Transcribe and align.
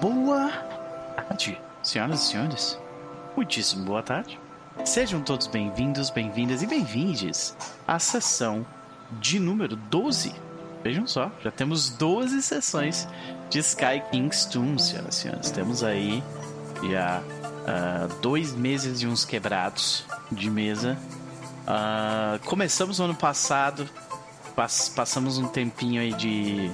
Boa 0.00 0.50
tarde, 1.14 1.60
senhoras 1.82 2.22
e 2.22 2.26
senhores. 2.30 2.78
Muitíssimo 3.36 3.84
boa 3.84 4.02
tarde. 4.02 4.40
Sejam 4.82 5.20
todos 5.20 5.46
bem-vindos, 5.46 6.08
bem-vindas 6.08 6.62
e 6.62 6.66
bem-vindes 6.66 7.54
à 7.86 7.98
sessão 7.98 8.64
de 9.20 9.38
número 9.38 9.76
12. 9.76 10.34
Vejam 10.82 11.06
só, 11.06 11.30
já 11.44 11.50
temos 11.50 11.90
12 11.90 12.40
sessões 12.40 13.06
de 13.50 13.58
Sky 13.58 14.02
King's 14.10 14.46
Tomb, 14.46 14.80
senhoras 14.80 15.18
e 15.18 15.20
senhores. 15.20 15.50
Temos 15.50 15.84
aí 15.84 16.24
já 16.90 17.20
uh, 17.20 18.20
dois 18.22 18.54
meses 18.54 19.02
e 19.02 19.06
uns 19.06 19.26
quebrados 19.26 20.06
de 20.32 20.50
mesa. 20.50 20.96
Uh, 21.66 22.42
começamos 22.46 22.98
no 22.98 23.04
ano 23.04 23.14
passado, 23.14 23.86
pass 24.56 24.88
passamos 24.88 25.36
um 25.36 25.46
tempinho 25.46 26.00
aí 26.00 26.14
de, 26.14 26.70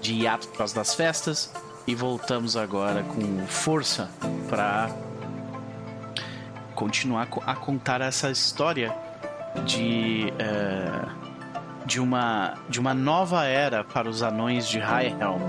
de 0.00 0.14
hiato 0.14 0.46
por 0.46 0.58
causa 0.58 0.76
das 0.76 0.94
festas 0.94 1.50
e 1.88 1.94
voltamos 1.94 2.54
agora 2.54 3.02
com 3.02 3.46
força 3.46 4.10
para 4.46 4.90
continuar 6.74 7.26
a 7.46 7.54
contar 7.54 8.02
essa 8.02 8.30
história 8.30 8.94
de 9.64 10.30
uh, 10.34 11.86
de 11.86 11.98
uma 11.98 12.58
de 12.68 12.78
uma 12.78 12.92
nova 12.92 13.46
era 13.46 13.82
para 13.82 14.06
os 14.06 14.22
anões 14.22 14.68
de 14.68 14.78
High 14.78 15.16
Helm 15.18 15.40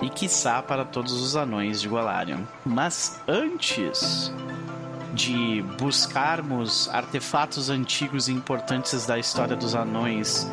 e 0.00 0.08
quiçá 0.08 0.62
para 0.62 0.86
todos 0.86 1.12
os 1.12 1.36
anões 1.36 1.82
de 1.82 1.88
Golarion. 1.88 2.44
Mas 2.64 3.20
antes 3.28 4.32
de 5.12 5.62
buscarmos 5.78 6.88
artefatos 6.88 7.68
antigos 7.68 8.28
e 8.28 8.32
importantes 8.32 9.04
da 9.04 9.18
história 9.18 9.54
dos 9.54 9.74
anões 9.74 10.50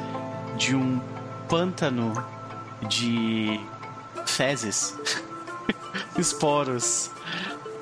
de 0.57 0.75
um 0.75 0.99
pântano 1.47 2.11
de 2.89 3.61
fezes, 4.35 4.93
esporos 6.19 7.09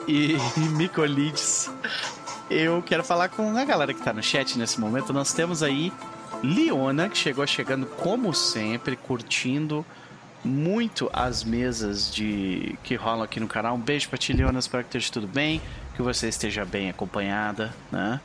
e, 0.07 0.35
e 0.57 0.59
micolides, 0.69 1.69
eu 2.49 2.81
quero 2.83 3.03
falar 3.03 3.29
com 3.29 3.57
a 3.57 3.65
galera 3.65 3.93
que 3.93 3.99
está 3.99 4.13
no 4.13 4.21
chat 4.21 4.57
nesse 4.57 4.79
momento. 4.79 5.11
Nós 5.11 5.33
temos 5.33 5.63
aí 5.63 5.91
Liona, 6.43 7.09
que 7.09 7.17
chegou 7.17 7.47
chegando 7.47 7.85
como 7.85 8.33
sempre, 8.33 8.95
curtindo 8.95 9.85
muito 10.43 11.09
as 11.13 11.43
mesas 11.43 12.13
de 12.13 12.77
que 12.83 12.95
rolam 12.95 13.23
aqui 13.23 13.39
no 13.39 13.47
canal. 13.47 13.75
Um 13.75 13.79
beijo 13.79 14.09
pra 14.09 14.17
ti, 14.17 14.33
Leona. 14.33 14.59
Espero 14.59 14.83
que 14.83 14.89
esteja 14.89 15.11
tudo 15.11 15.27
bem, 15.27 15.61
que 15.95 16.01
você 16.01 16.27
esteja 16.27 16.65
bem 16.65 16.89
acompanhada, 16.89 17.73
né? 17.91 18.19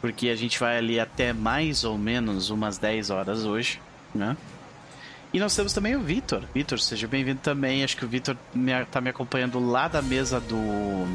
Porque 0.00 0.28
a 0.28 0.36
gente 0.36 0.58
vai 0.58 0.78
ali 0.78 1.00
até 1.00 1.32
mais 1.32 1.84
ou 1.84 1.98
menos 1.98 2.48
umas 2.48 2.78
10 2.78 3.10
horas 3.10 3.44
hoje, 3.44 3.80
né? 4.14 4.36
E 5.34 5.40
nós 5.40 5.56
temos 5.56 5.72
também 5.72 5.96
o 5.96 6.00
Vitor. 6.00 6.44
Vitor, 6.54 6.78
seja 6.78 7.08
bem-vindo 7.08 7.40
também. 7.40 7.82
Acho 7.82 7.96
que 7.96 8.04
o 8.04 8.08
Vitor 8.08 8.36
está 8.84 9.00
me 9.00 9.10
acompanhando 9.10 9.58
lá 9.58 9.88
da 9.88 10.00
mesa 10.00 10.38
do, 10.38 11.08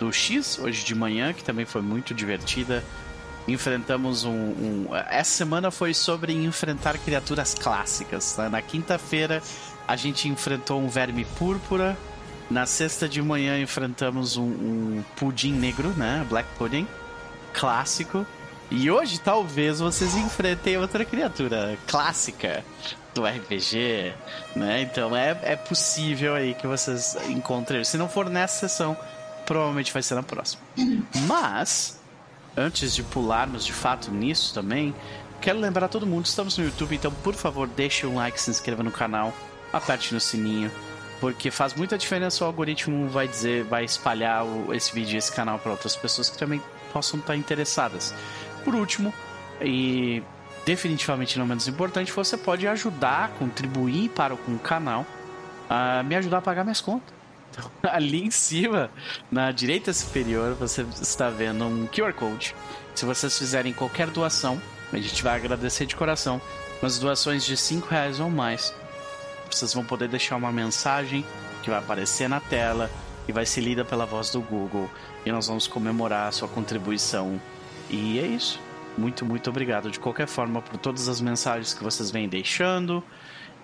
do 0.00 0.12
X, 0.12 0.58
hoje 0.58 0.84
de 0.84 0.96
manhã, 0.96 1.32
que 1.32 1.44
também 1.44 1.64
foi 1.64 1.80
muito 1.80 2.12
divertida. 2.12 2.82
Enfrentamos 3.46 4.24
um, 4.24 4.32
um... 4.32 4.88
Essa 5.08 5.30
semana 5.30 5.70
foi 5.70 5.94
sobre 5.94 6.32
enfrentar 6.32 6.98
criaturas 6.98 7.54
clássicas. 7.54 8.36
Né? 8.36 8.48
Na 8.48 8.60
quinta-feira 8.60 9.40
a 9.86 9.94
gente 9.94 10.28
enfrentou 10.28 10.80
um 10.80 10.88
verme 10.88 11.24
púrpura. 11.38 11.96
Na 12.50 12.66
sexta 12.66 13.08
de 13.08 13.22
manhã 13.22 13.60
enfrentamos 13.60 14.36
um, 14.36 14.42
um 14.42 15.04
pudim 15.14 15.52
negro, 15.52 15.90
né? 15.90 16.26
Black 16.28 16.48
Pudding. 16.58 16.88
Clássico. 17.54 18.26
E 18.72 18.90
hoje 18.90 19.20
talvez 19.20 19.78
vocês 19.78 20.16
enfrentem 20.16 20.76
outra 20.78 21.04
criatura 21.04 21.78
clássica 21.86 22.64
do 23.16 23.26
RPG, 23.26 24.12
né? 24.54 24.82
Então 24.82 25.16
é, 25.16 25.36
é 25.42 25.56
possível 25.56 26.34
aí 26.34 26.54
que 26.54 26.66
vocês 26.66 27.16
encontrem. 27.28 27.82
Se 27.82 27.96
não 27.96 28.08
for 28.08 28.30
nessa 28.30 28.68
sessão, 28.68 28.96
provavelmente 29.44 29.92
vai 29.92 30.02
ser 30.02 30.14
na 30.14 30.22
próxima. 30.22 30.62
Mas, 31.26 32.00
antes 32.56 32.94
de 32.94 33.02
pularmos 33.02 33.64
de 33.64 33.72
fato 33.72 34.10
nisso 34.10 34.54
também, 34.54 34.94
quero 35.40 35.58
lembrar 35.58 35.88
todo 35.88 36.06
mundo, 36.06 36.26
estamos 36.26 36.56
no 36.58 36.64
YouTube, 36.64 36.94
então 36.94 37.10
por 37.10 37.34
favor 37.34 37.66
deixe 37.66 38.06
um 38.06 38.16
like, 38.16 38.40
se 38.40 38.50
inscreva 38.50 38.82
no 38.82 38.90
canal 38.90 39.32
aperte 39.72 40.14
no 40.14 40.20
sininho, 40.20 40.70
porque 41.20 41.50
faz 41.50 41.74
muita 41.74 41.98
diferença 41.98 42.44
o 42.44 42.46
algoritmo 42.46 43.08
vai 43.08 43.26
dizer, 43.26 43.64
vai 43.64 43.84
espalhar 43.84 44.44
esse 44.72 44.92
vídeo, 44.94 45.18
esse 45.18 45.32
canal 45.32 45.58
para 45.58 45.72
outras 45.72 45.96
pessoas 45.96 46.30
que 46.30 46.38
também 46.38 46.62
possam 46.92 47.18
estar 47.20 47.36
interessadas. 47.36 48.14
Por 48.64 48.74
último, 48.74 49.12
e 49.60 50.22
definitivamente 50.66 51.38
não 51.38 51.46
menos 51.46 51.68
importante, 51.68 52.12
você 52.12 52.36
pode 52.36 52.66
ajudar, 52.66 53.30
contribuir 53.38 54.10
para 54.10 54.34
o 54.34 54.58
canal, 54.58 55.06
a 55.70 56.02
me 56.02 56.16
ajudar 56.16 56.38
a 56.38 56.42
pagar 56.42 56.64
minhas 56.64 56.80
contas. 56.80 57.14
Então, 57.50 57.70
ali 57.88 58.24
em 58.24 58.32
cima, 58.32 58.90
na 59.30 59.52
direita 59.52 59.92
superior, 59.92 60.54
você 60.54 60.84
está 61.00 61.30
vendo 61.30 61.64
um 61.64 61.86
QR 61.86 62.12
Code. 62.12 62.54
Se 62.96 63.04
vocês 63.04 63.38
fizerem 63.38 63.72
qualquer 63.72 64.10
doação, 64.10 64.60
a 64.92 64.96
gente 64.96 65.22
vai 65.22 65.36
agradecer 65.36 65.86
de 65.86 65.94
coração. 65.94 66.42
Nas 66.82 66.98
doações 66.98 67.46
de 67.46 67.56
5 67.56 67.86
reais 67.88 68.18
ou 68.18 68.28
mais, 68.28 68.74
vocês 69.48 69.72
vão 69.72 69.84
poder 69.84 70.08
deixar 70.08 70.34
uma 70.36 70.52
mensagem 70.52 71.24
que 71.62 71.70
vai 71.70 71.78
aparecer 71.78 72.28
na 72.28 72.40
tela 72.40 72.90
e 73.28 73.32
vai 73.32 73.46
ser 73.46 73.60
lida 73.60 73.84
pela 73.84 74.04
voz 74.04 74.30
do 74.30 74.40
Google. 74.40 74.90
E 75.24 75.30
nós 75.30 75.46
vamos 75.46 75.68
comemorar 75.68 76.28
a 76.28 76.32
sua 76.32 76.48
contribuição. 76.48 77.40
E 77.88 78.18
é 78.18 78.26
isso. 78.26 78.65
Muito, 78.96 79.24
muito 79.24 79.50
obrigado 79.50 79.90
de 79.90 80.00
qualquer 80.00 80.26
forma 80.26 80.62
por 80.62 80.78
todas 80.78 81.08
as 81.08 81.20
mensagens 81.20 81.74
que 81.74 81.84
vocês 81.84 82.10
vêm 82.10 82.28
deixando 82.28 83.02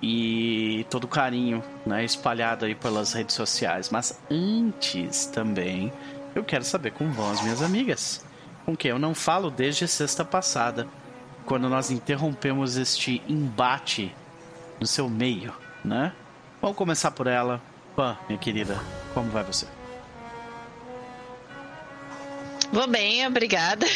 e 0.03 0.85
todo 0.91 1.05
o 1.05 1.09
carinho 1.09 1.63
né, 1.87 2.05
espalhado 2.05 2.65
aí 2.65 2.75
pelas 2.75 3.13
redes 3.13 3.35
sociais. 3.35 3.89
Mas 3.91 4.21
antes 4.31 5.27
também, 5.27 5.93
eu 6.35 6.45
quero 6.45 6.65
saber 6.65 6.93
como 6.93 7.13
vão 7.13 7.31
as 7.31 7.43
minhas 7.43 7.63
amigas, 7.63 8.25
com 8.67 8.77
quem 8.77 8.91
eu 8.91 8.99
não 8.99 9.15
falo 9.15 9.51
desde 9.51 9.89
sexta 9.89 10.25
passada, 10.25 10.87
quando 11.47 11.69
nós 11.69 11.91
interrompemos 11.91 12.77
este 12.77 13.23
embate 13.29 14.15
no 14.79 14.87
seu 14.87 15.09
meio 15.09 15.53
né? 15.85 16.13
Vamos 16.61 16.77
começar 16.77 17.11
por 17.11 17.27
ela. 17.27 17.61
Pan, 17.97 18.17
minha 18.29 18.39
querida, 18.39 18.79
como 19.13 19.31
vai 19.31 19.45
você? 19.45 19.67
Vou 22.73 22.87
bem, 22.87 23.27
obrigada. 23.27 23.87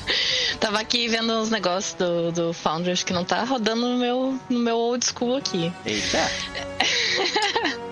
Tava 0.60 0.78
aqui 0.80 1.08
vendo 1.08 1.32
uns 1.32 1.48
negócios 1.48 1.94
do, 1.94 2.30
do 2.30 2.52
Founders 2.52 3.02
que 3.02 3.12
não 3.12 3.24
tá 3.24 3.42
rodando 3.42 3.88
no 3.88 3.96
meu, 3.96 4.38
no 4.50 4.58
meu 4.58 4.76
old 4.76 5.04
school 5.04 5.36
aqui. 5.36 5.72
Eita! 5.84 6.18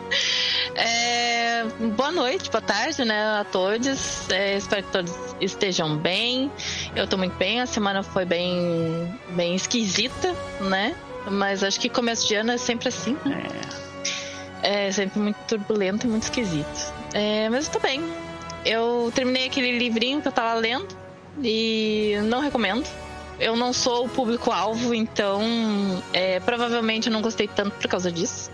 É, 0.78 1.64
boa 1.97 2.12
noite, 2.12 2.50
boa 2.50 2.60
tarde, 2.60 3.02
né, 3.02 3.41
a 3.41 3.44
todos. 3.44 4.30
É, 4.30 4.58
espero 4.58 4.82
que 4.82 4.92
todos 4.92 5.12
estejam 5.41 5.97
bem. 5.97 6.53
Eu 6.94 7.06
tô 7.06 7.16
muito 7.16 7.34
bem. 7.36 7.62
A 7.62 7.66
semana 7.66 8.03
foi 8.03 8.26
bem, 8.26 9.18
bem 9.30 9.54
esquisita, 9.54 10.34
né? 10.60 10.94
Mas 11.30 11.64
acho 11.64 11.80
que 11.80 11.88
começo 11.88 12.28
de 12.28 12.34
ano 12.34 12.53
é 12.53 12.58
sempre 12.58 12.88
assim, 12.88 13.16
né? 13.24 13.47
É. 14.62 14.86
É 14.88 14.92
sempre 14.92 15.18
muito 15.18 15.36
turbulento 15.48 16.06
e 16.06 16.10
muito 16.10 16.24
esquisito. 16.24 16.92
É, 17.14 17.48
mas 17.48 17.66
eu 17.66 17.72
tô 17.72 17.80
bem. 17.80 18.03
Eu 18.66 19.12
terminei 19.15 19.47
aquele 19.47 19.78
livrinho 19.78 20.21
que 20.21 20.27
eu 20.27 20.32
tava 20.32 20.53
lendo 20.54 20.88
e 21.41 22.16
não 22.25 22.41
recomendo. 22.41 22.84
Eu 23.38 23.54
não 23.54 23.72
sou 23.72 24.06
o 24.06 24.09
público-alvo, 24.09 24.93
então 24.93 25.41
é, 26.12 26.41
provavelmente 26.41 27.06
eu 27.06 27.12
não 27.12 27.22
gostei 27.22 27.47
tanto 27.47 27.77
por 27.77 27.87
causa 27.87 28.10
disso. 28.10 28.50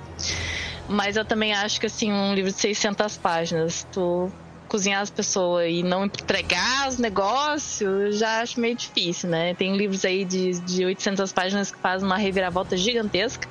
Mas 0.87 1.17
eu 1.17 1.25
também 1.25 1.55
acho 1.55 1.81
que 1.81 1.87
assim, 1.87 2.13
um 2.13 2.35
livro 2.35 2.53
de 2.53 2.59
600 2.59 3.17
páginas, 3.17 3.87
tu 3.91 4.31
cozinhar 4.69 5.01
as 5.01 5.09
pessoas 5.09 5.71
e 5.71 5.83
não 5.83 6.05
entregar 6.05 6.89
os 6.89 6.99
negócios, 6.99 8.19
já 8.19 8.43
acho 8.43 8.61
meio 8.61 8.75
difícil, 8.75 9.31
né? 9.31 9.55
Tem 9.55 9.75
livros 9.77 10.05
aí 10.05 10.27
de, 10.27 10.59
de 10.61 10.85
800 10.85 11.33
páginas 11.33 11.71
que 11.71 11.79
fazem 11.79 12.07
uma 12.07 12.19
reviravolta 12.19 12.77
gigantesca 12.77 13.49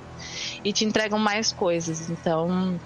e 0.63 0.71
te 0.71 0.85
entregam 0.85 1.17
mais 1.17 1.51
coisas. 1.51 2.09
Então, 2.09 2.79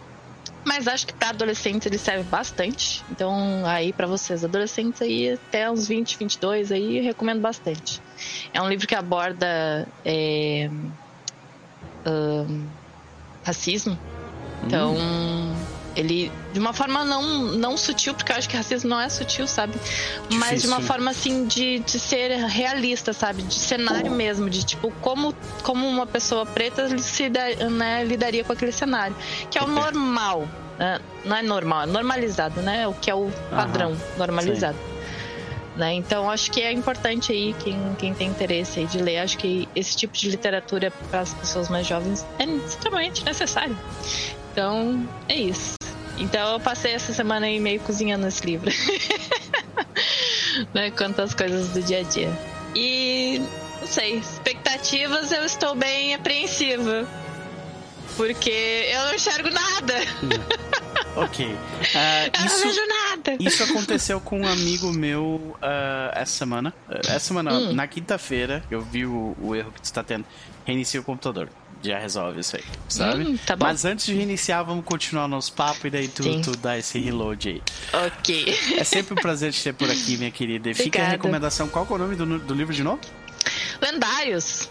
mas 0.66 0.88
acho 0.88 1.06
que 1.08 1.14
para 1.14 1.30
adolescentes 1.30 1.86
ele 1.86 1.98
serve 1.98 2.24
bastante. 2.24 3.04
Então, 3.12 3.64
aí 3.66 3.94
para 3.94 4.08
vocês, 4.08 4.44
adolescentes 4.44 5.02
aí 5.02 5.34
até 5.34 5.70
uns 5.70 5.88
20, 5.88 6.18
22 6.18 6.72
aí, 6.72 7.00
recomendo 7.00 7.40
bastante. 7.40 8.02
É 8.54 8.62
um 8.62 8.68
livro 8.68 8.88
que 8.88 8.96
aborda 8.96 9.88
é, 10.04 10.70
um, 12.06 12.66
racismo. 13.44 13.98
Então, 14.64 14.96
hum 14.96 15.75
ele, 15.96 16.32
de 16.52 16.60
uma 16.60 16.74
forma 16.74 17.04
não, 17.04 17.24
não 17.54 17.78
sutil, 17.78 18.14
porque 18.14 18.32
eu 18.32 18.36
acho 18.36 18.50
que 18.50 18.56
racismo 18.56 18.90
não 18.90 19.00
é 19.00 19.10
sutil, 19.10 19.48
sabe? 19.48 19.74
Difícil. 19.74 20.40
Mas 20.40 20.62
de 20.62 20.68
uma 20.68 20.82
forma 20.82 21.12
assim 21.12 21.46
de, 21.46 21.80
de 21.80 22.00
ser 22.00 22.32
realista, 22.46 23.14
sabe? 23.14 23.44
De 23.44 23.54
cenário 23.54 24.12
mesmo, 24.12 24.50
de 24.50 24.64
tipo, 24.64 24.92
como, 25.02 25.34
como 25.64 25.88
uma 25.88 26.06
pessoa 26.06 26.46
preta 26.46 26.98
se, 26.98 27.30
né, 27.30 28.04
lidaria 28.04 28.44
com 28.44 28.52
aquele 28.54 28.72
cenário. 28.72 29.16
Que 29.50 29.58
é 29.58 29.64
o 29.64 29.68
normal. 29.68 30.48
Né? 30.78 31.00
Não 31.24 31.38
é 31.38 31.42
normal, 31.42 31.84
é 31.84 31.86
normalizado, 31.86 32.62
né? 32.62 32.88
O 32.88 32.94
que 32.94 33.10
é 33.10 33.16
o 33.16 33.32
padrão 33.50 33.92
Aham, 33.92 34.18
normalizado. 34.18 34.78
Né? 35.76 35.96
Então 35.96 36.30
acho 36.30 36.50
que 36.52 36.62
é 36.62 36.72
importante 36.72 37.34
aí 37.34 37.54
quem, 37.60 37.78
quem 38.00 38.14
tem 38.14 38.30
interesse 38.30 38.80
aí 38.80 38.86
de 38.86 39.00
ler. 39.00 39.18
Acho 39.18 39.38
que 39.38 39.68
esse 39.76 39.96
tipo 39.96 40.14
de 40.14 40.30
literatura 40.30 40.92
para 41.10 41.20
as 41.20 41.34
pessoas 41.34 41.70
mais 41.70 41.86
jovens 41.86 42.26
é 42.40 42.46
extremamente 42.46 43.26
necessário. 43.26 43.78
Então 44.52 45.06
é 45.28 45.36
isso. 45.36 45.76
Então 46.18 46.54
eu 46.54 46.60
passei 46.62 46.94
essa 46.94 47.12
semana 47.12 47.46
aí 47.46 47.60
meio 47.60 47.82
cozinhando 47.82 48.26
esse 48.26 48.46
livro. 48.46 48.72
né, 50.74 50.92
quanto 50.92 51.22
às 51.22 51.34
coisas 51.34 51.70
do 51.70 51.82
dia 51.82 52.00
a 52.00 52.04
dia. 52.04 52.32
E 52.74 53.42
não 53.82 53.88
sei, 53.88 54.16
expectativas 54.16 55.32
eu 55.32 55.44
estou 55.44 55.76
bem 55.76 56.14
apreensiva. 56.14 57.06
Porque 58.16 58.90
eu 58.92 59.02
não 59.06 59.14
enxergo 59.14 59.50
nada. 59.50 59.94
ok. 61.16 61.46
Uh, 61.46 61.56
eu 62.40 62.46
isso, 62.46 62.60
não 62.60 62.68
vejo 62.68 62.88
nada. 62.88 63.38
Isso 63.40 63.64
aconteceu 63.64 64.22
com 64.22 64.42
um 64.42 64.48
amigo 64.48 64.92
meu 64.94 65.58
uh, 65.58 66.12
essa 66.14 66.32
semana. 66.38 66.74
Uh, 66.90 67.00
essa 67.08 67.20
semana, 67.20 67.54
hum. 67.54 67.74
na 67.74 67.88
quinta-feira, 67.88 68.64
eu 68.72 68.82
vi 68.82 69.06
o, 69.06 69.36
o, 69.42 69.56
erro 69.56 69.72
que 69.72 69.82
tu 69.82 69.86
está 69.86 70.04
tendo. 70.04 70.26
Reinicia 70.66 71.00
o 71.00 71.04
computador. 71.04 71.50
Já 71.84 72.00
resolve 72.00 72.40
isso 72.40 72.56
aí, 72.56 72.64
sabe? 72.90 73.24
Hum, 73.24 73.38
tá 73.38 73.56
Mas 73.56 73.86
antes 73.86 74.08
de 74.08 74.16
reiniciar, 74.16 74.66
vamos 74.66 74.84
continuar 74.86 75.28
nosso 75.28 75.54
papo 75.54 75.86
e 75.86 75.90
daí 75.92 76.08
tu, 76.08 76.24
tu 76.42 76.58
dá 76.58 76.80
esse 76.80 76.98
reload 76.98 77.50
aí. 77.50 77.62
Ok. 78.08 78.58
É 78.76 78.84
sempre 78.84 79.14
um 79.14 79.18
prazer 79.18 79.52
te 79.52 79.62
ter 79.62 79.74
por 79.74 79.88
aqui, 79.88 80.18
minha 80.18 80.32
querida. 80.32 80.72
E 80.72 80.74
fica 80.74 81.04
a 81.04 81.08
recomendação. 81.08 81.68
Qual 81.68 81.86
é 81.88 81.94
o 81.94 81.98
nome 81.98 82.16
do, 82.16 82.40
do 82.40 82.54
livro 82.56 82.74
de 82.74 82.82
novo? 82.82 83.02
Lendários. 83.80 84.68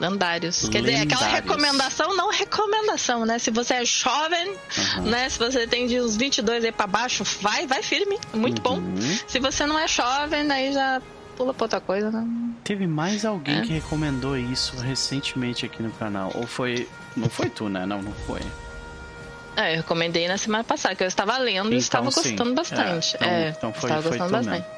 Lendários. 0.00 0.68
Quer 0.68 0.82
dizer, 0.82 1.02
aquela 1.02 1.26
recomendação, 1.26 2.16
não 2.16 2.30
recomendação, 2.30 3.26
né? 3.26 3.38
Se 3.38 3.50
você 3.50 3.74
é 3.74 3.84
jovem, 3.84 4.54
uhum. 4.96 5.02
né? 5.02 5.28
Se 5.28 5.38
você 5.38 5.66
tem 5.66 5.86
de 5.86 6.00
uns 6.00 6.16
22 6.16 6.64
aí 6.64 6.72
pra 6.72 6.86
baixo, 6.86 7.24
vai, 7.40 7.66
vai 7.66 7.82
firme. 7.82 8.18
Muito 8.32 8.66
uhum. 8.68 8.80
bom. 8.80 8.96
Se 9.26 9.40
você 9.40 9.66
não 9.66 9.78
é 9.78 9.88
jovem, 9.88 10.50
aí 10.50 10.72
já 10.72 11.02
pula 11.36 11.52
pra 11.52 11.64
outra 11.64 11.80
coisa, 11.80 12.10
né? 12.10 12.26
Teve 12.62 12.86
mais 12.86 13.24
alguém 13.24 13.58
é. 13.58 13.62
que 13.62 13.72
recomendou 13.72 14.36
isso 14.36 14.76
recentemente 14.76 15.66
aqui 15.66 15.82
no 15.82 15.90
canal. 15.92 16.30
Ou 16.34 16.46
foi. 16.46 16.88
Não 17.16 17.28
foi 17.28 17.48
tu, 17.48 17.68
né? 17.68 17.84
Não, 17.84 18.00
não 18.00 18.12
foi. 18.12 18.40
É, 19.56 19.72
eu 19.72 19.76
recomendei 19.78 20.28
na 20.28 20.38
semana 20.38 20.62
passada, 20.62 20.94
que 20.94 21.02
eu 21.02 21.08
estava 21.08 21.36
lendo 21.36 21.66
então, 21.66 21.72
e 21.72 21.78
estava 21.78 22.04
gostando 22.04 22.54
bastante. 22.54 23.16
É, 23.16 23.18
então, 23.18 23.28
é, 23.28 23.48
então 23.48 23.72
foi, 23.72 23.90
estava 23.90 24.08
gostando 24.08 24.30
bastante. 24.30 24.62
Mesmo. 24.62 24.77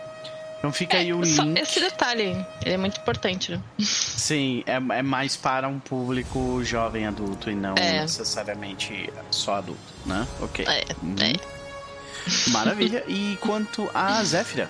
Então 0.60 0.70
fica 0.70 0.98
é, 0.98 1.00
aí 1.00 1.12
o 1.12 1.22
link. 1.22 1.58
Esse 1.58 1.80
detalhe, 1.80 2.36
ele 2.64 2.74
é 2.74 2.76
muito 2.76 3.00
importante, 3.00 3.50
né? 3.50 3.60
Sim, 3.80 4.62
é, 4.66 4.74
é 4.74 5.02
mais 5.02 5.34
para 5.34 5.66
um 5.66 5.80
público 5.80 6.62
jovem 6.62 7.06
adulto 7.06 7.50
e 7.50 7.54
não 7.54 7.74
é. 7.76 8.02
necessariamente 8.02 9.10
só 9.30 9.54
adulto, 9.54 9.80
né? 10.04 10.26
Ok. 10.40 10.66
É, 10.68 10.80
é. 10.80 12.50
Maravilha. 12.50 13.02
E 13.08 13.38
quanto 13.40 13.90
a 13.94 14.22
Zéfira? 14.22 14.68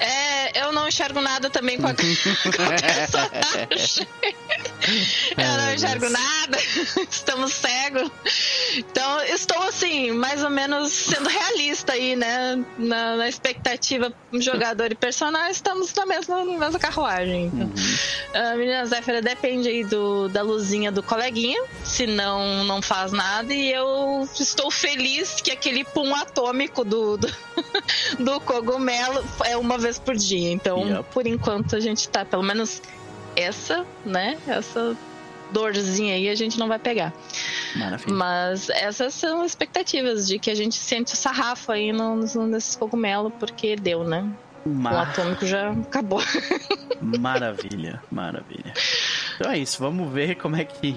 É, 0.00 0.62
eu 0.62 0.72
não 0.72 0.88
enxergo 0.88 1.20
nada 1.20 1.48
também 1.48 1.78
com 1.78 1.86
a, 1.86 1.94
com 1.94 2.62
a 2.62 2.74
personagem. 2.76 4.08
eu 5.36 5.58
não 5.58 5.74
enxergo 5.74 6.08
nada. 6.08 6.58
Estamos 7.10 7.52
cegos. 7.52 8.10
Então, 8.76 9.22
estou 9.24 9.62
assim, 9.62 10.10
mais 10.12 10.42
ou 10.42 10.50
menos 10.50 10.92
sendo 10.92 11.28
realista 11.28 11.92
aí, 11.92 12.16
né? 12.16 12.62
Na, 12.78 13.16
na 13.16 13.28
expectativa 13.28 14.12
jogador 14.32 14.90
e 14.90 14.94
personagem, 14.94 15.52
estamos 15.52 15.94
na 15.94 16.06
mesma, 16.06 16.44
na 16.44 16.58
mesma 16.58 16.78
carruagem. 16.78 17.46
Então. 17.46 17.66
Uhum. 17.66 18.52
A 18.52 18.56
menina 18.56 18.84
Zéfira 18.86 19.22
depende 19.22 19.68
aí 19.68 19.84
do, 19.84 20.28
da 20.28 20.42
luzinha 20.42 20.90
do 20.90 21.02
coleguinha, 21.02 21.62
se 21.84 22.06
não, 22.06 22.64
não 22.64 22.82
faz 22.82 23.12
nada. 23.12 23.54
E 23.54 23.72
eu 23.72 24.28
estou 24.38 24.70
feliz 24.70 25.40
que 25.40 25.50
aquele 25.50 25.84
pum 25.84 26.14
atômico 26.14 26.84
do, 26.84 27.16
do, 27.16 27.34
do 28.18 28.40
cogumelo 28.40 28.83
é 29.44 29.56
uma 29.56 29.78
vez 29.78 29.98
por 29.98 30.14
dia. 30.16 30.50
Então, 30.50 30.86
yep. 30.86 31.04
por 31.12 31.26
enquanto, 31.26 31.76
a 31.76 31.80
gente 31.80 32.08
tá, 32.08 32.24
pelo 32.24 32.42
menos 32.42 32.82
essa, 33.36 33.84
né? 34.04 34.38
Essa 34.46 34.96
dorzinha 35.50 36.14
aí 36.14 36.28
a 36.28 36.34
gente 36.34 36.58
não 36.58 36.68
vai 36.68 36.78
pegar. 36.78 37.12
Maravilha. 37.76 38.14
Mas 38.14 38.68
essas 38.70 39.14
são 39.14 39.44
expectativas 39.44 40.26
de 40.26 40.38
que 40.38 40.50
a 40.50 40.54
gente 40.54 40.76
sente 40.76 41.14
o 41.14 41.16
sarrafo 41.16 41.72
aí 41.72 41.92
no, 41.92 42.16
no, 42.16 42.46
nesses 42.46 42.74
cogumelos, 42.76 43.32
porque 43.38 43.76
deu, 43.76 44.04
né? 44.04 44.28
Mar... 44.66 44.94
O 44.94 44.98
atômico 44.98 45.46
já 45.46 45.70
acabou. 45.70 46.22
Maravilha, 47.20 48.02
maravilha. 48.10 48.72
Então 49.34 49.52
é 49.52 49.58
isso, 49.58 49.78
vamos 49.78 50.10
ver 50.10 50.36
como 50.36 50.56
é 50.56 50.64
que 50.64 50.96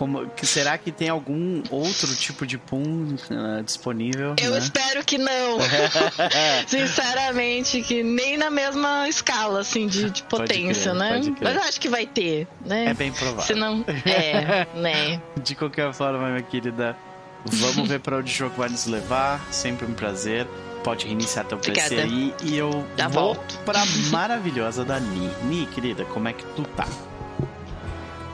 como, 0.00 0.26
que 0.30 0.46
será 0.46 0.78
que 0.78 0.90
tem 0.90 1.10
algum 1.10 1.62
outro 1.68 2.16
tipo 2.16 2.46
de 2.46 2.56
Pum 2.56 3.16
uh, 3.30 3.62
disponível? 3.62 4.34
Eu 4.42 4.52
né? 4.52 4.58
espero 4.58 5.04
que 5.04 5.18
não. 5.18 5.58
Sinceramente, 6.66 7.82
que 7.82 8.02
nem 8.02 8.38
na 8.38 8.48
mesma 8.48 9.06
escala, 9.10 9.60
assim, 9.60 9.86
de, 9.86 10.08
de 10.08 10.22
potência, 10.22 10.92
crer, 10.92 10.94
né? 10.94 11.36
Mas 11.38 11.54
eu 11.54 11.62
acho 11.64 11.78
que 11.78 11.90
vai 11.90 12.06
ter, 12.06 12.48
né? 12.64 12.86
É 12.86 12.94
bem 12.94 13.12
provável. 13.12 13.42
Senão, 13.42 13.84
é, 14.06 14.66
né? 14.74 15.20
De 15.42 15.54
qualquer 15.54 15.92
forma, 15.92 16.30
minha 16.30 16.42
querida, 16.44 16.96
vamos 17.44 17.86
ver 17.86 18.00
para 18.00 18.16
onde 18.16 18.32
o 18.32 18.34
jogo 18.34 18.54
vai 18.56 18.70
nos 18.70 18.86
levar. 18.86 19.38
Sempre 19.52 19.84
um 19.84 19.92
prazer. 19.92 20.46
Pode 20.82 21.04
reiniciar 21.04 21.44
teu 21.44 21.58
PC 21.58 21.94
aí. 21.96 22.34
E 22.42 22.56
eu 22.56 22.86
Já 22.96 23.06
vou 23.06 23.34
volto. 23.34 23.58
pra 23.66 23.84
maravilhosa 24.10 24.82
da 24.82 24.98
Ni. 24.98 25.30
Ni, 25.42 25.66
querida, 25.66 26.06
como 26.06 26.26
é 26.26 26.32
que 26.32 26.42
tu 26.56 26.62
tá? 26.74 26.88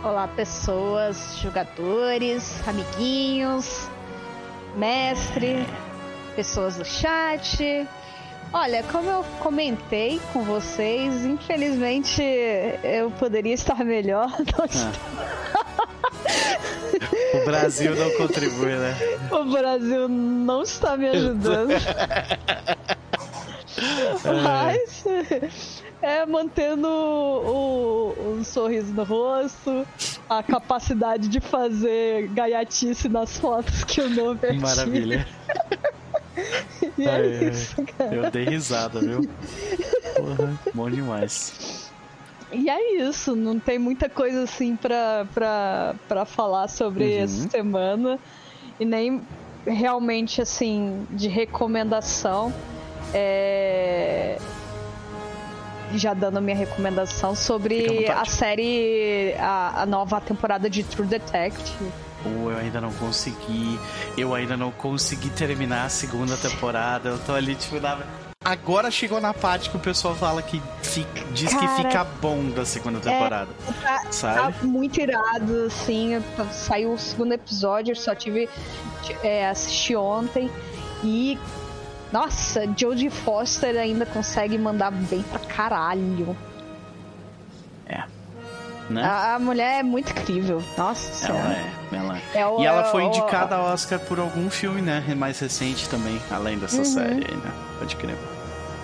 Olá, 0.02 0.28
pessoas, 0.28 1.38
jogadores, 1.40 2.60
amiguinhos, 2.68 3.88
mestre, 4.76 5.66
pessoas 6.36 6.76
do 6.76 6.84
chat. 6.84 7.88
Olha, 8.52 8.82
como 8.84 9.10
eu 9.10 9.24
comentei 9.40 10.20
com 10.32 10.44
vocês, 10.44 11.24
infelizmente 11.24 12.22
eu 12.84 13.10
poderia 13.12 13.54
estar 13.54 13.84
melhor. 13.84 14.30
Ah. 17.08 17.38
o 17.40 17.44
Brasil 17.44 17.94
não 17.94 18.10
contribui, 18.16 18.74
né? 18.74 18.96
O 19.30 19.44
Brasil 19.44 20.08
não 20.08 20.62
está 20.62 20.96
me 20.96 21.08
ajudando. 21.08 21.70
Mas 24.42 25.04
é 26.06 26.24
mantendo 26.24 26.86
o, 26.86 28.12
o, 28.14 28.38
o, 28.38 28.44
sorriso 28.44 28.92
no 28.94 29.02
rosto, 29.02 29.86
a 30.30 30.42
capacidade 30.42 31.28
de 31.28 31.40
fazer 31.40 32.28
gaiatice 32.28 33.08
nas 33.08 33.36
fotos 33.36 33.82
que 33.82 34.00
eu 34.00 34.08
não 34.08 34.34
verti. 34.34 34.60
Maravilha. 34.60 35.26
e 36.96 37.08
é, 37.08 37.20
é 37.20 37.44
isso, 37.50 37.76
cara. 37.98 38.14
Eu 38.14 38.30
dei 38.30 38.44
risada, 38.44 39.00
viu? 39.00 39.28
Porra, 40.16 40.60
bom 40.72 40.88
demais. 40.88 41.90
E 42.52 42.70
é 42.70 43.02
isso, 43.02 43.34
não 43.34 43.58
tem 43.58 43.76
muita 43.76 44.08
coisa 44.08 44.44
assim 44.44 44.76
pra, 44.76 45.26
pra, 45.34 45.96
pra 46.06 46.24
falar 46.24 46.68
sobre 46.68 47.04
uhum. 47.04 47.24
essa 47.24 47.48
semana. 47.48 48.18
E 48.78 48.84
nem 48.84 49.22
realmente 49.66 50.40
assim 50.40 51.04
de 51.10 51.26
recomendação. 51.26 52.54
É 53.12 54.38
já 55.94 56.14
dando 56.14 56.38
a 56.38 56.40
minha 56.40 56.56
recomendação 56.56 57.34
sobre 57.34 58.08
a 58.08 58.24
série, 58.24 59.34
a, 59.38 59.82
a, 59.82 59.86
nova 59.86 60.20
temporada 60.20 60.68
de 60.68 60.82
True 60.82 61.06
Detective. 61.06 61.92
Eu 62.24 62.56
ainda 62.56 62.80
não 62.80 62.92
consegui. 62.92 63.78
Eu 64.16 64.34
ainda 64.34 64.56
não 64.56 64.70
consegui 64.72 65.30
terminar 65.30 65.84
a 65.84 65.88
segunda 65.88 66.36
temporada. 66.36 67.10
Eu 67.10 67.18
tô 67.18 67.32
ali, 67.32 67.54
tipo, 67.54 67.78
na... 67.80 67.98
Agora 68.44 68.90
chegou 68.90 69.20
na 69.20 69.34
parte 69.34 69.70
que 69.70 69.76
o 69.76 69.80
pessoal 69.80 70.14
fala 70.14 70.40
que 70.40 70.62
fica, 70.80 71.24
diz 71.32 71.52
Cara, 71.52 71.66
que 71.66 71.82
fica 71.82 72.04
bom 72.04 72.48
da 72.50 72.64
segunda 72.64 73.00
temporada. 73.00 73.50
É, 73.68 73.82
tá, 73.82 74.12
sabe? 74.12 74.58
Tá 74.58 74.66
muito 74.66 75.00
irado, 75.00 75.64
assim. 75.66 76.22
Saiu 76.52 76.92
o 76.92 76.98
segundo 76.98 77.32
episódio, 77.32 77.92
eu 77.92 77.96
só 77.96 78.14
tive. 78.14 78.48
É, 79.22 79.48
assisti 79.48 79.96
ontem. 79.96 80.50
E 81.02 81.38
nossa, 82.16 82.66
Jodie 82.74 83.10
Foster 83.10 83.76
ainda 83.76 84.06
consegue 84.06 84.56
mandar 84.56 84.90
bem 84.90 85.22
pra 85.22 85.38
caralho. 85.38 86.34
É. 87.86 88.04
Né? 88.88 89.02
A, 89.02 89.34
a, 89.34 89.38
mulher 89.38 89.80
é 89.80 89.82
muito 89.82 90.12
incrível. 90.12 90.62
Nossa 90.78 91.28
Ela 91.30 91.52
é. 91.52 91.72
Ela 91.92 92.18
é. 92.18 92.38
é 92.38 92.46
o, 92.46 92.62
e 92.62 92.64
ela 92.64 92.84
foi 92.84 93.02
é 93.02 93.06
indicada 93.08 93.56
ao 93.56 93.66
Oscar 93.66 94.00
por 94.00 94.18
algum 94.18 94.48
filme, 94.48 94.80
né? 94.80 95.04
Mais 95.14 95.38
recente 95.40 95.90
também, 95.90 96.18
além 96.30 96.58
dessa 96.58 96.78
uhum. 96.78 96.84
série 96.86 97.26
aí, 97.28 97.36
né? 97.36 97.52
Pode 97.78 97.94
crer. 97.96 98.16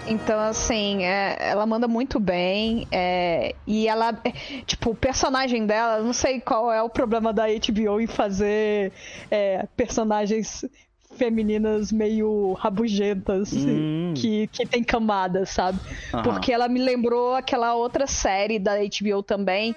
Então, 0.07 0.39
assim, 0.39 1.03
é, 1.05 1.39
ela 1.41 1.65
manda 1.65 1.89
muito 1.89 2.21
bem. 2.21 2.87
É, 2.93 3.55
e 3.67 3.89
ela. 3.89 4.11
É, 4.25 4.33
tipo, 4.67 4.91
o 4.91 4.95
personagem 4.95 5.65
dela, 5.65 6.03
não 6.03 6.13
sei 6.13 6.39
qual 6.39 6.71
é 6.71 6.83
o 6.83 6.91
problema 6.91 7.33
da 7.33 7.45
HBO 7.47 7.99
em 7.99 8.07
fazer 8.07 8.93
é, 9.31 9.67
personagens 9.75 10.67
femininas 11.17 11.93
meio 11.93 12.55
rabugentas, 12.55 13.53
hum. 13.53 14.15
que, 14.17 14.47
que 14.49 14.67
tem 14.67 14.83
camadas, 14.83 15.51
sabe? 15.51 15.79
Uhum. 16.13 16.23
Porque 16.23 16.53
ela 16.53 16.69
me 16.69 16.81
lembrou 16.81 17.35
aquela 17.35 17.75
outra 17.75 18.07
série 18.07 18.59
da 18.59 18.77
HBO 18.77 19.23
também, 19.23 19.75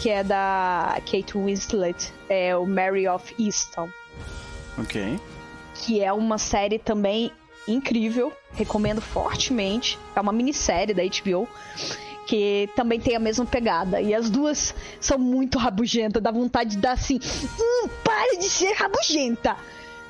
que 0.00 0.10
é 0.10 0.22
da 0.22 0.96
Kate 1.10 1.36
Winslet, 1.36 2.12
é 2.28 2.56
o 2.56 2.66
Mary 2.66 3.08
of 3.08 3.34
Easton. 3.38 3.88
Ok. 4.78 5.18
Que 5.74 6.02
é 6.02 6.12
uma 6.12 6.38
série 6.38 6.78
também 6.78 7.30
incrível, 7.66 8.32
recomendo 8.52 9.00
fortemente. 9.00 9.98
É 10.14 10.20
uma 10.20 10.32
minissérie 10.32 10.94
da 10.94 11.02
HBO 11.02 11.48
que 12.26 12.68
também 12.74 12.98
tem 12.98 13.16
a 13.16 13.20
mesma 13.20 13.44
pegada. 13.44 14.00
E 14.00 14.14
as 14.14 14.30
duas 14.30 14.74
são 15.00 15.18
muito 15.18 15.58
rabugentas, 15.58 16.22
dá 16.22 16.30
vontade 16.30 16.70
de 16.70 16.78
dar 16.78 16.92
assim: 16.92 17.20
hum, 17.60 17.88
pare 18.02 18.38
de 18.38 18.48
ser 18.48 18.72
rabugenta! 18.72 19.56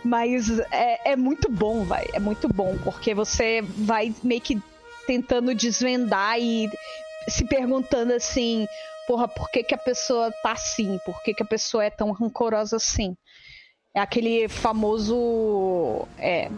Mas 0.05 0.59
é, 0.71 1.13
é 1.13 1.17
muito 1.17 1.51
bom, 1.51 1.85
vai. 1.85 2.07
É 2.13 2.21
muito 2.21 2.49
bom, 2.49 2.77
porque 2.85 3.15
você 3.15 3.63
vai 3.63 4.15
meio 4.23 4.41
que 4.41 4.61
tentando 5.07 5.55
desvendar 5.55 6.39
e 6.39 6.71
se 7.29 7.45
perguntando 7.47 8.13
assim, 8.13 8.67
porra, 9.07 9.27
por 9.27 9.51
que, 9.51 9.63
que 9.63 9.75
a 9.75 9.79
pessoa 9.79 10.31
tá 10.43 10.53
assim? 10.53 10.99
Por 11.05 11.23
que, 11.23 11.35
que 11.35 11.43
a 11.43 11.47
pessoa 11.47 11.85
é 11.85 11.91
tão 11.91 12.13
rancorosa 12.13 12.77
assim? 12.77 13.17
É 13.95 14.01
aquele 14.01 14.49
famoso. 14.49 16.07
É, 16.19 16.51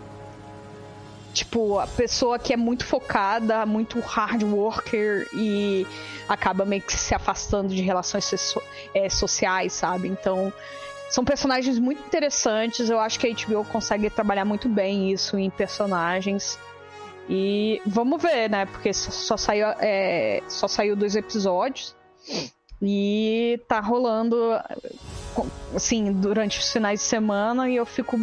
tipo, 1.33 1.79
a 1.79 1.87
pessoa 1.87 2.39
que 2.39 2.53
é 2.53 2.57
muito 2.57 2.85
focada, 2.87 3.67
muito 3.67 4.01
hard 4.01 4.43
worker 4.43 5.29
e 5.35 5.87
acaba 6.27 6.65
meio 6.65 6.81
que 6.81 6.97
se 6.97 7.15
afastando 7.15 7.75
de 7.75 7.83
relações 7.83 8.57
é, 8.95 9.09
sociais, 9.11 9.75
sabe? 9.75 10.09
Então, 10.09 10.51
são 11.09 11.25
personagens 11.25 11.79
muito 11.79 12.03
interessantes. 12.03 12.91
Eu 12.91 12.99
acho 12.99 13.19
que 13.19 13.27
a 13.27 13.31
HBO 13.31 13.65
consegue 13.65 14.11
trabalhar 14.11 14.45
muito 14.45 14.69
bem 14.69 15.13
isso 15.13 15.39
em 15.39 15.51
personagens. 15.51 16.59
E 17.29 17.81
vamos 17.87 18.23
ver, 18.23 18.49
né? 18.49 18.67
Porque 18.67 18.93
só 18.93 19.37
saiu, 19.37 19.67
é, 19.81 20.43
só 20.49 20.69
saiu 20.69 20.95
dois 20.95 21.17
episódios. 21.17 21.95
E 22.81 23.61
tá 23.69 23.81
rolando 23.81 24.37
assim, 25.75 26.13
durante 26.13 26.59
os 26.59 26.71
finais 26.71 27.01
de 27.01 27.07
semana 27.07 27.69
e 27.69 27.77
eu 27.77 27.87
fico. 27.87 28.19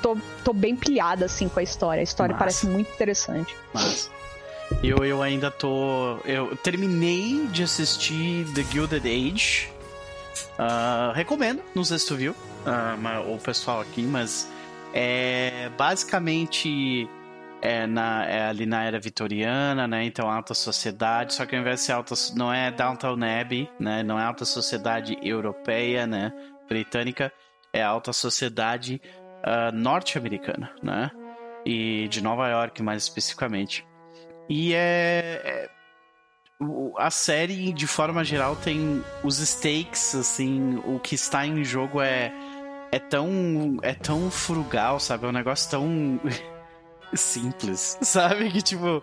tô, 0.00 0.16
tô 0.42 0.52
bem 0.52 0.74
pilhada 0.74 1.26
assim 1.26 1.48
com 1.48 1.60
a 1.60 1.62
história. 1.62 2.00
A 2.00 2.04
história 2.04 2.32
Massa. 2.32 2.44
parece 2.44 2.66
muito 2.66 2.90
interessante. 2.90 3.54
Mas 3.72 4.10
eu, 4.82 5.04
eu 5.04 5.22
ainda 5.22 5.50
tô. 5.50 6.18
Eu 6.24 6.56
terminei 6.56 7.46
de 7.48 7.62
assistir 7.62 8.46
The 8.54 8.62
Gilded 8.62 9.06
Age. 9.06 9.75
Uh, 10.58 11.12
recomendo, 11.12 11.62
não 11.74 11.84
sei 11.84 11.98
se 11.98 12.06
tu 12.06 12.16
viu, 12.16 12.32
uh, 12.32 13.34
o 13.34 13.38
pessoal 13.38 13.80
aqui, 13.80 14.02
mas 14.02 14.50
é 14.92 15.70
basicamente 15.76 17.08
é, 17.60 17.86
na, 17.86 18.24
é 18.26 18.48
ali 18.48 18.66
na 18.66 18.84
era 18.84 18.98
vitoriana, 18.98 19.86
né? 19.88 20.04
Então 20.04 20.30
alta 20.30 20.54
sociedade, 20.54 21.34
só 21.34 21.44
que 21.44 21.54
ao 21.54 21.60
invés 21.60 21.80
de 21.80 21.86
ser 21.86 21.92
alta, 21.92 22.14
não 22.34 22.52
é 22.52 22.70
Downtown 22.70 23.18
Abbey, 23.40 23.68
né? 23.78 24.02
Não 24.02 24.18
é 24.18 24.24
alta 24.24 24.44
sociedade 24.44 25.18
europeia, 25.22 26.06
né? 26.06 26.32
Britânica, 26.68 27.32
é 27.72 27.82
alta 27.82 28.12
sociedade 28.12 29.00
uh, 29.44 29.74
norte-americana, 29.74 30.70
né? 30.82 31.10
E 31.64 32.08
de 32.08 32.22
Nova 32.22 32.48
York, 32.48 32.82
mais 32.82 33.02
especificamente. 33.02 33.86
E 34.48 34.72
é, 34.74 35.40
é 35.44 35.70
a 36.96 37.10
série, 37.10 37.72
de 37.72 37.86
forma 37.86 38.24
geral, 38.24 38.56
tem 38.56 39.04
os 39.22 39.38
stakes, 39.38 40.14
assim, 40.14 40.80
o 40.84 40.98
que 40.98 41.14
está 41.14 41.46
em 41.46 41.62
jogo 41.64 42.00
é 42.00 42.32
é 42.90 42.98
tão 42.98 43.78
é 43.82 43.92
tão 43.92 44.30
frugal, 44.30 44.98
sabe? 44.98 45.26
É 45.26 45.28
um 45.28 45.32
negócio 45.32 45.70
tão 45.70 46.20
simples, 47.12 47.98
sabe? 48.00 48.50
Que 48.50 48.62
tipo, 48.62 49.02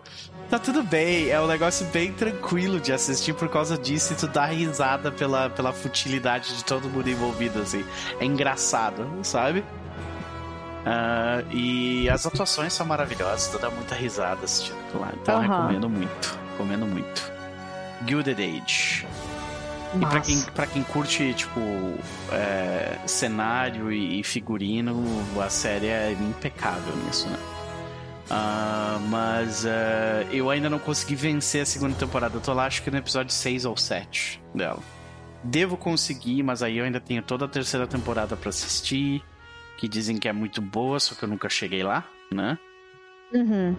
tá 0.50 0.58
tudo 0.58 0.82
bem, 0.82 1.28
é 1.28 1.40
um 1.40 1.46
negócio 1.46 1.86
bem 1.86 2.12
tranquilo 2.12 2.80
de 2.80 2.92
assistir 2.92 3.34
por 3.34 3.48
causa 3.48 3.78
disso 3.78 4.14
e 4.14 4.16
tu 4.16 4.26
dá 4.26 4.46
risada 4.46 5.12
pela, 5.12 5.48
pela 5.50 5.72
futilidade 5.72 6.56
de 6.56 6.64
todo 6.64 6.88
mundo 6.88 7.08
envolvido, 7.08 7.60
assim. 7.62 7.84
É 8.18 8.24
engraçado, 8.24 9.06
sabe? 9.22 9.60
Uh, 10.84 11.50
e 11.50 12.10
as 12.10 12.26
atuações 12.26 12.72
são 12.72 12.84
maravilhosas, 12.84 13.48
tu 13.48 13.58
dá 13.58 13.70
muita 13.70 13.94
risada 13.94 14.44
assistindo 14.44 14.76
lá. 14.98 15.12
Então 15.22 15.36
uhum. 15.36 15.42
recomendo 15.42 15.88
muito, 15.88 16.38
recomendo 16.52 16.86
muito. 16.86 17.33
Gilded 18.06 18.40
Age. 18.40 19.06
E 19.94 20.00
pra 20.00 20.20
quem, 20.20 20.42
pra 20.42 20.66
quem 20.66 20.82
curte, 20.82 21.34
tipo, 21.34 21.60
é, 22.32 22.98
cenário 23.06 23.92
e, 23.92 24.24
figurino, 24.24 25.04
a 25.40 25.48
série 25.48 25.86
é 25.86 26.12
impecável 26.12 26.96
nisso, 26.96 27.28
né? 27.28 27.38
Uh, 28.24 29.00
mas 29.08 29.64
uh, 29.64 30.26
eu 30.32 30.50
ainda 30.50 30.68
não 30.68 30.78
consegui 30.78 31.14
vencer 31.14 31.62
a 31.62 31.66
segunda 31.66 31.94
temporada. 31.94 32.36
Eu 32.36 32.40
tô 32.40 32.52
lá, 32.52 32.66
acho 32.66 32.82
que 32.82 32.90
no 32.90 32.96
episódio 32.96 33.32
6 33.32 33.66
ou 33.66 33.76
7 33.76 34.42
dela. 34.54 34.80
Devo 35.44 35.76
conseguir, 35.76 36.42
mas 36.42 36.62
aí 36.62 36.78
eu 36.78 36.84
ainda 36.84 36.98
tenho 36.98 37.22
toda 37.22 37.44
a 37.44 37.48
terceira 37.48 37.86
temporada 37.86 38.34
para 38.34 38.48
assistir. 38.48 39.22
Que 39.76 39.86
dizem 39.86 40.16
que 40.16 40.28
é 40.28 40.32
muito 40.32 40.62
boa, 40.62 40.98
só 40.98 41.14
que 41.14 41.24
eu 41.24 41.28
nunca 41.28 41.48
cheguei 41.48 41.82
lá, 41.82 42.04
né? 42.32 42.58
Uhum. 43.32 43.76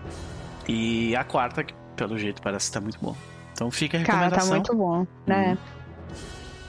E 0.67 1.15
a 1.15 1.23
quarta, 1.23 1.63
que 1.63 1.73
pelo 1.95 2.17
jeito 2.17 2.41
parece 2.41 2.67
estar 2.67 2.79
tá 2.79 2.83
muito 2.83 2.99
bom. 3.01 3.15
Então 3.55 3.71
fica 3.71 3.95
a 3.95 4.01
recomendação. 4.01 4.49
Cara, 4.49 4.63
tá 4.63 4.73
muito 4.73 4.75
bom, 4.75 5.07
né? 5.25 5.57
Hum. 5.57 5.75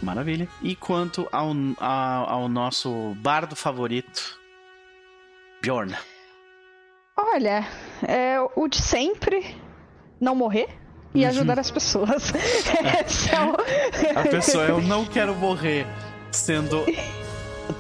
Maravilha. 0.03 0.49
E 0.63 0.77
quanto 0.77 1.29
ao, 1.33 1.51
ao, 1.81 2.31
ao 2.31 2.49
nosso 2.49 3.13
bardo 3.17 3.57
favorito, 3.57 4.39
Bjorn. 5.61 5.97
Olha, 7.17 7.67
é 8.07 8.37
o 8.55 8.69
de 8.69 8.81
sempre, 8.81 9.57
não 10.21 10.37
morrer 10.37 10.69
e 11.13 11.23
uhum. 11.23 11.29
ajudar 11.29 11.59
as 11.59 11.73
pessoas. 11.73 12.31
é 13.33 13.41
o... 13.43 14.21
A 14.21 14.23
pessoa, 14.23 14.65
eu 14.65 14.81
não 14.81 15.05
quero 15.05 15.35
morrer, 15.35 15.87
sendo 16.31 16.85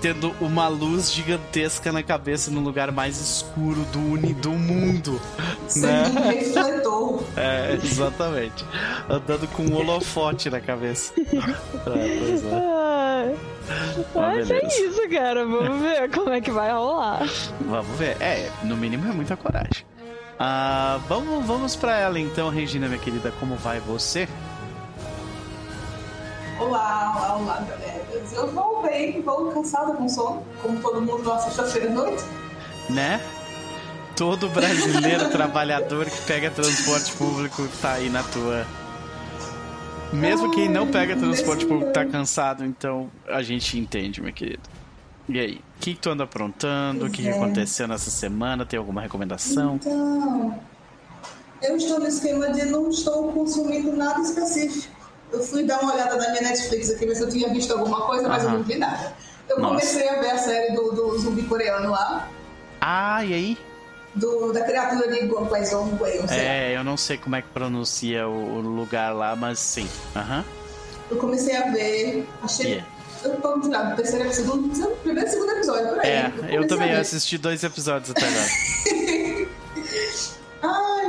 tendo 0.00 0.34
uma 0.40 0.68
luz 0.68 1.12
gigantesca 1.12 1.92
na 1.92 2.02
cabeça 2.02 2.50
no 2.50 2.60
lugar 2.60 2.90
mais 2.92 3.18
escuro 3.18 3.82
do 3.92 3.98
uni 3.98 4.34
do 4.34 4.50
mundo. 4.52 5.20
Sendo 5.68 5.86
né? 5.86 6.08
um 6.20 6.28
refletor. 6.28 7.24
É, 7.36 7.74
exatamente. 7.74 8.64
Andando 9.08 9.48
com 9.48 9.62
um 9.64 9.76
holofote 9.76 10.50
na 10.50 10.60
cabeça. 10.60 11.12
É, 11.18 11.24
pois 11.84 12.44
é. 12.44 13.36
Mas 14.14 14.50
é 14.50 14.66
isso, 14.66 15.08
cara. 15.10 15.44
Vamos 15.44 15.80
ver 15.80 16.10
como 16.14 16.30
é 16.30 16.40
que 16.40 16.50
vai 16.50 16.70
rolar. 16.72 17.26
Vamos 17.60 17.98
ver. 17.98 18.16
É, 18.20 18.50
no 18.62 18.76
mínimo 18.76 19.08
é 19.08 19.12
muita 19.12 19.36
coragem. 19.36 19.84
Ah, 20.38 21.00
vamos, 21.08 21.46
vamos 21.46 21.74
para 21.74 21.96
ela 21.98 22.20
então, 22.20 22.50
Regina, 22.50 22.88
minha 22.88 23.00
querida. 23.00 23.32
Como 23.40 23.56
vai 23.56 23.80
você? 23.80 24.28
Olá, 26.58 27.12
olá, 27.14 27.36
olá, 27.36 27.66
galera. 27.68 28.06
Eu 28.32 28.50
vou 28.52 28.82
bem, 28.82 29.20
vou 29.22 29.50
cansada 29.52 29.92
com 29.94 30.08
sono, 30.08 30.42
como 30.62 30.80
todo 30.80 31.02
mundo 31.02 31.22
na 31.22 31.38
sexta-feira 31.38 31.90
à 31.90 31.92
noite. 31.92 32.24
Né? 32.88 33.20
Todo 34.16 34.48
brasileiro 34.48 35.28
trabalhador 35.32 36.06
que 36.06 36.20
pega 36.22 36.50
transporte 36.50 37.12
público 37.12 37.68
tá 37.82 37.92
aí 37.92 38.08
na 38.08 38.22
tua 38.22 38.66
mesmo 40.12 40.50
quem 40.52 40.68
não 40.68 40.90
pega 40.90 41.16
transporte 41.16 41.66
público 41.66 41.92
tá 41.92 42.04
cansado, 42.04 42.64
então 42.64 43.10
a 43.26 43.42
gente 43.42 43.78
entende, 43.78 44.22
meu 44.22 44.32
querido. 44.32 44.62
E 45.28 45.38
aí, 45.38 45.54
o 45.54 45.80
que, 45.80 45.94
que, 45.94 46.00
tu 46.00 46.10
anda 46.10 46.24
aprontando? 46.24 47.06
O 47.06 47.10
que, 47.10 47.22
que, 47.22 47.28
é. 47.28 47.32
aconteceu 47.32 47.88
nessa 47.88 48.10
semana? 48.10 48.64
Tem 48.64 48.78
alguma 48.78 49.00
recomendação? 49.00 49.74
Então, 49.74 50.58
eu 51.60 51.76
estou 51.76 51.98
no 51.98 52.06
esquema 52.06 52.50
de 52.50 52.64
não 52.66 52.88
estou 52.88 53.32
consumindo 53.32 53.92
nada 53.96 54.20
específico. 54.20 54.95
Eu 55.36 55.42
fui 55.42 55.64
dar 55.64 55.80
uma 55.80 55.94
olhada 55.94 56.16
na 56.16 56.30
minha 56.30 56.42
Netflix 56.42 56.90
aqui, 56.90 57.06
ver 57.06 57.14
se 57.14 57.22
eu 57.22 57.28
tinha 57.28 57.48
visto 57.48 57.72
alguma 57.72 58.02
coisa, 58.02 58.28
mas 58.28 58.44
eu 58.44 58.50
não 58.50 58.62
vi 58.62 58.76
nada. 58.76 59.12
Eu 59.48 59.58
Nossa. 59.58 59.74
comecei 59.74 60.08
a 60.08 60.20
ver 60.20 60.30
a 60.30 60.38
série 60.38 60.74
do, 60.74 60.92
do 60.92 61.18
zumbi 61.18 61.42
coreano 61.42 61.90
lá. 61.90 62.28
Ah, 62.80 63.24
e 63.24 63.34
aí? 63.34 63.58
do, 64.16 64.52
da 64.52 64.62
criatura 64.62 65.08
de 65.08 65.26
Guangzhou, 65.26 65.88
É, 66.30 66.74
eu 66.74 66.82
não 66.82 66.96
sei 66.96 67.18
como 67.18 67.36
é 67.36 67.42
que 67.42 67.48
pronuncia 67.48 68.26
o, 68.26 68.56
o 68.56 68.60
lugar 68.60 69.14
lá, 69.14 69.36
mas 69.36 69.58
sim. 69.58 69.88
Uhum. 70.16 70.44
Eu 71.10 71.16
comecei 71.18 71.54
a 71.54 71.70
ver, 71.70 72.26
achei. 72.42 72.66
Yeah. 72.66 72.88
Eu 73.22 73.36
tô 73.40 73.56
no 73.56 73.96
terceiro, 73.96 74.32
segundo, 74.32 74.96
primeiro 75.02 75.28
e 75.28 75.30
segundo 75.30 75.52
episódio, 75.52 75.88
por 75.88 76.00
aí. 76.00 76.10
É, 76.10 76.32
eu, 76.48 76.62
eu 76.62 76.66
também 76.66 76.92
assisti 76.92 77.38
dois 77.38 77.62
episódios 77.62 78.10
até 78.10 78.26
agora. 78.26 78.46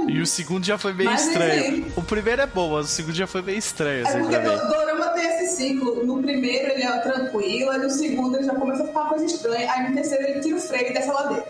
E 0.07 0.21
o 0.21 0.25
segundo 0.25 0.65
já 0.65 0.77
foi 0.77 0.93
meio 0.93 1.11
estranho. 1.11 1.91
O 1.95 2.01
primeiro 2.01 2.41
é 2.41 2.47
bom, 2.47 2.73
mas 2.73 2.85
o 2.85 2.89
segundo 2.89 3.15
já 3.15 3.27
foi 3.27 3.41
meio 3.41 3.57
estranho. 3.57 4.05
É 4.05 4.09
assim, 4.09 4.19
porque 4.21 4.35
o 4.35 4.67
Dorama 4.67 5.09
tem 5.09 5.25
esse 5.25 5.57
ciclo. 5.57 6.05
No 6.05 6.21
primeiro 6.21 6.71
ele 6.71 6.83
é 6.83 6.99
tranquilo, 6.99 7.71
aí 7.71 7.79
no 7.79 7.89
segundo 7.89 8.37
ele 8.37 8.45
já 8.45 8.55
começa 8.55 8.83
a 8.83 8.87
ficar 8.87 9.01
uma 9.01 9.09
coisa 9.09 9.25
estranha. 9.25 9.71
Aí 9.71 9.89
no 9.89 9.95
terceiro 9.95 10.23
ele 10.23 10.39
tira 10.39 10.55
o 10.57 10.59
freio 10.59 10.93
dessa 10.93 11.11
ladeira. 11.11 11.45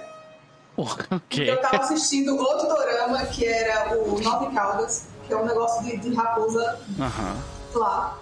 Okay. 0.78 1.50
Eu 1.50 1.60
tava 1.62 1.78
assistindo 1.78 2.38
outro 2.38 2.68
dorama 2.68 3.26
que 3.26 3.46
era 3.46 3.98
o 3.98 4.20
Nove 4.22 4.54
Caldas, 4.54 5.08
que 5.26 5.34
é 5.34 5.38
um 5.38 5.46
negócio 5.46 5.84
de, 5.84 5.98
de 5.98 6.14
raposa 6.14 6.80
uhum. 7.00 7.80
lá. 7.80 8.18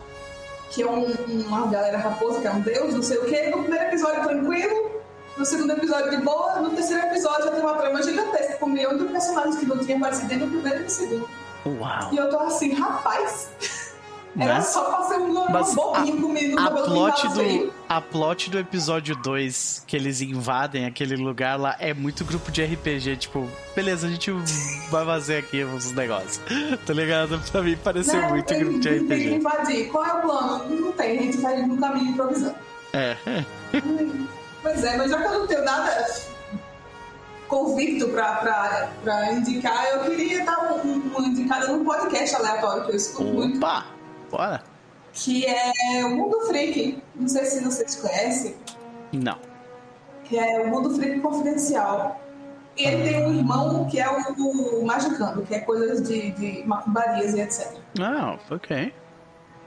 Que 0.71 0.83
é 0.83 0.87
um, 0.87 1.05
uma 1.47 1.67
galera 1.67 1.97
raposa, 1.97 2.41
que 2.41 2.47
é 2.47 2.51
um 2.51 2.61
deus, 2.61 2.93
não 2.93 3.03
sei 3.03 3.17
o 3.17 3.25
quê. 3.25 3.49
No 3.49 3.61
primeiro 3.63 3.85
episódio 3.85 4.23
tranquilo, 4.23 4.94
no 5.37 5.45
segundo 5.45 5.71
episódio 5.71 6.11
de 6.11 6.17
boa, 6.17 6.61
no 6.61 6.69
terceiro 6.71 7.05
episódio 7.07 7.45
já 7.45 7.51
tem 7.51 7.61
uma 7.61 7.75
trama 7.75 8.01
gigantesca 8.01 8.57
com 8.57 8.67
um 8.67 8.69
milhão 8.69 8.97
de 8.97 9.03
personagens 9.05 9.57
que 9.57 9.65
não 9.65 9.77
tinham 9.77 9.97
aparecido 9.97 10.27
nem 10.27 10.37
no 10.39 10.47
primeiro 10.47 10.79
e 10.79 10.83
no 10.83 10.89
segundo. 10.89 11.29
Uau. 11.65 12.13
E 12.13 12.17
eu 12.17 12.29
tô 12.29 12.39
assim, 12.39 12.73
rapaz. 12.73 13.49
Era 14.37 14.55
né? 14.55 14.61
só 14.61 14.83
pra 14.83 15.03
ser 15.03 15.15
um 15.15 15.33
dorama 15.33 15.63
bobinho 15.63 16.21
comigo 16.21 16.59
a 16.59 16.69
plot 16.69 17.27
do 17.29 17.73
A 17.87 18.01
plot 18.01 18.49
do 18.49 18.59
episódio 18.59 19.15
2, 19.15 19.85
que 19.87 19.95
eles 19.95 20.19
invadem 20.21 20.85
aquele 20.85 21.15
lugar 21.15 21.57
lá, 21.57 21.75
é 21.79 21.93
muito 21.93 22.25
grupo 22.25 22.51
de 22.51 22.63
RPG. 22.63 23.15
Tipo, 23.15 23.49
beleza, 23.73 24.07
a 24.07 24.09
gente 24.09 24.31
vai 24.91 25.05
fazer 25.05 25.37
aqui 25.37 25.63
os 25.63 25.91
negócios. 25.93 26.41
Tá 26.85 26.93
ligado? 26.93 27.39
Pra 27.49 27.61
mim 27.61 27.77
pareceu 27.77 28.21
muito 28.29 28.53
grupo 28.53 28.79
de 28.79 28.89
RPG. 28.89 29.07
Tem 29.07 29.19
que 29.19 29.35
invadir. 29.35 29.89
Qual 29.89 30.05
é 30.05 30.13
o 30.13 30.21
plano? 30.21 30.69
Não 30.69 30.91
tem, 30.91 31.17
a 31.17 31.21
gente 31.21 31.37
vai 31.37 31.61
no 31.61 31.77
caminho 31.77 32.11
improvisando. 32.11 32.55
É. 32.91 33.15
Pois 34.65 34.83
é, 34.83 34.97
mas 34.97 35.11
já 35.11 35.21
que 35.21 35.27
eu 35.27 35.39
não 35.41 35.45
tenho 35.45 35.63
nada 35.63 36.07
convicto 37.47 38.09
pra, 38.09 38.89
pra, 39.03 39.31
indicar, 39.31 39.85
eu 39.93 39.99
queria 40.05 40.43
dar 40.43 40.73
um, 40.73 40.87
um, 40.87 41.11
um 41.15 41.21
indicado 41.21 41.67
num 41.67 41.85
podcast 41.85 42.35
aleatório 42.35 42.85
que 42.85 42.91
eu 42.93 42.95
escuto 42.95 43.29
Opa, 43.29 43.35
muito. 43.35 43.57
Opa! 43.57 43.85
Bora! 44.31 44.63
Que 45.13 45.45
é 45.45 46.03
o 46.03 46.15
Mundo 46.15 46.47
Freak. 46.47 46.99
Não 47.15 47.27
sei 47.27 47.45
se 47.45 47.63
vocês 47.63 47.95
conhecem. 47.97 48.55
Não. 49.13 49.37
Que 50.23 50.39
é 50.39 50.59
o 50.61 50.67
Mundo 50.67 50.95
Freak 50.95 51.19
Confidencial. 51.19 52.19
E 52.75 52.85
ele 52.85 53.07
tem 53.07 53.23
um 53.23 53.35
irmão 53.35 53.85
que 53.85 53.99
é 53.99 54.09
o, 54.09 54.79
o 54.79 54.83
Magicando, 54.83 55.43
que 55.43 55.53
é 55.53 55.59
coisas 55.59 56.01
de, 56.01 56.31
de 56.31 56.63
macumbarias 56.65 57.35
e 57.35 57.39
etc. 57.41 57.77
Ah, 58.01 58.39
ok. 58.49 58.91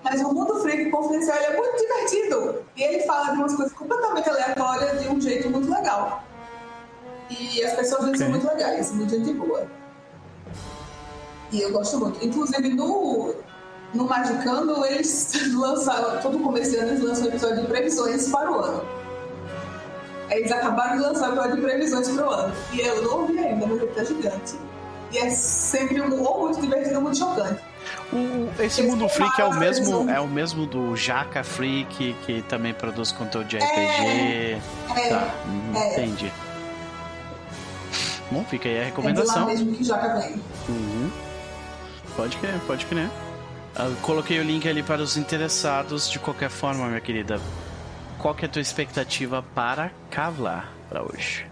Mas 0.02 0.20
o 0.20 0.32
Mundo 0.32 0.60
Freak 0.60 0.90
Confidencial 0.90 1.36
é 1.38 1.56
muito 1.56 1.76
divertido. 1.76 2.64
E 2.76 2.82
ele 2.82 3.00
fala 3.00 3.32
de 3.32 3.38
umas 3.38 3.54
coisas 3.54 3.74
completamente 3.74 4.28
aleatórias 4.28 5.00
de 5.02 5.08
um 5.08 5.20
jeito 5.20 5.50
muito 5.50 5.70
legal. 5.70 6.22
E 7.30 7.62
as 7.62 7.74
pessoas 7.74 8.04
okay. 8.04 8.16
são 8.16 8.30
muito 8.30 8.46
legais, 8.46 8.92
muito 8.92 9.10
gente 9.10 9.32
boa. 9.34 9.66
E 11.50 11.60
eu 11.60 11.72
gosto 11.72 11.98
muito. 11.98 12.24
Inclusive 12.24 12.68
no, 12.70 13.34
no 13.94 14.04
Magicando, 14.04 14.84
eles 14.86 15.32
lançaram, 15.54 16.20
todo 16.20 16.38
começo 16.38 16.70
de 16.70 16.76
ano, 16.76 16.88
eles 16.88 17.02
lançam 17.02 17.24
um 17.24 17.28
episódio 17.28 17.62
de 17.62 17.66
previsões 17.66 18.28
para 18.28 18.50
o 18.50 18.58
ano. 18.60 18.84
Eles 20.30 20.52
acabaram 20.52 20.96
de 20.96 21.02
lançar 21.02 21.30
o 21.30 21.32
episódio 21.32 21.56
de 21.56 21.62
previsões 21.62 22.08
para 22.08 22.26
o 22.26 22.30
ano. 22.30 22.54
E 22.72 22.80
eu 22.80 23.02
não 23.02 23.20
ouvi 23.20 23.38
ainda, 23.38 23.66
mas 23.66 23.82
ele 23.82 23.92
tá 23.92 24.04
gigante. 24.04 24.54
E 25.10 25.18
é 25.18 25.30
sempre 25.30 26.00
um 26.02 26.22
ou 26.22 26.42
muito 26.42 26.60
divertido 26.60 26.96
ou 26.96 27.02
muito 27.02 27.18
chocante. 27.18 27.62
O, 28.12 28.50
esse 28.62 28.80
Eles 28.80 28.90
mundo 28.90 29.08
freak 29.08 29.38
é 29.38 29.44
o 29.44 29.54
mesmo 29.54 30.08
é 30.08 30.18
o 30.18 30.26
mesmo 30.26 30.64
do 30.66 30.96
Jaca 30.96 31.44
Freak 31.44 32.16
que 32.24 32.42
também 32.42 32.72
produz 32.72 33.12
conteúdo 33.12 33.46
de 33.46 33.58
RPG. 33.58 33.70
É, 33.70 34.60
é, 34.96 35.08
tá, 35.10 35.34
é. 35.74 35.92
entendi. 35.92 36.32
Bom, 38.30 38.44
fica 38.44 38.68
aí 38.68 38.80
a 38.80 38.84
recomendação. 38.84 39.48
É 39.48 39.54
de 39.54 39.58
lá 39.58 39.64
mesmo 39.64 39.76
que 39.76 39.84
Jaca 39.84 40.20
vem. 40.20 40.42
Uhum. 40.68 41.10
Pode 42.16 42.36
crer, 42.38 42.58
pode 42.66 42.86
crer. 42.86 43.10
Eu 43.78 43.94
coloquei 44.02 44.40
o 44.40 44.42
link 44.42 44.66
ali 44.68 44.82
para 44.82 45.02
os 45.02 45.16
interessados 45.16 46.10
de 46.10 46.18
qualquer 46.18 46.50
forma, 46.50 46.86
minha 46.86 47.00
querida. 47.00 47.40
Qual 48.18 48.34
que 48.34 48.44
é 48.44 48.48
a 48.48 48.50
tua 48.50 48.62
expectativa 48.62 49.44
para 49.54 49.92
Kavlar 50.10 50.72
para 50.88 51.02
hoje? 51.02 51.46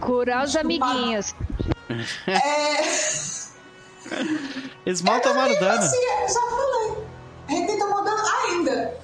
Curar 0.00 0.44
os 0.44 0.56
amiguinhos. 0.56 1.34
É. 2.26 3.38
Esmalta 4.86 5.34
Mardana. 5.34 5.78
Assim, 5.78 5.96
já 6.28 6.40
falei. 6.40 7.04
A 7.48 7.52
gente 7.52 7.78
tá 7.78 7.86
mudando 7.86 8.22
ainda. 8.44 8.94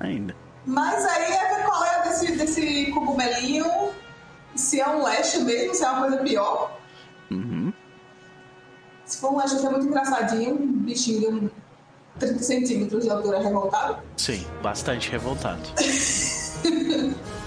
Ainda. 0.00 0.36
Mas 0.66 1.04
aí 1.04 1.32
é 1.32 1.56
ver 1.56 1.64
qual 1.64 1.84
é 1.84 2.02
desse, 2.08 2.32
desse 2.36 2.86
cogumelinho. 2.92 3.66
Se 4.54 4.80
é 4.80 4.88
um 4.88 5.02
leste 5.02 5.38
mesmo, 5.40 5.74
se 5.74 5.84
é 5.84 5.90
uma 5.90 6.00
coisa 6.00 6.16
pior. 6.18 6.78
Uhum. 7.30 7.72
Se 9.04 9.18
for 9.18 9.32
um 9.32 9.38
leste, 9.38 9.64
é 9.64 9.70
muito 9.70 9.86
engraçadinho. 9.86 10.54
Um 10.54 10.72
bichinho 10.72 11.20
de 11.20 11.26
um 11.26 11.50
30 12.18 12.42
centímetros 12.42 13.04
de 13.04 13.10
altura 13.10 13.40
revoltado. 13.40 14.02
Sim, 14.16 14.46
bastante 14.62 15.10
revoltado. 15.10 15.62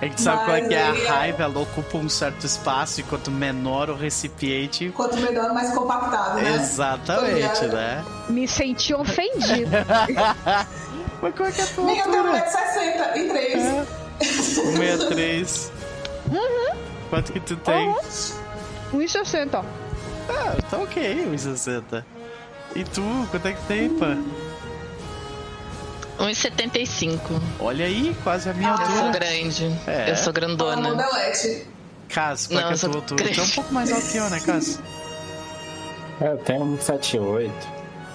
É 0.00 0.08
que 0.08 0.20
sabe 0.20 0.44
qual 0.44 0.56
é 0.56 0.60
que 0.62 0.74
é 0.74 0.82
a 0.82 0.94
é- 0.94 1.08
raiva? 1.08 1.42
Ela 1.44 1.60
ocupa 1.60 1.98
um 1.98 2.08
certo 2.08 2.44
espaço 2.44 3.00
e 3.00 3.02
quanto 3.02 3.30
menor 3.30 3.90
o 3.90 3.94
recipiente. 3.94 4.90
Quanto 4.90 5.16
menor, 5.16 5.52
mais 5.52 5.72
compactado, 5.72 6.36
né? 6.36 6.54
Exatamente, 6.54 7.66
né? 7.66 8.04
Me 8.28 8.46
senti 8.46 8.94
ofendido. 8.94 9.70
Mas 11.22 11.34
qual 11.34 11.48
é 11.48 11.52
que 11.52 11.60
é 11.60 11.64
a 11.64 11.66
tua 11.68 11.84
Minha 11.84 12.04
altura? 12.04 12.44
1,60 12.44 13.16
e 13.16 13.28
3. 13.28 13.64
É. 13.64 13.86
1,63. 14.20 15.70
Uhum. 16.30 16.76
Quanto 17.08 17.32
que 17.32 17.40
tu 17.40 17.56
tem? 17.56 17.88
Uhum. 17.88 17.96
1,60. 18.94 19.64
Ah, 20.28 20.56
tá 20.70 20.78
ok, 20.78 21.26
1,60. 21.32 22.04
E 22.74 22.84
tu, 22.84 23.02
quanto 23.30 23.46
é 23.46 23.52
que 23.52 23.62
tem, 23.66 23.88
pá? 23.90 24.16
1,75. 26.18 27.18
Olha 27.60 27.84
aí, 27.84 28.16
quase 28.22 28.48
a 28.48 28.54
minha 28.54 28.70
altura. 28.70 28.90
Eu 28.90 28.96
sou 28.96 29.12
grande. 29.12 29.80
É. 29.86 30.10
Eu 30.10 30.16
sou 30.16 30.32
grandona. 30.32 30.96
Caso, 32.08 32.48
qual 32.48 32.60
é 32.60 32.72
a 32.72 32.76
tua 32.76 32.94
altura? 32.94 33.24
Tu 33.24 33.40
é 33.40 33.42
um 33.42 33.48
pouco 33.50 33.74
mais 33.74 33.92
alto 33.92 34.06
que 34.06 34.16
eu, 34.16 34.30
né, 34.30 34.40
Caso? 34.40 34.82
É, 36.20 36.28
eu 36.28 36.38
tenho 36.38 36.64
1,78. 36.78 37.50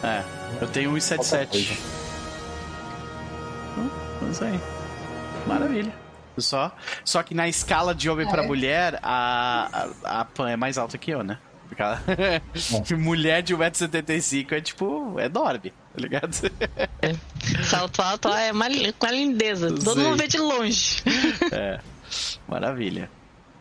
É, 0.03 0.23
eu 0.61 0.67
tenho 0.67 0.91
1,77. 0.93 1.77
Hum, 3.77 3.89
isso 4.31 4.43
aí. 4.43 4.59
Maravilha. 5.45 5.93
Só, 6.37 6.71
só 7.03 7.21
que 7.21 7.35
na 7.35 7.47
escala 7.47 7.93
de 7.93 8.09
homem 8.09 8.25
é. 8.25 8.29
para 8.29 8.41
mulher, 8.41 8.99
a, 9.03 9.89
a, 10.03 10.21
a 10.21 10.25
Pan 10.25 10.49
é 10.49 10.55
mais 10.55 10.77
alta 10.77 10.97
que 10.97 11.11
eu, 11.11 11.23
né? 11.23 11.37
Porque 12.71 12.95
mulher 12.99 13.41
de 13.41 13.55
1,75m 13.55 14.51
é 14.51 14.61
tipo, 14.61 15.19
é 15.19 15.25
enorme, 15.25 15.71
tá 15.71 16.01
ligado? 16.01 16.35
É. 17.01 17.15
Salto 17.63 18.01
alto 18.01 18.27
é 18.27 18.51
uma, 18.51 18.67
uma 18.67 19.11
lindeza. 19.11 19.69
Todo 19.69 19.95
Sim. 19.95 20.03
mundo 20.03 20.17
vê 20.17 20.27
de 20.27 20.37
longe. 20.37 21.01
É. 21.51 21.79
Maravilha. 22.47 23.09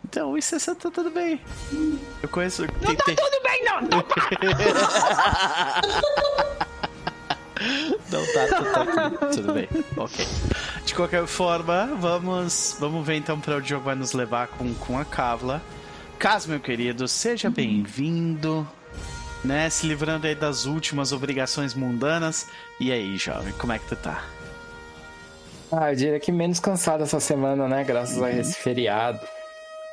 Então, 0.04 0.32
1,60 0.34 0.74
tá 0.76 0.90
tudo 0.90 1.10
bem. 1.10 1.40
Eu 2.22 2.28
conheço. 2.28 2.62
Não 2.62 2.94
tá 2.96 3.04
tudo 3.04 3.42
bem, 3.44 3.64
não! 3.64 3.80
Não 3.82 4.02
tá! 4.02 5.80
Não 8.10 8.26
tá, 8.32 8.46
tá, 8.48 9.10
tá, 9.10 9.26
tudo 9.26 9.52
bem. 9.52 9.68
Ok. 9.96 10.26
De 10.84 10.94
qualquer 10.94 11.26
forma, 11.26 11.90
vamos, 12.00 12.76
vamos 12.80 13.06
ver 13.06 13.16
então 13.16 13.38
para 13.38 13.56
onde 13.56 13.66
o 13.66 13.68
jogo 13.68 13.84
vai 13.84 13.94
nos 13.94 14.12
levar 14.12 14.48
com, 14.48 14.72
com 14.74 14.98
a 14.98 15.04
Kavla. 15.04 15.62
Caso, 16.20 16.50
meu 16.50 16.60
querido, 16.60 17.08
seja 17.08 17.48
uhum. 17.48 17.54
bem-vindo, 17.54 18.68
né? 19.42 19.70
Se 19.70 19.86
livrando 19.86 20.26
aí 20.26 20.34
das 20.34 20.66
últimas 20.66 21.12
obrigações 21.12 21.72
mundanas. 21.72 22.46
E 22.78 22.92
aí, 22.92 23.16
jovem, 23.16 23.54
como 23.54 23.72
é 23.72 23.78
que 23.78 23.86
tu 23.86 23.96
tá? 23.96 24.22
Ah, 25.72 25.90
eu 25.90 25.96
diria 25.96 26.20
que 26.20 26.30
menos 26.30 26.60
cansado 26.60 27.04
essa 27.04 27.18
semana, 27.20 27.66
né? 27.66 27.82
Graças 27.84 28.18
uhum. 28.18 28.24
a 28.24 28.32
esse 28.32 28.54
feriado. 28.54 29.18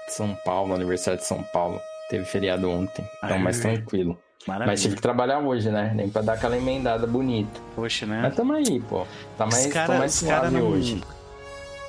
São 0.10 0.38
Paulo, 0.44 0.76
aniversário 0.76 1.18
de 1.18 1.26
São 1.26 1.42
Paulo. 1.44 1.80
Teve 2.10 2.26
feriado 2.26 2.70
ontem, 2.70 3.10
então 3.20 3.38
Ai, 3.38 3.40
mais 3.42 3.62
tranquilo. 3.62 4.20
Maravilha. 4.46 4.68
Mas 4.68 4.82
tive 4.82 4.96
que 4.96 5.02
trabalhar 5.02 5.40
hoje, 5.40 5.72
né? 5.72 5.94
Nem 5.96 6.10
pra 6.10 6.22
dar 6.22 6.34
aquela 6.34 6.58
emendada 6.58 7.08
bonita. 7.08 7.58
Poxa, 7.74 8.06
né? 8.06 8.20
Mas 8.24 8.36
tamo 8.36 8.52
aí, 8.52 8.82
pô. 8.82 9.08
Tá 9.38 9.46
mais, 9.46 9.68
cara, 9.68 9.98
mais 9.98 10.14
suave 10.14 10.58
não... 10.58 10.68
hoje 10.68 11.02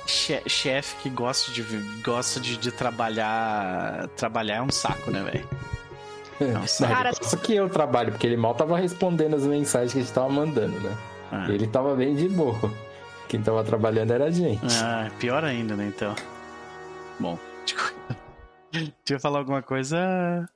chefe 0.05 0.95
que 1.03 1.09
gosta 1.09 1.51
de 1.51 1.63
gosta 2.03 2.39
de, 2.39 2.57
de, 2.57 2.71
trabalhar 2.71 4.07
trabalhar 4.15 4.55
é 4.55 4.61
um 4.61 4.71
saco, 4.71 5.11
né, 5.11 5.23
velho? 5.23 5.47
É 6.41 6.57
um 6.57 6.67
saco. 6.67 6.93
Cara, 6.93 7.11
só 7.21 7.37
que 7.37 7.53
eu 7.53 7.69
trabalho, 7.69 8.11
porque 8.11 8.25
ele 8.25 8.37
mal 8.37 8.55
tava 8.55 8.77
respondendo 8.77 9.35
as 9.35 9.43
mensagens 9.43 9.93
que 9.93 9.99
a 9.99 10.01
gente 10.01 10.13
tava 10.13 10.29
mandando, 10.29 10.79
né? 10.79 10.97
Ah. 11.31 11.45
Ele 11.49 11.67
tava 11.67 11.95
bem 11.95 12.15
de 12.15 12.27
boa. 12.27 12.57
Quem 13.27 13.41
tava 13.41 13.63
trabalhando 13.63 14.11
era 14.11 14.25
a 14.25 14.31
gente. 14.31 14.61
Ah, 14.81 15.11
pior 15.19 15.43
ainda, 15.43 15.75
né, 15.75 15.91
então. 15.95 16.15
Bom, 17.19 17.37
tipo... 17.65 17.81
Deixa 18.71 18.93
eu 19.09 19.19
falar 19.19 19.39
alguma 19.39 19.61
coisa. 19.61 20.47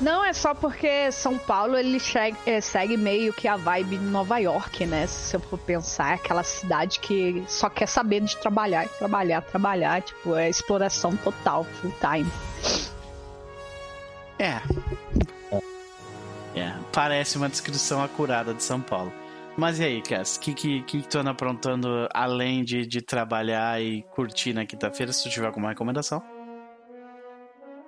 Não, 0.00 0.24
é 0.24 0.32
só 0.32 0.54
porque 0.54 1.12
São 1.12 1.36
Paulo 1.36 1.76
ele 1.76 1.98
é, 2.46 2.60
segue 2.60 2.96
meio 2.96 3.34
que 3.34 3.46
a 3.46 3.56
vibe 3.56 3.98
de 3.98 4.04
Nova 4.04 4.38
York, 4.38 4.86
né? 4.86 5.06
Se 5.06 5.36
eu 5.36 5.40
for 5.40 5.58
pensar, 5.58 6.12
é 6.12 6.14
aquela 6.14 6.42
cidade 6.42 7.00
que 7.00 7.44
só 7.46 7.68
quer 7.68 7.86
saber 7.86 8.22
de 8.22 8.34
trabalhar, 8.38 8.88
trabalhar, 8.88 9.42
trabalhar, 9.42 10.00
tipo, 10.00 10.34
é 10.34 10.48
exploração 10.48 11.14
total, 11.16 11.64
full 11.64 11.92
time. 12.00 12.30
É. 14.38 14.58
É, 16.58 16.74
parece 16.90 17.36
uma 17.36 17.50
descrição 17.50 18.02
acurada 18.02 18.54
de 18.54 18.62
São 18.62 18.80
Paulo. 18.80 19.12
Mas 19.54 19.78
e 19.78 19.84
aí, 19.84 20.00
Cass, 20.00 20.36
o 20.36 20.40
que, 20.40 20.54
que, 20.54 20.82
que 20.82 21.02
tu 21.02 21.18
anda 21.18 21.30
aprontando 21.30 22.08
além 22.14 22.64
de, 22.64 22.86
de 22.86 23.02
trabalhar 23.02 23.82
e 23.82 24.02
curtir 24.14 24.54
na 24.54 24.64
quinta-feira? 24.64 25.12
Se 25.12 25.24
tu 25.24 25.28
tiver 25.28 25.46
alguma 25.46 25.68
recomendação? 25.68 26.22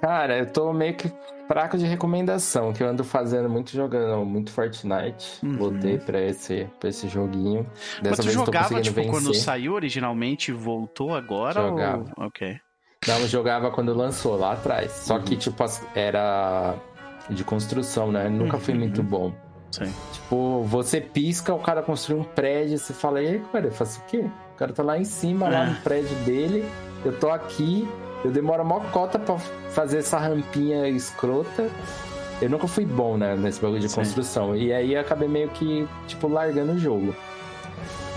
Cara, 0.03 0.37
eu 0.37 0.47
tô 0.47 0.73
meio 0.73 0.95
que 0.95 1.09
fraco 1.47 1.79
de 1.79 1.87
recomendação, 1.87 2.73
que 2.73 2.83
eu 2.83 2.89
ando 2.89 3.05
fazendo 3.05 3.49
muito 3.49 3.71
jogando 3.71 4.25
muito 4.25 4.51
Fortnite. 4.51 5.39
Uhum. 5.45 5.57
Voltei 5.57 5.97
pra 5.97 6.21
esse, 6.21 6.69
pra 6.81 6.89
esse 6.89 7.07
joguinho. 7.07 7.63
Dessa 8.03 8.09
Mas 8.11 8.17
tu 8.17 8.23
vez 8.25 8.35
jogava, 8.35 8.81
tipo, 8.81 8.97
vencer. 8.97 9.13
quando 9.13 9.33
saiu 9.33 9.75
originalmente 9.75 10.51
e 10.51 10.55
voltou 10.55 11.15
agora? 11.15 11.63
Jogava. 11.63 12.05
Ou... 12.17 12.27
Ok. 12.27 12.59
Não, 13.07 13.29
jogava 13.29 13.71
quando 13.71 13.95
lançou, 13.95 14.37
lá 14.37 14.55
atrás. 14.55 14.91
Só 14.91 15.19
uhum. 15.19 15.23
que, 15.23 15.37
tipo, 15.37 15.65
era 15.95 16.75
de 17.31 17.45
construção, 17.45 18.11
né? 18.11 18.29
Nunca 18.29 18.57
uhum. 18.57 18.63
foi 18.63 18.75
muito 18.75 19.05
bom. 19.05 19.33
Sim. 19.71 19.93
Tipo, 20.13 20.65
você 20.65 21.01
pisca, 21.01 21.55
o 21.55 21.61
cara 21.61 21.81
construiu 21.81 22.23
um 22.23 22.25
prédio, 22.25 22.77
você 22.77 22.93
fala, 22.93 23.23
e 23.23 23.29
aí, 23.29 23.43
cara, 23.53 23.67
eu 23.67 23.73
faço 23.73 24.01
o 24.01 24.05
quê? 24.07 24.29
O 24.55 24.57
cara 24.57 24.73
tá 24.73 24.83
lá 24.83 24.99
em 24.99 25.05
cima, 25.05 25.47
é. 25.47 25.51
lá 25.51 25.67
no 25.67 25.77
prédio 25.77 26.17
dele, 26.25 26.69
eu 27.05 27.17
tô 27.19 27.31
aqui, 27.31 27.89
eu 28.25 28.31
demoro 28.31 28.65
mó 28.65 28.81
cota 28.93 29.19
pra 29.19 29.39
fazer 29.71 29.99
essa 29.99 30.19
rampinha 30.19 30.89
escrota. 30.89 31.69
Eu 32.41 32.51
nunca 32.51 32.67
fui 32.67 32.85
bom, 32.85 33.17
né, 33.17 33.37
nesse 33.37 33.61
bagulho 33.61 33.81
de 33.81 33.89
Sim. 33.89 33.97
construção. 33.97 34.57
E 34.57 34.73
aí 34.73 34.95
eu 34.95 35.01
acabei 35.01 35.29
meio 35.29 35.49
que, 35.51 35.87
tipo, 36.07 36.29
largando 36.29 36.73
o 36.73 36.79
jogo. 36.79 37.15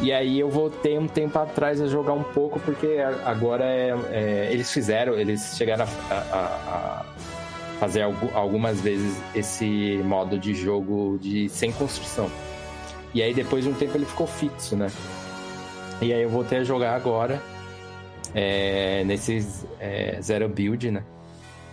E 0.02 0.12
aí 0.12 0.40
eu 0.40 0.50
voltei 0.50 0.98
um 0.98 1.08
tempo 1.08 1.38
atrás 1.40 1.80
a 1.80 1.88
jogar 1.88 2.14
um 2.14 2.24
pouco, 2.24 2.60
porque 2.60 2.98
agora 3.24 3.64
é, 3.66 3.96
é, 4.12 4.50
eles 4.52 4.72
fizeram, 4.72 5.14
eles 5.14 5.56
chegaram 5.56 5.86
a, 6.10 6.14
a, 6.14 6.40
a 6.40 7.06
fazer 7.80 8.02
algumas 8.34 8.82
vezes 8.82 9.18
esse 9.34 10.00
modo 10.04 10.38
de 10.38 10.54
jogo 10.54 11.18
de 11.22 11.48
sem 11.50 11.72
construção. 11.72 12.30
E 13.14 13.24
aí 13.24 13.34
depois 13.34 13.64
de 13.64 13.70
um 13.70 13.74
tempo 13.74 13.96
ele 13.96 14.06
ficou 14.06 14.28
fixo, 14.28 14.76
né? 14.76 14.92
E 16.02 16.12
aí 16.12 16.24
eu 16.24 16.30
voltei 16.30 16.60
a 16.60 16.64
jogar 16.64 16.94
agora 16.94 17.42
é, 18.34 19.04
nesses 19.04 19.66
é, 19.80 20.20
Zero 20.22 20.50
Build, 20.50 20.92
né? 20.92 21.04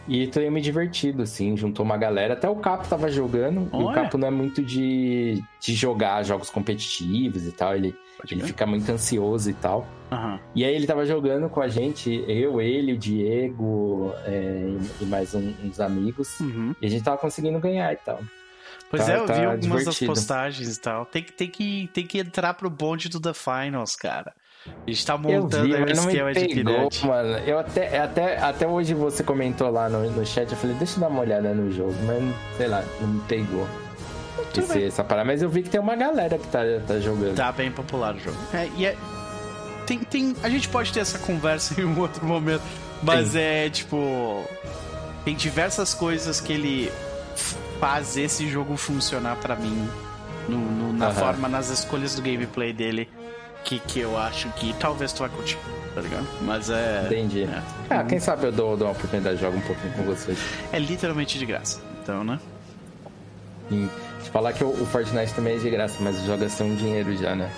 E 0.09 0.27
tô 0.27 0.41
me 0.51 0.61
divertido, 0.61 1.23
assim, 1.23 1.57
juntou 1.57 1.85
uma 1.85 1.97
galera. 1.97 2.35
Até 2.35 2.49
o 2.49 2.57
Capo 2.57 2.89
tava 2.89 3.09
jogando. 3.09 3.71
E 3.73 3.83
o 3.83 3.93
Capo 3.93 4.19
não 4.19 4.29
é 4.29 4.31
muito 4.31 4.63
de, 4.63 5.43
de 5.61 5.75
jogar 5.75 6.23
jogos 6.25 6.51
competitivos 6.51 7.47
e 7.47 7.53
tal. 7.53 7.77
Ele, 7.77 7.95
ele 8.29 8.43
fica 8.43 8.67
muito 8.67 8.91
ansioso 8.91 9.49
e 9.49 9.55
tal. 9.55 9.87
Uhum. 10.11 10.39
E 10.57 10.65
aí 10.65 10.75
ele 10.75 10.87
tava 10.87 11.07
jogando 11.07 11.49
com 11.49 11.61
a 11.61 11.69
gente, 11.69 12.25
eu, 12.27 12.61
ele, 12.61 12.95
o 12.95 12.99
Diego 12.99 14.13
é, 14.25 14.75
e 15.01 15.05
mais 15.05 15.35
um, 15.35 15.55
uns 15.65 15.79
amigos. 15.79 16.41
Uhum. 16.41 16.75
E 16.83 16.87
a 16.87 16.91
gente 16.91 17.05
tava 17.05 17.17
conseguindo 17.17 17.61
ganhar 17.61 17.93
e 17.93 17.97
tal. 17.97 18.21
Pois 18.91 19.07
tá, 19.07 19.13
é, 19.13 19.17
eu 19.19 19.25
tá 19.25 19.35
vi 19.35 19.45
algumas 19.45 19.63
divertido. 19.63 19.85
das 19.85 19.99
postagens 20.01 20.77
e 20.77 20.81
tal. 20.81 21.07
Tem, 21.07 21.23
tem, 21.23 21.49
que, 21.49 21.89
tem 21.95 22.07
que 22.07 22.19
entrar 22.19 22.55
pro 22.55 22.69
bonde 22.69 23.09
do 23.09 23.21
The 23.21 23.33
Finals, 23.33 23.95
cara. 23.95 24.35
A 24.67 24.91
gente 24.91 25.07
tá 25.07 25.17
montando 25.19 25.65
vi, 25.65 25.75
um 25.75 25.87
esquema 25.87 26.33
de 26.33 26.47
pirante. 26.49 27.07
Mano. 27.07 27.39
Eu 27.47 27.59
até, 27.59 27.99
até, 27.99 28.39
até 28.39 28.67
hoje 28.67 28.95
você 28.95 29.23
comentou 29.23 29.71
lá 29.71 29.89
no, 29.89 30.09
no 30.11 30.27
chat, 30.27 30.51
eu 30.51 30.57
falei, 30.57 30.77
deixa 30.77 30.97
eu 30.97 31.01
dar 31.01 31.09
uma 31.09 31.21
olhada 31.21 31.53
no 31.53 31.73
jogo, 31.73 31.95
mas 32.05 32.57
sei 32.57 32.69
lá, 32.69 32.85
não 33.01 33.09
me 33.09 33.21
pegou. 33.23 33.67
Esse, 34.57 34.85
essa 34.85 35.05
parada, 35.05 35.27
mas 35.27 35.43
eu 35.43 35.49
vi 35.49 35.63
que 35.63 35.71
tem 35.71 35.81
uma 35.81 35.97
galera 35.97 36.39
que 36.39 36.47
tá, 36.49 36.61
tá 36.87 36.99
jogando. 37.01 37.35
Tá 37.35 37.53
bem 37.53 37.71
popular 37.71 38.15
o 38.15 38.19
jogo. 38.19 38.37
É, 38.53 38.69
e 38.77 38.87
é, 38.87 38.97
tem, 39.87 39.99
tem, 40.01 40.37
a 40.43 40.49
gente 40.49 40.69
pode 40.69 40.93
ter 40.93 41.01
essa 41.01 41.19
conversa 41.19 41.79
em 41.81 41.85
um 41.85 41.99
outro 41.99 42.25
momento, 42.25 42.63
mas 43.03 43.29
Sim. 43.29 43.39
é 43.39 43.71
tipo. 43.71 44.45
Tem 45.25 45.37
diversas 45.37 45.95
coisas 45.95 46.41
que 46.41 46.53
ele 46.53 46.93
faz 47.79 48.17
esse 48.17 48.49
jogo 48.49 48.77
funcionar 48.77 49.37
para 49.37 49.55
mim 49.55 49.89
no, 50.49 50.59
no, 50.59 50.93
na 50.93 51.13
forma, 51.13 51.49
nas 51.49 51.71
escolhas 51.71 52.17
do 52.17 52.23
gameplay 52.23 52.73
dele 52.73 53.09
que, 53.63 53.79
que 53.81 54.01
eu 54.01 54.19
acho 54.19 54.49
que 54.51 54.73
talvez 54.75 55.13
tu 55.13 55.21
vai 55.21 55.29
curtir, 55.29 55.59
tá 55.95 56.01
ligado? 56.01 56.27
Mas 56.43 56.71
é. 56.71 57.05
Entendi. 57.07 57.45
É. 57.45 57.63
Ah, 57.91 58.05
quem 58.05 58.19
sabe 58.19 58.47
eu 58.47 58.53
dou, 58.53 58.77
dou 58.77 58.89
uma 58.89 58.93
oportunidade 58.93 59.37
de 59.37 59.43
jogar 59.43 59.57
um 59.57 59.61
pouquinho 59.63 59.93
com 59.95 60.03
vocês. 60.05 60.39
É 60.73 60.79
literalmente 60.79 61.39
de 61.39 61.47
graça, 61.47 61.81
então, 62.03 62.25
né? 62.25 62.39
Sim. 63.69 63.89
Falar 64.33 64.53
que 64.53 64.65
o, 64.65 64.69
o 64.69 64.87
Fortnite 64.87 65.35
também 65.35 65.57
é 65.57 65.59
de 65.59 65.71
graça, 65.71 65.97
mas 66.01 66.23
joga 66.25 66.49
sem 66.49 66.71
um 66.71 66.77
dinheiro 66.77 67.17
já, 67.17 67.35
né? 67.35 67.51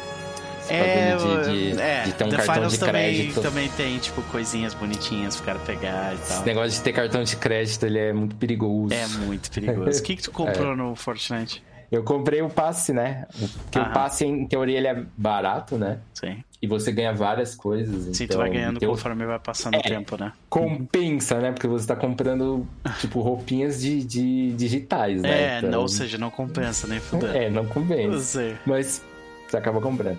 é, 0.69 1.17
de, 1.17 1.73
de, 1.73 1.81
é, 1.81 2.03
de 2.05 2.13
ter 2.13 2.25
um 2.25 2.29
The 2.29 2.37
cartão 2.37 2.55
Finals 2.55 2.73
de 2.73 2.79
crédito. 2.79 3.35
Também, 3.41 3.69
também 3.69 3.69
tem, 3.71 3.99
tipo, 3.99 4.23
coisinhas 4.23 4.75
bonitinhas 4.75 5.37
pro 5.37 5.47
cara 5.47 5.59
pegar 5.61 6.15
e 6.15 6.19
tal. 6.19 6.37
Esse 6.37 6.47
negócio 6.47 6.71
de 6.71 6.81
ter 6.81 6.93
cartão 6.93 7.23
de 7.23 7.37
crédito, 7.37 7.85
ele 7.85 7.99
é 7.99 8.13
muito 8.13 8.37
perigoso. 8.37 8.95
É 8.95 9.07
muito 9.07 9.51
perigoso. 9.51 10.01
o 10.01 10.03
que, 10.03 10.17
que 10.17 10.23
tu 10.23 10.31
comprou 10.33 10.73
é. 10.73 10.77
no 10.77 10.95
Fortnite? 10.95 11.63
Eu 11.91 12.03
comprei 12.03 12.43
o 12.43 12.49
passe, 12.49 12.93
né? 12.93 13.27
Porque 13.65 13.79
Aham. 13.79 13.91
o 13.91 13.93
passe, 13.93 14.27
em 14.27 14.47
teoria, 14.47 14.79
ele 14.79 14.89
é 14.89 15.05
barato, 15.17 15.77
né? 15.77 15.99
Sim. 16.15 16.43
E 16.61 16.67
você 16.67 16.91
ganha 16.91 17.13
várias 17.13 17.55
coisas. 17.55 18.17
Sim, 18.17 18.25
então, 18.25 18.37
tu 18.37 18.39
vai 18.39 18.49
então, 18.49 18.61
ganhando 18.61 18.81
conforme 18.87 19.27
vai 19.27 19.39
passando 19.39 19.75
é, 19.75 19.79
o 19.79 19.83
tempo, 19.83 20.17
né? 20.17 20.33
Compensa, 20.49 21.39
né? 21.41 21.53
Porque 21.53 21.67
você 21.67 21.87
tá 21.87 21.95
comprando, 21.95 22.67
tipo, 23.01 23.21
roupinhas 23.21 23.81
de, 23.81 24.03
de 24.03 24.53
digitais, 24.53 25.23
né? 25.23 25.57
É, 25.57 25.59
então... 25.59 25.83
ou 25.83 25.89
seja, 25.89 26.17
não 26.19 26.31
compensa 26.31 26.87
nem 26.87 27.01
fuder. 27.01 27.35
É, 27.37 27.51
não 27.51 27.67
compensa. 27.67 28.59
Mas 28.65 29.05
você 29.49 29.57
acaba 29.57 29.81
comprando. 29.81 30.19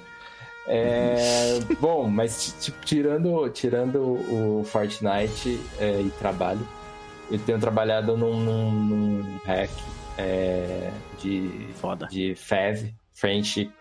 É, 0.67 1.59
bom, 1.79 2.07
mas 2.09 2.55
tipo, 2.59 2.77
tirando, 2.85 3.49
tirando 3.49 3.99
o 4.01 4.63
Fortnite 4.65 5.59
é, 5.79 6.01
e 6.01 6.09
trabalho, 6.19 6.67
eu 7.31 7.39
tenho 7.39 7.59
trabalhado 7.59 8.17
num, 8.17 8.39
num, 8.39 8.71
num 8.71 9.39
hack 9.45 9.71
é, 10.17 10.91
de, 11.21 11.69
Foda. 11.79 12.07
de 12.07 12.35
FEV, 12.35 12.93
Friendship 13.13 13.71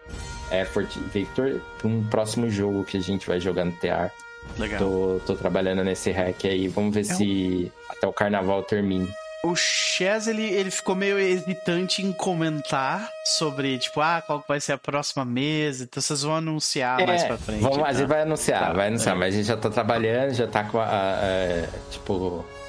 Effort 0.50 0.88
Victor, 1.12 1.60
um 1.84 2.04
próximo 2.04 2.48
jogo 2.50 2.84
que 2.84 2.96
a 2.96 3.00
gente 3.00 3.26
vai 3.26 3.40
jogar 3.40 3.64
no 3.64 3.72
TR. 3.72 4.10
Legal. 4.58 4.78
Tô, 4.78 5.20
tô 5.26 5.34
trabalhando 5.34 5.82
nesse 5.82 6.10
hack 6.10 6.44
aí, 6.44 6.68
vamos 6.68 6.94
ver 6.94 7.00
é 7.00 7.04
se 7.04 7.72
um... 7.72 7.92
até 7.92 8.06
o 8.06 8.12
carnaval 8.12 8.62
termine. 8.62 9.08
O 9.44 9.54
Chaz, 9.54 10.26
ele, 10.26 10.42
ele 10.42 10.70
ficou 10.70 10.94
meio 10.94 11.18
hesitante 11.18 12.02
em 12.02 12.12
comentar 12.12 13.10
sobre, 13.26 13.76
tipo, 13.78 14.00
ah, 14.00 14.22
qual 14.26 14.42
vai 14.48 14.58
ser 14.58 14.72
a 14.72 14.78
próxima 14.78 15.22
mesa. 15.22 15.84
Então 15.84 16.00
vocês 16.00 16.22
vão 16.22 16.36
anunciar 16.36 16.98
é, 16.98 17.06
mais 17.06 17.24
pra 17.24 17.36
frente. 17.36 17.60
Vamos, 17.60 17.76
tá? 17.76 17.86
A 17.86 17.92
gente 17.92 18.08
vai 18.08 18.22
anunciar, 18.22 18.60
tá, 18.60 18.72
vai 18.72 18.86
anunciar, 18.88 19.14
é. 19.14 19.18
mas 19.18 19.34
a 19.34 19.36
gente 19.36 19.46
já 19.46 19.56
tá 19.58 19.68
trabalhando, 19.68 20.32
já 20.32 20.46
tá 20.46 20.64
com 20.64 20.78
a, 20.78 20.84
a, 20.86 20.88
a 20.90 21.90
tipo, 21.90 22.42
a, 22.42 22.63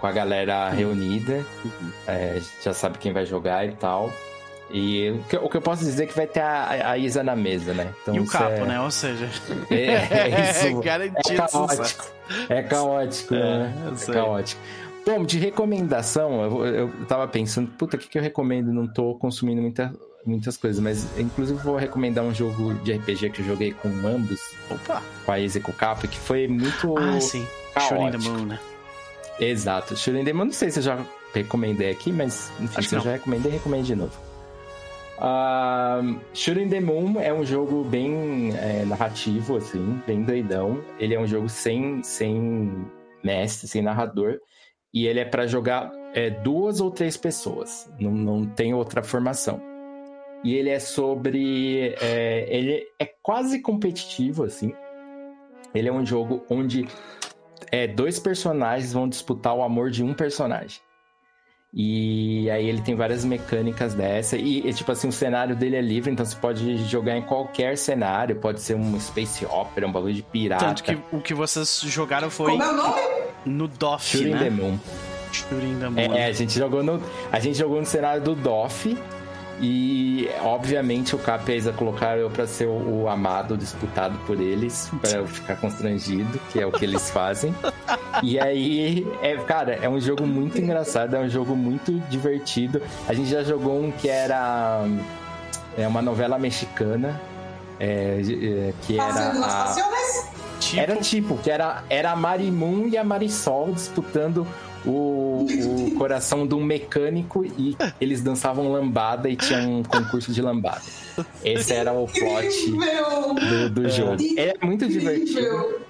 com 0.00 0.06
a 0.06 0.12
galera 0.12 0.68
reunida. 0.70 1.44
Uhum. 1.64 1.92
É, 2.06 2.40
já 2.62 2.72
sabe 2.72 2.98
quem 2.98 3.12
vai 3.12 3.26
jogar 3.26 3.66
e 3.66 3.72
tal. 3.72 4.12
E 4.70 5.10
o 5.10 5.22
que, 5.24 5.36
o 5.36 5.48
que, 5.48 5.56
eu 5.56 5.62
posso 5.62 5.82
dizer 5.82 6.04
é 6.04 6.06
que 6.06 6.14
vai 6.14 6.26
ter 6.26 6.40
a, 6.40 6.90
a 6.90 6.98
Isa 6.98 7.22
na 7.22 7.34
mesa, 7.34 7.72
né? 7.72 7.94
Então, 8.02 8.14
e 8.14 8.20
o 8.20 8.26
capo, 8.26 8.50
é... 8.50 8.66
né? 8.66 8.80
Ou 8.80 8.90
seja, 8.90 9.28
é, 9.70 9.76
é 9.76 10.50
isso. 10.50 10.66
é. 10.66 11.32
É 11.32 11.36
caótico. 11.36 12.12
É 12.48 12.62
caótico, 12.62 13.34
é, 13.34 13.38
né? 13.38 13.74
É 14.06 14.12
caótico. 14.12 14.60
Bom, 15.06 15.24
de 15.24 15.38
recomendação, 15.38 16.42
eu, 16.42 16.66
eu 16.66 17.06
tava 17.06 17.26
pensando, 17.26 17.70
puta, 17.70 17.96
o 17.96 17.98
que, 17.98 18.08
que 18.08 18.18
eu 18.18 18.22
recomendo? 18.22 18.70
Não 18.70 18.86
tô 18.86 19.14
consumindo 19.14 19.62
muita, 19.62 19.90
muitas 20.26 20.58
coisas, 20.58 20.80
mas 20.82 21.18
inclusive 21.18 21.58
vou 21.60 21.76
recomendar 21.76 22.22
um 22.22 22.34
jogo 22.34 22.74
de 22.74 22.92
RPG 22.92 23.30
que 23.30 23.40
eu 23.40 23.46
joguei 23.46 23.72
com 23.72 23.88
ambos. 24.06 24.38
Opa! 24.70 25.02
Com 25.24 25.32
a 25.32 25.40
Isa 25.40 25.58
e 25.58 25.62
com 25.62 25.72
o 25.72 25.74
Capo, 25.74 26.06
que 26.06 26.18
foi 26.18 26.46
muito. 26.46 26.94
Ah, 26.98 27.18
sim. 27.20 27.46
The 27.74 28.18
Moon, 28.18 28.44
né? 28.44 28.60
Exato. 29.40 29.94
The 29.94 30.32
Moon, 30.32 30.46
não 30.46 30.52
sei 30.52 30.70
se 30.70 30.78
eu 30.80 30.82
já 30.82 31.04
recomendei 31.32 31.90
aqui, 31.90 32.12
mas 32.12 32.52
enfim, 32.60 32.82
se 32.82 32.94
eu 32.96 33.00
já 33.00 33.12
recomendei, 33.12 33.52
recomendo 33.52 33.84
de 33.84 33.94
novo. 33.94 34.28
Uh, 35.18 36.20
Shooting 36.32 36.68
the 36.68 36.80
Moon 36.80 37.20
é 37.20 37.32
um 37.32 37.44
jogo 37.44 37.82
bem 37.82 38.54
é, 38.56 38.84
narrativo, 38.84 39.56
assim, 39.56 40.00
bem 40.06 40.22
doidão. 40.22 40.82
Ele 40.98 41.14
é 41.14 41.20
um 41.20 41.26
jogo 41.26 41.48
sem, 41.48 42.02
sem 42.02 42.86
mestre, 43.22 43.66
sem 43.66 43.82
narrador. 43.82 44.38
E 44.92 45.06
ele 45.06 45.20
é 45.20 45.24
para 45.24 45.46
jogar 45.46 45.90
é, 46.14 46.30
duas 46.30 46.80
ou 46.80 46.90
três 46.90 47.16
pessoas. 47.16 47.90
Não, 48.00 48.12
não 48.12 48.46
tem 48.46 48.72
outra 48.74 49.02
formação. 49.02 49.60
E 50.44 50.54
ele 50.54 50.70
é 50.70 50.78
sobre. 50.78 51.94
É, 52.00 52.46
ele 52.48 52.86
é 52.98 53.06
quase 53.20 53.60
competitivo, 53.60 54.44
assim. 54.44 54.72
Ele 55.74 55.88
é 55.88 55.92
um 55.92 56.06
jogo 56.06 56.44
onde 56.48 56.86
é, 57.70 57.86
dois 57.86 58.18
personagens 58.18 58.92
vão 58.92 59.08
disputar 59.08 59.54
o 59.54 59.62
amor 59.62 59.90
de 59.90 60.02
um 60.02 60.14
personagem. 60.14 60.80
E 61.72 62.48
aí 62.50 62.66
ele 62.66 62.80
tem 62.80 62.94
várias 62.94 63.24
mecânicas 63.24 63.94
dessa. 63.94 64.36
E, 64.36 64.66
e, 64.66 64.72
tipo 64.72 64.90
assim, 64.90 65.08
o 65.08 65.12
cenário 65.12 65.54
dele 65.54 65.76
é 65.76 65.82
livre, 65.82 66.10
então 66.10 66.24
você 66.24 66.36
pode 66.36 66.78
jogar 66.86 67.16
em 67.16 67.22
qualquer 67.22 67.76
cenário. 67.76 68.36
Pode 68.36 68.60
ser 68.60 68.74
um 68.74 68.98
space 68.98 69.44
opera, 69.44 69.86
um 69.86 69.92
bagulho 69.92 70.14
de 70.14 70.22
pirata. 70.22 70.64
Tanto 70.64 70.82
que 70.82 70.98
o 71.12 71.20
que 71.20 71.34
vocês 71.34 71.82
jogaram 71.84 72.30
foi. 72.30 72.52
Como 72.52 72.62
é 72.62 72.70
o 72.70 72.72
nome? 72.72 73.00
No 73.44 73.68
DOF, 73.68 74.04
Shooting 74.04 74.30
né? 74.30 74.44
the 74.44 74.50
Moon. 74.50 74.78
Shooting 75.30 75.78
the 75.78 75.88
Moon. 75.90 76.14
É, 76.14 76.26
a 76.26 76.32
gente 76.32 76.58
jogou 76.58 76.82
no. 76.82 77.02
A 77.30 77.38
gente 77.38 77.58
jogou 77.58 77.78
no 77.78 77.86
cenário 77.86 78.22
do 78.22 78.34
DOF. 78.34 78.96
E, 79.60 80.28
obviamente, 80.40 81.16
o 81.16 81.18
Cap 81.18 81.50
e 81.50 81.54
a 81.54 81.56
Isa 81.56 81.72
colocaram 81.72 82.20
eu 82.20 82.30
pra 82.30 82.46
ser 82.46 82.66
o, 82.66 83.02
o 83.02 83.08
amado 83.08 83.56
disputado 83.56 84.16
por 84.26 84.40
eles, 84.40 84.90
para 85.00 85.18
eu 85.18 85.26
ficar 85.26 85.56
constrangido, 85.56 86.38
que 86.52 86.60
é 86.60 86.66
o 86.66 86.70
que 86.70 86.84
eles 86.84 87.10
fazem. 87.10 87.54
e 88.22 88.38
aí, 88.38 89.06
é, 89.20 89.36
cara, 89.36 89.74
é 89.82 89.88
um 89.88 90.00
jogo 90.00 90.26
muito 90.26 90.60
engraçado, 90.60 91.16
é 91.16 91.20
um 91.20 91.28
jogo 91.28 91.56
muito 91.56 91.92
divertido. 92.08 92.80
A 93.08 93.12
gente 93.12 93.28
já 93.28 93.42
jogou 93.42 93.82
um 93.82 93.90
que 93.90 94.08
era 94.08 94.84
é 95.78 95.86
uma 95.86 96.02
novela 96.02 96.38
mexicana, 96.38 97.20
é, 97.78 98.20
é, 98.20 98.74
que 98.82 98.98
era. 98.98 99.30
A, 99.30 99.74
tipo... 100.58 100.80
Era 100.80 100.96
tipo, 100.96 101.38
que 101.38 101.50
era, 101.50 101.84
era 101.88 102.10
a 102.10 102.16
Marimun 102.16 102.88
e 102.88 102.98
a 102.98 103.04
Marisol 103.04 103.72
disputando 103.72 104.46
o, 104.86 105.46
o 105.46 105.94
coração 105.96 106.46
de 106.46 106.54
um 106.54 106.62
mecânico 106.62 107.44
e 107.44 107.76
eles 108.00 108.22
dançavam 108.22 108.70
lambada 108.70 109.28
e 109.28 109.36
tinha 109.36 109.60
um 109.60 109.82
concurso 109.82 110.32
de 110.32 110.42
lambada. 110.42 110.82
Esse 111.44 111.72
era 111.72 111.92
o 111.92 112.06
plot 112.06 112.70
do, 112.70 113.70
do 113.70 113.88
jogo. 113.88 114.16
É 114.36 114.54
muito 114.64 114.88
divertido. 114.88 115.80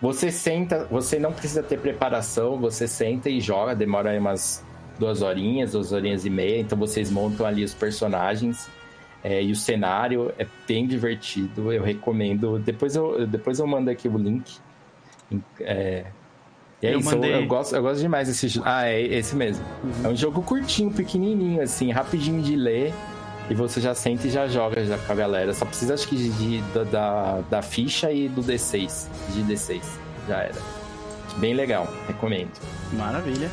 Você 0.00 0.30
senta, 0.30 0.86
você 0.90 1.18
não 1.18 1.32
precisa 1.32 1.62
ter 1.62 1.78
preparação, 1.78 2.58
você 2.58 2.86
senta 2.86 3.30
e 3.30 3.40
joga, 3.40 3.74
demora 3.74 4.10
aí 4.10 4.18
umas 4.18 4.62
duas 4.98 5.22
horinhas, 5.22 5.72
duas 5.72 5.92
horinhas 5.92 6.24
e 6.24 6.30
meia, 6.30 6.60
então 6.60 6.78
vocês 6.78 7.10
montam 7.10 7.46
ali 7.46 7.64
os 7.64 7.74
personagens. 7.74 8.68
É, 9.22 9.42
e 9.42 9.50
o 9.50 9.56
cenário 9.56 10.30
é 10.38 10.46
bem 10.68 10.86
divertido, 10.86 11.72
eu 11.72 11.82
recomendo. 11.82 12.58
Depois 12.58 12.94
eu, 12.94 13.26
depois 13.26 13.58
eu 13.58 13.66
mando 13.66 13.88
aqui 13.90 14.06
o 14.06 14.18
link. 14.18 14.58
É, 15.60 16.04
e 16.82 16.86
é 16.86 16.94
eu 16.94 17.00
isso, 17.00 17.10
mandei... 17.10 17.32
eu, 17.34 17.40
eu, 17.40 17.46
gosto, 17.46 17.74
eu 17.74 17.82
gosto 17.82 18.00
demais 18.00 18.28
desse 18.28 18.48
jogo. 18.48 18.66
Ah, 18.68 18.86
é 18.86 19.00
esse 19.00 19.34
mesmo. 19.34 19.64
Uhum. 19.82 19.92
É 20.04 20.08
um 20.08 20.16
jogo 20.16 20.42
curtinho, 20.42 20.90
pequenininho, 20.90 21.62
assim, 21.62 21.90
rapidinho 21.90 22.42
de 22.42 22.56
ler. 22.56 22.92
e 23.48 23.54
você 23.54 23.80
já 23.80 23.94
sente 23.94 24.28
e 24.28 24.30
já 24.30 24.46
joga 24.48 24.84
já 24.84 24.98
com 24.98 25.12
a 25.12 25.14
galera. 25.14 25.52
Só 25.54 25.64
precisa, 25.64 25.94
acho 25.94 26.06
que, 26.08 26.16
de, 26.16 26.30
de 26.30 26.60
da, 26.90 27.40
da 27.48 27.62
ficha 27.62 28.10
e 28.12 28.28
do 28.28 28.42
D6. 28.42 29.06
De 29.32 29.42
D6. 29.42 29.82
Já 30.28 30.38
era. 30.42 30.60
Bem 31.36 31.54
legal, 31.54 31.88
recomendo. 32.06 32.52
Maravilha. 32.92 33.50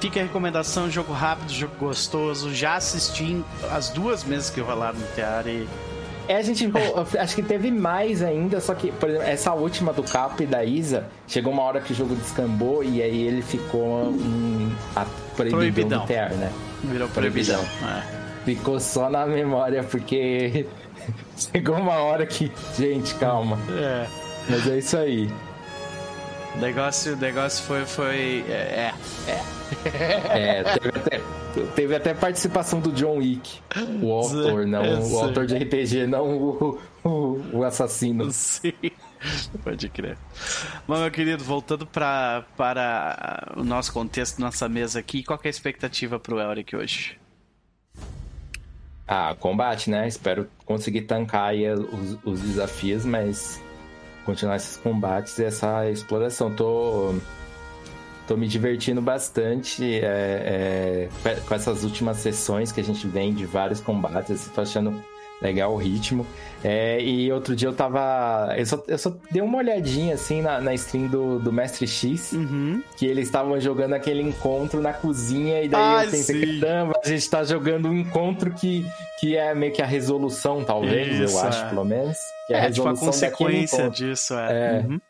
Fica 0.00 0.20
a 0.20 0.22
recomendação, 0.24 0.90
jogo 0.90 1.12
rápido, 1.12 1.50
jogo 1.52 1.74
gostoso. 1.78 2.52
Já 2.54 2.74
assisti 2.76 3.42
as 3.70 3.88
duas 3.88 4.24
mesas 4.24 4.50
que 4.50 4.60
rolaram 4.60 4.98
no 4.98 5.06
teatro 5.14 5.50
e 5.50 5.66
é, 6.28 6.36
a 6.36 6.42
gente 6.42 6.70
acho 7.18 7.34
que 7.34 7.42
teve 7.42 7.70
mais 7.70 8.22
ainda, 8.22 8.60
só 8.60 8.74
que, 8.74 8.90
por 8.92 9.08
exemplo, 9.08 9.26
essa 9.26 9.52
última 9.52 9.92
do 9.92 10.02
Capo 10.02 10.42
e 10.42 10.46
da 10.46 10.64
Isa, 10.64 11.06
chegou 11.26 11.52
uma 11.52 11.62
hora 11.62 11.80
que 11.80 11.92
o 11.92 11.94
jogo 11.94 12.14
descambou 12.14 12.82
e 12.82 13.02
aí 13.02 13.22
ele 13.22 13.42
ficou 13.42 14.06
um, 14.06 14.72
a, 14.96 15.04
proibidão, 15.36 15.58
proibidão. 15.58 16.06
TR, 16.06 16.34
né? 16.34 16.52
Virou 16.82 17.08
proibidão. 17.08 17.62
proibidão. 17.62 17.98
É. 17.98 18.24
Ficou 18.44 18.78
só 18.80 19.08
na 19.08 19.26
memória, 19.26 19.82
porque 19.82 20.66
chegou 21.36 21.76
uma 21.76 21.96
hora 21.96 22.26
que. 22.26 22.50
Gente, 22.76 23.14
calma. 23.14 23.58
É. 23.70 24.06
Mas 24.48 24.66
é 24.66 24.78
isso 24.78 24.96
aí. 24.96 25.30
O 26.54 26.58
negócio, 26.58 27.16
negócio 27.16 27.64
foi. 27.64 27.86
foi 27.86 28.44
é, 28.48 28.92
é. 29.26 29.40
É, 30.30 30.62
teve 30.64 30.88
até, 30.88 31.20
teve 31.74 31.96
até 31.96 32.14
participação 32.14 32.80
do 32.80 32.90
John 32.92 33.18
Wick, 33.18 33.60
o 34.02 34.12
autor, 34.12 34.66
não 34.66 35.12
o 35.12 35.18
autor 35.18 35.46
de 35.46 35.56
RPG, 35.56 36.06
não 36.06 36.26
o, 36.26 36.80
o, 37.04 37.40
o 37.52 37.64
assassino. 37.64 38.30
Sim. 38.30 38.72
Pode 39.62 39.88
crer. 39.88 40.18
Mas, 40.86 41.00
meu 41.00 41.10
querido, 41.10 41.42
voltando 41.42 41.86
pra, 41.86 42.44
para 42.56 43.54
o 43.56 43.64
nosso 43.64 43.92
contexto, 43.92 44.38
nossa 44.38 44.68
mesa 44.68 44.98
aqui, 44.98 45.22
qual 45.22 45.38
é 45.42 45.46
a 45.46 45.50
expectativa 45.50 46.18
pro 46.18 46.38
Elric 46.38 46.76
hoje? 46.76 47.18
Ah, 49.06 49.34
combate, 49.38 49.90
né? 49.90 50.08
Espero 50.08 50.48
conseguir 50.64 51.02
tancar 51.02 51.50
aí 51.50 51.70
os, 51.70 52.18
os 52.24 52.40
desafios, 52.40 53.04
mas 53.04 53.62
continuar 54.24 54.56
esses 54.56 54.76
combates 54.78 55.38
e 55.38 55.44
essa 55.44 55.88
exploração. 55.90 56.54
Tô, 56.54 57.14
tô 58.26 58.36
me 58.36 58.48
divertindo 58.48 59.00
bastante 59.00 60.00
é, 60.00 61.08
é, 61.24 61.34
com 61.46 61.54
essas 61.54 61.84
últimas 61.84 62.18
sessões 62.18 62.72
que 62.72 62.80
a 62.80 62.84
gente 62.84 63.06
vem 63.06 63.32
de 63.32 63.46
vários 63.46 63.80
combates. 63.80 64.48
Tô 64.54 64.60
achando 64.60 65.02
legal 65.42 65.74
o 65.74 65.76
ritmo. 65.76 66.26
É, 66.62 67.00
e 67.02 67.30
outro 67.30 67.54
dia 67.54 67.68
eu 67.68 67.74
tava. 67.74 68.54
Eu 68.56 68.64
só, 68.64 68.82
eu 68.88 68.96
só 68.96 69.14
dei 69.30 69.42
uma 69.42 69.58
olhadinha 69.58 70.14
assim 70.14 70.40
na, 70.40 70.60
na 70.60 70.72
stream 70.74 71.08
do, 71.08 71.38
do 71.38 71.52
Mestre 71.52 71.86
X, 71.86 72.32
uhum. 72.32 72.82
que 72.96 73.04
eles 73.04 73.26
estavam 73.26 73.60
jogando 73.60 73.92
aquele 73.92 74.22
encontro 74.22 74.80
na 74.80 74.94
cozinha, 74.94 75.62
e 75.62 75.68
daí 75.68 75.82
ah, 75.82 76.04
eu 76.04 76.10
pensei, 76.10 76.58
caramba, 76.58 76.94
a 77.04 77.06
gente 77.06 77.28
tá 77.28 77.44
jogando 77.44 77.88
um 77.88 77.92
encontro 77.92 78.50
que, 78.52 78.86
que 79.20 79.36
é 79.36 79.54
meio 79.54 79.72
que 79.72 79.82
a 79.82 79.86
resolução, 79.86 80.64
talvez, 80.64 81.20
Isso, 81.20 81.36
eu 81.36 81.40
acho, 81.42 81.64
é. 81.64 81.68
pelo 81.68 81.84
menos. 81.84 82.16
Que 82.46 82.54
é, 82.54 82.58
a 82.58 82.60
resolução 82.62 82.94
tipo 82.94 83.08
a 83.08 83.12
consequência 83.12 83.90
disso, 83.90 84.34
é. 84.34 84.78
é. 84.78 84.86
Uhum. 84.86 85.00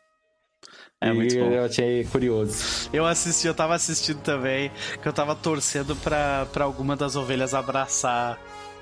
É 1.01 1.11
muito 1.11 1.35
bom. 1.35 1.51
Eu 1.51 1.65
achei 1.65 2.03
curioso. 2.05 2.89
Eu 2.91 3.05
assisti, 3.05 3.47
eu 3.47 3.53
tava 3.53 3.75
assistindo 3.75 4.21
também, 4.21 4.71
que 5.01 5.07
eu 5.07 5.13
tava 5.13 5.35
torcendo 5.35 5.95
pra, 5.97 6.47
pra 6.51 6.65
alguma 6.65 6.95
das 6.95 7.15
ovelhas 7.15 7.53
abraçar 7.53 8.39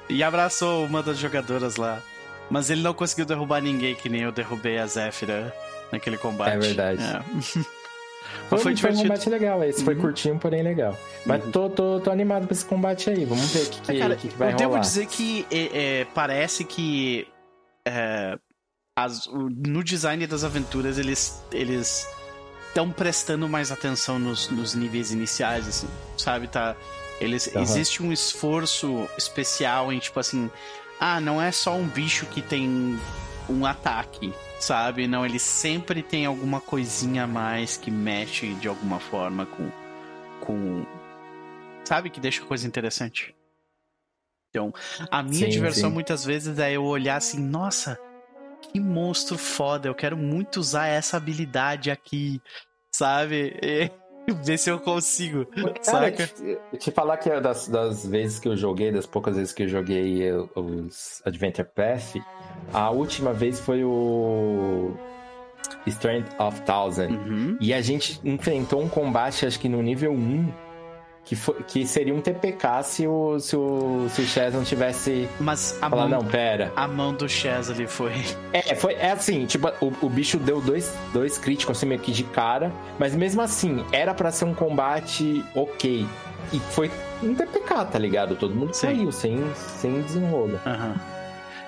e 0.10 0.24
abraçou 0.24 0.86
uma 0.86 1.02
das 1.02 1.18
jogadoras 1.18 1.76
lá. 1.76 2.02
Mas 2.50 2.70
ele 2.70 2.82
não 2.82 2.94
conseguiu 2.94 3.26
derrubar 3.26 3.62
ninguém 3.62 3.96
que 3.96 4.10
nem 4.10 4.22
eu 4.22 4.32
derrubei 4.32 4.78
a 4.78 4.86
Zéfira 4.86 5.54
naquele 5.92 6.18
combate. 6.18 6.54
É 6.54 6.60
verdade. 6.60 7.02
É. 7.02 7.20
foi, 8.50 8.60
foi, 8.60 8.76
foi 8.76 8.92
um 8.92 8.98
combate 8.98 9.30
legal, 9.30 9.64
esse 9.64 9.80
uhum. 9.80 9.86
foi 9.86 9.96
curtinho, 9.96 10.38
porém 10.38 10.62
legal. 10.62 10.98
Mas 11.26 11.44
uhum. 11.44 11.52
tô, 11.52 11.70
tô, 11.70 12.00
tô 12.00 12.12
animado 12.12 12.46
pra 12.46 12.54
esse 12.54 12.66
combate 12.66 13.10
aí. 13.10 13.26
Vamos 13.26 13.52
ver 13.52 13.64
o 13.64 13.70
que, 13.70 13.82
que, 13.82 14.00
Cara, 14.00 14.16
que, 14.16 14.28
que 14.28 14.36
vai 14.36 14.50
eu 14.50 14.52
rolar. 14.54 14.66
Eu 14.66 14.70
devo 14.70 14.80
dizer 14.82 15.08
que 15.08 15.48
é, 15.50 16.02
é, 16.02 16.06
parece 16.14 16.64
que 16.64 17.28
as, 18.96 19.28
no 19.28 19.84
design 19.84 20.26
das 20.28 20.44
aventuras 20.44 20.98
eles 20.98 21.44
eles 21.52 22.08
estão 22.68 22.92
prestando 22.92 23.48
mais 23.48 23.72
atenção 23.72 24.18
nos, 24.18 24.50
nos 24.50 24.74
níveis 24.74 25.12
iniciais, 25.12 25.68
assim, 25.68 25.88
sabe? 26.18 26.48
Tá, 26.48 26.76
eles, 27.22 27.48
uhum. 27.48 27.62
Existe 27.62 28.02
um 28.02 28.12
esforço 28.12 29.08
especial 29.16 29.94
em, 29.94 30.00
tipo 30.00 30.20
assim, 30.20 30.50
ah, 31.00 31.22
não 31.22 31.40
é 31.40 31.52
só 31.52 31.76
um 31.76 31.88
bicho 31.88 32.26
que 32.26 32.42
tem 32.42 33.00
um 33.48 33.66
ataque, 33.66 34.34
sabe? 34.60 35.08
Não, 35.08 35.24
ele 35.24 35.38
sempre 35.38 36.02
tem 36.02 36.26
alguma 36.26 36.60
coisinha 36.60 37.26
a 37.26 37.28
mais 37.28 37.78
que 37.78 37.92
mexe 37.92 38.54
de 38.56 38.68
alguma 38.68 39.00
forma 39.00 39.46
com. 39.46 39.70
com 40.42 40.86
sabe? 41.86 42.10
Que 42.10 42.20
deixa 42.20 42.42
a 42.42 42.46
coisa 42.46 42.66
interessante. 42.66 43.36
Então, 44.50 44.74
a 45.12 45.22
minha 45.22 45.46
sim, 45.46 45.50
diversão 45.50 45.90
sim. 45.90 45.94
muitas 45.94 46.26
vezes 46.26 46.58
é 46.58 46.74
eu 46.74 46.84
olhar 46.84 47.18
assim, 47.18 47.40
nossa, 47.40 48.00
que 48.74 48.80
monstro 48.80 49.38
foda, 49.38 49.88
eu 49.88 49.96
quero 49.96 50.18
muito 50.18 50.58
usar 50.58 50.88
essa 50.88 51.18
habilidade 51.18 51.92
aqui, 51.92 52.42
sabe? 52.92 53.58
E 53.62 53.92
Ver 54.44 54.58
se 54.58 54.70
eu 54.70 54.80
consigo. 54.80 55.46
Cara, 55.46 55.74
saca? 55.82 56.28
Te, 56.28 56.78
te 56.78 56.92
falar 56.92 57.18
que 57.18 57.30
é 57.30 57.42
das, 57.42 57.68
das 57.68 58.06
vezes 58.06 58.40
que 58.40 58.48
eu 58.48 58.56
joguei, 58.56 58.92
das 58.92 59.06
poucas 59.06 59.36
vezes 59.36 59.54
que 59.54 59.64
eu 59.64 59.68
joguei 59.68 60.32
os 60.56 61.22
Adventure 61.26 61.68
Path, 61.68 62.16
a 62.74 62.90
última 62.90 63.34
vez 63.34 63.60
foi 63.60 63.84
o 63.84 64.96
Strength 65.86 66.40
of 66.40 66.62
Thousand. 66.62 67.10
Uhum. 67.10 67.58
E 67.60 67.74
a 67.74 67.82
gente 67.82 68.20
enfrentou 68.24 68.82
um 68.82 68.88
combate, 68.88 69.46
acho 69.46 69.60
que 69.60 69.68
no 69.68 69.82
nível 69.82 70.14
1, 70.14 70.54
que, 71.26 71.36
foi, 71.36 71.56
que 71.64 71.88
seria 71.88 72.14
um 72.14 72.22
TPK 72.22 72.84
se 72.84 73.08
o, 73.08 73.40
se 73.40 73.56
o, 73.56 74.08
se 74.10 74.22
o 74.22 74.26
Chaz 74.26 74.54
não 74.54 74.64
tivesse. 74.64 75.28
Mas 75.40 75.78
a 75.82 75.90
falar, 75.90 76.08
mão. 76.08 76.22
Não, 76.22 76.30
pera. 76.30 76.72
A 76.76 76.88
mão 76.88 77.14
do 77.14 77.28
Chaz 77.30 77.70
ali 77.70 77.88
foi. 77.88 78.12
É, 78.52 78.76
foi, 78.76 78.94
é 78.94 79.12
assim, 79.12 79.46
tipo, 79.46 79.68
o, 79.82 79.94
o 80.02 80.10
bicho 80.10 80.38
deu 80.38 80.62
dois, 80.62 80.94
dois 81.14 81.38
críticos 81.38 81.78
assim 81.78 81.86
meio 81.86 82.02
que 82.02 82.12
de 82.12 82.24
cara, 82.24 82.72
mas 83.00 83.16
mesmo 83.16 83.42
assim, 83.42 83.86
era 83.92 84.14
para 84.14 84.32
ser 84.32 84.46
um 84.46 84.54
combate 84.54 85.44
ok. 85.56 86.06
E 86.52 86.60
foi 86.60 86.92
um 87.22 87.34
TPK, 87.34 87.86
tá 87.86 87.98
ligado? 87.98 88.36
Todo 88.36 88.54
mundo 88.54 88.74
Sim. 88.74 88.88
saiu 88.88 89.12
sem, 89.12 89.44
sem 89.56 90.02
desenrolo. 90.02 90.60
Uhum. 90.66 90.96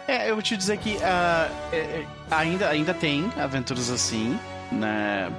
É, 0.07 0.29
eu 0.29 0.35
vou 0.35 0.43
te 0.43 0.55
dizer 0.55 0.77
que 0.77 0.95
uh, 0.97 1.51
é, 1.71 2.05
ainda, 2.29 2.69
ainda 2.69 2.93
tem 2.93 3.27
aventuras 3.37 3.89
assim, 3.89 4.37
né? 4.71 5.31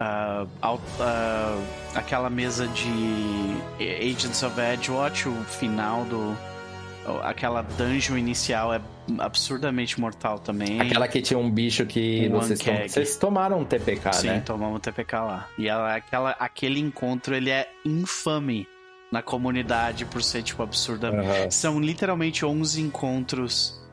Uh, 0.00 0.44
uh, 0.62 1.62
aquela 1.94 2.28
mesa 2.28 2.66
de 2.68 3.56
Agents 3.78 4.42
of 4.42 4.60
Edgewatch, 4.60 5.28
o 5.28 5.44
final 5.44 6.04
do. 6.04 6.36
Aquela 7.22 7.60
dungeon 7.60 8.16
inicial 8.16 8.72
é 8.72 8.80
absurdamente 9.18 10.00
mortal 10.00 10.38
também. 10.38 10.80
Aquela 10.80 11.06
que 11.06 11.20
tinha 11.20 11.38
um 11.38 11.50
bicho 11.50 11.84
que 11.84 12.28
um 12.28 12.40
vocês, 12.40 12.58
tom... 12.60 12.88
vocês, 12.88 13.16
tomaram 13.16 13.60
um 13.60 13.64
TPK, 13.64 14.12
Sim, 14.14 14.26
né? 14.28 14.34
Sim, 14.36 14.40
tomamos 14.40 14.76
um 14.76 14.80
TPK 14.80 15.16
lá. 15.20 15.48
E 15.58 15.68
ela, 15.68 15.94
aquela, 15.94 16.30
aquele 16.30 16.80
encontro, 16.80 17.34
ele 17.34 17.50
é 17.50 17.68
infame 17.84 18.66
na 19.12 19.20
comunidade 19.22 20.06
por 20.06 20.22
ser, 20.22 20.42
tipo, 20.42 20.62
absurdamente... 20.62 21.44
Uhum. 21.44 21.50
São 21.50 21.78
literalmente 21.78 22.44
11 22.44 22.80
encontros 22.80 23.83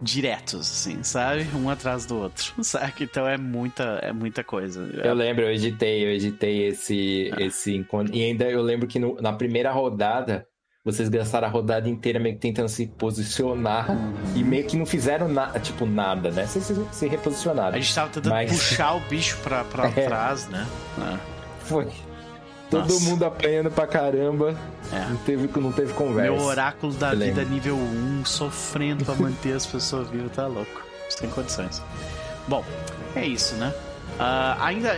diretos, 0.00 0.60
assim, 0.60 1.02
sabe? 1.02 1.46
Um 1.54 1.68
atrás 1.68 2.06
do 2.06 2.16
outro, 2.16 2.52
sabe? 2.62 2.92
Então 3.00 3.26
é 3.26 3.36
muita, 3.36 4.00
é 4.02 4.12
muita 4.12 4.44
coisa. 4.44 4.82
Eu 5.02 5.14
lembro, 5.14 5.44
eu 5.44 5.52
editei, 5.52 6.04
eu 6.04 6.10
editei 6.10 6.68
esse, 6.68 7.30
ah. 7.32 7.42
esse 7.42 7.74
encontro. 7.74 8.14
E 8.14 8.22
ainda 8.22 8.44
eu 8.44 8.62
lembro 8.62 8.86
que 8.86 8.98
no, 8.98 9.20
na 9.20 9.32
primeira 9.32 9.72
rodada, 9.72 10.46
vocês 10.84 11.08
gastaram 11.08 11.48
a 11.48 11.50
rodada 11.50 11.88
inteira 11.88 12.18
meio 12.18 12.34
que 12.36 12.40
tentando 12.40 12.68
se 12.68 12.86
posicionar 12.86 13.88
e 14.34 14.42
meio 14.42 14.66
que 14.66 14.76
não 14.76 14.86
fizeram 14.86 15.28
nada, 15.28 15.58
tipo, 15.58 15.84
nada, 15.84 16.30
né? 16.30 16.46
Vocês 16.46 16.64
se, 16.64 16.74
se 16.92 17.08
reposicionaram. 17.08 17.76
A 17.76 17.80
gente 17.80 17.94
tava 17.94 18.10
tentando 18.10 18.32
Mas... 18.32 18.50
puxar 18.50 18.94
o 18.94 19.00
bicho 19.00 19.36
pra, 19.42 19.64
pra 19.64 19.88
é. 19.96 20.06
trás, 20.06 20.48
né? 20.48 20.66
É. 20.98 21.18
Foi. 21.64 21.88
Todo 22.70 22.88
Nossa. 22.88 23.04
mundo 23.08 23.24
apanhando 23.24 23.70
pra 23.70 23.86
caramba. 23.86 24.54
É. 24.92 25.06
Não, 25.08 25.16
teve, 25.18 25.60
não 25.60 25.72
teve 25.72 25.92
conversa. 25.94 26.32
Meu 26.32 26.42
oráculo 26.42 26.92
da 26.94 27.14
vida 27.14 27.42
nível 27.44 27.76
1, 27.76 28.24
sofrendo 28.24 29.04
pra 29.04 29.14
manter 29.14 29.54
as 29.54 29.64
pessoas 29.64 30.08
vivas, 30.08 30.32
tá 30.32 30.46
louco. 30.46 30.82
Sem 31.08 31.30
condições. 31.30 31.82
Bom, 32.46 32.64
é 33.16 33.26
isso, 33.26 33.54
né? 33.54 33.72
Uh, 34.18 34.60
ainda, 34.60 34.96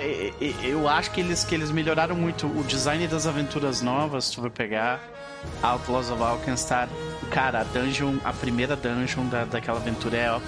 eu 0.62 0.88
acho 0.88 1.10
que 1.10 1.20
eles, 1.20 1.44
que 1.44 1.54
eles 1.54 1.70
melhoraram 1.70 2.16
muito 2.16 2.46
o 2.46 2.64
design 2.64 3.06
das 3.06 3.26
aventuras 3.26 3.82
novas. 3.82 4.30
Tu 4.30 4.40
vai 4.40 4.50
pegar 4.50 5.00
Outlaws 5.62 6.10
of 6.10 6.22
Alkenstar. 6.22 6.88
Cara, 7.30 7.60
a 7.60 7.64
dungeon, 7.64 8.16
a 8.24 8.32
primeira 8.32 8.74
dungeon 8.74 9.26
da, 9.28 9.44
daquela 9.44 9.78
aventura 9.78 10.16
é 10.16 10.32
ó, 10.32 10.40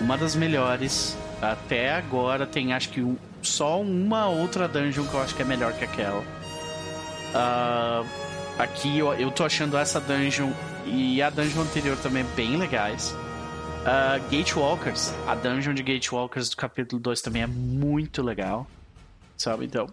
uma 0.00 0.16
das 0.16 0.34
melhores. 0.34 1.16
Até 1.40 1.92
agora 1.92 2.46
tem 2.46 2.72
acho 2.72 2.88
que 2.88 3.02
um, 3.02 3.16
só 3.42 3.80
uma 3.80 4.26
outra 4.26 4.66
dungeon 4.66 5.04
que 5.04 5.14
eu 5.14 5.22
acho 5.22 5.34
que 5.34 5.42
é 5.42 5.44
melhor 5.44 5.72
que 5.74 5.84
aquela. 5.84 6.22
Uh, 7.34 8.06
aqui 8.58 8.98
eu, 8.98 9.12
eu 9.14 9.30
tô 9.30 9.44
achando 9.44 9.76
essa 9.76 10.00
dungeon 10.00 10.50
e 10.86 11.20
a 11.20 11.30
dungeon 11.30 11.62
anterior 11.62 11.96
também 11.98 12.24
bem 12.36 12.56
legais. 12.56 13.14
Uh, 13.82 14.20
Gatewalkers, 14.30 15.12
a 15.26 15.34
dungeon 15.34 15.74
de 15.74 15.82
Gatewalkers 15.82 16.50
do 16.50 16.56
capítulo 16.56 17.00
2 17.00 17.20
também 17.20 17.42
é 17.42 17.46
muito 17.46 18.22
legal. 18.22 18.66
Sabe, 19.36 19.66
então. 19.66 19.86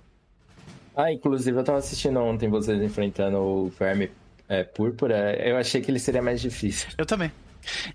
Ah, 0.96 1.12
inclusive 1.12 1.58
eu 1.58 1.64
tava 1.64 1.80
assistindo 1.80 2.20
ontem 2.20 2.50
vocês 2.50 2.82
enfrentando 2.82 3.38
o 3.38 3.70
Verme 3.70 4.12
é, 4.48 4.64
Púrpura. 4.64 5.36
Eu 5.44 5.58
achei 5.58 5.82
que 5.82 5.90
ele 5.90 6.00
seria 6.00 6.22
mais 6.22 6.42
difícil. 6.42 6.90
Eu 6.98 7.06
também. 7.06 7.32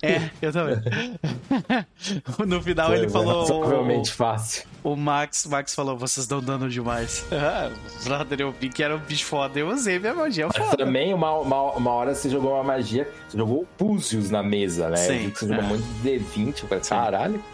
É, 0.03 0.31
eu 0.41 0.53
também. 0.53 0.77
no 2.47 2.63
final 2.63 2.89
Foi, 2.89 2.99
ele 2.99 3.09
falou. 3.09 3.47
Provavelmente 3.47 4.13
fácil. 4.13 4.65
O 4.83 4.97
Max, 4.97 5.47
Max 5.47 5.75
falou: 5.75 5.97
vocês 5.97 6.25
estão 6.25 6.41
dando 6.41 6.69
demais. 6.69 7.27
Ah, 7.39 7.71
brother, 8.05 8.41
eu 8.41 8.53
vi 8.53 8.69
que 8.69 8.83
era 8.83 8.97
um 8.97 8.99
bicho 8.99 9.25
foda, 9.25 9.59
eu 9.59 9.69
usei 9.69 9.99
minha 9.99 10.13
magia. 10.13 10.49
Mas 10.49 10.77
também, 10.77 11.15
uma, 11.15 11.33
uma, 11.39 11.73
uma, 11.73 11.91
hora 11.93 12.15
você 12.15 12.29
jogou 12.29 12.55
uma 12.55 12.65
magia, 12.65 13.09
você 13.29 13.39
jogou 13.39 13.67
Púzios 13.79 14.29
na 14.29 14.43
mesa, 14.43 14.91
né? 14.91 14.97
Sim. 14.97 15.33
Você 15.35 15.47
jogou 15.47 15.65
é. 15.65 15.67
muito 15.67 15.85
D20, 16.05 16.63
eu 16.63 16.69
falei, 16.69 16.85
caralho. 16.85 17.45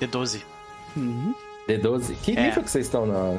D12. 0.00 0.42
Uhum. 0.96 1.34
D12? 1.68 2.14
Que 2.22 2.32
é. 2.32 2.46
nível 2.46 2.62
que 2.62 2.70
vocês 2.70 2.86
estão 2.86 3.06
na. 3.06 3.38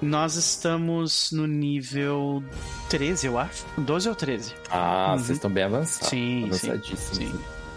Nós 0.00 0.36
estamos 0.36 1.32
no 1.32 1.46
nível 1.46 2.44
13, 2.90 3.28
eu 3.28 3.38
acho. 3.38 3.64
12 3.78 4.08
ou 4.10 4.14
13. 4.14 4.54
Ah, 4.70 5.08
uhum. 5.10 5.18
vocês 5.18 5.38
estão 5.38 5.50
bem 5.50 5.64
avançados. 5.64 6.08
Sim, 6.08 6.50
sim, 6.52 6.96
sim. 6.96 7.32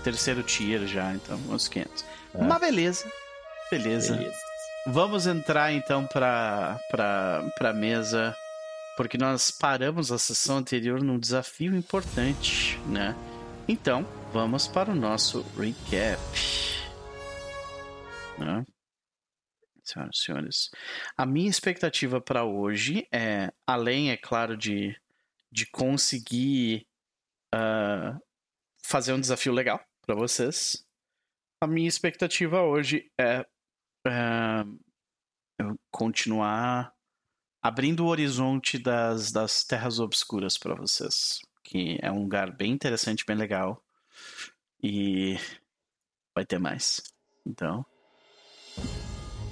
Terceiro 0.09 0.41
tier 0.41 0.87
já, 0.87 1.13
então, 1.13 1.37
uns 1.49 1.67
500. 1.67 2.03
É. 2.33 2.43
Mas 2.43 2.59
beleza. 2.59 3.11
Beleza. 3.69 4.15
beleza. 4.15 4.39
Vamos 4.87 5.27
entrar 5.27 5.71
então 5.71 6.07
para 6.07 6.79
para 6.89 7.73
mesa, 7.73 8.35
porque 8.97 9.19
nós 9.19 9.51
paramos 9.51 10.11
a 10.11 10.17
sessão 10.17 10.57
anterior 10.57 11.03
num 11.03 11.19
desafio 11.19 11.75
importante, 11.75 12.79
né? 12.87 13.15
Então, 13.67 14.03
vamos 14.33 14.67
para 14.67 14.89
o 14.89 14.95
nosso 14.95 15.45
recap. 15.55 16.19
Né? 18.39 18.65
Senhoras 19.83 20.15
e 20.15 20.23
senhores, 20.23 20.69
a 21.15 21.23
minha 21.23 21.51
expectativa 21.51 22.19
para 22.19 22.45
hoje 22.45 23.07
é, 23.11 23.51
além, 23.67 24.09
é 24.09 24.17
claro, 24.17 24.57
de, 24.57 24.99
de 25.51 25.67
conseguir 25.67 26.87
uh, 27.53 28.19
fazer 28.83 29.13
um 29.13 29.19
desafio 29.19 29.53
legal 29.53 29.79
para 30.09 30.15
vocês, 30.15 30.83
a 31.61 31.67
minha 31.67 31.87
expectativa 31.87 32.63
hoje 32.63 33.11
é 33.15 33.45
uh, 34.07 35.79
continuar 35.91 36.91
abrindo 37.61 37.99
o 37.99 38.07
horizonte 38.07 38.79
das, 38.79 39.31
das 39.31 39.63
terras 39.63 39.99
obscuras 39.99 40.57
para 40.57 40.73
vocês, 40.73 41.37
que 41.63 41.99
é 42.01 42.11
um 42.11 42.23
lugar 42.23 42.51
bem 42.57 42.71
interessante, 42.71 43.23
bem 43.23 43.35
legal 43.35 43.83
e 44.81 45.37
vai 46.33 46.43
ter 46.43 46.57
mais. 46.57 47.03
Então, 47.45 47.85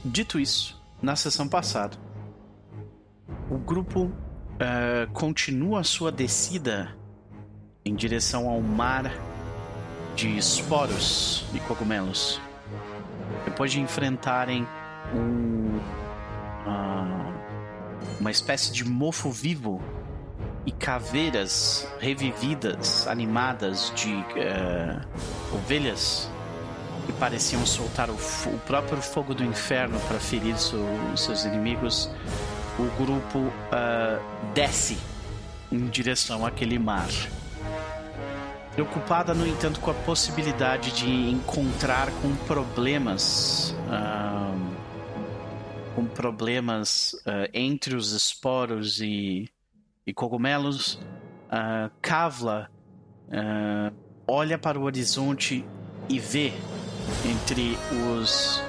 Dito 0.04 0.40
isso, 0.40 0.82
na 1.00 1.16
sessão 1.16 1.48
passada, 1.48 1.96
o 3.52 3.60
grupo 3.60 4.06
uh, 4.06 5.14
continua 5.14 5.82
a 5.82 5.84
sua 5.84 6.12
descida 6.12 6.98
em 7.86 7.94
direção 7.94 8.50
ao 8.50 8.60
mar 8.60 9.27
de 10.18 10.36
esporos 10.36 11.46
e 11.54 11.60
cogumelos. 11.60 12.42
Depois 13.46 13.72
de 13.72 13.80
enfrentarem 13.80 14.68
um, 15.14 15.78
uh, 16.66 17.34
uma 18.20 18.32
espécie 18.32 18.74
de 18.74 18.84
mofo 18.84 19.30
vivo 19.30 19.80
e 20.66 20.72
caveiras 20.72 21.88
revividas, 22.00 23.08
animadas 23.08 23.94
de 23.96 24.16
uh, 24.16 25.56
ovelhas 25.56 26.28
que 27.06 27.14
pareciam 27.14 27.64
soltar 27.64 28.10
o, 28.10 28.16
o 28.16 28.60
próprio 28.66 29.02
fogo 29.04 29.36
do 29.36 29.44
inferno 29.44 30.00
para 30.08 30.20
ferir 30.20 30.56
seus 30.58 31.46
inimigos, 31.46 32.10
o 32.80 33.04
grupo 33.04 33.38
uh, 33.38 34.52
desce 34.56 34.98
em 35.72 35.86
direção 35.86 36.44
àquele 36.44 36.80
mar. 36.80 37.08
Preocupada, 38.78 39.34
no 39.34 39.48
entanto, 39.48 39.80
com 39.80 39.90
a 39.90 39.94
possibilidade 39.96 40.92
de 40.92 41.10
encontrar 41.32 42.12
com 42.22 42.36
problemas. 42.46 43.76
Uh, 43.88 44.76
com 45.96 46.06
problemas 46.06 47.14
uh, 47.26 47.50
entre 47.56 47.96
os 47.96 48.12
esporos 48.12 49.02
e, 49.02 49.50
e 50.06 50.14
cogumelos, 50.14 50.94
uh, 50.94 51.90
Kavla 52.04 52.70
olha 54.28 54.60
para 54.60 54.80
o 54.80 54.84
horizonte 54.84 55.66
e 56.08 56.20
vê 56.20 56.54
entre 57.26 57.76
os 58.14 58.62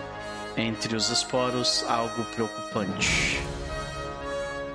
entre 0.57 0.97
os 0.97 1.11
esporos 1.11 1.85
algo 1.87 2.25
preocupante. 2.35 3.58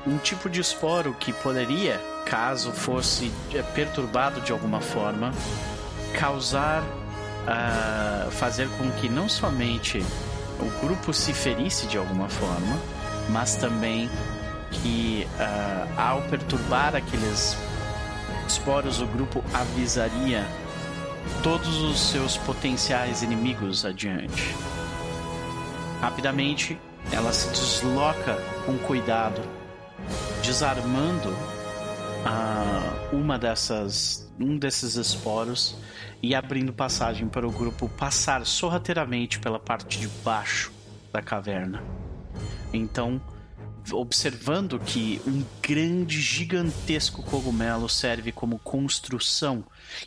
Um 0.06 0.18
tipo 0.18 0.50
de 0.50 0.60
esporo 0.60 1.14
que 1.14 1.32
poderia, 1.32 2.00
caso 2.26 2.72
fosse 2.72 3.32
é, 3.54 3.62
perturbado 3.62 4.42
de 4.42 4.52
alguma 4.52 4.82
forma, 4.82 5.32
causar, 6.20 6.82
uh, 6.82 8.32
fazer 8.32 8.68
com 8.78 8.92
que 8.92 9.10
não 9.10 9.30
somente 9.30 10.04
o 10.60 10.86
grupo 10.86 11.14
se 11.14 11.34
ferisse 11.34 11.88
de 11.88 11.98
alguma 11.98 12.30
forma, 12.30 12.78
mas 13.30 13.56
também 13.56 14.10
que 14.72 15.28
uh, 15.40 16.00
ao 16.00 16.22
perturbar 16.24 16.96
aqueles 16.96 17.58
esporos 18.48 19.02
o 19.02 19.08
grupo 19.08 19.44
avisaria 19.54 20.46
todos 21.42 21.82
os 21.82 22.00
seus 22.00 22.38
potenciais 22.38 23.22
inimigos 23.22 23.86
adiante. 23.86 24.56
Rapidamente, 26.02 26.78
ela 27.12 27.32
se 27.32 27.50
desloca 27.50 28.36
com 28.66 28.78
cuidado, 28.78 29.42
desarmando 30.44 31.34
uma 33.14 33.38
dessas, 33.38 34.32
um 34.40 34.58
desses 34.58 34.96
esporos 34.96 35.78
e 36.22 36.34
abrindo 36.34 36.74
passagem 36.74 37.28
para 37.28 37.48
o 37.48 37.52
grupo 37.52 37.88
passar 37.88 38.46
sorrateiramente 38.46 39.40
pela 39.40 39.60
parte 39.60 40.00
de 40.00 40.08
baixo 40.08 40.72
da 41.12 41.22
caverna. 41.22 41.84
Então, 42.74 43.22
observando 43.92 44.80
que 44.80 45.22
um 45.28 45.44
grande, 45.62 46.20
gigantesco 46.20 47.22
cogumelo 47.24 47.88
serve 47.88 48.32
como 48.32 48.58
construção 48.60 49.64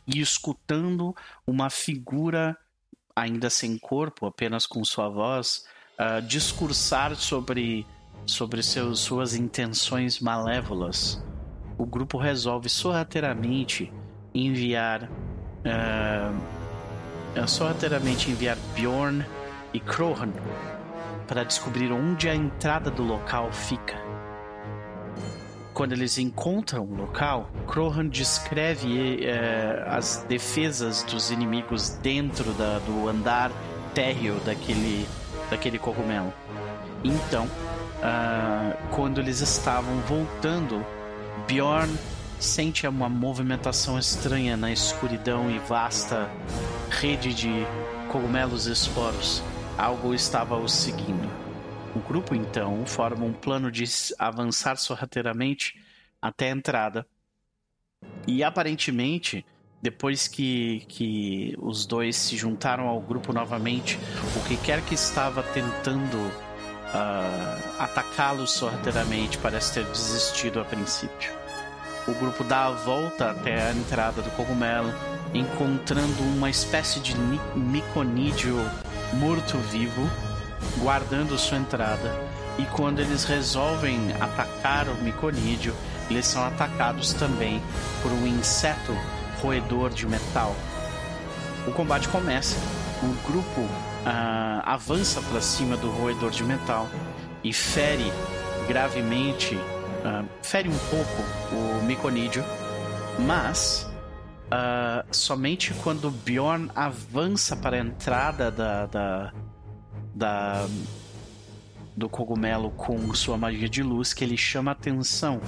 e 0.07 0.21
escutando 0.21 1.15
uma 1.47 1.71
figura 1.71 2.57
ainda 3.15 3.49
sem 3.49 3.79
corpo, 3.79 4.27
apenas 4.27 4.67
com 4.67 4.85
sua 4.85 5.09
voz, 5.09 5.65
uh, 5.99 6.21
discursar 6.23 7.15
sobre, 7.15 7.87
sobre 8.27 8.63
seus, 8.63 9.01
suas 9.01 9.35
intenções 9.35 10.21
malévolas, 10.21 11.23
o 11.79 11.87
grupo 11.87 12.19
resolve 12.19 12.69
sorrateiramente 12.69 13.93
enviar. 14.35 15.09
Uh, 15.65 16.57
sorrateiramente 17.47 18.31
enviar 18.31 18.57
Bjorn 18.75 19.25
e 19.73 19.81
Krohan 19.81 20.33
para 21.27 21.45
descobrir 21.45 21.93
onde 21.93 22.29
a 22.29 22.35
entrada 22.35 22.91
do 22.91 23.03
local 23.03 23.53
fica. 23.53 23.97
Quando 25.75 25.93
eles 25.93 26.17
encontram 26.17 26.85
o 26.85 26.95
local, 26.95 27.51
Krohan 27.67 28.09
descreve 28.09 29.27
eh, 29.27 29.85
as 29.87 30.25
defesas 30.27 31.03
dos 31.03 31.31
inimigos 31.31 31.91
dentro 32.01 32.51
da, 32.55 32.79
do 32.79 33.07
andar 33.07 33.53
térreo 33.93 34.37
daquele, 34.47 35.07
daquele 35.51 35.79
cogumelo. 35.79 36.33
Então, 37.05 37.47
uh, 37.99 38.77
quando 38.95 39.21
eles 39.21 39.41
estavam 39.41 39.99
voltando, 40.01 40.85
Bjorn 41.47 41.93
sente 42.39 42.87
uma 42.87 43.09
movimentação 43.09 43.99
estranha 43.99 44.57
na 44.57 44.71
escuridão 44.71 45.51
e 45.51 45.59
vasta 45.61 46.31
rede 46.91 47.33
de 47.35 47.51
cogumelos 48.11 48.67
e 48.67 48.73
esporos 48.73 49.43
algo 49.77 50.15
estava 50.15 50.57
os 50.57 50.73
seguindo. 50.73 51.29
O 51.95 52.01
grupo 52.01 52.35
então 52.35 52.85
forma 52.87 53.25
um 53.25 53.33
plano 53.33 53.71
de 53.71 53.85
avançar 54.19 54.77
sorrateiramente 54.77 55.81
até 56.21 56.49
a 56.49 56.55
entrada. 56.55 57.07
E 58.27 58.43
aparentemente, 58.43 59.45
depois 59.81 60.29
que, 60.29 60.85
que 60.89 61.55
os 61.59 61.87
dois 61.87 62.17
se 62.17 62.37
juntaram 62.37 62.87
ao 62.87 63.01
grupo 63.01 63.33
novamente, 63.33 63.99
o 64.37 64.49
que 64.49 64.57
quer 64.57 64.83
que 64.83 64.95
estava 64.95 65.43
tentando 65.43 66.31
uh, 66.95 67.83
atacá-los 67.83 68.53
sorrateiramente 68.53 69.39
parece 69.39 69.75
ter 69.75 69.85
desistido 69.85 70.61
a 70.61 70.65
princípio. 70.65 71.33
O 72.07 72.15
grupo 72.15 72.45
dá 72.45 72.67
a 72.67 72.71
volta 72.71 73.31
até 73.31 73.69
a 73.69 73.73
entrada 73.73 74.23
do 74.23 74.31
cogumelo, 74.31 74.93
encontrando 75.35 76.23
uma 76.23 76.49
espécie 76.49 77.01
de 77.01 77.17
miconídeo 77.57 78.59
morto-vivo, 79.15 80.09
guardando 80.79 81.37
sua 81.37 81.59
entrada. 81.59 82.15
E 82.59 82.65
quando 82.67 83.01
eles 83.01 83.25
resolvem 83.25 84.13
atacar 84.21 84.89
o 84.89 84.95
miconídeo, 85.03 85.75
eles 86.09 86.27
são 86.27 86.45
atacados 86.45 87.13
também 87.13 87.61
por 88.03 88.13
um 88.13 88.27
inseto 88.27 88.97
roedor 89.43 89.91
de 89.91 90.07
metal. 90.07 90.55
O 91.67 91.73
combate 91.73 92.09
começa. 92.09 92.57
O 93.03 93.29
grupo 93.29 93.69
avança 94.65 95.21
para 95.23 95.41
cima 95.41 95.77
do 95.77 95.91
roedor 95.91 96.31
de 96.31 96.45
metal 96.45 96.89
e 97.43 97.53
fere 97.53 98.05
gravemente, 98.67 99.55
uh, 99.55 100.29
fere 100.43 100.69
um 100.69 100.79
pouco 100.91 101.55
o 101.55 101.85
miconídeo, 101.85 102.45
mas 103.21 103.89
uh, 104.47 105.07
somente 105.15 105.73
quando 105.83 106.11
Bjorn 106.11 106.71
avança 106.75 107.57
para 107.57 107.77
a 107.77 107.81
entrada 107.81 108.51
da, 108.51 108.87
da, 108.87 109.33
da, 110.15 110.67
do 111.97 112.09
cogumelo 112.09 112.71
com 112.71 113.15
sua 113.15 113.37
magia 113.37 113.69
de 113.69 113.83
luz 113.83 114.13
que 114.13 114.25
ele 114.25 114.37
chama 114.37 114.71
a 114.71 114.73
atenção 114.73 115.41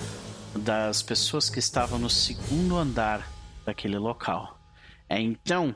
das 0.57 1.03
pessoas 1.03 1.51
que 1.51 1.59
estavam 1.59 1.99
no 1.99 2.09
segundo 2.09 2.77
andar 2.77 3.29
daquele 3.65 3.99
local. 3.99 4.59
É 5.09 5.21
então 5.21 5.75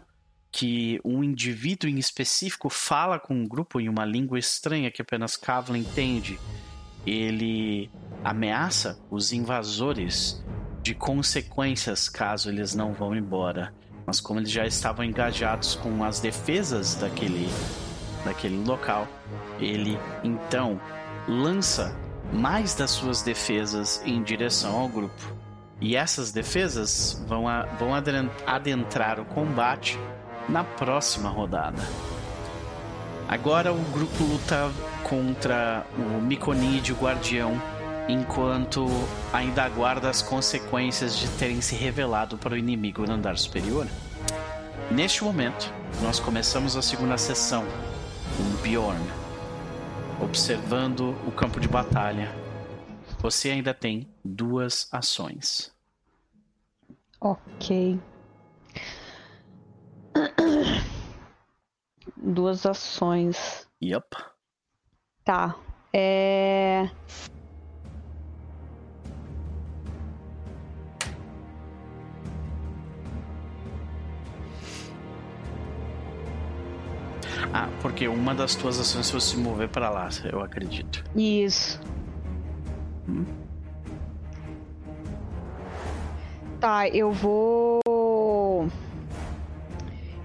que 0.53 1.01
um 1.03 1.25
indivíduo 1.25 1.89
em 1.89 1.99
específico 1.99 2.69
fala 2.69 3.19
com 3.19 3.35
um 3.35 3.49
grupo 3.49 3.81
em 3.81 3.89
uma 3.89 4.05
língua 4.05 4.39
estranha 4.39 4.91
que 4.91 5.01
apenas 5.01 5.35
Kavla 5.35 5.79
entende. 5.79 6.39
Ele 7.07 7.91
ameaça 8.23 9.01
os 9.11 9.33
invasores 9.33 10.45
de 10.83 10.95
consequências 10.95 12.09
caso 12.09 12.51
eles 12.51 12.75
não 12.75 12.93
vão 12.93 13.17
embora. 13.17 13.73
Mas 14.07 14.21
como 14.21 14.41
eles 14.41 14.51
já 14.51 14.67
estavam 14.67 15.05
engajados 15.05 15.75
com 15.77 16.05
as 16.05 16.21
defesas 16.21 16.97
daquele, 16.97 17.49
daquele 18.25 18.63
local, 18.65 19.09
ele 19.59 19.99
então 20.23 20.79
lança 21.27 21.97
mais 22.33 22.75
das 22.75 22.91
suas 22.91 23.23
defesas 23.23 24.03
em 24.05 24.23
direção 24.23 24.77
ao 24.77 24.89
grupo. 24.89 25.37
E 25.81 25.97
essas 25.97 26.31
defesas 26.31 27.25
vão, 27.27 27.49
a, 27.49 27.65
vão 27.77 27.93
adentrar 28.47 29.19
o 29.19 29.25
combate 29.25 29.99
na 30.49 30.65
próxima 30.65 31.29
rodada. 31.29 31.83
Agora 33.29 33.73
o 33.73 33.79
grupo 33.93 34.25
luta 34.25 34.71
contra 35.03 35.87
o 35.97 36.21
Miconide, 36.21 36.93
o 36.93 36.97
Guardião, 36.97 37.61
enquanto 38.09 38.87
ainda 39.33 39.63
aguarda 39.63 40.11
as 40.11 40.23
consequências 40.23 41.17
de 41.17 41.29
terem 41.31 41.61
se 41.61 41.75
revelado 41.75 42.37
para 42.37 42.55
o 42.55 42.57
inimigo 42.57 43.07
no 43.07 43.15
andar 43.15 43.39
superior. 43.39 43.87
Neste 44.91 45.25
momento, 45.25 45.73
nós 46.03 46.21
começamos 46.21 46.77
a 46.77 46.83
segunda 46.83 47.17
sessão 47.17 47.65
com 48.37 48.63
Bjorn, 48.63 49.01
observando 50.21 51.17
o 51.27 51.33
campo 51.33 51.61
de 51.61 51.69
batalha. 51.69 52.31
Você 53.21 53.51
ainda 53.51 53.73
tem 53.73 54.09
duas 54.25 54.89
ações. 54.93 55.73
Ok. 57.21 57.99
Duas 62.17 62.67
ações. 62.67 63.67
Yup. 63.83 64.17
Tá. 65.25 65.57
É. 65.93 66.89
Ah, 77.55 77.69
porque 77.83 78.09
uma 78.09 78.35
das 78.35 78.55
tuas 78.55 78.81
ações 78.81 79.11
foi 79.11 79.21
se 79.21 79.37
mover 79.37 79.69
para 79.69 79.91
lá, 79.91 80.09
eu 80.25 80.43
acredito. 80.43 81.05
Isso. 81.15 81.79
Hum. 83.07 83.27
Tá, 86.59 86.89
eu 86.89 87.13
vou. 87.13 87.81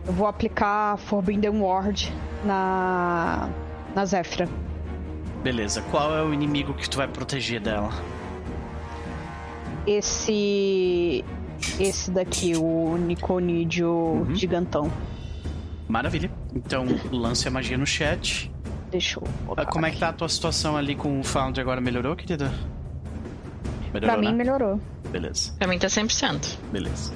Eu 0.08 0.14
vou 0.14 0.26
aplicar 0.26 0.98
Forbidden 0.98 1.60
Ward 1.62 2.14
na. 2.46 3.50
na 3.94 4.06
Zefra. 4.06 4.48
Beleza, 5.44 5.82
qual 5.92 6.16
é 6.16 6.24
o 6.24 6.34
inimigo 6.34 6.74
que 6.74 6.90
tu 6.90 6.98
vai 6.98 7.08
proteger 7.08 7.60
dela? 7.60 7.90
Esse. 9.86 11.26
Esse 11.80 12.12
daqui, 12.12 12.56
o 12.56 12.98
Niconídeo 12.98 13.90
uhum. 13.90 14.36
gigantão. 14.36 14.92
Maravilha. 15.88 16.32
Então, 16.56 16.86
lance 17.12 17.48
a 17.48 17.52
magia 17.52 17.78
no 17.78 17.86
chat. 17.86 18.52
Deixa 18.90 19.20
eu. 19.20 19.66
Como 19.66 19.86
é 19.86 19.92
que 19.92 20.00
tá 20.00 20.10
a 20.10 20.14
tua 20.14 20.30
situação 20.30 20.78
ali 20.78 20.96
com 20.96 21.20
o 21.20 21.24
Found 21.24 21.60
agora? 21.60 21.82
Melhorou, 21.82 22.16
querida? 22.16 22.54
Melhorou, 23.94 24.16
pra 24.16 24.18
mim, 24.18 24.28
né? 24.28 24.34
melhorou. 24.34 24.80
Beleza. 25.12 25.54
Pra 25.58 25.68
mim 25.68 25.80
tá 25.80 25.88
100%. 25.88 26.58
Beleza. 26.72 27.12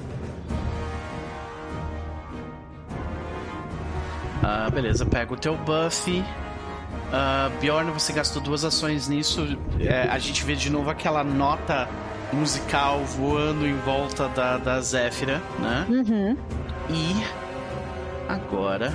Ah, 4.42 4.68
beleza, 4.70 5.06
pega 5.06 5.32
o 5.32 5.36
teu 5.36 5.56
buff. 5.56 6.10
Uh, 6.10 7.60
Bjorn, 7.60 7.90
você 7.92 8.12
gastou 8.12 8.42
duas 8.42 8.64
ações 8.64 9.08
nisso. 9.08 9.56
É, 9.80 10.08
a 10.10 10.18
gente 10.18 10.44
vê 10.44 10.56
de 10.56 10.68
novo 10.70 10.90
aquela 10.90 11.22
nota 11.22 11.88
musical 12.32 13.04
voando 13.04 13.66
em 13.66 13.76
volta 13.76 14.28
da, 14.28 14.58
da 14.58 14.80
Zéfira, 14.80 15.40
né? 15.60 15.86
Uhum. 15.88 16.36
E 16.90 17.24
agora. 18.28 18.92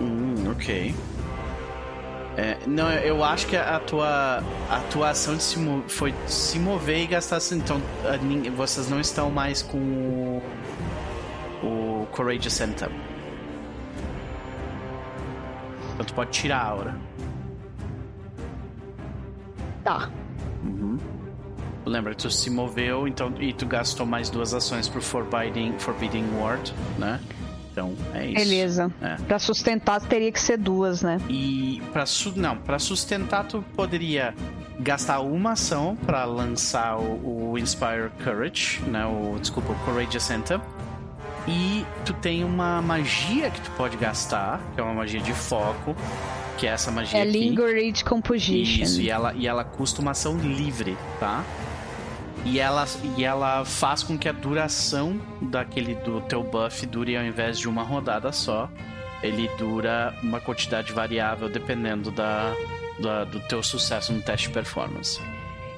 Hum, 0.00 0.50
ok. 0.52 0.94
É, 2.36 2.56
não, 2.66 2.90
eu 2.90 3.24
acho 3.24 3.46
que 3.46 3.56
a 3.56 3.78
tua 3.80 4.42
atuação 4.70 5.36
de 5.36 5.42
se 5.42 5.58
foi 5.88 6.14
se 6.26 6.58
mover 6.58 7.02
e 7.02 7.06
gastar 7.06 7.36
assim. 7.36 7.58
Então, 7.58 7.80
a, 8.04 8.50
vocês 8.50 8.88
não 8.88 9.00
estão 9.00 9.30
mais 9.30 9.62
com 9.62 9.78
o, 9.78 10.42
o 11.62 12.06
Courageous. 12.12 12.60
Então, 12.60 12.88
tu 16.04 16.14
pode 16.14 16.30
tirar 16.30 16.58
a 16.58 16.66
aura. 16.66 16.96
Tá. 19.84 20.10
Uhum. 20.64 20.98
Lembra, 21.84 22.14
tu 22.14 22.30
se 22.30 22.50
moveu 22.50 23.08
então, 23.08 23.32
e 23.40 23.52
tu 23.52 23.66
gastou 23.66 24.06
mais 24.06 24.30
duas 24.30 24.54
ações 24.54 24.88
pro 24.88 25.00
Forbidding, 25.00 25.78
Forbidding 25.78 26.26
Ward, 26.38 26.72
né? 26.98 27.20
Então, 27.80 27.94
é 28.14 28.26
isso. 28.26 28.34
Beleza. 28.34 28.92
É. 29.00 29.16
Pra 29.16 29.38
sustentar 29.38 30.00
teria 30.00 30.30
que 30.30 30.40
ser 30.40 30.58
duas, 30.58 31.02
né? 31.02 31.18
E 31.28 31.82
para 31.92 32.04
su 32.04 32.32
não, 32.36 32.56
para 32.56 32.78
sustentar 32.78 33.44
tu 33.44 33.64
poderia 33.74 34.34
gastar 34.78 35.20
uma 35.20 35.52
ação 35.52 35.96
para 35.96 36.24
lançar 36.24 36.98
o, 36.98 37.52
o, 37.52 37.58
Inspire 37.58 38.10
Courage, 38.22 38.80
né? 38.82 39.06
O 39.06 39.38
desculpa, 39.38 39.72
o 39.72 39.74
Courageous 39.76 40.30
Anthem. 40.30 40.60
E 41.48 41.84
tu 42.04 42.12
tem 42.12 42.44
uma 42.44 42.82
magia 42.82 43.50
que 43.50 43.60
tu 43.62 43.70
pode 43.70 43.96
gastar, 43.96 44.60
que 44.74 44.80
é 44.80 44.84
uma 44.84 44.92
magia 44.92 45.20
de 45.20 45.32
foco, 45.32 45.96
que 46.58 46.66
é 46.66 46.70
essa 46.70 46.90
magia 46.90 47.18
é 47.18 47.22
aqui. 47.22 47.32
Lingerate 47.32 48.04
Composition. 48.04 48.82
Isso, 48.82 49.00
e 49.00 49.08
ela, 49.08 49.32
e 49.34 49.46
ela 49.46 49.64
custa 49.64 50.02
uma 50.02 50.10
ação 50.10 50.36
livre, 50.36 50.96
tá? 51.18 51.42
E 52.44 52.58
ela, 52.58 52.86
e 53.16 53.24
ela 53.24 53.64
faz 53.64 54.02
com 54.02 54.16
que 54.16 54.28
a 54.28 54.32
duração 54.32 55.20
daquele 55.42 55.94
do 55.96 56.20
teu 56.22 56.42
buff 56.42 56.86
dure 56.86 57.16
ao 57.16 57.24
invés 57.24 57.58
de 57.58 57.68
uma 57.68 57.82
rodada 57.82 58.32
só. 58.32 58.68
Ele 59.22 59.48
dura 59.58 60.14
uma 60.22 60.40
quantidade 60.40 60.92
variável 60.92 61.48
dependendo 61.48 62.10
da, 62.10 62.54
da 62.98 63.24
do 63.24 63.38
teu 63.40 63.62
sucesso 63.62 64.12
no 64.12 64.22
teste 64.22 64.48
de 64.48 64.54
performance. 64.54 65.20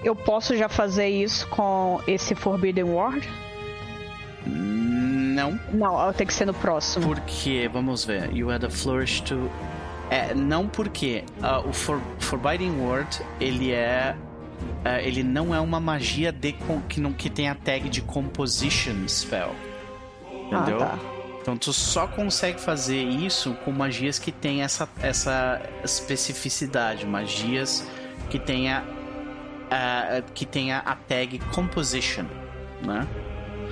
Eu 0.04 0.14
posso 0.14 0.56
já 0.56 0.68
fazer 0.68 1.08
isso 1.08 1.46
com 1.48 2.00
esse 2.06 2.34
Forbidden 2.34 2.84
Ward? 2.84 3.28
Não. 4.46 5.58
Não, 5.72 6.12
tem 6.12 6.26
que 6.26 6.34
ser 6.34 6.44
no 6.44 6.54
próximo. 6.54 7.06
Porque, 7.06 7.68
vamos 7.72 8.04
ver. 8.04 8.32
You 8.32 8.50
add 8.50 8.66
a 8.66 8.70
flourish 8.70 9.22
to. 9.22 9.50
É, 10.10 10.34
não 10.34 10.68
porque 10.68 11.24
uh, 11.40 11.66
o 11.66 11.72
For 11.72 12.00
Forbidden 12.18 12.72
Word 12.80 13.20
ele 13.40 13.72
é 13.72 14.14
uh, 14.62 15.00
ele 15.02 15.22
não 15.22 15.54
é 15.54 15.60
uma 15.60 15.80
magia 15.80 16.32
de 16.32 16.54
que 16.88 17.00
não 17.00 17.12
que 17.12 17.28
tem 17.28 17.48
a 17.48 17.54
tag 17.54 17.88
de 17.88 18.00
composition 18.00 19.06
spell. 19.08 19.54
Entendeu? 20.46 20.82
Ah, 20.82 20.86
tá. 20.86 20.98
Então 21.40 21.56
tu 21.56 21.72
só 21.72 22.06
consegue 22.06 22.60
fazer 22.60 23.02
isso 23.02 23.54
com 23.64 23.72
magias 23.72 24.18
que 24.18 24.30
tem 24.30 24.62
essa, 24.62 24.88
essa 25.02 25.60
especificidade, 25.82 27.04
magias 27.04 27.84
que 28.30 28.38
tenha 28.38 28.84
uh, 29.72 30.32
que 30.34 30.46
tenha 30.46 30.78
a 30.78 30.94
tag 30.94 31.38
composition, 31.52 32.24
né? 32.82 33.06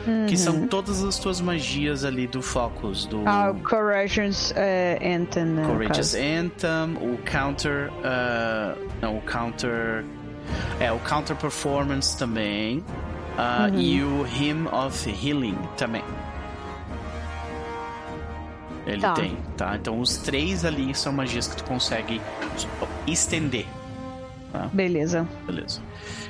Uhum. 0.07 0.27
Que 0.27 0.37
são 0.37 0.67
todas 0.67 1.05
as 1.05 1.19
tuas 1.19 1.41
magias 1.41 2.05
ali 2.05 2.27
do 2.27 2.41
Focus. 2.41 3.07
Do... 3.07 3.23
Ah, 3.27 3.51
o 3.51 3.61
Courageous 3.61 4.51
uh, 4.53 4.55
Anthem. 5.05 5.45
Né, 5.45 5.67
Courageous 5.67 6.15
Anthem, 6.15 6.97
o 7.01 7.19
Counter. 7.19 7.91
Uh, 7.93 8.89
não, 9.01 9.19
o 9.19 9.23
Counter. 9.23 10.05
É, 10.79 10.91
o 10.93 10.99
Counter 10.99 11.37
Performance 11.37 12.17
também. 12.17 12.79
Uh, 12.79 13.73
uhum. 13.73 13.81
E 13.81 14.03
o 14.03 14.23
Hymn 14.23 14.69
of 14.69 15.09
Healing 15.09 15.59
também. 15.77 16.05
Ele 18.87 19.01
tá. 19.01 19.13
tem, 19.13 19.37
tá? 19.57 19.77
Então 19.77 20.01
os 20.01 20.17
três 20.17 20.65
ali 20.65 20.95
são 20.95 21.13
magias 21.13 21.47
que 21.47 21.57
tu 21.57 21.65
consegue 21.65 22.21
estender. 23.07 23.67
Tá? 24.53 24.69
Beleza. 24.73 25.29
Beleza. 25.47 25.81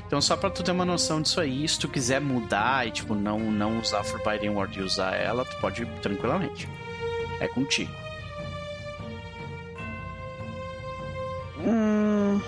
Então 0.07 0.21
só 0.21 0.37
pra 0.37 0.51
tu 0.51 0.62
ter 0.62 0.73
uma 0.73 0.85
noção 0.85 1.23
disso 1.23 1.41
aí, 1.41 1.66
se 1.66 1.79
tu 1.79 1.89
quiser 1.89 2.21
mudar 2.21 2.87
e 2.87 2.91
tipo 2.91 3.14
não, 3.14 3.39
não 3.39 3.79
usar 3.79 4.03
Forbidden 4.03 4.51
Ward 4.51 4.79
e 4.79 4.83
usar 4.83 5.14
ela, 5.14 5.45
tu 5.45 5.57
pode 5.61 5.83
ir 5.83 5.87
tranquilamente. 6.03 6.68
É 7.39 7.49
contigo. 7.49 7.93
Hum... 11.64 12.41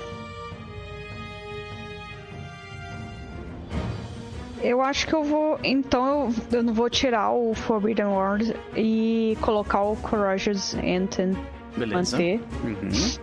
Eu 4.63 4.81
acho 4.81 5.07
que 5.07 5.15
eu 5.15 5.25
vou. 5.25 5.59
Então 5.63 6.33
eu, 6.51 6.59
eu 6.59 6.63
não 6.63 6.73
vou 6.73 6.89
tirar 6.89 7.33
o 7.33 7.55
Forbidden 7.55 8.07
World 8.07 8.55
e 8.77 9.37
colocar 9.41 9.83
o 9.83 9.97
Courageous 9.97 10.75
Anthem. 10.75 11.37
Beleza. 11.77 12.17
Manter. 12.17 12.41
Uhum. 12.65 13.23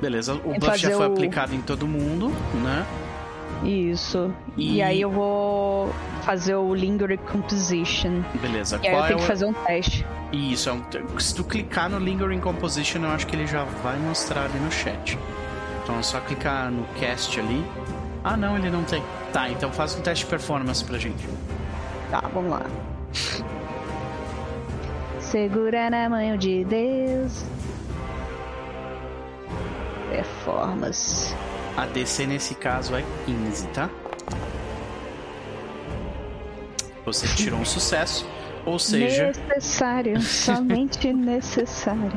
Beleza, 0.00 0.34
o 0.34 0.58
buff 0.58 0.76
já 0.76 0.90
foi 0.90 1.08
o... 1.08 1.12
aplicado 1.12 1.54
em 1.54 1.60
todo 1.60 1.86
mundo, 1.86 2.28
né? 2.62 2.86
Isso. 3.64 4.32
E... 4.56 4.76
e... 4.76 4.82
aí 4.82 5.00
eu 5.00 5.10
vou 5.10 5.92
fazer 6.22 6.54
o 6.54 6.74
Lingering 6.74 7.16
Composition. 7.16 8.22
Beleza. 8.40 8.78
E 8.82 8.88
aí 8.88 8.94
eu 8.94 9.02
tenho 9.04 9.18
é 9.18 9.20
que 9.20 9.26
fazer 9.26 9.46
um 9.46 9.52
teste. 9.52 10.06
Isso, 10.32 10.68
é 10.70 11.20
se 11.20 11.34
tu 11.34 11.42
clicar 11.42 11.88
no 11.88 11.98
Lingering 11.98 12.40
Composition, 12.40 13.02
eu 13.02 13.08
acho 13.08 13.26
que 13.26 13.34
ele 13.34 13.46
já 13.46 13.64
vai 13.64 13.98
mostrar 13.98 14.44
ali 14.44 14.58
no 14.58 14.70
chat. 14.70 15.18
Então 15.82 15.98
é 15.98 16.02
só 16.02 16.20
clicar 16.20 16.70
no 16.70 16.84
cast 17.00 17.40
ali. 17.40 17.64
Ah, 18.24 18.36
não, 18.36 18.56
ele 18.56 18.70
não 18.70 18.84
tem. 18.84 19.02
Tá, 19.32 19.48
então 19.48 19.70
faz 19.72 19.94
um 19.94 20.00
teste 20.00 20.24
de 20.24 20.30
performance 20.30 20.84
pra 20.84 20.98
gente. 20.98 21.26
Tá, 22.10 22.20
vamos 22.32 22.50
lá. 22.50 22.62
Segura 25.20 25.90
na 25.90 26.08
mão 26.08 26.36
de 26.36 26.64
Deus. 26.64 27.44
Performance. 30.10 31.34
A 31.76 31.86
DC 31.86 32.26
nesse 32.26 32.54
caso 32.54 32.94
é 32.96 33.04
15, 33.26 33.66
tá? 33.68 33.88
Você 37.04 37.26
tirou 37.28 37.60
um 37.60 37.64
sucesso, 37.64 38.26
ou 38.66 38.78
seja. 38.78 39.28
Necessário, 39.28 40.20
somente 40.22 41.12
necessário. 41.12 42.10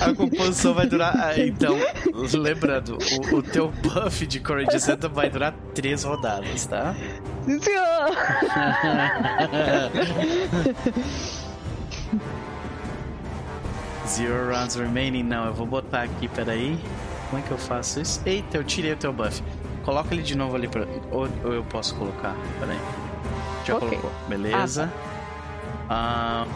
A 0.00 0.14
composição 0.14 0.74
vai 0.74 0.86
durar. 0.86 1.14
Ah, 1.16 1.38
então, 1.38 1.76
lembrando, 2.34 2.98
o, 3.32 3.36
o 3.36 3.42
teu 3.42 3.68
buff 3.70 4.26
de 4.26 4.40
Courage 4.40 4.80
Center 4.80 5.08
vai 5.10 5.30
durar 5.30 5.54
três 5.74 6.02
rodadas, 6.04 6.66
tá? 6.66 6.94
Senhor! 7.44 8.16
Zero 14.06 14.50
rounds 14.52 14.76
remaining. 14.76 15.22
Não, 15.22 15.46
eu 15.46 15.54
vou 15.54 15.66
botar 15.66 16.02
aqui, 16.02 16.28
peraí. 16.28 16.78
Como 17.30 17.42
é 17.42 17.46
que 17.46 17.50
eu 17.50 17.58
faço 17.58 18.00
isso? 18.00 18.20
Eita, 18.26 18.58
eu 18.58 18.64
tirei 18.64 18.92
o 18.92 18.96
teu 18.96 19.12
buff. 19.12 19.42
Coloca 19.84 20.14
ele 20.14 20.22
de 20.22 20.36
novo 20.36 20.56
ali 20.56 20.68
pra. 20.68 20.86
Ou, 21.10 21.28
ou 21.44 21.52
eu 21.52 21.64
posso 21.64 21.94
colocar? 21.94 22.36
Peraí. 22.58 22.78
Já 23.64 23.76
okay. 23.76 23.88
colocou. 23.88 24.12
Beleza. 24.28 24.92
Ah, 25.88 26.46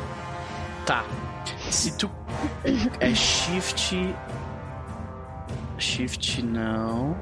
tá. 0.84 1.02
Uh, 1.02 1.04
tá. 1.04 1.17
Se 1.70 1.92
tu. 1.96 2.10
É 3.00 3.14
shift. 3.14 4.14
Shift 5.78 6.42
não. 6.42 7.16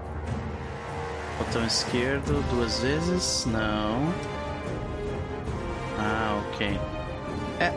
Botão 1.38 1.64
esquerdo 1.66 2.42
duas 2.50 2.80
vezes? 2.80 3.46
Não. 3.46 4.12
Ah, 5.98 6.42
ok. 6.48 6.80
É. 7.60 7.72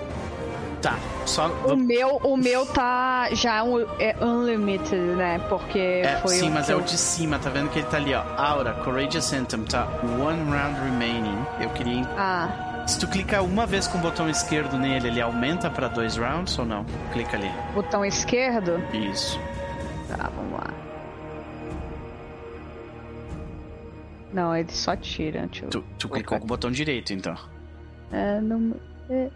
Tá. 0.81 0.97
Só. 1.25 1.47
O 1.65 1.75
meu, 1.75 2.15
o 2.23 2.37
meu 2.37 2.65
tá 2.65 3.29
já 3.33 3.63
um, 3.63 3.81
é 3.99 4.15
unlimited, 4.21 5.15
né? 5.15 5.39
Porque 5.49 5.79
é, 5.79 6.19
foi 6.21 6.35
Sim, 6.35 6.49
mas 6.49 6.69
é 6.69 6.75
o 6.75 6.81
de 6.81 6.97
cima, 6.97 7.37
tá 7.37 7.49
vendo 7.49 7.69
que 7.69 7.79
ele 7.79 7.87
tá 7.87 7.97
ali, 7.97 8.13
ó. 8.13 8.23
Aura, 8.37 8.73
Courageous 8.83 9.33
Anthem, 9.33 9.63
tá? 9.65 9.87
One 10.03 10.49
round 10.49 10.79
remaining. 10.79 11.45
Eu 11.59 11.69
queria. 11.71 12.07
Ah. 12.17 12.68
Se 12.89 12.99
tu 12.99 13.07
clicar 13.07 13.45
uma 13.45 13.67
vez 13.67 13.87
com 13.87 13.99
o 13.99 14.01
botão 14.01 14.27
esquerdo 14.27 14.75
nele, 14.75 15.09
ele 15.09 15.21
aumenta 15.21 15.69
para 15.69 15.87
dois 15.87 16.17
rounds 16.17 16.57
ou 16.57 16.65
não? 16.65 16.83
Clica 17.13 17.37
ali. 17.37 17.47
Botão 17.75 18.03
esquerdo? 18.03 18.81
Isso. 18.91 19.39
Tá, 20.07 20.27
vamos 20.35 20.53
lá. 20.53 20.73
Não, 24.33 24.55
ele 24.55 24.71
só 24.71 24.95
tira. 24.95 25.47
Tu, 25.69 25.83
tu 25.99 26.09
clicou 26.09 26.39
com 26.39 26.45
o 26.45 26.47
botão 26.47 26.71
direito, 26.71 27.13
então. 27.13 27.35
É, 28.11 28.41
não. 28.41 28.75
É... 29.07 29.29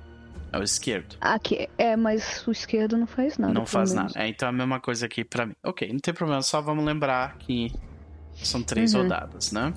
é 0.52 0.58
o 0.58 0.64
esquerdo. 0.64 1.16
Aqui, 1.22 1.70
é, 1.78 1.96
mas 1.96 2.48
o 2.48 2.52
esquerdo 2.52 2.98
não 2.98 3.06
faz 3.06 3.38
nada. 3.38 3.54
Não 3.54 3.68
faz 3.68 3.94
nada. 3.94 4.14
É, 4.16 4.28
então 4.28 4.48
é 4.48 4.50
a 4.50 4.52
mesma 4.52 4.80
coisa 4.80 5.06
aqui 5.06 5.24
pra 5.24 5.46
mim. 5.46 5.54
Ok, 5.62 5.88
não 5.94 6.00
tem 6.00 6.12
problema, 6.12 6.42
só 6.42 6.60
vamos 6.60 6.84
lembrar 6.84 7.38
que 7.38 7.72
são 8.34 8.64
três 8.64 8.96
uhum. 8.96 9.04
rodadas, 9.04 9.52
né? 9.52 9.72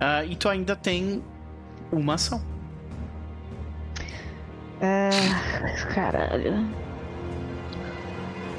Uh, 0.00 0.28
e 0.28 0.34
tu 0.34 0.48
ainda 0.48 0.74
tem 0.74 1.22
uma 1.92 2.14
ação. 2.14 2.51
Ah, 4.82 5.84
caralho. 5.94 6.68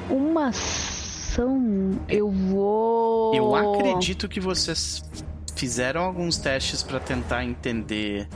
Uma 0.09 0.47
ação. 0.47 1.99
Eu 2.07 2.31
vou. 2.31 3.35
Eu 3.35 3.55
acredito 3.55 4.29
que 4.29 4.39
vocês 4.39 5.03
fizeram 5.55 6.01
alguns 6.01 6.37
testes 6.37 6.81
para 6.81 6.99
tentar 6.99 7.43
entender 7.43 8.27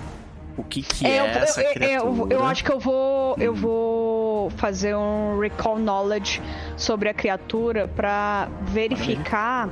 o 0.58 0.64
que, 0.64 0.82
que 0.82 1.06
é, 1.06 1.18
é 1.18 1.38
essa 1.38 1.62
eu, 1.62 1.74
criatura. 1.74 2.34
Eu, 2.34 2.40
eu, 2.40 2.46
acho 2.46 2.64
que 2.64 2.72
eu 2.72 2.80
vou, 2.80 3.34
hum. 3.34 3.42
eu 3.42 3.54
vou 3.54 4.50
fazer 4.52 4.96
um 4.96 5.40
recall 5.40 5.80
knowledge 5.80 6.42
sobre 6.76 7.08
a 7.08 7.14
criatura 7.14 7.88
para 7.88 8.50
verificar 8.64 9.70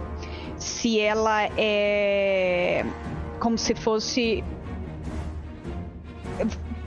se 0.58 1.00
ela 1.00 1.50
é 1.58 2.86
como 3.40 3.58
se 3.58 3.76
fosse 3.76 4.44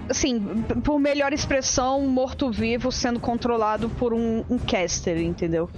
assim, 0.09 0.63
por 0.85 0.99
melhor 0.99 1.33
expressão, 1.33 2.01
um 2.01 2.09
morto-vivo 2.09 2.91
sendo 2.91 3.21
controlado 3.21 3.89
por 3.91 4.13
um, 4.13 4.45
um 4.49 4.59
caster, 4.59 5.19
entendeu? 5.19 5.69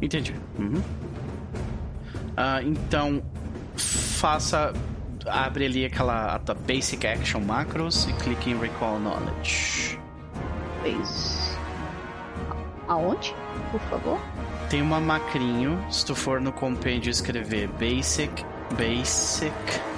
Entendi. 0.00 0.34
Uhum. 0.58 0.82
Uh, 2.36 2.62
então, 2.64 3.22
faça. 3.76 4.72
Abre 5.26 5.66
ali 5.66 5.84
aquela 5.84 6.36
a 6.36 6.54
Basic 6.54 7.04
Action 7.04 7.40
Macros 7.40 8.06
e 8.08 8.12
clique 8.12 8.50
em 8.50 8.58
Recall 8.58 9.00
Knowledge. 9.00 9.98
Aonde? 12.86 13.34
Por 13.72 13.80
favor? 13.80 14.20
Tem 14.70 14.80
uma 14.80 15.00
macrinho. 15.00 15.84
Se 15.90 16.06
tu 16.06 16.14
for 16.14 16.40
no 16.40 16.52
compêndio 16.52 17.10
escrever 17.10 17.68
Basic, 17.70 18.30
Basic 18.78 19.52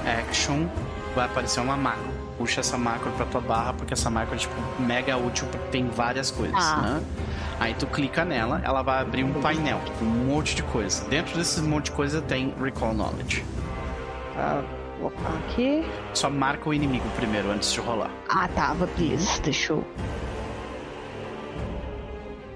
Action, 0.07 0.66
vai 1.14 1.26
aparecer 1.26 1.61
uma 1.61 1.76
macro 1.76 2.17
puxa 2.39 2.61
essa 2.61 2.78
macro 2.78 3.11
pra 3.12 3.26
tua 3.26 3.41
barra, 3.41 3.74
porque 3.74 3.93
essa 3.93 4.09
macro 4.09 4.36
é, 4.36 4.39
tipo, 4.39 4.55
mega 4.78 5.16
útil 5.16 5.47
porque 5.49 5.68
tem 5.68 5.89
várias 5.89 6.30
coisas, 6.30 6.57
ah. 6.57 6.76
né? 6.80 7.03
Aí 7.61 7.74
tu 7.74 7.86
clica 7.86 8.24
nela, 8.24 8.62
ela 8.64 8.82
vai 8.82 9.03
abrir 9.03 9.24
um 9.24 9.34
painel, 9.41 9.80
tipo, 9.84 10.05
um 10.05 10.26
monte 10.26 10.55
de 10.55 10.62
coisa. 10.62 11.05
Dentro 11.09 11.36
desse 11.36 11.61
monte 11.61 11.86
de 11.86 11.91
coisa 11.91 12.22
tem 12.22 12.55
Recall 12.62 12.95
Knowledge. 12.95 13.45
Vou 15.01 15.12
aqui. 15.47 15.84
Só 16.14 16.30
marca 16.30 16.68
o 16.68 16.74
inimigo 16.74 17.09
primeiro, 17.16 17.51
antes 17.51 17.72
de 17.72 17.80
rolar. 17.80 18.11
Ah, 18.28 18.49
tava, 18.49 18.86
tá, 18.86 18.93
please, 18.95 19.41
deixa 19.43 19.72
eu... 19.72 19.84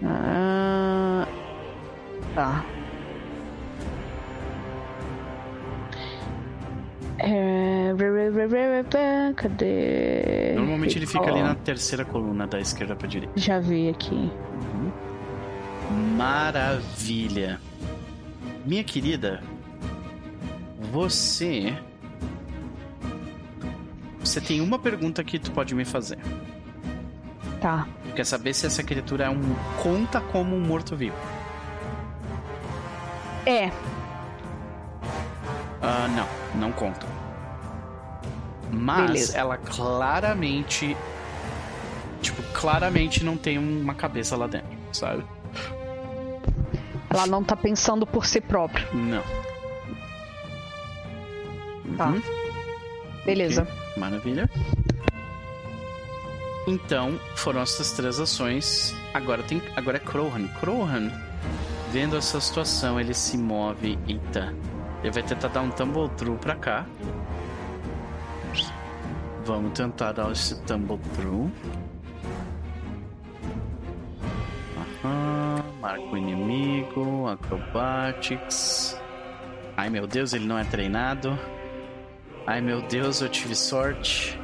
Ah, 0.04 1.26
tá. 2.34 2.64
Cadê? 9.36 10.52
Normalmente 10.54 10.98
ele 10.98 11.06
fica 11.06 11.24
ali 11.24 11.42
na 11.42 11.54
terceira 11.54 12.04
coluna 12.04 12.46
da 12.46 12.60
esquerda 12.60 12.96
pra 12.96 13.08
direita. 13.08 13.38
Já 13.38 13.60
vi 13.60 13.88
aqui. 13.88 14.14
Uhum. 14.14 14.92
Maravilha. 16.16 17.60
Minha 18.64 18.84
querida, 18.84 19.42
você. 20.90 21.76
Você 24.20 24.40
tem 24.40 24.60
uma 24.60 24.78
pergunta 24.78 25.22
que 25.24 25.38
tu 25.38 25.50
pode 25.50 25.74
me 25.74 25.84
fazer. 25.84 26.18
Tá. 27.60 27.88
Tu 28.08 28.14
quer 28.14 28.24
saber 28.24 28.54
se 28.54 28.66
essa 28.66 28.82
criatura 28.82 29.24
é 29.24 29.30
um. 29.30 29.40
conta 29.82 30.20
como 30.20 30.54
um 30.54 30.60
morto-vivo? 30.60 31.16
É. 33.44 33.70
Uh, 35.82 36.08
não, 36.14 36.60
não 36.60 36.72
conta. 36.72 37.06
Mas 38.70 39.06
Beleza. 39.06 39.38
ela 39.38 39.58
claramente. 39.58 40.96
Tipo, 42.20 42.40
claramente 42.54 43.24
não 43.24 43.36
tem 43.36 43.58
uma 43.58 43.94
cabeça 43.94 44.36
lá 44.36 44.46
dentro, 44.46 44.68
sabe? 44.92 45.24
Ela 47.10 47.26
não 47.26 47.42
tá 47.42 47.56
pensando 47.56 48.06
por 48.06 48.24
si 48.24 48.40
própria. 48.40 48.88
Não. 48.92 49.22
Tá. 51.96 52.06
Uhum. 52.08 52.22
Beleza. 53.26 53.62
Okay. 53.62 53.74
Maravilha. 53.96 54.50
Então, 56.66 57.18
foram 57.34 57.60
essas 57.60 57.92
três 57.92 58.20
ações. 58.20 58.94
Agora 59.12 59.42
tem. 59.42 59.60
Agora 59.76 59.96
é 59.96 60.00
Crowhan. 60.00 60.46
Crowhan, 60.60 61.10
vendo 61.90 62.16
essa 62.16 62.40
situação, 62.40 63.00
ele 63.00 63.12
se 63.12 63.36
move. 63.36 63.98
Eita. 64.06 64.54
Ele 65.02 65.10
vai 65.10 65.22
tentar 65.22 65.48
dar 65.48 65.62
um 65.62 65.70
tumble 65.70 66.08
through 66.16 66.38
pra 66.38 66.54
cá. 66.54 66.86
Vamos 69.44 69.72
tentar 69.72 70.12
dar 70.12 70.30
esse 70.30 70.60
tumble 70.62 70.98
through. 71.14 71.50
Aham, 75.04 75.64
marca 75.80 76.04
o 76.04 76.16
inimigo, 76.16 77.28
acrobatics. 77.28 78.96
Ai 79.76 79.90
meu 79.90 80.06
Deus, 80.06 80.32
ele 80.32 80.46
não 80.46 80.56
é 80.56 80.64
treinado. 80.64 81.36
Ai 82.46 82.60
meu 82.60 82.82
Deus, 82.82 83.20
eu 83.20 83.28
tive 83.28 83.56
sorte. 83.56 84.38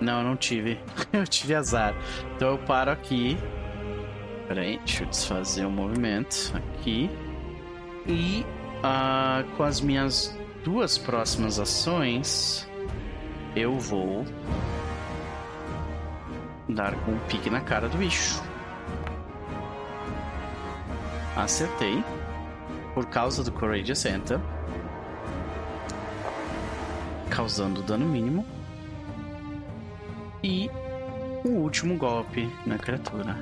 Não, 0.00 0.22
não 0.22 0.36
tive. 0.36 0.78
eu 1.12 1.26
tive 1.26 1.54
azar. 1.54 1.94
Então 2.36 2.50
eu 2.50 2.58
paro 2.58 2.92
aqui. 2.92 3.36
Peraí, 4.46 4.78
deixa 4.78 5.02
eu 5.02 5.08
desfazer 5.08 5.64
o 5.64 5.70
movimento 5.70 6.52
aqui. 6.54 7.10
E 8.06 8.46
uh, 8.78 9.56
com 9.56 9.62
as 9.62 9.80
minhas 9.80 10.36
duas 10.64 10.98
próximas 10.98 11.58
ações, 11.58 12.68
eu 13.54 13.78
vou 13.78 14.24
dar 16.68 16.94
com 17.04 17.12
um 17.12 17.18
pique 17.20 17.48
na 17.48 17.60
cara 17.60 17.88
do 17.88 17.96
bicho. 17.96 18.42
Acertei. 21.36 22.02
Por 22.94 23.06
causa 23.06 23.44
do 23.44 23.52
Courageous 23.52 24.06
Enter. 24.06 24.40
Causando 27.30 27.82
dano 27.82 28.06
mínimo. 28.06 28.44
E 30.42 30.70
o 31.44 31.50
último 31.50 31.96
golpe 31.96 32.50
na 32.64 32.78
criatura. 32.78 33.36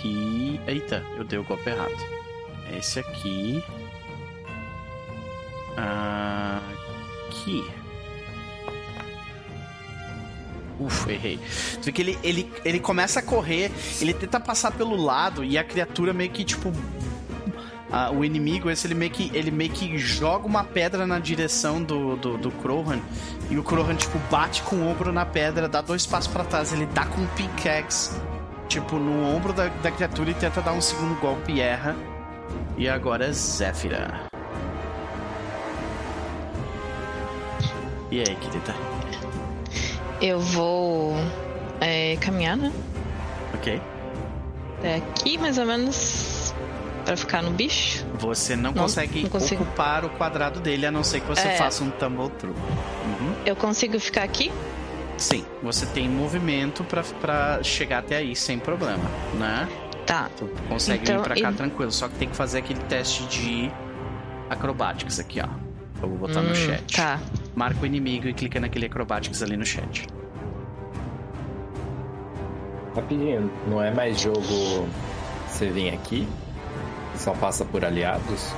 Que. 0.00 0.58
Eita, 0.66 1.04
eu 1.16 1.24
dei 1.24 1.38
o 1.38 1.44
golpe 1.44 1.68
errado. 1.68 2.15
Esse 2.72 3.00
aqui. 3.00 3.62
Aqui. 5.76 7.64
Ufa, 10.78 11.10
errei. 11.10 11.38
Tu 11.80 11.86
vê 11.86 11.92
que 11.92 12.02
ele, 12.02 12.18
ele, 12.22 12.52
ele 12.64 12.80
começa 12.80 13.20
a 13.20 13.22
correr, 13.22 13.70
ele 14.00 14.12
tenta 14.12 14.38
passar 14.38 14.72
pelo 14.72 14.96
lado 14.96 15.42
e 15.42 15.56
a 15.56 15.64
criatura 15.64 16.12
meio 16.12 16.30
que, 16.30 16.44
tipo. 16.44 16.68
Uh, 17.86 18.12
o 18.18 18.24
inimigo, 18.24 18.68
esse 18.68 18.84
ele 18.84 18.94
meio, 18.94 19.12
que, 19.12 19.30
ele 19.32 19.50
meio 19.50 19.70
que 19.70 19.96
joga 19.96 20.44
uma 20.44 20.64
pedra 20.64 21.06
na 21.06 21.20
direção 21.20 21.80
do, 21.80 22.16
do, 22.16 22.36
do. 22.36 22.52
E 23.48 23.56
o 23.56 23.62
Krohan, 23.62 23.94
tipo, 23.94 24.18
bate 24.28 24.60
com 24.62 24.76
o 24.76 24.88
ombro 24.88 25.12
na 25.12 25.24
pedra, 25.24 25.68
dá 25.68 25.80
dois 25.80 26.04
passos 26.04 26.30
para 26.30 26.44
trás, 26.44 26.72
ele 26.72 26.84
dá 26.86 27.06
com 27.06 27.20
um 27.20 27.26
pickaxe, 27.28 28.10
tipo, 28.68 28.96
no 28.96 29.24
ombro 29.24 29.52
da, 29.52 29.68
da 29.68 29.92
criatura 29.92 30.30
e 30.32 30.34
tenta 30.34 30.60
dar 30.60 30.72
um 30.72 30.80
segundo 30.80 31.18
golpe 31.20 31.52
e 31.52 31.60
erra. 31.60 31.94
E 32.76 32.88
agora 32.88 33.26
é 33.26 33.32
Zéfira. 33.32 34.28
E 38.10 38.20
aí, 38.20 38.36
querida? 38.36 38.74
Eu 40.20 40.38
vou 40.38 41.14
é, 41.80 42.16
caminhar, 42.16 42.56
né? 42.56 42.70
Ok. 43.54 43.80
Até 44.78 44.96
aqui, 44.96 45.38
mais 45.38 45.56
ou 45.56 45.64
menos, 45.64 46.54
para 47.06 47.16
ficar 47.16 47.42
no 47.42 47.50
bicho. 47.50 48.04
Você 48.18 48.54
não, 48.54 48.72
não 48.72 48.82
consegue 48.82 49.22
não 49.22 49.40
ocupar 49.40 50.04
o 50.04 50.10
quadrado 50.10 50.60
dele, 50.60 50.84
a 50.84 50.90
não 50.90 51.02
ser 51.02 51.20
que 51.20 51.26
você 51.28 51.48
é... 51.48 51.56
faça 51.56 51.82
um 51.82 51.90
tumble 51.90 52.28
through. 52.38 52.54
Uhum. 52.54 53.34
Eu 53.46 53.56
consigo 53.56 53.98
ficar 53.98 54.22
aqui? 54.22 54.52
Sim, 55.16 55.46
você 55.62 55.86
tem 55.86 56.08
movimento 56.10 56.84
para 56.84 57.62
chegar 57.62 58.00
até 58.00 58.16
aí 58.16 58.36
sem 58.36 58.58
problema, 58.58 59.10
né? 59.34 59.66
Tá. 60.06 60.30
Tu 60.36 60.48
consegue 60.68 61.02
então, 61.02 61.16
vir 61.16 61.24
pra 61.24 61.34
cá 61.34 61.50
e... 61.50 61.54
tranquilo, 61.54 61.90
só 61.90 62.08
que 62.08 62.14
tem 62.14 62.28
que 62.28 62.36
fazer 62.36 62.58
aquele 62.58 62.80
teste 62.80 63.26
de 63.26 63.70
acrobáticos 64.48 65.18
aqui, 65.18 65.40
ó. 65.40 65.48
Eu 66.02 66.10
vou 66.10 66.18
botar 66.18 66.40
hum, 66.40 66.44
no 66.44 66.54
chat. 66.54 66.96
Tá. 66.96 67.18
Marca 67.54 67.82
o 67.82 67.86
inimigo 67.86 68.28
e 68.28 68.34
clica 68.34 68.60
naquele 68.60 68.86
acrobáticos 68.86 69.42
ali 69.42 69.56
no 69.56 69.64
chat. 69.64 70.06
Rapidinho, 72.94 73.50
não 73.66 73.82
é 73.82 73.92
mais 73.92 74.20
jogo 74.20 74.88
você 75.48 75.70
vem 75.70 75.90
aqui? 75.90 76.28
Só 77.16 77.32
passa 77.32 77.64
por 77.64 77.84
aliados? 77.84 78.52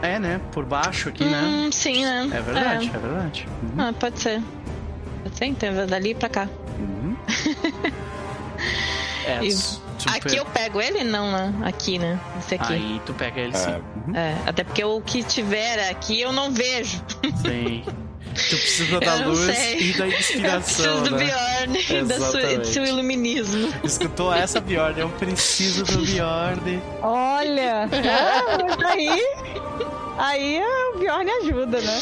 É, 0.00 0.18
né? 0.18 0.40
Por 0.52 0.64
baixo 0.64 1.08
aqui, 1.08 1.24
né? 1.24 1.42
hum, 1.42 1.64
né? 1.66 1.70
Sim, 1.70 2.04
né? 2.04 2.30
É 2.32 2.40
verdade, 2.40 2.90
é, 2.92 2.96
é 2.96 2.98
verdade. 2.98 3.48
Uhum. 3.62 3.72
Ah, 3.76 3.92
pode 3.92 4.20
ser. 4.20 4.42
Pode 5.22 5.36
ser, 5.36 5.44
então, 5.46 5.86
dali 5.86 6.14
pra 6.14 6.28
cá. 6.28 6.48
Uhum. 6.78 7.16
é, 9.26 9.44
e... 9.44 9.87
Aqui 10.16 10.36
eu 10.36 10.44
pego 10.46 10.80
ele? 10.80 11.04
Não, 11.04 11.30
né? 11.30 11.54
Aqui, 11.64 11.98
né? 11.98 12.18
Esse 12.38 12.54
aqui. 12.54 12.72
Aí 12.72 13.00
tu 13.04 13.14
pega 13.14 13.40
ele 13.40 13.56
sim. 13.56 13.70
É. 13.70 13.74
Uhum. 13.74 14.16
é, 14.16 14.36
até 14.46 14.64
porque 14.64 14.84
o 14.84 15.00
que 15.00 15.22
tiver 15.22 15.90
aqui 15.90 16.20
eu 16.20 16.32
não 16.32 16.50
vejo. 16.50 17.02
Sim. 17.42 17.84
Tu 18.34 18.56
precisa 18.56 19.00
da 19.00 19.14
luz 19.26 19.56
sei. 19.56 19.80
e 19.80 19.92
da 19.98 20.06
inspiração. 20.06 20.84
Eu 20.84 21.02
preciso 21.02 21.04
do 21.04 21.16
né? 21.16 21.24
Bjorn, 21.24 22.04
da 22.06 22.20
sua, 22.20 22.58
do 22.58 22.66
seu 22.66 22.84
iluminismo. 22.84 23.74
Escutou 23.82 24.32
essa, 24.32 24.60
Bjorn? 24.60 25.00
Eu 25.00 25.08
preciso 25.10 25.84
do 25.84 25.98
Bjorn. 26.04 26.80
Olha! 27.02 27.88
Ah, 28.08 28.90
aí. 28.90 29.20
Aí 30.18 30.60
o 30.94 30.98
Bjorn 30.98 31.30
ajuda, 31.42 31.80
né? 31.80 32.00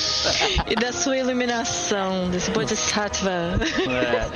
E 0.68 0.74
da 0.74 0.92
sua 0.92 1.18
iluminação, 1.18 2.28
desse 2.30 2.50
Bodhisattva. 2.50 3.58
É. 3.88 4.26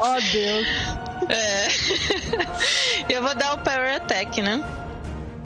oh, 0.00 0.20
Deus. 0.32 1.07
É. 1.28 1.68
Eu 3.12 3.22
vou 3.22 3.34
dar 3.34 3.54
o 3.54 3.58
Power 3.58 3.96
Attack, 3.96 4.40
né? 4.42 4.62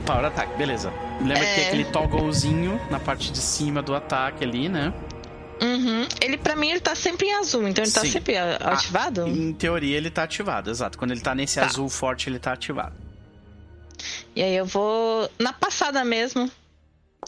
Power 0.04 0.24
Attack, 0.24 0.56
beleza. 0.56 0.92
Lembra 1.20 1.38
é... 1.38 1.46
que 1.46 1.54
tem 1.54 1.66
aquele 1.68 1.84
togglezinho 1.86 2.80
na 2.90 2.98
parte 2.98 3.30
de 3.30 3.38
cima 3.38 3.82
do 3.82 3.94
ataque 3.94 4.44
ali, 4.44 4.68
né? 4.68 4.92
Uhum. 5.62 6.08
Ele, 6.20 6.36
pra 6.36 6.56
mim, 6.56 6.70
ele 6.70 6.80
tá 6.80 6.94
sempre 6.94 7.28
em 7.28 7.34
azul, 7.34 7.68
então 7.68 7.84
ele 7.84 7.92
tá 7.92 8.00
Sim. 8.00 8.10
sempre 8.10 8.36
ativado? 8.36 9.24
Ah, 9.24 9.28
em 9.28 9.52
teoria, 9.52 9.96
ele 9.96 10.10
tá 10.10 10.24
ativado, 10.24 10.68
exato. 10.70 10.98
Quando 10.98 11.12
ele 11.12 11.20
tá 11.20 11.34
nesse 11.36 11.60
tá. 11.60 11.66
azul 11.66 11.88
forte, 11.88 12.28
ele 12.28 12.40
tá 12.40 12.52
ativado. 12.52 12.96
E 14.34 14.42
aí 14.42 14.54
eu 14.54 14.66
vou. 14.66 15.30
Na 15.38 15.52
passada 15.52 16.04
mesmo. 16.04 16.50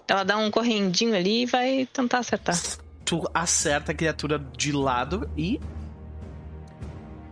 Ela 0.09 0.25
dá 0.25 0.37
um 0.37 0.51
correndinho 0.51 1.15
ali 1.15 1.43
e 1.43 1.47
vai 1.47 1.89
tentar 1.93 2.19
acertar. 2.19 2.61
Tu 3.05 3.23
acerta 3.33 3.93
a 3.93 3.95
criatura 3.95 4.39
de 4.39 4.73
lado 4.73 5.31
e. 5.37 5.61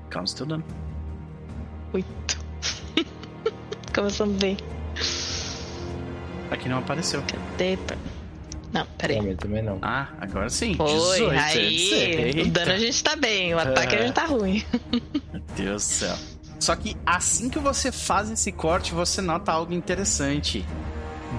Calma, 0.08 0.26
seu 0.28 0.46
dano. 0.46 0.64
Oito. 1.92 2.38
Começando 3.94 4.38
bem. 4.38 4.56
Aqui 6.50 6.68
não 6.68 6.78
apareceu. 6.78 7.22
Cadê? 7.22 7.78
Não, 8.72 8.86
peraí. 8.96 9.18
Também, 9.18 9.36
também 9.36 9.62
não. 9.62 9.78
Ah, 9.82 10.08
agora 10.18 10.48
sim. 10.48 10.74
Foi, 10.74 10.92
18, 10.92 11.30
aí. 11.30 12.42
O 12.46 12.50
dano 12.50 12.72
a 12.72 12.78
gente 12.78 13.04
tá 13.04 13.14
bem, 13.16 13.54
o 13.54 13.58
ataque 13.58 13.94
a 13.96 14.02
gente 14.02 14.14
tá 14.14 14.24
ruim. 14.24 14.64
Meu 15.32 15.42
Deus 15.54 15.82
do 15.82 15.86
céu. 15.86 16.16
Só 16.58 16.74
que 16.76 16.96
assim 17.04 17.50
que 17.50 17.58
você 17.58 17.92
faz 17.92 18.30
esse 18.30 18.52
corte, 18.52 18.94
você 18.94 19.20
nota 19.20 19.52
algo 19.52 19.74
interessante. 19.74 20.64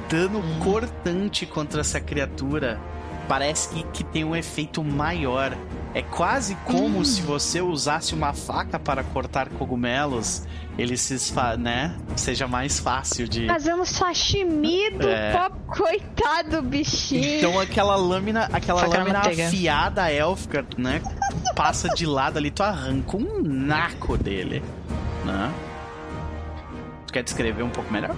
Dano 0.10 0.40
hum. 0.40 0.60
cortante 0.60 1.46
contra 1.46 1.82
essa 1.82 2.00
criatura 2.00 2.80
parece 3.34 3.70
que, 3.70 3.84
que 3.86 4.04
tem 4.04 4.24
um 4.24 4.36
efeito 4.36 4.84
maior. 4.84 5.58
É 5.96 6.04
quase 6.04 6.54
como 6.66 7.00
hum. 7.00 7.04
se 7.04 7.20
você 7.24 7.62
usasse 7.62 8.14
uma 8.14 8.32
faca 8.32 8.78
para 8.78 9.04
cortar 9.04 9.50
cogumelos. 9.50 10.44
Ele 10.78 10.96
se 10.96 11.18
né? 11.58 11.96
Seja 12.16 12.48
mais 12.48 12.80
fácil 12.80 13.28
de. 13.28 13.48
Fazendo 13.48 13.86
sashimi 13.88 14.92
do 14.92 15.10
é. 15.10 15.32
pop, 15.32 15.56
coitado 15.68 16.62
bichinho. 16.62 17.40
Então 17.40 17.60
aquela 17.60 17.96
lâmina, 17.96 18.50
aquela 18.54 18.86
lâmina 18.86 19.20
afiada 19.22 20.12
élfica, 20.12 20.64
né? 20.78 21.02
Passa 21.56 21.90
de 21.90 22.06
lado 22.06 22.38
ali, 22.38 22.52
tu 22.52 22.62
arranca 22.62 23.18
um 23.18 23.42
naco 23.42 24.16
dele. 24.16 24.62
Né? 25.26 25.52
Tu 27.08 27.14
quer 27.14 27.24
descrever 27.24 27.64
um 27.64 27.70
pouco 27.70 27.92
melhor? 27.92 28.16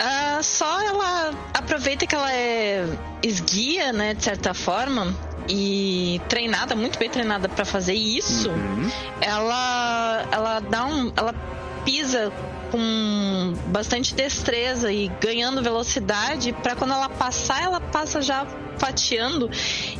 Uh, 0.00 0.42
só 0.42 0.80
ela 0.80 1.34
aproveita 1.52 2.06
que 2.06 2.14
ela 2.14 2.32
é 2.32 2.86
esguia, 3.22 3.92
né, 3.92 4.14
de 4.14 4.24
certa 4.24 4.54
forma, 4.54 5.14
e 5.46 6.18
treinada, 6.26 6.74
muito 6.74 6.98
bem 6.98 7.10
treinada 7.10 7.50
para 7.50 7.66
fazer 7.66 7.92
isso. 7.92 8.48
Uhum. 8.48 8.90
Ela, 9.20 10.26
ela 10.32 10.60
dá 10.60 10.86
um, 10.86 11.12
ela 11.14 11.34
pisa 11.84 12.32
com 12.70 13.54
bastante 13.66 14.14
destreza 14.14 14.90
e 14.90 15.08
ganhando 15.20 15.62
velocidade 15.62 16.52
para 16.52 16.74
quando 16.76 16.94
ela 16.94 17.08
passar, 17.08 17.62
ela 17.62 17.80
passa 17.80 18.22
já 18.22 18.46
fatiando 18.80 19.50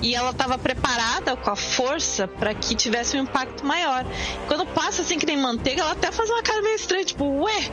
e 0.00 0.14
ela 0.14 0.30
estava 0.30 0.56
preparada 0.56 1.36
com 1.36 1.50
a 1.50 1.56
força 1.56 2.26
para 2.26 2.54
que 2.54 2.74
tivesse 2.74 3.16
um 3.16 3.22
impacto 3.22 3.64
maior. 3.64 4.04
Quando 4.48 4.64
passa 4.66 5.02
assim 5.02 5.18
que 5.18 5.26
nem 5.26 5.36
manteiga, 5.36 5.82
ela 5.82 5.92
até 5.92 6.10
faz 6.10 6.30
uma 6.30 6.42
cara 6.42 6.62
meio 6.62 6.74
estranha, 6.74 7.04
tipo, 7.04 7.24
ué, 7.42 7.70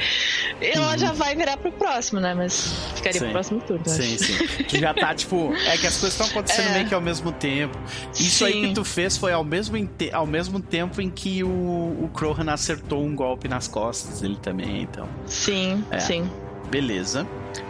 ela 0.62 0.92
uhum. 0.92 0.98
já 0.98 1.12
vai 1.14 1.36
virar 1.36 1.56
pro 1.58 1.72
próximo, 1.72 2.20
né? 2.20 2.34
Mas 2.34 2.74
ficaria 2.96 3.20
sim. 3.20 3.26
pro 3.26 3.34
próximo 3.34 3.62
turno. 3.62 3.88
Sim, 3.88 4.16
acho. 4.16 4.24
sim. 4.24 4.64
Que 4.66 4.80
já 4.80 4.94
tá, 4.94 5.16
tipo, 5.16 5.54
é 5.54 5.78
que 5.78 5.88
as 5.88 5.98
coisas 5.98 6.14
estão 6.14 6.28
acontecendo 6.28 6.68
é. 6.72 6.74
meio 6.74 6.88
que 6.88 6.94
ao 6.94 7.02
mesmo 7.02 7.32
tempo. 7.32 7.78
Isso 8.14 8.46
sim. 8.46 8.46
aí 8.46 8.68
que 8.68 8.74
tu 8.74 8.84
fez 8.84 9.16
foi 9.16 9.32
ao 9.32 9.44
mesmo, 9.44 9.78
ao 10.12 10.28
mesmo 10.28 10.60
tempo 10.60 11.02
em 11.02 11.10
que 11.10 11.44
o, 11.44 11.48
o 11.48 12.12
Krohan 12.14 12.52
acertou 12.52 13.04
um 13.04 13.16
golpe 13.16 13.48
nas 13.48 13.68
costas 13.68 14.22
dele 14.22 14.38
também, 14.42 14.82
então. 14.82 15.08
Sim, 15.26 15.84
é. 15.90 16.00
sim. 16.00 16.30
Beleza. 16.70 17.26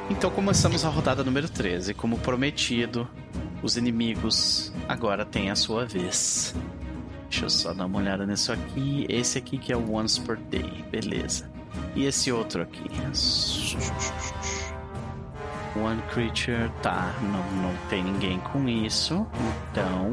Então 0.10 0.30
começamos 0.30 0.86
a 0.86 0.90
rodada 0.90 1.24
número 1.24 1.50
13. 1.50 1.94
Como 1.94 2.18
prometido, 2.18 3.08
os 3.62 3.78
inimigos 3.78 4.72
agora 4.88 5.26
têm 5.26 5.50
a 5.50 5.56
sua 5.56 5.86
vez. 5.86 6.56
Deixa 7.30 7.46
eu 7.46 7.50
só 7.50 7.74
dar 7.74 7.86
uma 7.86 8.00
olhada 8.00 8.26
nisso 8.26 8.52
aqui. 8.52 9.06
Esse 9.10 9.38
aqui 9.38 9.58
que 9.58 9.74
é 9.74 9.78
o 9.78 9.94
Once 9.94 10.20
per 10.22 10.38
Day, 10.38 10.86
beleza. 10.90 11.50
E 11.96 12.06
esse 12.06 12.32
outro 12.32 12.62
aqui. 12.62 12.84
One 15.76 16.02
creature, 16.14 16.72
tá, 16.82 17.14
não, 17.22 17.62
não 17.62 17.78
tem 17.90 18.04
ninguém 18.04 18.40
com 18.40 18.68
isso. 18.68 19.28
Então. 19.72 20.12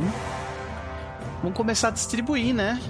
Vamos 1.41 1.57
começar 1.57 1.89
a 1.89 1.91
distribuir, 1.91 2.55
né? 2.55 2.81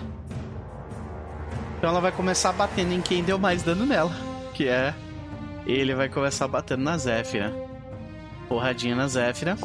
Então 1.76 1.90
ela 1.90 2.00
vai 2.00 2.12
começar 2.12 2.52
batendo 2.52 2.92
em 2.94 3.00
quem 3.00 3.22
deu 3.22 3.38
mais 3.38 3.62
dano 3.62 3.84
nela. 3.84 4.12
Que 4.55 4.68
é. 4.68 4.94
Ele 5.66 5.94
vai 5.94 6.09
começar 6.09 6.48
batendo 6.48 6.82
na 6.82 6.96
Zéfira. 6.96 7.52
Porradinha 8.48 8.96
na 8.96 9.07
Zéfira. 9.07 9.57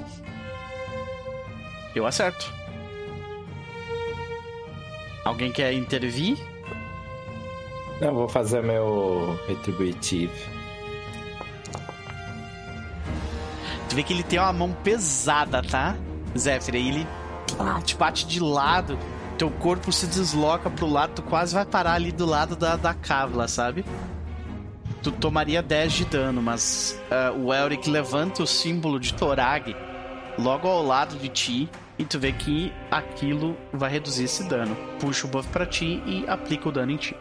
Eu 2.00 2.08
acerto. 2.08 2.50
Alguém 5.26 5.52
quer 5.52 5.74
intervir? 5.74 6.38
Eu 8.00 8.14
vou 8.14 8.30
fazer 8.30 8.64
meu 8.64 9.38
retributivo. 9.46 10.34
Tu 13.90 13.96
vê 13.96 14.04
que 14.04 14.14
ele 14.14 14.24
tem 14.24 14.40
uma 14.40 14.54
mão 14.54 14.72
pesada, 14.72 15.62
tá? 15.62 15.98
E 16.34 16.78
ele 16.78 17.06
te 17.84 17.98
bate 17.98 18.26
de 18.26 18.40
lado, 18.40 18.98
teu 19.38 19.52
corpo 19.52 19.92
se 19.92 20.08
desloca 20.08 20.70
pro 20.70 20.88
lado, 20.88 21.16
tu 21.16 21.22
quase 21.24 21.54
vai 21.54 21.66
parar 21.66 21.96
ali 21.96 22.14
do 22.14 22.26
lado 22.26 22.56
da, 22.56 22.78
da 22.78 22.94
Kavla, 22.94 23.46
sabe? 23.50 23.84
Tu 25.04 25.12
tomaria 25.12 25.62
10 25.62 25.92
de 25.92 26.06
dano, 26.06 26.42
mas 26.42 26.98
uh, 27.12 27.38
o 27.38 27.54
Elric 27.54 27.90
levanta 27.90 28.42
o 28.42 28.48
símbolo 28.48 29.02
de 29.02 29.14
Torag 29.14 29.76
logo 30.38 30.66
ao 30.66 30.82
lado 30.82 31.18
de 31.18 31.28
ti 31.28 31.70
e 32.00 32.06
tu 32.06 32.18
vê 32.18 32.32
que 32.32 32.72
aquilo 32.90 33.58
vai 33.74 33.92
reduzir 33.92 34.24
esse 34.24 34.48
dano. 34.48 34.74
Puxa 35.02 35.28
o 35.28 35.30
buff 35.30 35.50
para 35.50 35.66
ti 35.66 36.02
e 36.06 36.26
aplica 36.30 36.70
o 36.70 36.72
dano 36.72 36.94
em 36.94 36.98
ti. 36.98 37.16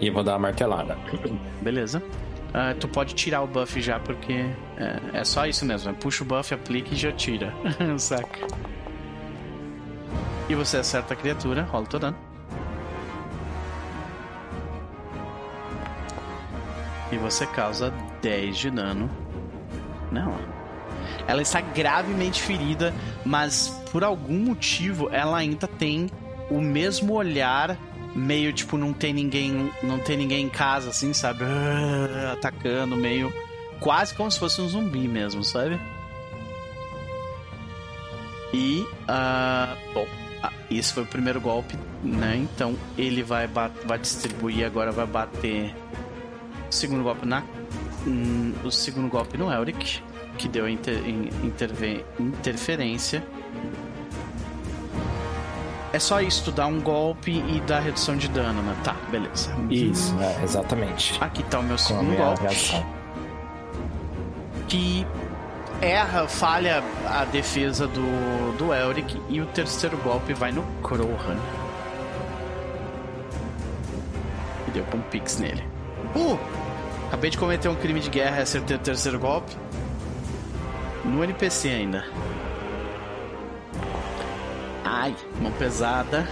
E 0.00 0.08
vou 0.10 0.24
dar 0.24 0.32
uma 0.32 0.38
martelada. 0.38 0.96
Beleza. 1.60 2.02
Uh, 2.48 2.74
tu 2.80 2.88
pode 2.88 3.14
tirar 3.14 3.42
o 3.42 3.46
buff 3.46 3.78
já, 3.82 4.00
porque 4.00 4.32
é, 4.78 5.18
é 5.20 5.24
só 5.24 5.46
isso 5.46 5.66
mesmo. 5.66 5.90
É 5.90 5.92
puxa 5.92 6.24
o 6.24 6.26
buff, 6.26 6.54
aplica 6.54 6.94
e 6.94 6.96
já 6.96 7.12
tira. 7.12 7.52
Saca. 7.98 8.46
E 10.48 10.54
você 10.54 10.78
acerta 10.78 11.12
a 11.12 11.16
criatura, 11.16 11.62
rola 11.64 11.84
o 11.84 11.88
teu 11.88 12.00
dano. 12.00 12.16
E 17.12 17.18
você 17.18 17.46
causa 17.46 17.92
10 18.22 18.56
de 18.56 18.70
dano. 18.70 19.10
Não, 20.10 20.53
ela 21.26 21.42
está 21.42 21.60
gravemente 21.60 22.42
ferida, 22.42 22.94
mas 23.24 23.68
por 23.90 24.04
algum 24.04 24.38
motivo 24.38 25.08
ela 25.10 25.38
ainda 25.38 25.66
tem 25.66 26.08
o 26.50 26.60
mesmo 26.60 27.14
olhar 27.14 27.78
meio 28.14 28.52
tipo 28.52 28.76
não 28.76 28.92
tem 28.92 29.12
ninguém, 29.12 29.72
não 29.82 29.98
tem 29.98 30.16
ninguém 30.16 30.46
em 30.46 30.48
casa 30.48 30.90
assim, 30.90 31.12
sabe? 31.12 31.44
Atacando 32.32 32.96
meio 32.96 33.32
quase 33.80 34.14
como 34.14 34.30
se 34.30 34.38
fosse 34.38 34.60
um 34.60 34.68
zumbi 34.68 35.08
mesmo, 35.08 35.42
sabe? 35.42 35.80
E 38.52 38.86
uh, 39.02 39.92
bom, 39.92 40.04
uh, 40.04 40.52
esse 40.70 40.92
foi 40.92 41.02
o 41.02 41.06
primeiro 41.06 41.40
golpe, 41.40 41.76
né? 42.02 42.36
Então 42.36 42.76
ele 42.96 43.22
vai 43.22 43.48
vai 43.48 43.98
distribuir 43.98 44.64
agora 44.64 44.92
vai 44.92 45.06
bater 45.06 45.74
segundo 46.70 47.02
golpe 47.02 47.26
na 47.26 47.42
hum, 48.06 48.52
o 48.64 48.70
segundo 48.70 49.08
golpe 49.08 49.36
no 49.36 49.52
Elric 49.52 50.00
que 50.34 50.48
deu 50.48 50.68
inter, 50.68 50.98
interve, 51.42 52.04
interferência. 52.18 53.22
É 55.92 55.98
só 55.98 56.20
isso, 56.20 56.44
tu 56.44 56.52
dá 56.52 56.66
um 56.66 56.80
golpe 56.80 57.30
e 57.30 57.60
dá 57.60 57.78
redução 57.78 58.16
de 58.16 58.28
dano, 58.28 58.60
né? 58.62 58.76
Tá, 58.82 58.96
beleza. 59.10 59.54
Isso, 59.70 60.12
é, 60.20 60.42
exatamente. 60.42 61.16
Aqui 61.20 61.42
tá 61.44 61.60
o 61.60 61.62
meu 61.62 61.78
segundo 61.78 62.16
golpe. 62.16 62.42
Reação. 62.42 62.84
Que 64.66 65.06
erra, 65.80 66.26
falha 66.26 66.82
a 67.06 67.24
defesa 67.24 67.86
do, 67.86 68.56
do 68.56 68.74
Elric 68.74 69.20
e 69.28 69.40
o 69.40 69.46
terceiro 69.46 69.96
golpe 69.98 70.34
vai 70.34 70.50
no 70.50 70.64
Krohan. 70.82 71.38
E 74.66 74.70
deu 74.72 74.84
um 74.94 75.00
pix 75.02 75.38
nele. 75.38 75.62
Uh! 76.16 76.38
Acabei 77.06 77.30
de 77.30 77.38
cometer 77.38 77.68
um 77.68 77.76
crime 77.76 78.00
de 78.00 78.10
guerra 78.10 78.38
e 78.38 78.42
acertei 78.42 78.76
o 78.76 78.80
terceiro 78.80 79.20
golpe. 79.20 79.56
No 81.04 81.22
NPC 81.22 81.68
ainda. 81.68 82.04
Ai, 84.84 85.14
mão 85.40 85.52
pesada. 85.52 86.28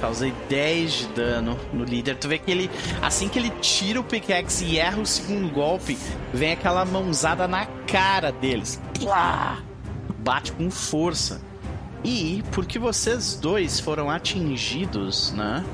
Causei 0.00 0.32
10 0.48 0.92
de 0.92 1.06
dano 1.08 1.58
no 1.72 1.84
líder. 1.84 2.16
Tu 2.16 2.28
vê 2.28 2.38
que 2.38 2.50
ele, 2.50 2.70
assim 3.00 3.28
que 3.28 3.38
ele 3.38 3.50
tira 3.60 4.00
o 4.00 4.04
pickaxe 4.04 4.64
e 4.64 4.78
erra 4.78 5.00
o 5.00 5.06
segundo 5.06 5.50
golpe, 5.52 5.96
vem 6.32 6.52
aquela 6.52 6.84
mãozada 6.84 7.48
na 7.48 7.66
cara 7.86 8.30
deles. 8.30 8.80
Plá! 8.98 9.62
Bate 10.18 10.52
com 10.52 10.70
força. 10.70 11.40
E 12.04 12.44
porque 12.52 12.78
vocês 12.78 13.34
dois 13.34 13.80
foram 13.80 14.10
atingidos, 14.10 15.32
né? 15.32 15.64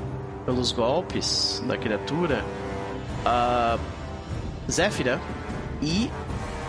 Pelos 0.46 0.70
golpes 0.70 1.62
da 1.66 1.76
criatura, 1.76 2.44
uh, 3.26 3.80
Zéfira 4.70 5.20
e 5.82 6.08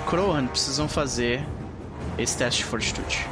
Crohan 0.07 0.47
precisam 0.47 0.87
fazer 0.87 1.45
esse 2.17 2.37
teste 2.37 2.59
de 2.63 2.65
fortitude. 2.65 3.27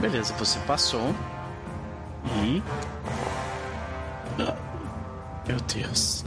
Beleza, 0.00 0.34
você 0.34 0.58
passou. 0.60 1.14
E. 2.42 2.62
Meu 5.48 5.56
Deus. 5.74 6.24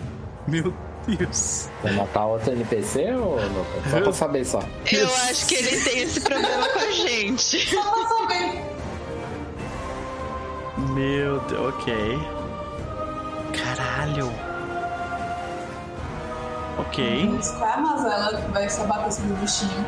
Meu 0.47 0.73
Deus. 1.07 1.69
Vai 1.83 1.93
matar 1.93 2.25
outro 2.25 2.51
NPC 2.51 3.13
ou 3.13 3.37
não? 3.39 3.65
Só 3.89 4.01
pra 4.01 4.13
saber 4.13 4.45
só. 4.45 4.59
Eu 4.91 5.07
acho 5.29 5.47
que 5.47 5.55
ele 5.55 5.81
tem 5.81 5.99
esse 5.99 6.19
problema 6.21 6.67
com 6.69 6.79
a 6.79 6.91
gente. 6.91 7.69
Só 7.69 7.81
pra 7.91 8.07
saber. 8.07 8.68
Meu 10.93 11.39
Deus, 11.41 11.73
ok. 11.73 12.19
Caralho. 13.57 14.31
Ok. 16.77 17.29
mas 17.29 18.05
ela 18.05 18.39
vai 18.51 18.69
só 18.69 18.85
bater 18.85 19.11
sobre 19.11 19.33
o 19.33 19.35
bichinho. 19.35 19.85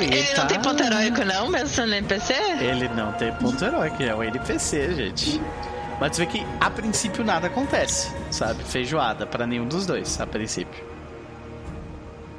Ele 0.00 0.22
tá... 0.34 0.42
não 0.42 0.46
tem 0.48 0.60
ponto 0.60 0.82
heróico, 0.82 1.24
não, 1.24 1.48
mesmo 1.48 1.68
sendo 1.68 1.94
NPC? 1.94 2.34
Ele 2.60 2.88
não 2.88 3.12
tem 3.12 3.32
ponto 3.32 3.64
heróico, 3.64 4.02
é 4.02 4.14
o 4.14 4.22
NPC, 4.22 4.94
gente. 4.94 5.40
Mas 6.00 6.16
você 6.16 6.26
vê 6.26 6.32
que 6.32 6.46
a 6.60 6.70
princípio 6.70 7.24
nada 7.24 7.46
acontece, 7.46 8.14
sabe? 8.30 8.62
Feijoada 8.64 9.26
para 9.26 9.46
nenhum 9.46 9.66
dos 9.66 9.86
dois, 9.86 10.20
a 10.20 10.26
princípio. 10.26 10.84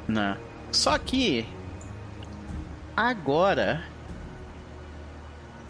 Não. 0.06 0.36
Só 0.70 0.96
que 0.98 1.48
agora 2.96 3.82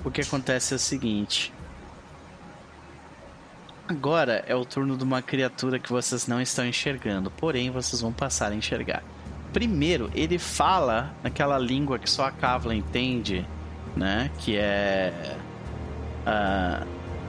o 0.05 0.11
que 0.11 0.21
acontece 0.21 0.75
é 0.75 0.77
o 0.77 0.81
seguinte: 0.81 1.53
Agora 3.89 4.45
é 4.49 4.55
o 4.55 4.65
turno 4.65 4.97
de 4.97 5.05
uma 5.05 5.23
criatura 5.23 5.79
que 5.79 5.93
vocês 5.93 6.27
não 6.27 6.41
estão 6.41 6.67
enxergando, 6.67 7.31
porém 7.31 7.71
vocês 7.71 8.01
vão 8.01 8.13
passar 8.13 8.51
a 8.51 8.55
enxergar. 8.55 9.03
Primeiro, 9.53 10.11
ele 10.13 10.39
fala 10.39 11.15
naquela 11.23 11.57
língua 11.57 11.97
que 11.97 12.11
só 12.11 12.25
a 12.27 12.33
Kavla 12.33 12.75
entende, 12.75 13.47
né? 13.95 14.29
Que 14.39 14.57
é. 14.57 15.37
Uh, 16.27 16.87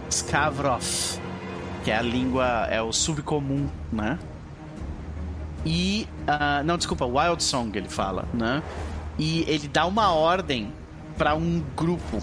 Skavroth, 0.09 1.19
que 1.83 1.91
é 1.91 1.97
a 1.97 2.01
língua, 2.01 2.67
é 2.71 2.81
o 2.81 2.91
subcomum, 2.91 3.69
né? 3.91 4.17
E. 5.63 6.07
Uh, 6.27 6.63
não, 6.65 6.75
desculpa, 6.75 7.05
Wild 7.05 7.43
Song 7.43 7.77
ele 7.77 7.87
fala, 7.87 8.25
né? 8.33 8.63
E 9.19 9.45
ele 9.47 9.67
dá 9.67 9.85
uma 9.85 10.11
ordem 10.11 10.73
para 11.17 11.35
um 11.35 11.63
grupo 11.75 12.19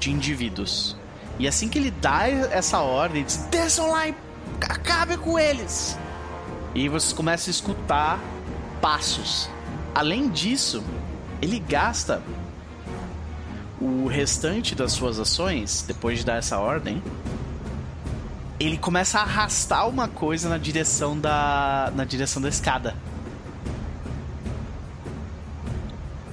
de 0.00 0.10
indivíduos. 0.10 0.96
E 1.38 1.46
assim 1.46 1.68
que 1.68 1.78
ele 1.78 1.90
dá 1.90 2.28
essa 2.28 2.80
ordem, 2.80 3.18
ele 3.18 3.26
diz: 3.26 3.36
desçam 3.50 3.90
lá 3.90 4.08
e 4.08 4.14
acabem 4.62 5.18
com 5.18 5.38
eles. 5.38 5.98
E 6.74 6.88
vocês 6.88 7.12
começam 7.12 7.50
a 7.50 7.50
escutar 7.50 8.20
passos. 8.80 9.48
Além 9.94 10.28
disso, 10.28 10.82
ele 11.40 11.58
gasta 11.58 12.22
o 13.80 14.06
restante 14.06 14.74
das 14.74 14.92
suas 14.92 15.18
ações, 15.18 15.84
depois 15.86 16.18
de 16.18 16.24
dar 16.24 16.36
essa 16.36 16.58
ordem, 16.58 17.02
ele 18.58 18.78
começa 18.78 19.18
a 19.18 19.22
arrastar 19.22 19.86
uma 19.88 20.08
coisa 20.08 20.48
na 20.48 20.56
direção 20.56 21.18
da 21.18 21.92
na 21.94 22.04
direção 22.04 22.40
da 22.40 22.48
escada. 22.48 22.94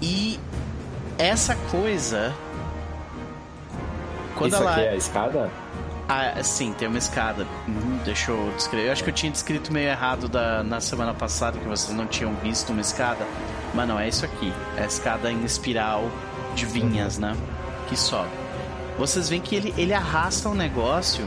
E 0.01 0.39
essa 1.17 1.55
coisa 1.69 2.33
quando 4.35 4.53
Isso 4.53 4.61
ela... 4.61 4.71
aqui 4.71 4.81
é 4.81 4.89
a 4.89 4.95
escada? 4.95 5.51
Ah, 6.07 6.43
sim, 6.43 6.73
tem 6.73 6.87
uma 6.87 6.97
escada. 6.97 7.47
Hum, 7.67 7.99
deixa 8.03 8.31
eu 8.31 8.51
descrever. 8.55 8.87
Eu 8.87 8.91
acho 8.91 9.03
que 9.03 9.09
eu 9.09 9.13
tinha 9.13 9.31
descrito 9.31 9.71
meio 9.71 9.87
errado 9.89 10.27
da, 10.27 10.61
na 10.61 10.81
semana 10.81 11.13
passada, 11.13 11.57
que 11.57 11.67
vocês 11.67 11.95
não 11.95 12.05
tinham 12.05 12.33
visto 12.35 12.71
uma 12.71 12.81
escada. 12.81 13.25
Mas 13.73 13.87
não, 13.87 13.99
é 13.99 14.07
isso 14.07 14.25
aqui. 14.25 14.53
É 14.77 14.83
a 14.83 14.85
escada 14.85 15.31
em 15.31 15.43
espiral 15.45 16.09
de 16.55 16.65
vinhas, 16.65 17.17
né? 17.17 17.35
que 17.93 17.99
sobe. 17.99 18.29
Vocês 18.97 19.29
veem 19.29 19.41
que 19.41 19.55
ele, 19.55 19.73
ele 19.77 19.93
arrasta 19.93 20.49
um 20.49 20.55
negócio. 20.55 21.25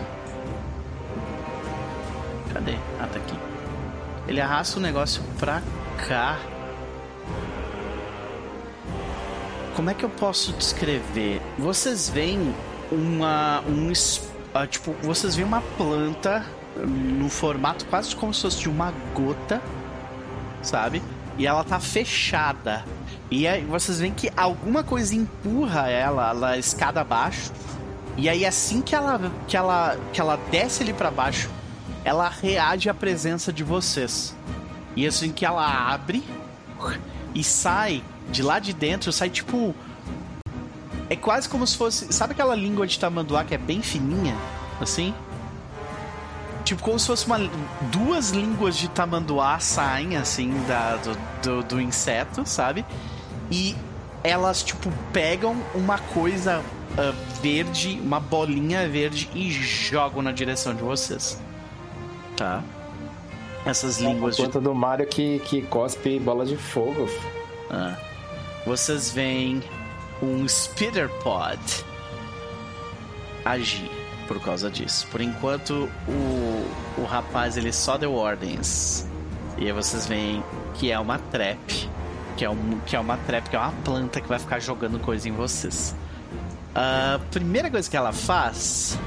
Cadê? 2.52 2.76
Ah, 3.00 3.06
tá 3.06 3.18
aqui. 3.18 3.36
Ele 4.28 4.40
arrasta 4.40 4.76
o 4.76 4.80
um 4.80 4.82
negócio 4.82 5.22
pra 5.38 5.62
cá. 6.08 6.38
Como 9.74 9.90
é 9.90 9.94
que 9.94 10.04
eu 10.04 10.10
posso 10.10 10.52
descrever? 10.54 11.40
Vocês 11.58 12.08
veem 12.08 12.54
uma. 12.90 13.62
Um, 13.68 13.90
uh, 13.90 14.66
tipo, 14.66 14.92
vocês 15.02 15.34
veem 15.36 15.46
uma 15.46 15.62
planta 15.76 16.44
no 16.84 17.28
formato 17.28 17.86
quase 17.86 18.14
como 18.14 18.32
se 18.34 18.42
fosse 18.42 18.60
de 18.60 18.68
uma 18.68 18.92
gota, 19.14 19.62
sabe? 20.62 21.02
E 21.38 21.46
ela 21.46 21.64
tá 21.64 21.78
fechada. 21.80 22.84
E 23.30 23.46
aí 23.46 23.64
vocês 23.64 23.98
veem 23.98 24.12
que 24.12 24.30
alguma 24.36 24.82
coisa 24.82 25.14
empurra 25.14 25.88
ela, 25.88 26.30
ela 26.30 26.58
escada 26.58 27.00
abaixo. 27.00 27.52
E 28.16 28.28
aí 28.28 28.46
assim 28.46 28.80
que 28.80 28.94
ela 28.94 29.32
que 29.46 29.56
ela 29.56 29.98
que 30.12 30.20
ela 30.20 30.38
desce 30.50 30.82
ali 30.82 30.92
para 30.92 31.10
baixo, 31.10 31.50
ela 32.04 32.28
reage 32.28 32.88
à 32.88 32.94
presença 32.94 33.52
de 33.52 33.64
vocês. 33.64 34.34
E 34.94 35.06
assim 35.06 35.32
que 35.32 35.44
ela 35.44 35.92
abre 35.92 36.24
e 37.34 37.44
sai 37.44 38.02
de 38.30 38.42
lá 38.42 38.58
de 38.58 38.72
dentro, 38.72 39.12
sai 39.12 39.28
tipo 39.28 39.74
é 41.08 41.16
quase 41.16 41.48
como 41.48 41.66
se 41.66 41.76
fosse, 41.76 42.12
sabe 42.12 42.32
aquela 42.32 42.54
língua 42.54 42.86
de 42.86 42.98
tamanduá 42.98 43.44
que 43.44 43.54
é 43.54 43.58
bem 43.58 43.82
fininha, 43.82 44.34
assim? 44.80 45.14
Tipo, 46.64 46.82
como 46.82 46.98
se 46.98 47.06
fosse 47.06 47.26
uma, 47.26 47.38
duas 47.92 48.30
línguas 48.30 48.76
de 48.76 48.88
tamanduá 48.88 49.60
saem, 49.60 50.16
assim, 50.16 50.52
da, 50.66 50.96
do, 50.96 51.16
do, 51.42 51.62
do 51.62 51.80
inseto, 51.80 52.44
sabe? 52.44 52.84
E 53.50 53.76
elas, 54.24 54.64
tipo, 54.64 54.90
pegam 55.12 55.56
uma 55.74 55.98
coisa 55.98 56.60
uh, 56.60 57.40
verde, 57.40 58.00
uma 58.02 58.18
bolinha 58.18 58.88
verde 58.88 59.30
e 59.32 59.48
jogam 59.52 60.22
na 60.22 60.32
direção 60.32 60.74
de 60.74 60.82
vocês. 60.82 61.40
Tá? 62.36 62.64
Essas 63.64 63.98
línguas 63.98 64.38
é 64.38 64.42
a 64.42 64.46
de. 64.46 64.58
do 64.58 64.74
Mario 64.74 65.06
que, 65.06 65.38
que 65.40 65.62
cospe 65.62 66.18
bola 66.18 66.44
de 66.44 66.56
fogo. 66.56 67.08
Ah. 67.70 67.96
Vocês 68.66 69.10
veem 69.10 69.62
um 70.22 70.46
Spitter 70.48 71.08
Pod 71.22 71.60
agir 73.44 73.90
por 74.26 74.40
causa 74.40 74.70
disso. 74.70 75.06
Por 75.10 75.20
enquanto, 75.20 75.88
o, 76.08 76.70
o 76.98 77.04
rapaz 77.04 77.56
ele 77.56 77.72
só 77.72 77.96
deu 77.96 78.14
ordens. 78.14 79.06
E 79.56 79.66
aí 79.66 79.72
vocês 79.72 80.06
veem 80.06 80.42
que 80.74 80.90
é 80.90 80.98
uma 80.98 81.18
trap. 81.18 81.88
Que 82.36 82.44
é, 82.44 82.50
um, 82.50 82.80
que 82.80 82.94
é 82.94 83.00
uma 83.00 83.16
trap, 83.18 83.48
que 83.48 83.56
é 83.56 83.58
uma 83.58 83.72
planta 83.82 84.20
que 84.20 84.28
vai 84.28 84.38
ficar 84.38 84.58
jogando 84.58 84.98
coisa 85.00 85.26
em 85.28 85.32
vocês. 85.32 85.94
A 86.74 87.18
primeira 87.30 87.70
coisa 87.70 87.88
que 87.88 87.96
ela 87.96 88.12
faz. 88.12 88.98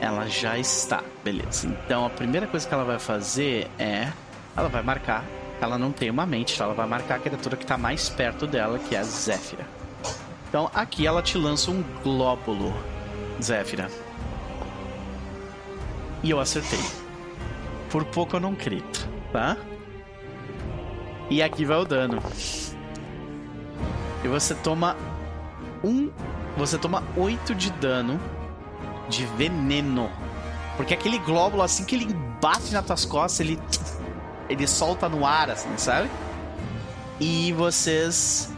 Ela 0.00 0.28
já 0.28 0.58
está. 0.58 1.02
Beleza. 1.22 1.66
Então 1.66 2.04
a 2.04 2.10
primeira 2.10 2.46
coisa 2.46 2.68
que 2.68 2.74
ela 2.74 2.84
vai 2.84 2.98
fazer 2.98 3.70
é. 3.78 4.12
Ela 4.54 4.68
vai 4.68 4.82
marcar. 4.82 5.24
Ela 5.64 5.78
não 5.78 5.90
tem 5.92 6.10
uma 6.10 6.26
mente, 6.26 6.54
então 6.54 6.66
ela 6.66 6.74
vai 6.74 6.86
marcar 6.86 7.16
a 7.16 7.18
criatura 7.18 7.56
que 7.56 7.64
está 7.64 7.78
mais 7.78 8.10
perto 8.10 8.46
dela, 8.46 8.78
que 8.78 8.94
é 8.94 8.98
a 8.98 9.02
Zéfira. 9.02 9.66
Então 10.48 10.70
aqui 10.74 11.06
ela 11.06 11.22
te 11.22 11.38
lança 11.38 11.70
um 11.70 11.82
glóbulo 12.02 12.72
Zéfira. 13.42 13.90
E 16.22 16.30
eu 16.30 16.38
acertei. 16.38 16.78
Por 17.90 18.04
pouco 18.04 18.36
eu 18.36 18.40
não 18.40 18.54
crito, 18.54 19.08
tá? 19.32 19.56
E 21.30 21.42
aqui 21.42 21.64
vai 21.64 21.78
o 21.78 21.84
dano. 21.84 22.22
E 24.22 24.28
você 24.28 24.54
toma 24.54 24.96
um. 25.82 26.10
Você 26.56 26.76
toma 26.78 27.02
8 27.16 27.54
de 27.54 27.70
dano 27.72 28.20
de 29.08 29.24
veneno. 29.36 30.10
Porque 30.76 30.94
aquele 30.94 31.18
glóbulo, 31.18 31.62
assim 31.62 31.84
que 31.84 31.94
ele 31.94 32.14
bate 32.40 32.72
nas 32.72 32.84
tuas 32.84 33.04
costas, 33.04 33.40
ele. 33.40 33.58
Ele 34.48 34.66
solta 34.66 35.08
no 35.08 35.26
ar, 35.26 35.50
assim, 35.50 35.70
sabe? 35.76 36.10
E 37.20 37.52
vocês. 37.52 38.52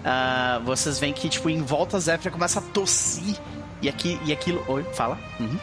Uh, 0.00 0.64
vocês 0.64 0.98
veem 0.98 1.12
que, 1.12 1.28
tipo, 1.28 1.50
em 1.50 1.62
volta 1.62 1.96
a 1.96 2.00
Zéfira 2.00 2.30
começa 2.30 2.58
a 2.58 2.62
tossir 2.62 3.36
e, 3.82 3.88
aqui, 3.88 4.18
e 4.24 4.32
aquilo. 4.32 4.64
Oi, 4.66 4.82
fala. 4.94 5.18
Uhum. 5.38 5.58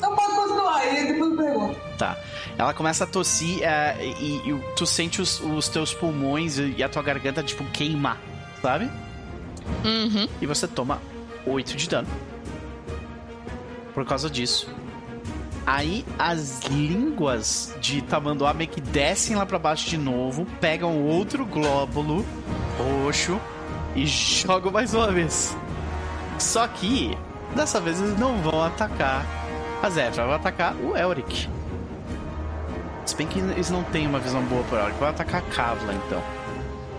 Não 0.00 0.14
pode 0.14 0.34
continuar 0.34 0.76
aí, 0.76 1.06
depois 1.12 1.30
eu 1.30 1.36
pergunto. 1.36 1.80
Tá. 1.96 2.16
Ela 2.58 2.74
começa 2.74 3.04
a 3.04 3.06
tossir 3.06 3.58
uh, 3.58 4.02
e, 4.02 4.50
e, 4.50 4.74
tu 4.76 4.86
sente 4.86 5.20
os, 5.22 5.40
os 5.40 5.68
teus 5.68 5.94
pulmões 5.94 6.58
e 6.58 6.82
a 6.82 6.88
tua 6.88 7.02
garganta, 7.02 7.42
tipo, 7.42 7.64
queimar, 7.66 8.18
sabe? 8.60 8.90
Uhum. 9.84 10.28
E 10.40 10.46
você 10.46 10.68
toma 10.68 11.00
8 11.46 11.76
de 11.76 11.88
dano. 11.88 12.08
Por 13.94 14.04
causa 14.04 14.28
disso. 14.28 14.68
Aí 15.66 16.04
as 16.18 16.60
línguas 16.62 17.74
de 17.80 18.02
Tamanduá 18.02 18.54
meio 18.54 18.70
que 18.70 18.80
descem 18.80 19.36
lá 19.36 19.44
para 19.44 19.58
baixo 19.58 19.88
de 19.88 19.98
novo, 19.98 20.46
pegam 20.60 21.04
outro 21.04 21.44
glóbulo 21.44 22.24
roxo 22.78 23.40
e 23.94 24.06
jogam 24.06 24.72
mais 24.72 24.94
uma 24.94 25.12
vez. 25.12 25.56
Só 26.38 26.66
que 26.66 27.16
dessa 27.54 27.80
vez 27.80 28.00
eles 28.00 28.18
não 28.18 28.38
vão 28.38 28.62
atacar 28.62 29.24
a 29.82 29.90
Zefra, 29.90 30.24
vão 30.24 30.34
atacar 30.34 30.74
o 30.76 30.96
Elric. 30.96 31.48
Se 33.04 33.16
bem 33.16 33.26
que 33.26 33.38
eles 33.38 33.70
não 33.70 33.82
têm 33.84 34.06
uma 34.06 34.18
visão 34.18 34.42
boa 34.44 34.62
pro 34.64 34.78
Elric, 34.78 34.98
vão 34.98 35.08
atacar 35.08 35.42
a 35.42 35.54
Kavla 35.54 35.94
então. 35.94 36.22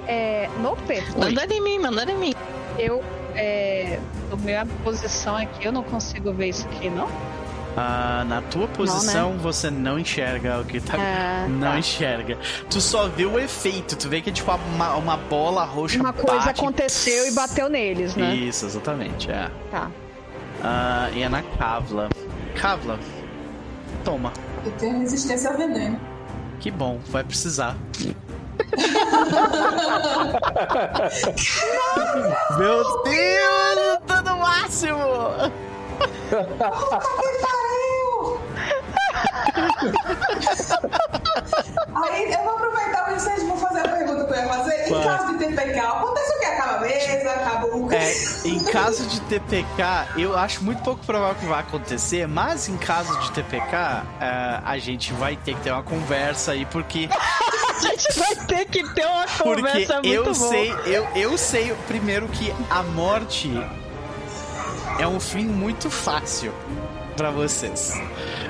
É. 0.08 0.50
No 0.60 0.76
Pedro. 0.76 1.20
Manda 1.20 1.54
em 1.54 1.62
mim, 1.62 1.80
manda 1.80 2.12
em 2.12 2.18
mim. 2.18 2.34
Eu. 2.78 3.04
É. 3.36 4.00
A 4.32 4.36
minha 4.36 4.66
posição 4.84 5.36
aqui, 5.36 5.66
eu 5.66 5.72
não 5.72 5.84
consigo 5.84 6.32
ver 6.34 6.50
isso 6.50 6.68
aqui, 6.68 6.90
não? 6.90 7.08
Ah, 7.76 8.24
na 8.28 8.42
tua 8.42 8.68
posição 8.68 9.30
não, 9.30 9.38
né? 9.38 9.42
você 9.42 9.72
não 9.72 9.98
enxerga 9.98 10.60
o 10.60 10.66
que 10.66 10.82
tá. 10.82 10.94
Ah, 10.98 11.48
não 11.52 11.72
tá. 11.72 11.80
enxerga. 11.80 12.38
Tu 12.70 12.82
só 12.82 13.08
vê 13.08 13.26
o 13.26 13.40
efeito. 13.40 13.96
Tu 13.96 14.10
vê 14.10 14.22
que 14.22 14.32
tipo 14.32 14.52
uma, 14.52 14.96
uma 14.96 15.18
bola 15.18 15.64
roxa. 15.64 16.00
Uma 16.00 16.14
coisa 16.14 16.50
aconteceu 16.50 17.28
e 17.28 17.32
bateu 17.32 17.70
neles, 17.70 18.16
né? 18.16 18.36
Isso, 18.36 18.66
exatamente. 18.66 19.32
É. 19.32 19.50
Tá. 19.70 19.90
Ah, 20.64 21.10
e 21.14 21.24
é 21.24 21.30
na 21.30 21.42
Kavla. 21.42 22.10
Kavla, 22.56 23.00
toma. 24.04 24.34
Eu 24.66 24.72
tenho 24.74 25.00
resistência 25.00 25.50
ao 25.50 25.58
veneno. 25.58 26.00
Que 26.60 26.70
bom, 26.70 27.00
vai 27.08 27.24
precisar. 27.24 27.76
Meu 32.58 33.04
Deus, 33.04 34.00
tô 34.06 34.22
no 34.22 34.38
máximo! 34.38 34.98
Aí 41.94 42.32
eu 42.32 42.44
vou 42.44 42.54
aproveitar 42.54 43.06
pra 43.06 43.20
vocês 43.20 43.44
vão 43.44 43.58
fazer 43.58 43.80
a 43.82 43.90
pergunta 43.90 44.26
que 44.26 44.34
eu 44.34 44.38
ia 44.38 44.48
fazer. 44.48 44.88
Em 44.88 45.04
caso 45.04 45.38
de 45.38 45.46
TPK, 45.46 45.80
acontece 45.80 46.32
o 46.32 46.40
que? 46.40 46.46
Acaba 46.46 46.76
a 46.76 46.80
mesa, 46.82 47.32
acaba 47.32 47.68
o. 47.68 47.92
É, 47.92 48.14
em 48.46 48.64
caso 48.66 49.06
de 49.08 49.22
TPK, 49.22 49.84
eu 50.18 50.38
acho 50.38 50.64
muito 50.64 50.82
pouco 50.84 51.06
provável 51.06 51.36
que 51.36 51.46
vai 51.46 51.60
acontecer, 51.60 52.28
mas 52.28 52.70
em 52.70 52.78
caso 52.78 53.18
de 53.20 53.32
TPK, 53.32 53.76
uh, 53.76 54.62
a 54.66 54.78
gente 54.78 55.14
vai 55.14 55.36
ter 55.36 55.56
que 55.56 55.62
ter 55.62 55.72
uma 55.72 55.84
conversa 55.84 56.52
aí, 56.54 56.66
porque. 56.66 57.10
a 57.72 57.80
gente 57.80 58.20
vai 58.20 58.36
ter 58.46 58.66
que 58.66 58.84
ter 58.94 59.06
uma 59.06 59.26
conversa 59.28 59.94
porque 59.96 60.18
muito 60.18 60.30
eu 60.30 60.36
sei, 60.36 60.74
eu, 60.86 61.08
eu 61.16 61.38
sei 61.38 61.74
primeiro 61.88 62.28
que 62.28 62.54
a 62.70 62.84
morte 62.84 63.50
é 65.00 65.08
um 65.08 65.20
fim 65.20 65.46
muito 65.46 65.90
fácil 65.90 66.54
para 67.16 67.32
vocês. 67.32 68.00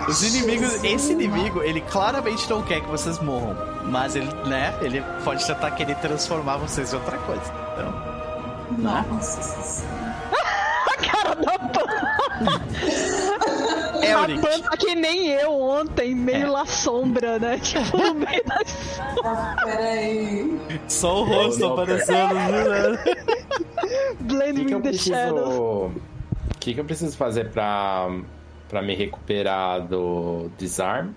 Os 0.08 0.24
inimigos, 0.24 0.84
esse 0.84 1.12
inimigo, 1.12 1.62
ele 1.62 1.82
claramente 1.82 2.50
não 2.50 2.62
quer 2.62 2.82
que 2.82 2.88
vocês 2.88 3.20
morram, 3.20 3.56
mas 3.86 4.16
ele, 4.16 4.32
né, 4.46 4.74
ele 4.82 5.04
pode 5.24 5.46
tentar 5.46 5.72
querer 5.72 5.96
transformar 5.96 6.58
vocês 6.58 6.94
em 6.94 6.96
outra 6.96 7.18
coisa. 7.20 7.54
Então, 7.74 7.92
né? 8.78 9.06
Nossa. 9.10 9.86
A 10.88 10.98
cara 10.98 11.36
da 11.36 11.60
Pan. 11.70 11.92
É, 14.02 14.14
a 14.14 14.70
tá 14.70 14.78
que 14.78 14.96
nem 14.96 15.28
eu 15.30 15.52
ontem, 15.62 16.16
meio 16.16 16.48
é. 16.48 16.50
lá 16.50 16.66
sombra, 16.66 17.38
né? 17.38 17.60
Tipo, 17.62 17.98
no 17.98 18.16
meio 18.16 18.44
das. 18.46 19.00
Ah, 19.24 19.56
peraí. 19.64 20.60
Só 20.88 21.22
o 21.22 21.24
rosto 21.26 21.66
aparecendo. 21.66 22.34
Né? 22.34 23.16
Blending 24.22 24.66
que 24.66 24.74
in 24.74 24.82
the 24.82 24.94
shadows 24.94 25.92
que, 26.62 26.76
que 26.76 26.80
eu 26.80 26.86
preciso 26.86 27.18
fazer 27.18 27.50
pra, 27.50 28.08
pra 28.70 28.82
me 28.82 28.96
recuperar 28.96 29.86
do 29.86 30.50
desarm? 30.58 31.10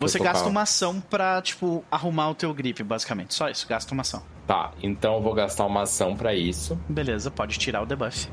Você 0.00 0.18
gasta 0.18 0.48
uma 0.48 0.62
ação 0.62 1.00
pra, 1.00 1.40
tipo, 1.40 1.84
arrumar 1.90 2.30
o 2.30 2.34
teu 2.34 2.52
grip, 2.52 2.82
basicamente. 2.82 3.34
Só 3.34 3.48
isso, 3.48 3.66
gasta 3.68 3.92
uma 3.92 4.00
ação. 4.00 4.22
Tá, 4.46 4.72
então 4.82 5.14
eu 5.14 5.22
vou 5.22 5.34
gastar 5.34 5.66
uma 5.66 5.82
ação 5.82 6.16
pra 6.16 6.34
isso. 6.34 6.78
Beleza, 6.88 7.30
pode 7.30 7.58
tirar 7.58 7.82
o 7.82 7.86
debuff. 7.86 8.28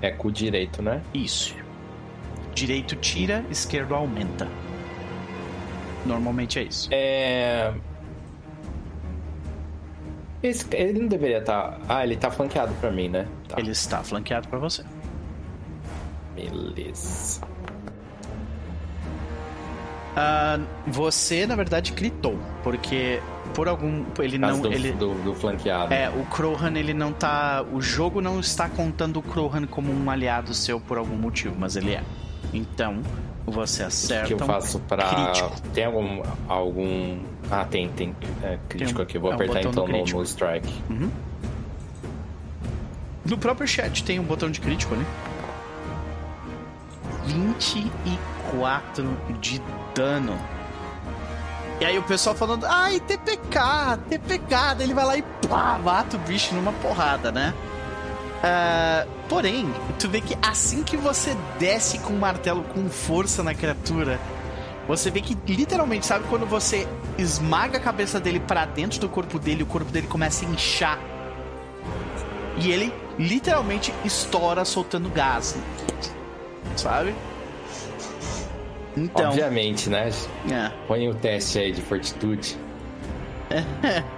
É 0.00 0.10
com 0.10 0.28
o 0.28 0.32
direito, 0.32 0.82
né? 0.82 1.02
Isso. 1.12 1.54
Direito 2.54 2.96
tira, 2.96 3.44
esquerdo 3.50 3.94
aumenta. 3.94 4.48
Normalmente 6.04 6.58
é 6.58 6.62
isso. 6.62 6.88
É. 6.90 7.72
Esse, 10.42 10.66
ele 10.72 11.00
não 11.00 11.08
deveria 11.08 11.38
estar. 11.38 11.72
Tá... 11.72 11.78
Ah, 11.88 12.04
ele 12.04 12.16
tá 12.16 12.30
flanqueado 12.30 12.72
pra 12.80 12.90
mim, 12.90 13.08
né? 13.08 13.26
Tá. 13.48 13.58
Ele 13.58 13.70
está 13.70 14.02
flanqueado 14.02 14.48
pra 14.48 14.58
você. 14.58 14.84
Beleza. 16.34 17.40
Uh, 20.18 20.64
você, 20.86 21.46
na 21.46 21.54
verdade, 21.54 21.92
gritou, 21.92 22.38
porque 22.62 23.20
por 23.54 23.68
algum. 23.68 24.04
Ele 24.18 24.38
não. 24.38 24.60
Do, 24.60 24.72
ele, 24.72 24.92
do, 24.92 25.14
do, 25.22 25.34
flanqueado. 25.34 25.92
É, 25.92 26.08
o 26.08 26.24
Krohan, 26.26 26.72
ele 26.76 26.94
não 26.94 27.12
tá. 27.12 27.64
O 27.72 27.80
jogo 27.80 28.20
não 28.20 28.40
está 28.40 28.68
contando 28.68 29.18
o 29.18 29.22
Krohan 29.22 29.66
como 29.66 29.92
um 29.92 30.10
aliado 30.10 30.54
seu 30.54 30.80
por 30.80 30.98
algum 30.98 31.16
motivo, 31.16 31.54
mas 31.58 31.76
ele 31.76 31.92
é. 31.92 32.02
Então, 32.52 33.02
você 33.50 33.82
acerta. 33.82 34.24
O 34.24 34.26
que 34.26 34.34
eu 34.34 34.46
faço 34.46 34.78
pra. 34.80 35.32
Tem 35.72 35.84
algum. 35.84 36.22
algum... 36.48 37.18
Ah, 37.50 37.64
tem, 37.64 37.88
tem 37.88 38.14
é, 38.42 38.58
crítico 38.68 38.98
tem 38.98 39.00
um, 39.00 39.02
aqui. 39.02 39.18
Vou 39.18 39.30
é 39.32 39.34
apertar 39.34 39.60
então 39.60 39.86
no, 39.86 40.04
no, 40.04 40.22
strike. 40.22 40.72
Uhum. 40.90 41.10
No 43.24 43.38
próprio 43.38 43.66
chat 43.66 44.04
tem 44.04 44.18
um 44.18 44.24
botão 44.24 44.50
de 44.50 44.60
crítico 44.60 44.94
ali. 44.94 45.06
24 47.26 49.16
de 49.40 49.60
dano. 49.94 50.38
E 51.80 51.84
aí 51.84 51.96
o 51.96 52.02
pessoal 52.02 52.34
falando, 52.34 52.66
ai, 52.66 52.98
TPK, 52.98 53.98
TPK, 54.08 54.82
ele 54.82 54.94
vai 54.94 55.04
lá 55.04 55.16
e 55.16 55.22
pá, 55.48 55.78
mata 55.78 56.16
o 56.16 56.20
bicho 56.20 56.54
numa 56.54 56.72
porrada, 56.72 57.30
né? 57.30 57.54
Uh, 58.38 59.17
porém, 59.28 59.72
tu 59.98 60.08
vê 60.08 60.20
que 60.20 60.36
assim 60.42 60.82
que 60.82 60.96
você 60.96 61.36
desce 61.58 61.98
com 61.98 62.12
o 62.14 62.18
martelo 62.18 62.62
com 62.62 62.88
força 62.88 63.42
na 63.42 63.54
criatura, 63.54 64.18
você 64.86 65.10
vê 65.10 65.20
que 65.20 65.36
literalmente, 65.46 66.06
sabe 66.06 66.26
quando 66.28 66.46
você 66.46 66.88
esmaga 67.18 67.76
a 67.76 67.80
cabeça 67.80 68.18
dele 68.18 68.40
para 68.40 68.64
dentro 68.64 68.98
do 68.98 69.08
corpo 69.08 69.38
dele, 69.38 69.62
o 69.62 69.66
corpo 69.66 69.92
dele 69.92 70.06
começa 70.06 70.46
a 70.46 70.48
inchar. 70.48 70.98
E 72.56 72.72
ele 72.72 72.92
literalmente 73.18 73.92
estoura 74.04 74.64
soltando 74.64 75.10
gás. 75.10 75.56
Sabe? 76.74 77.14
Então. 78.96 79.28
Obviamente, 79.28 79.90
né? 79.90 80.10
É. 80.50 80.70
Põe 80.86 81.08
o 81.08 81.14
teste 81.14 81.58
aí 81.58 81.70
de 81.70 81.82
fortitude. 81.82 82.56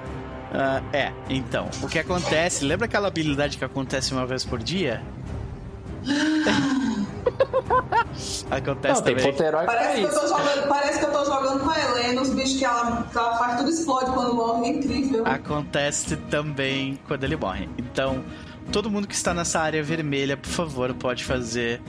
Uh, 0.51 0.83
é, 0.93 1.13
então, 1.29 1.71
o 1.81 1.89
que 1.89 1.99
acontece? 1.99 2.65
Lembra 2.65 2.87
aquela 2.87 3.07
habilidade 3.07 3.57
que 3.57 3.65
acontece 3.65 4.13
uma 4.13 4.27
vez 4.27 4.45
por 4.45 4.59
dia? 4.59 5.01
acontece 8.51 9.01
Não, 9.01 9.03
também. 9.03 9.33
Parece 9.67 10.01
que, 10.01 10.07
eu 10.07 10.21
tô 10.21 10.27
jogando, 10.27 10.69
parece 10.69 10.99
que 10.99 11.05
eu 11.05 11.13
tô 11.13 11.25
jogando 11.25 11.61
com 11.61 11.71
a 11.71 11.79
Helena, 11.79 12.21
os 12.21 12.31
bichos 12.31 12.59
que 12.59 12.65
ela, 12.65 13.07
que 13.11 13.17
ela 13.17 13.39
faz 13.39 13.59
tudo 13.59 13.71
explode 13.71 14.11
quando 14.11 14.35
morre, 14.35 14.67
é 14.67 14.69
incrível. 14.71 15.25
Acontece 15.25 16.17
também 16.17 16.99
quando 17.07 17.23
ele 17.23 17.37
morre. 17.37 17.69
Então, 17.79 18.25
todo 18.73 18.91
mundo 18.91 19.07
que 19.07 19.15
está 19.15 19.33
nessa 19.33 19.61
área 19.61 19.83
vermelha, 19.83 20.37
por 20.37 20.51
favor, 20.51 20.93
pode 20.95 21.25
fazer 21.25 21.81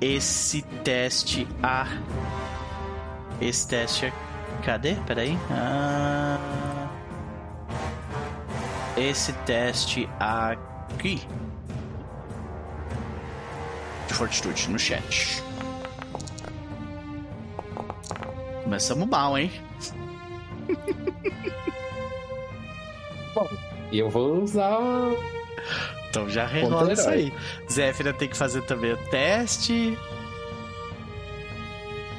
esse 0.00 0.62
teste 0.84 1.48
a. 1.62 1.88
Esse 3.40 3.66
teste. 3.66 4.12
Cadê? 4.62 4.94
Peraí. 5.06 5.36
Ah 5.50 6.73
esse 8.96 9.32
teste 9.44 10.08
aqui 10.18 11.20
de 14.06 14.14
fortitude 14.14 14.70
no 14.70 14.78
chat. 14.78 15.42
Começamos 18.62 19.08
mal, 19.08 19.36
hein? 19.36 19.50
Bom, 23.34 23.48
eu 23.92 24.08
vou 24.08 24.42
usar. 24.42 24.78
Então 26.08 26.28
já 26.28 26.46
rerola 26.46 26.92
isso 26.92 27.08
aí. 27.08 27.32
Zéfira 27.70 28.12
tem 28.12 28.28
que 28.28 28.36
fazer 28.36 28.62
também 28.62 28.92
o 28.92 28.96
teste. 29.08 29.98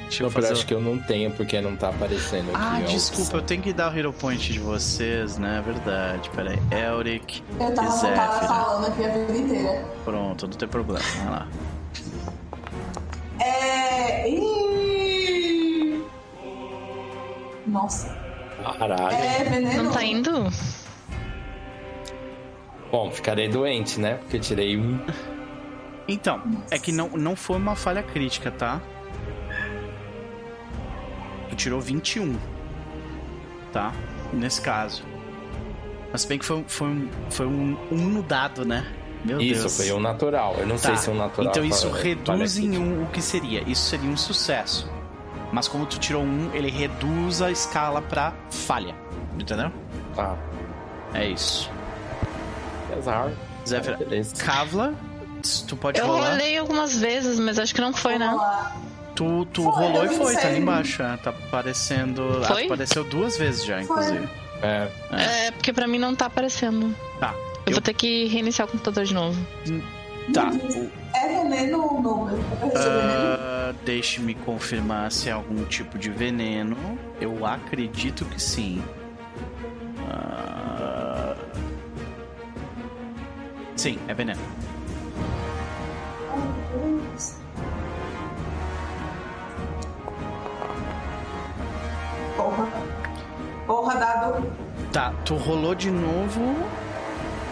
Deixa 0.06 0.22
eu 0.22 0.30
fazer... 0.30 0.52
acho 0.52 0.66
que 0.66 0.72
eu 0.72 0.80
não 0.80 0.98
tenho, 0.98 1.30
porque 1.32 1.60
não 1.60 1.76
tá 1.76 1.88
aparecendo 1.88 2.50
aqui. 2.50 2.58
Ah, 2.58 2.80
desculpa, 2.86 3.38
eu 3.38 3.42
tenho 3.42 3.60
que 3.60 3.72
dar 3.72 3.92
o 3.92 3.98
Hero 3.98 4.12
Point 4.12 4.52
de 4.52 4.58
vocês, 4.58 5.36
né? 5.36 5.58
É 5.58 5.62
verdade. 5.62 6.30
Pera 6.30 6.50
aí. 6.52 6.58
Elric. 6.70 7.42
Eu 7.58 7.74
tava, 7.74 8.08
tava 8.14 8.46
falando 8.46 8.86
aqui 8.86 9.04
a 9.04 9.08
vida 9.08 9.36
inteira. 9.36 9.84
Pronto, 10.04 10.46
não 10.46 10.54
tem 10.56 10.68
problema. 10.68 11.04
Vai 11.18 11.30
lá. 11.30 11.48
É. 13.40 14.30
Nossa. 17.66 18.16
Caralho. 18.78 19.16
É 19.16 19.44
veneno. 19.44 19.82
Não 19.82 19.92
tá 19.92 20.04
indo? 20.04 20.48
Bom, 22.90 23.10
ficarei 23.10 23.48
doente, 23.48 24.00
né? 24.00 24.14
Porque 24.14 24.38
tirei 24.38 24.76
um. 24.76 24.98
Então, 26.08 26.40
Nossa. 26.44 26.74
é 26.74 26.78
que 26.78 26.92
não, 26.92 27.08
não 27.10 27.34
foi 27.34 27.56
uma 27.56 27.74
falha 27.74 28.02
crítica, 28.02 28.50
tá? 28.50 28.80
Tu 31.50 31.56
tirou 31.56 31.80
21. 31.80 32.36
Tá? 33.72 33.92
Nesse 34.32 34.60
caso. 34.60 35.02
Mas 36.12 36.24
bem 36.24 36.38
que 36.38 36.44
foi, 36.44 36.64
foi, 36.66 36.88
um, 36.88 37.08
foi 37.30 37.46
um, 37.46 37.76
um 37.90 37.96
no 37.96 38.22
dado, 38.22 38.64
né? 38.64 38.86
Meu 39.24 39.40
isso, 39.40 39.62
Deus. 39.62 39.76
foi 39.76 39.92
um 39.92 40.00
natural. 40.00 40.54
Eu 40.58 40.66
não 40.66 40.76
tá. 40.76 40.82
sei 40.82 40.96
se 40.96 41.08
é 41.08 41.12
um 41.12 41.16
natural. 41.16 41.50
Então 41.50 41.64
isso 41.64 41.90
reduz 41.90 42.58
em 42.58 42.78
um 42.78 43.02
o 43.02 43.06
que 43.06 43.20
seria. 43.20 43.62
Isso 43.68 43.90
seria 43.90 44.08
um 44.08 44.16
sucesso. 44.16 44.90
Mas 45.52 45.68
como 45.68 45.86
tu 45.86 45.98
tirou 45.98 46.22
um, 46.22 46.50
ele 46.54 46.70
reduz 46.70 47.42
a 47.42 47.50
escala 47.50 48.00
pra 48.00 48.32
falha. 48.50 48.94
Entendeu? 49.38 49.72
Tá. 50.14 50.36
É 51.12 51.28
isso. 51.28 51.70
Azar. 52.96 53.30
Zéfira, 53.66 53.98
Kavla, 54.38 54.94
tu 55.66 55.76
pode 55.76 55.98
Eu 55.98 56.06
rolar? 56.06 56.26
Eu 56.26 56.30
rolei 56.30 56.58
algumas 56.58 57.00
vezes, 57.00 57.38
mas 57.40 57.58
acho 57.58 57.74
que 57.74 57.80
não 57.80 57.92
foi, 57.92 58.16
né? 58.16 58.32
Tu, 59.16 59.46
tu 59.46 59.62
foi, 59.62 59.72
rolou 59.72 60.04
e 60.04 60.08
foi, 60.10 60.34
tá 60.36 60.48
ali 60.48 60.58
embaixo. 60.58 61.02
É, 61.02 61.16
tá 61.16 61.30
aparecendo. 61.30 62.44
Foi? 62.46 62.66
Apareceu 62.66 63.02
duas 63.02 63.38
vezes 63.38 63.64
já, 63.64 63.80
inclusive. 63.80 64.28
É. 64.62 64.88
é. 65.10 65.46
é. 65.46 65.50
porque 65.50 65.72
pra 65.72 65.86
mim 65.88 65.98
não 65.98 66.14
tá 66.14 66.26
aparecendo. 66.26 66.94
Tá. 67.18 67.34
Eu, 67.34 67.62
eu... 67.66 67.72
vou 67.72 67.80
ter 67.80 67.94
que 67.94 68.26
reiniciar 68.26 68.68
o 68.68 68.70
computador 68.70 69.04
de 69.04 69.14
novo. 69.14 69.38
Tá. 70.34 70.50
É 71.14 71.28
veneno 71.28 71.82
ou 71.82 72.02
não? 72.02 72.24
Uh, 72.24 73.74
Deixe-me 73.84 74.34
confirmar 74.34 75.10
se 75.10 75.30
é 75.30 75.32
algum 75.32 75.64
tipo 75.64 75.98
de 75.98 76.10
veneno. 76.10 76.76
Eu 77.18 77.46
acredito 77.46 78.26
que 78.26 78.40
sim. 78.40 78.82
Uh... 79.98 81.36
Sim, 83.76 83.98
é 84.08 84.14
veneno. 84.14 84.40
Dado. 94.14 94.52
Tá, 94.92 95.12
tu 95.24 95.36
rolou 95.36 95.74
de 95.74 95.90
novo. 95.90 96.56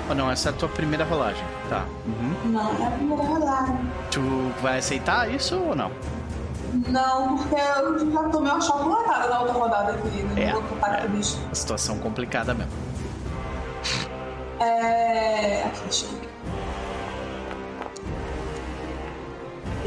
Ou 0.09 0.15
não, 0.15 0.31
essa 0.31 0.51
é 0.51 0.53
a 0.53 0.55
tua 0.55 0.69
primeira 0.69 1.05
rolagem. 1.05 1.45
Tá. 1.69 1.85
Uhum. 2.07 2.53
Não, 2.53 2.85
é 2.85 2.87
a 2.87 2.91
primeira 2.91 3.23
rolagem. 3.23 3.79
Tu 4.11 4.21
vai 4.61 4.79
aceitar 4.79 5.31
isso 5.31 5.59
ou 5.59 5.75
não? 5.75 5.91
Não, 6.89 7.39
porque 7.39 7.55
eu 7.55 8.13
já 8.13 8.23
tomei 8.31 8.53
uma 8.53 8.61
chocolatada 8.61 9.29
na 9.29 9.41
outra 9.41 9.55
rodada 9.55 9.93
aqui, 9.93 10.23
no 10.23 10.39
é, 10.39 10.55
outro 10.55 10.77
ataque 10.77 10.97
é. 10.97 11.01
do 11.03 11.09
bicho. 11.17 11.39
Situação 11.53 11.99
complicada 11.99 12.53
mesmo. 12.53 12.73
É. 14.61 15.65
Aqui, 15.67 15.81
deixa 15.85 16.07
eu 16.07 16.35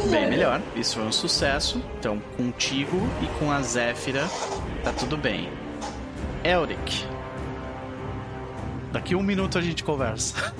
Bem 0.09 0.29
melhor, 0.29 0.61
isso 0.75 0.95
foi 0.95 1.05
um 1.05 1.11
sucesso. 1.11 1.81
Então, 1.99 2.21
contigo 2.37 2.97
e 3.21 3.27
com 3.39 3.51
a 3.51 3.61
Zéfira, 3.61 4.25
tá 4.83 4.93
tudo 4.93 5.17
bem. 5.17 5.49
Elric. 6.47 7.05
Daqui 8.93 9.15
um 9.15 9.21
minuto 9.21 9.57
a 9.57 9.61
gente 9.61 9.83
conversa. 9.83 10.53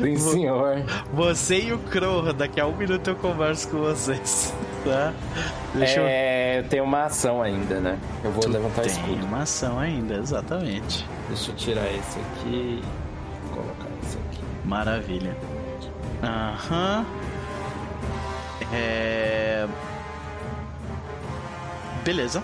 Sim, 0.00 0.16
senhor. 0.16 0.82
Você 1.12 1.60
e 1.60 1.72
o 1.74 1.78
Crow, 1.78 2.32
daqui 2.32 2.58
a 2.60 2.66
um 2.66 2.74
minuto 2.74 3.08
eu 3.08 3.16
converso 3.16 3.68
com 3.68 3.78
vocês. 3.78 4.52
Tá? 4.82 5.14
Deixa 5.76 6.00
é, 6.00 6.58
eu... 6.58 6.64
tenho 6.68 6.82
uma 6.82 7.04
ação 7.04 7.40
ainda, 7.40 7.78
né? 7.78 7.96
Eu 8.24 8.32
vou 8.32 8.40
tu 8.40 8.48
levantar 8.48 8.82
o 8.82 8.86
escudo. 8.86 9.14
Tem 9.14 9.22
uma 9.22 9.42
ação 9.42 9.78
ainda, 9.78 10.16
exatamente. 10.16 11.06
Deixa 11.28 11.52
eu 11.52 11.54
tirar 11.54 11.86
esse 11.86 12.18
aqui 12.18 12.82
e 12.82 13.50
colocar 13.54 13.86
esse 14.02 14.18
aqui. 14.18 14.40
Maravilha. 14.64 15.36
Aham. 16.20 17.06
É... 18.72 19.68
Beleza. 22.04 22.42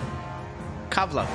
Kavla, 0.98 1.28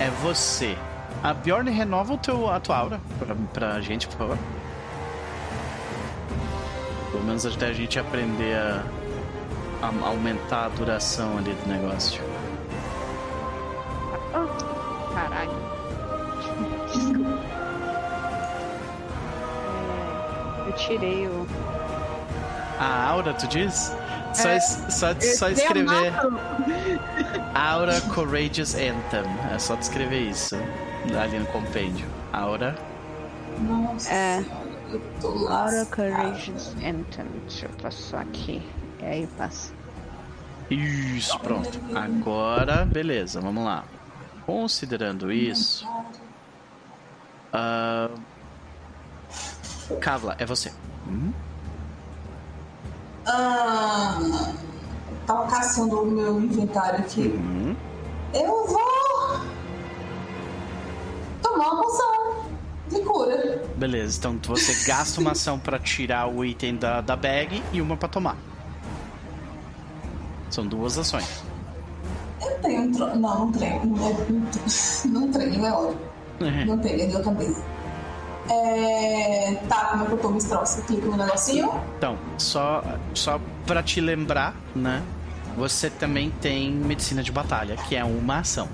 é 0.00 0.10
você. 0.20 0.76
A 1.22 1.32
Bjorn 1.32 1.70
renova 1.70 2.14
o 2.14 2.18
teu, 2.18 2.50
a 2.50 2.58
tua 2.58 2.76
aura 2.76 3.00
pra, 3.20 3.36
pra 3.54 3.80
gente, 3.80 4.08
por 4.08 4.18
favor. 4.18 4.38
Pelo 7.12 7.22
menos 7.22 7.46
até 7.46 7.68
a 7.68 7.72
gente 7.72 8.00
aprender 8.00 8.56
a, 8.56 8.82
a 9.80 10.08
aumentar 10.08 10.64
a 10.64 10.68
duração 10.70 11.38
ali 11.38 11.52
do 11.52 11.68
negócio. 11.68 12.20
Oh, 14.34 15.14
caralho. 15.14 15.52
é, 20.66 20.68
eu 20.68 20.72
tirei 20.72 21.28
o. 21.28 21.46
A 22.80 23.08
aura, 23.10 23.34
tu 23.34 23.46
diz? 23.46 23.94
Só, 24.34 24.48
é, 24.48 24.58
só, 24.58 25.14
só 25.20 25.48
escrever. 25.48 26.12
Aura 27.54 28.00
Courageous 28.02 28.74
Anthem. 28.74 29.24
É 29.52 29.58
só 29.58 29.76
descrever 29.76 30.20
isso 30.20 30.56
ali 31.20 31.38
no 31.38 31.46
compêndio. 31.46 32.06
Aura. 32.32 32.76
Nossa. 33.58 34.12
É. 34.12 34.44
Aura 35.48 35.86
Courageous 35.86 36.74
Anthem. 36.76 37.26
Deixa 37.46 37.66
eu 37.66 37.70
passar 37.82 38.22
aqui. 38.22 38.62
E 39.00 39.04
aí 39.04 39.26
passa. 39.36 39.72
Isso, 40.70 41.38
pronto. 41.40 41.80
Agora, 41.94 42.84
beleza, 42.84 43.40
vamos 43.40 43.64
lá. 43.64 43.84
Considerando 44.46 45.32
isso. 45.32 45.86
Uh... 47.52 48.20
Kavla, 50.00 50.36
é 50.38 50.46
você. 50.46 50.72
Hum? 51.08 51.32
Ah, 53.26 54.18
tava 55.30 55.46
caçando 55.46 56.02
o 56.02 56.06
meu 56.06 56.40
inventário 56.40 56.98
aqui. 56.98 57.22
Uhum. 57.22 57.76
Eu 58.34 58.66
vou 58.66 59.40
tomar 61.40 61.72
uma 61.72 61.82
poção 61.82 62.44
de 62.88 63.00
cura. 63.00 63.62
Beleza, 63.76 64.18
então 64.18 64.38
você 64.42 64.84
gasta 64.86 65.20
uma 65.20 65.32
ação 65.32 65.58
para 65.58 65.78
tirar 65.78 66.26
o 66.26 66.44
item 66.44 66.76
da, 66.76 67.00
da 67.00 67.14
bag 67.14 67.62
e 67.72 67.80
uma 67.80 67.96
para 67.96 68.08
tomar. 68.08 68.36
São 70.50 70.66
duas 70.66 70.98
ações. 70.98 71.44
Eu 72.42 72.58
tenho 72.60 72.82
um 72.82 72.92
tro... 72.92 73.06
Não, 73.16 73.46
não 73.46 73.52
treino. 73.52 73.96
Não 75.04 75.30
treino, 75.30 75.66
é 75.66 75.72
óbvio. 75.72 75.98
Uhum. 76.40 76.66
Não 76.66 76.78
tenho, 76.78 77.02
é 77.02 77.06
de 77.06 77.16
outra 77.16 77.32
vez. 77.34 77.62
É... 78.48 79.54
Tá, 79.68 79.90
como 79.90 80.02
é 80.02 80.06
que 80.06 80.12
eu 80.12 80.18
tomo 80.18 80.38
esse 80.38 80.48
troço? 80.48 80.82
Clico 80.82 81.06
no 81.06 81.16
negocinho. 81.18 81.70
Então, 81.96 82.18
só, 82.36 82.82
só 83.14 83.40
pra 83.64 83.80
te 83.80 84.00
lembrar, 84.00 84.56
né? 84.74 85.00
Você 85.56 85.90
também 85.90 86.30
tem 86.40 86.70
medicina 86.72 87.22
de 87.22 87.30
batalha, 87.30 87.76
que 87.76 87.96
é 87.96 88.04
uma 88.04 88.38
ação, 88.38 88.68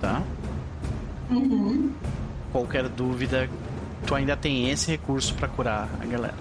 tá? 0.00 0.22
Uhum. 1.30 1.92
Qualquer 2.52 2.88
dúvida, 2.88 3.48
tu 4.06 4.14
ainda 4.14 4.36
tem 4.36 4.70
esse 4.70 4.90
recurso 4.90 5.34
para 5.34 5.48
curar 5.48 5.88
a 6.00 6.06
galera. 6.06 6.34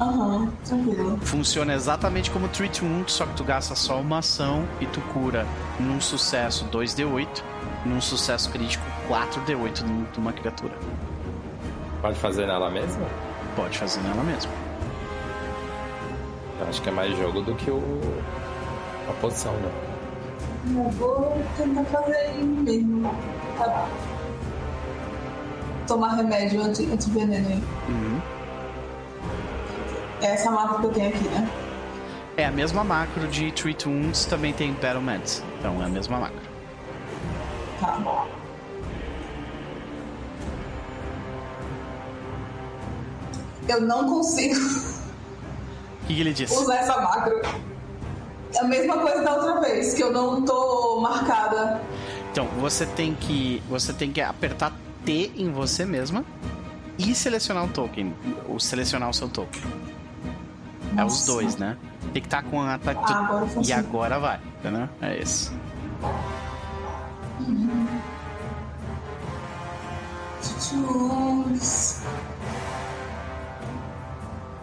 Aham, 0.00 0.36
uhum, 0.36 0.50
tranquilo. 0.64 1.18
Funciona 1.22 1.74
exatamente 1.74 2.30
como 2.30 2.46
Treat 2.48 2.84
Wound, 2.84 3.10
só 3.10 3.26
que 3.26 3.34
tu 3.34 3.42
gasta 3.42 3.74
só 3.74 4.00
uma 4.00 4.18
ação 4.18 4.64
e 4.80 4.86
tu 4.86 5.00
cura 5.12 5.44
num 5.80 6.00
sucesso 6.00 6.64
2d8, 6.66 7.42
num 7.84 8.00
sucesso 8.00 8.48
crítico 8.50 8.84
4d8 9.08 9.84
de 10.12 10.18
uma 10.18 10.32
criatura. 10.32 10.72
Pode 12.00 12.16
fazer 12.18 12.46
nela 12.46 12.70
mesma? 12.70 13.06
Pode 13.56 13.76
fazer 13.76 14.00
nela 14.02 14.22
mesma. 14.22 14.67
Eu 16.60 16.66
acho 16.68 16.82
que 16.82 16.88
é 16.88 16.92
mais 16.92 17.16
jogo 17.16 17.42
do 17.42 17.54
que 17.54 17.70
o 17.70 17.80
a 19.08 19.12
posição, 19.20 19.52
né? 19.54 19.70
Eu 20.66 20.90
vou 20.90 21.36
tentar 21.56 21.84
fazer 21.84 22.34
mesmo. 22.34 23.10
Tá 23.56 23.68
bom. 23.68 23.88
Tomar 25.86 26.16
remédio 26.16 26.62
anti, 26.62 26.84
anti-veneno 26.84 27.48
aí. 27.48 27.62
Uhum. 27.88 28.20
É 30.20 30.26
essa 30.26 30.50
macro 30.50 30.80
que 30.80 30.86
eu 30.86 30.92
tenho 30.92 31.08
aqui, 31.08 31.28
né? 31.28 31.48
É 32.36 32.44
a 32.44 32.50
mesma 32.50 32.84
macro 32.84 33.26
de 33.28 33.50
Treat 33.52 33.88
Wounds, 33.88 34.26
também 34.26 34.52
tem 34.52 34.72
Battle 34.74 35.00
Meds. 35.02 35.42
Então 35.58 35.80
é 35.82 35.86
a 35.86 35.88
mesma 35.88 36.18
macro. 36.18 36.40
Tá 37.80 37.92
bom. 37.98 38.28
Eu 43.68 43.80
não 43.80 44.08
consigo. 44.08 44.54
O 46.08 46.10
que, 46.10 46.14
que 46.14 46.20
ele 46.22 46.32
disse? 46.32 46.54
Usar 46.54 46.76
essa 46.76 46.98
macro. 46.98 47.42
É 48.54 48.60
a 48.60 48.64
mesma 48.64 48.96
coisa 48.96 49.22
da 49.22 49.34
outra 49.34 49.60
vez, 49.60 49.92
que 49.92 50.02
eu 50.02 50.10
não 50.10 50.42
tô 50.42 51.02
marcada. 51.02 51.82
Então, 52.32 52.46
você 52.58 52.86
tem 52.86 53.14
que. 53.14 53.62
Você 53.68 53.92
tem 53.92 54.10
que 54.10 54.22
apertar 54.22 54.72
T 55.04 55.30
em 55.36 55.52
você 55.52 55.84
mesma 55.84 56.24
e 56.98 57.14
selecionar 57.14 57.62
um 57.64 57.68
token. 57.68 58.14
Ou 58.48 58.58
selecionar 58.58 59.10
o 59.10 59.12
seu 59.12 59.28
token. 59.28 59.60
Nossa. 60.94 61.00
É 61.00 61.04
os 61.04 61.26
dois, 61.26 61.56
né? 61.58 61.76
Tem 62.14 62.22
que 62.22 62.26
estar 62.26 62.42
tá 62.42 62.48
com 62.48 62.62
a. 62.62 62.78
Tá, 62.78 62.92
ah, 62.92 63.18
agora 63.18 63.46
e 63.62 63.70
agora 63.70 64.18
vai, 64.18 64.40
entendeu? 64.60 64.88
É 65.02 65.18
esse. 65.18 65.50
Uhum. 67.46 67.86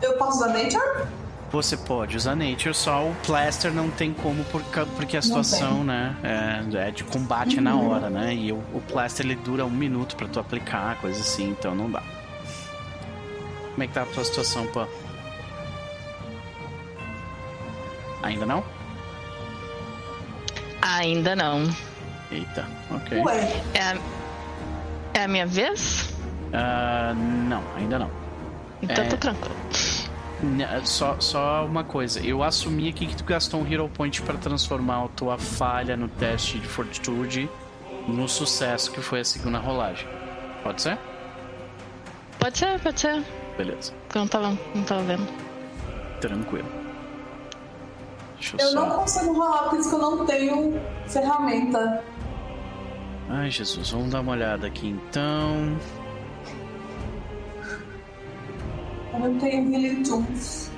Eu 0.02 0.18
posso 0.18 0.38
usar 0.38 0.48
Nature? 0.48 1.08
Você 1.56 1.78
pode 1.78 2.18
usar 2.18 2.36
Nature, 2.36 2.76
só 2.76 3.08
o 3.08 3.16
Plaster 3.26 3.72
não 3.72 3.90
tem 3.90 4.12
como 4.12 4.44
porque 4.44 5.16
a 5.16 5.22
situação, 5.22 5.86
né, 5.86 6.14
é, 6.22 6.90
é, 6.90 6.92
de 6.92 7.06
combate 7.06 7.56
uhum. 7.56 7.64
na 7.64 7.78
hora, 7.78 8.10
né? 8.10 8.36
E 8.36 8.52
o, 8.52 8.58
o 8.74 8.84
Plaster 8.86 9.26
ele 9.26 9.38
dura 9.38 9.66
um 9.66 9.70
minuto 9.70 10.18
para 10.18 10.28
tu 10.28 10.38
aplicar, 10.38 10.98
coisa 11.00 11.18
assim, 11.18 11.52
então 11.52 11.74
não 11.74 11.90
dá. 11.90 12.04
Como 13.72 13.84
é 13.84 13.88
que 13.88 13.94
tá 13.94 14.02
a 14.02 14.06
tua 14.06 14.26
situação, 14.26 14.68
pô? 14.68 14.86
Ainda 18.22 18.46
não? 18.46 18.62
Ainda 20.82 21.38
não. 21.38 21.74
Eita, 22.34 22.68
ok. 22.92 23.22
Ué. 23.22 23.64
É 23.74 23.82
a, 23.82 23.98
é 25.14 25.24
a 25.24 25.28
minha 25.30 25.48
vez? 25.48 26.14
Uh, 26.50 27.16
não, 27.48 27.64
ainda 27.78 27.98
não. 27.98 28.12
Então 28.82 29.06
é... 29.06 29.08
tô 29.08 29.16
tranquilo. 29.16 29.56
Só, 30.84 31.20
só 31.20 31.66
uma 31.66 31.84
coisa, 31.84 32.20
eu 32.20 32.44
assumi 32.44 32.90
aqui 32.90 33.08
que 33.08 33.16
tu 33.16 33.24
gastou 33.24 33.62
um 33.62 33.72
Hero 33.72 33.90
Point 33.90 34.22
para 34.22 34.38
transformar 34.38 35.04
a 35.04 35.08
tua 35.10 35.38
falha 35.38 35.98
no 35.98 36.08
teste 36.08 36.60
de 36.60 36.68
Fortitude 36.68 37.50
no 38.08 38.28
sucesso 38.28 38.92
que 38.92 39.02
foi 39.02 39.22
a 39.22 39.26
segunda 39.26 39.58
rolagem. 39.58 40.08
Pode 40.64 40.82
ser? 40.82 40.98
Pode 42.40 42.58
ser, 42.58 42.80
pode 42.80 43.00
ser. 43.00 43.24
Beleza. 43.58 43.94
Eu 44.14 44.22
não 44.22 44.28
tava, 44.28 44.58
não 44.74 44.84
tava 44.84 45.02
vendo. 45.04 45.28
Tranquilo. 46.22 46.68
Deixa 48.36 48.58
eu, 48.58 48.66
eu 48.66 48.72
só... 48.72 48.86
não 48.88 49.00
consigo 49.00 49.34
rolar, 49.34 49.64
porque 49.64 49.78
isso 49.78 49.90
que 49.90 49.96
eu 49.96 50.00
não 50.00 50.26
tenho 50.26 50.82
ferramenta. 51.08 52.04
Ai, 53.30 53.50
Jesus, 53.50 53.90
vamos 53.90 54.12
dar 54.12 54.22
uma 54.22 54.34
olhada 54.34 54.68
aqui 54.68 54.88
então. 54.88 55.78
Eu 59.22 59.30
não 59.30 59.40
tenho 59.40 59.74
Healing 59.74 60.04
Tools. 60.04 60.70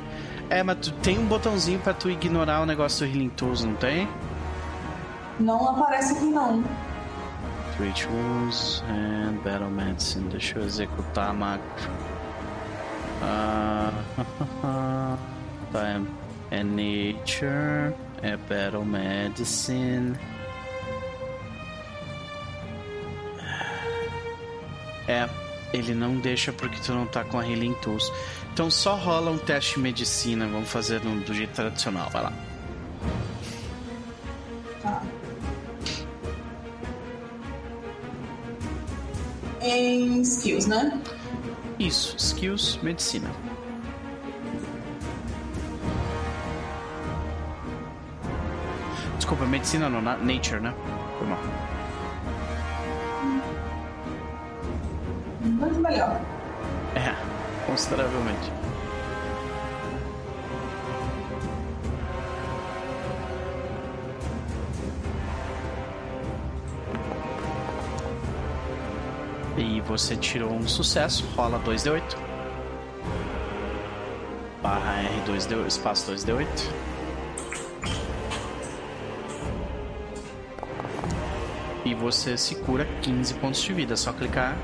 É, 0.50 0.64
mas 0.64 0.78
tu 0.78 0.92
tem 0.94 1.20
um 1.20 1.26
botãozinho 1.26 1.80
pra 1.80 1.94
tu 1.94 2.10
ignorar 2.10 2.62
o 2.62 2.66
negócio 2.66 3.06
do 3.06 3.14
Healing 3.14 3.30
Tools, 3.30 3.64
não 3.64 3.76
tem? 3.76 4.08
Não 5.40 5.70
aparece 5.70 6.14
aqui 6.14 6.26
não. 6.26 6.64
Rituals 7.80 8.84
and 8.90 9.36
Battle 9.44 9.70
Medicine. 9.70 10.30
Deixa 10.30 10.58
eu 10.58 10.66
executar 10.66 11.30
a 11.30 11.34
macro. 11.34 11.92
Uh, 13.22 13.92
tá, 15.72 16.02
é 16.52 16.64
Nature, 16.64 17.94
é 18.22 18.38
Battle 18.50 18.86
Medicine. 18.86 20.16
É, 25.08 25.28
ele 25.74 25.94
não 25.94 26.18
deixa 26.18 26.52
porque 26.54 26.80
tu 26.82 26.94
não 26.94 27.06
tá 27.06 27.24
com 27.24 27.40
a 27.40 27.48
Healing 27.48 27.74
Tools. 27.76 28.12
Então 28.54 28.70
só 28.70 28.96
rola 28.96 29.32
um 29.32 29.38
teste 29.38 29.76
de 29.76 29.82
medicina, 29.82 30.48
vamos 30.48 30.70
fazer 30.70 31.04
no, 31.04 31.20
do 31.22 31.34
jeito 31.34 31.54
tradicional, 31.54 32.10
vai 32.10 32.24
lá. 32.24 32.34
Tá. 34.82 35.04
Em 39.62 40.22
skills, 40.22 40.66
né? 40.66 41.02
Isso, 41.78 42.16
skills, 42.18 42.80
medicina. 42.82 43.30
Desculpa, 49.18 49.46
medicina 49.46 49.90
não, 49.90 50.02
nature, 50.02 50.62
né? 50.62 50.74
Foi 51.18 51.28
mal. 51.28 51.67
Muito 55.42 55.80
melhor. 55.80 56.20
É, 56.96 57.16
consideravelmente. 57.66 58.52
E 69.58 69.82
você 69.82 70.16
tirou 70.16 70.52
um 70.52 70.68
sucesso, 70.68 71.26
rola 71.36 71.60
2d8. 71.60 72.02
Barra 74.62 75.04
R2D8, 75.26 75.68
espaço 75.68 76.12
2d8. 76.12 76.88
e 81.88 81.94
você 81.94 82.38
se 82.38 82.56
cura 82.56 82.86
15 83.02 83.34
pontos 83.36 83.62
de 83.62 83.74
vida. 83.74 83.94
É 83.94 83.96
só 83.96 84.12
clicar 84.12 84.58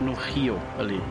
no 0.00 0.12
rio 0.12 0.60
ali. 0.78 1.02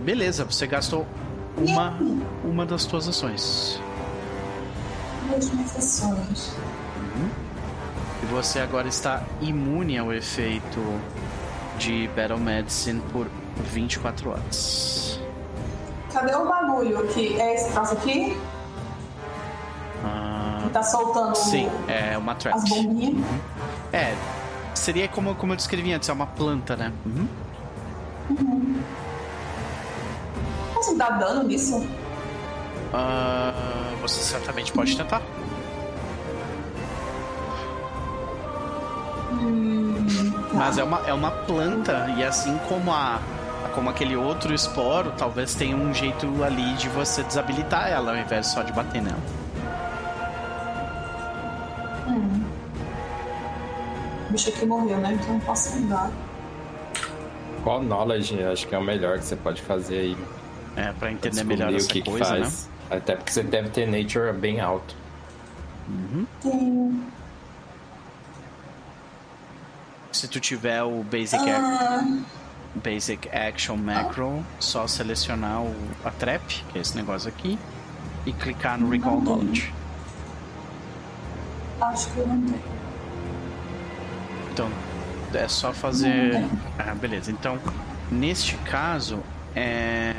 Beleza, 0.00 0.44
você 0.44 0.66
gastou 0.66 1.06
uma, 1.56 1.98
uma 2.42 2.64
das 2.64 2.82
suas 2.82 3.06
ações. 3.06 3.80
Uhum. 6.96 7.28
E 8.22 8.26
você 8.26 8.60
agora 8.60 8.88
está 8.88 9.22
imune 9.40 9.98
ao 9.98 10.12
efeito 10.12 10.80
de 11.78 12.08
Battle 12.08 12.38
Medicine 12.38 13.00
por 13.12 13.26
24 13.72 14.30
horas. 14.30 15.20
Cadê 16.12 16.34
o 16.34 16.46
bagulho 16.46 16.98
aqui? 17.00 17.40
É 17.40 17.54
esse 17.54 17.70
troço 17.72 17.92
aqui? 17.94 18.36
Tá 20.72 20.82
soltando 20.82 21.34
sim, 21.36 21.68
é 21.88 22.16
uma 22.16 22.34
trap. 22.34 22.54
as 22.54 22.68
bombinhas. 22.68 23.14
Uhum. 23.14 23.40
É, 23.92 24.14
seria 24.74 25.08
como, 25.08 25.34
como 25.34 25.52
eu 25.52 25.56
descrevi 25.56 25.92
antes, 25.92 26.08
é 26.08 26.12
uma 26.12 26.26
planta, 26.26 26.76
né? 26.76 26.92
Uhum. 27.04 27.28
Uhum. 28.30 28.80
Posso 30.74 30.96
dar 30.96 31.18
dano 31.18 31.42
nisso? 31.44 31.76
Uh, 32.92 33.96
você 34.00 34.20
certamente 34.20 34.72
pode 34.72 34.96
tentar. 34.96 35.22
Hum, 39.32 40.06
tá. 40.50 40.54
Mas 40.54 40.78
é 40.78 40.84
uma, 40.84 40.98
é 41.06 41.12
uma 41.12 41.30
planta, 41.30 42.12
e 42.16 42.24
assim 42.24 42.58
como 42.68 42.92
a. 42.92 43.20
Como 43.74 43.88
aquele 43.88 44.16
outro 44.16 44.52
esporo, 44.52 45.12
talvez 45.16 45.54
tenha 45.54 45.76
um 45.76 45.94
jeito 45.94 46.26
ali 46.42 46.74
de 46.74 46.88
você 46.88 47.22
desabilitar 47.22 47.88
ela 47.88 48.10
ao 48.10 48.18
invés 48.18 48.48
só 48.48 48.62
de 48.62 48.72
bater 48.72 49.00
nela. 49.00 49.20
O 54.40 54.42
bicho 54.42 54.48
aqui 54.56 54.64
morreu, 54.64 54.96
né? 54.98 55.12
Então 55.12 55.34
não 55.34 55.40
posso 55.40 55.76
mudar. 55.76 56.10
Qual 57.62 57.82
knowledge 57.82 58.42
acho 58.42 58.66
que 58.66 58.74
é 58.74 58.78
o 58.78 58.82
melhor 58.82 59.18
que 59.18 59.26
você 59.26 59.36
pode 59.36 59.60
fazer 59.60 59.98
aí? 59.98 60.16
É, 60.76 60.92
pra 60.92 61.12
entender 61.12 61.44
melhor 61.44 61.74
essa 61.74 61.88
que 61.88 62.02
coisa, 62.02 62.34
que 62.36 62.40
né? 62.40 62.50
Até 62.90 63.16
porque 63.16 63.32
você 63.32 63.42
deve 63.42 63.68
ter 63.68 63.86
nature 63.86 64.32
bem 64.32 64.60
alto. 64.60 64.96
Uhum. 65.86 66.26
Tem. 66.40 67.04
Se 70.10 70.26
tu 70.26 70.40
tiver 70.40 70.82
o 70.82 71.04
Basic, 71.04 71.36
ac 71.36 71.50
Ah, 71.50 72.18
basic 72.76 73.28
Action 73.28 73.76
Macro, 73.76 74.44
só 74.58 74.86
selecionar 74.86 75.62
o, 75.62 75.74
a 76.02 76.10
Trap, 76.10 76.64
que 76.72 76.78
é 76.78 76.80
esse 76.80 76.96
negócio 76.96 77.28
aqui, 77.28 77.58
e 78.24 78.32
clicar 78.32 78.80
no 78.80 78.88
Recall. 78.88 79.20
Knowledge. 79.20 79.72
acho 81.80 82.10
que 82.12 82.18
eu 82.18 82.26
não 82.26 82.40
tenho. 82.40 82.79
Então, 84.60 84.70
é 85.40 85.48
só 85.48 85.72
fazer. 85.72 86.44
Ah, 86.78 86.94
beleza. 86.94 87.30
Então, 87.30 87.58
neste 88.10 88.56
caso, 88.56 89.20
é. 89.54 90.14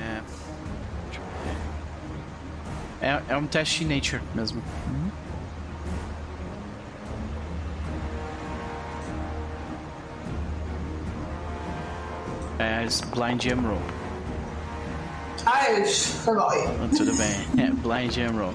É, 2.99 3.21
é 3.29 3.37
um 3.37 3.45
teste 3.45 3.85
de 3.85 3.95
Nature 3.95 4.21
mesmo. 4.33 4.61
É 12.57 12.85
Blind 13.15 13.41
Gem 13.41 13.55
Roll. 13.55 13.81
Ai, 15.45 15.83
foi 15.85 16.33
mal. 16.35 16.51
Ah, 16.51 16.89
Tudo 16.95 17.15
bem. 17.15 17.65
É 17.65 17.71
Blind 17.71 18.15
Roll. 18.35 18.53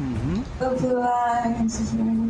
Uhum. 0.00 0.42
Blind. 0.58 2.29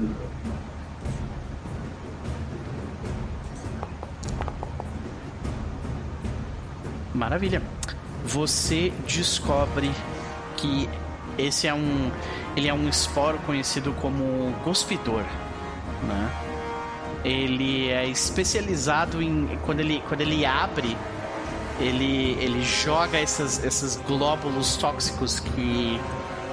Maravilha. 7.21 7.63
Você 8.25 8.91
descobre 9.07 9.91
que 10.57 10.89
esse 11.37 11.67
é 11.67 11.75
um 11.75 12.11
ele 12.57 12.67
é 12.67 12.73
um 12.73 12.89
esporo 12.89 13.39
conhecido 13.41 13.93
como 14.01 14.55
cuspidor, 14.65 15.23
né? 16.09 16.31
Ele 17.23 17.91
é 17.91 18.07
especializado 18.09 19.21
em 19.21 19.59
quando 19.67 19.81
ele 19.81 20.03
quando 20.09 20.23
ele 20.23 20.47
abre 20.47 20.97
ele 21.79 22.39
ele 22.41 22.63
joga 22.63 23.19
essas 23.19 23.63
esses 23.63 23.97
glóbulos 23.97 24.79
tóxicos 24.79 25.41
que 25.41 26.01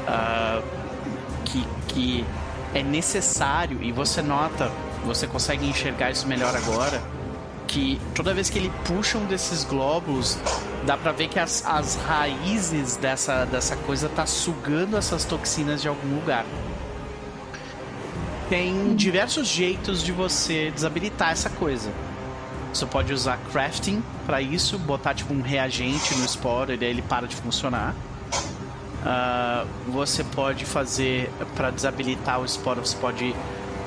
ah, 0.05 0.61
que, 1.45 1.65
que 1.87 2.25
é 2.73 2.83
necessário 2.83 3.81
e 3.81 3.93
você 3.93 4.21
nota, 4.21 4.69
você 5.05 5.27
consegue 5.27 5.65
enxergar 5.65 6.11
isso 6.11 6.27
melhor 6.27 6.53
agora, 6.57 7.01
que 7.67 7.99
toda 8.15 8.33
vez 8.33 8.49
que 8.49 8.57
ele 8.57 8.71
puxa 8.85 9.17
um 9.17 9.25
desses 9.25 9.63
glóbulos, 9.63 10.37
dá 10.85 10.97
pra 10.97 11.11
ver 11.11 11.27
que 11.27 11.37
as, 11.37 11.63
as 11.65 11.95
raízes 11.95 12.95
dessa, 12.95 13.45
dessa 13.45 13.75
coisa 13.75 14.09
tá 14.09 14.25
sugando 14.25 14.97
essas 14.97 15.25
toxinas 15.25 15.81
de 15.81 15.87
algum 15.87 16.15
lugar. 16.15 16.45
Tem 18.49 18.95
diversos 18.95 19.47
jeitos 19.47 20.01
de 20.01 20.11
você 20.11 20.71
desabilitar 20.71 21.31
essa 21.31 21.49
coisa. 21.49 21.91
Você 22.73 22.85
pode 22.85 23.11
usar 23.11 23.37
crafting 23.51 24.01
para 24.25 24.41
isso, 24.41 24.77
botar 24.79 25.13
tipo 25.13 25.33
um 25.33 25.41
reagente 25.41 26.15
no 26.15 26.23
esporo 26.23 26.73
e 26.73 26.77
daí 26.77 26.89
ele 26.89 27.01
para 27.01 27.27
de 27.27 27.35
funcionar. 27.35 27.93
Ah, 29.05 29.65
você 29.87 30.23
pode 30.23 30.65
fazer 30.65 31.29
para 31.55 31.71
desabilitar 31.71 32.39
o 32.39 32.45
esporo, 32.45 32.85
você 32.85 32.97
pode 32.97 33.35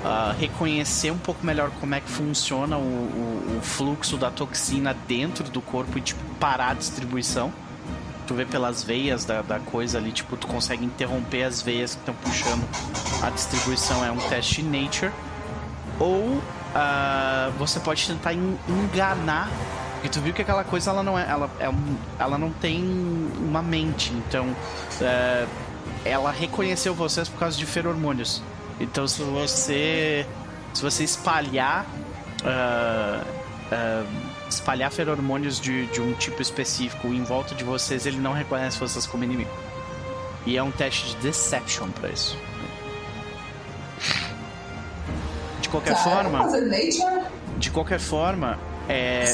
ah, 0.05 0.35
reconhecer 0.39 1.11
um 1.11 1.19
pouco 1.19 1.45
melhor 1.45 1.71
como 1.81 1.95
é 1.95 2.01
que 2.01 2.09
funciona 2.11 2.77
o, 2.77 2.81
o- 2.81 3.59
o 3.59 3.63
fluxo 3.63 4.17
da 4.17 4.31
toxina 4.31 4.95
dentro 5.07 5.45
do 5.51 5.61
corpo 5.61 5.99
e 5.99 6.01
tipo 6.01 6.21
parar 6.39 6.71
a 6.71 6.75
distribuição. 6.75 7.53
Tu 8.27 8.35
vê 8.35 8.45
pelas 8.45 8.85
veias 8.85 9.25
da, 9.25 9.43
da 9.43 9.59
coisa 9.59 9.99
ali, 9.99 10.13
tipo, 10.13 10.37
tu 10.37 10.47
consegue 10.47 10.85
interromper 10.85 11.43
as 11.43 11.61
veias 11.63 11.95
que 11.97 12.01
estão 12.01 12.15
puxando 12.15 12.63
a 13.23 13.31
distribuição. 13.31 14.05
É 14.05 14.11
um 14.13 14.17
teste 14.29 14.63
nature. 14.63 15.11
Ou 15.99 16.41
ah, 16.75 17.51
você 17.59 17.81
pode 17.81 18.07
tentar 18.07 18.33
en- 18.33 18.57
enganar. 18.69 19.51
Porque 19.95 20.09
tu 20.09 20.21
viu 20.21 20.33
que 20.33 20.41
aquela 20.43 20.63
coisa 20.65 20.91
ela 20.91 21.03
não 21.03 21.19
é. 21.19 21.29
Ela, 21.29 21.51
é 21.59 21.69
ela 22.19 22.39
não 22.39 22.51
tem 22.51 22.83
uma 23.39 23.63
mente. 23.63 24.13
Então. 24.13 24.47
é, 25.01 25.47
ela 26.05 26.31
reconheceu 26.31 26.95
vocês 26.95 27.29
por 27.29 27.39
causa 27.41 27.59
de 27.59 27.67
feromônios. 27.67 28.41
Então 28.81 29.07
se 29.07 29.23
você. 29.23 30.27
Se 30.75 30.83
você 30.83 31.05
espalhar. 31.05 31.87
ah, 32.45 33.23
ah, 33.71 34.05
espalhar 34.49 34.91
feromônios 34.91 35.61
de, 35.61 35.87
de 35.87 36.01
um 36.01 36.13
tipo 36.15 36.43
específico 36.43 37.07
em 37.09 37.23
volta 37.23 37.55
de 37.55 37.63
vocês, 37.63 38.05
ele 38.05 38.17
não 38.19 38.33
reconhece 38.33 38.77
vocês 38.81 39.07
como 39.07 39.23
inimigo. 39.23 39.51
E 40.45 40.57
é 40.57 40.63
um 40.63 40.73
teste 40.73 41.11
de 41.11 41.17
deception 41.19 41.89
pra 41.91 42.09
isso. 42.09 42.37
De 45.61 45.69
qualquer 45.69 45.95
Tá, 45.95 46.01
forma. 46.01 46.39
De 47.59 47.71
qualquer 47.71 48.01
forma, 48.01 48.59
é, 48.89 49.25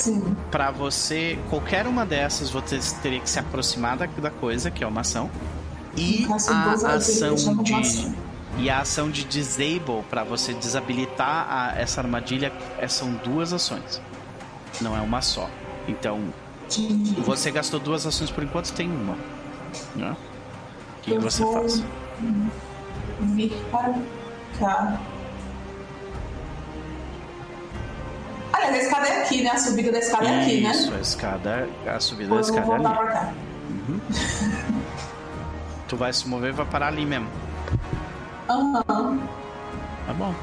para 0.50 0.70
você, 0.70 1.38
qualquer 1.48 1.86
uma 1.86 2.04
dessas, 2.04 2.50
você 2.50 2.78
teria 3.02 3.20
que 3.20 3.30
se 3.30 3.38
aproximar 3.38 3.96
da, 3.96 4.06
da 4.06 4.30
coisa, 4.30 4.70
que 4.70 4.82
é 4.84 4.86
uma 4.86 5.00
ação, 5.02 5.30
e 5.96 6.26
a 6.84 6.94
ação 6.96 7.62
de. 7.62 7.72
E 8.58 8.70
a 8.70 8.80
ação 8.80 9.10
de 9.10 9.24
disable 9.24 10.02
para 10.10 10.24
você 10.24 10.52
desabilitar 10.54 11.46
a- 11.50 11.74
essa 11.78 12.00
armadilha 12.00 12.52
é- 12.78 12.88
são 12.88 13.12
duas 13.24 13.52
ações, 13.52 14.00
não 14.80 14.96
é 14.96 15.00
uma 15.00 15.20
só. 15.22 15.48
Então, 15.88 16.20
você 17.24 17.50
gastou 17.50 17.78
duas 17.78 18.06
ações 18.06 18.30
por 18.30 18.42
enquanto, 18.42 18.72
tem 18.72 18.90
uma. 18.90 19.16
Né? 19.94 20.16
O 20.98 21.00
que, 21.02 21.12
que 21.12 21.18
você 21.18 21.42
faz? 21.52 21.82
Vir 23.20 23.52
para 23.70 23.94
cá. 24.58 24.98
Aliás, 28.52 28.74
a 28.74 28.78
escada 28.78 29.06
é 29.08 29.22
aqui, 29.22 29.42
né? 29.42 29.50
A 29.50 29.58
subida 29.58 29.92
da 29.92 29.98
escada 29.98 30.24
é 30.26 30.42
aqui, 30.42 30.60
né? 30.62 30.70
Isso, 30.70 30.94
a 30.94 31.00
escada, 31.00 31.68
a 31.86 32.00
subida 32.00 32.30
da 32.30 32.36
Eu 32.36 32.42
vou 32.42 32.50
escada 32.50 32.72
é 32.72 32.74
ali. 32.74 32.82
pra 32.84 33.06
cá. 33.06 33.32
Tu 35.88 35.96
vai 35.96 36.12
se 36.12 36.26
mover 36.26 36.50
e 36.50 36.52
vai 36.52 36.66
parar 36.66 36.88
ali 36.88 37.06
mesmo. 37.06 37.28
Aham. 38.48 39.18
Tá 40.06 40.12
bom. 40.16 40.34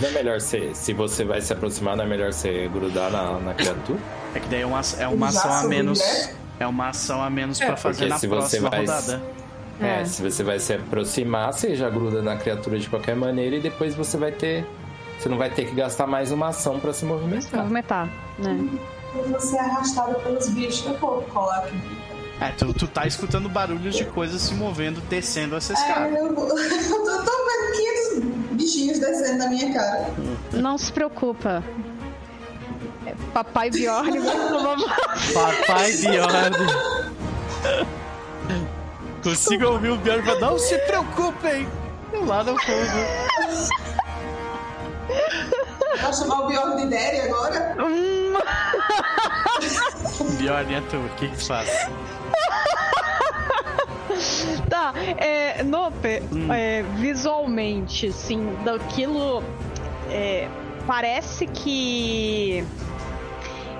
Não 0.00 0.08
é 0.08 0.12
melhor 0.12 0.40
ser, 0.40 0.74
se 0.74 0.92
você 0.92 1.24
vai 1.24 1.40
se 1.40 1.52
aproximar, 1.52 1.96
não 1.96 2.04
é 2.04 2.06
melhor 2.08 2.32
você 2.32 2.68
grudar 2.72 3.10
na, 3.10 3.38
na 3.38 3.54
criatura? 3.54 3.98
É 4.34 4.40
que 4.40 4.48
daí 4.48 4.62
é 4.62 4.66
uma, 4.66 4.80
é 4.98 5.06
uma 5.08 5.30
Já 5.30 5.38
ação 5.40 5.52
a 5.52 5.68
menos. 5.68 5.98
né? 6.00 6.34
É 6.58 6.66
uma 6.66 6.88
ação 6.88 7.22
a 7.22 7.30
menos 7.30 7.60
É, 7.60 7.66
pra 7.66 7.76
fazer 7.76 7.98
porque 7.98 8.08
na 8.10 8.18
se 8.18 8.26
você 8.26 8.58
próxima 8.58 8.70
vai- 8.70 8.80
rodada. 8.80 9.22
É. 9.80 10.00
É. 10.00 10.04
se 10.06 10.22
você 10.22 10.42
vai 10.42 10.58
se 10.58 10.72
aproximar, 10.72 11.52
você 11.52 11.76
já 11.76 11.88
gruda 11.90 12.20
na 12.22 12.36
criatura 12.36 12.78
de 12.78 12.88
qualquer 12.88 13.14
maneira 13.14 13.56
e 13.56 13.60
depois 13.60 13.94
você 13.94 14.16
vai 14.16 14.32
ter. 14.32 14.66
Você 15.18 15.28
não 15.28 15.38
vai 15.38 15.50
ter 15.50 15.66
que 15.66 15.74
gastar 15.74 16.06
mais 16.06 16.32
uma 16.32 16.48
ação 16.48 16.80
pra 16.80 16.92
se 16.92 17.04
movimentar. 17.04 17.60
Movimentar, 17.60 18.08
né? 18.38 18.68
Eu 19.14 19.24
vou 19.28 19.38
ser 19.40 19.58
arrastada 19.58 20.14
pelos 20.16 20.48
bichos. 20.48 20.84
Eu 20.86 20.98
vou 20.98 21.22
colar 21.22 21.58
aqui. 21.58 21.76
É, 22.40 22.50
tu, 22.50 22.72
tu 22.74 22.86
tá 22.86 23.06
escutando 23.06 23.48
barulhos 23.48 23.94
de 23.96 24.04
coisas 24.04 24.42
se 24.42 24.54
movendo, 24.54 25.00
descendo 25.08 25.56
essa 25.56 25.72
É, 25.72 25.76
escada. 25.76 26.08
eu, 26.18 26.34
vou... 26.34 26.46
eu 26.58 27.04
tô, 27.04 27.24
tô 27.24 27.32
vendo 27.46 27.72
500 28.12 28.52
bichinhos 28.56 28.98
descendo 28.98 29.38
na 29.38 29.48
minha 29.48 29.72
cara. 29.72 30.06
Não 30.52 30.76
se 30.76 30.92
preocupa. 30.92 31.64
É, 33.06 33.14
Papai 33.32 33.70
Bjorn. 33.70 34.18
Papai 35.32 35.92
Bjorn. 35.92 36.56
Consigo 39.22 39.66
ouvir 39.68 39.90
o 39.90 39.96
Bjorn 39.96 40.22
falar, 40.22 40.40
não 40.40 40.58
se 40.58 40.76
preocupem. 40.80 41.66
Lá 42.26 42.44
no 42.44 42.56
fundo. 42.60 44.06
Vai 46.02 46.12
chamar 46.12 46.40
o 46.42 46.46
Bjorn 46.48 46.76
de 46.76 46.90
Daddy 46.90 47.20
agora? 47.20 47.76
Bjorn 50.38 50.74
é 50.74 50.80
tu, 50.82 50.96
o 50.98 51.08
que 51.16 51.28
que 51.28 51.44
faz? 51.46 51.68
Tá, 54.70 54.92
é, 55.18 55.62
Nope, 55.62 56.22
hum. 56.32 56.52
é, 56.52 56.82
visualmente, 56.96 58.08
assim, 58.08 58.56
daquilo. 58.64 59.42
É, 60.10 60.48
parece 60.86 61.46
que 61.46 62.64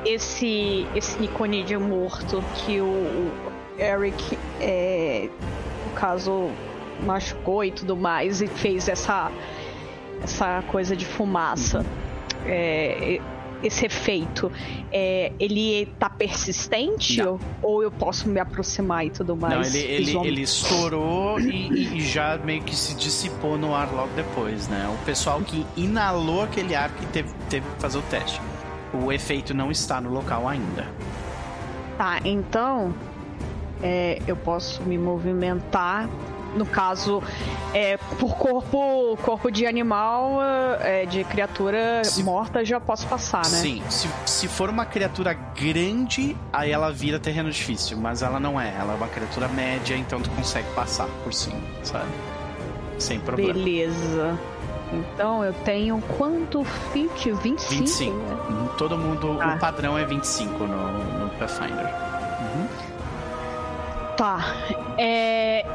esse 0.04 0.86
esse 0.94 1.18
Niconídeo 1.18 1.80
morto 1.80 2.42
que 2.54 2.80
o, 2.80 2.86
o 2.86 3.32
Eric, 3.78 4.38
é, 4.60 5.28
no 5.86 5.92
caso, 5.94 6.50
machucou 7.04 7.64
e 7.64 7.70
tudo 7.70 7.96
mais 7.96 8.40
e 8.40 8.46
fez 8.46 8.88
essa 8.88 9.30
essa 10.22 10.62
coisa 10.68 10.96
de 10.96 11.04
fumaça. 11.04 11.84
É, 12.44 13.20
esse 13.62 13.86
efeito, 13.86 14.50
é, 14.92 15.32
ele 15.38 15.86
tá 15.98 16.08
persistente? 16.08 17.20
Ou, 17.22 17.40
ou, 17.62 17.82
eu 17.82 17.90
posso 17.90 18.28
me 18.28 18.38
aproximar 18.38 19.06
e 19.06 19.10
tudo 19.10 19.36
mais? 19.36 19.54
Não, 19.54 19.80
ele, 19.80 19.92
ele, 19.92 20.18
ele 20.26 20.42
estourou 20.42 21.40
e, 21.40 21.98
e, 21.98 22.00
já 22.00 22.38
meio 22.38 22.62
que 22.62 22.74
se 22.74 22.94
dissipou 22.94 23.56
no 23.56 23.74
ar 23.74 23.92
logo 23.92 24.12
depois, 24.14 24.68
né? 24.68 24.88
O 24.94 25.04
pessoal 25.04 25.40
que 25.40 25.66
inalou 25.76 26.42
aquele 26.42 26.74
ar 26.74 26.90
que 26.90 27.06
teve, 27.06 27.30
teve 27.48 27.66
que 27.68 27.80
fazer 27.80 27.98
o 27.98 28.02
teste. 28.02 28.40
O 28.92 29.12
efeito 29.12 29.52
não 29.52 29.70
está 29.70 30.00
no 30.00 30.10
local 30.10 30.48
ainda. 30.48 30.86
Tá, 31.98 32.20
então 32.24 32.94
é, 33.82 34.20
eu 34.26 34.36
posso 34.36 34.82
me 34.82 34.98
movimentar 34.98 36.08
no 36.56 36.66
caso, 36.66 37.22
é, 37.72 37.96
por 37.96 38.34
corpo, 38.36 39.16
corpo 39.22 39.50
de 39.50 39.66
animal, 39.66 40.38
é, 40.80 41.06
de 41.06 41.22
criatura 41.24 42.02
se, 42.04 42.22
morta, 42.22 42.64
já 42.64 42.80
posso 42.80 43.06
passar, 43.06 43.42
né? 43.42 43.44
Sim, 43.44 43.82
se, 43.88 44.08
se 44.24 44.48
for 44.48 44.70
uma 44.70 44.86
criatura 44.86 45.34
grande, 45.34 46.36
aí 46.52 46.70
ela 46.70 46.90
vira 46.90 47.18
terreno 47.18 47.50
difícil, 47.50 47.98
mas 47.98 48.22
ela 48.22 48.40
não 48.40 48.60
é. 48.60 48.74
Ela 48.78 48.94
é 48.94 48.96
uma 48.96 49.08
criatura 49.08 49.48
média, 49.48 49.96
então 49.96 50.20
tu 50.20 50.30
consegue 50.30 50.68
passar 50.74 51.06
por 51.22 51.32
cima, 51.32 51.60
sabe? 51.82 52.10
Sem 52.98 53.20
problema. 53.20 53.52
Beleza. 53.52 54.38
Então 54.92 55.44
eu 55.44 55.52
tenho 55.52 56.00
quanto 56.16 56.64
feet? 56.92 57.32
25? 57.42 57.68
25. 57.68 58.14
Né? 58.14 58.68
Todo 58.78 58.96
mundo, 58.96 59.38
ah. 59.40 59.54
o 59.54 59.58
padrão 59.58 59.98
é 59.98 60.04
25 60.04 60.66
no, 60.66 61.24
no 61.24 61.30
Pathfinder. 61.30 61.86
Uhum. 62.40 62.68
Tá. 64.16 64.54
É, 64.96 65.66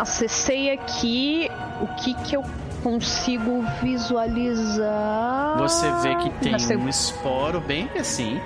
acessei 0.00 0.70
aqui 0.70 1.48
o 1.80 1.86
que 1.96 2.14
que 2.24 2.36
eu 2.36 2.42
consigo 2.82 3.64
visualizar. 3.82 5.58
Você 5.58 5.90
vê 6.02 6.14
que 6.16 6.30
tem 6.38 6.76
um 6.76 6.88
esporo 6.88 7.60
bem 7.60 7.90
assim, 7.98 8.40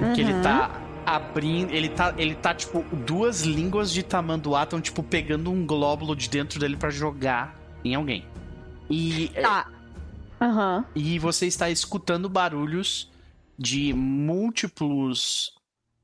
uhum. 0.00 0.12
que 0.12 0.20
ele 0.20 0.34
tá 0.42 0.70
abrindo, 1.06 1.72
ele 1.72 1.88
tá, 1.88 2.14
ele 2.16 2.34
tá 2.34 2.54
tipo 2.54 2.84
duas 2.92 3.42
línguas 3.42 3.90
de 3.90 4.02
tamanduá 4.02 4.64
estão 4.64 4.80
tipo 4.80 5.02
pegando 5.02 5.50
um 5.50 5.66
glóbulo 5.66 6.14
de 6.14 6.28
dentro 6.28 6.60
dele 6.60 6.76
para 6.76 6.90
jogar 6.90 7.56
em 7.84 7.94
alguém. 7.94 8.24
E 8.88 9.30
tá. 9.40 9.66
Uhum. 10.40 10.84
E 10.94 11.18
você 11.18 11.46
está 11.46 11.70
escutando 11.70 12.28
barulhos 12.28 13.10
de 13.58 13.92
múltiplos 13.92 15.52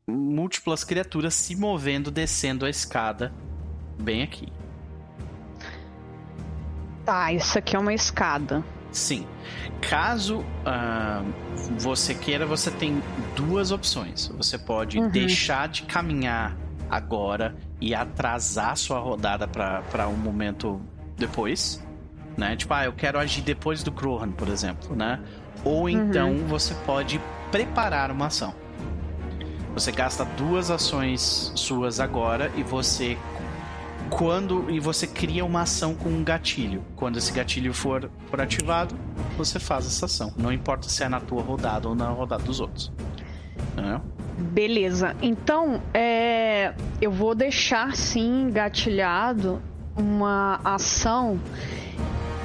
múltiplas 0.08 0.84
criaturas 0.84 1.34
se 1.34 1.56
movendo 1.56 2.10
descendo 2.10 2.64
a 2.64 2.70
escada 2.70 3.32
bem 3.98 4.22
aqui. 4.22 4.46
Tá, 7.06 7.32
isso 7.32 7.56
aqui 7.56 7.76
é 7.76 7.78
uma 7.78 7.94
escada. 7.94 8.64
Sim. 8.90 9.24
Caso 9.80 10.40
uh, 10.40 11.32
você 11.78 12.12
queira, 12.14 12.44
você 12.44 12.68
tem 12.68 13.00
duas 13.36 13.70
opções. 13.70 14.26
Você 14.36 14.58
pode 14.58 14.98
uhum. 14.98 15.08
deixar 15.08 15.68
de 15.68 15.82
caminhar 15.82 16.56
agora 16.90 17.54
e 17.80 17.94
atrasar 17.94 18.76
sua 18.76 18.98
rodada 18.98 19.46
para 19.46 20.08
um 20.08 20.16
momento 20.16 20.80
depois, 21.16 21.80
né? 22.36 22.56
Tipo, 22.56 22.74
ah, 22.74 22.86
eu 22.86 22.92
quero 22.92 23.20
agir 23.20 23.42
depois 23.42 23.84
do 23.84 23.92
Krohan, 23.92 24.32
por 24.32 24.48
exemplo, 24.48 24.96
né? 24.96 25.20
Ou 25.64 25.82
uhum. 25.82 25.88
então 25.88 26.30
uhum. 26.32 26.46
você 26.48 26.74
pode 26.74 27.20
preparar 27.52 28.10
uma 28.10 28.26
ação. 28.26 28.52
Você 29.74 29.92
gasta 29.92 30.24
duas 30.24 30.72
ações 30.72 31.52
suas 31.54 32.00
agora 32.00 32.50
e 32.56 32.64
você 32.64 33.16
quando 34.10 34.70
e 34.70 34.80
você 34.80 35.06
cria 35.06 35.44
uma 35.44 35.62
ação 35.62 35.94
com 35.94 36.08
um 36.08 36.24
gatilho. 36.24 36.82
Quando 36.94 37.18
esse 37.18 37.32
gatilho 37.32 37.72
for, 37.72 38.10
for 38.30 38.40
ativado, 38.40 38.94
você 39.36 39.58
faz 39.58 39.86
essa 39.86 40.06
ação. 40.06 40.32
Não 40.36 40.52
importa 40.52 40.88
se 40.88 41.02
é 41.02 41.08
na 41.08 41.20
tua 41.20 41.42
rodada 41.42 41.88
ou 41.88 41.94
na 41.94 42.08
rodada 42.08 42.42
dos 42.42 42.60
outros. 42.60 42.92
É. 43.76 44.00
Beleza. 44.38 45.16
Então, 45.22 45.80
é, 45.94 46.74
eu 47.00 47.10
vou 47.10 47.34
deixar 47.34 47.96
sim 47.96 48.50
gatilhado 48.50 49.62
uma 49.96 50.60
ação 50.62 51.40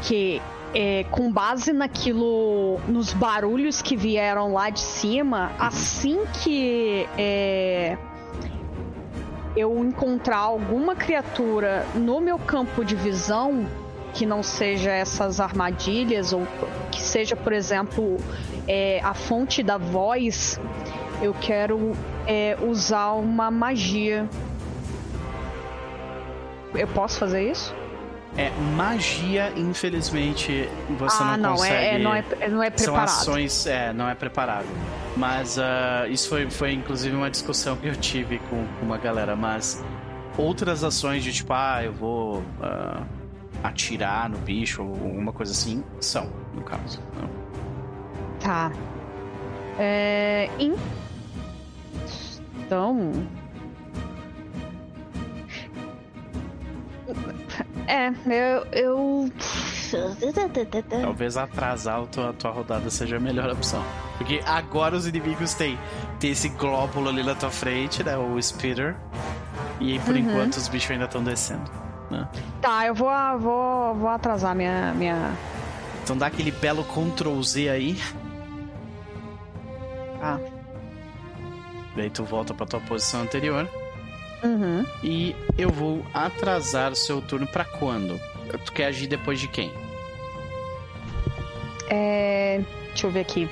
que 0.04 0.42
é, 0.74 1.04
com 1.12 1.32
base 1.32 1.74
naquilo, 1.74 2.80
nos 2.88 3.14
barulhos 3.14 3.82
que 3.82 3.96
vieram 3.96 4.54
lá 4.54 4.70
de 4.70 4.80
cima, 4.80 5.52
assim 5.60 6.20
que 6.42 7.08
é, 7.18 7.98
eu 9.56 9.84
encontrar 9.84 10.38
alguma 10.38 10.95
criatura 10.95 11.86
no 11.95 12.19
meu 12.22 12.40
campo 12.40 12.86
de 12.86 12.95
visão 12.95 13.65
que 14.14 14.26
não 14.26 14.44
seja 14.44 14.91
essas 14.91 15.40
armadilhas 15.40 16.34
ou 16.34 16.45
que 16.91 17.02
seja, 17.02 17.36
por 17.36 17.53
exemplo, 17.53 18.18
é, 18.68 18.99
a 19.03 19.14
fonte 19.14 19.64
da 19.64 19.78
voz, 19.78 20.60
eu 21.22 21.34
quero 21.34 21.94
é, 22.28 22.57
usar 22.61 23.14
uma 23.14 23.49
magia. 23.49 24.30
Eu 26.73 26.88
posso 26.88 27.19
fazer 27.19 27.49
isso? 27.49 27.81
É, 28.38 28.49
magia, 28.76 29.52
infelizmente, 29.58 30.70
você 30.98 31.22
ah, 31.22 31.38
não, 31.38 31.49
não 31.49 31.56
consegue. 31.58 31.74
É, 31.74 31.95
é, 31.95 31.99
não, 31.99 32.14
é, 32.14 32.24
não 32.49 32.64
é 32.64 32.70
preparado. 32.70 33.08
São 33.10 33.34
ações, 33.34 33.66
é, 33.66 33.91
não 33.91 34.08
é 34.08 34.16
preparado. 34.16 34.68
Mas 35.18 35.58
uh, 35.58 36.10
isso 36.10 36.30
foi, 36.30 36.49
foi 36.49 36.72
inclusive 36.72 37.14
uma 37.14 37.30
discussão 37.30 37.76
que 37.76 37.88
eu 37.88 37.95
tive 37.95 38.40
com, 38.49 38.66
com, 38.66 38.86
uma 38.86 38.98
galera. 38.98 39.36
Mas 39.36 39.84
outras 40.38 40.84
ações 40.84 41.24
de 41.24 41.34
tipo, 41.34 41.52
ah, 41.52 41.82
eu 41.84 41.91
vou 41.91 42.38
uh, 42.38 43.06
atirar 43.62 44.30
no 44.30 44.38
bicho 44.38 44.82
ou 44.82 44.94
alguma 44.94 45.34
coisa 45.34 45.52
assim, 45.52 45.84
são, 45.99 46.32
no 46.53 46.62
caso. 46.62 47.02
Não. 47.20 47.30
Tá. 48.40 48.72
É, 49.78 50.49
então. 52.66 53.12
É, 57.88 58.10
eu. 58.26 58.68
eu... 58.72 59.32
Talvez 61.02 61.38
atrasar 61.38 62.02
a 62.02 62.06
tua, 62.06 62.30
a 62.30 62.34
tua 62.34 62.52
rodada 62.52 62.90
seja 62.90 63.18
a 63.18 63.20
melhor 63.20 63.49
opção. 63.49 63.84
Porque 64.18 64.41
agora 64.45 64.95
os 64.95 65.08
inimigos 65.08 65.53
têm, 65.53 65.78
têm 66.20 66.32
esse 66.32 66.49
glóbulo 66.49 67.10
ali 67.10 67.24
na 67.24 67.36
tua 67.36 67.49
frente, 67.49 68.03
né? 68.03 68.18
O 68.18 68.41
Spitter. 68.41 68.95
E 69.80 69.99
por 69.99 70.14
uhum. 70.14 70.22
enquanto 70.22 70.58
os 70.58 70.68
bichos 70.68 70.91
ainda 70.91 71.06
estão 71.06 71.24
descendo. 71.24 71.70
Né? 72.10 72.28
Tá, 72.62 72.86
eu 72.86 72.94
vou, 72.94 73.10
vou, 73.40 73.95
vou 73.95 74.10
atrasar 74.10 74.56
minha, 74.56 74.94
minha. 74.94 75.34
Então 76.03 76.18
dá 76.18 76.28
aquele 76.28 76.52
belo 76.52 76.84
Ctrl 76.84 77.41
Z 77.41 77.70
aí. 77.70 77.98
Ah. 80.22 80.38
Daí 81.95 82.10
tu 82.10 82.24
volta 82.24 82.53
pra 82.53 82.66
tua 82.66 82.80
posição 82.82 83.22
anterior. 83.22 83.68
Uhum. 84.43 84.85
E 85.03 85.35
eu 85.57 85.69
vou 85.69 86.05
atrasar 86.13 86.91
o 86.91 86.95
seu 86.95 87.22
turno 87.22 87.47
para 87.47 87.65
quando? 87.65 88.19
Tu 88.65 88.72
quer 88.72 88.88
agir 88.88 89.07
depois 89.07 89.39
de 89.39 89.47
quem? 89.47 89.72
É. 91.89 92.61
Deixa 92.88 93.07
eu 93.07 93.11
ver 93.11 93.22
aqui. 93.22 93.49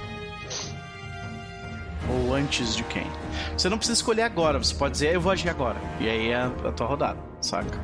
Ou 2.10 2.34
antes 2.34 2.76
de 2.76 2.84
quem? 2.84 3.06
Você 3.58 3.70
não 3.70 3.78
precisa 3.78 3.98
escolher 3.98 4.24
agora, 4.24 4.58
você 4.58 4.74
pode 4.74 4.94
dizer, 4.94 5.14
eu 5.14 5.22
vou 5.22 5.32
agir 5.32 5.50
agora. 5.50 5.78
E 6.00 6.10
aí 6.10 6.30
é 6.30 6.36
a 6.38 6.72
tua 6.72 6.88
rodada, 6.88 7.20
saca? 7.42 7.80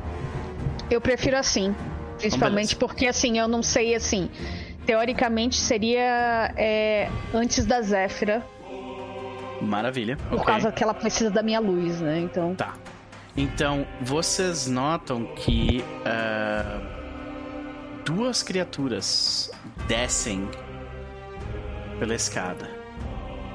Eu 0.90 1.00
prefiro 1.00 1.36
assim. 1.36 1.74
Principalmente 2.18 2.74
então, 2.74 2.88
porque 2.88 3.06
assim, 3.06 3.38
eu 3.38 3.46
não 3.46 3.62
sei 3.62 3.94
assim. 3.94 4.30
Teoricamente 4.84 5.56
seria 5.56 6.52
é, 6.56 7.08
antes 7.34 7.66
da 7.66 7.82
Zéfira. 7.82 8.44
Maravilha. 9.60 10.16
Por 10.16 10.40
okay. 10.40 10.46
causa 10.46 10.72
que 10.72 10.82
ela 10.82 10.94
precisa 10.94 11.30
da 11.30 11.42
minha 11.42 11.60
luz, 11.60 12.00
né? 12.00 12.20
Então. 12.20 12.54
Tá. 12.54 12.74
Então, 13.36 13.86
vocês 14.00 14.66
notam 14.66 15.26
que 15.26 15.84
uh, 16.06 16.80
duas 18.02 18.42
criaturas 18.42 19.50
descem 19.86 20.48
pela 21.98 22.14
escada. 22.14 22.70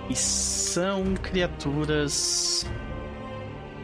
E 0.07 0.15
são 0.15 1.15
criaturas 1.15 2.65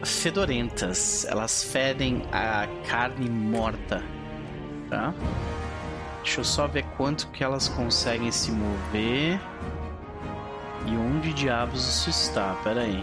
fedorentas. 0.04 1.24
Elas 1.24 1.64
fedem 1.64 2.22
a 2.30 2.68
carne 2.86 3.28
morta, 3.28 4.00
tá? 4.88 5.12
Deixa 6.22 6.40
eu 6.40 6.44
só 6.44 6.68
ver 6.68 6.84
quanto 6.96 7.28
que 7.28 7.42
elas 7.42 7.68
conseguem 7.68 8.30
se 8.30 8.52
mover. 8.52 9.40
E 10.86 10.96
onde 10.96 11.32
diabos 11.32 11.88
isso 11.88 12.10
está? 12.10 12.54
Pera 12.62 12.82
aí. 12.82 13.02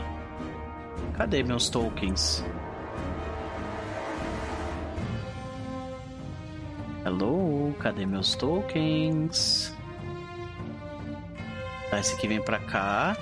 Cadê 1.18 1.44
meus 1.44 1.70
tokens? 1.70 2.46
Hello, 7.06 7.72
cadê 7.78 8.04
meus 8.04 8.34
tokens? 8.34 9.72
Tá, 11.92 12.00
esse 12.00 12.16
aqui 12.16 12.28
vem 12.28 12.42
pra 12.42 12.58
cá. 12.58 13.16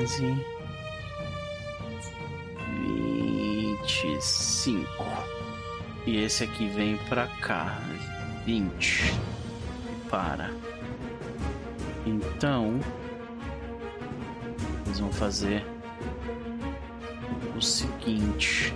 15. 0.00 0.44
25. 3.82 4.84
E 6.04 6.16
esse 6.16 6.42
aqui 6.42 6.66
vem 6.66 6.96
pra 7.08 7.28
cá. 7.40 7.80
20. 8.44 9.04
E 9.04 10.08
para. 10.10 10.50
Então. 12.04 12.80
Eles 14.86 14.98
vão 14.98 15.12
fazer 15.12 15.64
o 17.56 17.62
seguinte. 17.62 18.74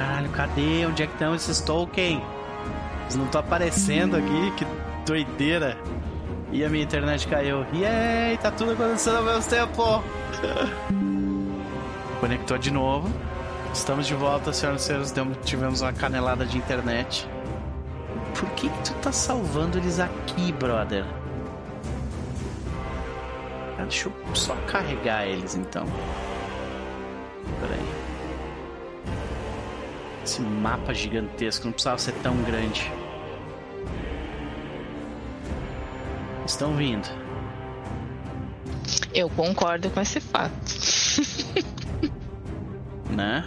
Caralho, 0.00 0.30
cadê? 0.30 0.86
Onde 0.86 1.02
é 1.02 1.06
que 1.06 1.12
estão 1.12 1.34
esses 1.34 1.60
tokens? 1.60 2.22
Eles 3.02 3.16
não 3.16 3.26
estão 3.26 3.42
aparecendo 3.42 4.16
aqui, 4.16 4.50
que 4.56 4.66
doideira. 5.04 5.76
E 6.50 6.64
a 6.64 6.70
minha 6.70 6.82
internet 6.82 7.28
caiu. 7.28 7.66
Aí, 7.70 8.38
tá 8.38 8.50
tudo 8.50 8.72
acontecendo 8.72 9.18
ao 9.18 9.24
mesmo 9.24 9.50
tempo. 9.50 10.02
Conectou 12.18 12.56
de 12.56 12.70
novo. 12.70 13.10
Estamos 13.74 14.06
de 14.06 14.14
volta, 14.14 14.54
senhoras 14.54 14.80
e 14.80 14.84
senhores. 14.86 15.12
Tivemos 15.44 15.82
uma 15.82 15.92
canelada 15.92 16.46
de 16.46 16.56
internet. 16.56 17.28
Por 18.34 18.48
que, 18.52 18.70
que 18.70 18.82
tu 18.82 18.94
tá 19.02 19.12
salvando 19.12 19.76
eles 19.76 20.00
aqui, 20.00 20.50
brother? 20.52 21.04
Ah, 23.78 23.82
deixa 23.82 24.08
eu 24.08 24.34
só 24.34 24.56
carregar 24.66 25.26
eles 25.26 25.54
então. 25.54 25.84
Pera 27.60 27.74
aí. 27.74 27.89
Esse 30.30 30.42
mapa 30.42 30.94
gigantesco 30.94 31.64
não 31.64 31.72
precisava 31.72 31.98
ser 31.98 32.12
tão 32.22 32.40
grande. 32.42 32.88
Estão 36.46 36.76
vindo. 36.76 37.08
Eu 39.12 39.28
concordo 39.30 39.90
com 39.90 40.00
esse 40.00 40.20
fato. 40.20 40.54
né? 43.10 43.44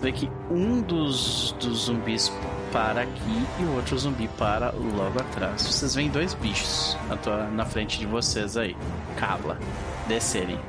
Vê 0.00 0.12
que 0.12 0.30
um 0.48 0.80
dos, 0.80 1.56
dos 1.58 1.86
zumbis 1.86 2.32
para 2.70 3.02
aqui 3.02 3.46
e 3.58 3.64
o 3.64 3.74
outro 3.74 3.98
zumbi 3.98 4.28
para 4.38 4.70
logo 4.70 5.18
atrás. 5.18 5.60
Vocês 5.62 5.92
veem 5.92 6.08
dois 6.08 6.34
bichos 6.34 6.96
na, 7.08 7.16
tua, 7.16 7.48
na 7.48 7.64
frente 7.64 7.98
de 7.98 8.06
vocês 8.06 8.56
aí. 8.56 8.76
Cabla. 9.16 9.58
Descerem. 10.06 10.60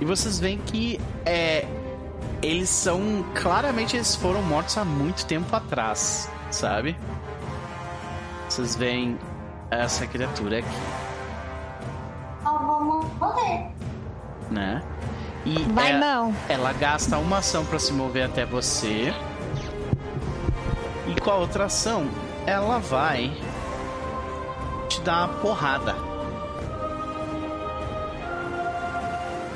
E 0.00 0.06
vocês 0.06 0.40
veem 0.40 0.56
que 0.56 0.98
é, 1.26 1.68
eles 2.42 2.68
são. 2.68 3.24
Claramente 3.34 3.96
eles 3.96 4.14
foram 4.14 4.42
mortos 4.42 4.76
há 4.76 4.84
muito 4.84 5.24
tempo 5.26 5.54
atrás, 5.54 6.30
sabe? 6.50 6.96
Vocês 8.48 8.76
veem 8.76 9.18
essa 9.70 10.06
criatura 10.06 10.58
aqui. 10.58 10.76
vamos 12.44 13.06
morrer. 13.18 13.70
Né? 14.50 14.82
E 15.44 15.62
Vai 15.72 15.90
ela, 15.90 16.00
não. 16.00 16.36
Ela 16.48 16.72
gasta 16.72 17.18
uma 17.18 17.38
ação 17.38 17.64
para 17.64 17.78
se 17.78 17.92
mover 17.92 18.24
até 18.24 18.44
você. 18.44 19.12
E 21.06 21.20
com 21.20 21.30
a 21.30 21.36
outra 21.36 21.64
ação, 21.64 22.08
ela 22.46 22.78
vai 22.78 23.32
te 24.88 25.00
dar 25.00 25.28
uma 25.28 25.34
porrada. 25.40 25.94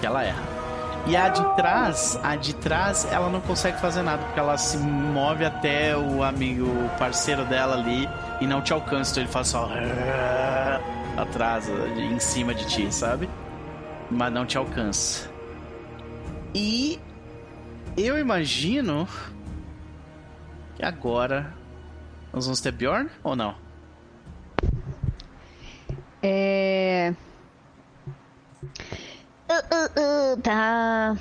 Que 0.01 0.07
ela 0.07 0.25
erra. 0.25 0.58
E 1.07 1.17
a 1.17 1.29
de 1.29 1.43
trás, 1.57 2.21
a 2.23 2.37
de 2.37 2.55
trás, 2.55 3.07
ela 3.11 3.31
não 3.31 3.41
consegue 3.41 3.81
fazer 3.81 4.03
nada, 4.03 4.23
porque 4.23 4.39
ela 4.39 4.59
se 4.59 4.77
move 4.77 5.45
até 5.45 5.97
o 5.97 6.23
amigo, 6.23 6.67
parceiro 6.99 7.45
dela 7.47 7.77
ali 7.77 8.09
e 8.41 8.47
não 8.47 8.61
te 8.61 8.73
alcança. 8.73 9.13
Então 9.13 9.23
ele 9.23 9.33
faz 9.33 9.49
só 9.49 9.71
atrás, 11.17 11.69
em 11.97 12.19
cima 12.19 12.55
de 12.55 12.67
ti, 12.67 12.93
sabe? 12.93 13.29
Mas 14.11 14.33
não 14.33 14.45
te 14.45 14.59
alcança. 14.59 15.31
E 16.55 17.01
eu 17.97 18.19
imagino 18.19 19.09
que 20.77 20.85
agora 20.85 21.55
nós 22.33 22.45
vamos 22.45 22.61
ter 22.61 22.73
Bjorn 22.73 23.09
ou 23.23 23.35
não? 23.35 23.55
É. 26.23 27.15
Uh, 29.49 29.55
uh, 29.55 30.35
uh, 30.35 30.41
tá. 30.43 31.17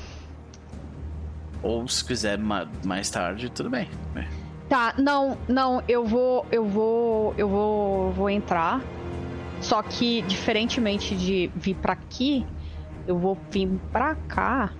Ou 1.63 1.87
se 1.87 2.03
quiser 2.03 2.37
ma 2.37 2.67
mais 2.85 3.09
tarde, 3.09 3.49
tudo 3.49 3.69
bem. 3.69 3.89
É. 4.15 4.27
Tá, 4.67 4.93
não, 4.97 5.37
não, 5.47 5.81
eu 5.87 6.05
vou, 6.05 6.45
eu 6.51 6.65
vou, 6.65 7.33
eu 7.37 7.47
vou, 7.47 8.11
vou 8.11 8.29
entrar. 8.29 8.81
Só 9.61 9.81
que 9.81 10.21
diferentemente 10.23 11.15
de 11.15 11.49
vir 11.55 11.75
pra 11.75 11.93
aqui, 11.93 12.45
eu 13.07 13.17
vou 13.17 13.37
vir 13.49 13.69
pra 13.91 14.15
cá. 14.27 14.71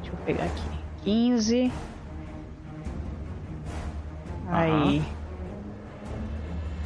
Deixa 0.00 0.12
eu 0.12 0.24
pegar 0.24 0.44
aqui. 0.44 0.62
15. 1.04 1.72
Aí. 4.48 5.02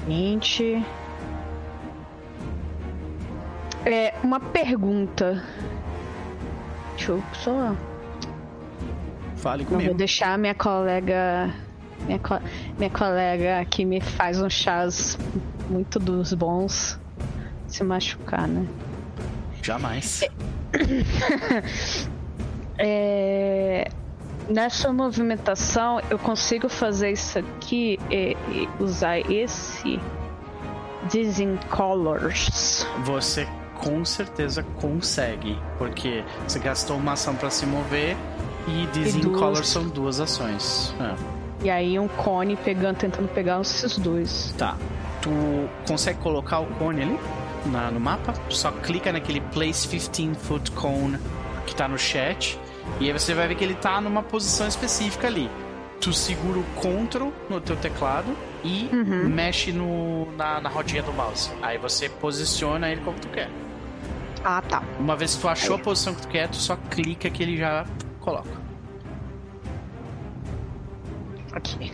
20. 0.06 0.84
É, 3.84 4.14
uma 4.22 4.40
pergunta. 4.40 5.42
Deixa 6.96 7.12
eu 7.12 7.22
só. 7.34 7.74
Fale 9.36 9.62
Não 9.64 9.70
comigo. 9.70 9.88
vou 9.90 9.96
deixar 9.98 10.38
minha 10.38 10.54
colega. 10.54 11.52
Minha, 12.06 12.18
co- 12.18 12.40
minha 12.78 12.90
colega 12.90 13.64
que 13.66 13.84
me 13.84 14.00
faz 14.00 14.40
uns 14.40 14.52
chás 14.52 15.18
muito 15.70 15.98
dos 15.98 16.32
bons 16.34 16.98
se 17.66 17.82
machucar, 17.84 18.46
né? 18.48 18.66
Jamais. 19.62 20.22
É, 22.76 23.88
Nessa 24.48 24.92
movimentação 24.92 26.00
eu 26.10 26.18
consigo 26.18 26.68
fazer 26.68 27.12
isso 27.12 27.38
aqui 27.38 27.98
e, 28.10 28.36
e 28.50 28.68
usar 28.82 29.20
esse 29.30 29.98
Dizem 31.10 31.56
Colors. 31.70 32.84
Você 33.04 33.46
com 33.78 34.04
certeza 34.04 34.62
consegue, 34.80 35.58
porque 35.78 36.24
você 36.46 36.58
gastou 36.58 36.96
uma 36.96 37.12
ação 37.12 37.34
pra 37.34 37.50
se 37.50 37.66
mover 37.66 38.16
e 38.66 38.86
Dizem 38.92 39.20
duas. 39.20 39.38
Color 39.40 39.64
são 39.64 39.88
duas 39.88 40.20
ações. 40.20 40.94
É. 41.00 41.14
E 41.64 41.70
aí 41.70 41.98
um 41.98 42.08
cone 42.08 42.56
pegando, 42.56 42.96
tentando 42.96 43.28
pegar 43.28 43.60
esses 43.60 43.96
dois. 43.98 44.54
Tá. 44.58 44.76
Tu 45.22 45.30
consegue 45.86 46.18
colocar 46.20 46.58
o 46.60 46.66
cone 46.66 47.02
ali 47.02 47.18
na- 47.66 47.90
no 47.90 47.98
mapa? 48.00 48.34
Só 48.50 48.70
clica 48.70 49.12
naquele 49.12 49.40
Place 49.40 49.88
15 49.88 50.34
Foot 50.40 50.70
Cone 50.72 51.18
que 51.66 51.74
tá 51.74 51.88
no 51.88 51.98
chat. 51.98 52.58
E 53.00 53.06
aí 53.06 53.12
você 53.18 53.32
vai 53.34 53.48
ver 53.48 53.54
que 53.54 53.64
ele 53.64 53.74
tá 53.74 54.00
numa 54.00 54.22
posição 54.22 54.66
específica 54.68 55.26
ali. 55.26 55.50
Tu 56.00 56.12
segura 56.12 56.58
o 56.58 56.64
Ctrl 56.78 57.28
no 57.48 57.60
teu 57.60 57.76
teclado 57.76 58.26
e 58.64 58.88
mexe 59.28 59.70
no, 59.70 60.32
na, 60.36 60.60
na 60.60 60.68
rodinha 60.68 61.02
do 61.02 61.12
mouse. 61.12 61.50
Aí 61.62 61.76
você 61.78 62.08
posiciona 62.08 62.90
ele 62.90 63.02
como 63.02 63.18
tu 63.20 63.28
quer. 63.28 63.50
Ah, 64.42 64.62
tá. 64.62 64.82
Uma 64.98 65.14
vez 65.14 65.36
que 65.36 65.42
tu 65.42 65.48
achou 65.48 65.76
a 65.76 65.78
posição 65.78 66.14
que 66.14 66.22
tu 66.22 66.28
quer, 66.28 66.48
tu 66.48 66.56
só 66.56 66.76
clica 66.76 67.28
que 67.30 67.42
ele 67.42 67.56
já 67.56 67.86
coloca. 68.20 68.50
Aqui. 71.52 71.92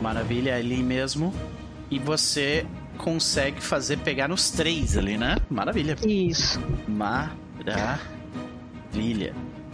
Maravilha, 0.00 0.56
ali 0.56 0.82
mesmo. 0.82 1.32
E 1.90 1.98
você 1.98 2.66
consegue 2.98 3.62
fazer 3.62 3.98
pegar 3.98 4.28
nos 4.28 4.50
três 4.50 4.98
ali, 4.98 5.16
né? 5.16 5.36
Maravilha. 5.48 5.96
Isso. 6.06 6.60
Maravilha. 6.88 7.32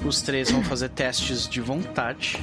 Os 0.04 0.22
três 0.22 0.50
vão 0.50 0.62
fazer 0.62 0.88
testes 0.90 1.48
de 1.48 1.60
vontade. 1.60 2.42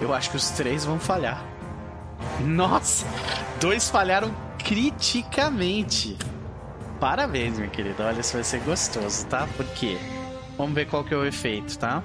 Eu 0.00 0.14
acho 0.14 0.30
que 0.30 0.36
os 0.36 0.50
três 0.50 0.84
vão 0.84 0.98
falhar. 0.98 1.44
Nossa! 2.40 3.06
Dois 3.60 3.88
falharam 3.90 4.34
criticamente. 4.58 6.16
parabéns, 6.98 7.58
meu 7.58 7.68
querido. 7.70 8.02
Olha, 8.02 8.20
isso 8.20 8.34
vai 8.34 8.44
ser 8.44 8.60
gostoso, 8.60 9.26
tá? 9.26 9.46
Por 9.56 9.66
quê? 9.66 9.98
Vamos 10.56 10.74
ver 10.74 10.86
qual 10.86 11.02
que 11.02 11.14
é 11.14 11.16
o 11.16 11.24
efeito, 11.24 11.78
tá? 11.78 12.02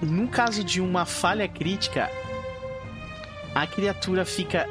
No 0.00 0.26
caso 0.28 0.64
de 0.64 0.80
uma 0.80 1.06
falha 1.06 1.46
crítica, 1.46 2.10
a 3.54 3.66
criatura 3.66 4.24
fica 4.24 4.68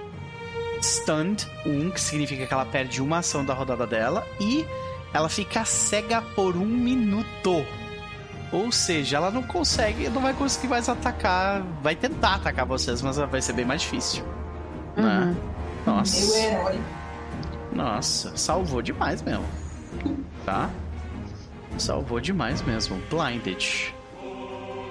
stunned, 0.82 1.48
um, 1.66 1.90
que 1.92 2.00
significa 2.02 2.46
que 2.46 2.54
ela 2.54 2.66
perde 2.66 3.02
uma 3.02 3.20
ação 3.20 3.46
da 3.46 3.54
rodada 3.54 3.86
dela, 3.86 4.26
e 4.40 4.66
ela 5.14 5.30
fica 5.30 5.66
cega 5.66 6.22
por 6.36 6.56
um 6.56 6.66
minuto. 6.66 7.66
Ou 8.52 8.72
seja, 8.72 9.18
ela 9.18 9.32
não 9.32 9.44
consegue, 9.44 10.10
não 10.10 10.22
vai 10.22 10.34
conseguir 10.34 10.68
mais 10.68 10.90
atacar. 10.90 11.62
Vai 11.82 11.96
tentar 11.96 12.36
atacar 12.36 12.66
vocês, 12.66 13.02
mas 13.02 13.18
vai 13.18 13.42
ser 13.42 13.54
bem 13.54 13.66
mais 13.66 13.82
difícil. 13.82 14.26
Né? 14.96 15.04
Uhum. 15.04 15.26
Né? 15.26 15.36
Nossa. 15.86 16.26
Meu 16.26 16.44
herói. 16.44 16.82
Nossa, 17.72 18.36
salvou 18.36 18.82
demais 18.82 19.22
mesmo. 19.22 19.46
Tá? 20.46 20.70
Salvou 21.78 22.20
demais 22.20 22.62
mesmo. 22.62 23.02
Blinded. 23.10 23.96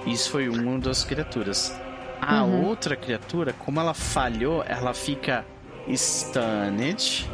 Isso 0.05 0.31
foi 0.31 0.49
uma 0.49 0.79
das 0.79 1.03
criaturas. 1.03 1.73
A 2.19 2.43
uhum. 2.43 2.65
outra 2.65 2.95
criatura, 2.95 3.53
como 3.53 3.79
ela 3.79 3.93
falhou, 3.93 4.63
ela 4.67 4.93
fica 4.93 5.45
stunned 5.89 7.29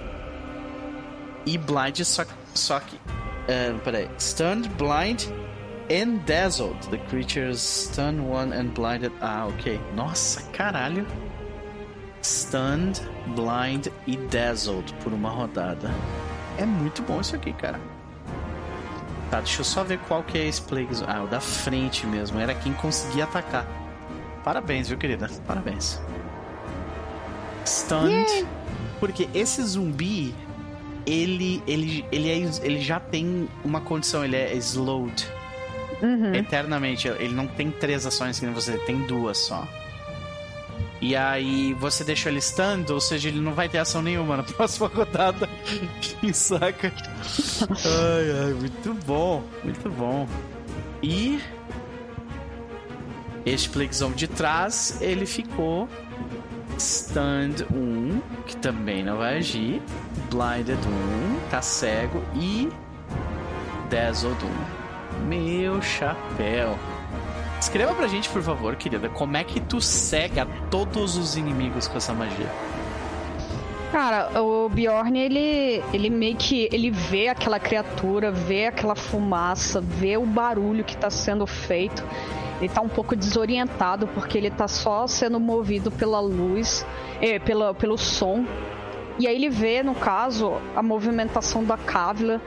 e 1.45 1.57
blind, 1.57 2.03
só, 2.03 2.25
só 2.53 2.79
que. 2.79 2.95
Uh, 2.95 3.79
peraí. 3.83 4.09
Stunned, 4.19 4.69
blind 4.77 5.29
and 5.89 6.25
dazzled. 6.25 6.77
The 6.89 6.97
creatures 7.09 7.61
stun 7.61 8.29
one 8.29 8.53
and 8.53 8.73
blinded. 8.73 9.13
Ah, 9.21 9.47
ok. 9.47 9.79
Nossa, 9.95 10.43
caralho. 10.51 11.05
Stunned, 12.21 13.01
blind 13.35 13.87
e 14.05 14.17
dazzled 14.17 14.93
por 14.95 15.13
uma 15.13 15.29
rodada. 15.29 15.89
É 16.57 16.65
muito 16.65 17.01
bom 17.03 17.21
isso 17.21 17.35
aqui, 17.35 17.53
cara. 17.53 17.79
Tá, 19.29 19.39
deixa 19.39 19.61
eu 19.61 19.65
só 19.65 19.83
ver 19.83 19.99
qual 20.07 20.23
que 20.23 20.37
é 20.37 20.47
esse 20.47 20.61
Plague 20.61 20.89
Ah, 21.05 21.23
o 21.23 21.27
da 21.27 21.39
frente 21.39 22.05
mesmo. 22.05 22.39
Era 22.39 22.53
quem 22.55 22.73
conseguia 22.73 23.25
atacar. 23.25 23.65
Parabéns, 24.43 24.87
viu, 24.87 24.97
querida? 24.97 25.29
Parabéns. 25.45 26.01
Stunned. 27.67 28.29
Yeah. 28.29 28.49
Porque 28.99 29.29
esse 29.33 29.61
zumbi, 29.63 30.33
ele, 31.05 31.61
ele, 31.67 32.05
ele, 32.11 32.29
é, 32.31 32.49
ele 32.63 32.81
já 32.81 32.99
tem 32.99 33.47
uma 33.63 33.81
condição, 33.81 34.23
ele 34.23 34.35
é 34.35 34.55
slowed. 34.55 35.27
Uhum. 36.01 36.33
Eternamente. 36.33 37.07
Ele 37.07 37.33
não 37.33 37.47
tem 37.47 37.69
três 37.71 38.05
ações 38.05 38.39
que 38.39 38.45
você 38.47 38.77
tem 38.79 39.01
duas 39.01 39.37
só. 39.37 39.67
E 40.99 41.15
aí 41.15 41.73
você 41.75 42.03
deixa 42.03 42.29
ele 42.29 42.39
stand, 42.39 42.85
ou 42.89 42.99
seja, 42.99 43.27
ele 43.27 43.39
não 43.39 43.53
vai 43.53 43.69
ter 43.69 43.77
ação 43.77 44.01
nenhuma 44.01 44.37
na 44.37 44.43
próxima 44.43 44.87
rodada. 44.87 45.47
Saca? 46.33 46.91
Ai, 47.69 48.45
ai, 48.45 48.53
muito 48.53 48.93
bom, 49.05 49.43
muito 49.63 49.89
bom. 49.89 50.27
E 51.03 51.39
este 53.45 53.69
Plague 53.69 53.95
de 54.15 54.27
trás, 54.27 54.97
ele 54.99 55.25
ficou 55.25 55.87
Stand 56.77 57.65
1, 57.71 58.21
que 58.45 58.57
também 58.57 59.03
não 59.03 59.17
vai 59.17 59.37
agir. 59.37 59.81
Blinded 60.29 60.79
1, 60.87 61.49
tá 61.49 61.61
cego. 61.61 62.23
E 62.35 62.69
Dazzled 63.89 64.37
1. 65.23 65.25
Meu 65.25 65.81
chapéu. 65.81 66.77
Escreva 67.59 67.93
pra 67.95 68.07
gente, 68.07 68.29
por 68.29 68.41
favor, 68.41 68.75
querida, 68.75 69.09
como 69.09 69.35
é 69.35 69.43
que 69.43 69.59
tu 69.59 69.81
cega 69.81 70.47
todos 70.69 71.17
os 71.17 71.35
inimigos 71.35 71.87
com 71.87 71.97
essa 71.97 72.13
magia? 72.13 72.49
Cara, 73.91 74.41
o 74.41 74.69
Bjorn, 74.69 75.17
ele, 75.17 75.81
ele 75.93 76.09
meio 76.09 76.35
que 76.35 76.69
ele 76.71 76.91
vê 76.91 77.29
aquela 77.29 77.59
criatura, 77.59 78.31
vê 78.31 78.67
aquela 78.67 78.95
fumaça, 78.95 79.81
vê 79.81 80.17
o 80.17 80.25
barulho 80.25 80.83
que 80.83 80.95
tá 80.95 81.09
sendo 81.09 81.47
feito. 81.47 82.03
Ele 82.59 82.69
tá 82.69 82.81
um 82.81 82.89
pouco 82.89 83.15
desorientado 83.15 84.07
porque 84.07 84.37
ele 84.37 84.49
tá 84.49 84.67
só 84.67 85.05
sendo 85.07 85.39
movido 85.39 85.91
pela 85.91 86.19
luz, 86.19 86.85
eh, 87.21 87.39
pela, 87.39 87.73
pelo 87.73 87.97
som 87.97 88.45
e 89.19 89.27
aí 89.27 89.35
ele 89.35 89.49
vê, 89.49 89.81
no 89.81 89.95
caso, 89.95 90.53
a 90.75 90.83
movimentação 90.83 91.63
da 91.63 91.75
Kávila 91.75 92.39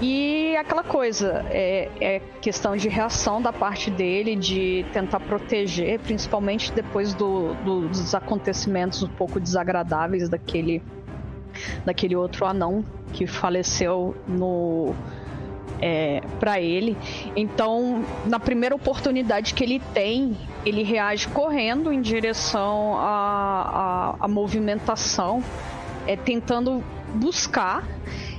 e 0.00 0.56
aquela 0.56 0.84
coisa, 0.84 1.44
é, 1.50 1.90
é, 2.00 2.20
questão 2.40 2.76
de 2.76 2.88
reação 2.88 3.42
da 3.42 3.52
parte 3.52 3.90
dele, 3.90 4.36
de 4.36 4.86
tentar 4.92 5.18
proteger, 5.18 5.98
principalmente 5.98 6.72
depois 6.72 7.14
do, 7.14 7.54
do, 7.64 7.88
dos 7.88 8.14
acontecimentos 8.14 9.02
um 9.02 9.08
pouco 9.08 9.40
desagradáveis 9.40 10.28
daquele, 10.28 10.80
daquele 11.84 12.14
outro 12.14 12.46
anão 12.46 12.84
que 13.12 13.26
faleceu 13.26 14.14
no. 14.28 14.94
É, 15.80 16.22
para 16.40 16.60
ele. 16.60 16.96
Então, 17.36 18.04
na 18.24 18.38
primeira 18.38 18.74
oportunidade 18.74 19.52
que 19.52 19.62
ele 19.62 19.82
tem, 19.92 20.36
ele 20.64 20.82
reage 20.82 21.28
correndo 21.28 21.92
em 21.92 22.00
direção 22.00 22.96
à, 22.96 24.14
à, 24.20 24.24
à 24.24 24.28
movimentação 24.28 25.42
é, 26.06 26.16
tentando 26.16 26.82
buscar. 27.14 27.84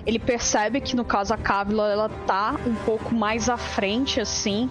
Ele 0.05 0.19
percebe 0.19 0.79
que 0.81 0.95
no 0.95 1.03
caso 1.03 1.33
a 1.33 1.37
Kávila 1.37 1.91
ela 1.91 2.09
tá 2.27 2.55
um 2.65 2.75
pouco 2.75 3.13
mais 3.13 3.49
à 3.49 3.57
frente 3.57 4.21
assim 4.21 4.69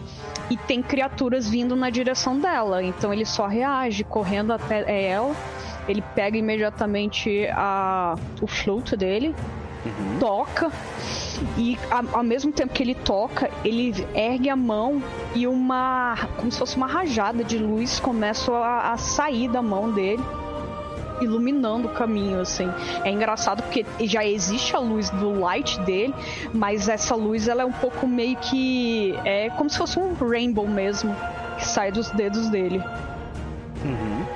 e 0.51 0.57
tem 0.57 0.83
criaturas 0.83 1.49
vindo 1.49 1.75
na 1.75 1.91
direção 1.91 2.39
dela. 2.39 2.83
Então 2.83 3.13
ele 3.13 3.25
só 3.25 3.47
reage 3.47 4.05
correndo 4.05 4.53
até 4.53 5.09
ela. 5.09 5.35
Ele 5.89 6.03
pega 6.15 6.39
imediatamente 6.39 7.47
a, 7.53 8.15
o 8.41 8.47
flute 8.47 8.97
dele, 8.97 9.35
uhum. 9.85 10.19
toca 10.19 10.71
e 11.57 11.79
a, 11.91 12.03
ao 12.17 12.23
mesmo 12.23 12.53
tempo 12.53 12.73
que 12.73 12.83
ele 12.83 12.95
toca, 12.95 13.51
ele 13.65 14.07
ergue 14.15 14.49
a 14.49 14.57
mão 14.57 15.03
e 15.35 15.47
uma 15.47 16.17
como 16.37 16.51
se 16.51 16.59
fosse 16.59 16.77
uma 16.77 16.87
rajada 16.87 17.43
de 17.45 17.59
luz 17.59 18.01
começa 18.01 18.53
a, 18.53 18.93
a 18.93 18.97
sair 18.97 19.49
da 19.49 19.63
mão 19.63 19.93
dele 19.93 20.23
iluminando 21.21 21.89
o 21.89 21.91
caminho, 21.93 22.41
assim. 22.41 22.69
É 23.05 23.11
engraçado 23.11 23.63
porque 23.63 23.85
já 24.01 24.25
existe 24.25 24.75
a 24.75 24.79
luz 24.79 25.11
do 25.11 25.39
light 25.39 25.81
dele, 25.83 26.15
mas 26.53 26.89
essa 26.89 27.15
luz 27.15 27.49
ela 27.49 27.63
é 27.63 27.65
um 27.65 27.73
pouco 27.73 28.07
meio 28.07 28.37
que. 28.37 29.15
É 29.25 29.49
como 29.51 29.71
se 29.71 29.79
fosse 29.79 29.99
um 29.99 30.13
rainbow 30.15 30.67
mesmo, 30.67 31.15
que 31.57 31.67
sai 31.67 31.93
dos 31.93 32.11
dedos 32.11 32.49
dele. 32.49 32.83
Uhum. 33.85 34.27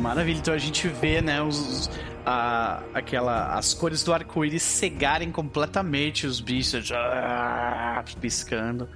Maravilha, 0.00 0.38
então 0.38 0.54
a 0.54 0.58
gente 0.58 0.88
vê, 0.88 1.20
né, 1.20 1.40
os, 1.42 1.88
a, 2.24 2.82
aquela, 2.94 3.54
as 3.56 3.74
cores 3.74 4.02
do 4.02 4.12
arco-íris 4.12 4.62
cegarem 4.62 5.30
completamente 5.30 6.26
os 6.26 6.40
bichos, 6.40 6.90
ah, 6.92 8.02
piscando. 8.20 8.88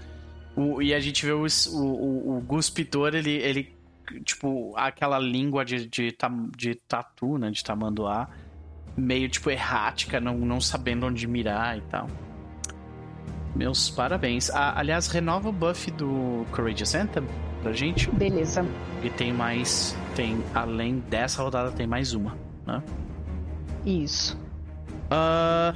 O, 0.56 0.80
e 0.80 0.94
a 0.94 1.00
gente 1.00 1.24
vê 1.26 1.32
o, 1.32 1.46
o, 1.72 2.36
o, 2.36 2.40
Guspitor, 2.40 3.14
ele, 3.14 3.32
ele 3.32 3.76
tipo, 4.24 4.72
aquela 4.76 5.18
língua 5.18 5.64
de, 5.64 5.86
de, 5.86 6.16
de 6.56 6.74
tatu, 6.74 7.36
né? 7.36 7.50
De 7.50 7.62
tamanduá. 7.62 8.28
Meio, 8.96 9.28
tipo, 9.28 9.50
errática, 9.50 10.18
não, 10.18 10.38
não 10.38 10.60
sabendo 10.60 11.06
onde 11.06 11.26
mirar 11.26 11.76
e 11.76 11.82
tal. 11.82 12.08
Meus 13.54 13.90
parabéns. 13.90 14.48
Ah, 14.50 14.78
aliás, 14.78 15.08
renova 15.08 15.48
o 15.48 15.52
buff 15.52 15.90
do 15.90 16.46
Courageous 16.52 16.94
Anthem 16.94 17.24
pra 17.62 17.72
gente. 17.72 18.10
Beleza. 18.10 18.64
E 19.02 19.10
tem 19.10 19.32
mais. 19.32 19.96
Tem, 20.14 20.42
além 20.54 21.00
dessa 21.10 21.42
rodada, 21.42 21.70
tem 21.72 21.86
mais 21.86 22.14
uma, 22.14 22.36
né? 22.66 22.82
Isso. 23.86 24.36
Uh, 25.06 25.72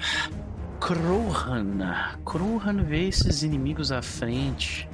Kruhan. 0.81 2.19
Kruhan 2.25 2.83
vê 2.83 3.09
esses 3.09 3.43
inimigos 3.43 3.93
à 3.93 4.03
frente. 4.03 4.89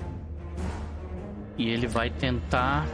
E 1.59 1.69
ele 1.71 1.87
vai 1.87 2.11
tentar 2.11 2.87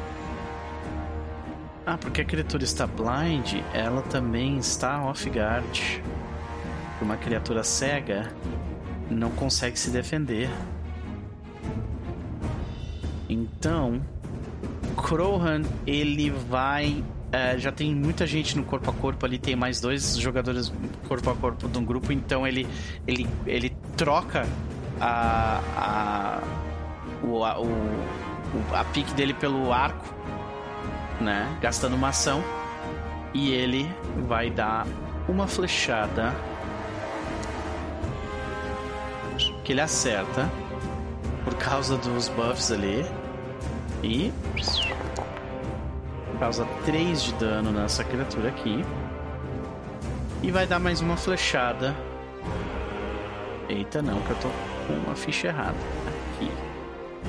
ah, 1.84 1.98
porque 1.98 2.20
a 2.20 2.24
criatura 2.24 2.62
está 2.62 2.86
blind, 2.86 3.54
ela 3.74 4.02
também 4.02 4.56
está 4.58 5.04
off 5.04 5.28
guard. 5.28 6.00
Uma 7.00 7.16
criatura 7.16 7.64
cega 7.64 8.32
não 9.10 9.30
consegue 9.32 9.76
se 9.76 9.90
defender. 9.90 10.48
Então, 13.28 14.00
Crowhan, 14.96 15.62
ele 15.84 16.30
vai. 16.30 17.02
É, 17.32 17.58
já 17.58 17.72
tem 17.72 17.94
muita 17.94 18.26
gente 18.26 18.56
no 18.56 18.62
corpo 18.62 18.90
a 18.90 18.92
corpo 18.92 19.24
ali, 19.24 19.38
tem 19.38 19.56
mais 19.56 19.80
dois 19.80 20.16
jogadores 20.18 20.70
corpo 21.08 21.30
a 21.30 21.34
corpo 21.34 21.66
de 21.66 21.78
um 21.78 21.84
grupo, 21.84 22.12
então 22.12 22.46
ele, 22.46 22.68
ele, 23.06 23.26
ele 23.46 23.74
troca 23.96 24.46
a, 25.00 25.60
a, 25.74 26.42
o, 27.26 27.42
a, 27.42 27.58
o, 27.58 27.66
a 28.74 28.84
pique 28.84 29.14
dele 29.14 29.32
pelo 29.32 29.72
arco 29.72 30.22
né? 31.22 31.56
Gastando 31.60 31.94
uma 31.94 32.08
ação. 32.08 32.42
E 33.32 33.52
ele 33.52 33.88
vai 34.28 34.50
dar 34.50 34.86
uma 35.28 35.46
flechada. 35.46 36.34
Que 39.64 39.72
ele 39.72 39.80
acerta. 39.80 40.50
Por 41.44 41.54
causa 41.54 41.96
dos 41.96 42.28
buffs 42.28 42.70
ali. 42.70 43.06
E. 44.02 44.32
Causa 46.42 46.66
3 46.84 47.22
de 47.22 47.34
dano 47.34 47.70
nessa 47.70 48.02
criatura 48.02 48.48
aqui. 48.48 48.84
E 50.42 50.50
vai 50.50 50.66
dar 50.66 50.80
mais 50.80 51.00
uma 51.00 51.16
flechada. 51.16 51.94
Eita, 53.68 54.02
não, 54.02 54.20
que 54.22 54.30
eu 54.30 54.36
tô 54.40 54.48
com 54.88 54.92
uma 55.06 55.14
ficha 55.14 55.46
errada. 55.46 55.76
Aqui. 56.34 56.50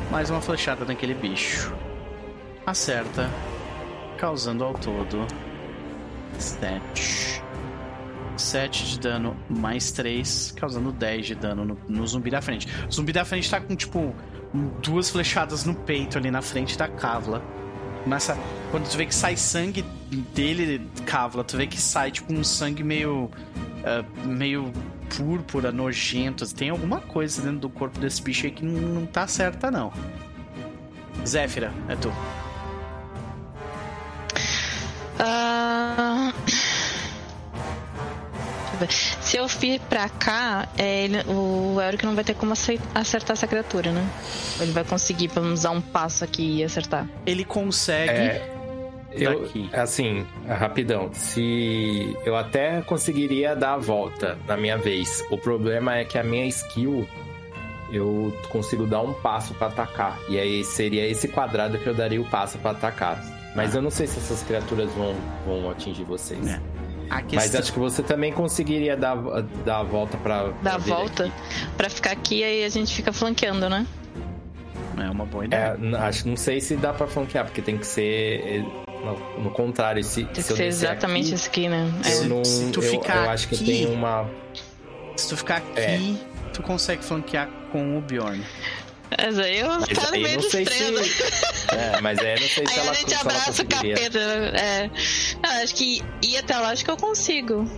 Mais 0.09 0.31
uma 0.31 0.41
flechada 0.41 0.83
naquele 0.83 1.13
bicho. 1.13 1.71
Acerta, 2.65 3.29
causando 4.17 4.63
ao 4.63 4.73
todo 4.73 5.27
7. 6.39 7.43
7 8.35 8.85
de 8.87 8.99
dano 8.99 9.37
mais 9.47 9.91
3, 9.91 10.55
causando 10.57 10.91
10 10.91 11.25
de 11.27 11.35
dano 11.35 11.63
no, 11.63 11.77
no, 11.87 12.07
zumbi 12.07 12.31
da 12.31 12.41
frente. 12.41 12.67
O 12.89 12.91
zumbi 12.91 13.13
da 13.13 13.23
frente 13.23 13.47
tá 13.47 13.61
com, 13.61 13.75
tipo, 13.75 14.11
duas 14.81 15.11
flechadas 15.11 15.65
no 15.65 15.75
peito 15.75 16.17
ali 16.17 16.31
na 16.31 16.41
frente 16.41 16.75
da 16.75 16.87
Kavla. 16.87 17.43
Começa. 18.03 18.37
Quando 18.69 18.89
tu 18.89 18.97
vê 18.97 19.05
que 19.05 19.15
sai 19.15 19.37
sangue 19.37 19.83
dele, 20.33 20.89
Kavla, 21.05 21.43
tu 21.43 21.55
vê 21.57 21.67
que 21.67 21.79
sai, 21.79 22.11
tipo, 22.11 22.33
um 22.33 22.43
sangue 22.43 22.83
meio. 22.83 23.31
Uh, 23.83 24.27
meio 24.27 24.71
púrpura, 25.15 25.71
nojento. 25.71 26.47
Tem 26.53 26.69
alguma 26.69 26.99
coisa 26.99 27.41
dentro 27.41 27.59
do 27.59 27.69
corpo 27.69 27.99
desse 27.99 28.21
bicho 28.21 28.45
aí 28.45 28.51
que 28.51 28.65
não, 28.65 28.81
não 28.81 29.05
tá 29.05 29.27
certa, 29.27 29.69
não. 29.69 29.91
Zéfira, 31.25 31.71
é 31.87 31.95
tu. 31.95 32.09
Uh... 35.19 36.52
Se 39.21 39.37
eu 39.37 39.47
vir 39.47 39.79
pra 39.81 40.09
cá, 40.09 40.67
é, 40.77 41.05
ele, 41.05 41.17
o 41.27 41.79
Eric 41.81 42.05
não 42.05 42.15
vai 42.15 42.23
ter 42.23 42.33
como 42.33 42.53
acertar 42.53 43.31
essa 43.31 43.47
criatura, 43.47 43.91
né? 43.91 44.07
Ele 44.59 44.71
vai 44.71 44.83
conseguir, 44.83 45.31
menos, 45.35 45.61
dar 45.63 45.71
um 45.71 45.81
passo 45.81 46.23
aqui 46.23 46.57
e 46.57 46.63
acertar. 46.63 47.07
Ele 47.25 47.45
consegue. 47.45 48.11
É, 48.11 48.49
eu, 49.11 49.49
assim, 49.73 50.25
rapidão. 50.47 51.11
Se 51.13 52.17
eu 52.25 52.35
até 52.35 52.81
conseguiria 52.81 53.55
dar 53.55 53.73
a 53.73 53.77
volta 53.77 54.37
na 54.47 54.57
minha 54.57 54.77
vez. 54.77 55.23
O 55.29 55.37
problema 55.37 55.97
é 55.97 56.03
que 56.03 56.17
a 56.17 56.23
minha 56.23 56.47
skill 56.47 57.07
eu 57.91 58.35
consigo 58.49 58.87
dar 58.87 59.01
um 59.01 59.13
passo 59.13 59.53
para 59.53 59.67
atacar. 59.67 60.19
E 60.27 60.39
aí 60.39 60.63
seria 60.63 61.07
esse 61.07 61.27
quadrado 61.27 61.77
que 61.77 61.85
eu 61.85 61.93
daria 61.93 62.19
o 62.19 62.25
passo 62.25 62.57
para 62.57 62.71
atacar. 62.71 63.23
Mas 63.55 63.75
ah. 63.75 63.77
eu 63.77 63.81
não 63.83 63.91
sei 63.91 64.07
se 64.07 64.17
essas 64.17 64.41
criaturas 64.41 64.91
vão, 64.93 65.15
vão 65.45 65.69
atingir 65.69 66.03
vocês. 66.03 66.47
É. 66.47 66.59
Questão... 67.21 67.39
Mas 67.39 67.55
acho 67.55 67.73
que 67.73 67.79
você 67.79 68.01
também 68.01 68.31
conseguiria 68.31 68.97
dar, 68.97 69.15
dar 69.65 69.79
a 69.79 69.83
volta 69.83 70.17
pra. 70.17 70.49
Dar 70.61 70.75
a 70.75 70.77
volta 70.77 71.31
para 71.77 71.89
ficar 71.89 72.11
aqui 72.11 72.43
aí 72.43 72.63
a 72.63 72.69
gente 72.69 72.93
fica 72.93 73.13
flanqueando, 73.13 73.69
né? 73.69 73.85
É 74.97 75.09
uma 75.09 75.25
boa 75.25 75.45
ideia. 75.45 75.77
É, 75.81 75.97
acho, 75.97 76.27
não 76.27 76.37
sei 76.37 76.61
se 76.61 76.75
dá 76.75 76.93
pra 76.93 77.07
flanquear, 77.07 77.45
porque 77.45 77.61
tem 77.61 77.77
que 77.77 77.87
ser. 77.87 78.63
No, 79.03 79.43
no 79.43 79.51
contrário, 79.51 80.01
se, 80.03 80.23
tem 80.25 80.41
se 80.41 80.53
que 80.53 80.57
ser 80.57 80.65
exatamente 80.65 81.27
aqui, 81.27 81.35
isso 81.35 81.47
aqui, 81.47 81.69
né? 81.69 81.91
É. 82.05 82.09
Se, 82.09 82.25
não, 82.25 82.43
se 82.43 82.71
tu 82.71 82.81
eu, 82.81 82.89
ficar 82.89 83.25
eu 83.25 83.29
acho 83.29 83.47
aqui, 83.47 83.57
que 83.57 83.65
tem 83.65 83.87
uma. 83.87 84.29
Se 85.17 85.27
tu 85.27 85.37
ficar 85.37 85.57
aqui, 85.57 85.79
é. 85.79 86.51
tu 86.53 86.61
consegue 86.63 87.03
flanquear 87.03 87.49
com 87.71 87.97
o 87.97 88.01
Bjorn. 88.01 88.41
Mas 89.17 89.39
aí 89.39 89.59
eu 89.59 89.67
mas 89.67 89.87
tá 89.89 90.11
no 90.11 90.19
meio. 90.19 90.41
Se... 90.41 90.63
É, 91.73 92.01
mas 92.01 92.19
aí 92.19 92.39
não 92.39 92.47
sei 92.47 92.65
se 92.67 92.73
aí 92.73 92.79
ela 92.79 92.91
a 92.91 92.93
gente 92.93 93.15
abraça 93.15 93.61
o 93.61 93.65
capeta. 93.65 94.19
É. 94.19 94.89
Ah, 95.41 95.63
acho 95.63 95.75
que 95.75 96.03
ir 96.21 96.37
até 96.37 96.57
lá, 96.57 96.69
acho 96.69 96.83
que 96.83 96.91
eu 96.91 96.97
consigo. 96.97 97.69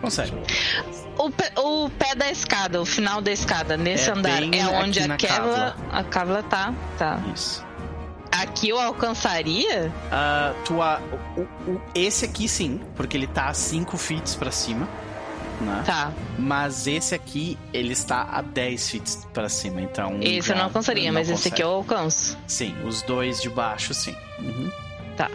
Consegue. 0.00 0.32
O 1.16 1.30
pé, 1.30 1.52
o 1.56 1.88
pé 1.90 2.14
da 2.14 2.30
escada, 2.30 2.80
o 2.80 2.84
final 2.84 3.22
da 3.22 3.30
escada, 3.30 3.76
nesse 3.76 4.10
é 4.10 4.12
andar, 4.12 4.42
é 4.42 4.66
onde 4.66 5.00
a 5.00 5.16
Kevla, 5.16 5.76
a 5.90 6.04
Kevla 6.04 6.42
tá. 6.42 6.74
Tá. 6.98 7.20
Isso. 7.34 7.64
Aqui 8.32 8.68
eu 8.68 8.80
alcançaria? 8.80 9.92
Uh, 10.10 10.62
tua, 10.64 11.00
o, 11.36 11.40
o, 11.70 11.80
esse 11.94 12.24
aqui 12.24 12.48
sim, 12.48 12.80
porque 12.96 13.16
ele 13.16 13.28
tá 13.28 13.54
5 13.54 13.96
feet 13.96 14.36
pra 14.36 14.50
cima 14.50 14.88
né? 15.64 15.82
Tá. 15.84 16.12
Mas 16.38 16.86
esse 16.86 17.14
aqui, 17.14 17.58
ele 17.72 17.92
está 17.92 18.22
a 18.30 18.42
10 18.42 18.90
feet 18.90 19.16
para 19.32 19.48
cima, 19.48 19.80
então... 19.80 20.18
Esse 20.20 20.52
eu 20.52 20.56
não 20.56 20.64
alcançaria, 20.64 21.06
não 21.06 21.14
mas 21.14 21.28
consegue. 21.28 21.38
esse 21.40 21.48
aqui 21.48 21.62
eu 21.62 21.70
alcanço. 21.70 22.38
Sim, 22.46 22.74
os 22.84 23.02
dois 23.02 23.40
de 23.40 23.48
baixo, 23.50 23.94
sim. 23.94 24.14
Uhum. 24.38 24.70
Tá. 25.16 25.30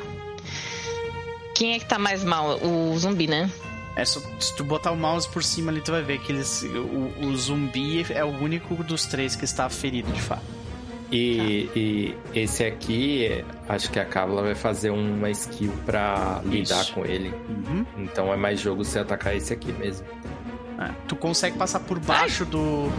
Quem 1.55 1.73
é 1.73 1.79
que 1.79 1.85
tá 1.85 1.99
mais 1.99 2.23
mal? 2.23 2.57
O 2.63 2.97
zumbi, 2.97 3.27
né? 3.27 3.49
É 3.95 4.05
só, 4.05 4.21
se 4.39 4.55
tu 4.55 4.63
botar 4.63 4.91
o 4.91 4.95
mouse 4.95 5.27
por 5.27 5.43
cima 5.43 5.71
ali, 5.71 5.81
tu 5.81 5.91
vai 5.91 6.01
ver 6.01 6.19
que 6.19 6.31
eles, 6.31 6.63
o, 6.63 7.25
o 7.25 7.35
zumbi 7.35 8.05
é 8.09 8.23
o 8.23 8.29
único 8.29 8.75
dos 8.83 9.05
três 9.05 9.35
que 9.35 9.43
está 9.43 9.69
ferido, 9.69 10.11
de 10.13 10.21
fato. 10.21 10.58
E, 11.11 11.65
tá. 11.67 11.79
e, 11.79 12.17
esse 12.33 12.63
aqui, 12.63 13.43
acho 13.67 13.89
que 13.89 13.99
a 13.99 14.05
Cábula 14.05 14.43
vai 14.43 14.55
fazer 14.55 14.91
uma 14.91 15.29
skill 15.31 15.73
pra 15.85 16.41
lidar 16.45 16.81
Isso. 16.81 16.93
com 16.93 17.05
ele. 17.05 17.33
Uhum. 17.49 17.85
Então 17.97 18.31
é 18.31 18.37
mais 18.37 18.59
jogo 18.59 18.83
você 18.83 18.99
atacar 18.99 19.35
esse 19.35 19.51
aqui 19.51 19.71
mesmo. 19.73 20.05
É, 20.79 20.91
tu 21.07 21.15
consegue 21.15 21.57
passar 21.57 21.79
por 21.81 21.99
baixo 21.99 22.45
do, 22.45 22.89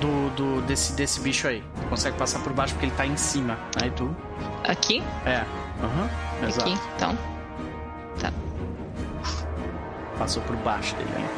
do, 0.00 0.30
do, 0.30 0.62
desse, 0.62 0.94
desse 0.94 1.20
bicho 1.20 1.46
aí. 1.46 1.62
Tu 1.82 1.88
consegue 1.88 2.16
passar 2.16 2.40
por 2.40 2.52
baixo 2.52 2.74
porque 2.74 2.86
ele 2.86 2.94
tá 2.96 3.06
em 3.06 3.16
cima. 3.16 3.58
Aí 3.80 3.90
tu. 3.90 4.14
Aqui? 4.64 5.02
É. 5.26 5.44
Uhum. 5.82 6.48
Exato. 6.48 6.68
Aqui, 6.68 6.80
então. 6.96 7.18
Tá. 8.18 8.32
Passou 10.18 10.42
por 10.42 10.56
baixo 10.56 10.94
dele. 10.96 11.10
Né? 11.10 11.28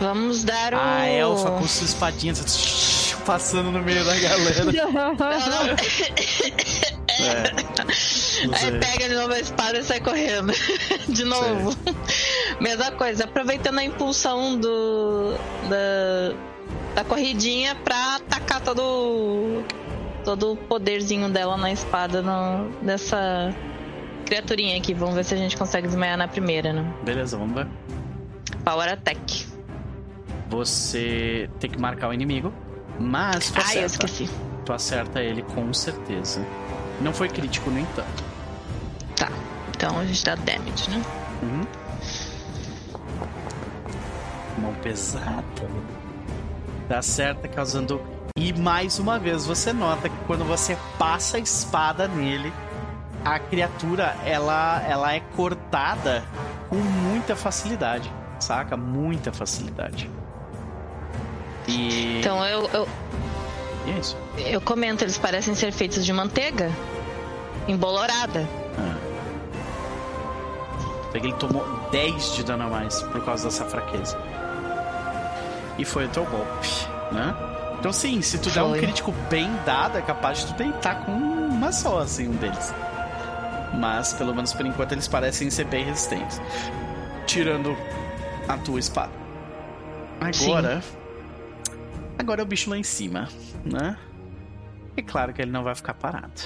Vamos 0.00 0.44
dar 0.44 0.74
o. 0.74 0.78
A 0.78 1.06
elfa 1.06 1.50
com 1.50 1.66
sua 1.66 1.84
espadinha 1.84 2.32
passando 3.24 3.70
no 3.70 3.82
meio 3.82 4.04
da 4.04 4.18
galera. 4.18 4.64
Não. 4.64 5.72
É. 7.20 7.42
Aí 8.56 8.78
pega 8.80 9.08
de 9.08 9.14
novo 9.14 9.32
a 9.34 9.38
espada 9.38 9.78
e 9.78 9.82
sai 9.82 10.00
correndo. 10.00 10.52
De 11.08 11.24
novo. 11.24 11.76
Mesma 12.58 12.90
coisa, 12.92 13.24
aproveitando 13.24 13.78
a 13.78 13.84
impulsão 13.84 14.58
do. 14.58 15.34
da, 15.68 16.34
da 16.94 17.04
corridinha 17.04 17.74
pra 17.74 18.16
atacar 18.16 18.60
todo. 18.62 19.62
todo 20.24 20.52
o 20.52 20.56
poderzinho 20.56 21.28
dela 21.28 21.56
na 21.56 21.70
espada 21.70 22.22
no, 22.22 22.70
nessa 22.82 23.54
criaturinha 24.24 24.78
aqui. 24.78 24.94
Vamos 24.94 25.14
ver 25.14 25.24
se 25.24 25.34
a 25.34 25.36
gente 25.38 25.56
consegue 25.56 25.86
desmaiar 25.86 26.16
na 26.16 26.26
primeira, 26.28 26.72
né? 26.72 26.92
Beleza, 27.04 27.36
vamos 27.36 27.54
ver. 27.54 27.68
Power 28.64 28.90
Attack. 28.90 29.46
Você 30.48 31.48
tem 31.60 31.70
que 31.70 31.78
marcar 31.78 32.08
o 32.08 32.14
inimigo. 32.14 32.52
Mas 32.98 33.50
tu 33.50 33.60
acerta. 33.60 33.78
Eu 33.80 33.86
esqueci. 33.86 34.30
Tu 34.64 34.72
acerta 34.72 35.20
ele 35.20 35.42
com 35.42 35.72
certeza. 35.72 36.44
Não 37.00 37.12
foi 37.12 37.28
crítico, 37.28 37.70
no 37.70 37.78
entanto. 37.80 38.24
Tá. 39.16 39.28
Então 39.70 39.98
a 39.98 40.04
gente 40.04 40.24
dá 40.24 40.34
damage, 40.34 40.90
né? 40.90 41.02
Uhum. 41.42 41.66
Mão 44.58 44.74
pesada. 44.82 45.42
Dá 46.88 47.02
certo, 47.02 47.48
causando. 47.48 48.00
E 48.36 48.52
mais 48.52 48.98
uma 48.98 49.18
vez 49.18 49.46
você 49.46 49.72
nota 49.72 50.08
que 50.08 50.16
quando 50.26 50.44
você 50.44 50.76
passa 50.98 51.36
a 51.36 51.40
espada 51.40 52.06
nele, 52.06 52.52
a 53.24 53.38
criatura 53.38 54.16
ela, 54.24 54.82
ela 54.82 55.14
é 55.14 55.20
cortada 55.36 56.24
com 56.68 56.76
muita 56.76 57.36
facilidade, 57.36 58.10
saca? 58.40 58.76
Muita 58.76 59.32
facilidade. 59.32 60.10
E... 61.72 62.18
Então 62.20 62.44
eu, 62.46 62.68
eu. 62.72 62.88
Isso. 63.98 64.16
Eu 64.36 64.60
comento, 64.60 65.04
eles 65.04 65.18
parecem 65.18 65.54
ser 65.54 65.72
feitos 65.72 66.04
de 66.04 66.12
manteiga 66.12 66.70
embolorada. 67.66 68.48
Ah. 68.78 68.96
Ele 71.14 71.32
tomou 71.34 71.64
10 71.90 72.36
de 72.36 72.44
dano 72.44 72.64
a 72.64 72.68
mais 72.68 73.02
por 73.02 73.24
causa 73.24 73.44
dessa 73.44 73.64
fraqueza. 73.64 74.18
E 75.78 75.84
foi 75.84 76.06
o 76.06 76.08
teu 76.08 76.24
golpe, 76.24 76.68
né? 77.12 77.34
Então 77.78 77.92
sim, 77.92 78.22
se 78.22 78.38
tu 78.38 78.50
foi. 78.50 78.52
der 78.52 78.62
um 78.62 78.72
crítico 78.72 79.12
bem 79.28 79.50
dado, 79.66 79.98
é 79.98 80.02
capaz 80.02 80.38
de 80.38 80.46
tu 80.46 80.54
deitar 80.54 81.04
com 81.04 81.12
uma 81.12 81.72
só, 81.72 81.98
assim, 81.98 82.28
um 82.28 82.36
deles. 82.36 82.72
Mas, 83.74 84.12
pelo 84.12 84.34
menos 84.34 84.52
por 84.52 84.64
enquanto, 84.66 84.92
eles 84.92 85.08
parecem 85.08 85.50
ser 85.50 85.64
bem 85.64 85.84
resistentes. 85.84 86.40
Tirando 87.26 87.76
a 88.48 88.56
tua 88.58 88.78
espada. 88.78 89.12
Agora, 90.20 90.80
sim. 90.80 91.01
Agora 92.18 92.40
é 92.40 92.44
o 92.44 92.46
bicho 92.46 92.70
lá 92.70 92.78
em 92.78 92.82
cima, 92.82 93.28
né? 93.64 93.98
É 94.96 95.02
claro 95.02 95.32
que 95.32 95.42
ele 95.42 95.50
não 95.50 95.64
vai 95.64 95.74
ficar 95.74 95.94
parado. 95.94 96.40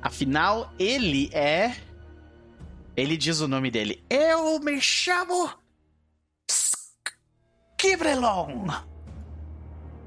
Afinal, 0.00 0.72
ele 0.78 1.28
é. 1.32 1.74
Ele 2.96 3.16
diz 3.16 3.40
o 3.40 3.48
nome 3.48 3.70
dele. 3.70 4.04
Eu 4.08 4.58
me 4.60 4.80
chamo. 4.80 5.50
Skibrelon. 7.80 8.66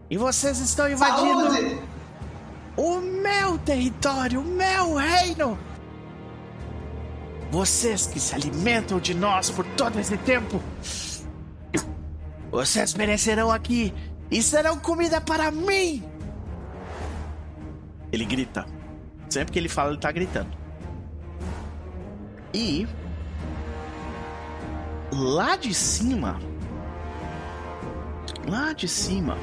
E 0.10 0.18
vocês 0.18 0.60
estão 0.60 0.90
invadindo. 0.90 1.52
Saúde. 1.52 1.82
O 2.76 3.00
meu 3.00 3.58
território, 3.60 4.42
o 4.42 4.46
meu 4.46 4.96
reino. 4.96 5.58
Vocês 7.50 8.08
que 8.08 8.20
se 8.20 8.34
alimentam 8.34 9.00
de 9.00 9.14
nós 9.14 9.50
por 9.50 9.66
todo 9.76 10.00
esse 10.00 10.18
tempo. 10.18 10.62
Vocês 12.50 12.94
merecerão 12.94 13.52
aqui 13.52 13.94
e 14.32 14.42
serão 14.42 14.80
comida 14.80 15.20
para 15.20 15.52
mim! 15.52 16.04
Ele 18.12 18.26
grita. 18.26 18.66
Sempre 19.30 19.54
que 19.54 19.60
ele 19.60 19.70
fala, 19.70 19.92
ele 19.92 20.00
tá 20.00 20.12
gritando. 20.12 20.50
E. 22.54 22.88
lá 25.14 25.56
de 25.56 25.74
cima, 25.74 26.38
lá 28.46 28.74
de 28.74 28.88
cima, 28.90 29.38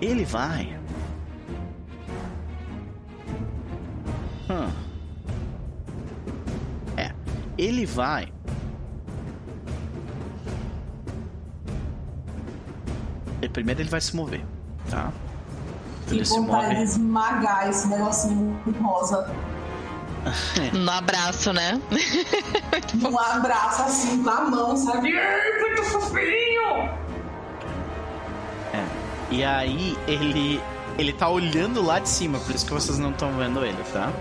ele 0.00 0.24
vai. 0.24 0.78
Hum. 4.48 4.70
É, 6.96 7.12
ele 7.56 7.84
vai. 7.84 8.32
Primeiro 13.46 13.82
ele 13.82 13.90
vai 13.90 14.00
se 14.00 14.16
mover, 14.16 14.44
tá? 14.90 15.12
Ele 16.10 16.22
que 16.22 16.28
vontade 16.28 16.76
de 16.76 16.82
esmagar 16.82 17.68
esse 17.68 17.86
negocinho 17.88 18.58
rosa. 18.80 19.30
No 20.72 20.90
abraço, 20.90 21.52
né? 21.52 21.80
um 23.02 23.18
abraço 23.18 23.82
assim 23.82 24.22
com 24.22 24.30
a 24.30 24.40
mão, 24.42 24.76
sabe? 24.76 25.16
Ai, 25.16 25.60
muito 25.60 25.84
fofinho! 25.84 26.90
É. 28.72 28.86
E 29.30 29.44
aí 29.44 29.96
ele 30.06 30.60
ele 30.98 31.12
tá 31.12 31.28
olhando 31.28 31.80
lá 31.80 32.00
de 32.00 32.08
cima, 32.08 32.40
por 32.40 32.54
isso 32.54 32.66
que 32.66 32.72
vocês 32.72 32.98
não 32.98 33.10
estão 33.10 33.30
vendo 33.36 33.64
ele, 33.64 33.82
tá? 33.92 34.12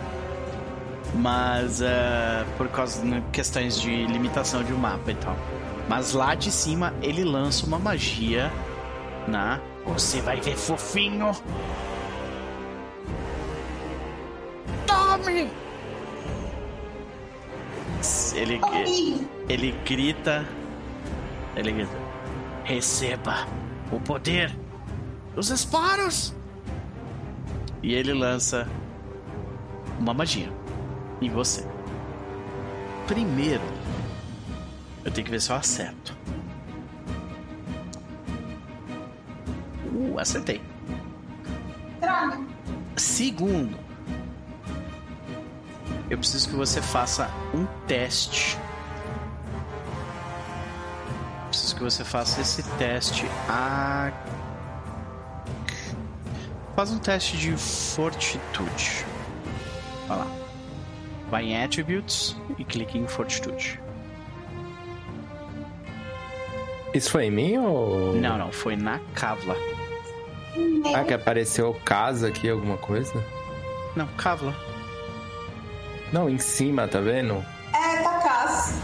Mas 1.16 1.82
uh, 1.82 2.46
por 2.58 2.68
causa 2.68 3.02
de 3.02 3.22
questões 3.32 3.80
de 3.80 4.06
limitação 4.06 4.64
de 4.64 4.74
um 4.74 4.78
mapa 4.78 5.12
e 5.12 5.16
tal. 5.16 5.36
Mas 5.90 6.14
lá 6.14 6.36
de 6.36 6.52
cima 6.52 6.94
ele 7.02 7.24
lança 7.24 7.66
uma 7.66 7.80
magia 7.80 8.52
na. 9.28 9.60
Você 9.86 10.22
vai 10.22 10.40
ver 10.42 10.56
fofinho. 10.56 11.32
Tome! 14.86 15.50
Ele, 18.36 18.62
ele 19.50 19.72
grita. 19.86 20.48
Ele 21.56 21.72
grita. 21.72 21.98
Receba 22.64 23.48
o 23.92 24.00
poder 24.00 24.56
dos 25.34 25.50
esporos! 25.50 26.36
E 27.82 27.94
ele 27.94 28.14
lança 28.14 28.68
uma 30.00 30.14
magia 30.14 30.52
em 31.22 31.30
você. 31.30 31.66
Primeiro, 33.08 33.64
eu 35.06 35.12
tenho 35.12 35.26
que 35.26 35.32
ver 35.32 35.42
se 35.42 35.52
eu 35.52 35.56
acerto. 35.56 36.16
Uh, 39.98 40.20
acertei. 40.20 40.62
Droga. 42.00 42.40
Segundo, 42.96 43.76
eu 46.08 46.20
preciso 46.20 46.50
que 46.50 46.56
você 46.56 46.80
faça 46.84 47.32
um 47.52 47.66
teste. 47.88 48.60
Preciso 51.48 51.76
que 51.76 51.84
você 51.84 52.04
faça 52.04 52.42
esse 52.42 52.62
teste 52.78 53.26
a. 53.50 54.12
Faz 56.76 56.92
um 56.92 57.00
teste 57.00 57.36
de 57.38 57.58
fortitude. 57.58 59.04
Vai 60.08 60.18
lá. 60.20 60.28
Vai 61.32 61.46
em 61.46 61.64
Attributes 61.64 62.38
e 62.60 62.64
clique 62.64 63.00
em 63.00 63.08
Fortitude. 63.08 63.82
Isso 66.94 67.12
foi 67.12 67.26
em 67.26 67.32
mim 67.32 67.58
ou. 67.58 68.14
Não, 68.14 68.38
não, 68.38 68.52
foi 68.52 68.76
na 68.76 69.00
Kavla. 69.16 69.56
Ah, 70.96 71.04
que 71.04 71.14
apareceu 71.14 71.74
casa 71.86 72.28
aqui, 72.28 72.50
alguma 72.50 72.78
coisa? 72.78 73.14
Não, 73.96 74.08
Kavla. 74.18 74.56
Não, 76.12 76.30
em 76.30 76.38
cima, 76.38 76.88
tá 76.88 77.00
vendo? 77.00 77.44
É, 77.74 78.02
tá 78.02 78.20
casa. 78.20 78.76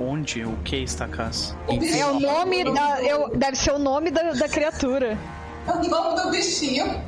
onde? 0.00 0.44
O 0.44 0.56
que 0.64 0.76
está 0.76 1.06
casa? 1.06 1.56
É 1.68 2.06
o 2.06 2.18
nome 2.18 2.64
da. 2.64 3.02
Eu, 3.02 3.30
deve 3.36 3.56
ser 3.56 3.72
o 3.72 3.78
nome 3.78 4.10
da, 4.10 4.32
da 4.32 4.48
criatura. 4.48 5.18
É 5.66 5.70
o 5.70 5.88
nome 5.88 6.22
do 6.22 6.30
bichinho. 6.30 7.02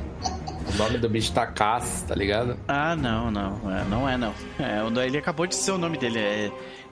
O 0.73 0.77
nome 0.77 0.97
do 0.97 1.09
bicho 1.09 1.33
tá 1.33 1.47
Cass, 1.47 2.03
tá 2.07 2.13
ligado? 2.13 2.57
Ah, 2.67 2.95
não, 2.95 3.31
não. 3.31 3.59
É, 3.71 3.83
não 3.85 4.07
é, 4.07 4.17
não. 4.17 4.33
É, 4.59 5.05
ele 5.05 5.17
acabou 5.17 5.47
de 5.47 5.55
ser 5.55 5.71
o 5.71 5.77
nome 5.77 5.97
dele. 5.97 6.19
É 6.19 6.51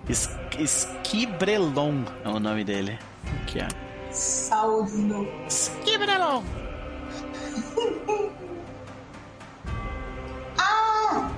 es, 0.09 0.29
Esquibrelon 0.57 2.03
é 2.23 2.29
o 2.29 2.39
nome 2.39 2.63
dele. 2.63 2.97
Que 3.45 3.59
é? 3.59 3.67
Saúde 4.17 4.97
no. 4.97 5.27
Esquibrelon! 5.47 6.41
ah! 10.57 11.29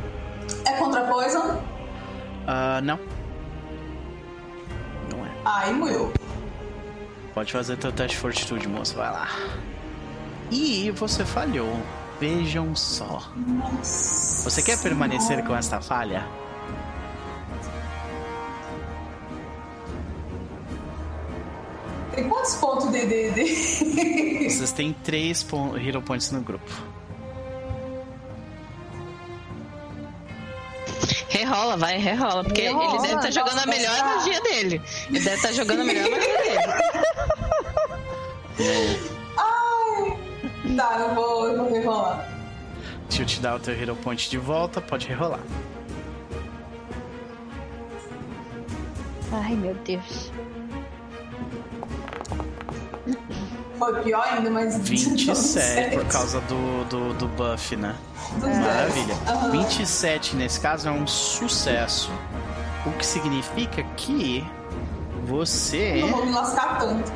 É 0.66 0.72
contra 0.78 1.04
Poison? 1.04 1.62
Ah, 2.48 2.80
não. 2.82 2.98
Não 5.12 5.26
é. 5.26 5.30
Ai, 5.44 5.74
morreu. 5.74 6.14
Pode 7.34 7.52
fazer 7.52 7.76
teu 7.76 7.92
teste 7.92 8.16
de 8.16 8.22
fortitude, 8.22 8.68
moço. 8.68 8.96
Vai 8.96 9.12
lá. 9.12 9.28
E 10.50 10.90
você 10.92 11.26
falhou. 11.26 11.80
Vejam 12.20 12.76
só. 12.76 13.32
Nossa 13.36 14.50
Você 14.50 14.62
quer 14.62 14.82
permanecer 14.82 15.46
com 15.46 15.56
esta 15.56 15.80
falha? 15.80 16.26
Tem 22.16 22.28
quantos 22.28 22.56
pontos 22.56 22.92
de, 22.92 23.06
de, 23.06 23.32
de... 23.32 24.50
Vocês 24.50 24.72
têm 24.72 24.94
três 25.04 25.46
Hero 25.84 26.02
Points 26.02 26.32
no 26.32 26.42
grupo. 26.42 26.72
Rerola, 31.30 31.78
vai, 31.78 31.98
rerola. 31.98 32.44
Porque 32.44 32.64
rerola, 32.64 32.86
ele 32.86 33.02
deve 33.02 33.08
estar 33.08 33.22
tá 33.22 33.32
jogando 33.32 33.60
a 33.60 33.66
melhor 33.66 33.96
tá. 33.96 34.06
magia 34.06 34.42
dele. 34.42 34.82
Ele 35.10 35.20
deve 35.20 35.36
estar 35.36 35.48
tá 35.50 35.54
jogando 35.54 35.82
a 35.82 35.84
melhor 35.84 36.10
magia 36.10 36.38
dele. 36.38 36.60
Ai! 39.38 40.18
Tá, 40.76 40.98
eu 41.00 41.16
vou, 41.16 41.48
eu 41.48 41.58
vou 41.58 41.72
rerolar. 41.72 42.28
Se 43.10 43.22
eu 43.22 43.26
te 43.26 43.40
dar 43.40 43.56
o 43.56 43.60
teu 43.60 43.74
Hero 43.74 43.96
Point 43.96 44.30
de 44.30 44.38
volta, 44.38 44.82
pode 44.82 45.08
rerolar. 45.08 45.42
Ai, 49.32 49.56
meu 49.56 49.76
Deus. 49.86 50.32
Foi 53.80 54.02
pior 54.04 54.24
ainda, 54.24 54.50
mas. 54.50 54.78
27 54.84 55.96
por 55.96 56.06
causa 56.06 56.42
do, 56.42 56.86
do, 56.86 57.14
do 57.14 57.28
buff, 57.30 57.76
né? 57.76 57.96
É. 58.44 58.60
Maravilha. 58.60 59.16
Uhum. 59.28 59.52
27 59.52 60.36
nesse 60.36 60.60
caso 60.60 60.90
é 60.90 60.92
um 60.92 61.08
sucesso. 61.08 62.12
O 62.86 62.92
que 62.92 63.06
significa 63.06 63.82
que 63.96 64.46
você. 65.26 66.02
Não 66.02 66.10
vou 66.10 66.26
me 66.26 66.34
lascar 66.34 66.78
tanto. 66.78 67.12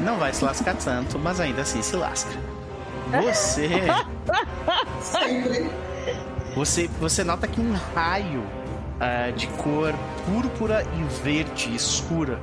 Não 0.00 0.16
vai 0.16 0.32
se 0.32 0.44
lascar 0.44 0.76
tanto, 0.76 1.18
mas 1.18 1.40
ainda 1.40 1.62
assim 1.62 1.82
se 1.82 1.96
lasca. 1.96 2.32
Você. 3.22 3.68
Sempre. 5.02 5.70
Você, 6.56 6.88
você 7.00 7.24
nota 7.24 7.48
que 7.48 7.60
um 7.60 7.74
raio 7.94 8.40
uh, 8.40 9.32
de 9.32 9.46
cor 9.48 9.92
púrpura 10.26 10.86
e 10.96 11.22
verde 11.22 11.74
escura 11.74 12.40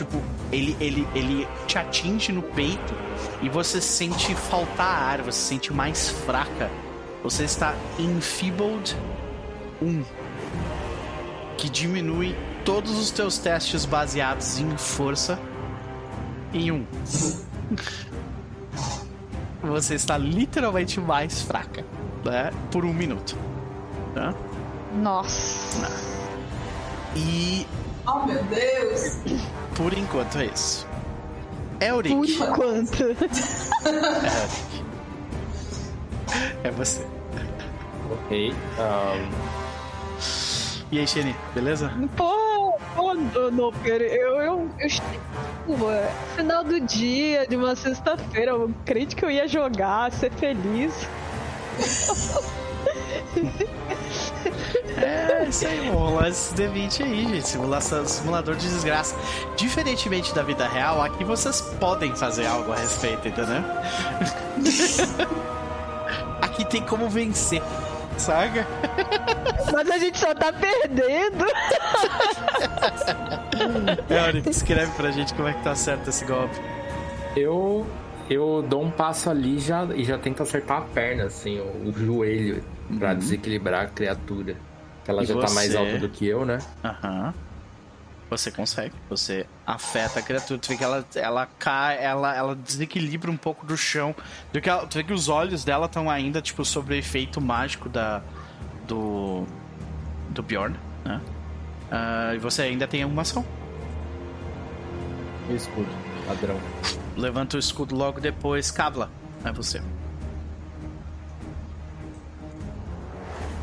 tipo, 0.00 0.22
ele, 0.50 0.76
ele, 0.80 1.06
ele 1.14 1.48
te 1.66 1.78
atinge 1.78 2.32
no 2.32 2.42
peito 2.42 2.94
e 3.42 3.48
você 3.48 3.80
sente 3.80 4.34
faltar 4.34 5.02
ar, 5.02 5.22
você 5.22 5.38
se 5.38 5.48
sente 5.48 5.72
mais 5.72 6.08
fraca. 6.10 6.70
Você 7.22 7.44
está 7.44 7.74
enfeebled 7.98 8.96
1, 9.82 10.02
que 11.58 11.68
diminui 11.68 12.34
todos 12.64 12.98
os 12.98 13.10
teus 13.10 13.36
testes 13.36 13.84
baseados 13.84 14.58
em 14.58 14.74
força 14.78 15.38
em 16.54 16.72
1. 16.72 16.86
você 19.62 19.94
está 19.94 20.16
literalmente 20.16 20.98
mais 20.98 21.42
fraca, 21.42 21.84
né? 22.24 22.50
Por 22.70 22.86
um 22.86 22.92
minuto. 22.94 23.36
Tá? 24.14 24.34
Nossa. 24.94 25.90
E. 27.14 27.66
Oh 28.06 28.26
meu 28.26 28.42
Deus! 28.44 29.18
Por 29.76 29.92
enquanto 29.92 30.38
é 30.38 30.46
isso. 30.46 30.86
Elric. 31.80 32.14
Por 32.14 32.28
enquanto. 32.28 33.16
É, 36.64 36.64
é 36.68 36.70
você. 36.70 37.04
Ok. 38.10 38.52
Um... 38.52 39.60
E 40.92 40.98
aí, 40.98 41.06
Shane, 41.06 41.36
beleza? 41.54 41.92
Pô, 42.16 42.74
pô, 42.96 43.14
não, 43.14 43.72
eu, 43.84 43.96
eu, 43.96 44.40
eu, 44.40 44.40
eu 44.40 44.70
é, 45.90 46.10
final 46.36 46.64
do 46.64 46.80
dia, 46.80 47.46
de 47.46 47.54
uma 47.54 47.76
sexta-feira, 47.76 48.50
eu 48.50 48.74
creio 48.84 49.06
que 49.06 49.24
eu 49.24 49.30
ia 49.30 49.46
jogar, 49.46 50.10
ser 50.10 50.32
feliz. 50.32 51.06
É, 54.96 55.46
isso 55.48 55.66
aí, 55.66 55.88
vamos 55.88 56.10
rolar 56.10 56.28
esse 56.28 56.54
D20 56.54 57.04
aí, 57.04 57.26
gente. 57.28 57.48
Simulação, 57.48 58.06
simulador 58.06 58.54
de 58.56 58.68
desgraça. 58.68 59.16
Diferentemente 59.56 60.34
da 60.34 60.42
vida 60.42 60.68
real, 60.68 61.02
aqui 61.02 61.24
vocês 61.24 61.60
podem 61.78 62.14
fazer 62.14 62.46
algo 62.46 62.72
a 62.72 62.76
respeito, 62.76 63.28
entendeu? 63.28 63.62
aqui 66.42 66.64
tem 66.64 66.82
como 66.82 67.08
vencer. 67.08 67.62
Saga? 68.16 68.66
Mas 69.72 69.90
a 69.90 69.98
gente 69.98 70.18
só 70.18 70.34
tá 70.34 70.52
perdendo. 70.52 71.46
Eori, 74.10 74.42
escreve 74.46 74.92
pra 74.92 75.10
gente 75.10 75.32
como 75.34 75.48
é 75.48 75.54
que 75.54 75.62
tá 75.62 75.74
certo 75.74 76.10
esse 76.10 76.26
golpe. 76.26 76.60
Eu 77.34 77.86
eu 78.30 78.62
dou 78.62 78.84
um 78.84 78.90
passo 78.90 79.28
ali 79.28 79.58
já, 79.58 79.84
e 79.86 80.04
já 80.04 80.16
tento 80.16 80.40
acertar 80.40 80.78
a 80.78 80.82
perna, 80.82 81.24
assim, 81.24 81.58
o, 81.58 81.88
o 81.88 81.92
joelho, 81.92 82.62
pra 82.96 83.10
uhum. 83.10 83.18
desequilibrar 83.18 83.82
a 83.82 83.86
criatura. 83.88 84.54
Ela 85.10 85.22
e 85.22 85.26
já 85.26 85.34
você... 85.34 85.46
tá 85.46 85.52
mais 85.52 85.74
alta 85.74 85.98
do 85.98 86.08
que 86.08 86.26
eu, 86.26 86.44
né? 86.44 86.58
Aham. 86.84 87.26
Uhum. 87.26 87.50
Você 88.30 88.52
consegue. 88.52 88.94
Você 89.08 89.44
afeta 89.66 90.20
a 90.20 90.22
criatura. 90.22 90.56
Tu 90.60 90.68
vê 90.68 90.76
que 90.76 90.84
ela, 90.84 91.04
ela 91.16 91.46
cai, 91.58 92.02
ela, 92.02 92.34
ela 92.34 92.54
desequilibra 92.54 93.28
um 93.28 93.36
pouco 93.36 93.66
do 93.66 93.76
chão. 93.76 94.14
Tu 94.14 94.54
vê 94.54 94.60
que, 94.60 94.70
ela, 94.70 94.86
tu 94.86 94.94
vê 94.94 95.02
que 95.02 95.12
os 95.12 95.28
olhos 95.28 95.64
dela 95.64 95.86
estão 95.86 96.08
ainda, 96.08 96.40
tipo, 96.40 96.64
sobre 96.64 96.94
o 96.94 96.96
efeito 96.96 97.40
mágico 97.40 97.88
da, 97.88 98.22
do. 98.86 99.44
do 100.28 100.44
Bjorn, 100.44 100.76
né? 101.04 101.20
Uh, 101.90 102.36
e 102.36 102.38
você 102.38 102.62
ainda 102.62 102.86
tem 102.86 103.04
uma 103.04 103.22
ação. 103.22 103.44
Escudo, 105.50 105.88
padrão. 106.24 106.56
Levanta 107.16 107.56
o 107.56 107.60
escudo 107.60 107.96
logo 107.96 108.20
depois. 108.20 108.70
Kavla, 108.70 109.10
é 109.44 109.50
você. 109.50 109.82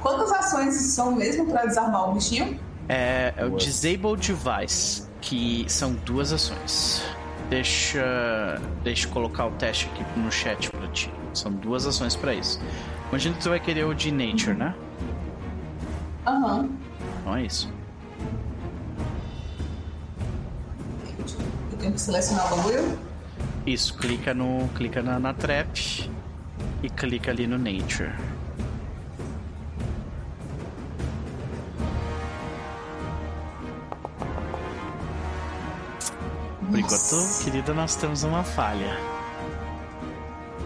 Quantas 0.02 0.32
ações 0.32 0.76
são 0.76 1.16
mesmo 1.16 1.46
para 1.48 1.66
desarmar 1.66 2.10
o 2.10 2.14
bichinho? 2.14 2.60
É, 2.90 3.34
é 3.36 3.46
o 3.46 3.52
Disable 3.52 4.16
Device, 4.16 5.04
que 5.22 5.66
são 5.68 5.94
duas 5.94 6.32
ações. 6.32 7.04
Deixa, 7.50 8.62
deixa 8.84 9.08
eu 9.08 9.12
colocar 9.12 9.48
o 9.48 9.52
teste 9.52 9.90
aqui 9.94 10.20
no 10.20 10.32
chat 10.32 10.70
pra 10.70 10.88
ti. 10.90 11.12
São 11.34 11.52
duas 11.52 11.86
ações 11.86 12.16
para 12.16 12.34
isso. 12.34 12.60
Imagina 13.10 13.36
que 13.36 13.42
tu 13.42 13.50
vai 13.50 13.60
querer 13.60 13.86
o 13.86 13.94
de 13.94 14.12
Nature, 14.12 14.54
né? 14.54 14.76
Aham. 16.26 16.62
Uhum. 16.62 16.78
Então 17.22 17.36
é 17.36 17.44
isso. 17.44 17.70
Eu 21.72 21.78
tenho 21.78 21.94
que 21.94 22.02
selecionar 22.02 22.54
o 22.54 22.58
bagulho? 22.58 23.00
Isso, 23.66 23.98
clica 23.98 24.34
no. 24.34 24.68
clica 24.76 25.02
na, 25.02 25.20
na 25.20 25.34
trap 25.34 26.10
e 26.84 26.90
clica 26.90 27.32
ali 27.32 27.48
no 27.48 27.58
Nature. 27.58 28.14
Por 36.70 36.80
enquanto, 36.80 37.44
querida, 37.44 37.74
nós 37.74 37.96
temos 37.96 38.24
uma 38.24 38.44
falha. 38.44 39.00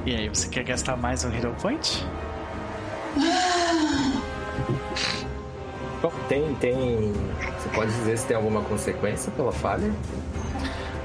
E 0.03 0.15
aí, 0.15 0.29
você 0.29 0.47
quer 0.47 0.63
gastar 0.63 0.97
mais 0.97 1.23
um 1.23 1.31
Hero 1.31 1.55
Point? 1.61 2.03
Bom, 6.01 6.11
tem, 6.27 6.55
tem. 6.55 7.13
Você 7.59 7.69
pode 7.69 7.91
dizer 7.91 8.17
se 8.17 8.25
tem 8.25 8.35
alguma 8.35 8.63
consequência 8.63 9.31
pela 9.33 9.51
falha? 9.51 9.93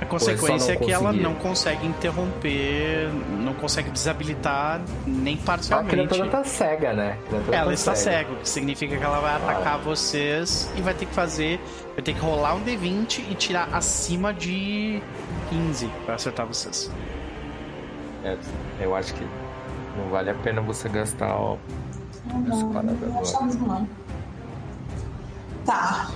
A 0.01 0.05
consequência 0.05 0.73
é 0.73 0.77
que 0.77 0.93
ela 0.93 1.12
não 1.12 1.35
consegue 1.35 1.86
interromper, 1.86 3.09
não 3.40 3.55
consegue 3.55 3.90
desabilitar 3.90 4.82
nem 5.06 5.36
parcialmente. 5.36 5.94
A 5.94 6.06
criatura 6.06 6.31
tá 6.31 6.44
cega, 6.44 6.93
né? 6.93 7.18
Ela 7.51 7.66
tá 7.66 7.73
está 7.73 7.94
cega, 7.94 8.32
o 8.32 8.36
que 8.36 8.48
significa 8.48 8.97
que 8.97 9.02
ela 9.02 9.20
vai 9.20 9.36
atacar 9.36 9.74
ah. 9.74 9.78
vocês 9.78 10.70
e 10.77 10.82
vai 10.82 10.93
ter 10.93 11.06
que 11.06 11.14
fazer. 11.14 11.59
Vai 11.94 12.02
ter 12.02 12.12
que 12.12 12.20
rolar 12.20 12.55
um 12.55 12.62
D20 12.62 13.24
e 13.31 13.35
tirar 13.35 13.70
acima 13.73 14.35
de 14.35 15.02
15 15.48 15.86
para 16.05 16.16
acertar 16.16 16.47
vocês. 16.47 16.90
É, 18.23 18.36
eu 18.81 18.94
acho 18.94 19.14
que 19.14 19.27
não 19.97 20.10
vale 20.10 20.28
a 20.28 20.35
pena 20.35 20.60
você 20.60 20.90
gastar 20.90 21.35
ó, 21.35 21.56
não, 22.27 22.40
não, 22.40 22.82
não, 22.82 23.89
Tá. 25.64 26.10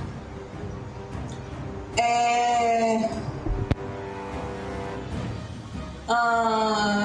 É 1.97 3.09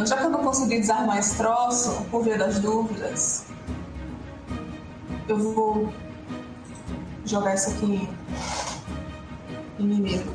já 0.05 0.17
que 0.17 0.23
eu 0.23 0.29
não 0.29 0.43
consegui 0.43 0.79
desarmar 0.79 1.19
esse 1.19 1.37
troço, 1.37 2.05
por 2.09 2.23
via 2.23 2.37
das 2.37 2.59
dúvidas, 2.59 3.45
eu 5.27 5.37
vou 5.37 5.93
jogar 7.25 7.53
isso 7.53 7.69
aqui 7.69 8.09
em 9.79 9.83
mim 9.83 10.01
mesmo. 10.01 10.33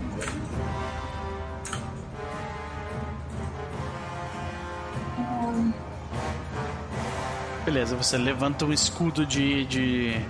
Beleza, 7.65 7.97
você 7.97 8.17
levanta 8.17 8.65
um 8.65 8.73
escudo 8.73 9.27
de, 9.27 9.65
de, 9.67 10.21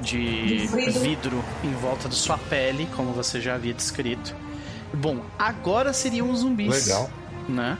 de, 0.00 0.66
de 0.66 0.90
vidro 0.98 1.44
em 1.62 1.72
volta 1.74 2.08
de 2.08 2.14
sua 2.14 2.38
pele, 2.38 2.88
como 2.94 3.12
você 3.12 3.40
já 3.40 3.54
havia 3.54 3.74
descrito. 3.74 4.34
Bom, 4.92 5.20
agora 5.38 5.92
seriam 5.92 6.34
zumbis. 6.34 6.86
Legal 6.86 7.10
né? 7.48 7.78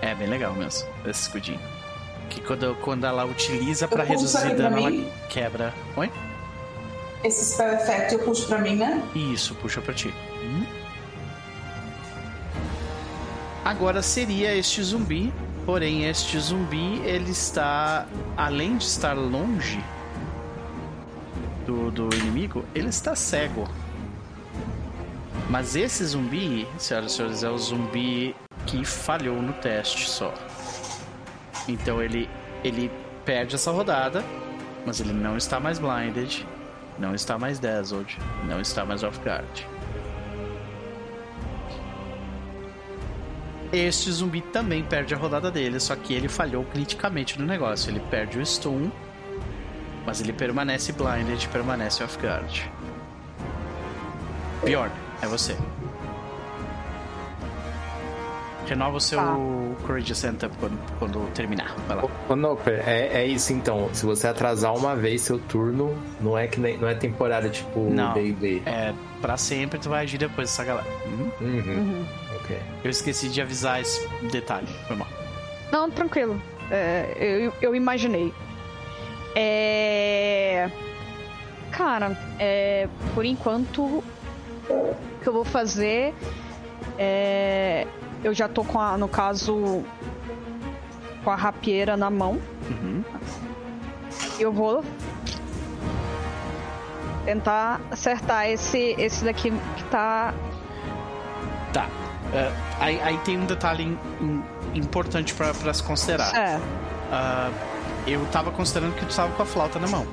É 0.00 0.14
bem 0.14 0.26
legal 0.26 0.52
mesmo, 0.54 0.88
esse 1.06 1.22
escudinho. 1.22 1.60
Que 2.28 2.40
quando, 2.40 2.74
quando 2.80 3.04
ela 3.04 3.24
utiliza 3.24 3.86
para 3.86 4.02
reduzir 4.02 4.54
dano, 4.56 4.78
ela 4.78 5.10
quebra. 5.28 5.72
Oi? 5.96 6.10
Esse 7.22 7.52
spell 7.52 7.74
effect 7.74 8.14
eu 8.14 8.18
puxo 8.20 8.46
pra 8.48 8.58
mim, 8.58 8.76
né? 8.76 9.00
Isso, 9.14 9.54
puxa 9.54 9.80
pra 9.80 9.94
ti. 9.94 10.12
Hum. 10.42 10.64
Agora 13.64 14.02
seria 14.02 14.56
este 14.56 14.82
zumbi, 14.82 15.32
porém 15.64 16.08
este 16.08 16.38
zumbi 16.40 17.00
ele 17.04 17.30
está, 17.30 18.08
além 18.36 18.76
de 18.76 18.84
estar 18.84 19.12
longe 19.12 19.80
do, 21.64 21.92
do 21.92 22.14
inimigo, 22.16 22.64
ele 22.74 22.88
está 22.88 23.14
cego. 23.14 23.68
Mas 25.48 25.76
esse 25.76 26.04
zumbi, 26.04 26.66
senhoras 26.76 27.12
e 27.12 27.14
senhores, 27.14 27.42
é 27.44 27.50
o 27.50 27.58
zumbi 27.58 28.34
que 28.66 28.84
falhou 28.84 29.40
no 29.40 29.52
teste 29.54 30.08
só. 30.08 30.32
Então 31.68 32.02
ele, 32.02 32.28
ele 32.64 32.90
perde 33.24 33.54
essa 33.54 33.70
rodada, 33.70 34.24
mas 34.84 35.00
ele 35.00 35.12
não 35.12 35.36
está 35.36 35.60
mais 35.60 35.78
blinded, 35.78 36.46
não 36.98 37.14
está 37.14 37.38
mais 37.38 37.58
dazzled, 37.58 38.18
não 38.48 38.60
está 38.60 38.84
mais 38.84 39.02
off 39.02 39.18
guard. 39.20 39.66
Este 43.72 44.12
zumbi 44.12 44.42
também 44.42 44.84
perde 44.84 45.14
a 45.14 45.16
rodada 45.16 45.50
dele, 45.50 45.80
só 45.80 45.96
que 45.96 46.12
ele 46.12 46.28
falhou 46.28 46.62
criticamente 46.64 47.40
no 47.40 47.46
negócio. 47.46 47.90
Ele 47.90 48.00
perde 48.10 48.38
o 48.38 48.44
stun, 48.44 48.90
mas 50.04 50.20
ele 50.20 50.32
permanece 50.32 50.92
blinded, 50.92 51.48
permanece 51.48 52.04
off 52.04 52.18
guard. 52.18 52.64
Pior, 54.62 54.90
é 55.22 55.26
você. 55.26 55.56
Renova 58.72 58.96
o 58.96 59.00
seu 59.00 59.18
tá. 59.18 59.36
Courageous 59.86 60.16
Setup 60.16 60.56
quando, 60.56 60.78
quando 60.98 61.32
terminar. 61.34 61.76
Vai 61.86 61.96
lá. 61.98 62.04
Ô, 62.26 62.34
Noper, 62.34 62.82
é, 62.88 63.22
é 63.22 63.26
isso 63.26 63.52
então. 63.52 63.90
Se 63.92 64.06
você 64.06 64.26
atrasar 64.26 64.74
uma 64.74 64.96
vez 64.96 65.20
seu 65.20 65.38
turno, 65.38 65.94
não 66.18 66.38
é 66.38 66.46
que 66.46 66.58
nem, 66.58 66.78
não 66.78 66.88
é 66.88 66.94
temporário 66.94 67.50
tipo 67.50 67.80
não, 67.90 68.14
D&D. 68.14 68.62
É 68.64 68.94
pra 69.20 69.36
sempre 69.36 69.78
tu 69.78 69.90
vai 69.90 70.04
agir 70.04 70.16
depois 70.16 70.48
dessa 70.48 70.64
galera. 70.64 70.86
Uhum. 71.04 71.30
Uhum. 71.42 71.76
Uhum. 71.76 72.06
Ok. 72.36 72.58
Eu 72.82 72.90
esqueci 72.90 73.28
de 73.28 73.42
avisar 73.42 73.78
esse 73.78 74.08
detalhe. 74.30 74.66
Foi 74.86 74.96
mal. 74.96 75.08
Não, 75.70 75.90
tranquilo. 75.90 76.40
É, 76.70 77.14
eu, 77.20 77.52
eu 77.60 77.74
imaginei. 77.74 78.32
É... 79.36 80.70
Cara, 81.70 82.18
é, 82.38 82.88
por 83.14 83.26
enquanto 83.26 84.02
que 85.22 85.28
eu 85.28 85.32
vou 85.34 85.44
fazer 85.44 86.14
é. 86.98 87.86
Eu 88.22 88.32
já 88.32 88.48
tô 88.48 88.64
com 88.64 88.80
a, 88.80 88.96
no 88.96 89.08
caso, 89.08 89.84
com 91.24 91.30
a 91.30 91.36
rapieira 91.36 91.96
na 91.96 92.10
mão. 92.10 92.40
Uhum. 92.70 93.04
Eu 94.38 94.52
vou 94.52 94.84
tentar 97.24 97.80
acertar 97.90 98.48
esse, 98.48 98.94
esse 98.98 99.24
daqui 99.24 99.50
que 99.50 99.84
tá. 99.84 100.34
Tá. 101.72 101.86
Uh, 101.86 102.52
aí, 102.80 103.00
aí, 103.02 103.18
tem 103.18 103.38
um 103.38 103.46
detalhe 103.46 103.84
in, 103.84 103.98
in, 104.20 104.42
importante 104.78 105.34
para 105.34 105.74
se 105.74 105.82
considerar. 105.82 106.34
É. 106.34 106.56
Uh, 106.56 107.52
eu 108.06 108.24
tava 108.26 108.50
considerando 108.50 108.94
que 108.94 109.04
tu 109.04 109.14
tava 109.14 109.32
com 109.32 109.42
a 109.42 109.46
flauta 109.46 109.78
na 109.78 109.86
mão. 109.86 110.06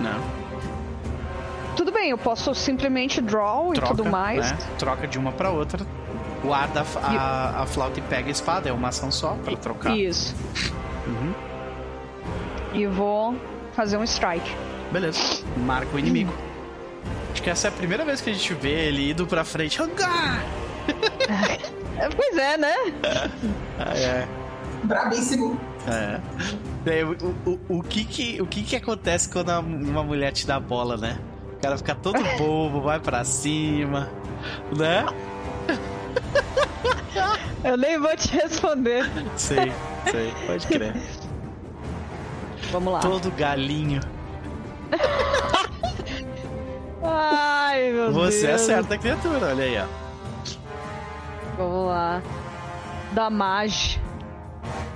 Né? 0.00 0.20
Tudo 1.76 1.92
bem, 1.92 2.10
eu 2.10 2.18
posso 2.18 2.54
simplesmente 2.54 3.20
draw 3.20 3.72
Troca, 3.72 3.92
e 3.92 3.96
tudo 3.96 4.10
mais. 4.10 4.50
Né? 4.50 4.58
Troca 4.78 5.06
de 5.06 5.18
uma 5.18 5.32
para 5.32 5.50
outra. 5.50 5.84
Guarda 6.44 6.84
a, 6.96 7.08
a, 7.08 7.62
a, 7.62 7.66
flauta 7.66 7.98
e 7.98 8.02
pega 8.02 8.28
a 8.28 8.30
espada, 8.30 8.68
é 8.68 8.72
uma 8.72 8.88
ação 8.88 9.10
só 9.10 9.34
para 9.42 9.56
trocar. 9.56 9.96
Isso. 9.96 10.34
Uhum. 11.06 11.34
E 12.74 12.86
vou 12.86 13.34
fazer 13.72 13.96
um 13.96 14.04
strike. 14.04 14.54
Beleza. 14.92 15.42
Marca 15.56 15.96
o 15.96 15.98
inimigo. 15.98 16.32
Acho 17.32 17.42
que 17.42 17.50
essa 17.50 17.68
é 17.68 17.70
a 17.70 17.72
primeira 17.72 18.04
vez 18.04 18.20
que 18.20 18.30
a 18.30 18.32
gente 18.32 18.52
vê 18.54 18.88
ele 18.88 19.10
indo 19.10 19.26
pra 19.26 19.42
frente. 19.42 19.80
Hangar! 19.82 20.44
pois 22.14 22.36
é, 22.36 22.58
né? 22.58 22.74
ah, 23.78 23.96
é. 23.96 24.28
Brabíssimo. 24.84 25.58
É. 25.86 26.20
o, 27.04 27.50
o, 27.50 27.78
o, 27.78 27.82
que 27.82 28.04
que, 28.04 28.42
o 28.42 28.46
que 28.46 28.62
que 28.62 28.76
acontece 28.76 29.28
quando 29.28 29.50
uma 29.58 30.02
mulher 30.02 30.32
te 30.32 30.46
dá 30.46 30.60
bola, 30.60 30.96
né? 30.96 31.18
O 31.54 31.56
cara 31.56 31.78
fica 31.78 31.94
todo 31.94 32.22
bobo, 32.36 32.82
vai 32.82 33.00
pra 33.00 33.24
cima, 33.24 34.10
né? 34.76 35.06
Eu 37.64 37.76
nem 37.76 37.98
vou 37.98 38.14
te 38.16 38.32
responder. 38.34 39.10
Sei, 39.36 39.72
sei, 40.10 40.34
pode 40.46 40.66
crer. 40.66 40.94
Vamos 42.70 42.92
lá. 42.92 43.00
Todo 43.00 43.30
galinho. 43.30 44.00
Ai, 47.02 47.90
meu 47.90 48.12
Você 48.12 48.46
Deus. 48.46 48.60
Você 48.60 48.72
acerta 48.72 48.94
a 48.94 48.98
criatura, 48.98 49.46
olha 49.46 49.64
aí, 49.64 49.78
ó. 49.78 49.86
Vamos 51.56 51.88
lá. 51.88 52.22
Damage. 53.12 54.00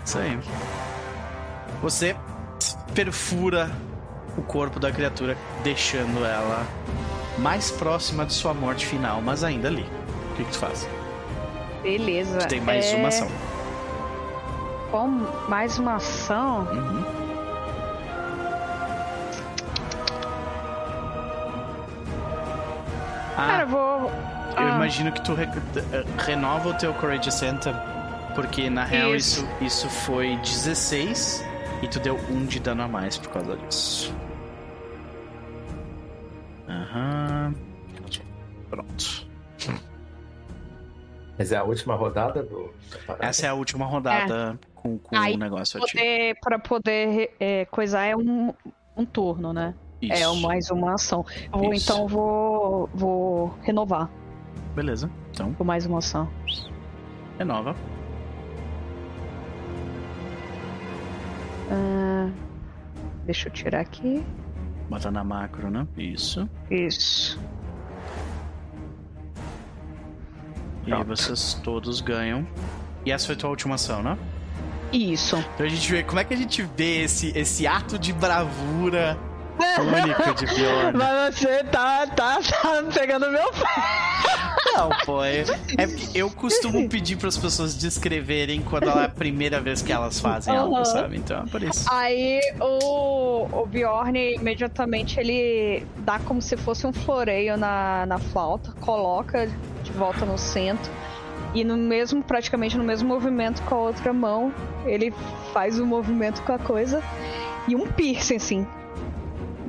Isso 0.05 0.19
aí. 0.19 0.39
Você 1.81 2.17
perfura 2.95 3.71
o 4.37 4.43
corpo 4.43 4.81
da 4.81 4.91
criatura, 4.91 5.37
deixando 5.63 6.25
ela 6.25 6.67
mais 7.39 7.71
próxima 7.71 8.27
de 8.27 8.33
sua 8.33 8.53
morte 8.53 8.87
final, 8.87 9.23
mas 9.23 9.45
ainda 9.45 9.69
ali. 9.69 9.87
O 10.33 10.37
que, 10.37 10.45
que 10.45 10.51
tu 10.51 10.59
faz? 10.59 10.89
Beleza. 11.83 12.39
Tem 12.47 12.61
mais 12.61 12.87
é... 12.87 12.97
uma 12.97 13.09
ação. 13.09 13.29
Com 14.91 15.09
mais 15.49 15.79
uma 15.79 15.97
ação? 15.97 16.61
Uhum. 16.71 17.05
Ah, 23.37 23.47
Cara, 23.47 23.63
eu 23.63 23.69
vou. 23.69 23.79
Eu 24.57 24.67
ah. 24.67 24.75
imagino 24.75 25.13
que 25.13 25.21
tu 25.21 25.35
re 25.35 25.47
renova 26.19 26.71
o 26.71 26.75
teu 26.75 26.93
Courageous 26.95 27.41
Anthem, 27.43 27.75
porque 28.35 28.69
na 28.69 28.85
real 28.85 29.15
isso. 29.15 29.47
isso, 29.61 29.87
isso 29.87 29.89
foi 29.89 30.37
16 30.39 31.45
e 31.83 31.87
tu 31.87 32.01
deu 32.01 32.19
um 32.31 32.45
de 32.45 32.59
dano 32.59 32.83
a 32.83 32.89
mais 32.89 33.17
por 33.17 33.29
causa 33.29 33.57
disso. 33.57 34.13
Aham. 36.69 37.55
Pronto. 38.69 39.18
Mas 41.39 41.53
é 41.53 41.57
a 41.57 41.63
última 41.63 41.95
rodada 41.95 42.43
do. 42.43 42.75
Essa 43.21 43.47
é 43.47 43.49
a 43.49 43.55
última 43.55 43.87
rodada 43.87 44.59
é. 44.61 44.67
com, 44.75 44.99
com 44.99 45.17
o 45.17 45.37
negócio 45.37 45.79
poder, 45.79 46.31
ativo. 46.31 46.41
Pra 46.43 46.59
poder 46.59 47.35
é, 47.39 47.65
coisar 47.67 48.05
é 48.05 48.17
um, 48.17 48.53
um 48.97 49.05
turno, 49.07 49.53
né? 49.53 49.73
É 50.03 50.15
Isso. 50.15 50.39
É 50.39 50.41
mais 50.41 50.71
uma 50.71 50.95
ação. 50.95 51.25
vou, 51.53 51.73
então 51.73 52.09
vou, 52.09 52.91
vou 52.93 53.55
renovar. 53.63 54.11
Beleza, 54.75 55.09
então. 55.31 55.55
Por 55.55 55.65
mais 55.65 55.87
uma 55.87 55.99
ação. 55.99 56.29
Renova. 57.39 57.77
Uh, 61.71 62.33
deixa 63.25 63.49
eu 63.49 63.53
tirar 63.53 63.81
aqui. 63.81 64.25
Bota 64.89 65.11
na 65.11 65.23
macro, 65.23 65.71
né? 65.71 65.87
Isso. 65.97 66.49
Isso. 66.71 67.39
E 70.89 70.93
aí 70.93 71.05
vocês 71.05 71.55
todos 71.63 72.01
ganham. 72.01 72.47
E 73.05 73.13
essa 73.13 73.27
foi 73.27 73.35
a 73.35 73.39
tua 73.39 73.51
última 73.51 73.75
ação, 73.75 74.03
né? 74.03 74.17
Isso. 74.91 75.37
Então 75.55 75.67
a 75.67 75.69
gente 75.69 75.91
vê 75.91 76.03
como 76.03 76.19
é 76.19 76.25
que 76.25 76.33
a 76.33 76.37
gente 76.37 76.63
vê 76.63 77.03
esse, 77.03 77.31
esse 77.37 77.67
ato 77.67 77.99
de 77.99 78.11
bravura 78.13 79.19
único 79.83 80.35
de 80.35 80.47
Bjorn. 80.47 80.97
Mas 80.97 81.35
você 81.39 81.65
tá, 81.65 82.07
tá, 82.07 82.39
tá 82.41 82.83
pegando 82.95 83.31
meu 83.31 83.51
pé. 83.53 84.19
Não, 84.75 84.91
pô. 85.05 85.25
É, 85.25 85.41
é 85.41 85.89
eu 86.15 86.31
costumo 86.31 86.89
pedir 86.89 87.17
para 87.17 87.29
as 87.29 87.37
pessoas 87.37 87.75
descreverem 87.75 88.61
quando 88.63 88.89
é 88.89 89.05
a 89.05 89.09
primeira 89.09 89.61
vez 89.61 89.83
que 89.83 89.93
elas 89.93 90.21
fazem 90.21 90.55
uhum. 90.55 90.61
algo, 90.61 90.85
sabe? 90.85 91.17
Então 91.17 91.43
é 91.43 91.47
por 91.47 91.63
isso. 91.63 91.87
Aí 91.91 92.41
o, 92.61 93.47
o 93.51 93.67
Bjorn 93.67 94.35
imediatamente 94.35 95.19
ele 95.19 95.87
dá 95.99 96.19
como 96.21 96.41
se 96.41 96.57
fosse 96.57 96.87
um 96.87 96.93
floreio 96.93 97.57
na, 97.57 98.07
na 98.07 98.19
flauta, 98.19 98.73
coloca 98.81 99.49
de 99.83 99.93
volta 99.93 100.25
no 100.25 100.39
centro. 100.39 100.91
E 101.55 101.65
no 101.65 101.77
mesmo, 101.77 102.23
praticamente 102.23 102.77
no 102.77 102.85
mesmo 102.85 103.09
movimento 103.09 103.63
com 103.63 103.75
a 103.75 103.79
outra 103.79 104.13
mão, 104.13 104.53
ele 104.85 105.13
faz 105.53 105.79
o 105.79 105.83
um 105.83 105.87
movimento 105.87 106.43
com 106.43 106.53
a 106.53 106.59
coisa. 106.59 107.03
E 107.67 107.75
um 107.75 107.87
piercing, 107.87 108.37
assim, 108.37 108.67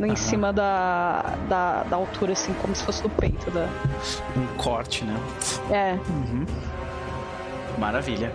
em 0.07 0.15
cima 0.15 0.53
da, 0.53 1.35
da, 1.47 1.83
da, 1.83 1.95
altura, 1.95 2.33
assim, 2.33 2.53
como 2.53 2.75
se 2.75 2.83
fosse 2.83 3.03
do 3.03 3.09
peito. 3.09 3.49
Da... 3.51 3.67
Um 4.35 4.47
corte, 4.57 5.03
né? 5.03 5.15
É. 5.69 5.93
Uhum. 6.09 6.45
Maravilha. 7.77 8.31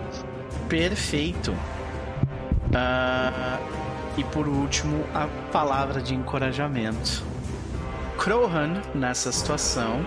Perfeito. 0.69 1.51
Uh, 2.71 3.59
e 4.17 4.23
por 4.25 4.47
último, 4.47 5.03
a 5.13 5.27
palavra 5.51 6.01
de 6.01 6.15
encorajamento. 6.15 7.23
Crowhan, 8.17 8.81
nessa 8.93 9.31
situação, 9.31 10.05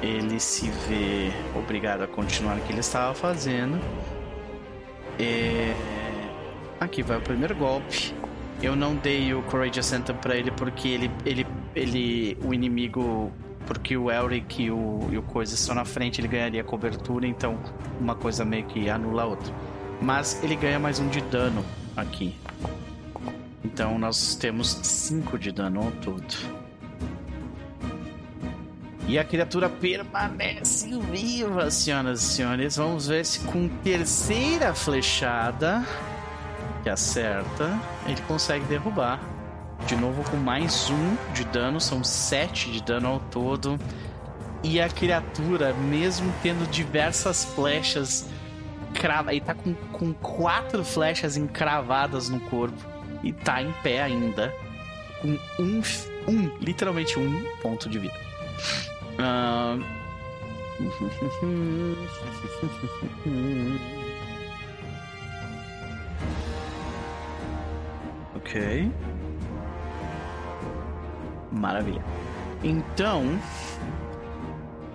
ele 0.00 0.38
se 0.40 0.68
vê 0.88 1.30
obrigado 1.56 2.02
a 2.02 2.06
continuar 2.06 2.56
o 2.56 2.60
que 2.60 2.72
ele 2.72 2.80
estava 2.80 3.14
fazendo. 3.14 3.78
É... 5.18 5.74
Aqui 6.80 7.02
vai 7.02 7.18
o 7.18 7.20
primeiro 7.20 7.54
golpe. 7.54 8.14
Eu 8.62 8.76
não 8.76 8.94
dei 8.94 9.34
o 9.34 9.42
Courageous 9.42 9.92
Anthem 9.92 10.14
pra 10.14 10.36
ele 10.36 10.52
porque 10.52 10.86
ele, 10.86 11.10
ele, 11.26 11.44
ele, 11.74 12.38
o 12.44 12.54
inimigo, 12.54 13.32
porque 13.66 13.96
o 13.96 14.08
Elric 14.08 14.62
e 14.62 14.70
o, 14.70 15.08
e 15.10 15.18
o 15.18 15.22
Coisa 15.22 15.56
estão 15.56 15.74
na 15.74 15.84
frente, 15.84 16.20
ele 16.20 16.28
ganharia 16.28 16.62
cobertura, 16.62 17.26
então 17.26 17.58
uma 18.00 18.14
coisa 18.14 18.44
meio 18.44 18.64
que 18.66 18.88
anula 18.88 19.22
a 19.24 19.26
outra. 19.26 19.52
Mas 20.00 20.42
ele 20.44 20.54
ganha 20.54 20.78
mais 20.78 21.00
um 21.00 21.08
de 21.08 21.20
dano 21.22 21.64
aqui. 21.96 22.36
Então 23.64 23.98
nós 23.98 24.36
temos 24.36 24.78
5 24.80 25.36
de 25.40 25.50
dano 25.50 25.80
ao 25.82 25.90
todo. 25.90 26.62
E 29.08 29.18
a 29.18 29.24
criatura 29.24 29.68
permanece 29.68 30.88
viva, 31.10 31.68
senhoras 31.68 32.22
e 32.22 32.26
senhores. 32.34 32.76
Vamos 32.76 33.08
ver 33.08 33.26
se 33.26 33.40
com 33.40 33.68
terceira 33.68 34.72
flechada 34.72 35.84
que 36.82 36.90
acerta, 36.90 37.78
ele 38.06 38.20
consegue 38.22 38.64
derrubar. 38.66 39.20
De 39.86 39.96
novo 39.96 40.22
com 40.30 40.36
mais 40.36 40.90
um 40.90 41.32
de 41.32 41.44
dano, 41.44 41.80
são 41.80 42.04
sete 42.04 42.70
de 42.70 42.82
dano 42.82 43.08
ao 43.08 43.20
todo. 43.20 43.78
E 44.62 44.80
a 44.80 44.88
criatura, 44.88 45.74
mesmo 45.74 46.32
tendo 46.42 46.68
diversas 46.70 47.44
flechas 47.44 48.28
crava, 48.92 49.32
ele 49.32 49.40
tá 49.40 49.54
com, 49.54 49.74
com 49.74 50.12
quatro 50.12 50.84
flechas 50.84 51.36
encravadas 51.36 52.28
no 52.28 52.38
corpo 52.40 52.76
e 53.22 53.32
tá 53.32 53.62
em 53.62 53.72
pé 53.82 54.02
ainda. 54.02 54.54
Com 55.20 55.38
um, 55.58 55.82
um 56.28 56.56
literalmente 56.60 57.18
um 57.18 57.42
ponto 57.60 57.88
de 57.88 57.98
vida. 57.98 58.14
Uh... 59.18 59.82
Ok. 68.42 68.90
Maravilha. 71.50 72.02
Então, 72.62 73.38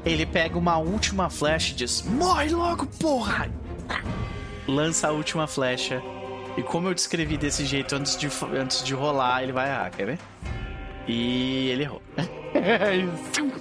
ele 0.06 0.26
pega 0.26 0.57
uma 0.57 0.78
última 0.78 1.30
flecha 1.30 1.74
e 1.74 1.76
diz: 1.76 2.02
Morre 2.03 2.49
logo, 2.49 2.86
porra! 2.99 3.49
Lança 4.68 5.07
a 5.07 5.11
última 5.11 5.48
flecha. 5.48 6.02
E 6.57 6.64
como 6.64 6.88
eu 6.90 6.94
descrevi 6.94 7.38
desse 7.38 7.65
jeito 7.65 7.95
antes 7.95 8.18
de, 8.18 8.28
antes 8.53 8.84
de 8.84 8.94
rolar, 8.94 9.44
ele 9.44 9.52
vai 9.52 9.69
errar, 9.69 9.91
quer 9.91 10.06
ver? 10.06 10.19
E 11.07 11.69
ele 11.69 11.84
errou. 11.84 12.02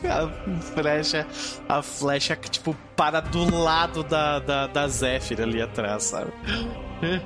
a 0.08 0.60
flecha, 0.62 1.26
a 1.68 1.82
flecha 1.82 2.36
tipo 2.36 2.74
para 2.96 3.20
do 3.20 3.54
lado 3.54 4.02
da, 4.02 4.38
da, 4.38 4.66
da 4.66 4.88
Zéfira 4.88 5.44
ali 5.44 5.60
atrás, 5.60 6.04
sabe? 6.04 6.32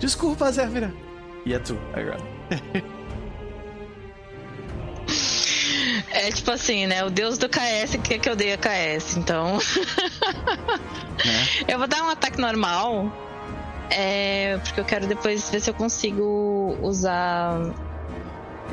Desculpa, 0.00 0.50
Zéfira. 0.50 0.92
E 1.44 1.54
é 1.54 1.58
tu 1.58 1.78
agora. 1.92 2.20
É 6.12 6.30
tipo 6.30 6.50
assim, 6.50 6.86
né? 6.86 7.04
O 7.04 7.10
deus 7.10 7.38
do 7.38 7.48
KS 7.48 7.96
quer 8.02 8.18
que 8.18 8.28
eu 8.28 8.34
dê 8.34 8.52
a 8.52 8.58
KS, 8.58 9.16
então. 9.16 9.58
é. 11.66 11.72
Eu 11.72 11.78
vou 11.78 11.86
dar 11.86 12.02
um 12.02 12.10
ataque 12.10 12.40
normal. 12.40 13.10
É, 13.90 14.58
porque 14.62 14.80
eu 14.80 14.84
quero 14.84 15.06
depois 15.06 15.48
ver 15.50 15.60
se 15.60 15.70
eu 15.70 15.74
consigo 15.74 16.76
usar. 16.82 17.60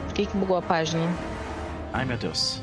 Por 0.05 0.13
que, 0.13 0.25
que 0.25 0.37
bugou 0.37 0.57
a 0.57 0.61
página? 0.61 1.07
Ai 1.93 2.05
meu 2.05 2.17
Deus. 2.17 2.61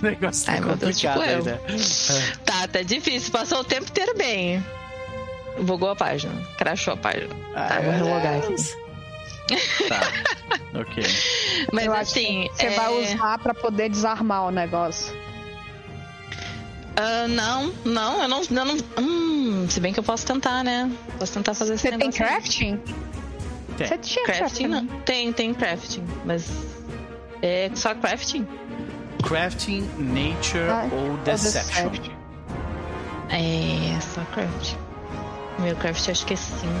O 0.00 0.04
negócio 0.04 0.46
tá 0.46 0.52
Ai, 0.52 0.60
meu 0.60 0.76
Deus, 0.76 0.98
tipo 0.98 1.18
aí, 1.18 1.42
né? 1.42 1.58
Tá, 2.44 2.68
tá 2.68 2.82
difícil. 2.82 3.32
Passou 3.32 3.60
o 3.60 3.64
tempo 3.64 3.88
inteiro 3.90 4.14
bem. 4.16 4.64
Bugou 5.62 5.90
a 5.90 5.96
página. 5.96 6.32
Crashou 6.56 6.94
a 6.94 6.96
página. 6.96 7.34
Ai, 7.54 7.68
tá, 7.68 7.80
vou 7.80 7.92
relogar 7.92 8.36
aqui. 8.36 8.54
Tá. 9.88 10.00
ok. 10.80 11.04
Mas 11.72 11.86
Eu 11.86 11.92
assim. 11.94 12.48
Você 12.52 12.66
é... 12.66 12.70
vai 12.70 12.92
usar 12.92 13.38
para 13.38 13.54
poder 13.54 13.88
desarmar 13.88 14.46
o 14.46 14.50
negócio. 14.50 15.16
Uh, 16.98 17.28
não, 17.28 17.72
não, 17.84 18.22
eu 18.22 18.28
não. 18.28 18.42
Eu 18.42 18.64
não 18.64 18.76
hum, 18.98 19.66
se 19.68 19.78
bem 19.80 19.92
que 19.92 20.00
eu 20.00 20.04
posso 20.04 20.26
tentar, 20.26 20.64
né? 20.64 20.90
Posso 21.18 21.32
tentar 21.32 21.54
fazer 21.54 21.74
esse 21.74 21.88
Você 21.88 21.96
tem 21.96 22.10
crafting? 22.10 22.80
Tem. 23.76 23.86
Você 23.86 23.98
tinha 23.98 24.24
Crafting 24.24 24.44
crafting? 24.44 24.66
não. 24.66 24.86
Tem, 25.02 25.32
tem 25.32 25.54
crafting, 25.54 26.04
mas. 26.24 26.50
É 27.40 27.70
só 27.74 27.94
crafting? 27.94 28.46
Crafting, 29.22 29.88
Nature 29.96 30.68
Ah, 30.68 30.88
ou 30.90 31.10
ou 31.10 31.16
Deception. 31.18 31.88
Deception. 31.88 32.14
É, 33.30 34.00
só 34.00 34.20
crafting. 34.32 34.87
Meu 35.58 35.74
craft 35.76 36.08
acho 36.08 36.24
que 36.26 36.34
é 36.34 36.36
5. 36.36 36.72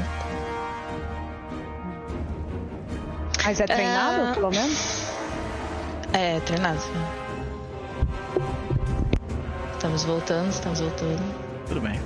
Mas 3.44 3.60
é 3.60 3.64
treinado, 3.66 4.22
Ah. 4.22 4.34
pelo 4.34 4.50
menos? 4.50 5.08
É, 6.12 6.38
treinado. 6.40 6.80
Estamos 9.72 10.04
voltando, 10.04 10.50
estamos 10.50 10.80
voltando. 10.80 11.34
Tudo 11.66 11.80
bem. 11.80 11.98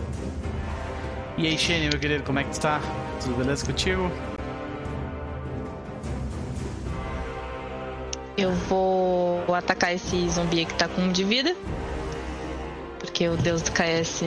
E 1.36 1.47
aí, 1.47 1.59
Shane, 1.59 1.89
meu 1.89 1.99
querido, 1.99 2.23
como 2.23 2.39
é 2.39 2.44
que 2.44 2.51
tu 2.51 2.61
tá? 2.61 2.81
Tudo 3.20 3.35
beleza 3.36 3.65
contigo? 3.66 4.11
Eu 8.36 8.53
vou 8.53 9.55
atacar 9.55 9.94
esse 9.94 10.28
zumbi 10.31 10.65
que 10.65 10.74
tá 10.74 10.89
com 10.89 11.03
um 11.03 11.12
de 11.12 11.24
vida. 11.24 11.55
Porque 12.99 13.28
o 13.28 13.36
deus 13.36 13.62
do 13.62 13.70
KS 13.73 14.23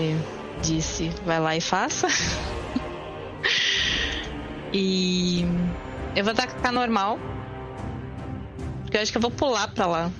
disse: 0.66 1.10
vai 1.26 1.40
lá 1.40 1.56
e 1.56 1.62
faça. 1.62 2.08
e 4.74 5.46
eu 6.16 6.24
vou 6.24 6.32
atacar 6.32 6.72
normal. 6.72 7.20
Porque 8.84 8.98
eu 8.98 9.02
acho 9.02 9.12
que 9.12 9.18
eu 9.18 9.22
vou 9.22 9.32
pular 9.32 9.68
pra 9.70 9.86
lá. 9.86 10.12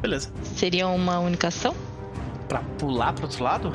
Beleza. 0.00 0.32
Seria 0.56 0.88
uma 0.88 1.18
única 1.20 1.48
ação? 1.48 1.74
Pra 2.48 2.60
pular 2.78 3.12
pro 3.12 3.24
outro 3.24 3.44
lado? 3.44 3.74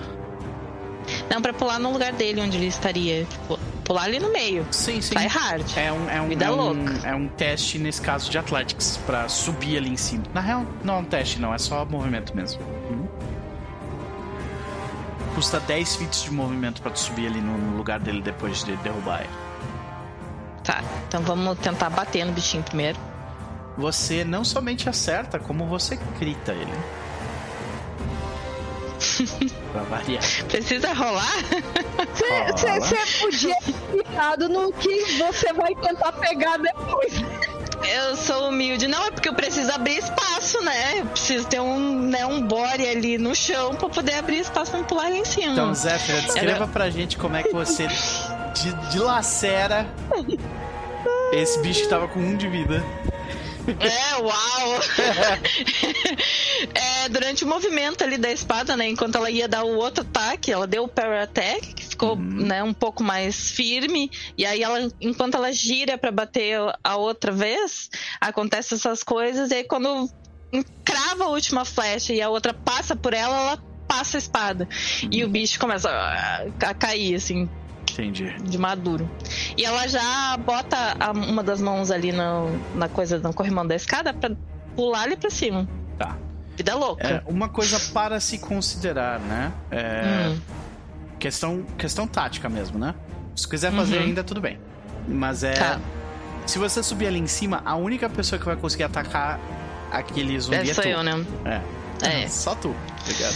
Não, 1.30 1.42
pra 1.42 1.54
pular 1.54 1.80
no 1.80 1.92
lugar 1.92 2.12
dele 2.12 2.42
onde 2.42 2.58
ele 2.58 2.68
estaria. 2.68 3.26
Tipo, 3.26 3.58
pular 3.84 4.04
ali 4.04 4.20
no 4.20 4.32
meio. 4.32 4.68
Sim, 4.72 5.00
sim. 5.00 5.16
Try 5.16 5.28
hard. 5.28 5.66
É 5.78 5.92
um, 5.92 6.10
é 6.10 6.22
um, 6.22 6.28
Vida 6.28 6.46
é 6.46 6.52
um, 6.52 6.56
louca. 6.56 7.08
é 7.08 7.16
um 7.16 7.28
teste, 7.30 7.80
nesse 7.80 8.02
caso, 8.02 8.30
de 8.30 8.38
Athletics, 8.38 8.98
pra 9.06 9.30
subir 9.30 9.78
ali 9.78 9.90
em 9.90 9.98
cima. 9.98 10.24
Na 10.34 10.42
real, 10.42 10.66
não 10.84 10.96
é 10.96 10.98
um 10.98 11.06
teste, 11.06 11.40
não, 11.40 11.54
é 11.54 11.58
só 11.58 11.86
movimento 11.86 12.36
mesmo. 12.36 12.62
Uhum. 12.92 13.07
Custa 15.38 15.60
10 15.60 15.98
feet 15.98 16.24
de 16.24 16.34
movimento 16.34 16.82
pra 16.82 16.90
tu 16.90 17.00
subir 17.00 17.28
ali 17.28 17.40
no, 17.40 17.56
no 17.56 17.78
lugar 17.78 18.00
dele 18.00 18.24
depois 18.24 18.64
de 18.64 18.76
derrubar 18.78 19.20
ele. 19.20 19.30
Tá, 20.64 20.84
então 21.08 21.22
vamos 21.22 21.60
tentar 21.60 21.92
bater 21.92 22.26
no 22.26 22.32
bichinho 22.32 22.64
primeiro. 22.64 22.98
Você 23.78 24.24
não 24.24 24.44
somente 24.44 24.90
acerta, 24.90 25.38
como 25.38 25.68
você 25.68 25.96
crita 26.18 26.54
ele. 26.54 26.74
pra 29.72 29.84
variar. 29.84 30.24
Precisa 30.48 30.92
rolar? 30.92 31.32
Rola. 32.18 32.80
Você 32.82 33.20
podia 33.20 33.56
ter 33.58 33.74
ficado 33.74 34.50
no 34.50 34.74
que 34.74 35.20
você 35.20 35.54
vai 35.54 35.76
tentar 35.76 36.14
pegar 36.14 36.58
depois. 36.58 37.14
Eu 37.84 38.16
sou 38.16 38.50
humilde. 38.50 38.88
Não, 38.88 39.06
é 39.08 39.12
porque 39.12 39.30
eu 39.30 39.34
preciso 39.34 39.72
abrir 39.72 39.98
espaço, 39.98 40.62
né? 40.64 41.00
Eu 41.00 41.06
preciso 41.08 41.46
ter 41.48 41.60
um, 41.60 42.00
né, 42.02 42.26
um 42.26 42.42
bore 42.42 42.88
ali 42.88 43.18
no 43.18 43.36
chão 43.36 43.76
pra 43.76 43.90
poder 43.90 44.16
abrir 44.16 44.40
espaço 44.40 44.72
pra 44.72 44.84
pular 44.84 45.06
ali 45.08 45.20
em 45.20 45.26
cima. 45.26 45.54
Então, 45.54 45.74
Zéfira, 45.74 46.22
descreva 46.22 46.68
pra 46.68 46.90
gente 46.90 47.18
como 47.18 47.36
é 47.36 47.44
que 47.44 47.52
você 47.54 47.88
di- 47.88 48.74
dilacera 48.92 49.88
esse 51.32 51.60
bicho 51.60 51.84
que 51.84 51.88
tava 51.90 52.08
com 52.08 52.20
um 52.20 52.36
de 52.36 52.48
vida. 52.48 52.84
É, 53.80 54.16
uau! 54.22 54.80
é, 56.74 57.10
durante 57.10 57.44
o 57.44 57.48
movimento 57.48 58.04
ali 58.04 58.18
da 58.18 58.32
espada, 58.32 58.78
né? 58.78 58.88
Enquanto 58.88 59.16
ela 59.16 59.30
ia 59.30 59.48
dar 59.48 59.64
o 59.64 59.76
outro 59.76 60.04
ataque, 60.04 60.52
ela 60.52 60.66
deu 60.66 60.84
o 60.84 60.88
power 60.88 61.22
attack, 61.24 61.74
que 61.74 61.86
ficou 61.86 62.16
né, 62.16 62.64
um 62.64 62.74
pouco 62.74 63.04
mais 63.04 63.52
firme. 63.52 64.10
E 64.38 64.46
aí, 64.46 64.64
ela, 64.64 64.90
enquanto 65.02 65.36
ela 65.36 65.52
gira 65.52 65.98
pra 65.98 66.12
bater 66.12 66.58
a 66.84 66.96
outra 66.96 67.32
vez, 67.32 67.90
acontece 68.22 68.74
essas 68.74 69.04
coisas. 69.04 69.52
E 69.52 69.56
aí, 69.56 69.64
quando 69.66 70.10
crava 70.86 71.26
a 71.26 71.30
última 71.30 71.66
flecha 71.66 72.14
e 72.14 72.22
a 72.22 72.30
outra 72.30 72.54
passa 72.54 72.96
por 72.96 73.14
ela, 73.14 73.38
ela 73.38 73.58
passa 73.88 74.18
a 74.18 74.20
espada. 74.20 74.68
E 75.12 75.24
o 75.24 75.30
bicho 75.30 75.60
começa 75.60 75.90
a, 75.90 76.44
a 76.70 76.74
cair, 76.74 77.16
assim, 77.16 77.50
Entendi. 77.92 78.34
de 78.44 78.58
maduro. 78.58 79.10
E 79.58 79.64
ela 79.66 79.88
já 79.88 80.38
bota 80.38 80.96
a- 81.00 81.12
uma 81.12 81.44
das 81.44 81.62
mãos 81.62 81.90
ali 81.92 82.12
no, 82.12 82.50
na 82.76 82.88
coisa, 82.88 83.18
no 83.20 83.34
corrimão 83.34 83.66
da 83.66 83.76
escada 83.76 84.14
pra 84.14 84.32
pular 84.76 85.04
ali 85.04 85.16
pra 85.16 85.30
cima. 85.30 85.68
Tá. 85.98 86.16
Vida 86.56 86.72
É, 86.72 86.76
louca. 86.76 87.24
uma 87.28 87.50
coisa 87.50 87.80
para 87.94 88.20
se 88.20 88.38
considerar, 88.40 89.20
né? 89.20 89.52
É, 89.72 90.30
Hum. 90.30 90.40
questão, 91.20 91.64
questão 91.78 92.08
tática 92.08 92.50
mesmo, 92.50 92.78
né? 92.80 92.94
Se 93.36 93.48
quiser 93.48 93.72
fazer 93.72 93.98
Uhum. 93.98 94.04
ainda, 94.04 94.24
tudo 94.24 94.42
bem. 94.42 94.60
Mas 95.08 95.44
é. 95.44 95.54
Tá. 95.54 95.80
Se 96.46 96.58
você 96.58 96.82
subir 96.82 97.08
ali 97.08 97.20
em 97.20 97.28
cima, 97.28 97.62
a 97.66 97.76
única 97.76 98.10
pessoa 98.10 98.40
que 98.40 98.46
vai 98.46 98.56
conseguir 98.56 98.84
atacar 98.84 99.40
aquele 99.92 100.40
zumbi 100.40 100.58
É, 100.58 100.62
é, 100.70 100.74
sou 100.74 100.84
tu. 100.84 100.90
eu, 100.90 101.04
né? 101.04 101.26
É. 101.46 102.24
É. 102.24 102.28
Só 102.28 102.56
tu, 102.56 102.76
tá 103.06 103.12
ligado? 103.12 103.36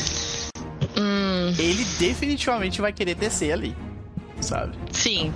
Hum, 0.97 1.53
Ele 1.57 1.83
definitivamente 1.99 2.81
vai 2.81 2.91
querer 2.93 3.15
descer 3.15 3.51
ali. 3.53 3.75
Sabe? 4.41 4.77
sim. 4.91 5.33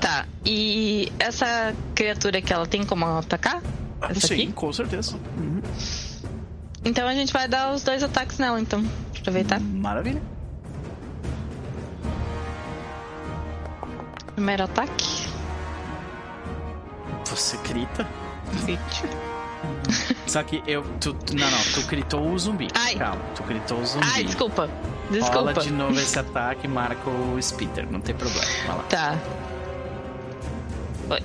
Tá. 0.00 0.26
E 0.44 1.12
essa 1.18 1.74
criatura 1.94 2.40
que 2.40 2.52
ela 2.52 2.66
tem 2.66 2.84
como 2.84 3.04
atacar? 3.04 3.60
Essa 4.00 4.28
Sim, 4.28 4.34
aqui? 4.34 4.52
com 4.52 4.72
certeza. 4.72 5.16
Uhum. 5.36 5.60
Então 6.84 7.08
a 7.08 7.14
gente 7.14 7.32
vai 7.32 7.48
dar 7.48 7.74
os 7.74 7.82
dois 7.82 8.02
ataques 8.02 8.38
nela, 8.38 8.60
então. 8.60 8.84
Aproveitar. 9.18 9.58
Maravilha. 9.60 10.22
Primeiro 14.34 14.64
ataque. 14.64 15.26
Você. 17.24 17.56
Crit. 17.58 17.88
Só 20.26 20.42
que 20.42 20.62
eu. 20.66 20.84
Tu, 21.00 21.16
não, 21.34 21.50
não, 21.50 21.58
tu 21.74 21.86
critou 21.86 22.30
o 22.30 22.38
zumbi. 22.38 22.68
Ai. 22.74 22.94
Calma, 22.94 23.20
tu 23.34 23.42
critou 23.42 23.80
o 23.80 23.84
zumbi. 23.86 24.06
Ai, 24.14 24.24
desculpa. 24.24 24.70
Rola 25.10 25.52
Desculpa. 25.52 25.60
de 25.60 25.70
novo 25.72 25.98
esse 25.98 26.18
ataque 26.18 26.66
e 26.66 26.68
marca 26.68 27.08
o 27.08 27.40
Spitter, 27.40 27.90
não 27.90 28.00
tem 28.00 28.14
problema. 28.14 28.44
Vai 28.66 28.76
lá. 28.76 28.82
Tá. 28.84 29.18
Oi. 31.10 31.22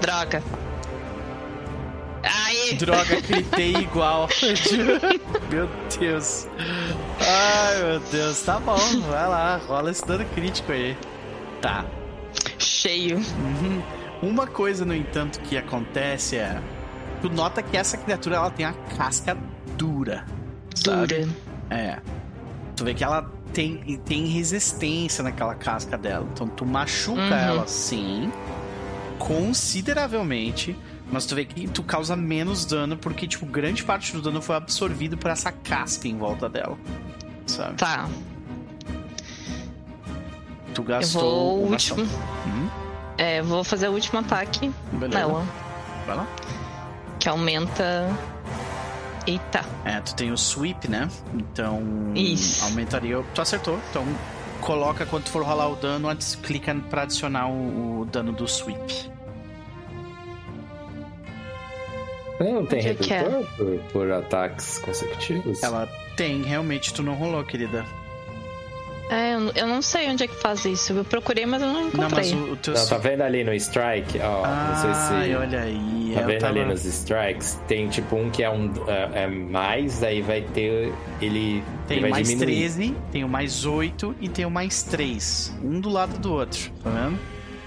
Droga. 0.00 0.42
Aí. 2.22 2.74
Droga, 2.74 3.20
gritei 3.26 3.74
igual. 3.76 4.28
meu 5.50 5.68
Deus. 5.98 6.46
Ai, 7.20 7.82
meu 7.82 8.00
Deus. 8.00 8.40
Tá 8.42 8.58
bom, 8.60 8.76
vai 9.08 9.28
lá. 9.28 9.56
Rola 9.66 9.90
esse 9.90 10.06
dano 10.06 10.24
crítico 10.34 10.70
aí. 10.70 10.96
Tá. 11.60 11.84
Cheio. 12.58 13.16
Uhum. 13.18 13.82
Uma 14.22 14.46
coisa, 14.46 14.84
no 14.84 14.94
entanto, 14.94 15.40
que 15.40 15.56
acontece 15.56 16.36
é. 16.36 16.60
Tu 17.20 17.28
nota 17.28 17.62
que 17.62 17.76
essa 17.76 17.96
criatura 17.96 18.36
ela 18.36 18.50
tem 18.50 18.64
a 18.64 18.72
casca 18.96 19.36
dura. 19.76 20.24
Sabe? 20.84 21.06
Dura. 21.24 21.28
É. 21.70 21.98
Tu 22.76 22.84
vê 22.84 22.94
que 22.94 23.04
ela 23.04 23.30
tem, 23.52 23.98
tem 24.04 24.26
resistência 24.26 25.22
naquela 25.22 25.54
casca 25.54 25.98
dela. 25.98 26.26
Então 26.32 26.46
tu 26.48 26.64
machuca 26.64 27.20
Uhum. 27.20 27.32
ela 27.32 27.66
sim. 27.66 28.30
Consideravelmente. 29.18 30.76
Mas 31.12 31.26
tu 31.26 31.34
vê 31.34 31.44
que 31.44 31.66
tu 31.68 31.82
causa 31.82 32.14
menos 32.14 32.64
dano 32.64 32.96
porque, 32.96 33.26
tipo, 33.26 33.44
grande 33.44 33.82
parte 33.82 34.12
do 34.12 34.22
dano 34.22 34.40
foi 34.40 34.54
absorvido 34.54 35.16
por 35.16 35.28
essa 35.30 35.50
casca 35.50 36.06
em 36.06 36.16
volta 36.16 36.48
dela. 36.48 36.78
Sabe? 37.46 37.74
Tá. 37.74 38.08
Tu 40.72 40.82
Eu 40.82 40.84
gastou. 40.84 41.20
vou 41.22 41.58
o 41.66 41.70
último. 41.72 42.02
Uhum. 42.02 42.68
É, 43.18 43.42
vou 43.42 43.64
fazer 43.64 43.88
o 43.88 43.92
último 43.92 44.20
ataque 44.20 44.70
Beleza. 44.92 45.18
nela. 45.18 45.44
Vai 46.06 46.16
lá. 46.16 46.26
Que 47.18 47.28
aumenta. 47.28 48.08
Eita. 49.26 49.64
É, 49.84 50.00
tu 50.00 50.14
tem 50.14 50.30
o 50.30 50.36
sweep, 50.36 50.88
né? 50.88 51.08
Então. 51.34 51.82
Isso. 52.14 52.64
Aumentaria. 52.64 53.22
Tu 53.34 53.40
acertou. 53.40 53.78
Então, 53.90 54.04
coloca 54.60 55.04
quando 55.06 55.24
tu 55.24 55.30
for 55.30 55.44
rolar 55.44 55.68
o 55.68 55.76
dano, 55.76 56.08
clica 56.42 56.74
pra 56.88 57.02
adicionar 57.02 57.48
o, 57.48 58.00
o 58.00 58.04
dano 58.06 58.32
do 58.32 58.46
sweep. 58.46 59.10
Não 62.40 62.64
tem 62.64 62.78
é 62.78 62.82
é? 62.82 62.86
redutor 62.86 63.46
por, 63.56 63.78
por 63.92 64.12
ataques 64.12 64.78
consecutivos? 64.78 65.62
Ela 65.62 65.86
tem, 66.16 66.42
realmente, 66.42 66.92
tu 66.94 67.02
não 67.02 67.14
rolou, 67.14 67.44
querida. 67.44 67.84
É, 69.10 69.34
eu, 69.60 69.66
não 69.66 69.82
sei 69.82 70.08
onde 70.08 70.22
é 70.22 70.26
que 70.28 70.36
faz 70.36 70.64
isso. 70.64 70.92
Eu 70.92 71.04
procurei, 71.04 71.44
mas 71.44 71.60
eu 71.60 71.68
não 71.68 71.80
Não, 71.80 71.88
encontrei. 71.88 72.08
mas 72.10 72.32
o, 72.32 72.52
o 72.52 72.56
teu. 72.56 72.74
Não, 72.74 72.86
tá 72.86 72.96
vendo 72.98 73.22
ali 73.22 73.42
no 73.42 73.52
strike? 73.54 74.20
Ó, 74.20 74.46
não 74.46 74.76
sei 74.76 74.94
se. 74.94 75.12
Ai, 75.12 75.34
olha 75.34 75.60
aí. 75.62 76.12
Tá 76.14 76.20
vendo 76.22 76.40
tava- 76.40 76.58
ali 76.60 76.64
nos 76.64 76.84
strikes? 76.84 77.58
Tem 77.66 77.88
tipo 77.88 78.14
um 78.16 78.30
que 78.30 78.42
é 78.42 78.50
um 78.50 78.70
é, 78.86 79.24
é 79.24 79.26
mais, 79.26 79.98
daí 79.98 80.22
vai 80.22 80.42
ter. 80.42 80.92
Ele, 81.20 81.62
Tem 81.88 81.96
ele 81.98 82.00
vai 82.02 82.10
mais 82.10 82.28
diminuir. 82.28 82.56
13, 82.56 82.96
tem 83.10 83.24
o 83.24 83.28
mais 83.28 83.64
8 83.66 84.14
e 84.20 84.28
tem 84.28 84.44
o 84.46 84.50
mais 84.50 84.82
3. 84.84 85.56
Um 85.62 85.80
do 85.80 85.88
lado 85.88 86.16
do 86.18 86.32
outro, 86.32 86.70
tá 86.82 86.90
vendo? 86.90 87.18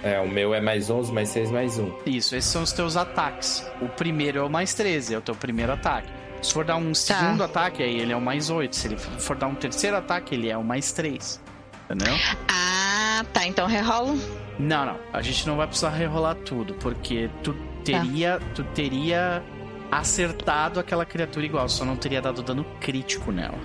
É, 0.02 0.20
o 0.20 0.28
meu 0.28 0.54
é 0.54 0.60
mais 0.60 0.90
11, 0.90 1.12
mais 1.14 1.30
6, 1.30 1.50
mais 1.52 1.78
1. 1.80 1.90
Isso, 2.06 2.36
esses 2.36 2.50
são 2.52 2.62
os 2.64 2.72
teus 2.74 2.98
ataques. 2.98 3.66
O 3.82 3.88
primeiro 3.88 4.40
é 4.40 4.44
o 4.44 4.50
mais 4.50 4.74
13, 4.74 5.14
é 5.14 5.18
o 5.18 5.22
teu 5.22 5.34
primeiro 5.36 5.72
ataque. 5.72 6.10
Se 6.44 6.54
for 6.54 6.66
dar 6.66 6.76
um 6.76 6.90
tá. 6.90 6.96
segundo 6.96 7.44
ataque, 7.44 7.82
aí 7.82 8.00
ele 8.00 8.12
é 8.12 8.16
o 8.16 8.22
mais 8.22 8.50
8. 8.50 8.76
Se 8.76 8.88
ele 8.88 8.98
for 8.98 9.36
dar 9.36 9.48
um 9.48 9.56
terceiro 9.56 9.98
ataque, 9.98 10.36
ele 10.36 10.50
é 10.50 10.58
o 10.58 10.64
mais 10.64 10.92
3. 10.92 11.42
Entendeu? 11.90 12.16
Ah, 12.48 13.24
tá. 13.32 13.46
Então 13.48 13.68
rerolo? 13.68 14.18
Não, 14.60 14.86
não. 14.86 15.00
A 15.12 15.22
gente 15.22 15.48
não 15.48 15.58
vai 15.58 15.68
precisar 15.68 15.90
rerolar 15.90 16.36
tudo, 16.36 16.74
porque 16.76 17.30
tu 17.44 17.56
teria, 17.84 18.40
tá. 18.40 18.46
tu 18.56 18.64
teria 18.66 19.44
acertado 19.92 20.80
aquela 20.80 21.06
criatura 21.06 21.46
igual, 21.46 21.70
só 21.70 21.86
não 21.86 21.96
teria 21.96 22.22
dado 22.22 22.42
dano 22.42 22.66
crítico 22.80 23.32
nela. 23.32 23.58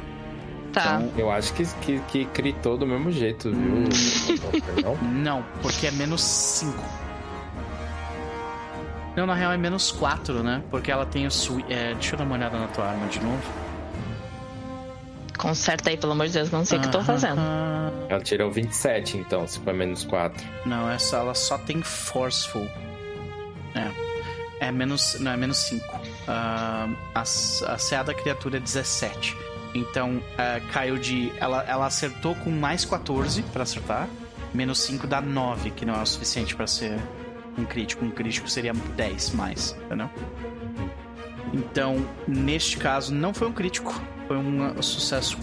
Tá. 0.73 1.01
Então, 1.01 1.19
eu 1.19 1.31
acho 1.31 1.55
que, 1.55 1.65
que, 1.81 1.99
que 2.01 2.25
critou 2.27 2.77
do 2.77 2.87
mesmo 2.87 3.11
jeito, 3.11 3.51
viu? 3.51 3.85
não, 5.13 5.45
porque 5.63 5.87
é 5.87 5.91
menos 5.91 6.23
5. 6.23 7.08
Não, 9.19 9.27
na 9.27 9.35
real 9.35 9.51
é 9.51 9.57
menos 9.57 9.91
4, 9.91 10.45
né? 10.45 10.63
Porque 10.71 10.93
ela 10.93 11.05
tem 11.05 11.27
o 11.27 11.31
sui... 11.31 11.65
É, 11.69 11.93
deixa 11.93 12.15
eu 12.15 12.19
dar 12.21 12.25
uma 12.25 12.37
olhada 12.37 12.57
na 12.57 12.69
tua 12.69 12.85
arma 12.85 13.09
de 13.09 13.19
novo. 13.19 13.43
Conserta 15.37 15.91
aí, 15.91 15.97
pelo 15.97 16.13
amor 16.13 16.29
de 16.29 16.35
Deus, 16.35 16.53
não 16.53 16.65
sei 16.65 16.79
o 16.79 16.83
que 16.83 16.87
eu 16.87 16.93
tô 16.93 17.03
fazendo. 17.03 17.41
Ela 18.09 18.21
tirou 18.21 18.49
27, 18.53 19.17
então, 19.17 19.45
se 19.45 19.59
for 19.59 19.75
menos 19.75 20.05
4. 20.05 20.41
Não, 20.65 20.89
essa 20.89 21.17
ela 21.17 21.35
só 21.35 21.59
tem 21.59 21.83
Forceful. 21.83 22.69
É. 23.75 24.69
É 24.69 24.71
menos. 24.71 25.19
Não, 25.19 25.33
é 25.33 25.37
menos 25.37 25.57
5. 25.65 25.85
Uh, 25.85 26.01
a, 26.29 27.23
a 27.23 27.77
CA 27.77 28.05
da 28.05 28.15
criatura 28.15 28.59
é 28.59 28.61
17. 28.61 29.37
Então, 29.75 30.19
uh, 30.19 30.73
caiu 30.73 30.97
de. 30.97 31.33
Ela, 31.39 31.65
ela 31.65 31.87
acertou 31.87 32.37
com 32.37 32.51
mais 32.51 32.85
14 32.85 33.43
para 33.43 33.65
acertar. 33.65 34.09
Menos 34.55 34.79
5 34.83 35.09
dá 35.09 35.21
9, 35.21 35.73
que 35.73 35.85
não 35.85 35.97
é 35.99 36.03
o 36.03 36.07
suficiente 36.07 36.55
para 36.55 36.69
ser 36.69 37.01
um 37.59 37.65
crítico. 37.65 38.05
Um 38.05 38.11
crítico 38.11 38.49
seria 38.49 38.73
10 38.73 39.31
mais, 39.31 39.77
entendeu? 39.85 40.09
Então, 41.53 42.05
neste 42.27 42.77
caso, 42.77 43.15
não 43.15 43.33
foi 43.33 43.49
um 43.49 43.53
crítico. 43.53 44.01
Foi 44.27 44.37
um 44.37 44.81
sucesso 44.83 45.39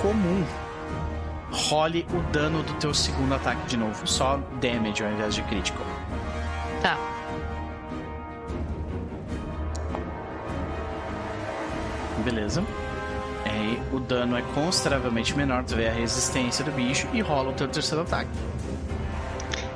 comum. 0.00 0.44
Role 1.52 2.06
o 2.12 2.32
dano 2.32 2.62
do 2.62 2.72
teu 2.74 2.94
segundo 2.94 3.34
ataque 3.34 3.66
de 3.66 3.76
novo. 3.76 4.06
Só 4.06 4.38
damage 4.60 5.04
ao 5.04 5.12
invés 5.12 5.34
de 5.34 5.42
crítico. 5.42 5.78
Tá. 6.80 6.96
Beleza. 12.24 12.62
É, 13.44 13.94
o 13.94 13.98
dano 13.98 14.36
é 14.36 14.42
consideravelmente 14.54 15.36
menor, 15.36 15.64
tu 15.64 15.74
vê 15.74 15.88
a 15.88 15.92
resistência 15.92 16.64
do 16.64 16.70
bicho 16.70 17.08
e 17.12 17.20
rola 17.20 17.50
o 17.50 17.52
teu 17.52 17.66
terceiro 17.66 18.02
ataque. 18.02 18.30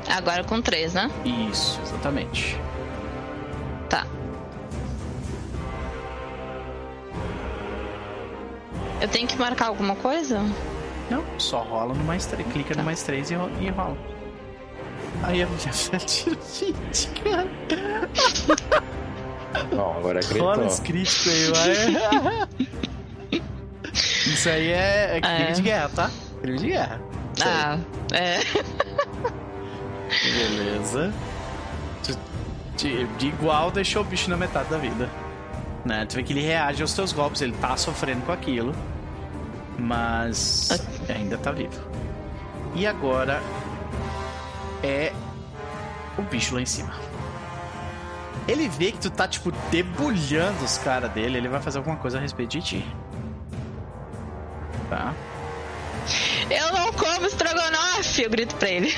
Agora 0.08 0.44
com 0.44 0.60
3, 0.60 0.94
né? 0.94 1.10
Isso, 1.24 1.80
exatamente. 1.82 2.58
Tá. 3.88 4.06
Eu 9.00 9.08
tenho 9.08 9.26
que 9.26 9.36
marcar 9.38 9.68
alguma 9.68 9.96
coisa? 9.96 10.40
Não, 11.10 11.24
só 11.38 11.62
rola 11.62 11.94
no 11.94 12.04
mais 12.04 12.26
3. 12.26 12.46
Clica 12.52 12.74
tá. 12.74 12.80
no 12.80 12.86
mais 12.86 13.02
3 13.02 13.30
e, 13.30 13.34
e 13.34 13.70
rola. 13.70 13.96
Aí 15.22 15.42
a 15.42 15.46
minha 15.46 15.98
tira 16.00 16.36
20, 16.36 17.08
cara. 17.22 17.46
Bom, 19.70 19.94
agora 19.98 20.20
gritou. 20.20 20.46
Rola 20.54 20.66
esse 20.66 20.82
crítico 20.82 21.30
aí, 21.30 21.50
vai. 21.50 22.48
Isso 24.26 24.48
aí 24.48 24.68
é, 24.68 25.16
é 25.16 25.20
crime 25.20 25.42
é. 25.42 25.52
de 25.52 25.62
guerra, 25.62 25.88
tá? 25.90 26.10
Crime 26.40 26.58
de 26.58 26.66
guerra. 26.66 27.00
Ah, 27.42 27.78
é. 28.12 28.38
Beleza. 30.22 31.12
De, 32.76 33.06
de, 33.06 33.26
igual 33.28 33.70
deixou 33.70 34.02
o 34.02 34.04
bicho 34.04 34.28
na 34.28 34.36
metade 34.36 34.68
da 34.68 34.78
vida. 34.78 35.08
Né? 35.84 36.04
Tu 36.06 36.16
vê 36.16 36.22
que 36.22 36.32
ele 36.32 36.40
reage 36.40 36.82
aos 36.82 36.92
teus 36.92 37.12
golpes, 37.12 37.40
ele 37.40 37.52
tá 37.52 37.76
sofrendo 37.76 38.22
com 38.22 38.32
aquilo. 38.32 38.74
Mas 39.78 40.68
ainda 41.08 41.36
tá 41.38 41.50
vivo. 41.50 41.80
E 42.74 42.86
agora 42.86 43.42
é 44.82 45.12
o 46.18 46.22
bicho 46.22 46.54
lá 46.54 46.60
em 46.60 46.66
cima. 46.66 46.92
Ele 48.46 48.68
vê 48.68 48.92
que 48.92 48.98
tu 48.98 49.10
tá, 49.10 49.26
tipo, 49.26 49.50
debulhando 49.70 50.64
os 50.64 50.76
caras 50.78 51.10
dele, 51.12 51.38
ele 51.38 51.48
vai 51.48 51.60
fazer 51.60 51.78
alguma 51.78 51.96
coisa 51.96 52.18
a 52.18 52.20
respeito 52.20 52.50
de 52.50 52.62
ti. 52.62 52.94
Tá? 54.90 55.14
Eu 56.50 56.72
não 56.72 56.92
como 56.92 57.26
estrogonofe! 57.26 58.22
Eu 58.22 58.30
grito 58.30 58.54
pra 58.56 58.68
ele. 58.68 58.94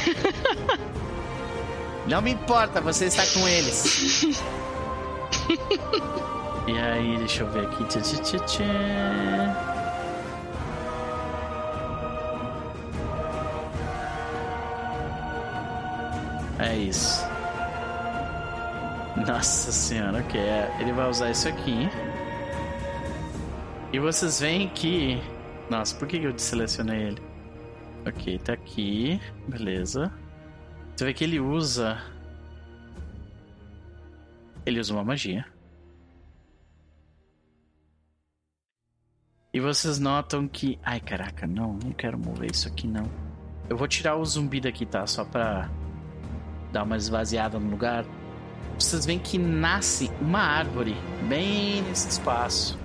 Não 2.07 2.23
me 2.23 2.33
importa, 2.33 2.81
você 2.81 3.07
está 3.07 3.27
com 3.27 3.49
eles. 3.49 4.23
e 6.69 6.79
aí, 6.79 7.17
deixa 7.19 7.43
eu 7.43 7.51
ver 7.51 7.67
aqui. 7.67 7.85
Tchê, 7.85 8.01
tchê, 8.01 8.39
tchê. 8.41 8.63
É 16.59 16.77
isso. 16.77 17.25
Nossa 19.27 19.73
senhora, 19.73 20.19
ok. 20.19 20.41
É, 20.41 20.77
ele 20.81 20.93
vai 20.93 21.09
usar 21.09 21.31
isso 21.31 21.49
aqui. 21.49 21.89
E 23.93 23.99
vocês 23.99 24.41
veem 24.41 24.69
que. 24.69 25.21
Nossa, 25.69 25.95
por 25.97 26.07
que 26.07 26.19
eu 26.19 26.39
selecionei 26.39 27.03
ele? 27.03 27.26
Ok, 28.07 28.39
tá 28.39 28.53
aqui. 28.53 29.21
Beleza. 29.49 30.13
Você 30.95 31.05
vê 31.05 31.13
que 31.13 31.25
ele 31.25 31.41
usa. 31.41 32.01
Ele 34.65 34.81
usa 34.81 34.95
uma 34.95 35.05
magia. 35.05 35.45
E 39.53 39.61
vocês 39.61 39.99
notam 39.99 40.47
que. 40.47 40.79
Ai 40.83 41.01
caraca, 41.01 41.47
não, 41.47 41.75
não 41.75 41.93
quero 41.93 42.19
mover 42.19 42.51
isso 42.51 42.69
aqui 42.69 42.87
não. 42.87 43.11
Eu 43.69 43.77
vou 43.77 43.89
tirar 43.89 44.17
o 44.17 44.25
zumbi 44.25 44.61
daqui, 44.61 44.87
tá? 44.87 45.07
Só 45.07 45.25
pra 45.25 45.69
dar 46.73 46.85
uma 46.85 46.97
esvaziada 46.97 47.59
no 47.59 47.71
lugar 47.71 48.05
vocês 48.79 49.07
veem 49.07 49.19
que 49.19 49.39
nasce 49.39 50.11
uma 50.21 50.39
árvore 50.39 50.95
bem 51.27 51.83
nesse 51.83 52.09
espaço. 52.09 52.79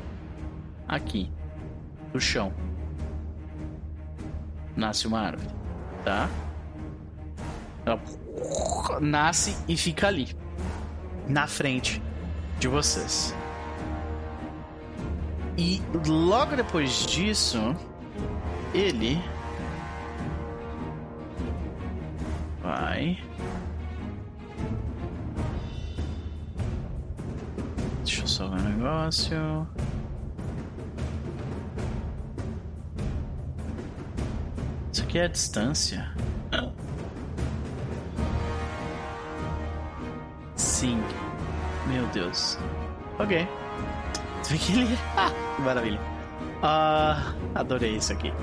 Aqui. 0.87 1.29
No 2.13 2.19
chão. 2.19 2.53
Nasce 4.75 5.07
uma 5.07 5.19
árvore. 5.19 5.49
Tá? 6.03 6.29
Ela 7.85 7.99
nasce 8.99 9.57
e 9.67 9.75
fica 9.75 10.07
ali. 10.07 10.35
Na 11.27 11.47
frente 11.47 12.01
de 12.59 12.67
vocês. 12.67 13.35
E 15.57 15.81
logo 16.07 16.55
depois 16.55 17.05
disso, 17.05 17.75
ele 18.73 19.21
vai 22.61 23.21
Deixa 28.03 28.23
eu 28.23 28.27
só 28.27 28.47
ver 28.47 28.59
um 28.59 28.69
negócio. 28.69 29.67
Isso 34.91 35.03
aqui 35.03 35.19
é 35.19 35.23
a 35.23 35.27
distância. 35.27 36.11
Sim. 40.55 41.01
Meu 41.87 42.05
Deus. 42.07 42.57
Ok. 43.17 43.47
Você 44.41 44.53
vê 44.53 44.59
que 44.59 44.71
ele. 44.73 44.97
Ah, 45.15 45.31
que 45.55 45.61
maravilha. 45.61 45.99
Ah, 46.61 47.33
adorei 47.55 47.95
isso 47.95 48.11
aqui. 48.11 48.33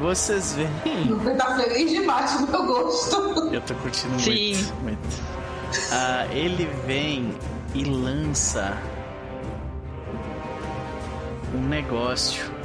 Vocês 0.00 0.54
veem. 0.54 1.08
Você 1.08 1.34
tá 1.34 1.56
feliz 1.56 1.90
demais 1.90 2.40
do 2.40 2.48
meu 2.48 2.66
gosto. 2.66 3.16
Eu 3.52 3.60
tô 3.60 3.74
curtindo 3.74 4.18
Sim. 4.18 4.54
muito. 4.54 4.82
muito. 4.82 5.22
Ah, 5.92 6.26
ele 6.30 6.66
vem 6.86 7.34
e 7.74 7.84
lança 7.84 8.76
um 11.54 11.60
negócio 11.68 12.55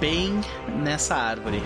bem 0.00 0.40
nessa 0.82 1.14
árvore. 1.14 1.62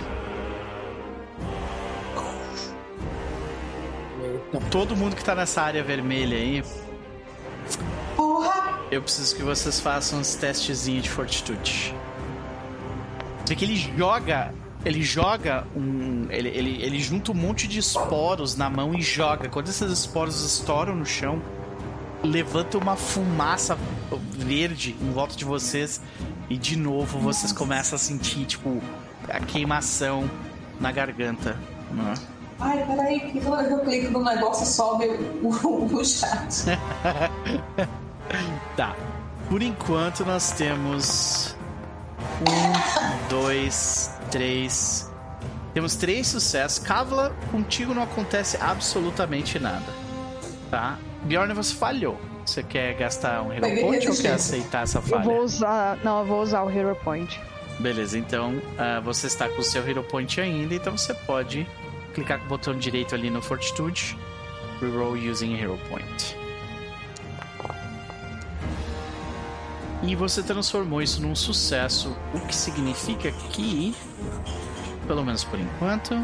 Todo 4.71 4.97
mundo 4.97 5.17
que 5.17 5.25
tá 5.25 5.35
nessa 5.35 5.63
área 5.63 5.83
vermelha 5.83 6.37
aí. 6.37 6.63
Porra! 8.17 8.81
Eu 8.91 9.03
preciso 9.03 9.35
que 9.37 9.43
vocês 9.43 9.81
façam 9.81 10.21
uns 10.21 10.35
testezinhos 10.35 11.05
de 11.05 11.11
fortitude. 11.11 11.95
Vê 13.47 13.57
que 13.57 13.65
ele 13.65 13.77
joga 13.77 14.53
ele 14.85 15.03
joga 15.03 15.65
um. 15.77 16.27
Ele, 16.31 16.49
ele, 16.49 16.83
ele 16.83 17.01
junta 17.01 17.31
um 17.31 17.35
monte 17.35 17.69
de 17.69 17.79
esporos 17.79 18.57
na 18.57 18.69
mão 18.69 18.95
e 18.95 19.03
joga. 19.03 19.49
Quando 19.49 19.69
esses 19.69 19.91
esporos 19.91 20.45
estouram 20.45 20.97
no 20.97 21.07
chão, 21.07 21.41
levanta 22.23 22.79
uma 22.79 22.97
fumaça 22.97 23.79
verde 24.33 24.97
em 25.01 25.13
volta 25.13 25.37
de 25.37 25.45
vocês. 25.45 26.01
E 26.53 26.59
de 26.59 26.77
novo 26.77 27.19
vocês 27.19 27.51
começam 27.51 27.97
a 27.97 27.99
sentir, 27.99 28.45
tipo, 28.45 28.79
a 29.27 29.41
queimação 29.41 30.31
na 30.79 30.93
garganta. 30.93 31.57
Né? 31.91 32.13
Ai, 32.61 32.87
peraí, 32.87 33.21
que 33.21 33.41
toda 33.41 33.57
vez 33.57 33.69
que 33.69 33.73
eu 33.73 33.81
clico 33.81 34.11
no 34.11 34.23
negócio 34.23 34.67
sobe 34.67 35.07
o, 35.43 35.49
o, 35.49 35.97
o 35.97 36.05
chat. 36.05 36.67
Tá. 38.77 38.95
Por 39.49 39.63
enquanto 39.63 40.27
nós 40.27 40.53
temos. 40.53 41.57
Um, 42.43 43.29
dois, 43.29 44.11
três. 44.31 45.11
Temos 45.73 45.97
três 45.97 46.27
sucessos. 46.27 46.79
Kavla, 46.79 47.35
contigo 47.51 47.95
não 47.95 48.03
acontece 48.03 48.59
absolutamente 48.61 49.59
nada. 49.59 49.87
Tá? 50.71 50.99
Bjorn, 51.25 51.55
você 51.55 51.75
falhou. 51.75 52.21
Você 52.45 52.63
quer 52.63 52.95
gastar 52.95 53.43
um 53.43 53.53
Hero 53.53 53.81
Point 53.81 54.09
ou 54.09 54.17
quer 54.17 54.33
aceitar 54.33 54.83
essa 54.83 55.01
falha? 55.01 55.23
Eu 55.23 55.25
vou 55.25 55.45
usar. 55.45 55.97
Não, 56.03 56.21
eu 56.21 56.27
vou 56.27 56.43
usar 56.43 56.63
o 56.63 56.71
Hero 56.71 56.95
Point. 56.97 57.41
Beleza, 57.79 58.19
então 58.19 58.57
uh, 58.57 59.03
você 59.03 59.27
está 59.27 59.49
com 59.49 59.61
o 59.61 59.65
seu 59.65 59.89
Hero 59.89 60.03
Point 60.03 60.41
ainda, 60.41 60.75
então 60.75 60.97
você 60.97 61.15
pode 61.15 61.67
clicar 62.15 62.39
com 62.39 62.47
o 62.47 62.49
botão 62.49 62.77
direito 62.77 63.15
ali 63.15 63.31
no 63.31 63.41
Fortitude. 63.41 64.17
Reroll 64.81 65.15
using 65.15 65.55
Hero 65.55 65.79
Point. 65.89 66.37
E 70.03 70.17
você 70.17 70.43
transformou 70.43 71.01
isso 71.01 71.23
num 71.23 71.37
sucesso, 71.37 72.17
o 72.35 72.41
que 72.41 72.55
significa 72.55 73.31
que, 73.51 73.95
pelo 75.07 75.25
menos 75.25 75.45
por 75.45 75.61
enquanto, 75.61 76.15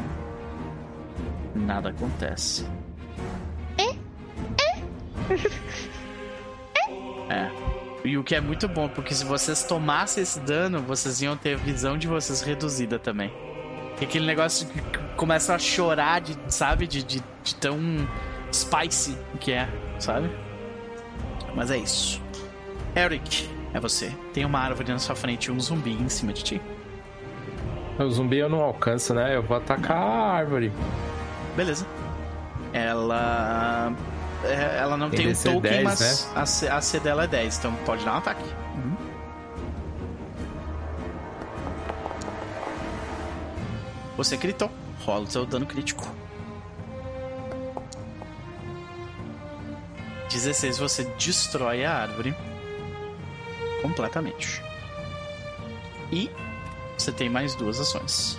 nada 1.54 1.90
acontece. 1.90 2.66
É? 3.76 3.90
É? 4.64 4.82
É. 7.28 7.50
E 8.04 8.16
o 8.16 8.24
que 8.24 8.34
é 8.34 8.40
muito 8.40 8.68
bom, 8.68 8.88
porque 8.88 9.14
se 9.14 9.24
vocês 9.24 9.64
tomassem 9.64 10.22
esse 10.22 10.40
dano, 10.40 10.80
vocês 10.80 11.20
iam 11.20 11.36
ter 11.36 11.54
a 11.54 11.56
visão 11.56 11.98
de 11.98 12.06
vocês 12.06 12.40
reduzida 12.40 12.98
também. 12.98 13.32
E 14.00 14.04
aquele 14.04 14.26
negócio 14.26 14.66
que 14.68 14.80
começa 15.16 15.54
a 15.54 15.58
chorar, 15.58 16.20
de, 16.20 16.36
sabe? 16.48 16.86
De, 16.86 17.02
de, 17.02 17.22
de 17.42 17.54
tão 17.56 17.78
spicy 18.52 19.18
que 19.40 19.52
é, 19.52 19.68
sabe? 19.98 20.30
Mas 21.54 21.70
é 21.70 21.78
isso. 21.78 22.22
Eric, 22.96 23.50
é 23.74 23.80
você. 23.80 24.12
Tem 24.32 24.44
uma 24.44 24.60
árvore 24.60 24.92
na 24.92 24.98
sua 24.98 25.16
frente 25.16 25.46
e 25.46 25.50
um 25.50 25.60
zumbi 25.60 25.92
em 25.92 26.08
cima 26.08 26.32
de 26.32 26.42
ti. 26.42 26.60
O 27.98 28.08
zumbi 28.10 28.38
eu 28.38 28.48
não 28.48 28.60
alcanço, 28.60 29.12
né? 29.12 29.34
Eu 29.34 29.42
vou 29.42 29.56
atacar 29.56 29.96
a 29.96 30.32
árvore. 30.32 30.72
Beleza. 31.56 31.84
Ela. 32.72 33.92
É, 34.44 34.78
ela 34.78 34.96
não 34.96 35.10
tem, 35.10 35.20
tem 35.20 35.28
um 35.30 35.34
token, 35.34 35.60
10, 35.60 35.84
mas 35.84 36.00
né? 36.00 36.32
a, 36.34 36.46
C, 36.46 36.68
a 36.68 36.80
C 36.80 37.00
dela 37.00 37.24
é 37.24 37.26
10, 37.26 37.58
então 37.58 37.74
pode 37.84 38.04
dar 38.04 38.14
um 38.14 38.18
ataque. 38.18 38.44
Uhum. 38.76 38.96
Você 44.16 44.36
gritou. 44.36 44.70
Rola 45.04 45.24
o 45.24 45.30
seu 45.30 45.46
dano 45.46 45.66
crítico. 45.66 46.06
16, 50.30 50.78
você 50.78 51.04
destrói 51.18 51.84
a 51.84 51.94
árvore 51.94 52.34
completamente. 53.82 54.62
E 56.12 56.30
você 56.96 57.12
tem 57.12 57.28
mais 57.28 57.54
duas 57.54 57.80
ações. 57.80 58.38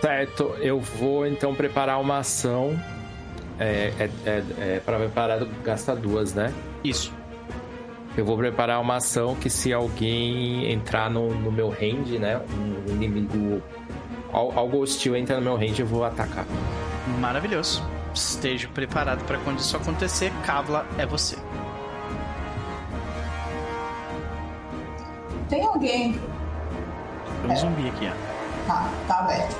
Certo, 0.00 0.54
eu 0.60 0.80
vou 0.80 1.26
então 1.26 1.54
preparar 1.54 2.00
uma 2.00 2.18
ação. 2.18 2.78
É, 3.58 3.92
é, 3.98 4.10
é, 4.24 4.42
é 4.58 4.80
para 4.84 4.98
preparar, 4.98 5.44
gasta 5.64 5.94
duas, 5.94 6.34
né? 6.34 6.52
Isso. 6.84 7.12
Eu 8.16 8.24
vou 8.24 8.36
preparar 8.36 8.80
uma 8.80 8.96
ação 8.96 9.34
que 9.36 9.48
se 9.48 9.72
alguém 9.72 10.72
entrar 10.72 11.08
no, 11.08 11.32
no 11.34 11.52
meu 11.52 11.68
range, 11.68 12.18
né? 12.18 12.40
Um 12.50 12.92
inimigo. 12.92 13.62
Algo 14.32 14.82
hostil 14.82 15.16
entra 15.16 15.36
no 15.36 15.42
meu 15.42 15.56
range, 15.56 15.80
eu 15.80 15.86
vou 15.86 16.04
atacar. 16.04 16.44
Maravilhoso. 17.20 17.82
Esteja 18.12 18.68
preparado 18.68 19.24
para 19.24 19.38
quando 19.38 19.58
isso 19.58 19.76
acontecer. 19.76 20.32
Kavla 20.44 20.84
é 20.98 21.06
você. 21.06 21.36
Tem 25.48 25.64
alguém. 25.64 26.12
Tem 27.42 27.50
um 27.50 27.52
é. 27.52 27.56
zumbi 27.56 27.88
aqui, 27.88 28.08
ó. 28.08 28.66
Tá, 28.66 28.90
tá 29.06 29.18
aberto. 29.20 29.56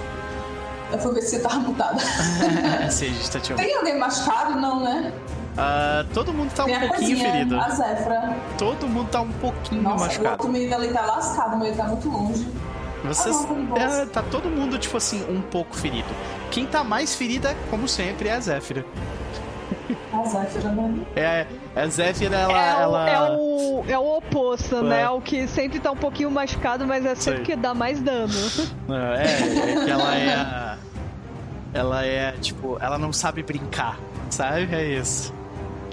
Eu 0.91 0.99
fui 0.99 1.15
ver 1.15 1.23
se 1.23 1.37
você 1.37 1.41
tava 1.41 1.59
mutada. 1.59 1.99
Sim, 2.91 3.15
tá 3.31 3.41
te 3.41 3.55
Tem 3.55 3.75
alguém 3.75 3.99
machucado? 3.99 4.59
Não, 4.59 4.83
né? 4.83 5.13
Uh, 5.59 6.15
todo 6.15 6.33
mundo 6.33 6.53
tá 6.55 6.65
um 6.65 6.69
pouquinho 6.69 6.91
cozinha, 6.93 7.33
ferido. 7.33 7.61
A 7.61 7.69
Zefra. 7.71 8.37
Todo 8.57 8.89
mundo 8.89 9.11
tá 9.11 9.21
um 9.21 9.33
pouquinho 9.33 9.83
Nossa, 9.83 10.05
machucado. 10.07 10.29
O 10.29 10.33
outro 10.33 10.49
menino 10.49 10.75
ali 10.75 10.89
tá 10.89 11.03
lascado, 11.03 11.57
mas 11.57 11.69
ele 11.69 11.77
tá 11.77 11.85
muito 11.85 12.09
longe. 12.09 12.47
Vocês. 13.05 13.37
Ah, 13.77 14.03
é, 14.03 14.07
tá 14.07 14.23
todo 14.23 14.49
mundo, 14.49 14.79
tipo 14.79 14.97
assim, 14.97 15.25
um 15.29 15.41
pouco 15.41 15.77
ferido. 15.77 16.09
Quem 16.51 16.67
tá 16.67 16.83
mais 16.83 17.15
ferida, 17.15 17.57
como 17.71 17.89
sempre, 17.89 18.29
é 18.29 18.35
a 18.35 18.41
Zéfira. 18.41 18.85
A 20.13 20.25
Zéfira, 20.25 20.71
né? 20.71 21.07
É, 21.17 21.47
a 21.75 21.87
Zéfira, 21.87 22.37
ela. 22.37 22.53
É, 22.53 22.83
ela... 22.83 23.11
é, 23.11 23.31
o, 23.31 23.85
é 23.89 23.99
o 23.99 24.17
oposto, 24.17 24.77
é. 24.77 24.83
né? 24.83 25.11
O 25.11 25.21
que 25.21 25.47
sempre 25.49 25.79
tá 25.79 25.91
um 25.91 25.97
pouquinho 25.97 26.31
machucado, 26.31 26.87
mas 26.87 27.05
é 27.05 27.15
sempre 27.15 27.45
Sei. 27.45 27.55
que 27.55 27.57
dá 27.57 27.75
mais 27.75 28.01
dano. 28.01 28.33
É, 28.89 29.23
é 29.23 29.85
que 29.85 29.91
ela 29.91 30.17
é. 30.17 30.35
A... 30.35 30.79
Ela 31.75 32.05
é, 32.05 32.33
tipo, 32.33 32.79
ela 32.81 32.99
não 32.99 33.13
sabe 33.13 33.43
brincar, 33.43 33.99
sabe? 34.31 34.75
É 34.75 34.99
isso. 34.99 35.33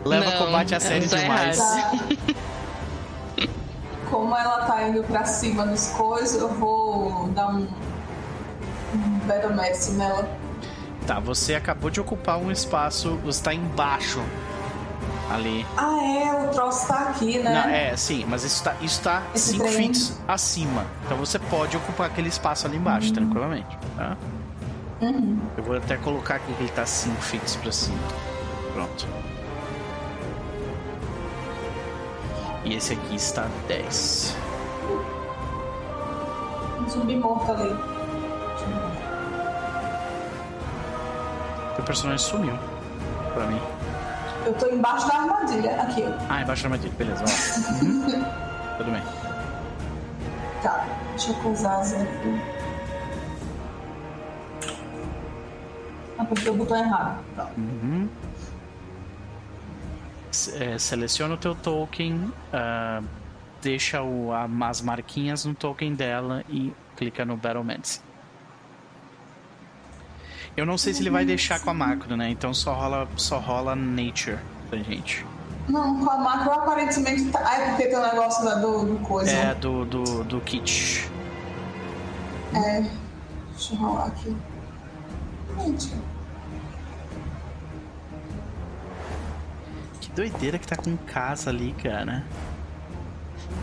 Leva 0.05 0.31
não, 0.31 0.45
combate 0.45 0.73
a 0.73 0.79
sério 0.79 1.07
demais. 1.07 1.57
Tá. 1.57 1.91
Como 4.09 4.35
ela 4.35 4.65
tá 4.65 4.87
indo 4.87 5.03
pra 5.03 5.25
cima 5.25 5.65
dos 5.65 5.89
coisas, 5.89 6.39
eu 6.39 6.49
vou 6.49 7.27
dar 7.29 7.49
um, 7.49 7.67
um 8.93 9.19
Battle 9.27 9.53
nela. 9.97 10.44
Tá, 11.07 11.19
você 11.19 11.53
acabou 11.53 11.91
de 11.91 12.01
ocupar 12.01 12.37
um 12.37 12.51
espaço, 12.51 13.15
você 13.17 13.43
tá 13.43 13.53
embaixo 13.53 14.19
ali. 15.29 15.65
Ah, 15.77 16.03
é, 16.03 16.47
o 16.47 16.51
troço 16.51 16.87
tá 16.87 17.09
aqui, 17.09 17.39
né? 17.39 17.53
Não, 17.53 17.69
é, 17.69 17.95
sim, 17.95 18.25
mas 18.27 18.43
isso 18.43 18.63
tá, 18.63 18.75
isso 18.81 19.01
tá 19.01 19.21
5 19.35 19.67
feet 19.67 20.13
acima. 20.27 20.85
Então 21.05 21.17
você 21.17 21.37
pode 21.37 21.77
ocupar 21.77 22.07
aquele 22.07 22.29
espaço 22.29 22.65
ali 22.65 22.77
embaixo, 22.77 23.09
uhum. 23.09 23.13
tranquilamente. 23.13 23.77
Tá? 23.95 24.17
Uhum. 25.01 25.39
Eu 25.57 25.63
vou 25.63 25.77
até 25.77 25.97
colocar 25.97 26.35
aqui 26.35 26.51
que 26.53 26.63
ele 26.63 26.71
tá 26.71 26.85
5 26.85 27.21
feet 27.21 27.57
pra 27.59 27.71
cima. 27.71 27.97
Pronto. 28.73 29.07
E 32.63 32.73
esse 32.73 32.93
aqui 32.93 33.15
está 33.15 33.47
10. 33.67 34.35
Um 36.79 36.89
zumbi 36.89 37.15
morto 37.15 37.51
ali. 37.51 37.94
Teu 41.75 41.83
personagem 41.83 42.25
sumiu. 42.25 42.57
Pra 43.33 43.45
mim. 43.47 43.61
Eu 44.45 44.53
tô 44.53 44.67
embaixo 44.67 45.07
da 45.07 45.15
armadilha. 45.15 45.81
Aqui. 45.81 46.03
Ah, 46.29 46.41
embaixo 46.41 46.63
da 46.63 46.67
armadilha, 46.67 46.93
beleza. 46.97 47.23
uhum. 47.83 48.25
Tudo 48.77 48.91
bem. 48.91 49.03
Tá, 50.61 50.85
deixa 51.11 51.31
eu 51.31 51.51
usar 51.51 51.79
as 51.79 51.93
aqui. 51.93 52.41
Apertei 56.17 56.51
o 56.51 56.55
botão 56.55 56.77
errado. 56.77 57.23
Tá. 57.35 57.49
Uhum. 57.57 58.09
É, 60.59 60.77
seleciona 60.77 61.35
o 61.35 61.37
teu 61.37 61.55
token, 61.55 62.15
uh, 62.15 63.05
deixa 63.61 64.01
o, 64.01 64.31
as 64.33 64.81
marquinhas 64.81 65.45
no 65.45 65.55
token 65.55 65.95
dela 65.95 66.43
e 66.49 66.73
clica 66.97 67.23
no 67.23 67.37
Battle 67.37 67.63
Medicine. 67.63 68.03
Eu 70.57 70.65
não 70.65 70.77
sei 70.77 70.93
se 70.93 71.01
ele 71.01 71.09
vai 71.09 71.25
deixar 71.25 71.59
com 71.59 71.69
a 71.69 71.73
macro, 71.73 72.15
né? 72.15 72.29
Então 72.29 72.53
só 72.53 72.73
rola, 72.73 73.07
só 73.17 73.39
rola 73.39 73.75
Nature 73.75 74.39
pra 74.69 74.79
gente. 74.79 75.25
Não, 75.67 75.99
com 75.99 76.09
a 76.09 76.17
macro 76.17 76.53
aparentemente 76.53 77.25
tá. 77.25 77.41
Ah, 77.43 77.57
é 77.57 77.69
porque 77.69 77.87
tem 77.87 77.97
o 77.97 77.99
um 77.99 78.03
negócio 78.03 78.45
da, 78.45 78.55
do, 78.55 78.85
do 78.85 78.99
coisa. 78.99 79.31
É, 79.31 79.55
do, 79.55 79.83
do, 79.83 80.23
do 80.23 80.41
kit. 80.41 81.09
É. 82.53 82.85
Deixa 83.51 83.73
eu 83.73 83.79
rolar 83.79 84.07
aqui. 84.07 84.35
Gente. 85.59 85.93
Que 89.99 90.11
doideira 90.11 90.57
que 90.57 90.67
tá 90.67 90.77
com 90.77 90.95
casa 90.97 91.49
ali, 91.49 91.73
cara. 91.73 92.23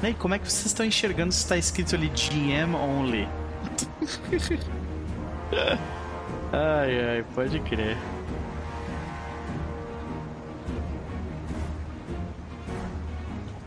E 0.03 0.15
como 0.15 0.35
é 0.35 0.39
que 0.39 0.51
vocês 0.51 0.67
estão 0.67 0.85
enxergando 0.85 1.33
se 1.33 1.47
tá 1.47 1.57
escrito 1.57 1.95
ali 1.95 2.09
GM 2.09 2.75
only? 2.75 3.29
Ai, 6.53 7.17
ai, 7.17 7.25
pode 7.35 7.59
crer. 7.61 7.97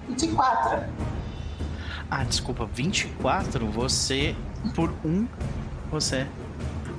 Vinte 0.07 0.23
e 0.23 0.27
quatro. 0.27 0.83
Ah, 2.11 2.23
desculpa, 2.23 2.67
24? 2.67 3.65
Você, 3.71 4.35
por 4.75 4.93
um, 5.03 5.27
você... 5.89 6.27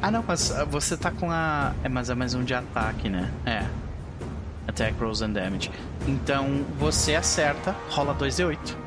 Ah, 0.02 0.10
não, 0.10 0.24
mas 0.26 0.50
ah, 0.50 0.64
você 0.64 0.96
tá 0.96 1.12
com 1.12 1.30
a... 1.30 1.72
É, 1.84 1.88
mas 1.88 2.10
é 2.10 2.14
mais 2.14 2.34
um 2.34 2.42
de 2.42 2.52
ataque, 2.52 3.08
né? 3.08 3.32
É. 3.46 3.64
Attack, 4.66 4.98
Rolls 5.00 5.24
and 5.24 5.30
Damage. 5.30 5.70
Então, 6.08 6.64
você 6.78 7.14
acerta, 7.14 7.74
rola 7.90 8.12
2d8. 8.14 8.85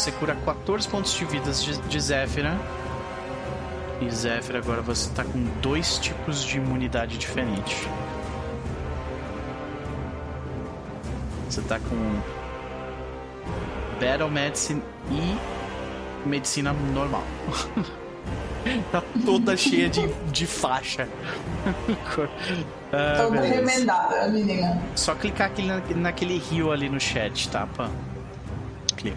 Você 0.00 0.12
cura 0.12 0.34
14 0.34 0.88
pontos 0.88 1.12
de 1.12 1.26
vidas 1.26 1.62
de, 1.62 1.76
de 1.78 2.00
Zéfira 2.00 2.58
E 4.00 4.10
Zephyr, 4.10 4.56
agora 4.56 4.80
você 4.80 5.10
tá 5.10 5.22
com 5.22 5.44
dois 5.60 5.98
tipos 5.98 6.42
de 6.42 6.56
imunidade 6.56 7.18
diferentes. 7.18 7.86
Você 11.50 11.60
tá 11.60 11.78
com 11.78 12.20
Battle 14.00 14.30
Medicine 14.30 14.82
e 15.10 16.26
Medicina 16.26 16.72
normal. 16.72 17.24
tá 18.90 19.02
toda 19.26 19.54
cheia 19.54 19.90
de, 19.90 20.08
de 20.32 20.46
faixa. 20.46 21.06
ah, 22.90 23.14
toda 23.18 23.38
beleza. 23.42 23.54
remendada, 23.54 24.28
menina. 24.28 24.82
Só 24.96 25.14
clicar 25.14 25.48
aqui 25.48 25.66
na, 25.66 25.82
naquele 25.94 26.38
rio 26.38 26.72
ali 26.72 26.88
no 26.88 26.98
chat, 26.98 27.50
tá, 27.50 27.66
Pan? 27.66 27.90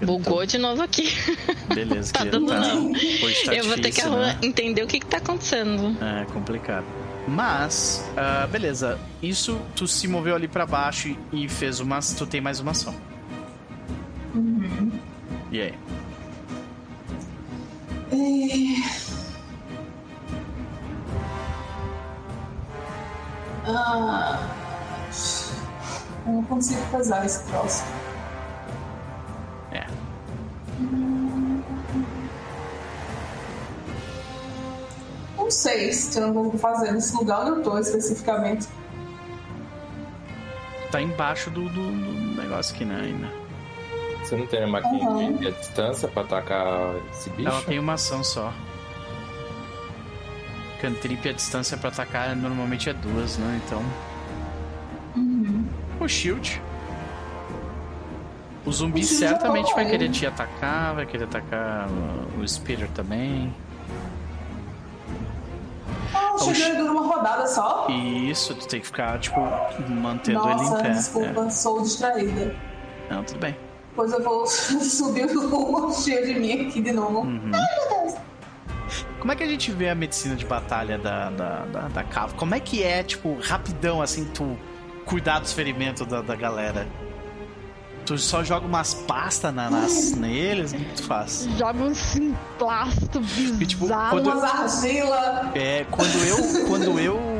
Bugou 0.03 0.39
tá... 0.39 0.45
de 0.45 0.57
novo 0.57 0.81
aqui. 0.81 1.09
Beleza, 1.73 2.13
tá 2.13 2.23
dando 2.23 2.47
tá... 2.47 2.59
Hoje 2.59 3.43
tá 3.45 3.53
Eu 3.53 3.63
difícil, 3.63 3.63
vou 3.63 3.77
ter 3.77 3.91
que 3.91 4.09
né? 4.09 4.39
entender 4.41 4.83
o 4.83 4.87
que, 4.87 4.99
que 4.99 5.05
tá 5.05 5.17
acontecendo. 5.17 5.95
É 6.01 6.25
complicado. 6.25 6.85
Mas, 7.27 8.03
uh, 8.11 8.47
beleza. 8.47 8.99
Isso, 9.21 9.59
tu 9.75 9.87
se 9.87 10.07
moveu 10.07 10.35
ali 10.35 10.47
para 10.47 10.65
baixo 10.65 11.15
e, 11.31 11.47
fez 11.47 11.79
uma. 11.79 11.99
Tu 11.99 12.25
tem 12.25 12.41
mais 12.41 12.59
uma 12.59 12.71
ação. 12.71 12.93
Uhum. 14.35 14.91
E 15.51 15.61
aí? 15.61 15.73
É... 18.11 19.03
Ah, 23.65 24.49
eu 26.25 26.33
não 26.33 26.43
consigo 26.43 26.81
pesar 26.91 27.25
esse 27.25 27.45
troço. 27.47 27.83
Não 35.37 35.51
sei 35.51 35.91
se 35.91 36.17
eu 36.19 36.27
não 36.27 36.33
vou 36.33 36.57
fazer 36.57 36.91
nesse 36.91 37.15
lugar 37.15 37.41
onde 37.41 37.59
eu 37.59 37.63
tô 37.63 37.77
especificamente. 37.77 38.67
Tá 40.91 41.01
embaixo 41.01 41.49
do, 41.49 41.67
do, 41.69 41.91
do 41.91 42.41
negócio 42.41 42.75
aqui, 42.75 42.85
né, 42.85 43.01
ainda. 43.01 43.43
Você 44.23 44.37
não 44.37 44.47
tem 44.47 44.63
a 44.63 44.67
máquina 44.67 45.09
uhum. 45.09 45.35
de 45.35 45.51
distância 45.51 46.07
pra 46.07 46.23
atacar 46.23 46.95
esse 47.11 47.29
bicho? 47.31 47.49
Ela 47.49 47.61
tem 47.63 47.77
uma 47.77 47.93
ação 47.93 48.23
só. 48.23 48.53
Cantrip 50.81 51.27
a 51.27 51.33
distância 51.33 51.77
pra 51.77 51.89
atacar 51.89 52.35
normalmente 52.35 52.89
é 52.89 52.93
duas, 52.93 53.37
né? 53.37 53.61
Então. 53.65 53.83
Uhum. 55.15 55.67
O 55.99 56.07
shield. 56.07 56.61
O 58.65 58.71
zumbi 58.71 59.03
certamente 59.03 59.73
vai 59.73 59.85
querer 59.85 60.09
te 60.09 60.25
atacar, 60.25 60.95
vai 60.95 61.05
querer 61.05 61.25
atacar 61.25 61.87
o 62.39 62.47
Spirit 62.47 62.89
também. 62.93 63.53
Ah, 66.13 66.35
oh, 66.35 66.53
chegando 66.53 66.85
numa 66.85 67.05
rodada 67.05 67.45
só? 67.47 67.87
Isso, 67.89 68.55
tu 68.55 68.67
tem 68.67 68.79
que 68.79 68.85
ficar, 68.85 69.19
tipo, 69.19 69.39
mantendo 69.89 70.39
Nossa, 70.39 70.63
ele 70.63 70.79
em 70.79 70.83
pé. 70.83 70.89
Desculpa, 70.91 71.45
é. 71.45 71.49
sou 71.49 71.81
distraída. 71.81 72.55
Não, 73.09 73.23
tudo 73.23 73.39
bem. 73.39 73.55
Depois 73.89 74.11
eu 74.13 74.23
vou 74.23 74.47
subir 74.47 75.25
o 75.25 75.91
shield 75.91 76.25
de 76.33 76.39
mim 76.39 76.67
aqui 76.67 76.81
de 76.81 76.91
novo. 76.91 77.21
Uhum. 77.21 77.51
Ai, 77.53 77.89
meu 77.89 78.01
Deus. 78.01 78.15
Como 79.19 79.31
é 79.31 79.35
que 79.35 79.43
a 79.43 79.47
gente 79.47 79.71
vê 79.71 79.89
a 79.89 79.95
medicina 79.95 80.35
de 80.35 80.45
batalha 80.45 80.97
da, 80.97 81.29
da, 81.29 81.65
da, 81.65 81.87
da 81.87 82.03
Cava? 82.03 82.33
Como 82.35 82.53
é 82.53 82.59
que 82.59 82.83
é, 82.83 83.03
tipo, 83.03 83.37
rapidão, 83.39 84.01
assim, 84.01 84.25
tu 84.25 84.57
cuidar 85.05 85.39
dos 85.39 85.53
ferimentos 85.53 86.05
da, 86.05 86.21
da 86.21 86.35
galera? 86.35 86.87
Tu 88.05 88.17
só 88.17 88.43
joga 88.43 88.65
umas 88.65 88.93
pastas 88.93 89.53
na, 89.53 89.69
nas, 89.69 90.11
neles? 90.11 90.73
O 90.73 90.75
que 90.75 90.95
tu 90.95 91.03
faz? 91.03 91.47
Joga 91.57 91.83
um 91.83 91.95
simplasto 91.95 93.19
bizarro. 93.19 93.61
E, 93.61 93.65
tipo, 93.65 93.87
quando, 93.87 94.27
umas 94.27 94.43
argila. 94.43 95.51
É, 95.55 95.85
quando 95.89 96.15
eu... 96.25 96.67
Quando 96.67 96.99
eu... 96.99 97.33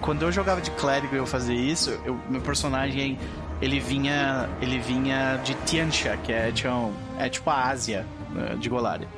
Quando 0.00 0.22
eu 0.22 0.30
jogava 0.30 0.60
de 0.60 0.70
clérigo 0.72 1.14
e 1.14 1.18
eu 1.18 1.26
fazia 1.26 1.54
isso, 1.54 1.98
eu, 2.04 2.18
meu 2.28 2.40
personagem, 2.40 3.18
ele 3.60 3.80
vinha... 3.80 4.48
Ele 4.60 4.78
vinha 4.78 5.40
de 5.42 5.54
Tianxia, 5.66 6.16
que 6.18 6.32
é, 6.32 6.52
tipo, 6.52 6.92
é 7.18 7.28
tipo 7.28 7.50
a 7.50 7.68
Ásia 7.68 8.06
né, 8.32 8.56
de 8.58 8.68
Golarion. 8.68 9.08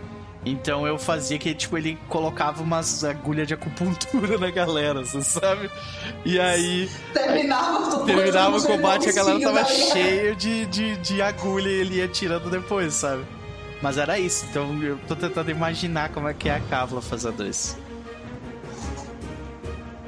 Então 0.46 0.86
eu 0.86 0.96
fazia 0.96 1.36
que, 1.38 1.52
tipo, 1.52 1.76
ele 1.76 1.98
colocava 2.08 2.62
umas 2.62 3.02
agulhas 3.02 3.48
de 3.48 3.54
acupuntura 3.54 4.38
na 4.38 4.48
galera, 4.48 5.04
você 5.04 5.20
sabe? 5.20 5.68
E 6.24 6.38
aí. 6.38 6.88
Terminava, 7.12 8.04
terminava 8.06 8.56
o 8.56 8.62
combate 8.62 9.06
e 9.06 9.10
a 9.10 9.12
galera 9.12 9.40
tava 9.40 9.64
cheia 9.64 10.36
de, 10.36 10.64
de, 10.66 10.96
de 10.98 11.20
agulha 11.20 11.68
e 11.68 11.80
ele 11.80 11.96
ia 11.96 12.06
tirando 12.06 12.48
depois, 12.48 12.94
sabe? 12.94 13.24
Mas 13.82 13.98
era 13.98 14.18
isso, 14.18 14.46
então 14.48 14.80
eu 14.82 14.98
tô 15.08 15.16
tentando 15.16 15.50
imaginar 15.50 16.10
como 16.10 16.28
é 16.28 16.32
que 16.32 16.48
é 16.48 16.54
a 16.54 16.60
Cábula 16.60 17.02
fazendo 17.02 17.44
isso 17.44 17.85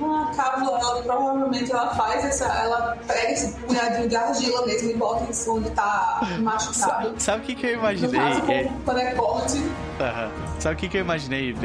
a 0.06 0.26
cábula, 0.34 0.78
ela 0.78 1.02
provavelmente 1.02 1.70
ela 1.70 1.94
faz 1.94 2.24
essa. 2.24 2.44
Ela 2.44 2.96
pega 3.06 3.32
esse 3.32 3.52
punhadinho 3.52 4.08
de 4.08 4.16
argila 4.16 4.66
mesmo 4.66 4.90
e 4.90 4.94
bota 4.94 5.24
em 5.24 5.50
onde 5.50 5.70
tá 5.70 6.20
machucado. 6.40 7.14
Sabe 7.18 7.42
o 7.42 7.46
que, 7.46 7.54
que 7.54 7.66
eu 7.66 7.74
imaginei? 7.74 8.20
Caso, 8.20 8.50
é... 8.50 8.70
Quando 8.84 8.98
é 8.98 9.14
corte. 9.14 9.58
Uhum. 9.58 10.30
Sabe 10.60 10.74
o 10.74 10.78
que, 10.78 10.88
que 10.88 10.96
eu 10.96 11.00
imaginei? 11.00 11.56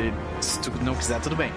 Se 0.42 0.60
tu 0.60 0.72
não 0.82 0.96
quiser, 0.96 1.20
tudo 1.22 1.36
bem. 1.36 1.52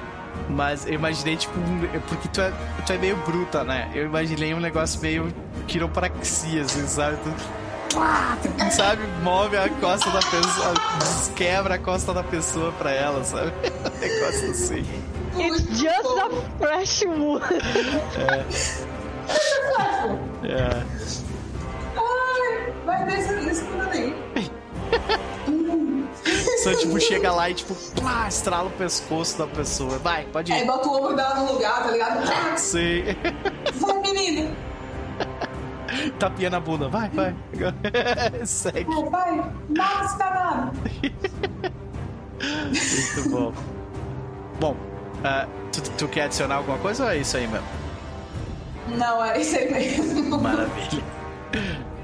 Mas 0.48 0.86
eu 0.86 0.94
imaginei, 0.94 1.36
tipo, 1.36 1.58
um... 1.58 2.00
porque 2.08 2.28
tu 2.28 2.40
é, 2.40 2.52
tu 2.84 2.92
é 2.92 2.98
meio 2.98 3.16
bruta, 3.18 3.64
né? 3.64 3.90
Eu 3.94 4.06
imaginei 4.06 4.54
um 4.54 4.60
negócio 4.60 5.00
meio 5.00 5.32
quiropraxia, 5.66 6.62
assim, 6.62 6.86
sabe? 6.86 7.16
Tu, 7.16 7.32
sabe, 8.70 9.02
move 9.22 9.56
a 9.56 9.68
costa 9.68 10.10
da 10.10 10.18
pessoa, 10.18 10.74
quebra 11.34 11.74
a 11.76 11.78
costa 11.78 12.12
da 12.12 12.22
pessoa 12.22 12.72
pra 12.72 12.90
ela, 12.90 13.24
sabe? 13.24 13.52
Um 13.96 13.98
negócio 13.98 14.50
assim. 14.50 14.84
It's 15.38 15.80
just 15.80 16.18
a 16.18 16.30
fresh 16.58 17.02
wood. 17.06 17.42
É. 18.18 18.44
é. 20.46 20.82
Ai, 21.96 22.72
vai 22.84 23.04
descer 23.06 23.48
isso 23.48 23.64
tudo 23.66 23.90
aí. 23.90 24.14
Só 26.62 26.74
tipo, 26.74 27.00
chega 27.00 27.32
lá 27.32 27.50
e 27.50 27.54
tipo, 27.54 27.74
plá, 27.94 28.26
estrala 28.28 28.68
o 28.68 28.72
pescoço 28.72 29.38
da 29.38 29.46
pessoa. 29.46 29.98
Vai, 29.98 30.24
pode 30.26 30.50
ir. 30.50 30.54
Aí 30.54 30.66
bota 30.66 30.88
o 30.88 30.96
ombro 30.96 31.16
dela 31.16 31.34
no 31.36 31.52
lugar, 31.52 31.84
tá 31.84 31.90
ligado? 31.90 32.26
Sim. 32.56 33.04
Vai, 33.74 34.00
menina. 34.00 34.54
Tapinha 36.18 36.50
na 36.50 36.60
bunda, 36.60 36.88
vai, 36.88 37.08
vai. 37.10 37.34
Segue. 38.44 38.84
Vai, 38.84 39.10
vai, 39.10 39.52
mata 39.76 40.04
esse 40.04 40.18
danado. 40.18 40.72
Muito 43.16 43.30
bom. 43.30 43.52
Bom, 44.58 44.76
Uh, 45.26 45.48
tu, 45.72 45.82
tu, 45.98 46.08
quer 46.08 46.22
adicionar 46.22 46.54
alguma 46.56 46.78
coisa 46.78 47.02
ou 47.02 47.10
é 47.10 47.16
isso 47.16 47.36
aí 47.36 47.48
mesmo? 47.48 47.66
Não, 48.96 49.24
é 49.24 49.40
isso 49.40 49.56
aí 49.56 49.72
mesmo. 49.72 50.40
Maravilha. 50.40 51.02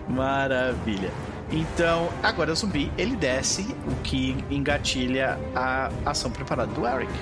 Maravilha. 0.08 1.10
Então, 1.52 2.08
agora 2.20 2.50
o 2.50 2.56
zumbi, 2.56 2.90
ele 2.98 3.14
desce, 3.14 3.76
o 3.86 3.94
que 4.02 4.44
engatilha 4.50 5.38
a 5.54 5.88
ação 6.04 6.32
preparada 6.32 6.72
do 6.72 6.84
Eric. 6.84 7.12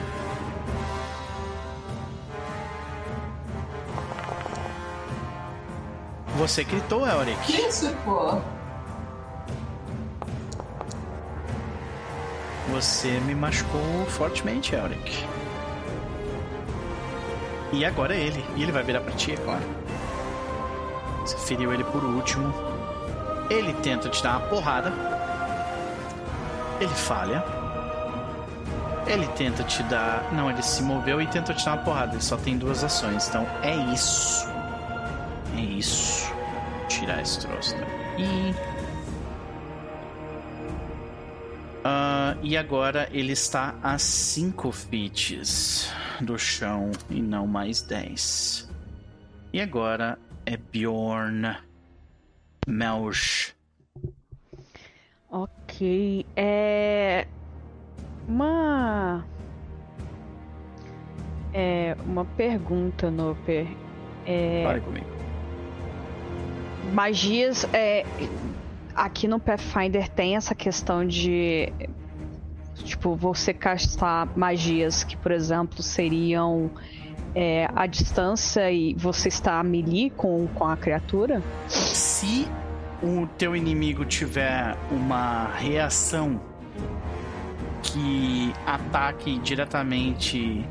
Você 6.37 6.65
gritou, 6.65 7.07
Eric. 7.07 7.53
Isso, 7.69 7.95
pô. 8.07 8.41
Você 12.71 13.21
me 13.21 13.35
machucou 13.35 14.07
fortemente, 14.07 14.75
Eric. 14.75 15.40
E 17.73 17.85
agora 17.85 18.15
é 18.15 18.21
ele. 18.21 18.45
E 18.57 18.63
ele 18.63 18.73
vai 18.73 18.83
virar 18.83 19.01
pra 19.01 19.13
ti, 19.13 19.33
é 19.33 19.37
claro. 19.37 19.63
Você 21.21 21.37
feriu 21.37 21.73
ele 21.73 21.85
por 21.85 22.03
último. 22.03 22.53
Ele 23.49 23.73
tenta 23.75 24.09
te 24.09 24.23
dar 24.23 24.39
uma 24.39 24.49
porrada. 24.49 24.93
Ele 26.81 26.95
falha. 26.95 27.45
Ele 29.07 29.27
tenta 29.29 29.63
te 29.65 29.83
dar. 29.85 30.33
Não, 30.33 30.51
ele 30.51 30.63
se 30.63 30.83
moveu 30.83 31.21
e 31.21 31.27
tenta 31.27 31.55
te 31.55 31.65
dar 31.65 31.75
uma 31.75 31.85
porrada. 31.85 32.13
Ele 32.13 32.23
só 32.23 32.37
tem 32.37 32.57
duas 32.57 32.83
ações. 32.83 33.29
Então 33.29 33.47
é 33.63 33.75
isso. 33.93 34.49
É 35.57 35.61
isso. 35.61 36.33
Tirar 36.89 37.21
esse 37.23 37.41
troço 37.41 37.77
daqui. 37.77 38.55
Uh, 41.81 42.39
e 42.43 42.59
agora 42.59 43.09
ele 43.11 43.33
está 43.33 43.75
a 43.83 43.99
5 43.99 44.71
fits 44.71 45.91
do 46.21 46.39
chão 46.39 46.91
e 47.09 47.23
não 47.23 47.47
mais 47.47 47.81
10. 47.81 48.71
E 49.53 49.61
agora 49.61 50.19
é 50.45 50.59
Bjorn 50.59 51.57
Melch. 52.67 53.55
Ok. 55.31 56.27
É. 56.37 57.27
Uma. 58.29 59.25
É. 61.55 61.97
Uma 62.05 62.25
pergunta, 62.25 63.11
Noper. 63.11 63.67
É... 64.27 64.65
Fale 64.65 64.81
comigo. 64.83 65.07
Magias. 66.93 67.65
É... 67.73 68.05
Aqui 68.95 69.29
no 69.29 69.39
Pathfinder 69.39 70.09
tem 70.09 70.37
essa 70.37 70.55
questão 70.55 71.07
de 71.07 71.73
Tipo, 72.85 73.15
você 73.15 73.53
castar 73.53 74.27
magias 74.37 75.05
que, 75.05 75.17
por 75.17 75.33
exemplo, 75.33 75.83
seriam 75.83 76.71
é, 77.35 77.69
a 77.75 77.87
distância 77.87 78.71
e 78.71 78.95
você 78.95 79.29
está 79.29 79.61
a 79.61 79.63
melee 79.63 80.11
com, 80.11 80.47
com 80.49 80.65
a 80.65 80.77
criatura? 80.77 81.43
Se 81.69 82.49
o 83.03 83.27
teu 83.39 83.55
inimigo 83.55 84.05
tiver 84.05 84.77
uma 84.91 85.49
reação 85.55 86.41
que 87.83 88.53
ataque 88.67 89.39
diretamente. 89.39 90.65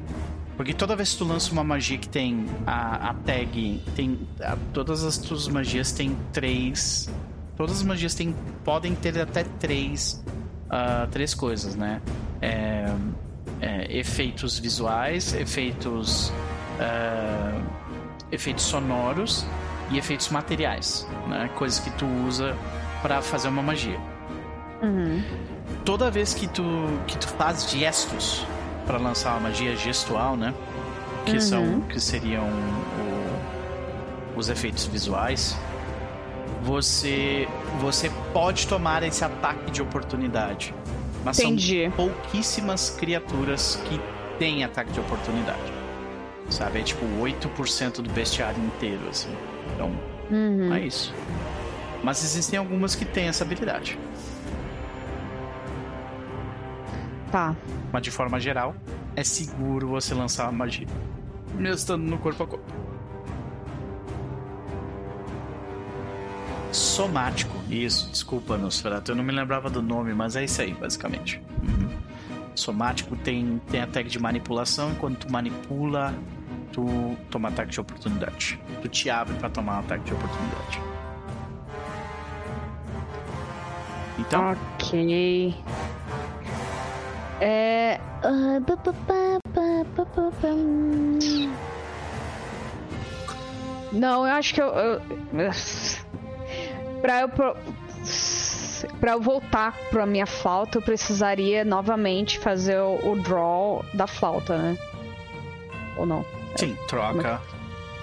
Porque 0.56 0.74
toda 0.74 0.96
vez 0.96 1.14
que 1.14 1.20
tu 1.20 1.26
lança 1.26 1.52
uma 1.52 1.64
magia 1.64 1.98
que 1.98 2.10
tem 2.10 2.46
a, 2.68 3.12
a 3.12 3.14
tag, 3.14 3.82
tem. 3.96 4.20
A, 4.42 4.58
todas 4.74 5.04
as 5.04 5.18
tuas 5.18 5.48
magias 5.48 5.92
têm 5.92 6.18
três. 6.34 7.10
Todas 7.60 7.80
as 7.80 7.84
magias 7.84 8.16
têm, 8.16 8.34
podem 8.64 8.96
ter 8.96 9.20
até 9.20 9.44
três. 9.44 10.24
Uh, 10.68 11.06
três 11.12 11.34
coisas, 11.34 11.76
né? 11.76 12.02
É, 12.42 12.86
é, 13.60 13.98
efeitos 13.98 14.58
visuais, 14.58 15.34
efeitos. 15.34 16.30
Uh, 16.80 17.62
efeitos 18.32 18.64
sonoros 18.64 19.46
e 19.92 19.98
efeitos 19.98 20.30
materiais, 20.30 21.06
né? 21.28 21.50
Coisas 21.56 21.80
que 21.80 21.92
tu 21.98 22.06
usa 22.26 22.56
para 23.02 23.22
fazer 23.22 23.50
uma 23.50 23.62
magia. 23.62 24.00
Uhum. 24.82 25.22
Toda 25.84 26.10
vez 26.10 26.34
que 26.34 26.48
tu, 26.48 26.64
que 27.08 27.18
tu 27.18 27.28
faz 27.28 27.70
gestos 27.70 28.48
para 28.88 28.98
lançar 28.98 29.32
uma 29.32 29.50
magia 29.50 29.76
gestual, 29.76 30.38
né? 30.38 30.54
Que 31.26 31.34
uhum. 31.34 31.42
são 31.42 31.82
que 31.82 32.00
seriam 32.00 32.48
o, 32.48 34.40
os 34.40 34.48
efeitos 34.48 34.86
visuais. 34.86 35.58
Você 36.64 37.48
você 37.80 38.12
pode 38.34 38.68
tomar 38.68 39.04
esse 39.04 39.24
ataque 39.24 39.72
de 39.72 39.82
oportunidade. 39.82 40.74
Mas 41.24 41.40
Entendi. 41.40 41.84
são 41.84 41.92
pouquíssimas 41.92 42.90
criaturas 42.92 43.82
que 43.86 44.00
têm 44.38 44.64
ataque 44.64 44.92
de 44.92 45.00
oportunidade. 45.00 45.74
Sabe? 46.50 46.80
É 46.80 46.84
tipo 46.84 47.06
8% 47.06 48.02
do 48.02 48.10
bestiário 48.10 48.64
inteiro, 48.64 49.02
assim. 49.10 49.30
Então, 49.74 49.92
uhum. 50.32 50.74
é 50.74 50.82
isso. 50.82 51.14
Mas 52.04 52.24
existem 52.24 52.58
algumas 52.58 52.96
que 52.96 53.06
têm 53.06 53.28
essa 53.28 53.44
habilidade. 53.44 54.00
Tá. 57.32 57.56
Mas 57.92 58.02
de 58.02 58.12
forma 58.12 58.40
geral, 58.40 58.76
é 59.16 59.24
seguro 59.24 59.90
você 59.90 60.14
lançar 60.14 60.48
a 60.48 60.52
magia. 60.52 60.88
Mesmo 61.54 61.76
estando 61.76 62.04
no 62.04 62.18
corpo 62.18 62.44
a 62.44 62.48
corpo. 62.48 62.89
Somático. 66.72 67.56
Isso, 67.70 68.10
desculpa, 68.12 68.58
Nosferatu. 68.58 69.12
Eu 69.12 69.16
não 69.16 69.24
me 69.24 69.32
lembrava 69.32 69.70
do 69.70 69.82
nome, 69.82 70.14
mas 70.14 70.36
é 70.36 70.44
isso 70.44 70.62
aí, 70.62 70.74
basicamente. 70.74 71.42
Uhum. 71.64 71.90
Somático 72.56 73.16
tem, 73.16 73.60
tem 73.70 73.82
a 73.82 73.88
tag 73.88 74.10
de 74.10 74.20
manipulação, 74.20 74.92
enquanto 74.92 75.26
tu 75.26 75.32
manipula, 75.32 76.14
tu 76.72 77.18
toma 77.30 77.50
ataque 77.50 77.72
de 77.72 77.80
oportunidade. 77.80 78.60
Tu 78.82 78.88
te 78.88 79.10
abre 79.10 79.34
para 79.36 79.50
tomar 79.50 79.78
um 79.78 79.80
ataque 79.80 80.04
de 80.04 80.14
oportunidade. 80.14 80.82
Então. 84.20 84.52
Ok. 84.76 85.56
É. 87.42 88.00
Não, 93.92 94.28
eu 94.28 94.34
acho 94.34 94.54
que 94.54 94.62
eu. 94.62 94.68
eu... 94.68 95.02
Pra 97.02 97.22
eu. 97.22 97.30
Pra 99.00 99.12
eu 99.12 99.22
voltar 99.22 99.74
pra 99.90 100.06
minha 100.06 100.26
flauta, 100.26 100.78
eu 100.78 100.82
precisaria 100.82 101.66
novamente 101.66 102.40
fazer 102.40 102.80
o, 102.80 103.12
o 103.12 103.20
draw 103.20 103.84
da 103.94 104.08
flauta, 104.08 104.58
né? 104.58 104.78
Ou 105.98 106.06
não? 106.06 106.26
Sim, 106.56 106.78
troca. 106.88 107.42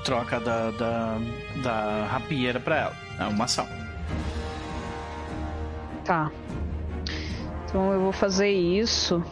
Troca 0.05 0.39
da, 0.39 0.71
da, 0.73 1.19
da 1.63 2.07
rapieira 2.11 2.61
pra 2.61 2.77
ela. 2.77 2.93
É 3.19 3.25
uma 3.25 3.45
ação. 3.45 3.67
Tá. 6.05 6.31
Então 7.65 7.93
eu 7.93 8.01
vou 8.01 8.13
fazer 8.13 8.51
isso. 8.51 9.23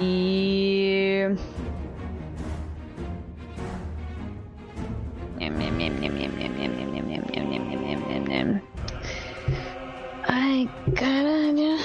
E. 0.00 1.28
Ai, 10.36 10.68
caralho. 10.96 11.78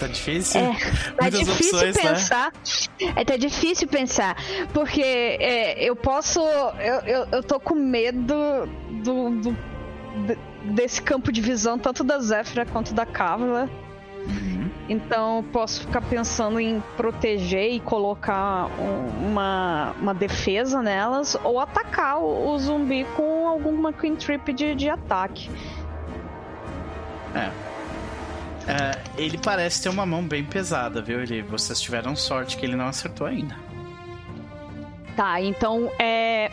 Tá 0.00 0.06
difícil? 0.06 0.60
É, 0.60 0.74
tá 1.14 1.28
difícil 1.28 1.78
opções, 1.78 1.96
pensar. 1.96 2.52
Né? 2.98 3.12
É, 3.16 3.24
tá 3.24 3.36
difícil 3.36 3.86
pensar. 3.86 4.34
Porque 4.72 5.02
é, 5.02 5.84
eu 5.84 5.94
posso. 5.94 6.40
Eu, 6.40 7.00
eu, 7.00 7.28
eu 7.32 7.42
tô 7.42 7.60
com 7.60 7.74
medo 7.74 8.66
do, 9.02 9.30
do, 9.42 9.56
desse 10.74 11.02
campo 11.02 11.30
de 11.30 11.42
visão, 11.42 11.78
tanto 11.78 12.02
da 12.02 12.18
Zéfira 12.18 12.64
quanto 12.64 12.94
da 12.94 13.04
Cávala. 13.04 13.68
Uhum. 14.26 14.70
Então 14.88 15.44
posso 15.52 15.82
ficar 15.82 16.00
pensando 16.02 16.58
em 16.58 16.82
proteger 16.96 17.72
e 17.72 17.80
colocar 17.80 18.66
um, 18.78 19.28
uma, 19.28 19.94
uma 20.00 20.14
defesa 20.14 20.82
nelas 20.82 21.36
ou 21.42 21.58
atacar 21.60 22.18
o, 22.18 22.50
o 22.50 22.58
zumbi 22.58 23.04
com 23.16 23.46
alguma 23.46 23.92
queen 23.92 24.16
trip 24.16 24.52
de, 24.52 24.74
de 24.74 24.88
ataque. 24.88 25.50
É. 27.34 27.50
é. 28.70 29.02
Ele 29.16 29.38
parece 29.38 29.82
ter 29.82 29.88
uma 29.88 30.06
mão 30.06 30.22
bem 30.26 30.44
pesada, 30.44 31.02
viu? 31.02 31.20
Ele, 31.20 31.42
vocês 31.42 31.80
tiveram 31.80 32.14
sorte 32.16 32.56
que 32.56 32.64
ele 32.64 32.76
não 32.76 32.86
acertou 32.86 33.26
ainda. 33.26 33.56
Tá, 35.16 35.40
então 35.40 35.90
é. 35.98 36.50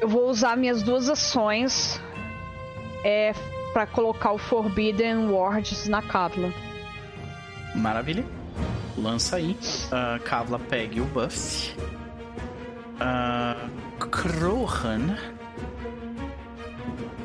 Eu 0.00 0.08
vou 0.08 0.28
usar 0.28 0.56
minhas 0.56 0.82
duas 0.82 1.08
ações 1.08 2.00
é, 3.04 3.32
para 3.72 3.86
colocar 3.86 4.32
o 4.32 4.38
Forbidden 4.38 5.28
Words 5.28 5.88
na 5.88 6.02
Kavla. 6.02 6.52
Maravilha. 7.74 8.24
Lança 8.96 9.36
aí. 9.36 9.56
Uh, 9.86 10.22
Kavla 10.24 10.58
pegue 10.58 11.00
o 11.00 11.04
buff. 11.06 11.74
Uh, 13.00 13.68
Krohan 14.10 15.16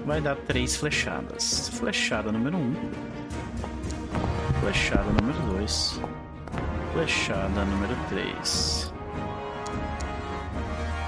vai 0.06 0.22
dar 0.22 0.36
três 0.36 0.78
flechadas. 0.78 1.70
Flechada 1.74 2.32
número 2.32 2.58
um. 2.58 2.74
Flechada 4.62 5.04
número 5.22 5.40
dois. 5.54 6.00
Flechada 6.94 7.66
número 7.66 7.96
três. 8.08 8.94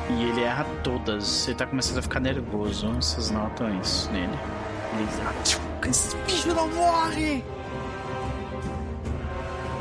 E 0.10 0.24
ele 0.24 0.42
erra 0.42 0.66
todas. 0.84 1.48
Ele 1.48 1.56
tá 1.56 1.66
começando 1.66 2.00
a 2.00 2.02
ficar 2.02 2.20
nervoso. 2.20 2.92
Vocês 2.94 3.32
notam 3.32 3.80
isso 3.80 4.12
nele. 4.12 4.38
Esse 5.90 6.16
bicho 6.18 6.48
não 6.50 6.68
morre! 6.70 7.44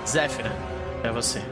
Zéfira, 0.06 0.50
é 1.02 1.10
você. 1.10 1.42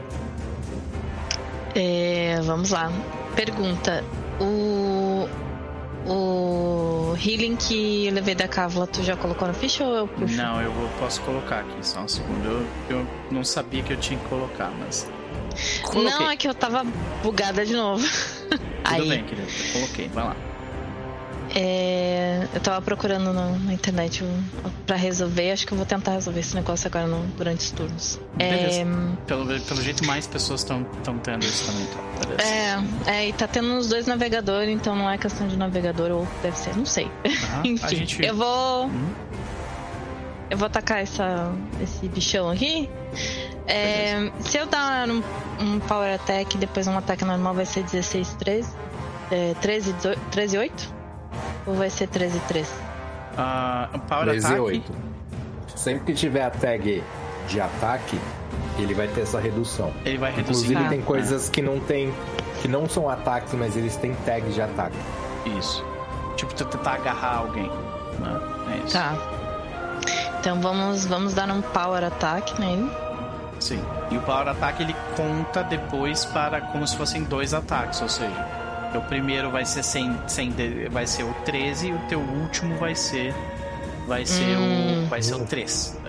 É, 1.75 2.39
vamos 2.43 2.71
lá. 2.71 2.91
Pergunta: 3.35 4.03
O. 4.39 5.27
O 6.09 7.15
healing 7.17 7.57
que 7.57 8.07
eu 8.07 8.13
levei 8.13 8.33
da 8.33 8.47
cávala, 8.47 8.87
tu 8.87 9.03
já 9.03 9.17
colocou 9.17 9.45
no 9.45 9.53
ficha 9.53 9.83
ou 9.83 9.93
eu 9.93 10.07
puxo? 10.07 10.37
Não, 10.37 10.61
eu 10.61 10.71
posso 10.99 11.19
colocar 11.21 11.59
aqui, 11.59 11.85
só 11.85 11.99
um 11.99 12.07
segundo. 12.07 12.45
Eu, 12.45 12.97
eu 12.97 13.07
não 13.29 13.43
sabia 13.43 13.83
que 13.83 13.91
eu 13.91 13.97
tinha 13.97 14.17
que 14.17 14.25
colocar, 14.27 14.71
mas. 14.79 15.05
Coloquei. 15.83 16.09
Não, 16.09 16.31
é 16.31 16.37
que 16.37 16.47
eu 16.47 16.53
tava 16.53 16.85
bugada 17.21 17.65
de 17.65 17.73
novo. 17.73 18.07
Tudo 18.49 18.61
Aí. 18.85 19.09
bem, 19.09 19.23
querido. 19.25 19.47
Coloquei, 19.73 20.07
vai 20.07 20.23
lá. 20.23 20.35
É, 21.59 22.47
eu 22.53 22.61
tava 22.61 22.79
procurando 22.83 23.33
na, 23.33 23.49
na 23.49 23.73
internet 23.73 24.23
para 24.85 24.95
resolver. 24.95 25.51
Acho 25.51 25.65
que 25.65 25.73
eu 25.73 25.77
vou 25.77 25.87
tentar 25.87 26.11
resolver 26.11 26.39
esse 26.39 26.53
negócio 26.53 26.87
agora 26.87 27.07
no, 27.07 27.25
durante 27.35 27.61
os 27.61 27.71
turnos. 27.71 28.19
Beleza. 28.35 28.81
É, 28.81 28.85
pelo, 29.25 29.59
pelo 29.61 29.81
jeito, 29.81 30.05
mais 30.05 30.27
pessoas 30.27 30.61
estão 30.61 30.83
tendo 31.23 31.43
isso 31.43 31.65
também. 31.65 31.83
Então. 31.83 32.45
É, 32.45 33.11
é, 33.11 33.29
e 33.29 33.33
tá 33.33 33.47
tendo 33.47 33.69
uns 33.69 33.89
dois 33.89 34.05
navegadores, 34.05 34.69
então 34.69 34.95
não 34.95 35.09
é 35.09 35.17
questão 35.17 35.47
de 35.47 35.57
navegador, 35.57 36.11
ou 36.11 36.27
deve 36.43 36.55
ser, 36.55 36.77
não 36.77 36.85
sei. 36.85 37.09
Enfim, 37.65 37.87
gente... 37.87 38.23
eu 38.23 38.35
vou. 38.35 38.85
Uhum. 38.85 39.09
Eu 40.51 40.57
vou 40.59 40.67
atacar 40.67 41.01
essa, 41.01 41.51
esse 41.81 42.07
bichão 42.07 42.51
aqui. 42.51 42.87
É, 43.65 44.31
se 44.41 44.59
eu 44.59 44.67
dar 44.67 45.09
um, 45.09 45.23
um, 45.59 45.79
Power 45.79 46.13
Attack 46.13 46.55
e 46.55 46.59
depois 46.59 46.87
um 46.87 46.95
ataque 46.95 47.25
normal, 47.25 47.55
vai 47.55 47.65
ser 47.65 47.83
16, 47.83 48.35
13. 48.35 48.69
É, 49.31 49.55
13, 49.59 49.95
13, 50.31 50.57
8? 50.59 50.96
Ou 51.67 51.75
vai 51.75 51.89
ser 51.89 52.07
13, 52.07 52.39
3? 52.47 52.67
Uh, 52.67 53.99
power 54.07 54.29
13, 54.29 54.45
Attack. 54.45 54.61
8. 54.61 54.91
Sempre 55.75 56.05
que 56.05 56.13
tiver 56.13 56.43
a 56.43 56.49
tag 56.49 57.03
de 57.47 57.61
ataque, 57.61 58.19
ele 58.79 58.93
vai 58.93 59.07
ter 59.07 59.21
essa 59.21 59.39
redução. 59.39 59.91
Ele 60.05 60.17
vai 60.17 60.31
reduzir. 60.31 60.65
Inclusive, 60.65 60.85
ah, 60.85 60.89
tem 60.89 61.01
coisas 61.01 61.49
que 61.49 61.61
não 61.61 61.79
tem. 61.79 62.13
que 62.61 62.67
não 62.67 62.87
são 62.87 63.09
ataques, 63.09 63.53
mas 63.53 63.75
eles 63.75 63.95
têm 63.97 64.15
tags 64.25 64.55
de 64.55 64.61
ataque. 64.61 64.97
Isso. 65.57 65.85
Tipo, 66.35 66.53
tu 66.53 66.65
tentar 66.65 66.93
agarrar 66.93 67.37
alguém. 67.37 67.67
Né? 67.67 68.41
É 68.73 68.77
isso. 68.85 68.93
Tá. 68.93 69.15
Então 70.39 70.61
vamos, 70.61 71.05
vamos 71.05 71.33
dar 71.33 71.49
um 71.51 71.61
power 71.61 72.03
attack 72.03 72.59
nele. 72.59 72.89
Sim. 73.59 73.83
E 74.11 74.17
o 74.17 74.21
power 74.21 74.47
attack 74.47 74.81
ele 74.81 74.95
conta 75.15 75.63
depois 75.63 76.23
para 76.25 76.61
como 76.61 76.87
se 76.87 76.95
fossem 76.95 77.23
dois 77.23 77.53
ataques, 77.53 78.01
ou 78.01 78.07
seja, 78.07 78.47
o 78.95 79.01
primeiro 79.01 79.51
vai 79.51 79.65
ser 79.65 79.83
sem, 79.83 80.15
sem 80.27 80.53
vai 80.89 81.07
ser 81.07 81.23
o 81.23 81.33
13 81.45 81.87
e 81.87 81.93
o 81.93 81.99
teu 82.07 82.19
último 82.19 82.77
vai 82.77 82.95
ser 82.95 83.33
vai 84.07 84.25
ser 84.25 84.57
hum. 84.57 85.05
o 85.05 85.07
vai 85.07 85.21
ser 85.21 85.35
o 85.35 85.45
3, 85.45 85.99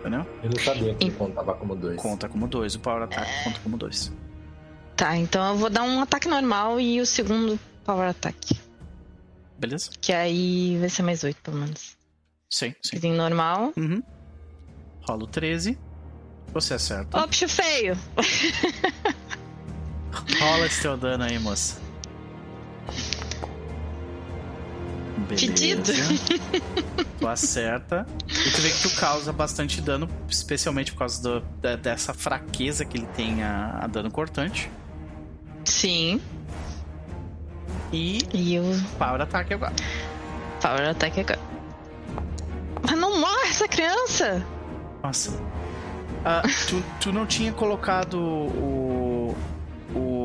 entendeu? 0.00 0.26
Eu 0.42 0.50
não 0.50 0.58
sabia 0.58 0.94
que 0.94 1.10
contava 1.10 1.54
como 1.54 1.76
2. 1.76 2.00
Conta 2.00 2.28
como 2.28 2.48
2, 2.48 2.74
o 2.74 2.80
power 2.80 3.02
attack 3.02 3.30
é... 3.30 3.44
conta 3.44 3.60
como 3.60 3.76
2. 3.76 4.12
Tá, 4.96 5.16
então 5.16 5.52
eu 5.52 5.56
vou 5.56 5.70
dar 5.70 5.82
um 5.82 6.00
ataque 6.00 6.28
normal 6.28 6.80
e 6.80 7.00
o 7.00 7.06
segundo 7.06 7.58
power 7.84 8.08
attack. 8.08 8.58
Beleza? 9.58 9.90
Que 10.00 10.12
aí 10.12 10.78
vai 10.78 10.88
ser 10.88 11.02
mais 11.02 11.24
8, 11.24 11.40
pelo 11.42 11.58
menos. 11.58 11.96
Sim, 12.50 12.74
sim. 12.82 12.98
Em 13.02 13.12
normal. 13.12 13.72
Uhum. 13.76 14.02
Rola 15.02 15.24
o 15.24 15.26
13. 15.26 15.78
Você 16.52 16.74
acerta. 16.74 17.18
Ó, 17.18 17.26
bicho 17.26 17.48
feio! 17.48 17.96
Rola 20.38 20.66
esse 20.66 20.82
teu 20.82 20.96
dano 20.96 21.24
aí, 21.24 21.38
moça. 21.38 21.83
Pedido. 25.28 25.92
tu 27.18 27.26
acerta. 27.26 28.06
E 28.28 28.50
tu 28.50 28.60
vê 28.60 28.70
que 28.70 28.82
tu 28.82 28.94
causa 28.96 29.32
bastante 29.32 29.80
dano, 29.80 30.08
especialmente 30.28 30.92
por 30.92 30.98
causa 30.98 31.22
do, 31.22 31.40
da, 31.60 31.76
dessa 31.76 32.12
fraqueza 32.12 32.84
que 32.84 32.98
ele 32.98 33.06
tem 33.16 33.42
a, 33.42 33.80
a 33.82 33.86
dano 33.86 34.10
cortante. 34.10 34.70
Sim. 35.64 36.20
E. 37.92 38.18
E 38.32 38.58
o. 38.58 38.64
Power 38.98 39.20
Attack 39.20 39.54
agora. 39.54 39.74
Power 40.60 40.88
Attack 40.90 41.20
agora. 41.20 41.40
Mas 42.82 42.98
não 42.98 43.18
morre 43.18 43.48
essa 43.48 43.66
criança! 43.66 44.44
Nossa. 45.02 45.30
Uh, 45.30 46.66
tu, 46.68 46.82
tu 47.00 47.12
não 47.12 47.26
tinha 47.26 47.52
colocado 47.52 48.18
o. 48.18 49.36
O. 49.94 50.23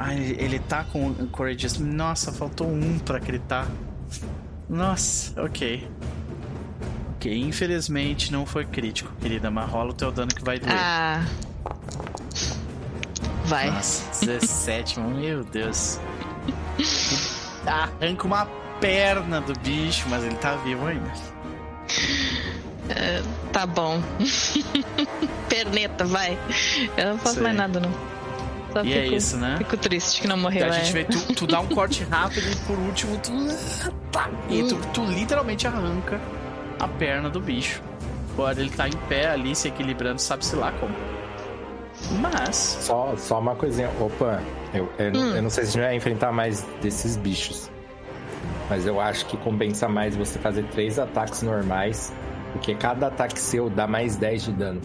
Ah, 0.00 0.14
ele 0.14 0.60
tá 0.60 0.84
com 0.84 1.12
Courageous. 1.26 1.76
Nossa, 1.80 2.32
faltou 2.32 2.68
um 2.68 3.00
pra 3.00 3.18
gritar. 3.18 3.66
Nossa, 4.70 5.42
ok. 5.42 5.90
Ok, 7.16 7.36
infelizmente 7.36 8.30
não 8.30 8.46
foi 8.46 8.64
crítico, 8.64 9.12
querida, 9.20 9.50
mas 9.50 9.68
rola 9.68 9.90
o 9.90 9.92
teu 9.92 10.12
dano 10.12 10.28
que 10.32 10.44
vai 10.44 10.60
doer. 10.60 10.72
Ah. 10.72 11.26
Vai. 13.46 13.72
Nossa, 13.72 14.24
17, 14.24 15.00
meu 15.02 15.42
Deus. 15.42 15.98
Arranca 17.66 18.24
uma 18.24 18.46
perna 18.80 19.40
do 19.40 19.52
bicho, 19.58 20.06
mas 20.08 20.22
ele 20.22 20.36
tá 20.36 20.54
vivo 20.58 20.86
ainda. 20.86 21.12
É, 22.88 23.20
tá 23.52 23.66
bom. 23.66 24.00
Perneta, 25.48 26.04
vai. 26.04 26.38
Eu 26.96 27.08
não 27.08 27.18
faço 27.18 27.34
Sei. 27.34 27.42
mais 27.42 27.56
nada, 27.56 27.80
não. 27.80 28.17
Só 28.72 28.82
e 28.82 28.92
é 28.92 29.02
fico, 29.02 29.14
é 29.14 29.16
isso, 29.16 29.36
né? 29.36 29.54
Fico 29.58 29.76
triste 29.76 30.20
que 30.20 30.28
não 30.28 30.36
morreu. 30.36 30.66
a 30.66 30.70
gente 30.70 30.90
é. 30.90 30.92
vê, 30.92 31.04
tu, 31.04 31.34
tu 31.34 31.46
dá 31.46 31.60
um 31.60 31.66
corte 31.74 32.04
rápido 32.04 32.50
e 32.50 32.56
por 32.66 32.78
último 32.78 33.18
tu. 33.18 33.32
Tá, 34.12 34.28
e 34.48 34.62
tu, 34.64 34.78
tu 34.92 35.04
literalmente 35.04 35.66
arranca 35.66 36.20
a 36.78 36.88
perna 36.88 37.28
do 37.28 37.40
bicho. 37.40 37.82
Agora 38.32 38.60
ele 38.60 38.70
tá 38.70 38.88
em 38.88 38.96
pé 39.08 39.30
ali, 39.30 39.54
se 39.54 39.68
equilibrando, 39.68 40.20
sabe-se 40.20 40.54
lá 40.54 40.72
como. 40.72 40.94
Mas. 42.20 42.56
Só, 42.80 43.14
só 43.16 43.40
uma 43.40 43.56
coisinha. 43.56 43.90
Opa, 44.00 44.40
eu, 44.72 44.88
eu, 44.98 45.12
hum. 45.12 45.36
eu 45.36 45.42
não 45.42 45.50
sei 45.50 45.64
se 45.64 45.70
a 45.70 45.72
gente 45.72 45.82
vai 45.82 45.96
enfrentar 45.96 46.32
mais 46.32 46.64
desses 46.80 47.16
bichos. 47.16 47.70
Mas 48.70 48.86
eu 48.86 49.00
acho 49.00 49.26
que 49.26 49.36
compensa 49.38 49.88
mais 49.88 50.14
você 50.14 50.38
fazer 50.38 50.62
três 50.64 50.98
ataques 50.98 51.42
normais. 51.42 52.12
Porque 52.52 52.74
cada 52.74 53.08
ataque 53.08 53.38
seu 53.38 53.68
dá 53.68 53.86
mais 53.86 54.16
10 54.16 54.44
de 54.44 54.52
dano. 54.52 54.80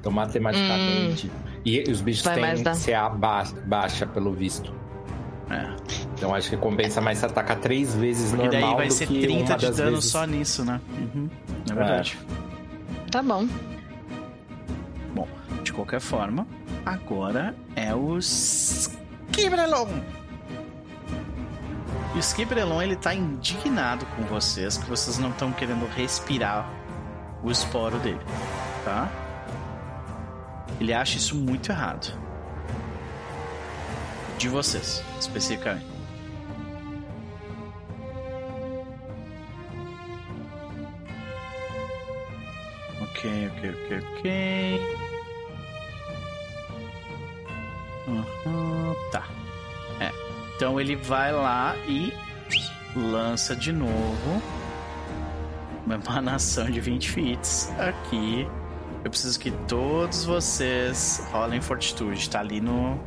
Então, 0.00 0.10
matematicamente. 0.10 1.28
Hum. 1.28 1.43
E 1.64 1.82
os 1.90 2.00
bichos 2.00 2.22
vai 2.22 2.54
têm 2.56 2.64
CA 2.74 3.08
baixa, 3.08 3.54
baixa, 3.64 4.06
pelo 4.06 4.32
visto. 4.32 4.72
É. 5.50 5.74
Então 6.14 6.34
acho 6.34 6.50
que 6.50 6.56
compensa 6.56 7.00
mais 7.00 7.18
se 7.18 7.26
atacar 7.26 7.58
três 7.58 7.94
vezes 7.94 8.30
Porque 8.30 8.48
normal 8.48 8.76
daí 8.76 8.76
vai 8.76 8.90
ser 8.90 9.06
30 9.06 9.56
de 9.56 9.70
dano 9.70 9.90
vezes... 9.92 10.10
só 10.10 10.26
nisso, 10.26 10.64
né? 10.64 10.80
Uhum. 10.98 11.28
É 11.70 11.74
verdade. 11.74 12.18
É. 13.06 13.10
Tá 13.10 13.22
bom. 13.22 13.46
Bom, 15.14 15.28
de 15.62 15.72
qualquer 15.72 16.00
forma, 16.00 16.46
agora 16.84 17.54
é 17.76 17.94
o 17.94 18.18
Skibrelon. 18.18 19.88
E 22.14 22.18
o 22.18 22.20
Skibrelon, 22.20 22.82
ele 22.82 22.96
tá 22.96 23.14
indignado 23.14 24.06
com 24.16 24.22
vocês, 24.22 24.78
que 24.78 24.88
vocês 24.88 25.18
não 25.18 25.30
estão 25.30 25.52
querendo 25.52 25.86
respirar 25.94 26.70
o 27.42 27.50
esporo 27.50 27.98
dele, 27.98 28.20
tá? 28.84 29.10
Ele 30.80 30.92
acha 30.92 31.16
isso 31.16 31.34
muito 31.36 31.70
errado. 31.70 32.18
De 34.38 34.48
vocês, 34.48 35.02
especificamente. 35.20 35.86
Ok, 43.00 43.50
ok, 43.56 43.70
ok, 43.70 44.02
ok. 44.18 44.80
Uhum, 48.06 48.94
tá. 49.10 49.26
É. 50.00 50.12
Então 50.56 50.78
ele 50.80 50.96
vai 50.96 51.32
lá 51.32 51.74
e 51.86 52.12
lança 52.94 53.56
de 53.56 53.72
novo 53.72 54.42
uma 55.86 55.94
emanação 55.94 56.70
de 56.70 56.80
20 56.80 57.10
fits 57.10 57.70
aqui. 57.78 58.46
Eu 59.04 59.10
preciso 59.10 59.38
que 59.38 59.50
todos 59.68 60.24
vocês 60.24 61.22
rolem 61.30 61.60
fortitude. 61.60 62.28
Tá 62.30 62.40
ali 62.40 62.60
no. 62.60 62.98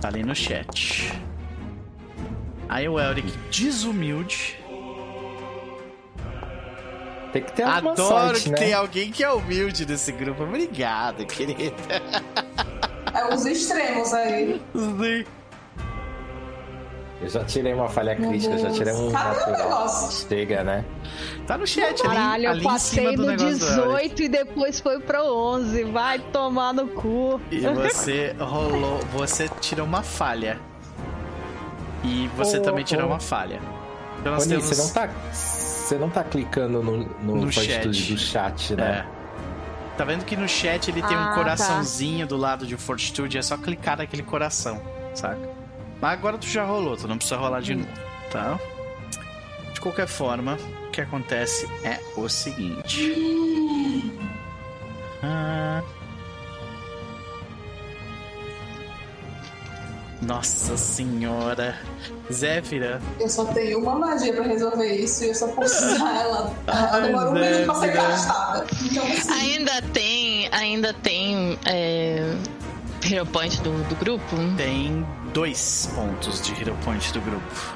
Tá 0.00 0.08
ali 0.08 0.22
no 0.22 0.34
chat. 0.34 1.12
Aí 2.68 2.88
o 2.88 3.00
Elric 3.00 3.30
desumilde. 3.50 4.58
Tem 7.32 7.42
que 7.42 7.52
ter 7.52 7.64
alguma 7.64 7.92
Adoro 7.92 8.08
sorte, 8.08 8.42
que 8.44 8.50
né? 8.50 8.56
tem 8.56 8.72
alguém 8.72 9.10
que 9.10 9.24
é 9.24 9.30
humilde 9.30 9.84
nesse 9.84 10.12
grupo. 10.12 10.44
Obrigado, 10.44 11.26
querida. 11.26 11.74
É 13.12 13.34
os 13.34 13.44
extremos 13.44 14.12
aí. 14.14 14.62
Sim. 14.72 15.24
Eu 17.20 17.28
já 17.28 17.44
tirei 17.44 17.72
uma 17.72 17.88
falha 17.88 18.14
crítica, 18.16 18.58
já 18.58 18.70
tirei 18.70 18.92
um 18.92 19.10
Cadê 19.10 19.50
natural. 19.50 19.88
Chega, 20.10 20.64
né? 20.64 20.84
Tá 21.46 21.56
no 21.56 21.66
chat 21.66 22.02
Caralho, 22.02 22.22
ali, 22.22 22.46
ali 22.46 22.58
eu 22.58 22.64
passei 22.64 23.16
no 23.16 23.36
18 23.36 24.22
e 24.22 24.28
depois 24.28 24.80
foi 24.80 25.00
pro 25.00 25.24
11. 25.24 25.84
Vai 25.84 26.18
tomar 26.18 26.74
no 26.74 26.88
cu. 26.88 27.40
E 27.50 27.60
você 27.60 28.34
rolou, 28.38 28.98
você 29.12 29.48
tirou 29.60 29.86
uma 29.86 30.02
falha. 30.02 30.60
E 32.02 32.28
você 32.36 32.58
oh, 32.58 32.62
também 32.62 32.84
tirou 32.84 33.04
oh. 33.04 33.12
uma 33.12 33.20
falha. 33.20 33.60
Então 34.20 34.32
nós 34.32 34.46
temos... 34.46 34.64
você 34.64 34.82
não 34.82 34.92
tá 34.92 35.08
você 35.32 35.98
não 35.98 36.10
tá 36.10 36.24
clicando 36.24 36.82
no, 36.82 36.96
no, 36.96 37.36
no 37.36 37.52
chat. 37.52 37.86
do 37.86 38.18
chat, 38.18 38.74
né? 38.74 39.06
É. 39.10 39.96
Tá 39.96 40.04
vendo 40.04 40.24
que 40.24 40.36
no 40.36 40.48
chat 40.48 40.90
ele 40.90 41.02
tem 41.02 41.16
ah, 41.16 41.20
um 41.20 41.24
tá. 41.26 41.34
coraçãozinho 41.34 42.26
tá. 42.26 42.34
do 42.34 42.36
lado 42.36 42.66
de 42.66 42.76
Fortitude, 42.76 43.38
é 43.38 43.42
só 43.42 43.56
clicar 43.56 43.98
naquele 43.98 44.22
coração, 44.22 44.80
saca? 45.14 45.63
Mas 46.04 46.18
agora 46.18 46.36
tu 46.36 46.46
já 46.46 46.66
rolou, 46.66 46.98
tu 46.98 47.08
não 47.08 47.16
precisa 47.16 47.38
rolar 47.38 47.62
de 47.62 47.72
hum. 47.72 47.78
novo, 47.78 47.90
tá? 48.30 48.60
De 49.72 49.80
qualquer 49.80 50.06
forma, 50.06 50.58
o 50.86 50.90
que 50.90 51.00
acontece 51.00 51.66
é 51.82 51.98
o 52.14 52.28
seguinte. 52.28 53.10
Ah... 55.22 55.82
Nossa 60.20 60.76
senhora. 60.76 61.74
Zéfira. 62.30 63.00
Eu 63.18 63.28
só 63.30 63.46
tenho 63.46 63.78
uma 63.78 63.94
magia 63.94 64.34
pra 64.34 64.44
resolver 64.44 64.94
isso 64.94 65.24
e 65.24 65.28
eu 65.28 65.34
só 65.34 65.48
posso 65.48 65.86
usar 65.88 66.20
ela. 66.20 66.52
Ela 66.66 67.00
demora 67.00 67.30
um 67.30 67.32
minuto 67.32 67.64
pra 67.64 67.74
ser 67.76 67.92
gastada. 67.92 68.66
Então, 68.84 69.04
assim... 69.04 69.32
Ainda 69.32 69.80
tem. 69.80 70.48
Ainda 70.52 70.92
tem. 70.92 71.58
É, 71.64 72.36
Hero 73.10 73.24
Point 73.24 73.62
do, 73.62 73.72
do 73.88 73.94
grupo? 73.96 74.36
Tem 74.58 75.02
dois 75.34 75.90
pontos 75.92 76.40
de 76.40 76.52
Hero 76.52 76.76
Point 76.84 77.12
do 77.12 77.20
grupo. 77.20 77.74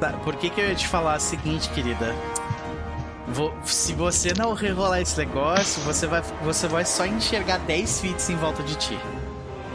Tá, 0.00 0.14
por 0.24 0.34
que, 0.36 0.48
que 0.48 0.60
eu 0.60 0.66
ia 0.66 0.74
te 0.74 0.88
falar 0.88 1.18
o 1.18 1.20
seguinte, 1.20 1.68
querida? 1.70 2.14
Vou, 3.28 3.54
se 3.64 3.92
você 3.92 4.32
não 4.34 4.54
rerolar 4.54 5.00
esse 5.00 5.18
negócio, 5.18 5.82
você 5.82 6.06
vai, 6.06 6.22
você 6.42 6.66
vai 6.66 6.84
só 6.86 7.04
enxergar 7.04 7.58
10 7.58 8.00
feats 8.00 8.30
em 8.30 8.36
volta 8.36 8.62
de 8.62 8.74
ti. 8.76 8.98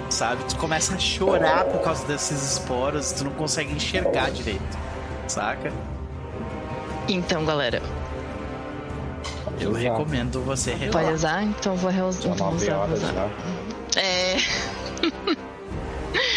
Sabe? 0.10 0.44
Tu 0.46 0.58
começa 0.58 0.96
a 0.96 1.00
chorar 1.00 1.66
por 1.66 1.82
causa 1.82 2.06
desses 2.06 2.42
esporos, 2.54 3.12
tu 3.12 3.24
não 3.24 3.32
consegue 3.32 3.72
enxergar 3.72 4.32
direito. 4.32 4.78
Saca? 5.28 5.72
Então, 7.08 7.46
galera. 7.46 7.82
Eu 9.60 9.74
recomendo 9.74 10.42
você 10.42 10.74
rerolar. 10.74 11.04
Pode 11.04 11.16
usar? 11.16 11.44
Então 11.44 11.76
vou 11.76 11.92
reusar. 11.92 12.34
Vou 12.34 12.54
usar, 12.54 12.86
vou 12.88 12.96
usar. 12.96 13.30
É. 13.96 14.38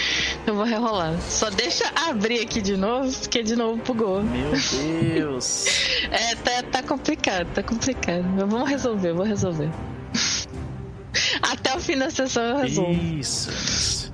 Eu 0.46 0.54
vou 0.54 0.64
rerolar. 0.64 1.18
Só 1.20 1.48
deixa 1.50 1.90
abrir 2.08 2.40
aqui 2.40 2.60
de 2.60 2.76
novo, 2.76 3.10
porque 3.20 3.42
de 3.42 3.56
novo 3.56 3.80
bugou. 3.82 4.22
Meu 4.22 4.52
Deus. 4.52 5.66
é, 6.10 6.34
tá, 6.36 6.62
tá 6.70 6.82
complicado, 6.82 7.46
tá 7.54 7.62
complicado. 7.62 8.24
Mas 8.24 8.50
vamos 8.50 8.68
resolver, 8.68 9.12
vou 9.12 9.24
resolver. 9.24 9.70
Até 11.42 11.74
o 11.74 11.80
fim 11.80 11.96
da 11.96 12.10
sessão 12.10 12.42
eu 12.42 12.56
resolvo. 12.58 12.92
Isso. 12.92 14.12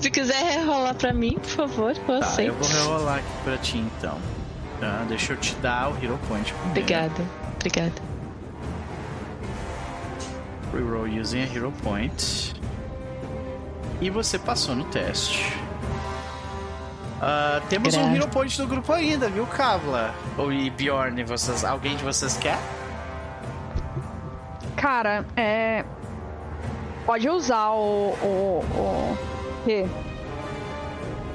Se 0.00 0.10
quiser 0.10 0.58
rerolar 0.58 0.94
pra 0.94 1.12
mim, 1.14 1.38
por 1.38 1.48
favor, 1.48 1.96
eu 1.96 2.20
tá, 2.20 2.26
aceito. 2.26 2.48
Eu 2.48 2.54
vou 2.54 2.68
rerolar 2.68 3.18
aqui 3.18 3.42
pra 3.42 3.56
ti 3.58 3.78
então. 3.78 4.18
Tá, 4.78 5.04
deixa 5.08 5.32
eu 5.32 5.36
te 5.38 5.54
dar 5.56 5.90
o 5.90 5.96
Hero 5.96 6.18
Point. 6.28 6.52
Primeiro. 6.52 6.70
Obrigada, 6.70 7.24
obrigada. 7.56 8.14
Reroll 10.72 11.20
using 11.20 11.42
a 11.42 11.46
Hero 11.46 11.72
Point. 11.82 12.54
E 14.04 14.10
você 14.10 14.38
passou 14.38 14.74
no 14.74 14.84
teste. 14.84 15.50
Uh, 17.16 17.66
temos 17.70 17.94
um 17.94 18.14
Hero 18.14 18.28
Point 18.28 18.60
no 18.60 18.68
grupo 18.68 18.92
ainda, 18.92 19.30
viu, 19.30 19.46
Kavla? 19.46 20.14
Ou 20.36 20.52
e 20.52 20.68
Bjorn, 20.68 21.24
vocês, 21.24 21.64
alguém 21.64 21.96
de 21.96 22.04
vocês 22.04 22.36
quer? 22.36 22.58
Cara, 24.76 25.24
é. 25.34 25.86
Pode 27.06 27.26
usar 27.30 27.70
o. 27.70 28.10
o, 28.22 28.62
o... 28.76 29.18
Que? 29.64 29.86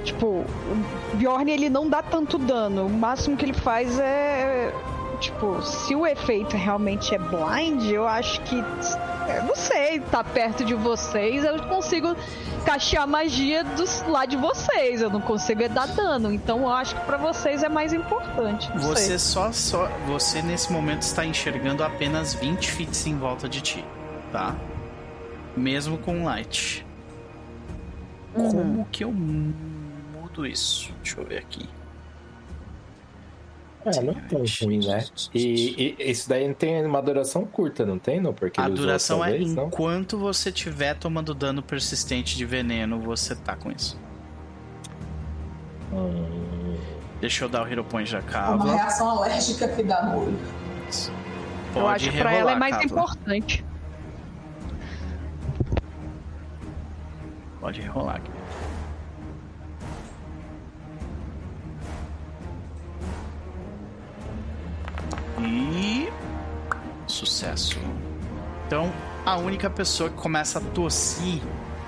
Tipo, 0.03 0.27
o 0.27 1.15
Bjorn 1.15 1.51
ele 1.51 1.71
não 1.71 1.89
dá 1.89 2.03
tanto 2.03 2.37
dano. 2.37 2.85
O 2.85 2.89
máximo 2.91 3.35
que 3.35 3.45
ele 3.45 3.53
faz 3.53 3.97
é. 3.97 4.71
Tipo, 5.19 5.59
se 5.63 5.95
o 5.95 6.05
efeito 6.05 6.55
realmente 6.55 7.15
é 7.15 7.17
blind, 7.17 7.89
eu 7.89 8.07
acho 8.07 8.39
que 8.41 8.63
eu 9.37 9.43
não 9.43 9.55
sei, 9.55 9.99
tá 9.99 10.23
perto 10.23 10.63
de 10.63 10.73
vocês, 10.73 11.43
eu 11.43 11.61
consigo 11.63 12.15
cachear 12.65 13.07
magia 13.07 13.63
dos, 13.63 14.03
lá 14.07 14.25
de 14.25 14.37
vocês. 14.37 15.01
Eu 15.01 15.09
não 15.09 15.21
consigo 15.21 15.63
é 15.63 15.69
dar 15.69 15.87
dano. 15.87 16.31
Então 16.31 16.61
eu 16.61 16.69
acho 16.69 16.95
que 16.95 17.01
para 17.05 17.17
vocês 17.17 17.63
é 17.63 17.69
mais 17.69 17.93
importante. 17.93 18.71
Você 18.77 19.17
sei. 19.17 19.19
só, 19.19 19.51
só. 19.51 19.87
Você 20.07 20.41
nesse 20.41 20.71
momento 20.71 21.01
está 21.01 21.25
enxergando 21.25 21.83
apenas 21.83 22.33
20 22.33 22.71
fits 22.71 23.07
em 23.07 23.17
volta 23.17 23.47
de 23.49 23.61
ti, 23.61 23.85
tá? 24.31 24.55
Mesmo 25.55 25.97
com 25.97 26.23
light. 26.23 26.85
Uhum. 28.35 28.51
Como 28.51 28.87
que 28.91 29.03
eu 29.03 29.11
mudo 29.11 30.45
isso? 30.45 30.93
Deixa 31.01 31.19
eu 31.19 31.25
ver 31.25 31.39
aqui. 31.39 31.67
É, 33.85 34.01
não 34.01 34.11
é 34.11 34.21
tão 34.27 34.43
ruim, 34.61 34.85
né? 34.85 35.05
E, 35.33 35.95
e, 35.99 36.11
isso 36.11 36.27
daí 36.27 36.53
tem 36.53 36.85
uma 36.85 37.01
duração 37.01 37.45
curta, 37.45 37.85
não 37.85 37.97
tem? 37.97 38.19
Não? 38.19 38.33
Porque 38.33 38.59
a 38.59 38.67
duração 38.67 39.23
é 39.23 39.31
vez, 39.31 39.51
enquanto 39.51 40.17
não? 40.17 40.23
você 40.23 40.49
estiver 40.49 40.95
tomando 40.95 41.33
dano 41.33 41.63
persistente 41.63 42.35
de 42.35 42.45
veneno, 42.45 42.99
você 42.99 43.35
tá 43.35 43.55
com 43.55 43.71
isso. 43.71 43.97
Hum... 45.93 46.49
Deixa 47.21 47.45
eu 47.45 47.49
dar 47.49 47.63
o 47.63 47.67
Hero 47.67 47.83
Point 47.83 48.11
da 48.11 48.21
Cava. 48.21 48.63
Uma 48.63 48.73
reação 48.75 49.09
alérgica 49.09 49.67
que 49.67 49.83
dá 49.83 50.03
no 50.03 50.23
olho. 50.23 50.39
Pode 51.73 51.79
eu 51.79 51.87
acho 51.87 52.11
que 52.11 52.17
pra 52.17 52.33
ela 52.33 52.51
é 52.53 52.55
mais 52.55 52.81
importante. 52.83 53.65
Pode 57.59 57.81
rolar 57.81 58.15
aqui. 58.15 58.38
E. 65.43 66.09
Sucesso. 67.07 67.79
Então, 68.67 68.91
a 69.25 69.37
única 69.37 69.69
pessoa 69.69 70.09
que 70.09 70.15
começa 70.15 70.59
a 70.59 70.61
tossir 70.61 71.41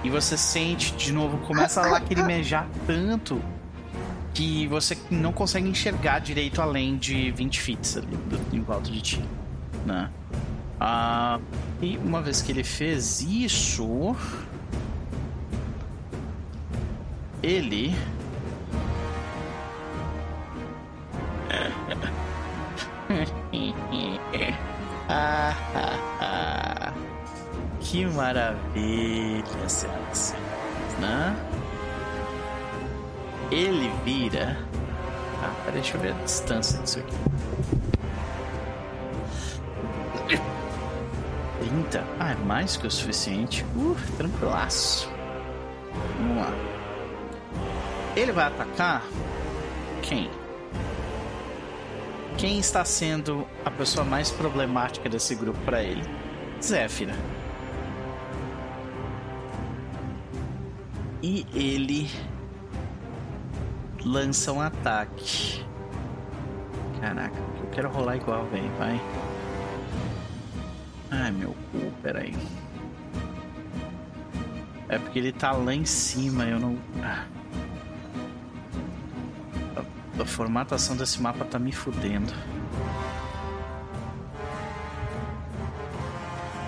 e 0.03 0.09
você 0.09 0.37
sente 0.37 0.93
de 0.93 1.13
novo, 1.13 1.37
começa 1.45 1.81
a 1.81 1.87
lacrimejar 1.87 2.67
tanto 2.87 3.41
que 4.33 4.65
você 4.67 4.97
não 5.09 5.31
consegue 5.31 5.67
enxergar 5.67 6.19
direito 6.19 6.61
além 6.61 6.97
de 6.97 7.31
20 7.31 7.61
fits 7.61 7.97
ali 7.97 8.15
do, 8.15 8.55
em 8.55 8.61
volta 8.61 8.89
de 8.89 9.01
ti, 9.01 9.23
né? 9.85 10.09
Ah, 10.79 11.39
e 11.81 11.97
uma 11.97 12.21
vez 12.21 12.41
que 12.41 12.51
ele 12.51 12.63
fez 12.63 13.21
isso, 13.21 14.15
ele 17.43 17.93
ah. 25.09 26.93
Que 27.81 28.05
maravilha, 28.05 29.67
senhoras 29.67 30.35
né? 30.99 31.35
Ele 33.51 33.91
vira. 34.05 34.57
Ah, 35.43 35.71
deixa 35.71 35.97
eu 35.97 36.01
ver 36.01 36.13
a 36.13 36.23
distância 36.23 36.79
disso 36.79 36.99
aqui. 36.99 37.15
30? 41.59 42.03
Ah, 42.19 42.31
é 42.31 42.35
mais 42.45 42.77
que 42.77 42.87
o 42.87 42.91
suficiente. 42.91 43.65
Uh, 43.75 43.95
tranquilaço. 44.17 45.09
Vamos 46.17 46.37
lá. 46.37 46.53
Ele 48.15 48.31
vai 48.31 48.47
atacar 48.47 49.03
quem? 50.01 50.29
Quem 52.37 52.59
está 52.59 52.83
sendo 52.83 53.47
a 53.63 53.69
pessoa 53.69 54.05
mais 54.05 54.31
problemática 54.31 55.07
desse 55.07 55.35
grupo 55.35 55.59
para 55.65 55.83
ele? 55.83 56.03
Zéfira. 56.61 57.13
E 61.21 61.45
ele 61.53 62.09
lança 64.03 64.51
um 64.51 64.59
ataque. 64.59 65.63
Caraca, 66.99 67.37
eu 67.63 67.69
quero 67.71 67.89
rolar 67.89 68.15
igual, 68.15 68.45
velho. 68.45 68.71
Vai. 68.77 68.99
Ai, 71.11 71.31
meu 71.31 71.55
cu, 71.71 71.91
peraí. 72.01 72.33
É 74.89 74.97
porque 74.97 75.19
ele 75.19 75.31
tá 75.31 75.51
lá 75.51 75.73
em 75.73 75.85
cima, 75.85 76.45
eu 76.45 76.59
não. 76.59 76.77
Ah. 77.03 77.25
A 80.21 80.25
formatação 80.25 80.95
desse 80.95 81.19
mapa 81.19 81.43
tá 81.43 81.57
me 81.57 81.71
fudendo. 81.71 82.31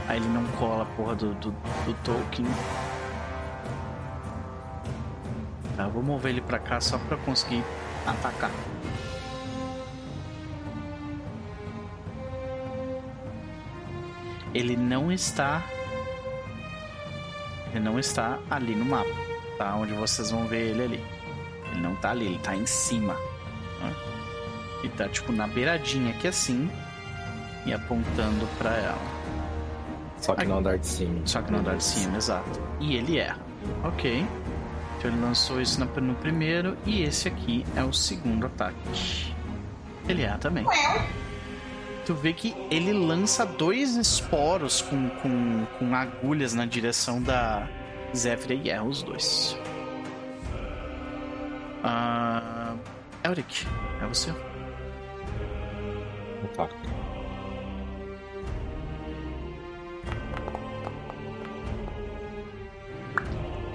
Aí 0.07 0.17
ele 0.17 0.27
não 0.27 0.43
cola 0.53 0.81
a 0.81 0.85
porra 0.87 1.13
do, 1.13 1.35
do, 1.35 1.51
do 1.51 1.93
Tolkien. 2.03 2.47
Tá, 5.77 5.87
vou 5.87 6.01
mover 6.01 6.31
ele 6.31 6.41
pra 6.41 6.57
cá 6.57 6.81
só 6.81 6.97
pra 6.97 7.15
conseguir 7.15 7.63
atacar. 8.07 8.49
Ele 14.51 14.75
não 14.75 15.11
está. 15.11 15.63
Ele 17.71 17.81
não 17.81 17.99
está 17.99 18.39
ali 18.49 18.73
no 18.73 18.85
mapa, 18.85 19.09
tá? 19.59 19.75
Onde 19.75 19.93
vocês 19.93 20.31
vão 20.31 20.47
ver 20.47 20.71
ele 20.71 20.83
ali. 20.83 21.05
Ele 21.71 21.81
não 21.81 21.95
tá 21.97 22.09
ali, 22.09 22.25
ele 22.25 22.39
tá 22.39 22.55
em 22.55 22.65
cima. 22.65 23.15
E 24.83 24.89
tá 24.89 25.07
tipo 25.07 25.31
na 25.31 25.47
beiradinha 25.47 26.11
aqui 26.11 26.27
assim 26.27 26.69
e 27.65 27.73
apontando 27.73 28.47
para 28.57 28.75
ela. 28.75 29.23
Só 30.17 30.33
que 30.35 30.41
aqui. 30.41 30.49
não 30.49 30.59
andar 30.59 30.77
de 30.77 30.87
cima. 30.87 31.21
Só 31.25 31.41
que 31.41 31.51
não 31.51 31.59
andar 31.59 31.77
de 31.77 31.83
cima, 31.83 32.17
exato. 32.17 32.61
E 32.79 32.95
ele 32.95 33.17
erra. 33.17 33.39
Ok. 33.83 34.25
Então 34.97 35.11
ele 35.11 35.21
lançou 35.21 35.61
isso 35.61 35.79
no 35.79 36.15
primeiro 36.15 36.77
e 36.85 37.03
esse 37.03 37.27
aqui 37.27 37.65
é 37.75 37.83
o 37.83 37.91
segundo 37.91 38.45
ataque. 38.45 39.33
Ele 40.07 40.21
erra 40.21 40.37
também. 40.37 40.65
Tu 42.05 42.13
vê 42.13 42.33
que 42.33 42.55
ele 42.69 42.91
lança 42.91 43.45
dois 43.45 43.95
esporos 43.95 44.81
com, 44.81 45.09
com, 45.09 45.65
com 45.79 45.95
agulhas 45.95 46.53
na 46.53 46.65
direção 46.65 47.21
da 47.21 47.67
Zéfira 48.15 48.53
e 48.53 48.69
erra 48.69 48.83
os 48.83 49.01
dois. 49.03 49.57
Uh, 51.83 52.77
Elric, 53.25 53.65
é 54.01 54.05
você. 54.05 54.33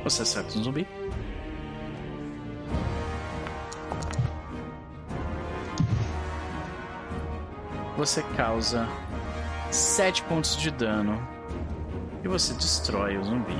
Você 0.04 0.22
acerta 0.22 0.58
um 0.58 0.62
zumbi. 0.62 0.86
Você 7.96 8.22
causa 8.36 8.88
7 9.70 10.22
pontos 10.22 10.56
de 10.56 10.70
dano 10.70 11.20
e 12.24 12.28
você 12.28 12.54
destrói 12.54 13.18
o 13.18 13.24
zumbi 13.24 13.58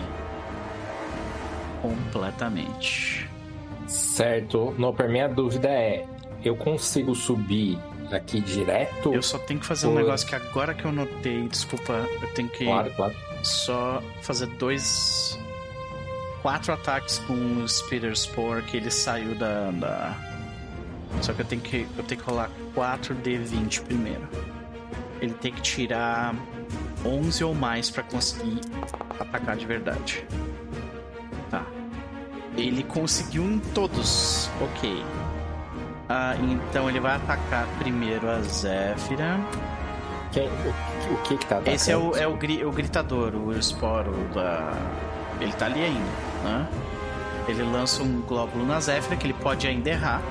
completamente. 1.83 3.29
Certo. 3.87 4.75
Não, 4.79 4.95
pra 4.95 5.09
mim 5.09 5.21
a 5.21 5.29
dúvida 5.29 5.69
é: 5.69 6.07
eu 6.45 6.57
consigo 6.57 7.15
subir 7.15 7.79
aqui 8.17 8.41
direto? 8.41 9.13
Eu 9.13 9.23
só 9.23 9.39
tenho 9.39 9.61
que 9.61 9.67
fazer 9.67 9.87
um 9.87 9.95
negócio 9.95 10.27
que 10.27 10.35
agora 10.35 10.75
que 10.75 10.85
eu 10.85 10.93
notei, 10.93 11.49
desculpa, 11.49 11.93
eu 11.93 12.29
tenho 12.35 12.49
que 12.49 12.65
claro, 12.65 12.91
claro. 12.95 13.15
só 13.43 14.03
fazer 14.23 14.47
dois 14.47 15.39
quatro 16.43 16.73
ataques 16.73 17.19
com 17.21 17.35
o 17.35 17.69
Spitter 17.69 18.15
Spore 18.17 18.63
que 18.63 18.77
ele 18.77 18.91
saiu 18.91 19.35
da, 19.35 19.71
da... 19.73 20.17
Só 21.23 21.33
que 21.33 21.43
eu 21.43 21.47
tenho 21.47 21.61
que, 21.61 21.87
eu 21.97 22.05
tenho 22.05 22.21
que 22.21 22.27
rolar 22.27 22.51
4 22.75 23.15
D20 23.17 23.83
primeiro. 23.83 24.29
Ele 25.21 25.35
tem 25.35 25.53
que 25.53 25.61
tirar 25.61 26.35
11 27.05 27.45
ou 27.45 27.55
mais 27.55 27.91
para 27.91 28.03
conseguir 28.05 28.61
atacar 29.19 29.57
de 29.57 29.67
verdade. 29.67 30.25
Tá. 31.51 31.67
Ele 32.57 32.83
conseguiu 32.85 33.45
em 33.45 33.59
todos. 33.59 34.49
Ok. 34.61 35.05
Ah, 36.09 36.35
então 36.41 36.89
ele 36.89 37.01
vai 37.01 37.17
atacar 37.17 37.67
primeiro 37.79 38.31
a 38.31 38.41
Zéfira. 38.41 39.39
Quem, 40.33 40.49
o, 40.49 41.13
o 41.13 41.23
que 41.23 41.37
que 41.37 41.47
tá 41.47 41.57
atacando? 41.57 41.75
Esse 41.75 41.91
é 41.91 41.97
o, 41.97 42.17
é 42.17 42.27
o, 42.27 42.35
gri, 42.37 42.65
o 42.65 42.73
gritador, 42.73 43.35
o 43.35 43.53
esporo 43.53 44.13
da. 44.35 44.73
Ele 45.41 45.53
tá 45.53 45.67
ali 45.67 45.85
ainda, 45.85 46.11
né? 46.45 46.69
Ele 47.47 47.63
lança 47.63 48.03
um 48.03 48.23
glóbulo 48.23 48.65
na 48.67 48.81
Zéfira 48.81 49.17
que 49.17 49.27
ele 49.27 49.35
pode 49.35 49.67
ainda 49.67 49.91
errar. 49.91 50.23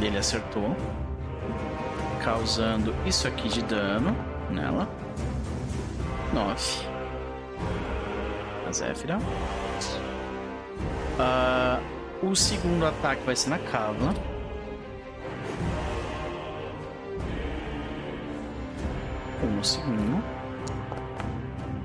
Ele 0.00 0.16
acertou. 0.16 0.76
Causando 2.22 2.94
isso 3.04 3.28
aqui 3.28 3.48
de 3.48 3.62
dano 3.62 4.16
nela. 4.50 4.88
9. 6.32 6.88
A 8.66 8.72
Zéfira. 8.72 9.18
Uh, 11.18 11.93
o 12.28 12.36
segundo 12.36 12.86
ataque 12.86 13.24
vai 13.24 13.36
ser 13.36 13.50
na 13.50 13.58
Kavla. 13.58 14.14
Um 19.42 19.62
segundo. 19.62 20.22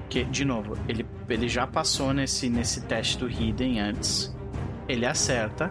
Que, 0.09 0.23
de 0.23 0.43
novo, 0.43 0.77
ele, 0.87 1.05
ele 1.27 1.47
já 1.47 1.67
passou 1.67 2.13
nesse, 2.13 2.49
nesse 2.49 2.81
teste 2.81 3.17
do 3.17 3.29
Hidden 3.29 3.79
antes. 3.79 4.35
Ele 4.87 5.05
acerta. 5.05 5.69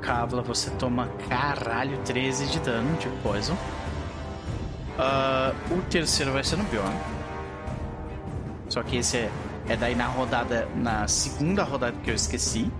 Kavla, 0.00 0.42
você 0.42 0.70
toma 0.70 1.08
caralho 1.28 1.96
13 1.98 2.46
de 2.46 2.58
dano 2.60 2.96
de 2.98 3.08
poison. 3.22 3.54
Uh, 4.98 5.74
o 5.74 5.82
terceiro 5.82 6.32
vai 6.32 6.42
ser 6.42 6.56
no 6.56 6.64
Bjorn. 6.64 6.96
Só 8.68 8.82
que 8.82 8.96
esse 8.96 9.18
é, 9.18 9.30
é 9.68 9.76
daí 9.76 9.94
na 9.94 10.06
rodada, 10.06 10.66
na 10.74 11.06
segunda 11.06 11.62
rodada 11.62 11.96
que 12.02 12.10
eu 12.10 12.14
esqueci. 12.14 12.70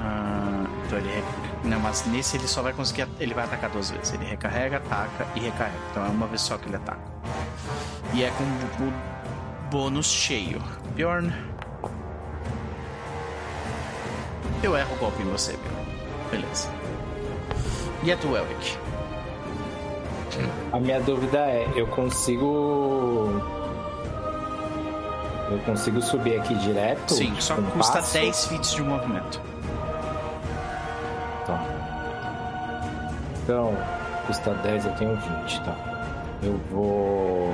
Uh, 0.00 0.66
então 0.86 0.98
ele 0.98 1.22
não, 1.64 1.78
mas 1.78 2.06
nesse 2.06 2.36
ele 2.36 2.48
só 2.48 2.62
vai 2.62 2.72
conseguir. 2.72 3.06
Ele 3.18 3.34
vai 3.34 3.44
atacar 3.44 3.70
duas 3.70 3.90
vezes. 3.90 4.14
Ele 4.14 4.24
recarrega, 4.24 4.78
ataca 4.78 5.26
e 5.34 5.40
recarrega. 5.40 5.78
Então 5.90 6.04
é 6.04 6.08
uma 6.08 6.26
vez 6.26 6.40
só 6.40 6.56
que 6.56 6.68
ele 6.68 6.76
ataca. 6.76 7.00
E 8.14 8.24
é 8.24 8.30
com 8.30 8.44
o 8.84 8.92
bônus 9.70 10.06
cheio. 10.06 10.62
Bjorn. 10.94 11.32
Eu 14.62 14.76
erro 14.76 14.94
o 14.94 14.98
golpe 14.98 15.22
em 15.22 15.26
você, 15.26 15.52
Bjorn. 15.52 15.86
Beleza. 16.30 16.68
E 18.02 18.12
a 18.12 18.16
do 18.16 18.36
Elric? 18.36 18.78
A 20.72 20.80
minha 20.80 21.00
dúvida 21.00 21.38
é, 21.38 21.70
eu 21.76 21.86
consigo. 21.88 23.42
Eu 25.50 25.58
consigo 25.66 26.00
subir 26.00 26.38
aqui 26.38 26.54
direto? 26.54 27.12
Sim, 27.12 27.34
só 27.40 27.56
com 27.56 27.62
custa 27.64 27.94
passo? 27.94 28.12
10 28.14 28.46
feats 28.46 28.72
de 28.72 28.82
movimento. 28.82 29.49
Então, 33.50 33.74
custa 34.28 34.54
10, 34.54 34.86
eu 34.86 34.92
tenho 34.94 35.16
20, 35.16 35.60
tá? 35.64 36.38
Eu 36.40 36.56
vou 36.70 37.52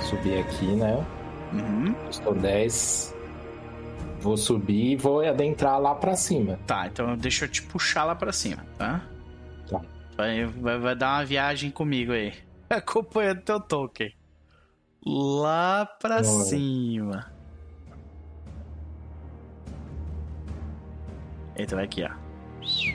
subir 0.00 0.38
aqui, 0.38 0.64
né? 0.64 1.04
Uhum. 1.52 1.92
Custou 2.06 2.34
10. 2.34 3.14
Vou 4.20 4.38
subir 4.38 4.92
e 4.92 4.96
vou 4.96 5.20
adentrar 5.20 5.78
lá 5.78 5.94
pra 5.94 6.16
cima. 6.16 6.58
Tá, 6.66 6.86
então 6.86 7.14
deixa 7.18 7.44
eu 7.44 7.50
te 7.50 7.60
puxar 7.60 8.04
lá 8.04 8.14
pra 8.14 8.32
cima, 8.32 8.64
tá? 8.78 9.02
Tá. 9.68 9.82
Vai, 10.16 10.46
vai, 10.46 10.78
vai 10.78 10.96
dar 10.96 11.18
uma 11.18 11.24
viagem 11.26 11.70
comigo 11.70 12.12
aí. 12.12 12.32
Acompanhando 12.70 13.42
teu 13.42 13.60
token. 13.60 14.10
Lá 15.04 15.84
pra 16.00 16.24
cima. 16.24 17.30
Vai 21.70 21.84
aqui, 21.84 22.04
ó. 22.04 22.93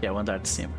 Que 0.00 0.06
é 0.06 0.12
o 0.12 0.18
andar 0.18 0.38
de 0.38 0.48
cima. 0.48 0.72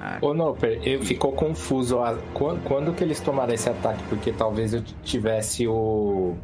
Ah, 0.00 0.18
Ô, 0.20 0.32
Noper, 0.34 0.80
eu 0.84 1.02
ficou 1.04 1.32
confuso. 1.32 1.98
Quando, 2.34 2.62
quando 2.64 2.92
que 2.92 3.04
eles 3.04 3.20
tomaram 3.20 3.52
esse 3.52 3.68
ataque? 3.68 4.02
Porque 4.08 4.32
talvez 4.32 4.74
eu 4.74 4.82
tivesse 5.02 5.66
o. 5.68 6.34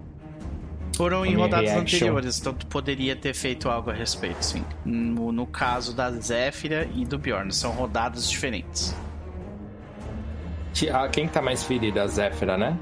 Foram 0.96 1.24
em 1.24 1.30
minha 1.34 1.44
rodadas 1.44 1.70
reaction. 1.70 1.96
anteriores, 1.98 2.40
então 2.40 2.52
tu 2.52 2.66
poderia 2.66 3.14
ter 3.14 3.32
feito 3.34 3.68
algo 3.68 3.90
a 3.90 3.94
respeito, 3.94 4.42
sim. 4.44 4.64
No, 4.84 5.30
no 5.30 5.46
caso 5.46 5.94
da 5.94 6.10
Zéfira 6.10 6.88
e 6.94 7.04
do 7.04 7.16
Bjorn, 7.18 7.52
são 7.52 7.70
rodadas 7.72 8.28
diferentes. 8.28 8.94
Ah, 10.92 11.08
quem 11.08 11.26
tá 11.28 11.40
mais 11.42 11.62
ferido? 11.64 12.00
A 12.00 12.06
Zéfira, 12.08 12.56
né? 12.56 12.76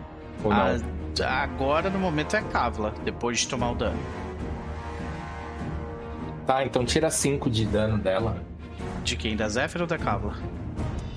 Ou 0.45 0.51
não? 0.51 0.61
A- 0.61 1.43
agora, 1.43 1.89
no 1.91 1.99
momento, 1.99 2.37
é 2.37 2.39
a 2.39 2.43
Kavla, 2.43 2.93
depois 3.05 3.39
de 3.41 3.49
tomar 3.49 3.71
o 3.73 3.75
dano. 3.75 3.99
Tá, 6.47 6.65
então 6.65 6.85
tira 6.85 7.11
5 7.11 7.51
de 7.51 7.65
dano 7.65 7.99
dela, 7.99 8.37
De 9.07 9.17
quem? 9.17 9.37
Da 9.37 9.49
Zéfira 9.49 9.85
ou 9.85 9.89
da 9.89 9.97
Kavla? 9.97 10.35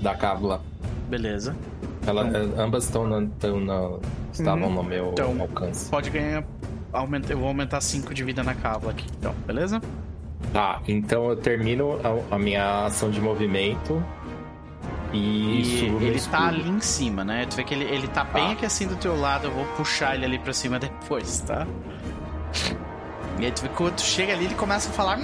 da 0.00 0.14
cábula. 0.14 0.62
Beleza. 1.10 1.54
Ela, 2.06 2.22
ambas 2.56 2.84
estão 2.84 3.06
na, 3.06 3.28
tão 3.38 3.60
na- 3.60 3.98
estavam 4.32 4.68
Uhum. 4.68 4.74
no 4.76 4.82
meu 4.82 5.10
Então, 5.10 5.36
alcance. 5.38 5.90
Pode 5.90 6.08
ganhar. 6.08 6.42
Aumenta, 6.90 7.32
eu 7.34 7.38
vou 7.38 7.48
aumentar 7.48 7.80
5 7.82 8.14
de 8.14 8.24
vida 8.24 8.42
na 8.42 8.54
Kavla 8.54 8.92
aqui, 8.92 9.04
então, 9.18 9.34
beleza? 9.46 9.78
Tá, 10.54 10.80
então 10.88 11.28
eu 11.28 11.36
termino 11.36 11.98
a, 12.30 12.36
a 12.36 12.38
minha 12.38 12.86
ação 12.86 13.10
de 13.10 13.20
movimento 13.20 14.02
e, 15.12 15.18
E 15.18 15.84
ele 15.96 16.16
escudo. 16.16 16.30
tá 16.30 16.48
ali 16.48 16.66
em 16.68 16.80
cima, 16.80 17.22
né? 17.22 17.44
Tu 17.50 17.56
vê 17.56 17.64
que 17.64 17.74
ele, 17.74 17.84
ele 17.84 18.08
tá 18.08 18.24
bem 18.24 18.46
Tá. 18.46 18.52
aqui 18.52 18.64
assim 18.66 18.86
do 18.86 18.96
teu 18.96 19.20
lado, 19.20 19.48
eu 19.48 19.50
vou 19.52 19.64
puxar 19.76 20.14
ele 20.14 20.24
ali 20.24 20.38
pra 20.38 20.52
cima 20.54 20.78
depois, 20.80 21.40
tá? 21.40 21.66
E 23.40 23.46
aí 23.46 23.52
quando 23.74 23.96
tu 23.96 24.02
chega 24.02 24.32
ali, 24.32 24.44
ele 24.44 24.54
começa 24.54 24.90
a 24.90 24.92
falar 24.92 25.16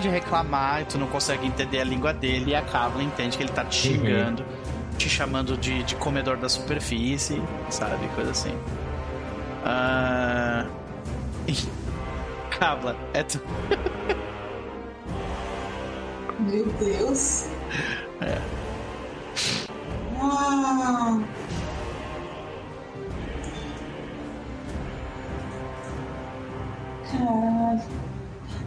de 0.00 0.08
reclamar, 0.08 0.82
e 0.82 0.84
tu 0.84 0.98
não 0.98 1.06
consegue 1.06 1.46
entender 1.46 1.80
a 1.80 1.84
língua 1.84 2.12
dele, 2.12 2.50
e 2.50 2.54
a 2.54 2.62
Kavla 2.62 3.02
entende 3.02 3.36
que 3.36 3.42
ele 3.42 3.52
tá 3.52 3.64
te 3.64 3.76
xingando, 3.88 4.44
te 4.98 5.08
chamando 5.08 5.56
de, 5.56 5.82
de 5.82 5.94
comedor 5.96 6.36
da 6.36 6.48
superfície, 6.48 7.42
sabe? 7.70 8.06
Coisa 8.08 8.30
assim. 8.30 8.58
Ah... 9.64 10.66
Kavla, 12.50 12.96
é 13.12 13.22
tu. 13.22 13.40
Meu 16.40 16.66
Deus. 16.66 17.46
É. 18.20 18.38
Ah. 20.20 21.18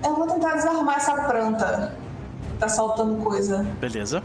Eu 0.04 0.16
vou 0.16 0.28
tentar 0.28 0.56
desarmar 0.56 0.98
essa 0.98 1.14
planta. 1.14 1.94
Tá 2.60 2.68
saltando 2.68 3.16
coisa. 3.24 3.66
Beleza. 3.80 4.24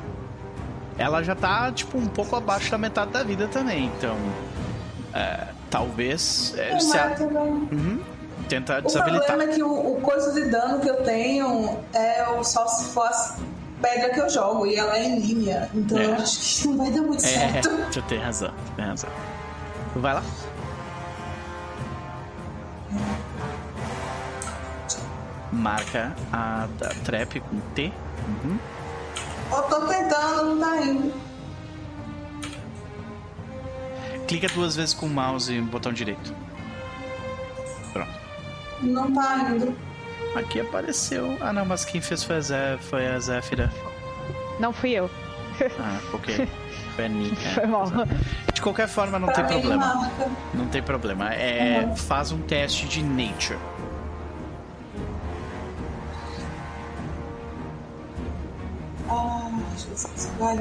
Ela 0.99 1.23
já 1.23 1.34
tá, 1.34 1.70
tipo, 1.73 1.99
um 1.99 2.07
pouco 2.07 2.36
abaixo 2.36 2.70
da 2.70 2.78
metade 2.78 3.10
da 3.10 3.23
vida 3.23 3.49
também, 3.49 3.86
então. 3.97 4.17
É, 5.15 5.49
talvez. 5.70 6.55
É, 6.57 6.78
se 6.78 6.97
a- 6.97 7.10
também- 7.10 7.68
Uhum. 7.73 8.01
Tenta 8.49 8.78
O 8.78 8.83
desabilitar. 8.83 9.26
problema 9.28 9.52
é 9.52 9.55
que 9.55 9.62
o, 9.62 9.92
o 9.97 10.01
coisa 10.01 10.33
de 10.33 10.51
dano 10.51 10.81
que 10.81 10.89
eu 10.91 11.02
tenho 11.05 11.78
é 11.92 12.28
o- 12.31 12.42
só 12.44 12.67
se 12.67 12.86
for 12.92 13.07
as 13.07 13.36
pedra 13.81 14.10
que 14.10 14.20
eu 14.20 14.28
jogo 14.28 14.67
e 14.67 14.76
ela 14.76 14.97
é 14.99 15.05
em 15.05 15.18
linha. 15.20 15.68
Então 15.75 15.97
É. 15.99 16.07
eu 16.07 16.15
acho 16.15 16.62
que 16.62 16.68
não 16.68 16.76
vai 16.78 16.91
dar 16.91 17.02
muito 17.02 17.25
É, 17.25 17.28
certo. 17.28 17.70
tu 17.92 18.02
tem 18.02 18.18
razão, 18.18 18.51
tu 18.51 18.73
tem 18.76 18.84
razão. 18.84 19.10
Vai 19.97 20.15
lá. 20.15 20.23
Marca 25.52 26.14
a, 26.32 26.66
da 26.78 26.89
trap 27.05 27.40
com 27.40 27.60
T. 27.74 27.92
Uhum. 28.44 28.58
Eu 29.52 29.62
tô 29.64 29.86
tentando, 29.86 30.55
não 30.55 30.60
tá 30.60 30.76
indo. 30.82 31.12
Clica 34.26 34.48
duas 34.48 34.74
vezes 34.76 34.94
com 34.94 35.06
o 35.06 35.10
mouse 35.10 35.52
e 35.52 35.60
o 35.60 35.64
botão 35.64 35.92
direito. 35.92 36.34
Pronto. 37.92 38.10
Não 38.81 39.12
tá 39.12 39.50
indo. 39.50 39.76
Aqui 40.34 40.60
apareceu. 40.60 41.36
Ah 41.40 41.52
não, 41.52 41.66
mas 41.66 41.84
quem 41.84 42.00
fez 42.00 42.24
foi 42.24 42.36
a, 42.36 42.40
Zé, 42.40 42.78
foi 42.81 43.06
a 43.06 43.18
Zéfira. 43.18 43.70
Não 44.58 44.72
fui 44.72 44.92
eu. 44.92 45.10
Ah, 45.78 45.98
ok. 46.14 46.48
Foi 46.97 47.06
a 47.06 47.08
Ni. 47.08 47.31
é, 47.32 47.55
Foi 47.55 47.64
mal. 47.66 47.86
De 48.52 48.60
qualquer 48.60 48.86
forma, 48.86 49.18
não 49.18 49.28
pra 49.28 49.44
tem 49.44 49.60
problema. 49.60 49.94
marca. 49.94 50.31
Não 50.52 50.66
tem 50.66 50.82
problema. 50.82 51.32
É, 51.32 51.84
Uhum. 51.86 51.97
Faz 51.97 52.32
um 52.32 52.39
teste 52.42 52.86
de 52.86 53.02
nature. 53.02 53.58
Ah, 59.12 59.50
Jesus. 59.76 60.31
Vai. 60.39 60.57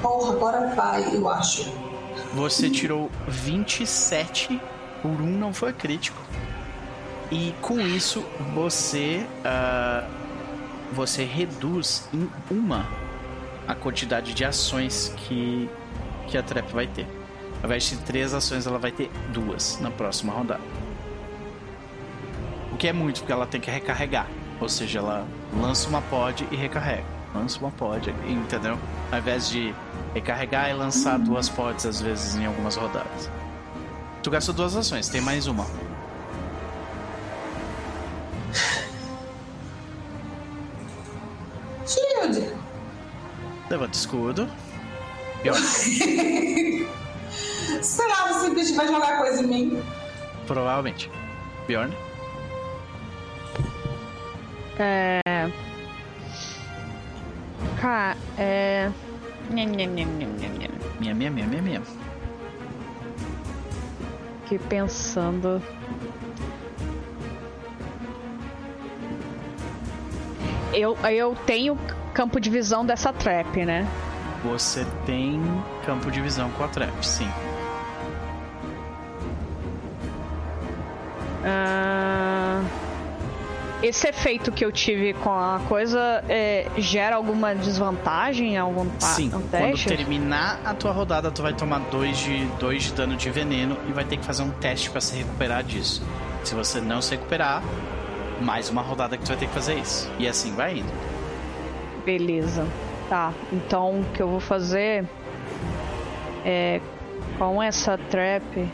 Porra, 0.00 0.32
agora 0.32 0.74
vai, 0.74 1.14
eu 1.14 1.28
acho. 1.28 1.70
Você 2.34 2.70
tirou 2.70 3.10
27 3.26 4.60
por 5.02 5.20
um, 5.20 5.38
não 5.38 5.52
foi 5.52 5.72
crítico. 5.72 6.20
E 7.30 7.54
com 7.60 7.78
isso 7.78 8.24
você 8.54 9.26
uh, 9.44 10.08
você 10.92 11.24
reduz 11.24 12.08
em 12.12 12.30
uma 12.50 12.86
a 13.66 13.74
quantidade 13.74 14.32
de 14.32 14.44
ações 14.44 15.12
que 15.16 15.68
que 16.26 16.38
a 16.38 16.42
trap 16.42 16.72
vai 16.72 16.86
ter. 16.86 17.06
Ao 17.60 17.66
invés 17.66 17.84
de 17.84 17.96
três 17.98 18.32
ações, 18.32 18.66
ela 18.66 18.78
vai 18.78 18.92
ter 18.92 19.10
duas 19.32 19.78
na 19.80 19.90
próxima 19.90 20.32
rodada. 20.32 20.60
O 22.72 22.76
que 22.76 22.86
é 22.86 22.92
muito, 22.92 23.20
porque 23.20 23.32
ela 23.32 23.46
tem 23.46 23.60
que 23.60 23.70
recarregar. 23.70 24.26
Ou 24.60 24.68
seja, 24.68 24.98
ela 24.98 25.26
lança 25.56 25.88
uma 25.88 26.02
pod 26.02 26.46
e 26.50 26.56
recarrega. 26.56 27.04
Lança 27.34 27.58
uma 27.58 27.70
pod, 27.70 28.10
entendeu? 28.26 28.78
Ao 29.12 29.18
invés 29.18 29.48
de 29.48 29.74
recarregar 30.14 30.70
e 30.70 30.74
lançar 30.74 31.18
duas 31.18 31.48
pods 31.48 31.84
às 31.86 32.00
vezes 32.00 32.36
em 32.36 32.46
algumas 32.46 32.76
rodadas. 32.76 33.30
Tu 34.22 34.30
gastou 34.30 34.54
duas 34.54 34.74
ações, 34.76 35.08
tem 35.08 35.20
mais 35.20 35.46
uma. 35.46 35.66
Shield. 41.86 42.54
Levanta 43.70 43.96
escudo. 43.96 44.48
E 45.44 45.50
Será 47.82 48.40
que 48.40 48.46
o 48.46 48.54
bicho 48.54 48.74
vai 48.74 48.86
jogar 48.88 49.18
coisa 49.18 49.42
em 49.42 49.46
mim? 49.46 49.82
Provavelmente. 50.46 51.10
Bjorn? 51.66 51.94
É. 54.78 55.20
Cara, 57.80 58.16
é. 58.36 58.90
Nham, 59.50 59.66
nham, 59.66 59.94
nham, 59.94 60.06
nham, 60.18 60.30
nham, 60.38 60.52
nham. 60.58 60.70
Minha, 61.00 61.14
minha, 61.14 61.30
minha, 61.30 61.46
minha, 61.46 61.62
minha. 61.62 61.82
Fiquei 64.42 64.58
pensando. 64.58 65.62
Eu, 70.72 70.96
eu 71.10 71.34
tenho 71.46 71.76
campo 72.14 72.40
de 72.40 72.50
visão 72.50 72.84
dessa 72.84 73.12
trap, 73.12 73.64
né? 73.64 73.86
Você 74.44 74.86
tem 75.06 75.40
campo 75.84 76.10
de 76.10 76.20
visão 76.20 76.50
com 76.52 76.64
a 76.64 76.68
trap, 76.68 77.04
sim. 77.04 77.28
Uh, 81.42 82.87
esse 83.82 84.08
efeito 84.08 84.50
que 84.50 84.64
eu 84.64 84.72
tive 84.72 85.14
com 85.14 85.30
a 85.30 85.60
coisa 85.68 86.24
é, 86.28 86.66
gera 86.78 87.16
alguma 87.16 87.54
desvantagem 87.54 88.54
em 88.54 88.58
algum 88.58 88.86
Sim, 88.98 89.28
um 89.34 89.42
quando 89.42 89.84
terminar 89.84 90.60
a 90.64 90.74
tua 90.74 90.90
rodada, 90.90 91.30
tu 91.30 91.42
vai 91.42 91.52
tomar 91.52 91.78
2 91.90 92.18
de, 92.18 92.46
dois 92.58 92.84
de 92.84 92.92
dano 92.92 93.16
de 93.16 93.30
veneno 93.30 93.76
e 93.88 93.92
vai 93.92 94.04
ter 94.04 94.16
que 94.16 94.24
fazer 94.24 94.42
um 94.42 94.50
teste 94.50 94.90
para 94.90 95.00
se 95.00 95.16
recuperar 95.16 95.62
disso. 95.62 96.02
Se 96.44 96.54
você 96.54 96.80
não 96.80 97.00
se 97.00 97.12
recuperar, 97.12 97.62
mais 98.40 98.68
uma 98.68 98.82
rodada 98.82 99.16
que 99.16 99.24
tu 99.24 99.28
vai 99.28 99.36
ter 99.36 99.46
que 99.46 99.54
fazer 99.54 99.74
isso. 99.74 100.10
E 100.18 100.26
assim 100.26 100.52
vai 100.54 100.78
indo. 100.78 100.92
Beleza. 102.04 102.66
Tá, 103.08 103.32
então 103.52 104.00
o 104.00 104.04
que 104.12 104.20
eu 104.20 104.28
vou 104.28 104.40
fazer 104.40 105.08
é 106.44 106.80
com 107.38 107.62
essa 107.62 107.96
trap 107.96 108.68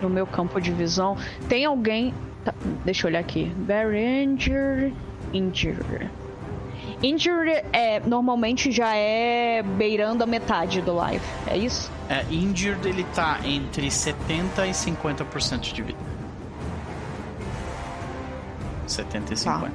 no 0.00 0.08
meu 0.08 0.26
campo 0.26 0.60
de 0.60 0.72
visão. 0.72 1.16
Tem 1.48 1.64
alguém. 1.64 2.14
Tá, 2.44 2.54
deixa 2.84 3.06
eu 3.06 3.10
olhar 3.10 3.20
aqui. 3.20 3.52
Very 3.66 4.24
injured. 4.24 4.94
Injured. 5.32 6.10
Injured 7.02 7.64
é, 7.72 8.00
normalmente 8.00 8.72
já 8.72 8.94
é 8.94 9.62
beirando 9.62 10.24
a 10.24 10.26
metade 10.26 10.80
do 10.80 10.92
life, 10.92 11.24
é 11.46 11.56
isso? 11.56 11.90
É, 12.08 12.24
injured 12.30 12.88
ele 12.88 13.04
tá 13.14 13.38
entre 13.44 13.90
70 13.90 14.66
e 14.66 14.70
50% 14.70 15.72
de 15.72 15.82
vida. 15.82 15.98
70 18.86 19.34
e 19.34 19.36
50. 19.36 19.60
Tá. 19.60 19.72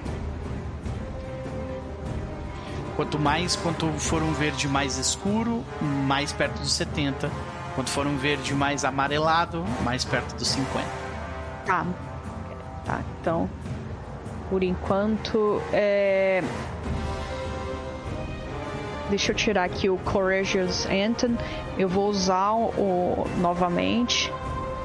Quanto 2.96 3.20
mais, 3.20 3.56
quanto 3.56 3.88
for 3.94 4.22
um 4.22 4.34
verde 4.34 4.68
mais 4.68 4.98
escuro, 4.98 5.64
mais 5.82 6.32
perto 6.34 6.60
dos 6.60 6.74
70 6.74 7.32
quando 7.76 7.90
for 7.90 8.06
um 8.06 8.18
verde 8.18 8.54
mais 8.54 8.86
amarelado, 8.86 9.64
mais 9.84 10.06
perto 10.06 10.36
dos 10.36 10.48
50. 10.50 10.86
Tá. 11.66 11.86
Tá, 12.86 13.02
então. 13.20 13.50
Por 14.50 14.64
enquanto. 14.64 15.62
É... 15.72 16.44
Deixa 19.10 19.32
eu 19.32 19.36
tirar 19.36 19.64
aqui 19.64 19.90
o 19.90 19.98
Courageous 19.98 20.86
Anthem. 20.86 21.38
Eu 21.78 21.88
vou 21.88 22.10
usar 22.10 22.54
o, 22.54 23.28
novamente. 23.38 24.32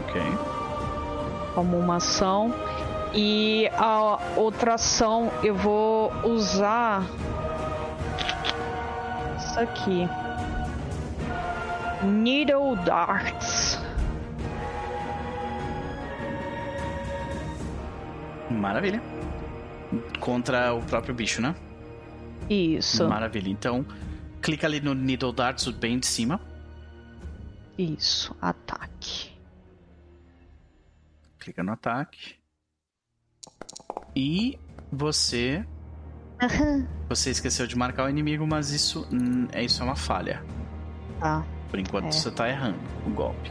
Ok. 0.03 0.21
Como 1.55 1.79
uma 1.79 1.97
ação. 1.97 2.55
E 3.15 3.71
a 3.77 4.19
outra 4.37 4.75
ação 4.75 5.31
eu 5.43 5.55
vou 5.55 6.13
usar. 6.25 7.05
Isso 9.39 9.59
aqui. 9.59 10.09
Needle 12.03 12.77
Darts. 12.85 13.78
Maravilha. 18.51 19.03
Contra 20.21 20.75
o 20.75 20.83
próprio 20.83 21.15
bicho, 21.15 21.41
né? 21.41 21.55
Isso. 22.49 23.09
Maravilha. 23.09 23.49
Então, 23.49 23.85
clica 24.41 24.67
ali 24.67 24.81
no 24.81 24.95
Needle 24.95 25.33
Darts 25.33 25.69
bem 25.69 25.99
de 25.99 26.07
cima. 26.07 26.41
Isso. 27.77 28.35
Ataque. 28.41 29.33
Clica 31.39 31.63
no 31.63 31.73
ataque. 31.73 32.35
E 34.15 34.59
você. 34.91 35.65
Você 37.09 37.31
esqueceu 37.31 37.67
de 37.67 37.77
marcar 37.77 38.05
o 38.05 38.09
inimigo, 38.09 38.47
mas 38.47 38.71
isso 38.71 39.09
é 39.53 39.65
isso 39.65 39.81
é 39.81 39.85
uma 39.85 39.97
falha. 39.97 40.45
Tá. 41.19 41.45
Por 41.71 41.79
enquanto 41.79 42.07
é. 42.07 42.13
você 42.13 42.31
tá 42.31 42.49
errando 42.49 42.79
o 43.07 43.11
golpe. 43.11 43.51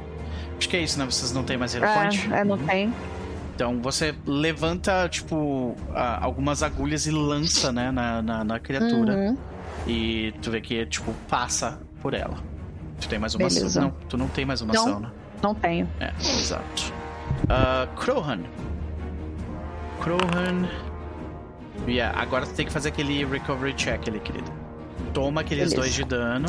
Acho 0.58 0.70
que 0.70 0.78
é 0.78 0.82
isso, 0.82 0.98
né? 1.00 1.06
Vocês 1.06 1.32
não 1.32 1.44
têm 1.44 1.58
mais 1.58 1.74
relevante? 1.74 2.32
É, 2.32 2.40
é 2.40 2.44
não 2.44 2.58
tem. 2.58 2.94
Então 3.58 3.82
você 3.82 4.14
levanta, 4.24 5.10
tipo, 5.10 5.76
algumas 6.22 6.62
agulhas 6.62 7.08
e 7.08 7.12
lança, 7.12 7.72
né, 7.72 7.90
na, 7.90 8.22
na, 8.22 8.44
na 8.44 8.60
criatura. 8.60 9.16
Uhum. 9.16 9.38
E 9.88 10.32
tu 10.44 10.52
vê 10.52 10.62
que, 10.62 10.86
tipo, 10.86 11.12
passa 11.28 11.80
por 12.00 12.14
ela. 12.14 12.38
Tu 13.02 13.10
tem 13.10 13.18
mais 13.18 13.34
uma 13.34 13.48
Beleza. 13.48 13.66
ação? 13.66 13.82
Não, 13.82 13.92
tu 14.08 14.16
não 14.16 14.28
tem 14.28 14.46
mais 14.46 14.62
uma 14.62 14.76
não, 14.76 14.82
ação, 14.84 15.00
né? 15.00 15.10
Não 15.42 15.56
tenho. 15.56 15.90
É, 16.00 16.14
exato. 16.20 16.94
Uh, 17.46 17.88
Crohan. 17.96 18.42
Crohan. 20.02 20.70
Yeah, 21.88 22.22
agora 22.22 22.46
tu 22.46 22.54
tem 22.54 22.68
que 22.68 22.72
fazer 22.72 22.90
aquele 22.90 23.26
recovery 23.26 23.74
check 23.74 24.08
ali, 24.08 24.20
querido. 24.20 24.52
Toma 25.16 25.42
aqueles 25.42 25.74
Beleza. 25.74 25.82
dois 25.82 25.94
de 25.96 26.04
dano. 26.04 26.48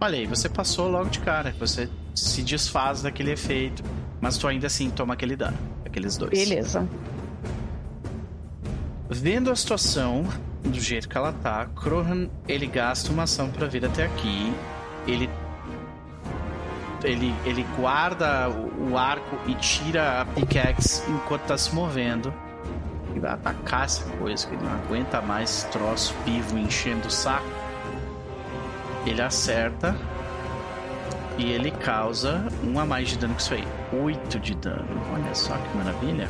Olha 0.00 0.18
aí, 0.18 0.26
você 0.26 0.48
passou 0.48 0.88
logo 0.88 1.08
de 1.08 1.20
cara. 1.20 1.54
Você 1.58 1.88
se 2.14 2.42
desfaz 2.42 3.02
daquele 3.02 3.32
efeito. 3.32 3.82
Mas 4.20 4.36
tu 4.38 4.48
ainda 4.48 4.66
assim 4.66 4.90
toma 4.90 5.14
aquele 5.14 5.36
dano. 5.36 5.56
Aqueles 5.84 6.16
dois. 6.16 6.30
Beleza. 6.30 6.88
Vendo 9.08 9.50
a 9.50 9.56
situação 9.56 10.24
do 10.62 10.80
jeito 10.80 11.08
que 11.08 11.16
ela 11.16 11.32
tá, 11.32 11.66
Krohan, 11.66 12.28
ele 12.48 12.66
gasta 12.66 13.12
uma 13.12 13.24
ação 13.24 13.50
para 13.50 13.66
vir 13.66 13.84
até 13.84 14.04
aqui. 14.04 14.52
Ele 15.06 15.28
ele, 17.04 17.34
ele 17.44 17.66
guarda 17.76 18.48
o, 18.48 18.96
arco 18.96 19.38
e 19.46 19.54
tira 19.56 20.22
a 20.22 20.24
pickaxe 20.24 21.02
enquanto 21.10 21.42
tá 21.42 21.58
se 21.58 21.74
movendo. 21.74 22.32
E 23.14 23.20
vai 23.20 23.32
atacar 23.32 23.84
essa 23.84 24.04
coisa, 24.16 24.46
que 24.46 24.54
ele 24.54 24.64
não 24.64 24.72
aguenta 24.72 25.20
mais 25.20 25.64
troço 25.64 26.14
vivo 26.24 26.58
enchendo 26.58 27.06
o 27.06 27.10
saco. 27.10 27.44
Ele 29.06 29.20
acerta 29.20 29.96
e 31.36 31.50
ele 31.50 31.70
causa 31.70 32.46
um 32.62 32.78
a 32.78 32.86
mais 32.86 33.08
de 33.08 33.18
dano 33.18 33.34
que 33.34 33.42
isso 33.42 33.54
aí. 33.54 33.66
8 33.92 34.38
de 34.38 34.54
dano. 34.54 35.02
Olha 35.12 35.34
só 35.34 35.54
que 35.56 35.76
maravilha. 35.76 36.28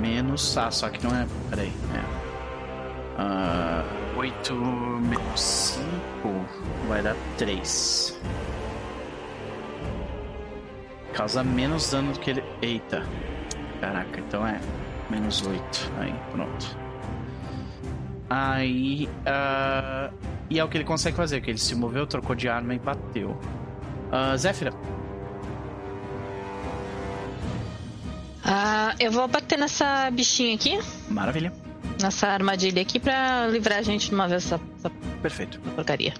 Menos. 0.00 0.56
Ah, 0.56 0.70
só 0.70 0.88
que 0.88 1.04
não 1.04 1.14
é. 1.16 1.26
Peraí. 1.50 1.72
É. 1.94 2.22
Uh, 3.22 4.18
8 4.18 4.54
menos 4.54 5.40
5 5.40 5.86
vai 6.88 7.02
dar 7.02 7.16
3. 7.38 8.20
Causa 11.14 11.42
menos 11.42 11.90
dano 11.90 12.12
do 12.12 12.20
que 12.20 12.30
ele. 12.30 12.44
Eita. 12.60 13.02
Caraca, 13.80 14.20
então 14.20 14.46
é 14.46 14.60
menos 15.10 15.44
8. 15.46 15.92
Aí, 15.98 16.14
pronto. 16.32 16.76
Aí. 18.28 19.08
Uh, 19.26 20.31
e 20.52 20.58
é 20.58 20.64
o 20.64 20.68
que 20.68 20.76
ele 20.76 20.84
consegue 20.84 21.16
fazer, 21.16 21.40
que 21.40 21.50
ele 21.50 21.58
se 21.58 21.74
moveu, 21.74 22.06
trocou 22.06 22.36
de 22.36 22.46
arma 22.46 22.74
e 22.74 22.78
bateu. 22.78 23.30
Uh, 23.30 24.36
Zéfira. 24.36 24.70
Uh, 28.44 28.92
eu 29.00 29.10
vou 29.10 29.26
bater 29.26 29.58
nessa 29.58 30.10
bichinha 30.10 30.54
aqui. 30.54 30.78
Maravilha. 31.08 31.50
nessa 32.02 32.28
armadilha 32.28 32.82
aqui 32.82 33.00
pra 33.00 33.46
livrar 33.46 33.78
a 33.78 33.82
gente 33.82 34.08
de 34.10 34.14
uma 34.14 34.28
vez 34.28 34.44
essa, 34.44 34.60
essa 34.78 34.90
Perfeito. 35.22 35.58
porcaria. 35.74 36.12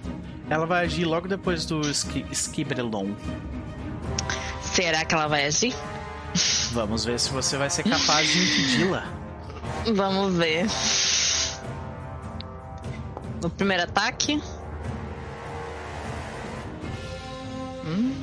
Ela 0.49 0.65
vai 0.65 0.85
agir 0.85 1.05
logo 1.05 1.27
depois 1.27 1.65
do 1.65 1.81
esqui 1.81 2.25
Skibrelon. 2.31 3.11
Será 4.61 5.05
que 5.05 5.13
ela 5.13 5.27
vai 5.27 5.45
agir? 5.45 5.75
Vamos 6.71 7.05
ver 7.05 7.19
se 7.19 7.29
você 7.29 7.55
vai 7.55 7.69
ser 7.69 7.83
capaz 7.83 8.27
de 8.27 8.39
impedi-la. 8.39 9.05
Vamos 9.93 10.33
ver. 10.35 10.65
No 13.43 13.49
primeiro 13.49 13.83
ataque. 13.83 14.41
Hum. 17.85 18.15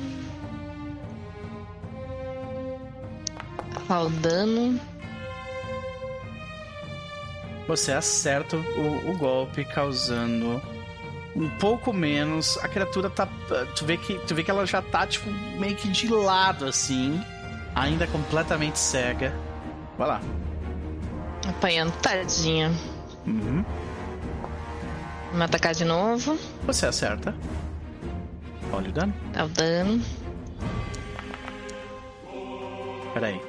Qual 3.85 4.09
dano? 4.09 4.79
Você 7.67 7.91
acerta 7.91 8.57
o, 8.57 9.11
o 9.11 9.17
golpe, 9.17 9.63
causando 9.63 10.59
um 11.35 11.47
pouco 11.49 11.93
menos. 11.93 12.57
A 12.57 12.67
criatura 12.67 13.07
tá. 13.07 13.27
Tu 13.75 13.85
vê, 13.85 13.97
que, 13.97 14.17
tu 14.25 14.33
vê 14.33 14.43
que 14.43 14.49
ela 14.49 14.65
já 14.65 14.81
tá, 14.81 15.05
tipo, 15.05 15.29
meio 15.59 15.75
que 15.75 15.87
de 15.87 16.07
lado, 16.07 16.65
assim. 16.65 17.23
Ainda 17.75 18.07
completamente 18.07 18.79
cega. 18.79 19.33
Vai 19.99 20.07
lá. 20.07 20.21
Apanhando, 21.47 21.91
tadinha. 22.01 22.71
Uhum. 23.27 23.63
Vamos 25.31 25.45
atacar 25.45 25.73
de 25.73 25.85
novo. 25.85 26.37
Você 26.65 26.85
acerta. 26.85 27.33
Olha 28.71 28.89
o 28.89 28.91
dano. 28.91 29.13
Dá 29.33 29.45
o 29.45 29.49
dano. 29.49 30.01
Peraí. 33.13 33.41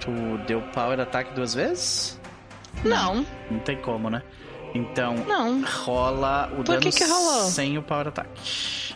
Tu 0.00 0.10
deu 0.46 0.60
power 0.72 1.00
ataque 1.00 1.34
duas 1.34 1.54
vezes? 1.54 2.20
Não, 2.84 3.26
Não 3.50 3.58
tem 3.60 3.76
como, 3.80 4.10
né? 4.10 4.22
Então, 4.74 5.14
não. 5.26 5.62
rola 5.84 6.48
o 6.52 6.56
Por 6.56 6.64
dano 6.64 6.80
que 6.80 6.90
que 6.90 7.04
sem 7.48 7.78
o 7.78 7.82
power 7.82 8.08
attack. 8.08 8.94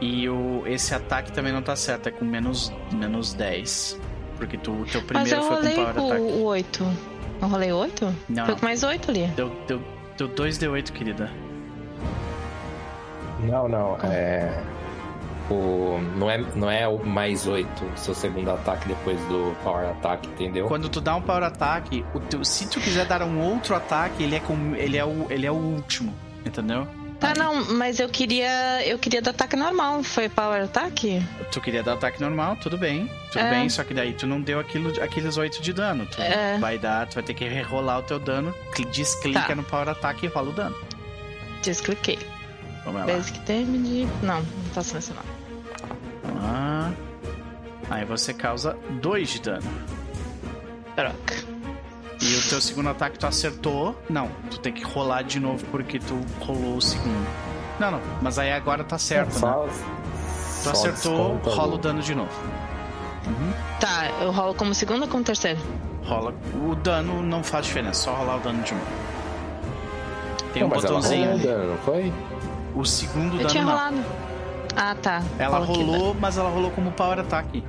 E 0.00 0.26
o, 0.28 0.62
esse 0.66 0.94
ataque 0.94 1.30
também 1.30 1.52
não 1.52 1.60
tá 1.60 1.76
certo, 1.76 2.08
é 2.08 2.10
com 2.10 2.24
menos, 2.24 2.72
menos 2.90 3.34
10. 3.34 4.00
Porque 4.38 4.56
tu, 4.56 4.72
o 4.72 4.84
teu 4.86 5.02
Mas 5.12 5.28
primeiro 5.28 5.36
eu 5.36 5.42
foi 5.42 5.48
com 5.50 5.54
rolei 5.56 5.74
power 5.74 5.90
attack. 5.90 6.20
o, 6.22 6.24
o 6.38 6.42
8. 6.44 6.84
Não 7.42 7.48
rolei 7.50 7.72
8? 7.72 8.04
Não, 8.30 8.44
Foi 8.46 8.54
não. 8.54 8.60
com 8.60 8.64
mais 8.66 8.82
8 8.82 9.10
ali. 9.10 9.26
Deu, 9.28 9.52
deu, 9.68 9.82
deu 10.20 10.28
2d8, 10.28 10.92
querida. 10.92 11.30
Não, 13.40 13.68
não. 13.68 13.96
É. 14.02 14.62
O, 15.50 15.98
não, 16.16 16.30
é, 16.30 16.38
não 16.54 16.70
é 16.70 16.86
o 16.86 17.04
mais 17.04 17.46
8 17.46 17.84
o 17.84 17.98
seu 17.98 18.14
segundo 18.14 18.50
ataque 18.52 18.86
depois 18.86 19.18
do 19.22 19.52
Power 19.64 19.88
Attack, 19.88 20.28
entendeu? 20.28 20.66
Quando 20.68 20.88
tu 20.88 21.00
dá 21.00 21.16
um 21.16 21.22
power 21.22 21.42
attack, 21.42 22.04
o 22.14 22.20
teu, 22.20 22.44
se 22.44 22.68
tu 22.68 22.78
quiser 22.78 23.04
dar 23.04 23.20
um 23.22 23.40
outro 23.40 23.74
ataque, 23.74 24.22
ele 24.22 24.36
é, 24.36 24.40
com, 24.40 24.76
ele 24.76 24.96
é, 24.96 25.04
o, 25.04 25.26
ele 25.28 25.46
é 25.46 25.50
o 25.50 25.56
último. 25.56 26.14
Entendeu? 26.46 26.86
Tá, 27.20 27.34
não, 27.36 27.74
mas 27.74 28.00
eu 28.00 28.08
queria. 28.08 28.84
Eu 28.86 28.98
queria 28.98 29.20
dar 29.20 29.32
ataque 29.32 29.54
normal. 29.54 30.02
Foi 30.02 30.28
power 30.28 30.64
ataque? 30.64 31.22
Tu 31.52 31.60
queria 31.60 31.82
dar 31.82 31.92
ataque 31.92 32.18
normal, 32.20 32.56
tudo 32.56 32.78
bem. 32.78 33.10
Tudo 33.30 33.42
É. 33.44 33.50
bem, 33.50 33.68
só 33.68 33.84
que 33.84 33.92
daí 33.92 34.14
tu 34.14 34.26
não 34.26 34.40
deu 34.40 34.58
aquilo, 34.58 34.90
aqueles 35.02 35.36
8 35.36 35.60
de 35.60 35.72
dano. 35.74 36.06
Tu 36.06 36.20
É. 36.20 36.56
vai 36.58 36.78
dar, 36.78 37.06
tu 37.06 37.14
vai 37.14 37.22
ter 37.22 37.34
que 37.34 37.46
rerolar 37.46 37.98
o 37.98 38.02
teu 38.02 38.18
dano, 38.18 38.54
cli- 38.72 38.86
desclica 38.86 39.42
Tá. 39.48 39.54
no 39.54 39.62
power 39.62 39.90
attack 39.90 40.24
e 40.24 40.28
rola 40.28 40.48
o 40.48 40.52
dano. 40.52 40.76
Descliquei. 41.62 42.18
Vamos 42.86 43.00
lá. 43.02 43.06
Basic 43.06 43.38
Damage. 43.40 44.08
Não, 44.22 44.40
não 44.40 44.70
tá 44.74 44.82
selecionado. 44.82 45.28
Ah. 46.42 46.90
Aí 47.90 48.04
você 48.06 48.32
causa 48.32 48.76
2 49.02 49.28
de 49.28 49.40
dano. 49.42 49.70
Troca. 50.96 51.49
E 52.20 52.36
o 52.36 52.48
teu 52.48 52.60
segundo 52.60 52.88
ataque 52.90 53.18
tu 53.18 53.26
acertou. 53.26 53.96
Não, 54.08 54.28
tu 54.50 54.58
tem 54.60 54.72
que 54.72 54.82
rolar 54.84 55.22
de 55.22 55.40
novo 55.40 55.64
porque 55.70 55.98
tu 55.98 56.20
rolou 56.40 56.76
o 56.76 56.82
segundo. 56.82 57.26
Não, 57.78 57.90
não, 57.92 58.00
mas 58.20 58.38
aí 58.38 58.52
agora 58.52 58.84
tá 58.84 58.98
certo, 58.98 59.32
né? 59.34 59.38
Só- 59.40 59.66
Tu 59.66 60.62
só 60.64 60.70
acertou, 60.70 61.40
rola 61.44 61.72
o 61.72 61.74
o- 61.76 61.78
dano 61.78 62.02
de 62.02 62.14
novo. 62.14 62.30
Uhum. 63.26 63.52
Tá, 63.80 64.10
eu 64.20 64.30
rolo 64.30 64.54
como 64.54 64.74
segundo 64.74 65.02
ou 65.02 65.08
como 65.08 65.24
terceiro? 65.24 65.58
Rola. 66.04 66.34
O 66.68 66.74
dano 66.74 67.22
não 67.22 67.42
faz 67.42 67.64
diferença, 67.66 68.02
só 68.02 68.14
rolar 68.14 68.36
o 68.36 68.40
dano 68.40 68.62
de 68.62 68.74
novo. 68.74 68.86
Tem 70.52 70.62
um 70.64 70.68
Não, 70.68 70.74
ela 70.74 70.82
botãozinho 70.82 71.20
rolou 71.22 71.34
ali. 71.38 71.46
dano, 71.46 71.70
não 71.70 71.78
foi? 71.78 72.12
O 72.74 72.84
segundo 72.84 73.32
Eu 73.34 73.38
dano 73.38 73.48
tinha 73.48 73.64
não. 73.64 73.72
rolado. 73.72 74.04
Ah, 74.76 74.94
tá. 75.00 75.22
Ela 75.38 75.58
rolou, 75.58 76.14
mas 76.20 76.36
ela 76.36 76.50
rolou 76.50 76.70
como 76.72 76.90
power 76.92 77.18
attack. 77.20 77.64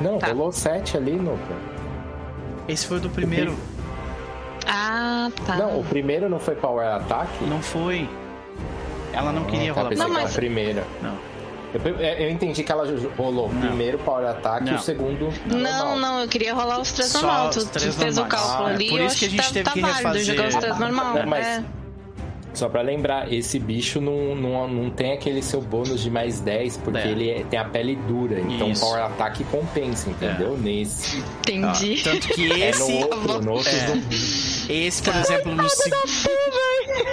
Não, 0.00 0.18
Tá. 0.18 0.28
rolou 0.28 0.50
7 0.50 0.96
ali, 0.96 1.12
Nuka. 1.12 1.54
Esse 2.68 2.86
foi 2.86 2.96
o 2.96 3.00
do 3.00 3.10
primeiro. 3.10 3.54
Ah, 4.66 5.30
tá. 5.46 5.56
Não, 5.56 5.78
o 5.80 5.84
primeiro 5.84 6.28
não 6.28 6.38
foi 6.38 6.54
Power 6.54 6.86
Attack? 6.86 7.28
Não 7.44 7.60
foi. 7.60 8.08
Ela 9.12 9.30
não 9.32 9.44
queria 9.44 9.72
tá, 9.74 9.82
rolar 9.82 9.96
Não, 9.96 10.08
mas- 10.08 10.30
a 10.32 10.34
primeira. 10.34 10.84
Não. 11.02 11.14
Eu, 11.74 11.96
eu 11.98 12.30
entendi 12.30 12.62
que 12.62 12.70
ela 12.70 12.84
rolou 13.16 13.48
o 13.48 13.52
Não. 13.52 13.60
primeiro 13.60 13.98
Power 13.98 14.26
Attack 14.28 14.62
e 14.66 14.70
Não. 14.70 14.76
o 14.76 14.80
segundo 14.80 15.28
Não, 15.46 15.58
normal. 15.58 15.96
não, 15.98 16.20
eu 16.20 16.28
queria 16.28 16.54
rolar 16.54 16.80
os 16.80 16.92
três 16.92 17.10
Só 17.10 17.20
normal. 17.20 17.48
os 17.48 17.56
Tu, 17.56 17.64
tu 17.66 17.68
três 17.72 17.94
fez 17.96 18.16
o 18.16 18.20
normais. 18.20 18.42
cálculo 18.42 18.68
Ah, 18.68 18.70
é 18.70 18.74
ali. 18.74 18.88
por 18.88 19.00
isso 19.00 19.18
que 19.18 19.24
a 19.24 19.28
gente 19.28 19.42
tá, 19.42 19.52
teve 19.52 19.64
tá 19.64 19.70
que 19.72 19.80
válido 19.80 19.98
refazer. 19.98 20.24
jogar 20.24 20.48
os 20.48 20.54
três 20.54 20.78
normal. 20.78 21.18
É, 21.18 21.26
mas- 21.26 21.46
É. 21.46 21.64
Só 22.54 22.68
pra 22.68 22.80
lembrar, 22.82 23.32
esse 23.32 23.58
bicho 23.58 24.00
não, 24.00 24.34
não, 24.34 24.68
não 24.68 24.88
tem 24.90 25.12
aquele 25.12 25.42
seu 25.42 25.60
bônus 25.60 26.00
de 26.02 26.10
mais 26.10 26.40
10, 26.40 26.76
porque 26.78 26.98
É. 26.98 27.08
ele 27.10 27.30
é- 27.30 27.42
tem 27.44 27.58
a 27.58 27.64
pele 27.64 27.96
dura. 27.96 28.38
Então 28.40 28.70
Isso. 28.70 28.84
É. 28.84 28.86
o 28.86 28.90
Power 28.90 29.04
Attack 29.06 29.42
compensa, 29.44 30.08
entendeu? 30.08 30.56
Nesse. 30.56 31.18
Entendi. 31.40 32.00
Ah, 32.00 32.04
tanto 32.04 32.28
que 32.28 32.52
É 32.62 32.70
esse. 32.70 32.92
no 32.92 32.98
outro, 33.00 33.42
no 33.44 33.52
outro 33.52 33.68
É. 33.70 33.86
zumbi. 33.88 34.16
Esse, 34.68 35.02
por 35.02 35.14
exemplo, 35.16 35.54
no 35.54 35.68
se- 35.68 35.90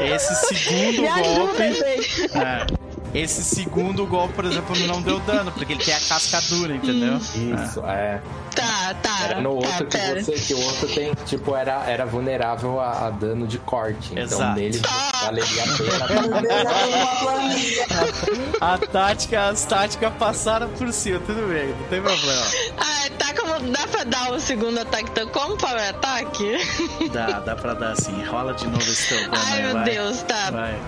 Esse 0.01 0.35
segundo 0.55 1.01
Me 1.01 1.07
ajuda, 1.07 1.35
golpe. 1.35 2.90
É. 3.13 3.19
Esse 3.19 3.43
segundo 3.43 4.05
golpe, 4.05 4.33
por 4.33 4.45
exemplo, 4.45 4.75
não 4.87 5.01
deu 5.01 5.19
dano, 5.19 5.51
porque 5.51 5.73
ele 5.73 5.83
tem 5.83 5.93
a 5.93 5.99
casca 5.99 6.41
dura, 6.49 6.75
entendeu? 6.75 7.17
Isso, 7.17 7.83
é. 7.85 8.21
Tá, 8.55 8.93
tá. 9.01 9.23
Era 9.23 9.41
no 9.41 9.61
tá, 9.61 9.67
outro 9.67 9.85
que 9.87 9.97
pera. 9.97 10.23
você, 10.23 10.33
que 10.33 10.53
o 10.53 10.61
outro 10.61 10.87
tem, 10.89 11.13
tipo, 11.25 11.55
era, 11.55 11.83
era 11.85 12.05
vulnerável 12.05 12.79
a, 12.79 13.07
a 13.07 13.09
dano 13.09 13.47
de 13.47 13.57
corte. 13.59 14.11
Então 14.11 14.23
Exato. 14.23 14.59
nele 14.59 14.81
valeria 15.23 15.63
a 15.63 15.77
pena. 15.77 16.07
Planilha. 17.21 17.85
A 18.59 18.77
tática, 18.77 19.47
as 19.49 19.65
táticas 19.65 20.13
passaram 20.19 20.69
por 20.69 20.91
cima, 20.91 21.19
tudo 21.19 21.47
bem, 21.47 21.67
não 21.69 21.87
tem 21.87 22.01
problema. 22.01 22.45
Ah, 22.77 23.09
tá 23.17 23.33
como. 23.33 23.51
Dá 23.71 23.87
pra 23.87 24.03
dar 24.03 24.31
o 24.31 24.39
segundo 24.39 24.79
ataque 24.79 25.09
então 25.11 25.27
como 25.27 25.55
power 25.55 25.89
ataque? 25.89 26.57
Dá, 27.11 27.39
dá 27.39 27.55
pra 27.55 27.73
dar 27.73 27.91
assim. 27.91 28.23
Rola 28.25 28.53
de 28.53 28.65
novo 28.65 28.81
esse 28.81 29.07
teu 29.09 29.29
Ai, 29.31 29.57
aí, 29.57 29.63
meu 29.63 29.73
vai. 29.73 29.83
Deus, 29.83 30.21
tá. 30.23 30.51
Vai. 30.51 30.79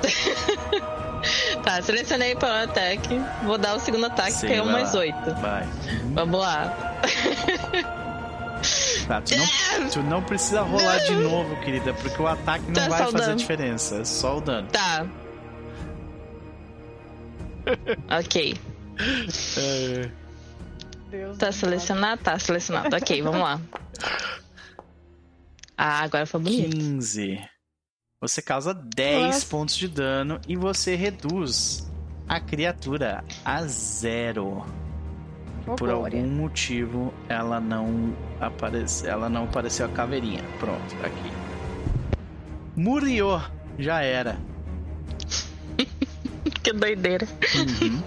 Tá, 1.64 1.82
selecionei 1.82 2.36
power 2.36 2.64
attack. 2.64 3.08
Vou 3.44 3.58
dar 3.58 3.76
o 3.76 3.80
segundo 3.80 4.06
ataque, 4.06 4.32
Sim, 4.34 4.48
que 4.48 4.54
é 4.54 4.62
um 4.62 4.66
vai 4.66 4.74
mais 4.74 4.94
lá. 4.94 5.00
oito. 5.00 5.34
Vai. 5.42 5.68
Vamos 6.14 6.40
lá. 6.40 6.94
Tá, 9.08 9.22
tu 9.22 9.36
não, 9.36 9.90
tu 9.90 10.04
não 10.04 10.24
precisa 10.24 10.62
rolar 10.62 10.98
de 11.00 11.12
novo, 11.16 11.56
querida, 11.62 11.94
porque 11.94 12.22
o 12.22 12.28
ataque 12.28 12.66
não 12.68 12.74
Tá 12.74 12.88
vai 12.90 13.02
o 13.02 13.12
fazer 13.12 13.26
dano. 13.26 13.36
diferença, 13.38 13.96
é 13.98 14.06
só 14.06 14.38
o 14.38 14.42
dano. 14.42 14.68
Tá. 14.70 15.06
ok. 18.18 18.56
É, 19.58 20.10
Deus 21.10 21.38
Tá 21.38 21.48
do 21.48 21.54
selecionado? 21.54 22.22
Tá 22.22 22.40
selecionado. 22.40 22.96
Ok, 22.96 23.22
vamos 23.22 23.42
lá. 23.42 23.60
Ah, 25.78 26.02
agora 26.04 26.26
foi 26.26 26.40
bonito. 26.40 26.76
15. 26.78 27.42
Você 28.24 28.42
causa 28.42 28.74
10 28.74 29.22
Nossa. 29.22 29.46
pontos 29.48 29.76
de 29.76 29.86
dano 29.86 30.40
e 30.48 30.56
você 30.56 30.96
reduz 30.96 31.92
a 32.26 32.40
criatura 32.40 33.22
a 33.44 33.64
zero. 33.64 34.64
Por 35.66 35.90
Glória. 35.90 36.18
algum 36.22 36.30
motivo, 36.34 37.14
ela 37.28 37.60
não 37.60 38.16
apareceu, 38.40 39.10
ela 39.12 39.28
não 39.28 39.44
apareceu 39.44 39.86
a 39.88 39.90
caveirinha. 39.90 40.42
Pronto, 40.58 40.96
tá 41.02 41.08
aqui. 41.08 41.32
Murió, 42.78 43.42
já 43.78 44.02
era. 44.02 44.38
Que 46.64 46.72
doideira. 46.72 47.28
Uhum. 47.56 48.02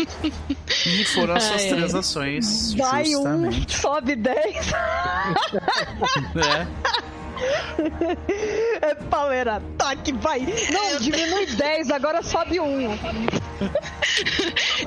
E 0.86 1.04
foram 1.04 1.34
as 1.34 1.42
suas 1.44 1.62
Ai, 1.62 1.68
três 1.68 1.94
ações, 1.94 2.72
Vai 2.74 3.02
um, 3.02 3.10
justamente. 3.12 3.76
sobe 3.78 4.16
10. 4.16 4.66
né? 6.34 6.66
É 8.82 8.94
power 8.94 9.48
ataque, 9.48 10.12
vai. 10.12 10.40
Não, 10.40 10.98
diminui 11.00 11.46
10, 11.56 11.90
agora 11.90 12.22
sobe 12.22 12.60
1. 12.60 12.90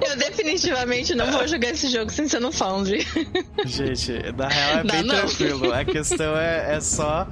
Eu 0.08 0.16
definitivamente 0.18 1.16
não 1.16 1.32
vou 1.32 1.48
jogar 1.48 1.69
esse 1.69 1.90
jogo 1.90 2.11
sem 2.11 2.28
ser 2.28 2.40
no 2.40 2.52
Foundry. 2.52 3.06
Gente, 3.66 4.11
na 4.38 4.48
real 4.48 4.69
é 4.80 4.84
Dá 4.84 4.94
bem 4.94 5.03
não. 5.03 5.16
tranquilo. 5.16 5.74
A 5.74 5.84
questão 5.84 6.38
é, 6.38 6.76
é 6.76 6.82
só 6.82 7.28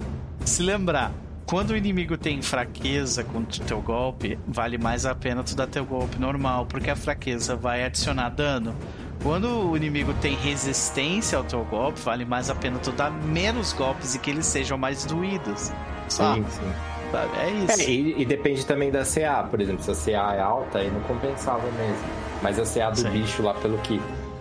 se 0.45 0.63
lembrar. 0.63 1.11
Quando 1.45 1.71
o 1.71 1.77
inimigo 1.77 2.17
tem 2.17 2.41
fraqueza 2.41 3.23
contra 3.23 3.63
o 3.63 3.65
teu 3.65 3.81
golpe, 3.81 4.37
vale 4.45 4.77
mais 4.77 5.05
a 5.05 5.15
pena 5.15 5.43
tu 5.43 5.55
dar 5.55 5.67
teu 5.67 5.85
golpe 5.85 6.19
normal, 6.19 6.65
porque 6.65 6.89
a 6.89 6.95
fraqueza 6.95 7.55
vai 7.55 7.85
adicionar 7.85 8.29
dano. 8.29 8.75
Quando 9.23 9.69
o 9.69 9.75
inimigo 9.75 10.13
tem 10.21 10.35
resistência 10.35 11.37
ao 11.37 11.43
teu 11.43 11.63
golpe, 11.65 11.99
vale 12.01 12.25
mais 12.25 12.49
a 12.49 12.55
pena 12.55 12.79
tu 12.79 12.91
dar 12.91 13.11
menos 13.11 13.73
golpes 13.73 14.15
e 14.15 14.19
que 14.19 14.29
eles 14.29 14.45
sejam 14.45 14.77
mais 14.77 15.05
doídos. 15.05 15.71
Só. 16.07 16.35
Sim, 16.35 16.45
sim. 16.49 16.71
Sabe? 17.11 17.37
É 17.39 17.49
isso. 17.49 17.81
É, 17.81 17.85
e, 17.85 18.21
e, 18.21 18.25
depende 18.25 18.65
também 18.65 18.91
da 18.91 19.03
CA, 19.03 19.47
por 19.49 19.61
exemplo, 19.61 19.83
se 19.83 19.91
a 19.91 19.95
CA 19.95 20.35
é 20.35 20.41
alta, 20.41 20.79
aí 20.79 20.91
não 20.91 20.99
compensava 21.01 21.63
mesmo. 21.71 22.03
Mas 22.41 22.59
a 22.59 22.65
CA 22.65 22.89
do 22.89 22.99
sim. 22.99 23.09
bicho 23.09 23.41
lá, 23.41 23.53
pelo 23.53 23.77
que 23.79 23.99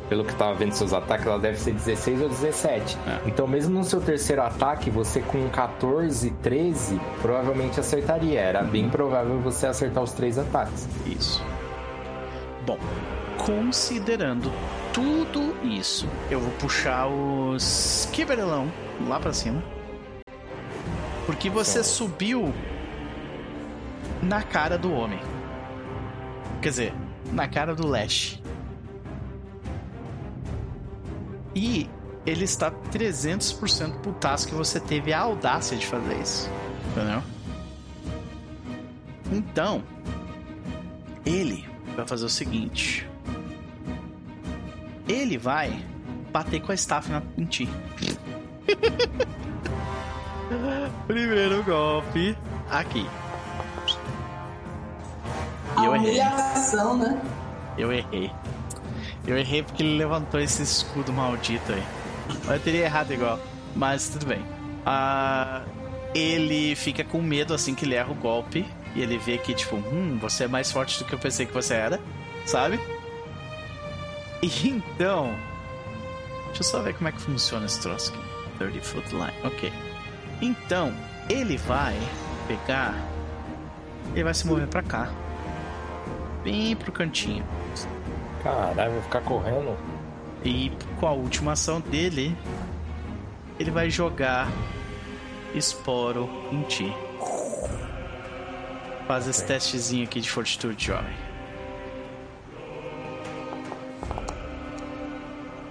pelo 0.09 0.25
que 0.25 0.35
tava 0.37 0.55
vendo 0.55 0.73
seus 0.73 0.93
ataques, 0.93 1.27
ela 1.27 1.39
deve 1.39 1.59
ser 1.59 1.73
16 1.73 2.23
ou 2.23 2.29
17. 2.29 2.97
É. 3.07 3.21
Então, 3.27 3.47
mesmo 3.47 3.75
no 3.75 3.85
seu 3.85 4.01
terceiro 4.01 4.41
ataque, 4.43 4.89
você 4.89 5.21
com 5.21 5.49
14, 5.49 6.31
13, 6.43 7.01
provavelmente 7.21 7.81
acertaria. 7.81 8.41
Era 8.41 8.63
uhum. 8.63 8.71
bem 8.71 8.89
provável 8.89 9.41
você 9.41 9.67
acertar 9.67 10.05
os 10.05 10.13
três 10.13 10.39
ataques. 10.39 10.89
Isso. 11.05 11.45
Bom, 12.65 12.79
considerando 13.39 14.53
tudo 14.93 15.55
isso, 15.65 16.09
eu 16.31 16.41
vou 16.41 16.51
puxar 16.53 17.07
os 17.07 18.09
Kiberelão 18.13 18.71
lá 19.07 19.21
para 19.21 19.33
cima. 19.33 19.63
Porque 21.27 21.51
você 21.51 21.83
subiu 21.83 22.55
na 24.23 24.43
cara 24.43 24.79
do 24.79 24.93
homem. 24.93 25.21
Quer 26.63 26.69
dizer, 26.69 26.95
na 27.33 27.49
cara 27.49 27.75
do 27.75 27.87
Lash. 27.87 28.41
E 31.55 31.89
ele 32.25 32.45
está 32.45 32.71
300% 32.71 34.01
putaço 34.01 34.49
que 34.49 34.55
você 34.55 34.81
teve 34.81 35.13
a 35.13 35.21
audácia 35.21 35.77
de 35.77 35.87
fazer 35.87 36.21
isso. 36.21 36.51
Entendeu? 36.91 37.23
Então, 39.33 39.83
ele 41.25 41.69
vai 41.97 42.07
fazer 42.07 42.25
o 42.25 42.29
seguinte: 42.29 43.09
ele 45.09 45.39
vai 45.39 45.85
bater 46.33 46.61
com 46.61 46.73
a 46.73 46.75
staff 46.75 47.11
na, 47.11 47.23
em 47.37 47.45
ti. 47.45 47.69
Primeiro 51.07 51.63
golpe 51.63 52.37
aqui. 52.71 53.07
E 55.79 55.85
eu 55.85 55.95
errei. 55.95 56.11
Humilhação, 56.11 56.97
né? 56.97 57.21
Eu 57.77 57.93
errei. 57.93 58.31
Eu 59.27 59.37
errei 59.37 59.63
porque 59.63 59.83
ele 59.83 59.97
levantou 59.97 60.41
esse 60.41 60.63
escudo 60.63 61.13
maldito 61.13 61.73
aí. 61.73 61.83
Eu 62.49 62.61
teria 62.61 62.85
errado 62.85 63.13
igual, 63.13 63.39
mas 63.75 64.09
tudo 64.09 64.27
bem. 64.27 64.43
Ah, 64.85 65.63
ele 66.15 66.75
fica 66.77 67.05
com 67.05 67.21
medo 67.21 67.53
assim 67.53 67.75
que 67.75 67.85
ele 67.85 67.95
erra 67.95 68.13
o 68.13 68.15
golpe. 68.15 68.65
E 68.95 69.03
ele 69.03 69.19
vê 69.19 69.37
que, 69.37 69.53
tipo, 69.53 69.77
hum, 69.77 70.17
você 70.19 70.45
é 70.45 70.49
mais 70.49 70.73
forte 70.73 70.99
do 70.99 71.05
que 71.05 71.13
eu 71.13 71.19
pensei 71.19 71.45
que 71.45 71.53
você 71.53 71.75
era, 71.75 72.01
sabe? 72.47 72.81
Então. 74.43 75.35
Deixa 76.47 76.61
eu 76.61 76.65
só 76.65 76.81
ver 76.81 76.95
como 76.95 77.09
é 77.09 77.13
que 77.13 77.21
funciona 77.21 77.67
esse 77.67 77.81
troço 77.81 78.13
aqui. 78.13 78.37
30 78.59 78.81
foot 78.83 79.15
line, 79.15 79.33
ok. 79.45 79.73
Então, 80.41 80.95
ele 81.29 81.57
vai 81.57 81.95
pegar. 82.47 82.95
Ele 84.13 84.25
vai 84.25 84.35
se 84.35 84.47
mover 84.47 84.67
pra 84.67 84.83
cá. 84.83 85.11
Bem 86.43 86.75
pro 86.77 86.93
cantinho. 86.93 87.45
Caralho, 88.43 88.93
vai 88.93 89.03
ficar 89.03 89.21
correndo. 89.23 89.77
E 90.45 90.71
com 91.01 91.07
a 91.07 91.13
última 91.13 91.53
ação 91.53 91.81
dele, 91.81 92.37
ele 93.59 93.71
vai 93.71 93.91
jogar 93.91 94.49
esporo 95.55 96.29
em 96.53 96.63
ti. 96.63 96.93
Faz 99.07 99.27
esse 99.27 99.45
testezinho 99.45 100.05
aqui 100.05 100.21
de 100.21 100.31
fortitude, 100.31 100.87
jovem. 100.87 101.26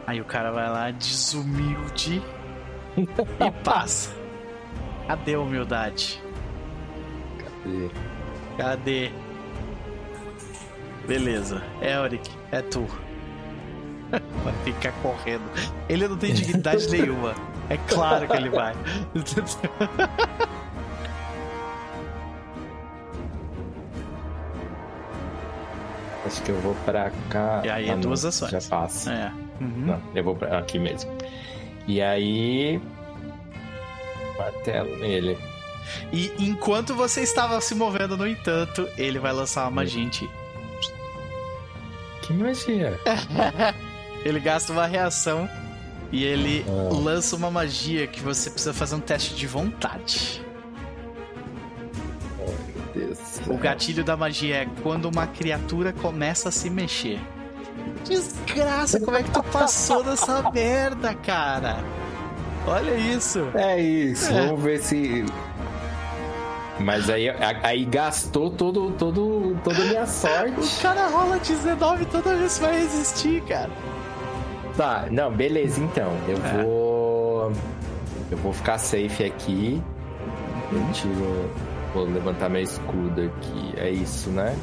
Aí 0.07 0.21
o 0.21 0.25
cara 0.25 0.51
vai 0.51 0.69
lá, 0.69 0.91
desumilde 0.91 2.21
e 2.97 3.51
passa. 3.63 4.11
Cadê 5.07 5.33
a 5.33 5.39
humildade? 5.39 6.21
Cadê? 7.37 7.89
Cadê? 8.57 9.11
Beleza. 11.07 11.61
Elric, 11.81 12.29
é 12.51 12.61
tu. 12.61 12.87
Vai 14.43 14.53
ficar 14.63 14.91
correndo. 15.01 15.43
Ele 15.89 16.07
não 16.07 16.17
tem 16.17 16.33
dignidade 16.33 16.87
nenhuma. 16.89 17.33
É 17.69 17.77
claro 17.77 18.27
que 18.27 18.37
ele 18.37 18.49
vai. 18.49 18.75
Acho 26.25 26.41
que 26.43 26.49
eu 26.49 26.59
vou 26.61 26.75
pra 26.85 27.11
cá. 27.29 27.61
E 27.63 27.69
aí 27.69 27.89
ah, 27.89 27.93
é 27.93 27.97
duas 27.97 28.23
ações. 28.23 28.51
Já 28.51 28.61
passa. 28.69 29.11
É. 29.11 29.44
Uhum. 29.59 29.85
Não, 29.85 30.01
eu 30.13 30.23
vou 30.23 30.35
pra 30.35 30.59
aqui 30.59 30.79
mesmo. 30.79 31.11
E 31.87 32.01
aí. 32.01 32.81
Martelo 34.37 34.97
nele. 34.97 35.37
E 36.11 36.31
enquanto 36.39 36.93
você 36.93 37.21
estava 37.21 37.59
se 37.61 37.75
movendo, 37.75 38.17
no 38.17 38.27
entanto, 38.27 38.87
ele 38.97 39.19
vai 39.19 39.31
lançar 39.31 39.63
uma 39.63 39.71
magia. 39.71 40.09
Que 42.21 42.33
magia? 42.33 42.99
ele 44.25 44.39
gasta 44.39 44.73
uma 44.73 44.87
reação 44.87 45.47
e 46.11 46.23
ele 46.23 46.65
ah. 46.67 46.89
lança 46.91 47.35
uma 47.35 47.51
magia 47.51 48.07
que 48.07 48.19
você 48.19 48.49
precisa 48.49 48.73
fazer 48.73 48.95
um 48.95 48.99
teste 48.99 49.35
de 49.35 49.45
vontade. 49.45 50.43
Oh. 52.39 53.53
O 53.53 53.57
gatilho 53.57 54.03
da 54.03 54.17
magia 54.17 54.55
é 54.63 54.67
quando 54.81 55.05
uma 55.05 55.27
criatura 55.27 55.93
começa 55.93 56.49
a 56.49 56.51
se 56.51 56.69
mexer. 56.69 57.19
Desgraça, 58.05 58.99
como 58.99 59.17
é 59.17 59.23
que 59.23 59.31
tu 59.31 59.43
passou 59.43 60.03
dessa 60.03 60.51
merda, 60.51 61.13
cara? 61.15 61.77
Olha 62.67 62.95
isso. 62.95 63.47
É 63.53 63.79
isso, 63.79 64.31
é. 64.31 64.47
vamos 64.47 64.63
ver 64.63 64.79
se 64.79 65.25
mas 66.79 67.09
aí, 67.09 67.29
aí 67.63 67.85
gastou 67.85 68.49
todo, 68.51 68.91
todo, 68.91 69.57
toda 69.63 69.81
a 69.81 69.85
minha 69.85 70.05
sorte. 70.07 70.59
O 70.59 70.81
cara 70.81 71.07
rola 71.07 71.37
19 71.37 72.05
toda 72.05 72.35
vez 72.35 72.57
que 72.57 72.63
vai 72.63 72.79
resistir, 72.79 73.41
cara. 73.43 73.69
Tá, 74.75 75.07
não, 75.09 75.31
beleza 75.31 75.81
então. 75.81 76.11
Eu 76.27 76.37
é. 76.37 76.63
vou. 76.63 77.51
Eu 78.29 78.37
vou 78.39 78.51
ficar 78.51 78.77
safe 78.77 79.23
aqui. 79.23 79.81
Eu 80.71 80.93
tiro. 80.93 81.49
Vou 81.93 82.03
levantar 82.03 82.49
meu 82.49 82.61
escudo 82.61 83.21
aqui. 83.21 83.73
É 83.77 83.89
isso, 83.89 84.29
né? 84.29 84.53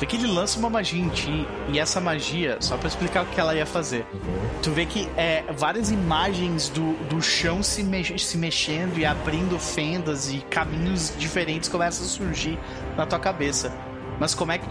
Tu 0.00 0.06
vê 0.06 0.06
que 0.06 0.16
ele 0.16 0.28
lança 0.28 0.58
uma 0.58 0.70
magia 0.70 0.98
em 0.98 1.10
ti, 1.10 1.46
e 1.68 1.78
essa 1.78 2.00
magia, 2.00 2.56
só 2.60 2.78
para 2.78 2.88
explicar 2.88 3.22
o 3.22 3.26
que 3.26 3.38
ela 3.38 3.54
ia 3.54 3.66
fazer, 3.66 4.06
uhum. 4.14 4.20
tu 4.62 4.70
vê 4.70 4.86
que 4.86 5.06
é, 5.14 5.44
várias 5.52 5.90
imagens 5.90 6.70
do, 6.70 6.94
do 7.10 7.20
chão 7.20 7.62
se, 7.62 7.82
me 7.82 8.18
se 8.18 8.38
mexendo 8.38 8.96
e 8.96 9.04
abrindo 9.04 9.58
fendas 9.58 10.32
e 10.32 10.38
caminhos 10.38 11.12
diferentes 11.18 11.68
começam 11.68 12.06
a 12.06 12.08
surgir 12.08 12.58
na 12.96 13.04
tua 13.04 13.18
cabeça. 13.18 13.70
Mas 14.18 14.34
como 14.34 14.52
é 14.52 14.58
que. 14.58 14.66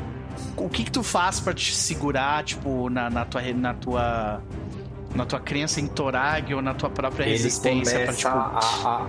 O 0.57 0.67
que, 0.67 0.83
que 0.83 0.91
tu 0.91 1.03
faz 1.03 1.39
para 1.39 1.53
te 1.53 1.75
segurar, 1.75 2.43
tipo, 2.43 2.89
na, 2.89 3.07
na 3.07 3.23
tua. 3.23 3.41
Na 3.53 3.73
tua 3.75 4.41
na 5.13 5.25
tua 5.25 5.39
crença 5.39 5.81
em 5.81 5.87
Torag 5.87 6.53
ou 6.53 6.61
na 6.61 6.73
tua 6.73 6.89
própria 6.89 7.23
Ele 7.23 7.31
resistência 7.31 8.03
pra, 8.03 8.13
tipo... 8.13 8.29
a, 8.29 9.07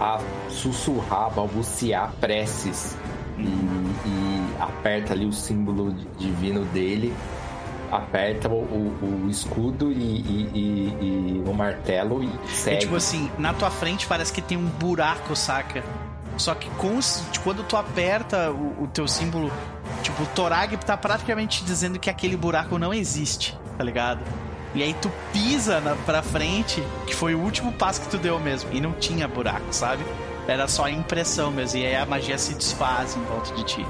a, 0.00 0.16
a 0.16 0.20
sussurrar, 0.48 1.30
balbuciar 1.30 2.12
preces 2.18 2.96
e, 3.38 3.42
e, 3.42 4.33
aperta 4.64 5.12
ali 5.12 5.26
o 5.26 5.32
símbolo 5.32 5.94
divino 6.18 6.64
dele, 6.66 7.14
aperta 7.90 8.48
o, 8.48 8.52
o, 8.52 9.24
o 9.26 9.30
escudo 9.30 9.92
e, 9.92 9.96
e, 9.96 11.42
e, 11.42 11.44
o 11.46 11.52
martelo 11.52 12.22
e 12.22 12.30
segue. 12.48 12.76
É 12.76 12.78
tipo 12.80 12.96
assim, 12.96 13.30
na 13.38 13.52
tua 13.54 13.70
frente 13.70 14.06
parece 14.06 14.32
que 14.32 14.42
tem 14.42 14.58
um 14.58 14.66
buraco, 14.66 15.34
saca? 15.36 15.82
Só 16.36 16.54
que 16.54 16.68
com, 16.70 16.98
quando 17.44 17.62
tu 17.62 17.76
aperta 17.76 18.50
o, 18.50 18.84
o 18.84 18.88
teu 18.88 19.06
símbolo, 19.06 19.52
tipo, 20.02 20.22
o 20.22 20.26
Torag 20.26 20.76
tá 20.78 20.96
praticamente 20.96 21.64
dizendo 21.64 21.98
que 21.98 22.10
aquele 22.10 22.36
buraco 22.36 22.78
não 22.78 22.92
existe, 22.92 23.56
tá 23.78 23.84
ligado? 23.84 24.20
E 24.74 24.82
aí 24.82 24.92
tu 24.94 25.10
pisa 25.32 25.80
na, 25.80 25.94
pra 25.94 26.20
frente, 26.22 26.82
que 27.06 27.14
foi 27.14 27.34
o 27.34 27.40
último 27.40 27.72
passo 27.72 28.00
que 28.00 28.08
tu 28.08 28.18
deu 28.18 28.40
mesmo, 28.40 28.70
e 28.72 28.80
não 28.80 28.92
tinha 28.92 29.28
buraco, 29.28 29.66
sabe? 29.70 30.04
Era 30.48 30.66
só 30.66 30.88
impressão 30.88 31.50
mesmo. 31.50 31.78
E 31.78 31.86
aí 31.86 31.96
a 31.96 32.04
magia 32.04 32.36
se 32.36 32.54
desfaz 32.54 33.16
em 33.16 33.22
volta 33.22 33.54
de 33.54 33.64
ti. 33.64 33.86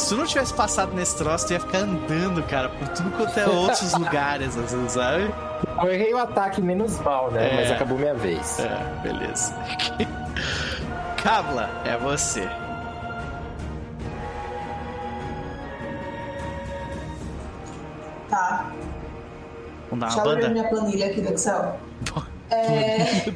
Se 0.00 0.08
tu 0.08 0.16
não 0.16 0.24
tivesse 0.26 0.54
passado 0.54 0.94
nesse 0.94 1.14
troço, 1.14 1.46
tu 1.46 1.52
ia 1.52 1.60
ficar 1.60 1.78
andando, 1.80 2.42
cara, 2.44 2.70
por 2.70 2.88
tudo 2.88 3.10
quanto 3.10 3.38
é 3.38 3.46
outros 3.46 3.92
lugares, 3.94 4.56
assim, 4.56 4.88
sabe? 4.88 5.30
Eu 5.82 5.92
errei 5.92 6.14
o 6.14 6.18
ataque 6.18 6.62
menos 6.62 6.98
mal, 7.00 7.30
né? 7.30 7.52
É, 7.52 7.56
Mas 7.56 7.70
acabou 7.70 7.98
minha 7.98 8.14
vez. 8.14 8.58
É, 8.60 9.02
beleza. 9.02 9.54
Cabla, 11.22 11.68
é 11.84 11.98
você. 11.98 12.48
Tá. 18.30 18.72
Vamos 19.90 20.00
dar 20.00 20.06
uma 20.06 20.06
Deixa 20.06 20.16
banda? 20.16 20.30
eu 20.30 20.46
abrir 20.46 20.50
minha 20.50 20.68
planilha 20.68 21.06
aqui 21.08 21.20
do 21.20 21.32
Excel. 21.34 21.78
é... 22.50 23.32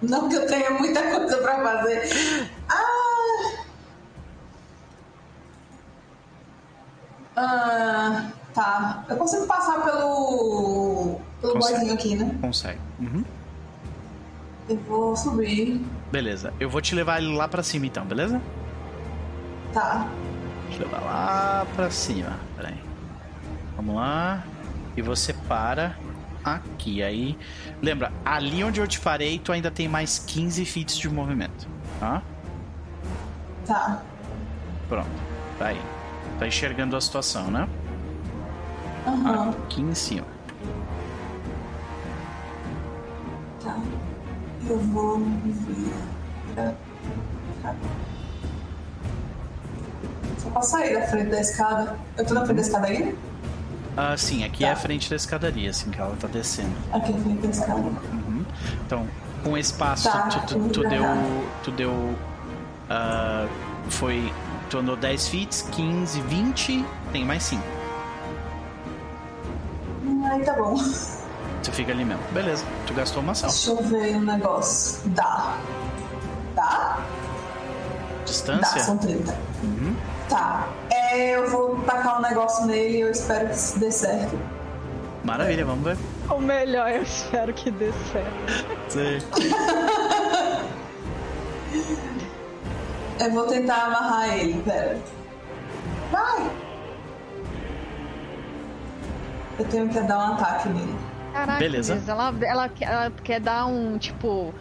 Não 0.00 0.28
que 0.28 0.36
eu 0.36 0.46
tenha 0.46 0.70
muita 0.70 1.02
coisa 1.02 1.36
para 1.38 1.62
fazer. 1.62 2.48
Ah! 2.68 3.63
Ah! 7.36 8.30
Tá. 8.54 9.04
Eu 9.08 9.16
consigo 9.16 9.46
passar 9.48 9.82
pelo. 9.82 11.20
pelo 11.40 11.58
boizinho 11.58 11.92
aqui, 11.92 12.14
né? 12.14 12.38
Consegue. 12.40 12.78
Uhum. 13.00 13.24
Eu 14.68 14.76
vou 14.88 15.16
subir 15.16 15.84
Beleza. 16.10 16.54
Eu 16.60 16.70
vou 16.70 16.80
te 16.80 16.94
levar 16.94 17.20
ele 17.20 17.34
lá 17.34 17.48
pra 17.48 17.62
cima 17.62 17.86
então, 17.86 18.06
beleza? 18.06 18.40
Tá. 19.72 20.06
Vou 20.62 20.70
te 20.70 20.78
levar 20.78 21.00
lá 21.00 21.66
pra 21.74 21.90
cima. 21.90 22.38
Pera 22.56 22.68
aí. 22.68 22.80
Vamos 23.74 23.96
lá. 23.96 24.44
E 24.96 25.02
você 25.02 25.32
para 25.32 25.96
aqui. 26.44 27.02
Aí. 27.02 27.36
Lembra, 27.82 28.12
ali 28.24 28.62
onde 28.62 28.80
eu 28.80 28.86
te 28.86 28.98
farei, 28.98 29.40
tu 29.40 29.50
ainda 29.50 29.72
tem 29.72 29.88
mais 29.88 30.20
15 30.20 30.64
feet 30.64 31.00
de 31.00 31.08
movimento. 31.08 31.66
Tá? 31.98 32.22
Tá. 33.66 34.02
Pronto. 34.88 35.10
Tá 35.58 35.66
aí. 35.66 35.80
Tá 36.38 36.46
enxergando 36.46 36.96
a 36.96 37.00
situação, 37.00 37.50
né? 37.50 37.68
Aham. 39.06 39.50
Aqui 39.50 39.80
em 39.82 39.94
cima. 39.94 40.26
Tá. 43.62 43.76
Eu 44.68 44.78
vou 44.78 45.18
vir. 45.18 45.92
pra 46.54 46.72
cá. 47.62 47.74
Só 50.38 50.50
posso 50.50 50.70
sair 50.72 50.94
da 50.94 51.06
frente 51.06 51.30
da 51.30 51.40
escada. 51.40 51.96
Eu 52.16 52.26
tô 52.26 52.34
na 52.34 52.44
frente 52.44 52.56
da 52.56 52.62
escada 52.62 52.86
ainda? 52.86 53.14
Ah, 53.96 54.16
sim, 54.16 54.42
aqui 54.44 54.64
Tá. 54.64 54.70
é 54.70 54.72
a 54.72 54.76
frente 54.76 55.08
da 55.08 55.16
escadaria, 55.16 55.70
assim, 55.70 55.90
que 55.90 56.00
ela 56.00 56.16
tá 56.16 56.26
descendo. 56.26 56.74
Aqui 56.92 57.12
na 57.12 57.18
frente 57.22 57.42
da 57.42 57.48
escada. 57.50 57.80
Uhum. 57.80 58.44
Então, 58.86 59.06
com 59.44 59.56
esse 59.56 59.72
passo, 59.74 60.10
Tá, 60.10 60.22
tu, 60.22 60.58
tu- 60.58 60.68
tu 60.70 60.88
deu. 60.88 61.02
Tu 61.62 61.70
deu. 61.70 62.14
ah, 62.90 63.46
foi. 63.88 64.32
Tu 64.74 64.78
andou 64.80 64.96
10 64.96 65.28
feet, 65.28 65.64
15, 65.70 66.20
20, 66.22 66.84
tem 67.12 67.24
mais 67.24 67.44
5. 67.44 67.62
Hum, 70.04 70.26
Aí 70.26 70.42
tá 70.42 70.52
bom. 70.54 70.74
Tu 71.62 71.70
fica 71.70 71.92
ali 71.92 72.04
mesmo. 72.04 72.20
Beleza, 72.32 72.64
tu 72.84 72.92
gastou 72.92 73.22
uma 73.22 73.30
ação. 73.30 73.48
Deixa 73.48 73.70
eu 73.70 73.76
ver 73.84 74.16
um 74.16 74.22
negócio. 74.22 75.08
Dá. 75.10 75.56
Dá? 76.56 76.64
Dá, 76.64 76.98
Distância? 78.24 78.80
são 78.80 78.98
30. 78.98 79.32
Uhum. 79.62 79.94
Tá. 80.28 80.66
É, 80.90 81.36
eu 81.36 81.48
vou 81.48 81.76
tacar 81.82 82.18
um 82.18 82.22
negócio 82.22 82.66
nele 82.66 82.96
e 82.96 83.00
eu 83.02 83.12
espero 83.12 83.50
que 83.50 83.78
dê 83.78 83.92
certo. 83.92 84.36
Maravilha, 85.22 85.64
vamos 85.64 85.84
ver. 85.84 85.96
O 86.28 86.40
melhor, 86.40 86.90
eu 86.90 87.02
espero 87.04 87.54
que 87.54 87.70
dê 87.70 87.92
certo. 88.10 88.64
Sim. 88.88 89.20
Eu 93.20 93.30
vou 93.30 93.46
tentar 93.46 93.84
amarrar 93.84 94.36
ele, 94.38 94.60
pera. 94.62 94.98
Vai! 96.10 96.50
Eu 99.58 99.64
tenho 99.66 99.88
que 99.88 100.00
dar 100.00 100.18
um 100.18 100.32
ataque 100.34 100.68
nele. 100.68 100.94
Caraca, 101.32 101.58
Beleza. 101.58 102.02
Ela, 102.06 102.34
ela, 102.42 102.68
quer- 102.68 102.88
ela 102.90 103.10
quer 103.22 103.40
dar 103.40 103.66
um, 103.66 103.96
tipo, 103.98 104.52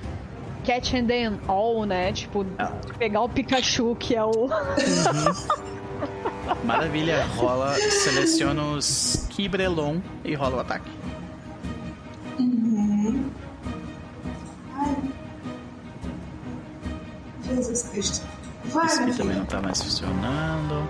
catch 0.65 0.93
and 0.93 1.05
then 1.07 1.39
all, 1.47 1.85
né? 1.85 2.11
Tipo, 2.13 2.45
Ah. 2.59 2.71
pegar 2.97 3.21
o 3.21 3.29
Pikachu, 3.29 3.95
que 3.95 4.15
é 4.15 4.23
o... 4.23 4.49
Maravilha, 6.63 7.25
rola, 7.37 7.73
seleciona 7.75 8.61
os 8.63 9.27
Kibrelon 9.29 9.99
e 10.23 10.33
rola 10.35 10.57
o 10.57 10.59
ataque. 10.59 10.91
Uhum. 12.39 13.29
Ai. 14.75 14.95
Jesus 17.45 17.83
Cristo. 17.89 18.25
Aqui 18.77 19.17
também 19.17 19.37
não 19.37 19.45
tá 19.45 19.61
mais 19.61 19.81
funcionando. 19.81 20.89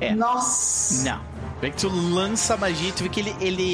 É. 0.00 0.14
Nossa! 0.14 1.04
Não. 1.10 1.20
Vê 1.60 1.70
que 1.70 1.76
tu 1.78 1.88
lança 1.88 2.54
a 2.54 2.56
magia, 2.56 2.92
tu 2.92 3.02
vê 3.02 3.08
que 3.08 3.20
ele. 3.20 3.36
Ele. 3.40 3.72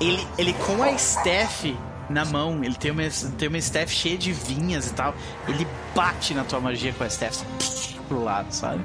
Ele, 0.00 0.26
ele 0.38 0.52
com 0.54 0.82
a 0.82 0.90
staff 0.92 1.76
na 2.08 2.24
mão, 2.24 2.62
ele 2.62 2.74
tem 2.74 2.90
uma, 2.90 3.02
tem 3.38 3.48
uma 3.48 3.58
staff 3.58 3.92
cheia 3.92 4.16
de 4.18 4.32
vinhas 4.32 4.88
e 4.88 4.92
tal. 4.94 5.14
Ele 5.48 5.66
bate 5.94 6.34
na 6.34 6.44
tua 6.44 6.60
magia 6.60 6.92
com 6.92 7.02
a 7.04 7.06
staff 7.08 7.44
assim, 7.58 7.98
pro 8.08 8.22
lado, 8.22 8.52
sabe? 8.52 8.84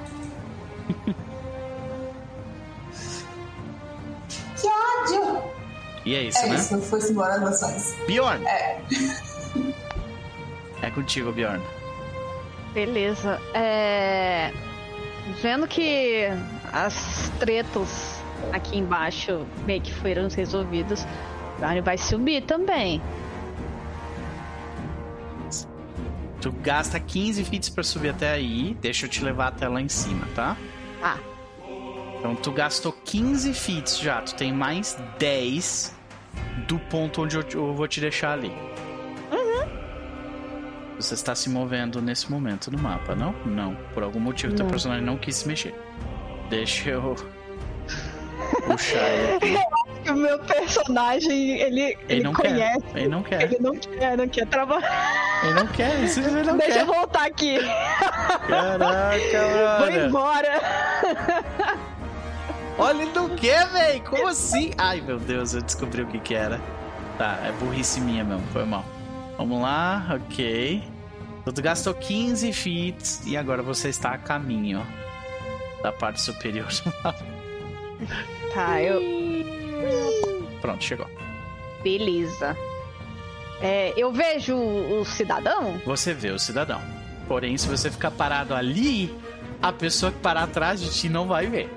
Que 4.59 4.67
ódio! 4.67 5.43
E 6.06 6.16
é 6.16 6.24
isso, 6.24 6.40
É 6.40 6.49
né? 6.49 6.56
isso, 6.56 6.82
foi-se 6.82 7.11
embora 7.11 7.35
as 7.35 7.61
ações. 7.64 7.95
Bjorn! 8.07 8.43
É. 8.45 8.82
É 10.82 10.90
contigo, 10.91 11.32
Bjorn. 11.32 11.61
Beleza. 12.73 13.41
É... 13.53 14.51
Vendo 15.41 15.67
que 15.67 16.25
as 16.71 17.31
tretas 17.39 18.21
aqui 18.53 18.77
embaixo 18.77 19.45
meio 19.65 19.81
que 19.81 19.93
foram 19.93 20.27
resolvidas, 20.29 21.05
o 21.57 21.61
Barney 21.61 21.81
vai 21.81 21.97
subir 21.97 22.43
também. 22.43 23.01
Tu 26.39 26.51
gasta 26.51 26.99
15 26.99 27.43
feats 27.43 27.69
pra 27.69 27.83
subir 27.83 28.09
até 28.09 28.31
aí. 28.31 28.77
Deixa 28.79 29.05
eu 29.05 29.09
te 29.09 29.23
levar 29.23 29.47
até 29.47 29.67
lá 29.67 29.81
em 29.81 29.89
cima, 29.89 30.25
tá? 30.35 30.55
Ah, 31.01 31.17
Então 32.19 32.35
tu 32.35 32.51
gastou 32.51 32.91
15 32.91 33.53
feats 33.53 33.99
já. 33.99 34.21
Tu 34.21 34.35
tem 34.35 34.53
mais 34.53 34.97
10 35.19 35.95
do 36.67 36.77
ponto 36.79 37.23
onde 37.23 37.35
eu, 37.35 37.43
eu 37.53 37.73
vou 37.73 37.87
te 37.87 37.99
deixar 37.99 38.33
ali. 38.33 38.51
Você 41.00 41.14
está 41.14 41.35
se 41.35 41.50
movendo 41.50 42.01
nesse 42.01 42.30
momento 42.32 42.72
no 42.72 42.77
mapa, 42.80 43.14
não? 43.16 43.34
Não. 43.45 43.76
Por 43.93 44.01
algum 44.03 44.19
motivo 44.19 44.53
teu 44.56 44.66
Não. 44.66 44.72
personagem 44.72 45.03
não 45.06 45.17
quis 45.17 45.35
se 45.38 45.48
mexer. 45.48 45.76
Deixa 46.50 46.90
eu 46.90 47.16
puxar 48.66 49.08
ele. 49.09 49.58
aqui. 49.58 50.09
o 50.09 50.16
meu 50.16 50.40
personagem, 50.40 51.59
ele, 51.59 51.82
ele, 51.82 51.98
Ele 52.09 52.24
não 52.24 52.34
conhece. 52.34 52.82
quer. 52.82 52.98
Ele 53.00 53.08
não 53.09 53.22
quer. 53.24 53.42
Ele 53.43 53.58
não 53.59 53.76
quer, 53.76 54.17
não 54.17 54.27
quer 54.27 54.48
trabalhar. 54.48 55.42
Ele 55.43 55.53
não 55.53 55.67
quer. 55.67 56.00
Isso 56.03 56.19
ele 56.19 56.43
não 56.43 56.58
Deixa 56.58 56.74
quer. 56.74 56.82
eu 56.82 56.85
voltar 56.88 57.26
aqui. 57.27 57.59
Caraca, 58.48 59.77
Vou 59.80 59.92
mano. 59.92 60.08
embora. 60.08 60.61
Olha, 62.80 63.01
ele 63.03 63.11
não 63.14 63.30
quer, 63.35 63.67
velho. 63.67 64.03
Como 64.03 64.27
assim? 64.27 64.72
Ai, 64.77 65.01
meu 65.01 65.19
Deus, 65.19 65.53
eu 65.53 65.61
descobri 65.61 66.01
o 66.01 66.08
que 66.08 66.19
que 66.19 66.34
era. 66.34 66.59
Tá, 67.17 67.40
é 67.43 67.51
burrice 67.53 68.00
minha 68.00 68.24
mesmo, 68.24 68.43
foi 68.53 68.64
mal. 68.66 68.85
Vamos 69.38 69.61
lá, 69.61 70.06
ok. 70.16 70.83
Tu 71.53 71.61
gastou 71.61 71.93
15 71.93 72.51
feet 72.51 73.22
e 73.25 73.38
agora 73.38 73.64
você 73.64 73.88
está 73.90 74.11
a 74.11 74.17
caminho 74.17 74.85
da 75.82 75.91
parte 75.91 76.22
superior. 76.22 76.67
Tá, 78.53 78.82
eu. 78.82 79.01
Pronto, 80.61 80.83
chegou. 80.83 81.07
Beleza. 81.83 82.56
É, 83.61 83.93
eu 83.98 84.11
vejo 84.11 84.56
o 84.56 85.03
cidadão? 85.03 85.82
Você 85.85 86.14
vê 86.14 86.30
o 86.30 86.40
cidadão. 86.40 86.82
Porém, 87.27 87.57
se 87.57 87.67
você 87.67 87.90
ficar 87.90 88.11
parado 88.11 88.53
ali, 88.53 89.14
a 89.61 89.72
pessoa 89.72 90.11
que 90.11 90.19
parar 90.19 90.43
atrás 90.43 90.80
de 90.80 90.91
ti 90.91 91.09
não 91.09 91.27
vai 91.27 91.48
ver. 91.48 91.69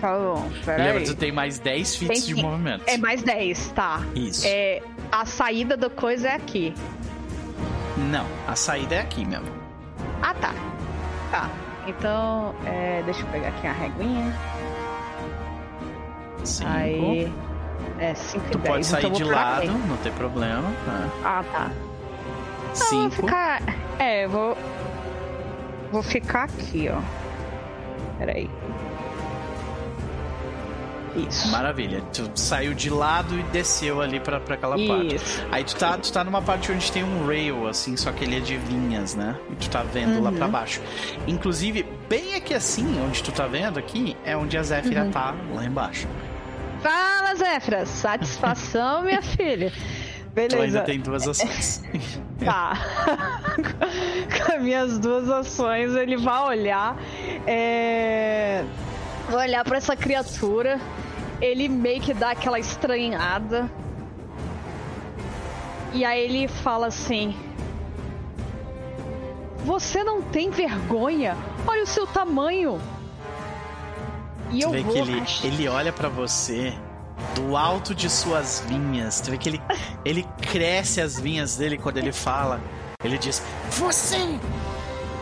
Tá 0.00 0.12
bom, 0.18 0.50
peraí. 0.64 0.92
Lembra, 0.92 1.04
tu 1.04 1.14
tem 1.14 1.32
mais 1.32 1.58
10 1.58 1.96
feet 1.96 2.08
Tem 2.08 2.20
de 2.20 2.34
movimento. 2.34 2.82
É 2.86 2.98
mais 2.98 3.22
10, 3.22 3.68
tá. 3.72 4.02
Isso. 4.14 4.44
É, 4.46 4.82
a 5.14 5.24
saída 5.24 5.76
da 5.76 5.88
coisa 5.88 6.28
é 6.28 6.34
aqui. 6.34 6.74
Não, 7.96 8.26
a 8.48 8.56
saída 8.56 8.96
é 8.96 9.00
aqui 9.00 9.24
mesmo. 9.24 9.46
Ah, 10.20 10.34
tá. 10.34 10.52
Tá. 11.30 11.48
Então, 11.86 12.52
é, 12.66 13.00
deixa 13.04 13.20
eu 13.20 13.26
pegar 13.28 13.48
aqui 13.48 13.66
a 13.68 13.72
reguinha. 13.72 14.34
Cinco. 16.42 16.70
Aí. 16.70 17.32
É 18.00 18.12
5 18.14 18.44
e 18.46 18.50
Tu 18.50 18.58
10. 18.58 18.68
pode 18.74 18.86
sair 18.86 19.04
então 19.06 19.12
de 19.12 19.24
lado, 19.24 19.56
frente. 19.66 19.86
não 19.86 19.96
tem 19.98 20.12
problema. 20.12 20.72
Tá. 20.84 21.08
Ah, 21.24 21.44
tá. 21.52 21.68
Não, 21.68 21.70
eu 21.70 22.74
vou 22.74 22.74
Cinco. 22.74 23.10
ficar. 23.14 23.62
É, 24.00 24.26
vou. 24.26 24.56
Vou 25.92 26.02
ficar 26.02 26.44
aqui, 26.44 26.88
ó. 26.90 27.00
Peraí. 28.18 28.50
Isso. 31.16 31.48
Maravilha. 31.50 32.00
Tu 32.12 32.28
saiu 32.34 32.74
de 32.74 32.90
lado 32.90 33.38
e 33.38 33.42
desceu 33.44 34.00
ali 34.00 34.18
pra, 34.20 34.40
pra 34.40 34.54
aquela 34.54 34.76
parte. 34.76 35.14
Isso. 35.16 35.46
Aí 35.52 35.62
tu 35.64 35.76
tá, 35.76 35.96
tu 35.96 36.12
tá 36.12 36.24
numa 36.24 36.42
parte 36.42 36.72
onde 36.72 36.90
tem 36.90 37.04
um 37.04 37.26
rail, 37.26 37.66
assim, 37.68 37.96
só 37.96 38.10
que 38.12 38.24
ele 38.24 38.36
é 38.36 38.40
de 38.40 38.56
vinhas, 38.56 39.14
né? 39.14 39.36
E 39.50 39.54
tu 39.56 39.70
tá 39.70 39.82
vendo 39.82 40.22
lá 40.22 40.30
Uhum. 40.30 40.36
pra 40.36 40.48
baixo. 40.48 40.80
Inclusive, 41.26 41.84
bem 42.08 42.34
aqui 42.34 42.52
assim, 42.54 43.00
onde 43.06 43.22
tu 43.22 43.30
tá 43.32 43.46
vendo 43.46 43.78
aqui, 43.78 44.16
é 44.24 44.36
onde 44.36 44.56
a 44.58 44.62
Zéfira 44.62 45.04
Uhum. 45.04 45.10
tá, 45.10 45.34
lá 45.54 45.64
embaixo. 45.64 46.06
Fala, 46.82 47.34
Zéfira. 47.36 47.86
Satisfação, 47.86 49.02
minha 49.02 49.22
filha. 49.22 49.70
Tu 49.70 50.34
Beleza. 50.34 50.62
ainda 50.62 50.80
tem 50.82 50.98
duas 51.00 51.26
ações. 51.28 51.82
Tá. 52.44 52.72
Com 54.44 54.52
as 54.56 54.60
minhas 54.60 54.98
duas 54.98 55.30
ações, 55.30 55.94
ele 55.94 56.16
vai 56.16 56.42
olhar. 56.42 56.96
É... 57.46 58.64
Vai 59.30 59.48
olhar 59.48 59.64
pra 59.64 59.78
essa 59.78 59.96
criatura. 59.96 60.80
Ele 61.40 61.68
meio 61.68 62.00
que 62.00 62.14
dá 62.14 62.30
aquela 62.30 62.58
estranhada. 62.58 63.70
E 65.92 66.04
aí 66.04 66.20
ele 66.24 66.48
fala 66.48 66.88
assim: 66.88 67.36
Você 69.64 70.02
não 70.02 70.22
tem 70.22 70.50
vergonha? 70.50 71.36
Olha 71.66 71.82
o 71.82 71.86
seu 71.86 72.06
tamanho. 72.06 72.80
E 74.50 74.60
tu 74.60 74.64
eu 74.64 74.70
vê 74.70 74.82
vou. 74.82 74.92
que 74.92 74.98
ele, 74.98 75.22
ele 75.42 75.68
olha 75.68 75.92
pra 75.92 76.08
você 76.08 76.72
do 77.34 77.56
alto 77.56 77.94
de 77.94 78.08
suas 78.10 78.62
vinhas. 78.66 79.20
Tu 79.20 79.30
vê 79.30 79.38
que 79.38 79.48
ele, 79.48 79.62
ele 80.04 80.26
cresce 80.40 81.00
as 81.00 81.18
vinhas 81.18 81.56
dele 81.56 81.78
quando 81.78 81.98
ele 81.98 82.12
fala. 82.12 82.60
Ele 83.02 83.18
diz: 83.18 83.42
Você! 83.70 84.38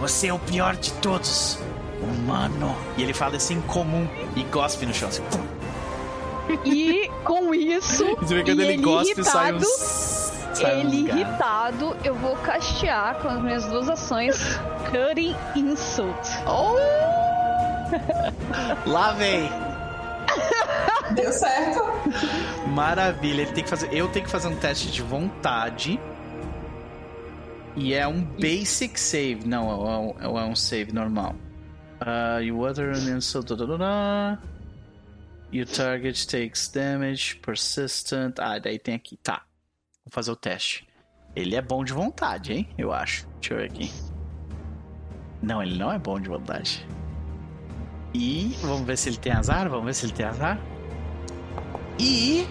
Você 0.01 0.29
é 0.29 0.33
o 0.35 0.39
pior 0.39 0.75
de 0.77 0.93
todos, 0.95 1.59
humano. 2.05 2.75
E 2.97 3.03
ele 3.03 3.13
fala 3.13 3.37
assim 3.37 3.61
comum 3.63 4.07
e 4.37 4.43
gospe 4.45 4.87
no 4.87 4.95
chão. 4.95 5.09
Assim, 5.09 5.23
e 6.65 7.09
com 7.25 7.55
isso. 7.55 8.05
Você 8.21 8.35
vê 8.35 8.43
quando 8.43 8.61
ele, 8.61 8.75
ele 8.75 8.83
gospe 8.83 9.13
irritado, 9.13 9.31
sai 9.31 9.53
um. 9.53 9.61
Sai 10.55 10.81
ele 10.81 11.03
um 11.03 11.09
irritado, 11.09 11.97
eu 12.05 12.15
vou 12.15 12.37
castear 12.37 13.17
com 13.17 13.29
as 13.29 13.41
minhas 13.41 13.65
duas 13.67 13.89
ações 13.89 14.61
Cutting 14.91 15.35
Insult. 15.57 16.29
Oh! 16.47 16.77
Lá 18.87 19.13
vem! 19.13 19.49
Deu 21.15 21.33
certo. 21.33 21.81
Maravilha. 22.69 23.43
Ele 23.43 23.53
tem 23.53 23.65
que 23.65 23.71
fazer. 23.71 23.93
Eu 23.93 24.09
tenho 24.09 24.25
que 24.25 24.31
fazer 24.31 24.49
um 24.49 24.57
teste 24.57 24.91
de 24.91 25.03
vontade. 25.03 26.01
E 27.75 27.95
é 27.95 28.07
um 28.07 28.23
basic 28.23 28.99
save. 28.99 29.47
Não, 29.47 30.15
é 30.21 30.29
um, 30.29 30.39
é 30.39 30.45
um 30.45 30.57
save 30.57 30.93
normal. 30.93 31.35
Uh, 32.05 32.41
you 32.43 32.61
other 32.65 32.91
an 32.91 33.09
insult. 33.09 33.47
Da, 33.47 33.55
da, 33.55 33.77
da, 33.77 34.39
Your 35.53 35.67
target 35.67 36.27
takes 36.27 36.69
damage, 36.69 37.37
persistent. 37.43 38.39
Ah, 38.41 38.59
daí 38.59 38.79
tem 38.79 38.95
aqui. 38.95 39.17
Tá. 39.17 39.43
Vou 40.05 40.11
fazer 40.11 40.33
o 40.33 40.37
teste. 40.37 40.89
Ele 41.37 41.55
é 41.55 41.63
bom 41.63 41.85
de 41.85 41.93
vontade, 41.93 42.53
hein? 42.53 42.69
Eu 42.77 42.93
acho. 42.93 43.27
Deixa 43.41 43.55
eu 43.55 43.59
ver 43.59 43.65
aqui. 43.67 43.93
Não, 45.43 45.63
ele 45.63 45.79
não 45.79 45.93
é 45.93 45.99
bom 45.99 46.19
de 46.19 46.29
vontade. 46.29 46.87
E 48.15 48.57
vamos 48.63 48.87
ver 48.87 48.97
se 48.97 49.09
ele 49.09 49.19
tem 49.19 49.33
azar. 49.33 49.69
Vamos 49.69 49.85
ver 49.85 49.95
se 49.95 50.07
ele 50.07 50.13
tem 50.13 50.27
azar. 50.27 50.59
E 51.99 52.47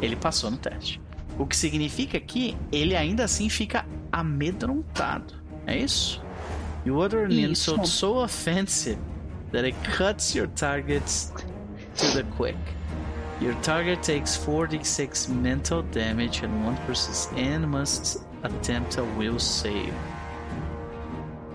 ele 0.00 0.16
passou 0.16 0.50
no 0.50 0.56
teste. 0.56 1.00
O 1.38 1.46
que 1.46 1.56
significa 1.56 2.18
que 2.18 2.56
ele 2.70 2.96
ainda 2.96 3.24
assim 3.24 3.48
fica 3.48 3.86
amedrontado. 4.10 5.34
É 5.66 5.76
isso? 5.76 6.21
You 6.84 7.00
utter 7.00 7.24
an 7.24 7.32
insult 7.32 7.86
so 7.86 8.20
offensive 8.20 8.98
that 9.52 9.64
it 9.64 9.74
cuts 9.84 10.34
your 10.34 10.48
targets 10.48 11.32
to 11.96 12.06
the 12.08 12.24
quick. 12.36 12.56
Your 13.40 13.54
target 13.62 14.02
takes 14.02 14.36
46 14.36 15.28
mental 15.28 15.82
damage 15.82 16.42
and 16.42 16.64
one 16.64 16.76
persist 16.86 17.32
and 17.32 17.68
must 17.68 18.18
attempt 18.42 18.98
a 18.98 19.04
will 19.16 19.38
save. 19.38 19.92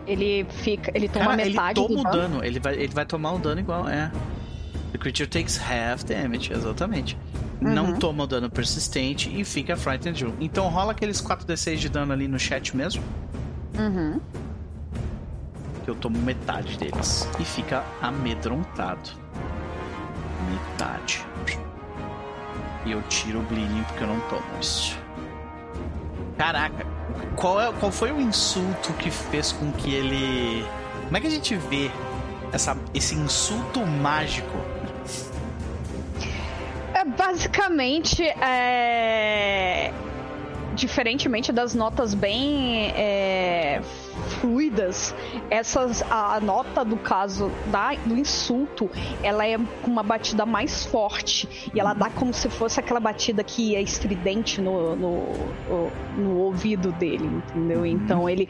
Ele 0.05 0.45
fica, 0.49 0.91
ele 0.95 1.09
toma 1.09 1.25
Cara, 1.25 1.37
metade 1.37 1.79
ele 1.81 1.87
toma 1.87 2.03
do 2.03 2.09
o 2.09 2.11
dano. 2.11 2.43
Ele 2.43 2.59
vai, 2.59 2.75
ele 2.75 2.93
vai 2.93 3.05
tomar 3.05 3.33
um 3.33 3.39
dano 3.39 3.59
igual, 3.59 3.89
é. 3.89 4.09
The 4.93 4.97
creature 4.97 5.27
takes 5.27 5.57
half 5.57 6.05
damage, 6.05 6.53
exatamente. 6.53 7.17
Uhum. 7.61 7.73
Não 7.73 7.99
toma 7.99 8.23
o 8.23 8.27
dano 8.27 8.49
persistente 8.49 9.29
e 9.29 9.43
fica 9.43 9.75
frightened. 9.75 10.25
Então 10.39 10.69
rola 10.69 10.91
aqueles 10.91 11.21
4d6 11.21 11.75
de 11.75 11.89
dano 11.89 12.13
ali 12.13 12.27
no 12.27 12.39
chat 12.39 12.75
mesmo. 12.75 13.03
Uhum. 13.77 14.21
Eu 15.87 15.95
tomo 15.95 16.19
metade 16.19 16.77
deles. 16.77 17.27
E 17.39 17.45
fica 17.45 17.83
amedrontado. 18.01 19.09
Metade. 20.51 21.25
E 22.85 22.91
eu 22.91 23.01
tiro 23.03 23.39
o 23.39 23.43
bleeding 23.43 23.83
porque 23.83 24.03
eu 24.03 24.07
não 24.07 24.19
tomo 24.21 24.43
isso. 24.61 24.99
Caraca, 26.37 26.85
qual, 27.35 27.59
é, 27.59 27.71
qual 27.73 27.91
foi 27.91 28.11
o 28.11 28.21
insulto 28.21 28.93
que 28.93 29.09
fez 29.09 29.51
com 29.51 29.71
que 29.71 29.93
ele. 29.93 30.63
Como 31.05 31.17
é 31.17 31.21
que 31.21 31.27
a 31.27 31.31
gente 31.31 31.55
vê 31.55 31.89
essa, 32.51 32.77
esse 32.93 33.15
insulto 33.15 33.79
mágico 33.79 34.57
é, 36.97 37.05
basicamente, 37.05 38.23
é... 38.23 39.93
diferentemente 40.73 41.51
das 41.51 41.75
notas 41.75 42.15
bem 42.15 42.91
é... 42.95 43.81
fluidas, 44.27 45.15
essas, 45.49 46.03
a 46.09 46.39
nota 46.39 46.83
do 46.83 46.97
caso 46.97 47.51
da, 47.67 47.93
do 47.93 48.15
insulto, 48.15 48.89
ela 49.23 49.45
é 49.45 49.57
com 49.57 49.91
uma 49.91 50.03
batida 50.03 50.45
mais 50.45 50.85
forte 50.85 51.69
e 51.73 51.79
ela 51.79 51.93
dá 51.93 52.09
como 52.09 52.33
se 52.33 52.49
fosse 52.49 52.79
aquela 52.79 52.99
batida 52.99 53.43
que 53.43 53.75
é 53.75 53.81
estridente 53.81 54.61
no, 54.61 54.95
no, 54.95 55.23
no 56.17 56.37
ouvido 56.37 56.91
dele, 56.91 57.25
entendeu? 57.25 57.79
Uhum. 57.79 57.85
Então 57.85 58.29
ele, 58.29 58.47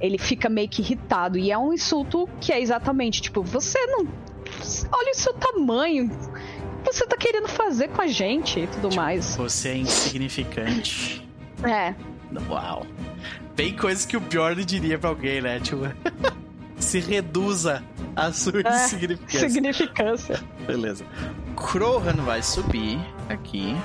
ele 0.00 0.18
fica 0.18 0.48
meio 0.48 0.68
que 0.68 0.82
irritado 0.82 1.38
e 1.38 1.50
é 1.50 1.58
um 1.58 1.72
insulto 1.72 2.28
que 2.40 2.52
é 2.52 2.60
exatamente 2.60 3.22
tipo, 3.22 3.42
você 3.42 3.78
não 3.86 4.06
olha 4.92 5.12
o 5.12 5.14
seu 5.14 5.32
tamanho 5.34 6.10
você 6.84 7.06
tá 7.06 7.16
querendo 7.16 7.48
fazer 7.48 7.88
com 7.88 8.00
a 8.00 8.06
gente 8.06 8.60
e 8.60 8.66
tudo 8.66 8.88
tipo, 8.88 9.00
mais. 9.00 9.36
Você 9.36 9.68
é 9.68 9.76
insignificante. 9.76 11.26
É. 11.62 11.94
Uau. 12.48 12.86
Bem 13.56 13.76
coisas 13.76 14.06
que 14.06 14.16
o 14.16 14.20
Bjorn 14.20 14.64
diria 14.64 14.98
pra 14.98 15.10
alguém, 15.10 15.40
né? 15.40 15.60
Tipo, 15.60 15.82
se 16.78 17.00
reduza 17.00 17.82
a 18.16 18.32
sua 18.32 18.62
é, 18.64 18.84
insignificância. 18.84 19.48
Significância. 19.48 20.40
Beleza. 20.66 21.04
Krohan 21.56 22.16
vai 22.24 22.42
subir 22.42 22.98
aqui. 23.28 23.76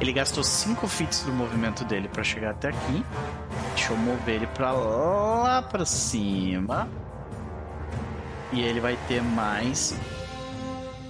Ele 0.00 0.12
gastou 0.12 0.42
5 0.42 0.86
fits 0.88 1.22
do 1.22 1.32
movimento 1.32 1.84
dele 1.84 2.08
para 2.08 2.24
chegar 2.24 2.50
até 2.50 2.68
aqui. 2.68 3.04
Deixa 3.74 3.92
eu 3.92 3.96
mover 3.96 4.36
ele 4.36 4.46
pra 4.48 4.72
lá 4.72 5.62
pra 5.62 5.84
cima. 5.84 6.88
E 8.52 8.60
ele 8.60 8.80
vai 8.80 8.96
ter 9.08 9.22
mais 9.22 9.96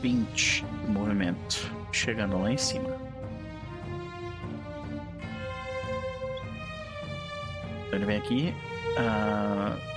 20 0.02 0.64
de 0.64 0.90
movimento, 0.90 1.72
chegando 1.92 2.40
lá 2.40 2.52
em 2.52 2.58
cima. 2.58 3.03
Ele 7.96 8.04
vem 8.04 8.16
aqui. 8.16 8.54
Uh, 8.98 9.94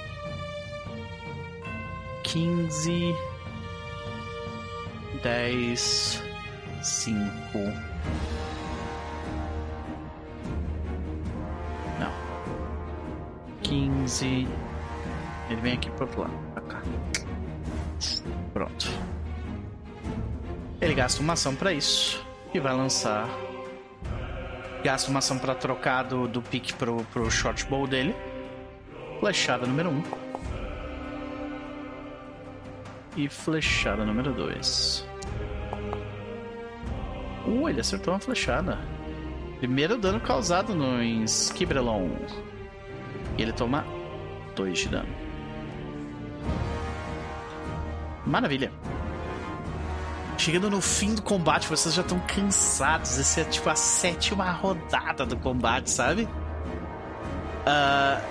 15, 2.23 3.15
10, 5.23 6.23
5. 6.83 7.57
Não. 11.99 12.11
15. 13.63 14.47
Ele 15.49 15.61
vem 15.61 15.73
aqui 15.73 15.89
pro 15.91 16.05
outro 16.05 16.21
lado, 16.21 16.33
pra 16.53 16.61
cá. 16.63 16.81
Pronto. 18.53 18.89
Ele 20.81 20.93
gasta 20.93 21.21
uma 21.21 21.33
ação 21.33 21.55
para 21.55 21.73
isso 21.73 22.25
e 22.53 22.59
vai 22.59 22.73
lançar. 22.73 23.46
Gasta 24.83 25.09
uma 25.09 25.19
ação 25.19 25.37
para 25.37 25.55
trocar 25.55 26.03
do, 26.03 26.27
do 26.27 26.41
pique 26.41 26.73
pro, 26.73 27.03
pro 27.11 27.29
short 27.29 27.65
bow 27.65 27.87
dele. 27.87 28.15
Flechada 29.19 29.65
número 29.65 29.89
1. 29.89 29.93
Um. 29.93 30.03
E 33.15 33.27
flechada 33.27 34.05
número 34.05 34.31
2. 34.31 35.07
Uh, 37.47 37.69
ele 37.69 37.81
acertou 37.81 38.13
uma 38.13 38.19
flechada. 38.19 38.77
Primeiro 39.57 39.97
dano 39.97 40.19
causado 40.19 40.75
no 40.75 41.01
Skibrelon. 41.23 42.09
E 43.37 43.41
ele 43.41 43.53
toma 43.53 43.83
2 44.55 44.77
de 44.77 44.89
dano. 44.89 45.09
Maravilha. 48.25 48.71
Chegando 50.37 50.69
no 50.69 50.79
fim 50.79 51.15
do 51.15 51.21
combate, 51.21 51.67
vocês 51.67 51.95
já 51.95 52.01
estão 52.03 52.19
cansados. 52.19 53.17
Essa 53.17 53.41
é 53.41 53.43
tipo 53.45 53.69
a 53.69 53.75
sétima 53.75 54.51
rodada 54.51 55.25
do 55.25 55.35
combate, 55.37 55.89
sabe? 55.89 56.23
Uh, 57.65 58.21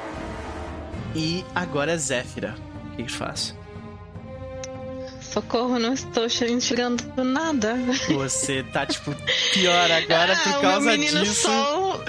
e 1.14 1.44
agora 1.54 1.92
é 1.92 1.96
Zéfira. 1.96 2.54
O 2.92 2.96
que, 2.96 3.04
que 3.04 3.12
faz? 3.12 3.54
Socorro, 5.36 5.78
não 5.78 5.92
estou 5.92 6.24
enxergando 6.24 7.04
nada. 7.22 7.74
Você 8.08 8.62
tá, 8.62 8.86
tipo, 8.86 9.14
pior 9.52 9.90
agora 9.90 10.32
ah, 10.32 10.50
por 10.50 10.60
causa 10.62 10.80
meu 10.80 10.98
menino 10.98 11.20
disso. 11.20 11.42
Sol, 11.42 12.00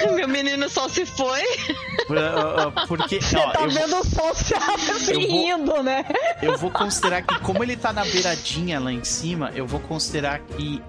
é, 0.00 0.10
meu 0.10 0.26
menino 0.26 0.68
sol 0.68 0.88
se 0.88 1.06
foi. 1.06 1.44
Porque. 2.88 3.20
Você 3.20 3.36
ó, 3.36 3.52
tá 3.52 3.66
vendo 3.68 3.90
vou, 3.90 4.00
o 4.00 4.04
sol 4.04 4.34
se 4.34 5.12
rindo, 5.14 5.80
né? 5.80 6.04
Eu 6.42 6.58
vou 6.58 6.72
considerar 6.72 7.22
que, 7.22 7.38
como 7.38 7.62
ele 7.62 7.76
tá 7.76 7.92
na 7.92 8.04
beiradinha 8.04 8.80
lá 8.80 8.92
em 8.92 9.04
cima, 9.04 9.52
eu 9.54 9.64
vou 9.64 9.78
considerar 9.78 10.40
que 10.40 10.82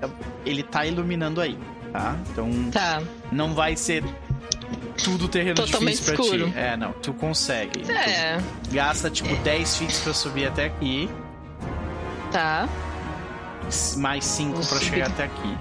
ele 0.43 0.63
tá 0.63 0.83
iluminando 0.87 1.39
aí, 1.41 1.55
tá? 1.93 2.17
Então. 2.31 2.71
Tá. 2.71 3.03
Não 3.31 3.53
vai 3.53 3.77
ser 3.77 4.03
tudo 5.03 5.27
terreno 5.27 5.55
Totalmente 5.55 5.97
difícil 5.97 6.15
pra 6.15 6.23
escuro. 6.23 6.51
ti. 6.51 6.57
É, 6.57 6.75
não, 6.75 6.91
tu 6.93 7.13
consegue. 7.13 7.91
É. 7.91 8.37
Tu 8.63 8.71
gasta 8.71 9.11
tipo 9.11 9.35
10 9.35 9.77
feet 9.77 10.01
pra 10.01 10.13
subir 10.13 10.47
até 10.47 10.65
aqui. 10.65 11.07
Tá. 12.31 12.67
Mais 13.97 14.25
5 14.25 14.65
pra 14.67 14.79
chegar 14.79 15.07
até 15.07 15.23
aqui. 15.25 15.57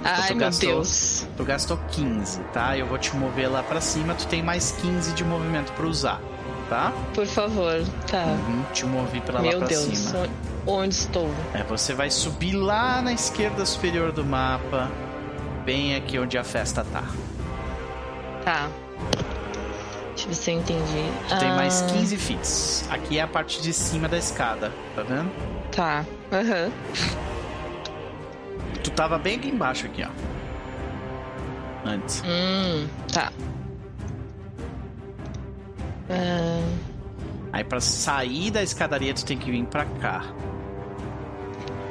Então, 0.00 0.12
Ai, 0.14 0.28
meu 0.30 0.38
gastou, 0.38 0.68
Deus. 0.68 1.26
Tu 1.36 1.44
gastou 1.44 1.78
15, 1.90 2.40
tá? 2.52 2.76
Eu 2.76 2.86
vou 2.86 2.98
te 2.98 3.14
mover 3.16 3.50
lá 3.50 3.62
pra 3.62 3.80
cima. 3.80 4.14
Tu 4.14 4.26
tem 4.26 4.42
mais 4.42 4.72
15 4.72 5.12
de 5.12 5.24
movimento 5.24 5.72
pra 5.72 5.86
usar, 5.86 6.20
tá? 6.68 6.92
Por 7.14 7.26
favor, 7.26 7.82
tá. 8.10 8.24
Uhum, 8.24 8.62
te 8.72 8.86
movi 8.86 9.20
pra 9.20 9.40
meu 9.40 9.52
lá 9.52 9.58
pra 9.58 9.68
Deus, 9.68 9.84
cima. 9.98 10.28
Onde 10.66 10.94
estou? 10.94 11.30
É, 11.54 11.62
você 11.64 11.94
vai 11.94 12.10
subir 12.10 12.52
lá 12.52 13.02
na 13.02 13.12
esquerda 13.12 13.64
superior 13.66 14.12
do 14.12 14.24
mapa. 14.24 14.90
Bem 15.64 15.96
aqui 15.96 16.18
onde 16.18 16.38
a 16.38 16.44
festa 16.44 16.84
tá. 16.92 17.04
Tá. 18.44 18.68
Deixa 20.28 20.28
eu 20.28 20.28
ver 20.28 20.34
se 20.34 20.50
eu 20.50 20.58
entendi. 20.58 21.12
Tu 21.28 21.38
tem 21.38 21.48
mais 21.50 21.80
15 21.82 22.14
ah. 22.14 22.18
feet. 22.18 22.90
Aqui 22.90 23.18
é 23.18 23.22
a 23.22 23.26
parte 23.26 23.62
de 23.62 23.72
cima 23.72 24.08
da 24.08 24.18
escada, 24.18 24.72
tá 24.94 25.02
vendo? 25.02 25.30
Tá. 25.72 26.04
Aham. 26.30 26.66
Uhum. 26.66 26.72
Tu 28.84 28.90
tava 28.90 29.18
bem 29.18 29.36
aqui 29.36 29.48
embaixo 29.48 29.86
aqui, 29.86 30.04
ó. 30.04 30.10
Antes. 31.88 32.22
Hum, 32.26 32.86
tá. 33.12 33.32
Uh... 36.10 36.78
Aí 37.52 37.64
pra 37.64 37.80
sair 37.80 38.50
da 38.50 38.62
escadaria 38.62 39.14
tu 39.14 39.24
tem 39.24 39.38
que 39.38 39.50
vir 39.50 39.64
pra 39.64 39.86
cá. 40.00 40.22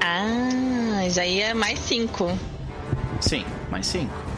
Ah, 0.02 1.10
já 1.10 1.26
ia 1.26 1.56
mais 1.56 1.80
5. 1.80 2.38
Sim, 3.20 3.44
mais 3.72 3.88
5. 3.88 4.37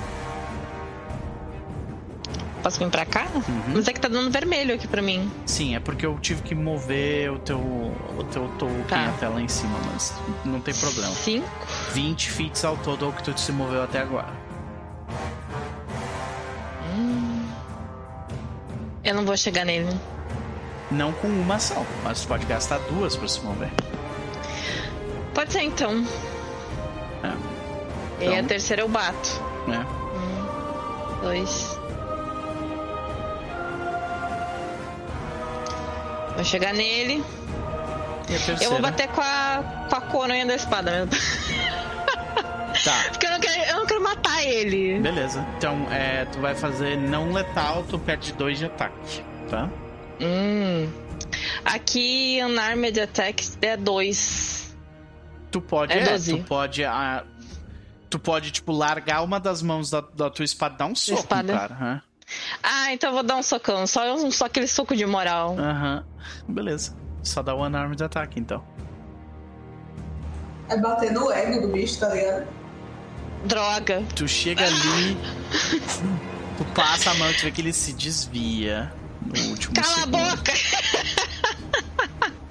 Posso 2.62 2.78
vir 2.80 2.90
pra 2.90 3.06
cá? 3.06 3.26
Uhum. 3.34 3.44
Mas 3.74 3.88
é 3.88 3.94
que 3.94 4.02
tá 4.02 4.08
dando 4.10 4.30
vermelho 4.30 4.76
aqui 4.76 4.88
pra 4.88 5.02
mim. 5.02 5.32
Sim, 5.46 5.76
é 5.76 5.80
porque 5.80 6.06
eu 6.06 6.18
tive 6.20 6.42
que 6.42 6.54
mover 6.54 7.32
o 7.32 7.40
teu, 7.40 7.58
o 7.58 8.24
teu 8.32 8.50
token 8.60 8.84
tá. 8.84 9.06
até 9.06 9.30
lá 9.30 9.40
em 9.42 9.48
cima, 9.48 9.78
mas 9.92 10.14
não 10.44 10.60
tem 10.60 10.74
problema. 10.74 11.10
5? 11.14 11.48
20 11.94 12.30
feet 12.30 12.66
ao 12.66 12.76
todo 12.78 13.06
é 13.06 13.08
o 13.08 13.14
que 13.14 13.24
tu 13.24 13.40
se 13.40 13.52
moveu 13.54 13.82
até 13.82 14.00
agora. 14.00 14.28
Hum. 16.96 17.46
Eu 19.06 19.16
não 19.16 19.26
vou 19.26 19.38
chegar 19.38 19.64
nele. 19.66 19.90
Não 20.92 21.14
com 21.14 21.28
uma 21.28 21.56
ação, 21.56 21.86
mas 22.04 22.22
tu 22.22 22.28
pode 22.28 22.46
gastar 22.46 22.80
duas 22.80 23.16
pra 23.16 23.28
se 23.28 23.40
mover. 23.42 23.72
Pode 25.34 25.54
ser 25.54 25.62
então. 25.62 26.06
É. 27.24 27.28
Então... 27.28 27.38
E 28.20 28.28
a 28.28 28.34
então- 28.34 28.48
terceira 28.48 28.82
eu 28.82 28.90
bato. 28.90 29.30
É. 29.68 29.80
Um, 29.80 31.22
dois, 31.22 31.79
Vou 36.40 36.46
chegar 36.46 36.74
nele. 36.74 37.22
Eu 38.62 38.70
vou 38.70 38.80
bater 38.80 39.10
com 39.10 39.20
a, 39.20 39.88
com 39.90 39.96
a 39.96 40.02
coronha 40.02 40.46
da 40.46 40.56
espada 40.56 41.06
mesmo. 41.06 41.12
Tá. 42.86 43.10
Porque 43.10 43.26
eu 43.26 43.32
não, 43.32 43.40
quero, 43.42 43.62
eu 43.64 43.78
não 43.78 43.86
quero 43.86 44.02
matar 44.02 44.44
ele. 44.44 45.00
Beleza. 45.00 45.46
Então, 45.58 45.92
é, 45.92 46.24
tu 46.26 46.40
vai 46.40 46.56
fazer 46.56 46.96
não 46.98 47.34
letal, 47.34 47.84
tu 47.84 48.00
perde 48.00 48.32
dois 48.32 48.58
de 48.58 48.68
ataque, 48.68 49.22
tá? 49.50 49.70
Hum. 50.22 50.90
Aqui, 51.66 52.40
Unarmed 52.42 53.02
Attack 53.02 53.50
é 53.62 53.76
dois. 53.76 54.78
Tu 55.52 55.60
pode, 55.60 55.92
é, 55.92 56.04
é 56.04 56.18
tu 56.18 56.38
pode. 56.44 56.86
A, 56.86 57.26
tu 58.10 58.18
pode, 58.18 58.52
tipo, 58.52 58.72
largar 58.72 59.24
uma 59.24 59.42
das 59.42 59.62
mãos 59.62 59.90
da, 59.90 60.00
da 60.00 60.30
tua 60.30 60.46
espada 60.46 60.76
e 60.76 60.78
dar 60.78 60.86
um 60.86 60.96
soco, 60.96 61.20
espada. 61.20 61.52
cara. 61.52 61.78
Hã? 61.82 62.02
Ah, 62.62 62.94
então 62.94 63.10
eu 63.10 63.14
vou 63.14 63.24
dar 63.24 63.36
um 63.36 63.44
socão. 63.44 63.86
Só, 63.88 64.30
só 64.32 64.46
aquele 64.46 64.68
soco 64.68 64.96
de 64.96 65.06
moral. 65.06 65.56
Aham. 65.58 66.04
Uhum. 66.48 66.54
Beleza. 66.54 66.96
Só 67.24 67.42
dá 67.42 67.54
one 67.54 67.76
arm 67.76 67.94
de 67.94 68.04
ataque, 68.04 68.40
então. 68.40 68.64
É 70.70 70.78
bater 70.78 71.12
no 71.12 71.32
ego 71.32 71.62
do 71.62 71.68
bicho, 71.74 72.00
tá 72.00 72.10
ligado? 72.10 72.48
Droga. 73.46 74.04
Tu 74.16 74.28
chega 74.28 74.66
ali, 74.66 75.18
tu 76.58 76.66
passa 76.76 77.12
a 77.12 77.14
mão, 77.16 77.32
tu 77.34 77.44
vê 77.44 77.52
que 77.52 77.62
ele 77.62 77.74
se 77.74 77.94
desvia 77.94 78.94
no 79.22 79.50
último 79.52 79.74
Cala 79.74 79.88
segundo. 79.88 80.16
a 80.18 80.36
boca! 80.36 80.54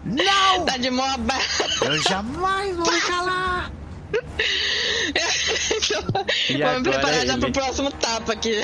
Não! 0.04 0.64
Tá 0.64 0.76
de 0.78 0.90
moba! 0.90 1.34
Eu 1.82 2.02
jamais 2.02 2.74
vou 2.74 2.90
me 2.90 3.00
calar! 3.02 3.70
e 6.48 6.62
Vou 6.62 6.74
me 6.74 6.82
preparar 6.82 7.26
já 7.26 7.36
pro 7.36 7.52
próximo 7.52 7.92
tapa 7.92 8.32
aqui. 8.32 8.62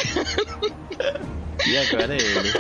E 1.66 1.78
agora 1.78 2.14
é 2.14 2.18
ele. 2.18 2.52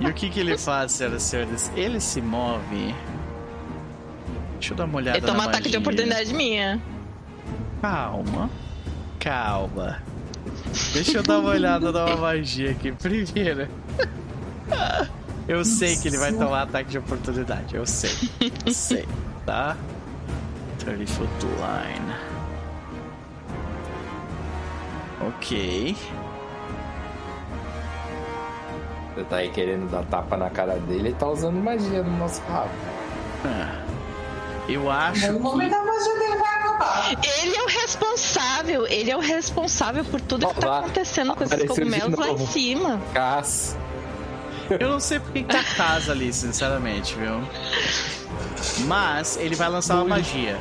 E 0.00 0.06
o 0.06 0.12
que 0.12 0.28
que 0.28 0.40
ele 0.40 0.58
faz, 0.58 0.92
senhoras 0.92 1.22
e 1.22 1.26
senhores? 1.26 1.72
Ele 1.74 2.00
se 2.00 2.20
move. 2.20 2.94
Deixa 4.54 4.72
eu 4.72 4.76
dar 4.76 4.84
uma 4.84 4.96
olhada 4.96 5.18
Ele 5.18 5.26
toma 5.26 5.44
na 5.44 5.50
ataque 5.50 5.70
de 5.70 5.76
oportunidade 5.76 6.34
minha. 6.34 6.80
Calma. 7.80 8.50
Calma. 9.20 10.02
Deixa 10.92 11.18
eu 11.18 11.22
dar 11.22 11.38
uma 11.38 11.50
olhada 11.50 11.92
numa 11.92 12.16
magia 12.16 12.70
aqui 12.72 12.92
primeiro. 12.92 13.68
Eu 15.46 15.64
sei 15.64 15.96
que 15.96 16.08
ele 16.08 16.18
vai 16.18 16.32
tomar 16.32 16.62
ataque 16.62 16.90
de 16.90 16.98
oportunidade. 16.98 17.74
Eu 17.74 17.86
sei. 17.86 18.10
Eu 18.66 18.72
sei, 18.72 19.08
tá? 19.46 19.76
30 20.78 21.06
foot 21.06 21.30
line. 21.46 22.14
Ok. 25.26 25.96
Você 29.18 29.24
tá 29.24 29.36
aí 29.38 29.50
querendo 29.50 29.90
dar 29.90 30.04
tapa 30.04 30.36
na 30.36 30.48
cara 30.48 30.76
dele 30.76 31.08
e 31.08 31.12
tá 31.12 31.26
usando 31.26 31.56
magia 31.56 32.04
no 32.04 32.18
nosso 32.18 32.40
rabo. 32.42 32.70
Ah, 33.44 33.82
eu 34.68 34.88
acho. 34.88 35.32
No 35.32 35.40
momento 35.40 35.74
a 35.74 35.82
magia 35.84 36.18
dele 36.20 36.36
vai 36.36 36.54
acabar. 36.54 37.16
Ele 37.42 37.56
é 37.56 37.62
o 37.64 37.66
responsável. 37.66 38.86
Ele 38.86 39.10
é 39.10 39.16
o 39.16 39.20
responsável 39.20 40.04
por 40.04 40.20
tudo 40.20 40.46
que 40.46 40.60
tá 40.60 40.78
acontecendo 40.78 41.34
com 41.34 41.42
esses 41.42 41.64
cogumelos 41.64 42.16
lá 42.16 42.28
em 42.28 42.46
cima. 42.46 43.00
Cas. 43.12 43.76
Eu 44.78 44.88
não 44.88 45.00
sei 45.00 45.18
porque 45.18 45.42
tá 45.42 45.64
casa 45.64 46.12
ali, 46.12 46.32
sinceramente, 46.32 47.16
viu? 47.16 47.40
Mas 48.86 49.36
ele 49.36 49.56
vai 49.56 49.68
lançar 49.68 49.96
uma 49.96 50.04
magia. 50.04 50.56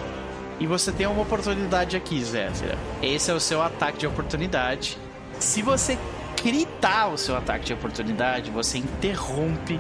E 0.59 0.65
você 0.65 0.91
tem 0.91 1.05
uma 1.05 1.21
oportunidade 1.21 1.95
aqui, 1.95 2.23
Zéfira. 2.23 2.75
Esse 3.03 3.29
é 3.29 3.35
o 3.35 3.39
seu 3.39 3.61
ataque 3.61 3.99
de 3.99 4.07
oportunidade. 4.07 4.97
Se 5.39 5.61
você 5.61 5.95
critar 6.47 7.07
o 7.07 7.17
seu 7.17 7.35
ataque 7.35 7.65
de 7.65 7.73
oportunidade, 7.73 8.49
você 8.49 8.77
interrompe 8.77 9.77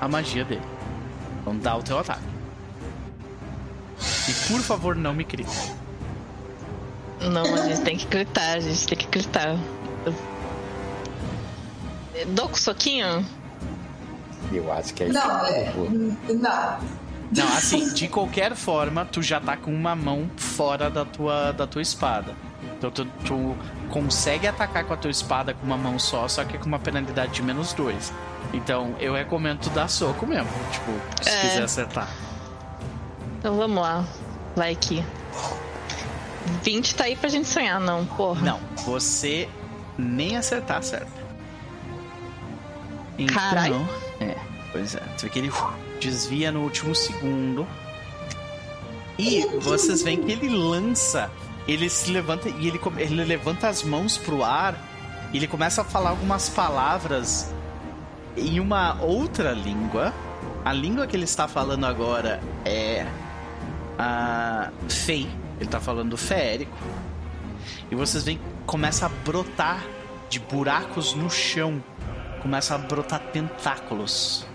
a 0.00 0.08
magia 0.08 0.46
dele. 0.46 0.62
Então 1.38 1.54
dá 1.58 1.76
o 1.76 1.82
teu 1.82 1.98
ataque. 1.98 2.24
E 4.26 4.32
por 4.48 4.60
favor, 4.62 4.96
não 4.96 5.12
me 5.12 5.24
crite. 5.24 5.74
Não, 7.20 7.42
a 7.42 7.68
gente 7.68 7.82
tem 7.82 7.98
que 7.98 8.06
gritar, 8.06 8.56
a 8.56 8.60
gente 8.60 8.86
tem 8.86 8.96
que 8.96 9.06
gritar. 9.08 9.58
Dou 12.28 12.48
com 12.48 12.56
soquinho? 12.56 13.22
Eu 14.50 14.72
acho 14.72 14.94
que 14.94 15.04
é 15.04 15.08
Não, 15.08 15.46
é, 15.46 15.70
não. 16.30 16.78
Não, 17.30 17.48
assim, 17.56 17.92
de 17.92 18.08
qualquer 18.08 18.56
forma, 18.56 19.04
tu 19.04 19.20
já 19.22 19.38
tá 19.38 19.54
com 19.54 19.70
uma 19.70 19.94
mão 19.94 20.30
fora 20.34 20.88
da 20.88 21.04
tua, 21.04 21.52
da 21.52 21.66
tua 21.66 21.82
espada. 21.82 22.34
Então 22.78 22.90
tu, 22.90 23.04
tu 23.26 23.54
consegue 23.90 24.46
atacar 24.46 24.84
com 24.84 24.94
a 24.94 24.96
tua 24.96 25.10
espada 25.10 25.52
com 25.52 25.66
uma 25.66 25.76
mão 25.76 25.98
só, 25.98 26.26
só 26.28 26.44
que 26.44 26.56
com 26.56 26.66
uma 26.66 26.78
penalidade 26.78 27.32
de 27.32 27.42
menos 27.42 27.72
dois. 27.72 28.12
Então 28.52 28.94
eu 28.98 29.14
recomendo 29.14 29.60
tu 29.60 29.70
dar 29.70 29.88
soco 29.88 30.26
mesmo, 30.26 30.50
tipo, 30.72 30.92
se 31.22 31.30
é. 31.30 31.40
quiser 31.40 31.62
acertar. 31.62 32.08
Então 33.38 33.56
vamos 33.56 33.82
lá. 33.82 34.04
Vai 34.56 34.72
aqui. 34.72 35.04
20 36.62 36.94
tá 36.94 37.04
aí 37.04 37.16
pra 37.16 37.28
gente 37.28 37.48
sonhar, 37.48 37.80
não, 37.80 38.04
porra. 38.04 38.40
Não, 38.42 38.60
você 38.84 39.48
nem 39.96 40.36
acertar 40.36 40.78
acerta. 40.78 41.20
Então, 43.18 43.34
Caralho. 43.34 43.88
É, 44.20 44.36
pois 44.72 44.94
é. 44.94 45.00
Tu 45.16 45.22
vê 45.22 45.28
que 45.28 45.38
ele 45.38 45.52
desvia 46.00 46.50
no 46.50 46.62
último 46.62 46.94
segundo. 46.94 47.66
E 49.18 49.44
vocês 49.60 50.02
veem 50.02 50.22
que 50.22 50.32
ele 50.32 50.48
lança 50.48 51.30
ele 51.72 51.88
se 51.88 52.10
levanta 52.10 52.48
e 52.48 52.68
ele, 52.68 52.80
ele 52.98 53.24
levanta 53.24 53.68
as 53.68 53.82
mãos 53.82 54.16
pro 54.16 54.42
ar 54.42 54.74
e 55.32 55.36
ele 55.36 55.46
começa 55.46 55.82
a 55.82 55.84
falar 55.84 56.10
algumas 56.10 56.48
palavras 56.48 57.52
em 58.36 58.58
uma 58.58 59.00
outra 59.00 59.52
língua. 59.52 60.12
A 60.64 60.72
língua 60.72 61.06
que 61.06 61.16
ele 61.16 61.24
está 61.24 61.46
falando 61.46 61.86
agora 61.86 62.40
é 62.64 63.06
a 63.98 64.70
Fei. 64.88 65.28
Ele 65.56 65.66
está 65.66 65.80
falando 65.80 66.16
feérico. 66.16 66.76
E 67.90 67.94
vocês 67.94 68.24
veem 68.24 68.40
começa 68.66 69.06
a 69.06 69.08
brotar 69.08 69.84
de 70.28 70.40
buracos 70.40 71.14
no 71.14 71.30
chão. 71.30 71.82
Começa 72.42 72.74
a 72.74 72.78
brotar 72.78 73.20
tentáculos. 73.32 74.46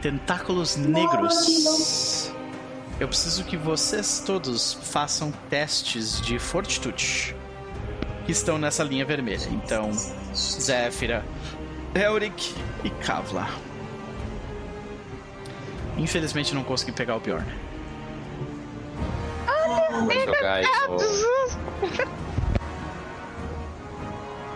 Tentáculos 0.00 0.76
negros. 0.76 2.32
Eu 3.00 3.08
preciso 3.08 3.44
que 3.44 3.56
vocês 3.56 4.22
todos 4.24 4.74
façam 4.74 5.32
testes 5.50 6.20
de 6.20 6.38
fortitude 6.38 7.34
que 8.24 8.32
estão 8.32 8.58
nessa 8.58 8.84
linha 8.84 9.04
vermelha. 9.04 9.48
Então, 9.50 9.90
Zéfira, 10.34 11.24
Elric 11.94 12.54
e 12.84 12.90
Kavla. 12.90 13.48
Infelizmente 15.96 16.54
não 16.54 16.62
consegui 16.64 16.92
pegar 16.92 17.16
o 17.16 17.20
jogar 20.24 20.62
isso. 20.62 21.58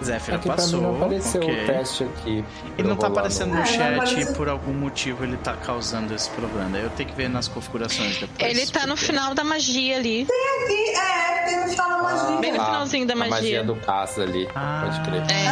Zéfira 0.03 0.37
aqui 0.37 0.49
passou. 0.49 0.81
Pra 0.81 0.89
mim 0.89 0.95
não 0.95 0.97
apareceu 1.05 1.43
okay. 1.43 1.63
o 1.63 1.67
teste 1.67 2.05
aqui. 2.05 2.45
Ele 2.79 2.89
não 2.89 2.97
tá 2.97 3.07
aparecendo 3.07 3.51
no, 3.51 3.61
no 3.61 3.67
chat 3.67 4.21
e 4.21 4.27
por 4.35 4.49
algum 4.49 4.73
motivo 4.73 5.25
ele 5.25 5.37
tá 5.37 5.55
causando 5.55 6.15
esse 6.15 6.31
problema. 6.31 6.79
Eu 6.79 6.91
tenho 6.91 7.09
que 7.09 7.15
ver 7.15 7.29
nas 7.29 7.49
configurações 7.49 8.19
depois. 8.19 8.51
Ele 8.51 8.67
tá 8.67 8.87
no 8.87 8.97
final 8.97 9.35
da 9.35 9.43
magia 9.45 9.97
ali. 9.97 10.27
Tem 10.27 10.37
aqui, 10.65 10.97
é, 10.97 11.45
tem 11.45 11.61
no 11.61 11.69
final 11.69 11.89
da 11.89 12.03
magia. 12.03 12.41
Bem 12.41 12.53
no 12.53 12.65
finalzinho 12.65 13.07
da 13.07 13.15
magia. 13.15 13.35
A 13.35 13.41
magia 13.41 13.65
do 13.65 13.77
caça 13.77 14.23
ali. 14.23 14.49
Ah, 14.55 14.83
pode 14.85 15.01
crer. 15.09 15.23
É. 15.31 15.47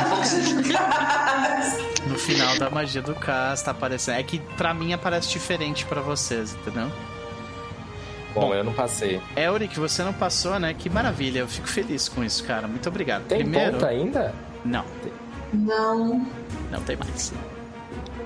no 2.09 2.19
final 2.19 2.59
da 2.59 2.71
magia 2.71 3.03
do 3.03 3.15
caça 3.15 3.65
tá 3.67 3.71
aparecendo. 3.71 4.19
É 4.19 4.23
que 4.23 4.39
pra 4.57 4.75
mim 4.75 4.93
aparece 4.93 5.31
diferente 5.31 5.85
pra 5.87 6.01
vocês, 6.01 6.55
entendeu? 6.55 6.91
Bom, 8.35 8.49
Bom, 8.49 8.55
eu 8.55 8.65
não 8.65 8.73
passei. 8.73 9.21
Elric, 9.37 9.79
você 9.79 10.03
não 10.03 10.13
passou, 10.13 10.59
né? 10.59 10.75
Que 10.75 10.91
maravilha. 10.91 11.41
Eu 11.41 11.49
fico 11.49 11.69
feliz 11.69 12.09
com 12.09 12.25
isso, 12.25 12.43
cara. 12.45 12.67
Muito 12.67 12.89
obrigado. 12.89 13.25
Tem 13.27 13.39
Primeiro... 13.39 13.73
ponto 13.73 13.87
ainda? 13.87 14.35
Não. 14.65 14.85
Não. 15.53 16.27
Não 16.71 16.81
tem 16.83 16.97
mais. 16.97 17.33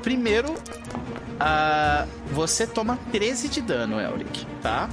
Primeiro, 0.03 0.53
uh, 0.53 2.09
você 2.33 2.67
toma 2.67 2.99
13 3.13 3.49
de 3.49 3.61
dano, 3.61 4.01
Elric, 4.01 4.47
tá? 4.63 4.89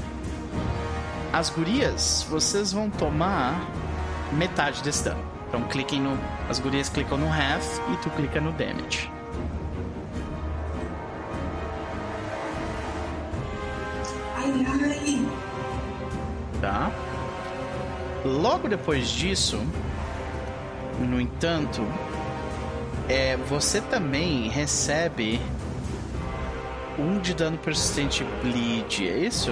As 1.32 1.50
gurias, 1.50 2.26
vocês 2.30 2.74
vão 2.74 2.90
tomar 2.90 3.70
metade 4.34 4.84
desse 4.84 5.06
dano. 5.06 5.24
Então 5.48 5.62
cliquem 5.64 6.02
no. 6.02 6.18
As 6.50 6.60
gurias 6.60 6.90
clicam 6.90 7.18
no 7.18 7.28
half 7.28 7.80
e 7.94 7.98
tu 7.98 8.10
clica 8.10 8.42
no 8.42 8.52
damage. 8.52 9.15
Ai, 14.46 14.66
ai. 14.70 15.28
Tá? 16.62 16.92
Logo 18.24 18.68
depois 18.68 19.10
disso, 19.10 19.60
no 21.00 21.20
entanto, 21.20 21.82
é, 23.10 23.38
você 23.38 23.82
também 23.82 24.48
recebe 24.50 25.42
um 26.98 27.20
de 27.20 27.34
dano 27.34 27.58
persistente 27.58 28.24
bleed, 28.42 29.08
é 29.08 29.18
isso? 29.18 29.52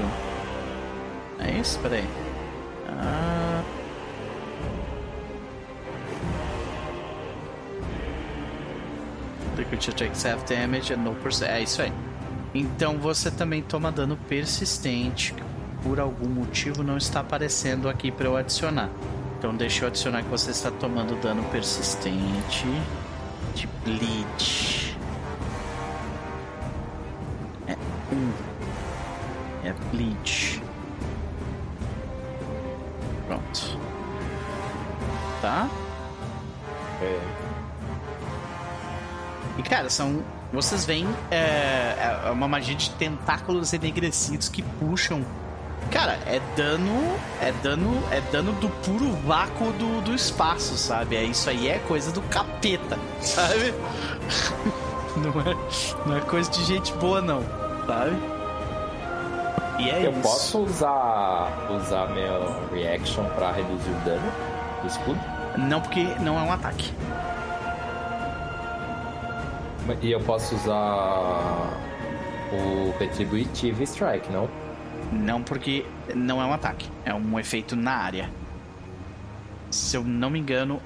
É 1.40 1.52
isso? 1.60 1.80
Peraí. 1.80 2.08
Ah. 2.88 3.64
Liquid 9.58 9.94
takes 9.96 10.26
half 10.26 10.44
damage 10.46 10.94
and 10.94 10.98
no 10.98 11.16
percent. 11.16 11.52
É 11.52 11.62
isso 11.62 11.82
aí. 11.82 11.92
Então 12.54 13.00
você 13.00 13.32
também 13.32 13.62
toma 13.62 13.92
dano 13.92 14.18
persistente. 14.30 15.34
Que 15.34 15.44
por 15.84 16.00
algum 16.00 16.30
motivo 16.30 16.82
não 16.82 16.98
está 16.98 17.20
aparecendo 17.20 17.90
aqui 17.90 18.12
para 18.12 18.26
eu 18.26 18.38
adicionar. 18.38 18.90
Então 19.38 19.54
deixa 19.54 19.84
eu 19.84 19.90
adicionar 19.90 20.24
que 20.24 20.30
você 20.30 20.52
está 20.52 20.72
tomando 20.72 21.20
dano 21.22 21.44
persistente 21.50 22.66
de 23.54 23.68
bleed. 23.84 24.98
É 27.68 27.76
um. 28.14 28.32
É 29.68 29.74
bleed. 29.92 30.62
Pronto. 33.28 33.78
Tá? 35.42 35.70
É. 37.02 37.20
E 39.58 39.64
cara, 39.64 39.90
são 39.90 40.24
vocês 40.54 40.86
veem 40.86 41.08
é, 41.32 42.20
é 42.26 42.30
uma 42.32 42.48
magia 42.48 42.76
de 42.76 42.90
tentáculos 42.92 43.74
enegrecidos 43.74 44.48
que 44.48 44.62
puxam. 44.62 45.26
Cara, 45.92 46.18
é 46.26 46.40
dano. 46.56 47.18
É 47.42 47.52
dano. 47.64 48.02
É 48.12 48.22
dano 48.32 48.54
do 48.54 48.70
puro 48.70 49.12
vácuo 49.26 49.72
do, 49.74 50.02
do 50.02 50.14
espaço, 50.14 50.78
sabe? 50.78 51.16
É 51.16 51.24
isso 51.24 51.50
aí 51.50 51.68
é 51.68 51.80
coisa 51.80 52.12
do 52.12 52.22
capeta, 52.24 52.98
sabe? 53.20 53.74
Não 55.16 55.30
é, 55.42 55.56
não 56.08 56.18
é 56.18 56.22
coisa 56.22 56.50
de 56.50 56.64
gente 56.64 56.92
boa, 56.94 57.22
não, 57.22 57.44
sabe? 57.86 58.18
E 59.78 59.88
é 59.88 60.08
Eu 60.08 60.12
isso. 60.12 60.22
posso 60.22 60.58
usar 60.64 61.68
usar 61.70 62.08
meu 62.08 62.68
reaction 62.74 63.24
para 63.36 63.52
reduzir 63.52 63.92
o 63.92 64.06
dano 64.06 64.32
do 64.82 64.88
escudo? 64.88 65.20
Não, 65.56 65.80
porque 65.80 66.04
não 66.20 66.40
é 66.40 66.42
um 66.42 66.52
ataque. 66.52 66.92
E 70.02 70.12
eu 70.12 70.20
posso 70.22 70.56
usar 70.56 71.78
o 72.52 72.94
Retributive 73.00 73.84
Strike, 73.84 74.32
não? 74.32 74.50
Não, 75.12 75.44
porque 75.44 75.86
não 76.16 76.42
é 76.42 76.46
um 76.46 76.54
ataque. 76.54 76.90
É 77.06 77.14
um 77.14 77.40
efeito 77.40 77.76
na 77.76 77.92
área. 77.92 78.30
Se 79.70 79.98
eu 79.98 80.04
não 80.04 80.30
me 80.30 80.40
engano, 80.40 80.82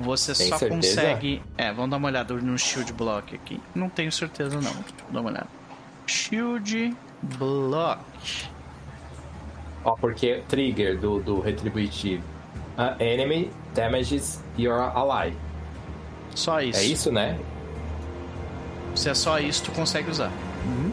você 0.00 0.32
Tem 0.32 0.48
só 0.48 0.58
certeza? 0.58 1.00
consegue. 1.02 1.42
É, 1.56 1.72
vamos 1.72 1.90
dar 1.90 1.96
uma 1.96 2.08
olhada 2.08 2.34
no 2.34 2.58
Shield 2.58 2.92
Block 2.92 3.34
aqui. 3.34 3.60
Não 3.74 3.88
tenho 3.88 4.10
certeza, 4.12 4.60
não. 4.60 4.72
Dar 5.10 5.20
uma 5.20 5.30
olhada. 5.30 5.48
Shield 6.06 6.96
Block. 7.22 8.00
Ó, 9.84 9.96
porque 9.96 10.42
trigger 10.48 10.98
do, 10.98 11.20
do 11.20 11.40
Retributive. 11.40 12.22
Uh, 12.78 12.94
enemy 13.02 13.50
damages 13.74 14.42
your 14.56 14.80
ally. 14.96 15.34
Só 16.34 16.60
isso. 16.60 16.78
É 16.78 16.84
isso, 16.84 17.12
né? 17.12 17.38
Se 18.94 19.08
é 19.08 19.14
só 19.14 19.38
isso, 19.38 19.64
tu 19.64 19.72
consegue 19.72 20.10
usar. 20.10 20.30
Uhum. 20.64 20.92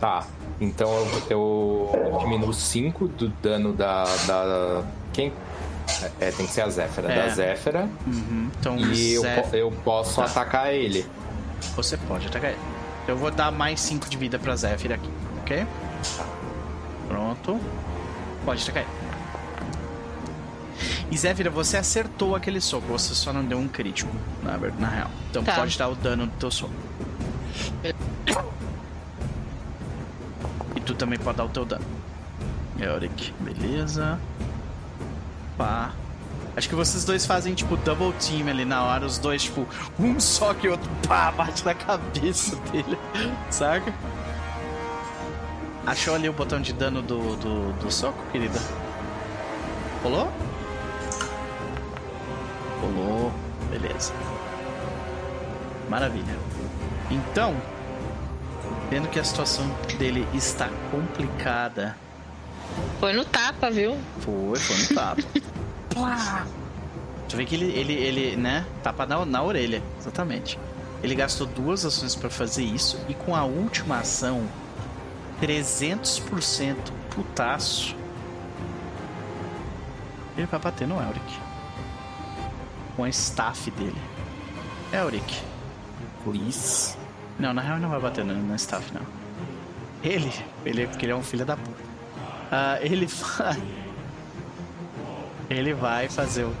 Tá. 0.00 0.26
Então 0.60 0.90
eu, 1.28 1.90
eu 2.10 2.18
diminuo 2.20 2.52
5 2.52 3.08
do 3.08 3.28
dano 3.28 3.72
da. 3.72 4.04
da 4.26 4.82
quem? 5.12 5.32
É, 6.20 6.30
tem 6.30 6.46
que 6.46 6.52
ser 6.52 6.62
a 6.62 6.68
Zéfira. 6.68 7.12
É. 7.12 7.22
Da 7.22 7.28
Zéfira. 7.34 7.88
Uhum. 8.06 8.50
Então, 8.58 8.76
e 8.78 9.14
eu, 9.14 9.24
eu 9.52 9.70
posso 9.84 10.16
tá. 10.16 10.26
atacar 10.26 10.72
ele. 10.72 11.06
Você 11.76 11.96
pode 11.96 12.26
atacar 12.26 12.50
ele. 12.50 12.60
Eu 13.06 13.16
vou 13.16 13.30
dar 13.30 13.50
mais 13.50 13.80
5 13.80 14.08
de 14.08 14.16
vida 14.16 14.38
pra 14.38 14.56
Zéfira 14.56 14.94
aqui, 14.94 15.10
ok? 15.42 15.66
Pronto. 17.08 17.60
Pode 18.44 18.62
atacar 18.62 18.82
ele. 18.82 19.03
E 21.10 21.18
Zéfira, 21.18 21.50
você 21.50 21.76
acertou 21.76 22.34
aquele 22.34 22.60
soco, 22.60 22.86
você 22.86 23.14
só 23.14 23.32
não 23.32 23.44
deu 23.44 23.58
um 23.58 23.68
crítico, 23.68 24.10
na, 24.42 24.56
na 24.56 24.88
real. 24.88 25.10
Então 25.30 25.44
tá. 25.44 25.54
pode 25.54 25.76
dar 25.78 25.88
o 25.88 25.94
dano 25.94 26.26
do 26.26 26.32
teu 26.32 26.50
soco. 26.50 26.72
E 30.74 30.80
tu 30.80 30.94
também 30.94 31.18
pode 31.18 31.38
dar 31.38 31.44
o 31.44 31.48
teu 31.48 31.64
dano. 31.64 31.84
Eoric, 32.80 33.32
beleza. 33.40 34.18
Pá. 35.56 35.92
Acho 36.56 36.68
que 36.68 36.74
vocês 36.74 37.04
dois 37.04 37.26
fazem 37.26 37.52
tipo 37.52 37.76
double 37.78 38.12
team 38.12 38.48
ali 38.48 38.64
na 38.64 38.84
hora, 38.84 39.04
os 39.04 39.18
dois, 39.18 39.42
tipo, 39.42 39.66
um 39.98 40.20
só 40.20 40.54
que 40.54 40.68
o 40.68 40.72
outro 40.72 40.88
pá, 41.06 41.32
bate 41.32 41.64
na 41.64 41.74
cabeça 41.74 42.54
dele, 42.70 42.96
saca? 43.50 43.92
Achou 45.84 46.14
ali 46.14 46.28
o 46.28 46.32
botão 46.32 46.60
de 46.60 46.72
dano 46.72 47.02
do, 47.02 47.36
do, 47.36 47.72
do 47.72 47.90
soco, 47.90 48.18
querida? 48.30 48.58
Rolou? 50.02 50.32
Rolou, 52.84 53.32
beleza. 53.70 54.12
Maravilha. 55.88 56.36
Então, 57.10 57.54
vendo 58.90 59.08
que 59.08 59.18
a 59.18 59.24
situação 59.24 59.66
dele 59.98 60.26
está 60.34 60.68
complicada. 60.90 61.96
Foi 63.00 63.12
no 63.14 63.24
tapa, 63.24 63.70
viu? 63.70 63.96
Foi, 64.20 64.58
foi 64.58 64.76
no 64.76 64.94
tapa. 64.94 65.22
Plá! 65.88 66.46
Tu 67.28 67.36
vê 67.36 67.46
que 67.46 67.54
ele, 67.54 67.72
ele, 67.72 67.92
ele 67.94 68.36
né? 68.36 68.66
Tapa 68.82 69.06
na, 69.06 69.24
na 69.24 69.42
orelha, 69.42 69.82
exatamente. 69.98 70.58
Ele 71.02 71.14
gastou 71.14 71.46
duas 71.46 71.84
ações 71.84 72.14
para 72.14 72.28
fazer 72.28 72.64
isso 72.64 72.98
e 73.08 73.14
com 73.14 73.34
a 73.34 73.44
última 73.44 73.98
ação, 73.98 74.46
300% 75.40 76.76
putaço. 77.14 77.96
Ele 80.36 80.46
vai 80.46 80.60
bater 80.60 80.86
no 80.86 81.00
Elric. 81.00 81.43
Com 82.96 83.04
a 83.04 83.08
staff 83.08 83.70
dele. 83.72 84.00
Elric. 84.92 85.42
Please. 86.22 86.96
Não, 87.38 87.52
na 87.52 87.60
real 87.60 87.78
não 87.78 87.88
vai 87.88 88.00
bater 88.00 88.24
no, 88.24 88.34
no 88.34 88.54
staff, 88.54 88.92
não. 88.92 89.02
Ele, 90.02 90.32
ele, 90.64 90.86
porque 90.86 91.06
ele 91.06 91.12
é 91.12 91.16
um 91.16 91.22
filho 91.22 91.44
da 91.44 91.56
puta. 91.56 91.82
Uh, 91.82 92.78
ele 92.80 93.06
vai. 93.38 93.62
Ele 95.50 95.74
vai 95.74 96.08
fazer 96.08 96.44
o, 96.44 96.54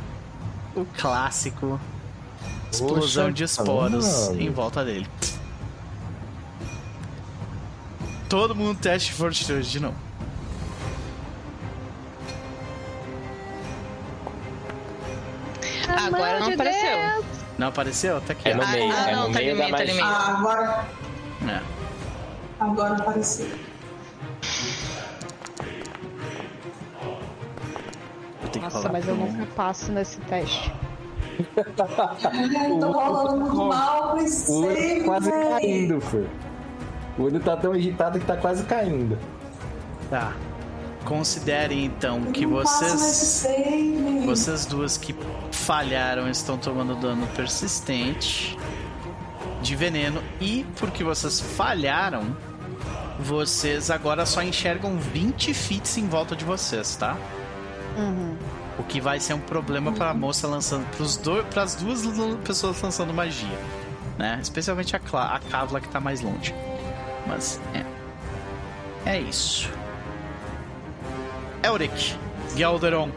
o 0.74 0.84
clássico 0.96 1.80
explosão 2.74 3.30
de 3.30 3.44
esporos 3.44 4.28
em 4.30 4.50
volta 4.50 4.84
dele. 4.84 5.06
Todo 8.28 8.54
mundo 8.54 8.78
teste 8.78 9.12
Fortitude 9.12 9.70
de 9.70 9.80
novo. 9.80 10.03
Agora 15.96 16.40
não 16.40 16.52
apareceu. 16.52 17.24
Não 17.58 17.68
apareceu? 17.68 18.20
Tá 18.20 18.32
aqui. 18.32 18.48
É 18.48 18.54
no 18.54 18.66
meio, 18.68 18.92
ah, 18.92 19.10
é 19.10 19.14
não, 19.14 19.28
no 19.28 19.32
tá 19.32 19.38
meio 19.38 19.56
da 19.56 19.68
magia. 19.68 20.04
Ah, 20.04 20.36
agora. 20.38 20.84
É. 21.48 21.60
Agora 22.60 22.96
apareceu. 22.96 23.50
Nossa, 28.60 28.88
mas 28.88 29.06
eu 29.06 29.14
nunca 29.16 29.46
passo 29.54 29.92
nesse 29.92 30.18
teste. 30.22 30.72
Ai, 31.56 32.78
tô 32.78 32.92
rolando 32.92 33.40
muito 33.40 33.64
mal, 33.64 34.16
O 34.48 34.62
olho 34.62 34.98
tá 34.98 35.04
quase 35.04 35.30
caindo, 35.30 36.00
Fê. 36.00 36.24
O 37.18 37.22
olho 37.24 37.40
tá 37.40 37.56
tão 37.56 37.74
irritado 37.74 38.18
que 38.18 38.26
tá 38.26 38.36
quase 38.36 38.64
caindo. 38.64 39.18
Tá. 40.10 40.32
Considerem 41.04 41.84
então 41.84 42.32
que 42.32 42.46
vocês. 42.46 43.46
Vocês 44.24 44.66
duas 44.66 44.96
que 44.96 45.14
falharam 45.52 46.28
estão 46.28 46.56
tomando 46.56 46.94
dano 46.94 47.26
persistente 47.28 48.56
de 49.60 49.76
veneno. 49.76 50.22
E 50.40 50.64
porque 50.78 51.04
vocês 51.04 51.40
falharam, 51.40 52.36
vocês 53.18 53.90
agora 53.90 54.24
só 54.24 54.42
enxergam 54.42 54.98
20 54.98 55.52
fits 55.52 55.98
em 55.98 56.08
volta 56.08 56.34
de 56.34 56.44
vocês, 56.44 56.96
tá? 56.96 57.16
Uhum. 57.96 58.36
O 58.78 58.82
que 58.82 59.00
vai 59.00 59.20
ser 59.20 59.34
um 59.34 59.40
problema 59.40 59.92
para 59.92 60.10
a 60.10 60.14
moça 60.14 60.48
lançando. 60.48 60.84
Para 61.50 61.62
as 61.62 61.74
duas 61.74 62.02
pessoas 62.44 62.80
lançando 62.80 63.12
magia. 63.12 63.58
Né? 64.18 64.38
Especialmente 64.40 64.94
a, 64.94 64.98
Cla 64.98 65.34
a 65.34 65.40
Kavla 65.40 65.80
que 65.80 65.88
tá 65.88 66.00
mais 66.00 66.20
longe. 66.20 66.54
Mas 67.26 67.60
é. 67.74 67.84
É 69.10 69.20
isso. 69.20 69.70
Elric, 71.64 72.14
Galderon. 72.56 73.10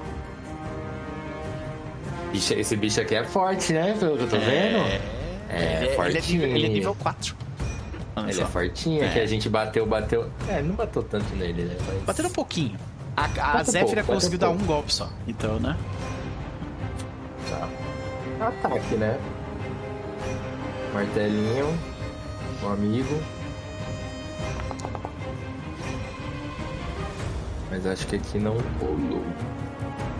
Esse 2.33 2.75
bicho 2.75 3.01
aqui 3.01 3.15
é 3.15 3.23
forte, 3.23 3.73
né? 3.73 3.95
Pelo 3.99 4.17
que 4.17 4.23
eu 4.23 4.29
tô 4.29 4.35
é... 4.35 4.39
vendo. 4.39 5.17
É, 5.49 5.83
ele, 5.83 5.95
fortinho. 5.95 6.43
Ele 6.43 6.45
é, 6.47 6.47
nível, 6.47 6.57
ele 6.57 6.65
é 6.65 6.69
nível 6.69 6.95
4. 6.95 7.35
Olha 8.15 8.25
ele 8.25 8.33
só. 8.33 8.43
é 8.43 8.45
fortinho, 8.45 9.03
é. 9.03 9.09
que 9.09 9.19
a 9.19 9.25
gente 9.25 9.49
bateu, 9.49 9.85
bateu. 9.85 10.29
É, 10.47 10.61
não 10.61 10.75
bateu 10.75 11.03
tanto 11.03 11.35
nele, 11.35 11.63
né? 11.63 11.75
Mas... 11.87 12.03
Bateu 12.03 12.25
um 12.25 12.31
pouquinho. 12.31 12.77
A, 13.15 13.59
a 13.59 13.63
Zéfira 13.63 14.03
conseguiu 14.03 14.37
dar 14.37 14.49
um 14.49 14.57
golpe 14.57 14.93
só, 14.93 15.09
então, 15.27 15.59
né? 15.59 15.75
Tá. 17.49 17.69
Ataque, 18.47 18.95
né? 18.95 19.17
Martelinho. 20.93 21.77
Um 22.63 22.69
amigo. 22.69 23.36
Mas 27.69 27.85
acho 27.85 28.07
que 28.07 28.15
aqui 28.15 28.39
não 28.39 28.57
rolou. 28.79 29.23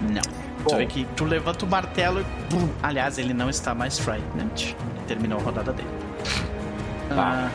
Não. 0.01 0.21
Bom. 0.63 0.69
Tu 0.69 0.75
vê 0.75 0.85
que 0.85 1.05
tu 1.15 1.25
levanta 1.25 1.65
o 1.65 1.67
martelo 1.67 2.21
e. 2.21 2.23
Bum. 2.53 2.69
Aliás, 2.83 3.17
ele 3.17 3.33
não 3.33 3.49
está 3.49 3.73
mais 3.73 3.99
frightened. 3.99 4.75
Terminou 5.07 5.39
a 5.39 5.43
rodada 5.43 5.71
dele. 5.71 5.89
Tá. 7.09 7.49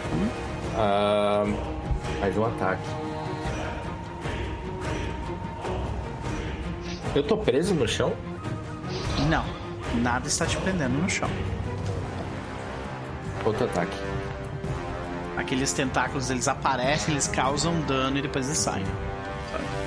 Ah, 0.74 1.44
hum. 1.44 1.56
mais 2.20 2.36
um 2.36 2.46
ataque. 2.46 2.82
Eu 7.14 7.22
tô 7.22 7.36
preso 7.36 7.74
no 7.74 7.86
chão? 7.86 8.14
Não. 9.28 9.44
Nada 10.00 10.26
está 10.26 10.46
te 10.46 10.56
prendendo 10.56 10.94
no 10.94 11.10
chão. 11.10 11.28
Outro 13.44 13.66
ataque. 13.66 13.96
Aqueles 15.36 15.72
tentáculos, 15.72 16.30
eles 16.30 16.48
aparecem, 16.48 17.12
eles 17.12 17.28
causam 17.28 17.78
dano 17.82 18.16
e 18.16 18.22
depois 18.22 18.46
eles 18.46 18.58
saem. 18.58 18.84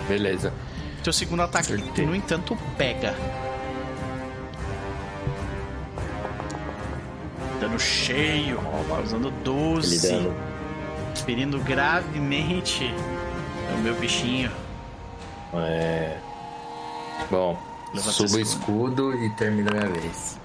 Beleza. 0.07 0.53
Teu 1.03 1.13
segundo 1.13 1.41
ataque, 1.43 1.73
Acertei. 1.73 2.05
no 2.05 2.15
entanto, 2.15 2.57
pega. 2.77 3.13
Dano 7.59 7.79
cheio, 7.79 8.59
causando 8.87 9.31
12. 9.31 10.31
Ferindo 11.25 11.59
gravemente 11.59 12.93
o 13.73 13.77
meu 13.81 13.95
bichinho. 13.95 14.51
É. 15.53 16.17
Bom, 17.31 17.57
subo 17.95 18.35
o 18.35 18.39
escudo 18.39 19.13
e 19.13 19.29
termina 19.31 19.71
a 19.71 19.73
minha 19.73 19.87
vez. 19.87 20.37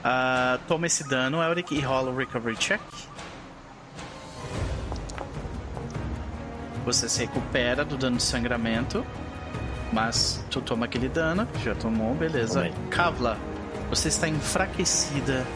Uh, 0.00 0.58
toma 0.66 0.86
esse 0.86 1.06
dano, 1.08 1.42
Elric, 1.42 1.72
e 1.74 1.80
rola 1.80 2.10
o 2.10 2.16
recovery 2.16 2.56
check. 2.56 2.80
Você 6.92 7.08
se 7.08 7.20
recupera 7.20 7.84
do 7.84 7.96
dano 7.96 8.16
de 8.16 8.22
sangramento. 8.24 9.06
Mas 9.92 10.44
tu 10.50 10.60
toma 10.60 10.86
aquele 10.86 11.08
dano, 11.08 11.46
já 11.62 11.72
tomou, 11.72 12.16
beleza. 12.16 12.54
Tomei. 12.54 12.74
Kavla, 12.90 13.38
você 13.88 14.08
está 14.08 14.28
enfraquecida. 14.28 15.46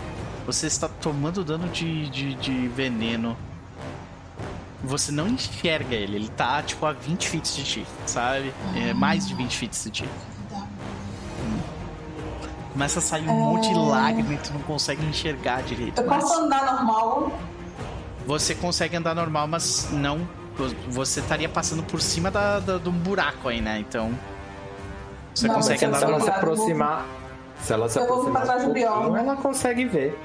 Você 0.46 0.68
está 0.68 0.86
tomando 0.88 1.42
dano 1.42 1.68
de, 1.68 2.08
de, 2.08 2.34
de, 2.34 2.68
veneno. 2.68 3.36
Você 4.84 5.10
não 5.10 5.26
enxerga 5.26 5.96
ele, 5.96 6.16
ele 6.16 6.28
tá 6.28 6.62
tipo 6.62 6.86
a 6.86 6.92
20 6.92 7.28
feet 7.28 7.54
de 7.56 7.64
ti, 7.64 7.86
sabe? 8.06 8.52
É 8.76 8.94
mais 8.94 9.26
de 9.26 9.34
20 9.34 9.56
feet 9.56 9.82
de 9.84 9.90
ti. 9.90 10.08
Começa 12.72 13.00
a 13.00 13.02
sair 13.02 13.26
um 13.26 13.30
é... 13.30 13.34
monte 13.34 13.68
de 13.68 13.74
lágrimas 13.74 14.34
e 14.34 14.36
tu 14.36 14.52
não 14.52 14.60
consegue 14.62 15.04
enxergar 15.04 15.62
direito. 15.62 16.00
Eu 16.00 16.06
posso 16.06 16.32
andar 16.34 16.74
normal? 16.74 17.32
Você 18.24 18.54
consegue 18.54 18.96
andar 18.96 19.14
normal, 19.16 19.48
mas 19.48 19.88
não 19.90 20.43
você 20.88 21.20
estaria 21.20 21.48
passando 21.48 21.82
por 21.82 22.00
cima 22.00 22.30
da, 22.30 22.60
da, 22.60 22.78
de 22.78 22.88
um 22.88 22.92
buraco 22.92 23.48
aí, 23.48 23.60
né? 23.60 23.78
Então. 23.78 24.12
Você 25.34 25.48
não, 25.48 25.56
consegue 25.56 25.84
andar. 25.84 25.98
Se 25.98 26.04
ela 26.04 26.20
se 26.20 26.30
aproximar. 26.30 27.06
Se 27.60 27.72
ela 27.72 27.88
se 27.88 27.98
aproximar. 27.98 28.64
do 28.64 28.72
Bjorn. 28.72 29.18
Ela 29.18 29.36
consegue 29.36 29.84
ver. 29.84 30.18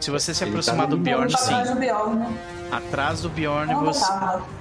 Se 0.00 0.10
você 0.10 0.34
se 0.34 0.44
Ele 0.44 0.50
aproximar 0.50 0.86
tá 0.86 0.90
do 0.90 0.96
Bjorn, 0.98 1.30
sim. 1.30 1.54
Atrás 1.54 1.70
do 1.70 1.76
Bjorn, 1.76 2.26
Atrás 2.70 3.20
do 3.20 3.28
Bjorn, 3.28 3.74
você. 3.76 4.12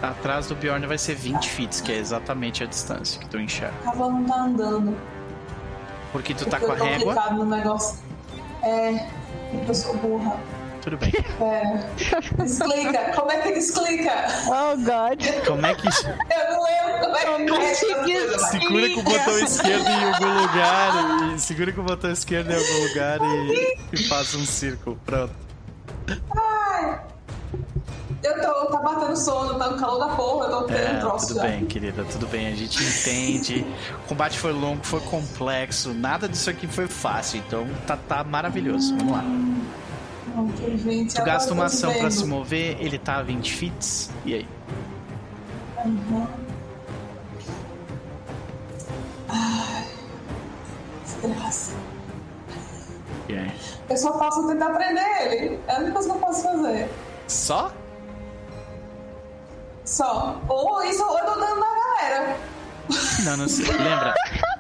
Atrás 0.02 0.48
do 0.48 0.56
Bjorn 0.56 0.86
vai 0.86 0.98
ser 0.98 1.16
20 1.16 1.50
feet, 1.50 1.82
que 1.82 1.92
é 1.92 1.98
exatamente 1.98 2.64
a 2.64 2.68
distância 2.68 3.20
que 3.20 3.28
tu 3.28 3.40
enxerga. 3.40 3.74
A 3.82 3.92
Cavalo 3.92 4.12
não 4.14 4.26
tá 4.26 4.42
andando. 4.42 4.98
Porque 6.12 6.34
tu 6.34 6.46
tá 6.46 6.60
Porque 6.60 6.72
tá 6.72 6.78
com 6.78 6.84
a 6.84 6.88
régua. 6.88 7.30
no 7.32 7.46
negócio. 7.46 7.98
É. 8.62 9.10
Eu 9.68 9.74
sou 9.74 9.96
burra. 9.98 10.38
Tudo 10.84 10.98
bem. 10.98 11.14
É. 11.42 12.44
Explica. 12.44 13.12
Como 13.16 13.32
é 13.32 13.38
que 13.42 13.50
explica? 13.58 14.12
Oh, 14.48 14.76
God. 14.76 15.46
Como 15.48 15.66
é 15.66 15.76
que. 15.76 15.88
Eu 15.88 16.52
não 16.52 16.64
lembro 16.64 17.00
como 17.00 17.16
é 17.16 17.74
que 17.74 18.12
é. 18.12 18.38
Segura 18.40 18.90
com 18.94 19.00
o 19.00 19.04
botão 19.04 19.40
esquerdo 19.40 19.88
em 19.88 20.04
algum 20.04 20.42
lugar. 20.42 21.34
E 21.36 21.40
segura 21.40 21.72
com 21.72 21.82
o 21.82 21.84
botão 21.86 22.12
esquerdo 22.12 22.52
em 22.52 22.56
algum 22.56 22.88
lugar 22.88 23.20
e, 23.22 23.78
e 23.94 24.08
faça 24.10 24.38
um 24.38 24.46
círculo. 24.46 25.00
Pronto. 25.06 25.34
Ai. 26.36 27.02
Eu 28.22 28.42
tô, 28.42 28.66
tá 28.68 28.80
batendo 28.80 29.18
sono, 29.18 29.60
tá 29.60 29.70
no 29.70 29.78
calor 29.78 30.00
da 30.00 30.16
porra, 30.16 30.46
eu 30.46 30.52
tô 30.52 30.64
tendo 30.64 30.78
é, 30.78 31.00
troço 31.00 31.28
Tudo 31.28 31.38
já. 31.38 31.44
bem, 31.44 31.66
querida, 31.66 32.06
tudo 32.06 32.26
bem, 32.28 32.48
a 32.48 32.56
gente 32.56 32.82
entende. 32.82 33.66
o 34.06 34.08
combate 34.08 34.40
foi 34.40 34.54
longo, 34.54 34.82
foi 34.82 35.02
complexo, 35.02 35.94
nada 35.94 36.30
disso 36.30 36.50
aqui 36.50 36.66
foi 36.66 36.88
fácil, 36.88 37.40
então 37.46 37.68
tá, 37.86 37.98
tá 37.98 38.24
maravilhoso. 38.24 38.96
Vamos 38.96 39.12
lá. 39.12 39.24
Gente. 40.78 41.14
Tu 41.14 41.24
gasta 41.24 41.54
uma 41.54 41.66
ação 41.66 41.94
pra 41.94 42.10
se 42.10 42.26
mover, 42.26 42.78
ele 42.80 42.98
tá 42.98 43.18
a 43.18 43.24
20 43.24 43.54
fits. 43.54 44.10
E 44.26 44.34
aí? 44.34 44.48
Uhum. 45.86 46.28
Ai, 49.30 49.86
desgraça. 51.06 51.74
Aí? 53.30 53.52
Eu 53.90 53.98
só 53.98 54.12
posso 54.14 54.48
tentar 54.48 54.70
prender 54.72 55.04
ele. 55.22 55.60
É 55.68 55.76
a 55.76 55.80
única 55.80 55.94
coisa 55.94 56.10
que 56.10 56.16
eu 56.16 56.20
posso 56.20 56.44
fazer. 56.44 56.90
Só? 57.28 57.72
Só. 59.86 60.42
Ou 60.48 60.84
isso, 60.84 61.04
ou 61.04 61.18
eu 61.18 61.26
tô 61.26 61.40
dando 61.40 61.60
na 61.60 61.68
galera. 61.68 62.38
Não, 63.24 63.38
não 63.38 63.48
sei. 63.48 63.66
Lembra? 63.66 64.14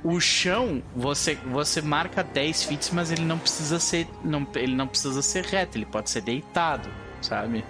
O 0.03 0.19
chão, 0.19 0.81
você, 0.95 1.35
você 1.35 1.81
marca 1.81 2.23
10 2.23 2.63
fits, 2.63 2.89
mas 2.91 3.11
ele 3.11 3.23
não 3.23 3.39
precisa 3.39 3.79
ser. 3.79 4.07
Não, 4.23 4.45
ele 4.55 4.75
não 4.75 4.87
precisa 4.87 5.21
ser 5.21 5.45
reto, 5.45 5.77
ele 5.77 5.85
pode 5.85 6.09
ser 6.09 6.21
deitado, 6.21 6.89
sabe? 7.21 7.63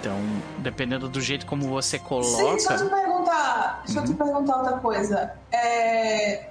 Então, 0.00 0.18
dependendo 0.58 1.08
do 1.08 1.20
jeito 1.20 1.46
como 1.46 1.68
você 1.68 1.98
coloca. 1.98 2.28
Sim, 2.28 2.50
deixa 2.50 2.74
eu 2.74 2.88
te 2.88 2.94
perguntar. 2.94 3.82
Deixa 3.84 4.00
uhum. 4.00 4.04
eu 4.04 4.04
te 4.04 4.10
uhum. 4.10 4.26
perguntar 4.26 4.56
outra 4.56 4.78
coisa. 4.78 5.32
É. 5.50 6.48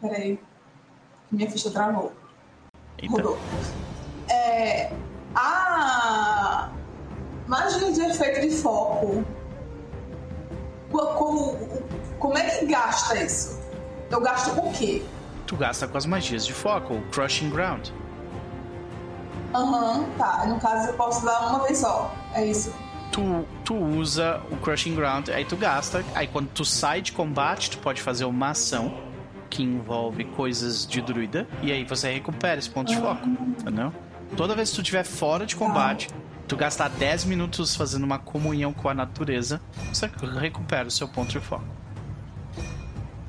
Peraí. 0.00 0.38
Minha 1.30 1.50
ficha 1.50 1.70
travou. 1.70 2.12
Rodou. 3.08 3.38
É. 4.28 4.90
A 5.34 6.70
magia 7.46 7.92
de 7.92 8.00
efeito 8.00 8.40
de 8.40 8.50
foco. 8.50 9.24
Como, 10.90 11.56
como 12.18 12.38
é 12.38 12.42
que 12.48 12.66
gasta 12.66 13.22
isso? 13.22 13.60
Eu 14.10 14.20
gasto 14.20 14.54
com 14.54 14.68
o 14.68 14.72
quê? 14.72 15.02
Tu 15.46 15.56
gasta 15.56 15.86
com 15.86 15.96
as 15.96 16.06
magias 16.06 16.46
de 16.46 16.52
foco, 16.52 16.94
o 16.94 17.02
Crushing 17.10 17.50
Ground. 17.50 17.88
Aham, 19.54 20.00
uhum, 20.00 20.10
tá. 20.18 20.44
No 20.46 20.60
caso 20.60 20.88
eu 20.88 20.94
posso 20.94 21.24
dar 21.24 21.48
uma 21.48 21.64
vez 21.64 21.78
só. 21.78 22.14
É 22.34 22.44
isso. 22.44 22.72
Tu, 23.10 23.44
tu 23.64 23.74
usa 23.74 24.40
o 24.50 24.56
Crushing 24.56 24.94
Ground, 24.94 25.30
aí 25.30 25.44
tu 25.44 25.56
gasta. 25.56 26.04
Aí 26.14 26.26
quando 26.26 26.48
tu 26.48 26.64
sai 26.64 27.00
de 27.00 27.12
combate, 27.12 27.70
tu 27.70 27.78
pode 27.78 28.02
fazer 28.02 28.24
uma 28.24 28.50
ação 28.50 28.94
que 29.48 29.62
envolve 29.62 30.24
coisas 30.24 30.86
de 30.86 31.00
druida. 31.00 31.46
E 31.62 31.72
aí 31.72 31.84
você 31.84 32.12
recupera 32.12 32.58
esse 32.58 32.68
ponto 32.68 32.88
de 32.88 33.00
foco. 33.00 33.26
Entendeu? 33.26 33.92
Toda 34.36 34.54
vez 34.54 34.68
que 34.70 34.76
tu 34.76 34.82
estiver 34.82 35.04
fora 35.04 35.46
de 35.46 35.56
combate, 35.56 36.08
tu 36.48 36.56
gastar 36.56 36.88
10 36.88 37.26
minutos 37.26 37.76
fazendo 37.76 38.04
uma 38.04 38.18
comunhão 38.18 38.72
com 38.72 38.88
a 38.88 38.94
natureza, 38.94 39.60
você 39.92 40.10
recupera 40.40 40.88
o 40.88 40.90
seu 40.90 41.06
ponto 41.06 41.30
de 41.30 41.40
foco. 41.40 41.64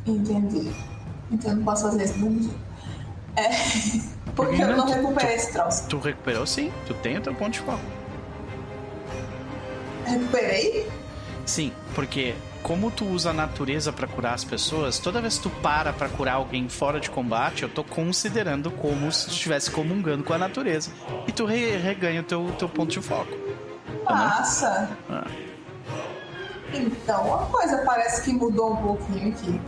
Entendi. 0.06 0.72
Então 1.30 1.52
eu 1.52 1.58
não 1.58 1.66
posso 1.66 1.84
fazer 1.84 2.06
isso 2.06 2.14
dia. 2.14 2.52
É. 3.36 3.50
Porque 4.36 4.62
eu 4.62 4.78
não 4.78 4.88
recuperei 4.88 5.36
esse 5.36 5.52
troço. 5.52 5.88
Tu 5.90 6.00
recuperou 6.00 6.48
sim, 6.48 6.72
tu 6.88 6.94
tem 6.96 7.18
o 7.18 7.22
teu 7.22 7.36
ponto 7.36 7.52
de 7.52 7.60
foco. 7.60 7.84
Recuperei? 10.06 10.90
Sim, 11.46 11.72
porque 11.94 12.36
como 12.64 12.92
tu 12.92 13.06
usa 13.06 13.32
a 13.32 13.34
natureza 13.34 13.92
para 13.92 14.08
curar 14.08 14.34
as 14.34 14.44
pessoas, 14.44 15.00
toda 15.00 15.22
vez 15.22 15.38
que 15.38 15.44
tu 15.44 15.50
para 15.50 15.94
para 15.94 16.10
curar 16.10 16.36
alguém 16.36 16.68
fora 16.70 17.00
de 17.00 17.10
combate, 17.10 17.64
eu 17.64 17.70
tô 17.70 17.84
considerando 17.84 18.70
como 18.72 19.12
se 19.12 19.26
tu 19.26 19.32
estivesse 19.32 19.72
comungando 19.72 20.24
com 20.24 20.34
a 20.34 20.38
natureza. 20.38 20.92
E 21.28 21.32
tu 21.32 21.46
re 21.46 21.78
reganha 21.78 22.22
o 22.22 22.24
teu, 22.24 22.52
teu 22.58 22.70
ponto 22.70 22.92
de 22.92 23.02
foco. 23.02 23.32
Tá 24.06 24.14
Massa! 24.14 24.90
Ah. 25.10 25.28
Então 26.74 27.34
a 27.34 27.46
coisa 27.46 27.78
parece 27.80 28.24
que 28.24 28.34
mudou 28.34 28.74
um 28.74 28.78
pouquinho 28.78 29.30
aqui. 29.30 29.62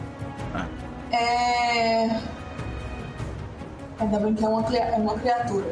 Ah. 0.53 0.67
É. 1.15 2.19
Ainda 3.99 4.19
bem 4.19 4.33
que 4.33 4.43
é 4.43 4.47
uma, 4.47 4.75
é 4.75 4.95
uma 4.95 5.13
criatura. 5.15 5.65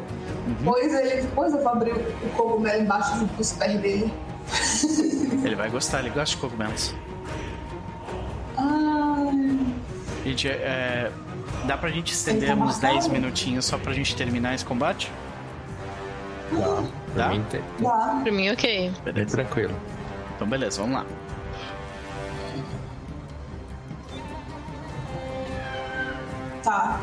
Uhum. 0.46 0.56
Pois 0.64 0.94
ele. 0.94 1.28
Pois 1.34 1.52
eu 1.52 1.62
vou 1.62 1.72
abrir 1.72 1.92
o 1.92 2.30
cogumelo 2.36 2.82
embaixo 2.82 3.24
dos 3.24 3.52
pés 3.52 3.80
dele. 3.80 4.12
ele 5.44 5.54
vai 5.54 5.70
gostar, 5.70 6.00
ele 6.00 6.10
gosta 6.10 6.34
de 6.34 6.40
cogumelos. 6.40 6.94
Gente, 10.30 10.48
é, 10.48 11.10
dá 11.64 11.76
pra 11.76 11.90
gente 11.90 12.12
estender 12.12 12.56
uns 12.56 12.78
10 12.78 13.08
minutinhos 13.08 13.64
só 13.64 13.76
pra 13.76 13.92
gente 13.92 14.14
terminar 14.14 14.54
esse 14.54 14.64
combate? 14.64 15.10
Dá. 16.52 16.82
Dá? 17.16 17.24
Pra 17.24 17.28
mim, 17.30 17.44
Dá. 17.80 18.20
Pra 18.22 18.32
mim 18.32 18.50
ok. 18.50 18.92
Beleza. 19.04 19.36
Tranquilo. 19.36 19.74
Então 20.36 20.48
beleza, 20.48 20.80
vamos 20.82 20.98
lá. 20.98 21.06
Tá. 26.62 27.00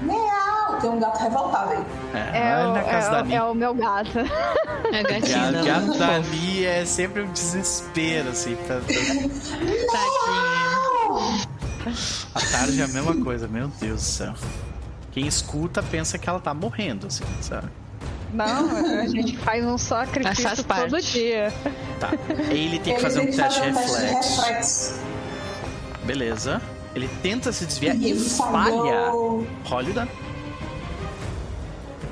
Meow! 0.00 0.80
Tem 0.80 0.88
um 0.88 1.00
gato 1.00 1.18
revoltado 1.22 1.72
aí. 1.72 1.84
É, 2.14 2.38
é, 2.38 2.66
o, 2.66 2.76
é, 2.76 3.34
é 3.34 3.42
o, 3.42 3.54
meu 3.54 3.74
gato. 3.74 4.18
É 4.90 5.02
gatinho. 5.02 5.60
O 5.60 5.64
gato 5.64 6.02
ali 6.02 6.64
é 6.64 6.82
sempre 6.86 7.20
um 7.20 7.30
desespero, 7.30 8.30
assim. 8.30 8.56
Pra... 8.56 8.80
Tadinho. 8.88 10.67
A 12.34 12.40
tarde 12.40 12.80
é 12.80 12.84
a 12.84 12.88
mesma 12.88 13.14
coisa, 13.16 13.48
meu 13.48 13.68
Deus 13.80 14.00
do 14.00 14.06
céu. 14.06 14.34
Quem 15.12 15.26
escuta 15.26 15.82
pensa 15.82 16.18
que 16.18 16.28
ela 16.28 16.40
tá 16.40 16.54
morrendo, 16.54 17.06
assim, 17.06 17.24
sabe? 17.40 17.68
Não, 18.32 19.00
a 19.00 19.06
gente 19.06 19.36
faz 19.38 19.64
um 19.64 19.78
sacrifício 19.78 20.64
todo 20.64 21.00
dia. 21.00 21.52
Tá. 21.98 22.10
Ele 22.50 22.78
tem 22.78 22.94
que 22.94 23.00
fazer 23.00 23.20
um 23.20 23.26
teste 23.26 23.60
de 23.60 23.70
reflexo. 23.70 25.00
Beleza. 26.04 26.60
Ele 26.94 27.08
tenta 27.22 27.52
se 27.52 27.64
desviar 27.64 27.96
e, 27.96 28.12
e 28.12 28.16
falha. 28.16 29.10
Role 29.64 29.90
o 29.90 29.94
dano. 29.94 30.10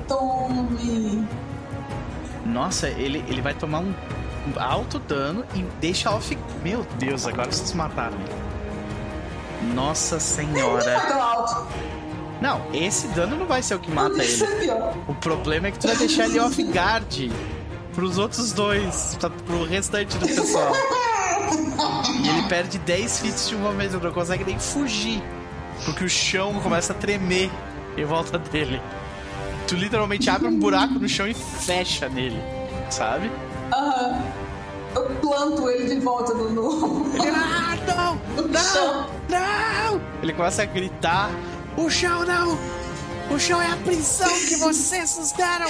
Tome. 0.07 1.27
Nossa, 2.45 2.87
ele, 2.89 3.23
ele 3.27 3.41
vai 3.41 3.53
tomar 3.53 3.79
um 3.79 3.93
alto 4.57 4.99
dano 4.99 5.45
e 5.53 5.61
deixa 5.79 6.09
off. 6.09 6.37
Meu 6.63 6.85
Deus, 6.97 7.27
agora 7.27 7.51
vocês 7.51 7.73
mataram 7.73 8.17
ele. 8.19 8.46
Nossa 9.73 10.19
senhora. 10.19 11.01
Não, 12.41 12.61
esse 12.73 13.07
dano 13.09 13.35
não 13.35 13.45
vai 13.45 13.63
ser 13.63 13.75
o 13.75 13.79
que 13.79 13.91
mata 13.91 14.23
ele. 14.23 14.71
O 15.07 15.15
problema 15.15 15.67
é 15.67 15.71
que 15.71 15.79
tu 15.79 15.87
vai 15.87 15.95
deixar 15.97 16.25
ele 16.25 16.39
off 16.39 16.61
guard 16.63 17.31
pros 17.93 18.17
outros 18.17 18.51
dois, 18.51 19.17
pro 19.45 19.63
restante 19.65 20.17
do 20.17 20.27
pessoal. 20.27 20.73
E 22.21 22.27
ele 22.27 22.41
perde 22.49 22.77
10 22.79 23.19
fits 23.19 23.49
de 23.49 23.55
uma 23.55 23.71
vez, 23.71 23.93
não 23.93 24.11
consegue 24.11 24.43
nem 24.43 24.59
fugir. 24.59 25.23
Porque 25.85 26.03
o 26.03 26.09
chão 26.09 26.53
começa 26.61 26.91
a 26.91 26.95
tremer 26.95 27.49
em 27.95 28.03
volta 28.03 28.37
dele. 28.37 28.81
Tu 29.67 29.75
literalmente 29.75 30.29
abre 30.29 30.47
um 30.47 30.59
buraco 30.59 30.95
no 30.95 31.07
chão 31.07 31.27
e 31.27 31.33
fecha 31.33 32.09
nele, 32.09 32.41
sabe? 32.89 33.31
Aham. 33.71 34.11
Uhum 34.11 34.46
eu 34.97 35.15
planto 35.17 35.69
ele 35.69 35.95
de 35.95 36.01
volta 36.01 36.33
no. 36.33 36.49
no... 36.49 37.05
ah, 37.21 37.77
não! 37.85 38.15
No 38.35 38.47
não! 38.47 38.61
Chão. 38.61 39.09
Não! 39.29 40.01
Ele 40.21 40.33
começa 40.33 40.63
a 40.63 40.65
gritar: 40.65 41.29
O 41.77 41.89
chão 41.89 42.25
não! 42.25 42.57
O 43.29 43.39
chão 43.39 43.61
é 43.61 43.71
a 43.71 43.77
prisão 43.77 44.29
que 44.47 44.55
vocês 44.55 45.17
nos 45.17 45.31
deram! 45.33 45.67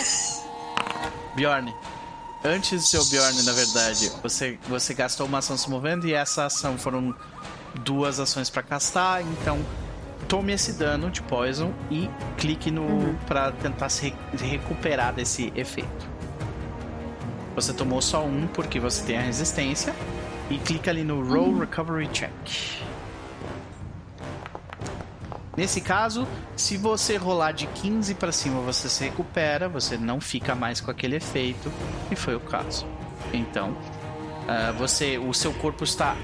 Bjorn, 1.36 1.74
antes 2.44 2.82
do 2.82 2.88
seu 2.88 3.06
Bjorn, 3.06 3.44
na 3.44 3.52
verdade, 3.52 4.12
você, 4.22 4.58
você 4.68 4.94
gastou 4.94 5.26
uma 5.26 5.40
ação 5.40 5.58
se 5.58 5.70
movendo 5.70 6.08
e 6.08 6.14
essa 6.14 6.46
ação 6.46 6.78
foram 6.78 7.16
duas 7.84 8.20
ações 8.20 8.50
para 8.50 8.64
castar, 8.64 9.22
então 9.22 9.60
tome 10.28 10.54
esse 10.54 10.74
dano 10.74 11.10
de 11.10 11.22
poison 11.22 11.74
e 11.92 12.10
clique 12.38 12.72
no 12.72 12.84
uhum. 12.84 13.16
para 13.28 13.52
tentar 13.52 13.90
se 13.90 14.14
recuperar 14.40 15.14
desse 15.14 15.52
efeito. 15.56 16.17
Você 17.58 17.74
tomou 17.74 18.04
só 18.04 18.24
um 18.24 18.46
porque 18.46 18.80
você 18.80 19.04
tem 19.04 19.18
a 19.18 19.22
resistência. 19.22 19.92
E 20.48 20.60
clica 20.60 20.92
ali 20.92 21.04
no 21.04 21.28
Roll. 21.28 21.58
Recovery 21.58 22.08
Check. 22.14 22.84
Nesse 25.58 25.82
caso, 25.82 26.28
se 26.56 26.78
você 26.78 27.18
rolar 27.18 27.54
de 27.54 27.66
15 27.66 28.14
para 28.14 28.32
cima, 28.32 28.62
você 28.62 28.88
se 28.88 29.04
recupera, 29.06 29.68
você 29.68 29.98
não 29.98 30.22
fica 30.22 30.54
mais 30.54 30.80
com 30.80 30.92
aquele 30.92 31.16
efeito, 31.16 31.74
e 32.12 32.16
foi 32.16 32.36
o 32.36 32.40
caso. 32.40 32.86
Então, 33.34 33.72
uh, 33.72 34.74
você, 34.78 35.18
o 35.18 35.34
seu 35.34 35.52
corpo 35.52 35.84
está 35.84 36.16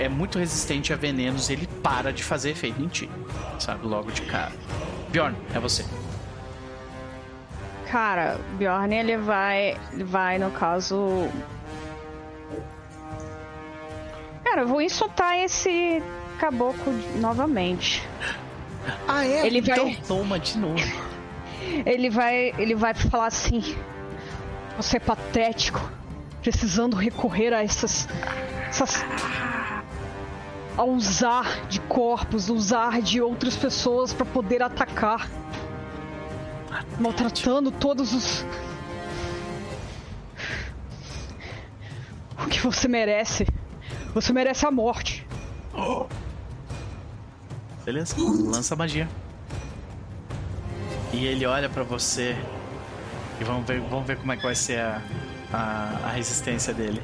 é 0.00 0.08
muito 0.08 0.36
resistente 0.36 0.92
a 0.92 0.96
venenos, 0.96 1.48
ele 1.48 1.68
para 1.80 2.12
de 2.12 2.24
fazer 2.24 2.50
efeito 2.50 2.82
em 2.82 2.88
ti, 2.88 3.08
sabe, 3.60 3.86
logo 3.86 4.10
de 4.10 4.22
cara. 4.22 4.52
Bjorn, 5.12 5.36
é 5.54 5.60
você. 5.60 5.84
Cara, 7.90 8.38
Bjorn 8.58 8.94
ele 8.94 9.16
vai, 9.16 9.76
vai 10.04 10.38
no 10.38 10.50
caso. 10.50 11.28
Cara, 14.44 14.62
eu 14.62 14.68
vou 14.68 14.82
insultar 14.82 15.38
esse 15.38 16.02
caboclo 16.38 16.92
novamente. 17.16 18.06
Ah, 19.06 19.24
é? 19.24 19.46
Ele 19.46 19.58
então 19.58 19.84
vai... 19.84 19.98
toma 20.06 20.38
de 20.38 20.58
novo. 20.58 20.76
ele 21.86 22.10
vai, 22.10 22.52
ele 22.58 22.74
vai 22.74 22.94
falar 22.94 23.26
assim: 23.26 23.76
Você 24.76 24.96
é 24.96 25.00
patético, 25.00 25.80
precisando 26.42 26.96
recorrer 26.96 27.52
a 27.52 27.62
essas, 27.62 28.08
essas 28.68 29.04
a 30.76 30.84
usar 30.84 31.66
de 31.68 31.80
corpos, 31.80 32.50
usar 32.50 33.00
de 33.00 33.20
outras 33.20 33.56
pessoas 33.56 34.12
para 34.12 34.26
poder 34.26 34.62
atacar 34.62 35.28
maltratando 36.98 37.70
todos 37.70 38.12
os. 38.12 38.44
O 42.44 42.48
que 42.48 42.60
você 42.60 42.88
merece. 42.88 43.46
Você 44.14 44.32
merece 44.32 44.66
a 44.66 44.70
morte. 44.70 45.26
Beleza, 47.84 48.16
lança 48.18 48.74
a 48.74 48.76
magia. 48.76 49.08
E 51.12 51.24
ele 51.24 51.46
olha 51.46 51.68
para 51.68 51.82
você. 51.82 52.36
E 53.40 53.44
vamos 53.44 53.66
ver, 53.66 53.80
vamos 53.80 54.06
ver 54.06 54.16
como 54.16 54.32
é 54.32 54.36
que 54.36 54.42
vai 54.42 54.54
ser 54.54 54.80
a, 54.80 55.02
a, 55.52 56.00
a 56.04 56.10
resistência 56.10 56.72
dele. 56.72 57.02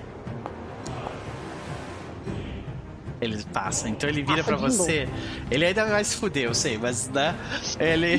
Ele 3.22 3.40
passa. 3.52 3.88
Então 3.88 4.10
ele 4.10 4.24
vira 4.24 4.42
para 4.42 4.56
você. 4.56 5.08
Ele 5.48 5.64
ainda 5.64 5.86
vai 5.86 6.02
se 6.02 6.16
fuder, 6.16 6.42
eu 6.42 6.54
sei, 6.54 6.76
mas 6.76 7.08
né? 7.08 7.36
Ele, 7.78 8.14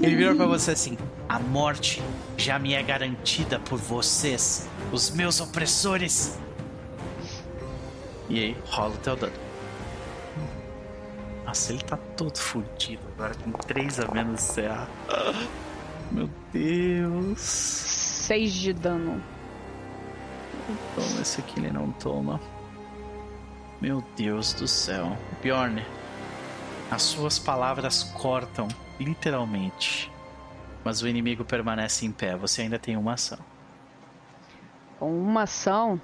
ele 0.00 0.14
vira 0.14 0.32
para 0.32 0.46
você 0.46 0.70
assim: 0.70 0.96
A 1.28 1.40
morte 1.40 2.00
já 2.36 2.56
me 2.56 2.72
é 2.72 2.80
garantida 2.80 3.58
por 3.58 3.80
vocês, 3.80 4.68
os 4.92 5.10
meus 5.10 5.40
opressores. 5.40 6.38
E 8.28 8.38
aí, 8.38 8.56
rola 8.66 8.94
o 8.94 8.98
teu 8.98 9.16
dano. 9.16 9.32
Nossa, 11.44 11.72
ele 11.72 11.82
tá 11.82 11.96
todo 12.16 12.38
fudido 12.38 13.02
agora 13.14 13.34
com 13.34 13.50
3 13.50 14.00
a 14.00 14.14
menos 14.14 14.40
serra. 14.40 14.88
Meu 16.12 16.30
Deus. 16.52 17.40
6 17.40 18.52
de 18.52 18.72
dano. 18.72 19.20
Toma, 20.94 21.20
esse 21.20 21.40
aqui 21.40 21.58
ele 21.58 21.72
não 21.72 21.90
toma. 21.92 22.40
Meu 23.84 24.02
Deus 24.16 24.54
do 24.54 24.66
céu. 24.66 25.14
Bjorn, 25.42 25.84
as 26.90 27.02
suas 27.02 27.38
palavras 27.38 28.02
cortam, 28.02 28.66
literalmente. 28.98 30.10
Mas 30.82 31.02
o 31.02 31.06
inimigo 31.06 31.44
permanece 31.44 32.06
em 32.06 32.10
pé. 32.10 32.34
Você 32.34 32.62
ainda 32.62 32.78
tem 32.78 32.96
uma 32.96 33.12
ação. 33.12 33.36
Uma 34.98 35.42
ação? 35.42 36.00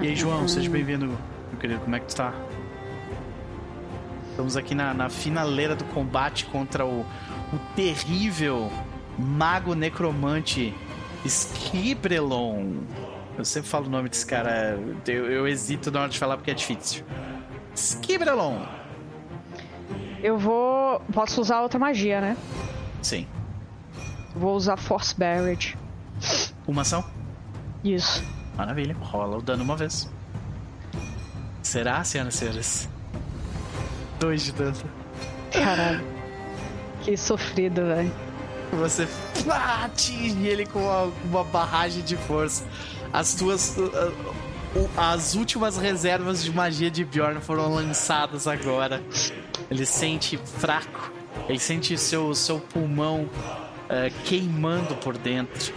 E 0.00 0.06
aí, 0.06 0.16
João, 0.16 0.48
seja 0.48 0.70
bem-vindo, 0.70 1.08
meu 1.08 1.60
querido. 1.60 1.80
Como 1.80 1.94
é 1.94 2.00
que 2.00 2.06
tu 2.06 2.16
tá? 2.16 2.32
Estamos 4.32 4.56
aqui 4.56 4.74
na, 4.74 4.94
na 4.94 5.10
finaleira 5.10 5.76
do 5.76 5.84
combate 5.84 6.46
contra 6.46 6.86
o, 6.86 7.00
o 7.52 7.58
terrível 7.76 8.72
mago 9.18 9.74
necromante 9.74 10.74
Skibrelon. 11.22 12.78
Eu 13.36 13.44
sempre 13.44 13.68
falo 13.68 13.86
o 13.86 13.90
nome 13.90 14.08
desse 14.08 14.24
cara, 14.24 14.80
eu, 15.06 15.30
eu 15.30 15.46
hesito 15.46 15.90
na 15.90 16.00
hora 16.00 16.08
de 16.08 16.18
falar 16.18 16.38
porque 16.38 16.50
é 16.50 16.54
difícil. 16.54 17.04
Skibrelon. 17.74 18.62
Eu 20.22 20.38
vou. 20.38 21.00
Posso 21.12 21.38
usar 21.42 21.60
outra 21.60 21.78
magia, 21.78 22.22
né? 22.22 22.34
Sim. 23.02 23.26
Vou 24.34 24.56
usar 24.56 24.78
Force 24.78 25.14
Barrage. 25.14 25.76
Uma 26.66 26.80
ação? 26.80 27.04
Isso. 27.84 28.24
Maravilha. 28.56 28.96
Rola 28.98 29.36
o 29.36 29.42
dano 29.42 29.62
uma 29.62 29.76
vez. 29.76 30.10
Será, 31.62 32.02
senhoras 32.02 32.34
e 32.34 32.38
senhores? 32.38 32.91
Dois 34.22 34.44
de 34.44 34.52
dano. 34.52 34.76
Caralho. 35.50 36.04
Que 37.00 37.16
sofrido, 37.16 37.84
velho. 37.84 38.12
Você 38.74 39.08
atinge 39.82 40.46
ele 40.46 40.64
com 40.64 40.78
uma, 40.78 41.12
uma, 41.24 41.42
barragem 41.42 42.04
de 42.04 42.16
força. 42.16 42.64
As 43.12 43.34
tuas. 43.34 43.76
Uh, 43.76 44.78
uh, 44.78 44.90
as 44.96 45.34
últimas 45.34 45.76
reservas 45.76 46.44
de 46.44 46.52
magia 46.52 46.88
de 46.88 47.04
Bjorn 47.04 47.40
foram 47.40 47.74
lançadas 47.74 48.46
agora. 48.46 49.02
Ele 49.68 49.84
sente 49.84 50.36
fraco. 50.36 51.10
Ele 51.48 51.58
sente 51.58 51.98
seu, 51.98 52.32
seu 52.32 52.60
pulmão 52.60 53.24
uh, 53.24 54.22
queimando 54.24 54.94
por 54.94 55.18
dentro. 55.18 55.74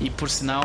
E 0.00 0.08
por 0.08 0.30
sinal, 0.30 0.62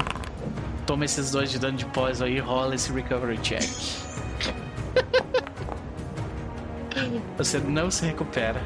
toma 0.85 1.05
esses 1.05 1.31
dois 1.31 1.49
de 1.49 1.57
dano 1.57 1.75
de 1.75 1.87
pós 1.87 2.21
aí 2.21 2.35
e 2.35 2.39
rola 2.39 2.75
esse 2.75 2.91
recovery 2.91 3.39
check. 3.39 3.63
Você 7.37 7.59
não 7.59 7.91
se 7.91 8.05
recupera. 8.05 8.61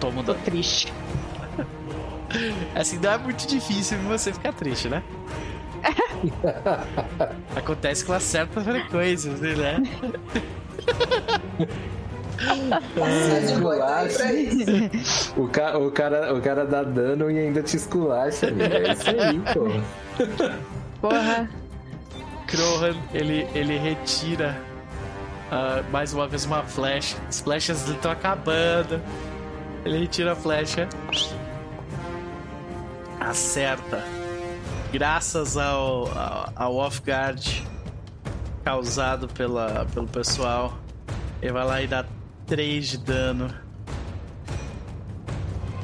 Toma 0.00 0.22
dano. 0.22 0.38
Tô 0.38 0.44
triste. 0.50 0.92
Assim, 2.74 2.98
não 2.98 3.12
é 3.12 3.18
muito 3.18 3.46
difícil 3.46 3.98
você 4.00 4.32
ficar 4.32 4.52
triste, 4.52 4.88
né? 4.88 5.02
Acontece 7.56 8.04
com 8.04 8.12
uma 8.12 8.20
certa 8.20 8.60
frequência, 8.60 9.32
né? 9.32 9.82
o, 15.36 15.48
ca 15.48 15.78
o, 15.78 15.90
cara, 15.90 16.34
o 16.34 16.40
cara 16.40 16.64
dá 16.64 16.82
dano 16.82 17.30
e 17.30 17.38
ainda 17.38 17.62
te 17.62 17.76
esculacha, 17.76 18.48
amiga. 18.48 18.78
É 18.78 18.92
isso 18.92 19.10
aí, 19.10 19.40
pô. 19.52 19.68
Porra. 21.00 21.48
Krohan, 22.46 22.96
ele, 23.12 23.46
ele 23.54 23.76
retira 23.76 24.58
uh, 25.50 25.90
mais 25.90 26.12
uma 26.12 26.28
vez 26.28 26.44
uma 26.44 26.62
flecha. 26.62 27.16
As 27.28 27.40
flechas 27.40 27.88
estão 27.88 28.10
acabando. 28.10 29.00
Ele 29.84 29.98
retira 29.98 30.32
a 30.32 30.36
flecha. 30.36 30.88
Acerta. 33.20 34.02
Graças 34.92 35.56
ao, 35.56 36.08
ao, 36.16 36.52
ao 36.56 36.76
off-guard 36.76 37.62
causado 38.64 39.28
pela, 39.28 39.86
pelo 39.92 40.06
pessoal. 40.06 40.74
Ele 41.40 41.52
vai 41.52 41.64
lá 41.64 41.82
e 41.82 41.86
dá 41.86 42.04
3 42.46 42.88
de 42.88 42.98
dano. 42.98 43.54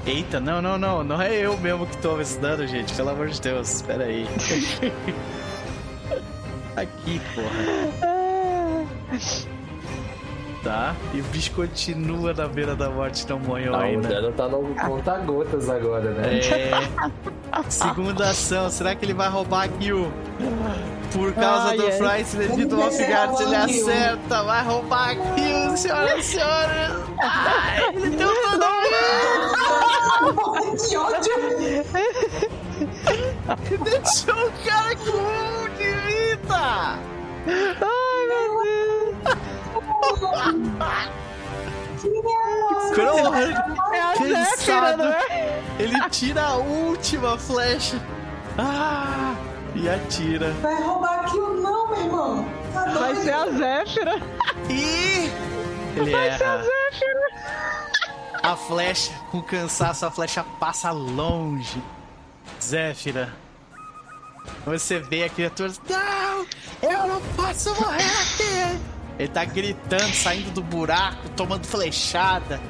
Eita, 0.07 0.39
não, 0.39 0.60
não, 0.60 0.76
não. 0.76 1.02
Não 1.02 1.23
é 1.23 1.34
eu 1.34 1.57
mesmo 1.59 1.86
que 1.86 1.97
tomo 1.99 2.20
esse 2.20 2.39
dano, 2.39 2.67
gente. 2.67 2.93
Pelo 2.94 3.10
amor 3.10 3.28
de 3.28 3.41
Deus. 3.41 3.76
Espera 3.76 4.05
aí. 4.05 4.26
Aqui, 6.76 7.20
porra. 7.34 7.94
Tá? 10.65 10.97
E 11.12 11.20
o 11.20 11.25
bicho 11.25 11.52
continua 11.52 12.33
na 12.33 12.49
beira 12.49 12.75
da 12.75 12.89
morte, 12.89 13.28
não 13.28 13.39
morreu 13.39 13.75
ah, 13.75 13.83
ainda. 13.83 14.09
O 14.09 14.10
dano 14.10 14.33
tá 14.33 14.49
no 14.49 14.75
conta-gotas 14.75 15.68
agora, 15.68 16.10
né? 16.12 16.39
É. 16.39 16.70
Segunda 17.68 18.31
ação. 18.31 18.70
Será 18.70 18.94
que 18.94 19.05
ele 19.05 19.12
vai 19.12 19.28
roubar 19.28 19.65
a 19.65 19.68
kill? 19.68 20.10
Por 21.12 21.34
causa 21.34 21.73
ah, 21.73 21.76
do 21.76 21.83
yeah. 21.83 22.25
Fry, 22.25 22.25
devido 22.39 22.76
ao 22.81 22.89
Off-Guard, 22.89 23.41
ele 23.41 23.55
acerta, 23.55 24.43
vai 24.43 24.65
roubar 24.65 25.10
a 25.10 25.17
kill, 25.34 25.76
senhoras 25.76 26.18
e 26.18 26.23
senhores. 26.23 26.93
Ai, 27.20 27.94
ele 27.94 28.17
deu 28.17 28.31
todo 28.43 28.65
Que 30.89 30.97
ódio! 30.97 31.34
Deixou 33.84 34.34
o 34.34 34.52
cara 34.67 34.97
com 34.97 35.18
um 35.18 35.68
de 35.76 35.93
vida! 36.09 36.99
Ai, 40.81 41.10
meu 42.05 42.23
Deus! 42.23 42.91
Crohan, 42.94 43.36
é 43.93 44.18
cansado, 44.18 45.02
né? 45.02 45.62
ele 45.78 46.01
tira 46.10 46.43
a 46.43 46.57
última 46.57 47.39
flecha. 47.39 48.01
Ah! 48.59 49.34
E 49.75 49.89
atira. 49.89 50.52
Vai 50.62 50.83
roubar 50.83 51.20
aqui 51.25 51.36
ou 51.36 51.55
não, 51.55 51.89
meu 51.89 52.01
irmão? 52.01 52.49
Tá 52.73 52.84
Vai 52.93 53.17
ser 53.17 53.33
a 53.33 53.47
Zéfira. 53.51 54.23
E 54.70 55.31
ele 55.97 56.10
Vai 56.12 56.28
erra. 56.28 56.39
ser 56.39 56.44
a 56.44 56.57
Zéfira. 56.59 57.25
A 58.43 58.57
flecha, 58.57 59.12
com 59.33 59.43
cansaço, 59.43 60.07
a 60.07 60.10
flecha 60.10 60.44
passa 60.60 60.93
longe. 60.93 61.83
Zéfira. 62.62 63.33
Você 64.65 65.01
vê 65.01 65.25
a 65.25 65.28
criatura. 65.28 65.73
Não! 65.89 66.47
Eu 66.83 67.07
não 67.09 67.20
posso 67.34 67.75
morrer 67.75 68.05
aqui! 68.05 68.94
Ele 69.18 69.28
tá 69.28 69.44
gritando, 69.44 70.15
saindo 70.15 70.51
do 70.51 70.62
buraco, 70.62 71.28
tomando 71.31 71.67
flechada. 71.67 72.60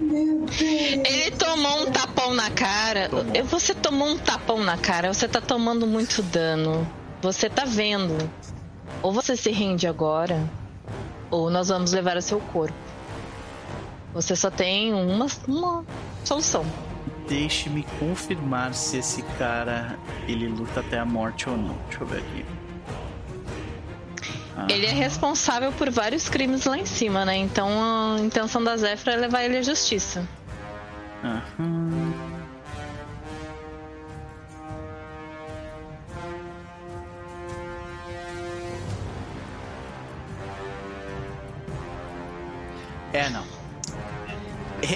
Ele 0.00 1.30
tomou 1.32 1.82
um 1.82 1.90
tapão 1.90 2.34
na 2.34 2.50
cara. 2.50 3.08
Tomou. 3.08 3.44
Você 3.44 3.74
tomou 3.74 4.08
um 4.08 4.18
tapão 4.18 4.62
na 4.62 4.78
cara, 4.78 5.12
você 5.12 5.26
tá 5.26 5.40
tomando 5.40 5.86
muito 5.86 6.22
dano. 6.22 6.86
Você 7.20 7.50
tá 7.50 7.64
vendo. 7.64 8.30
Ou 9.02 9.12
você 9.12 9.36
se 9.36 9.50
rende 9.50 9.86
agora, 9.86 10.48
ou 11.30 11.50
nós 11.50 11.68
vamos 11.68 11.92
levar 11.92 12.16
o 12.16 12.22
seu 12.22 12.40
corpo. 12.40 12.74
Você 14.12 14.34
só 14.34 14.50
tem 14.50 14.92
uma, 14.92 15.26
uma 15.46 15.84
solução. 16.24 16.64
Deixe-me 17.28 17.84
confirmar 17.98 18.74
se 18.74 18.96
esse 18.96 19.22
cara 19.38 19.98
ele 20.26 20.48
luta 20.48 20.80
até 20.80 20.98
a 20.98 21.04
morte 21.04 21.48
ou 21.48 21.56
não. 21.56 21.76
Deixa 21.88 22.02
eu 22.02 22.06
ver 22.06 22.18
aqui. 22.18 22.57
Ele 24.68 24.86
é 24.86 24.92
responsável 24.92 25.72
por 25.72 25.90
vários 25.90 26.28
crimes 26.28 26.64
lá 26.64 26.76
em 26.78 26.86
cima, 26.86 27.24
né? 27.24 27.36
Então 27.36 27.68
a 27.82 28.20
intenção 28.20 28.62
da 28.62 28.76
Zefra 28.76 29.12
é 29.12 29.16
levar 29.16 29.44
ele 29.44 29.58
à 29.58 29.62
justiça. 29.62 30.26
Aham. 31.24 32.12
É, 43.12 43.28
não. 43.30 43.44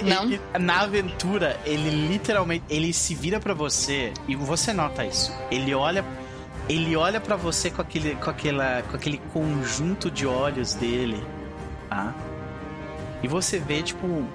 Não? 0.03 0.23
Ele, 0.23 0.41
na 0.59 0.81
aventura, 0.81 1.59
ele 1.65 1.89
literalmente, 2.07 2.63
ele 2.69 2.93
se 2.93 3.13
vira 3.13 3.39
para 3.39 3.53
você 3.53 4.13
e 4.27 4.35
você 4.35 4.71
nota 4.71 5.05
isso. 5.05 5.31
Ele 5.51 5.73
olha 5.73 6.05
ele 6.69 6.95
olha 6.95 7.19
para 7.19 7.35
você 7.35 7.69
com 7.69 7.81
aquele, 7.81 8.15
com, 8.15 8.29
aquela, 8.29 8.81
com 8.83 8.95
aquele 8.95 9.17
conjunto 9.17 10.09
de 10.09 10.25
olhos 10.25 10.73
dele, 10.73 11.21
tá? 11.89 12.13
E 13.21 13.27
você 13.27 13.59
vê, 13.59 13.81
tipo. 13.81 14.25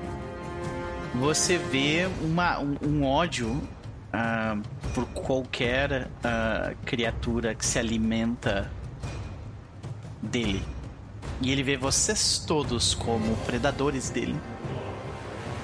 Você 1.14 1.56
vê 1.56 2.08
uma, 2.22 2.58
um, 2.58 2.76
um 2.82 3.04
ódio 3.04 3.48
uh, 3.48 4.62
por 4.94 5.06
qualquer 5.06 6.06
uh, 6.06 6.76
criatura 6.84 7.54
que 7.54 7.64
se 7.64 7.78
alimenta 7.78 8.70
dele. 10.22 10.62
E 11.40 11.50
ele 11.50 11.62
vê 11.62 11.76
vocês 11.76 12.44
todos 12.46 12.94
como 12.94 13.36
predadores 13.46 14.10
dele. 14.10 14.36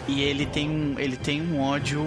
E 0.06 0.22
ele 0.22 0.46
tem 0.46 0.70
um, 0.70 0.98
ele 0.98 1.16
tem 1.16 1.42
um 1.42 1.60
ódio. 1.60 2.02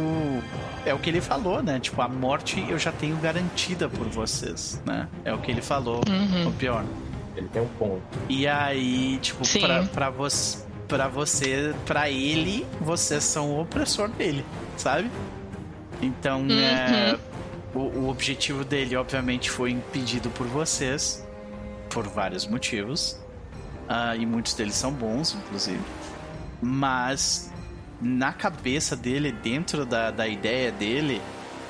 É 0.88 0.93
o 0.93 0.99
que 0.99 1.09
ele 1.09 1.19
falou, 1.19 1.61
né? 1.61 1.80
Tipo, 1.80 2.01
a 2.01 2.07
morte 2.07 2.66
eu 2.69 2.80
já 2.80 2.91
tenho 2.91 3.17
garantida 3.17 3.90
por 3.90 4.07
vocês, 4.07 4.82
né? 4.85 5.07
É 5.25 5.33
o 5.33 5.38
que 5.38 5.51
ele 5.51 5.61
falou, 5.61 6.01
uhum. 6.07 6.48
o 6.48 6.53
pior. 6.53 6.85
Ele 7.35 7.48
tem 7.49 7.61
um 7.61 7.67
ponto. 7.67 8.01
E 8.30 8.48
aí, 8.48 9.19
tipo, 9.22 9.43
pra, 9.59 9.83
pra, 9.83 10.09
você, 10.09 10.66
pra 10.88 11.07
você, 11.07 11.75
pra 11.85 12.09
ele, 12.09 12.66
vocês 12.80 13.24
são 13.24 13.51
o 13.51 13.61
opressor 13.61 14.09
dele, 14.09 14.45
sabe? 14.77 15.11
Então, 16.01 16.41
uhum. 16.41 16.59
é, 16.59 17.19
o, 17.75 17.80
o 17.80 18.09
objetivo 18.09 18.64
dele, 18.64 18.95
obviamente, 18.95 19.51
foi 19.51 19.72
impedido 19.72 20.30
por 20.30 20.48
vocês, 20.48 21.27
por 21.90 22.07
vários 22.07 22.48
motivos. 22.48 23.19
Uh, 23.88 24.19
e 24.19 24.25
muitos 24.25 24.53
deles 24.53 24.75
são 24.75 24.91
bons, 24.91 25.35
inclusive. 25.35 25.80
Mas 26.61 27.51
na 28.01 28.34
cabeça 28.34 28.95
dele, 28.95 29.32
dentro 29.32 29.85
da, 29.85 30.11
da 30.11 30.27
ideia 30.27 30.72
dele, 30.72 31.22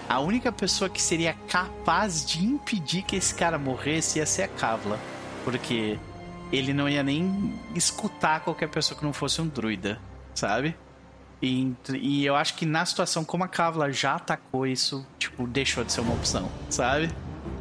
a 0.07 0.19
única 0.19 0.51
pessoa 0.51 0.89
que 0.89 1.01
seria 1.01 1.33
capaz 1.47 2.25
de 2.25 2.43
impedir 2.45 3.03
que 3.03 3.15
esse 3.15 3.33
cara 3.33 3.57
morresse 3.57 4.19
ia 4.19 4.25
ser 4.25 4.43
a 4.43 4.47
Kavla. 4.47 4.99
Porque 5.43 5.97
ele 6.51 6.73
não 6.73 6.87
ia 6.87 7.03
nem 7.03 7.53
escutar 7.75 8.41
qualquer 8.41 8.69
pessoa 8.69 8.97
que 8.97 9.05
não 9.05 9.13
fosse 9.13 9.41
um 9.41 9.47
druida, 9.47 9.99
sabe? 10.33 10.75
E, 11.41 11.73
e 11.93 12.25
eu 12.25 12.35
acho 12.35 12.55
que 12.55 12.65
na 12.65 12.85
situação 12.85 13.23
como 13.23 13.43
a 13.43 13.47
Kavla 13.47 13.91
já 13.91 14.15
atacou 14.15 14.65
isso, 14.65 15.05
tipo, 15.19 15.45
deixou 15.45 15.83
de 15.83 15.91
ser 15.91 16.01
uma 16.01 16.13
opção, 16.13 16.49
sabe? 16.69 17.09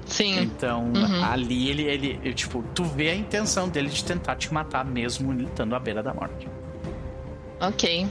Sim. 0.06 0.40
Então, 0.40 0.84
uhum. 0.84 1.24
ali 1.24 1.68
ele, 1.68 1.82
ele, 1.82 2.20
ele, 2.22 2.34
tipo, 2.34 2.64
tu 2.74 2.84
vê 2.84 3.10
a 3.10 3.14
intenção 3.14 3.68
dele 3.68 3.88
de 3.88 4.04
tentar 4.04 4.36
te 4.36 4.52
matar 4.52 4.84
mesmo 4.84 5.32
estando 5.42 5.74
à 5.74 5.80
beira 5.80 6.02
da 6.02 6.14
morte. 6.14 6.48
Ok. 7.60 8.08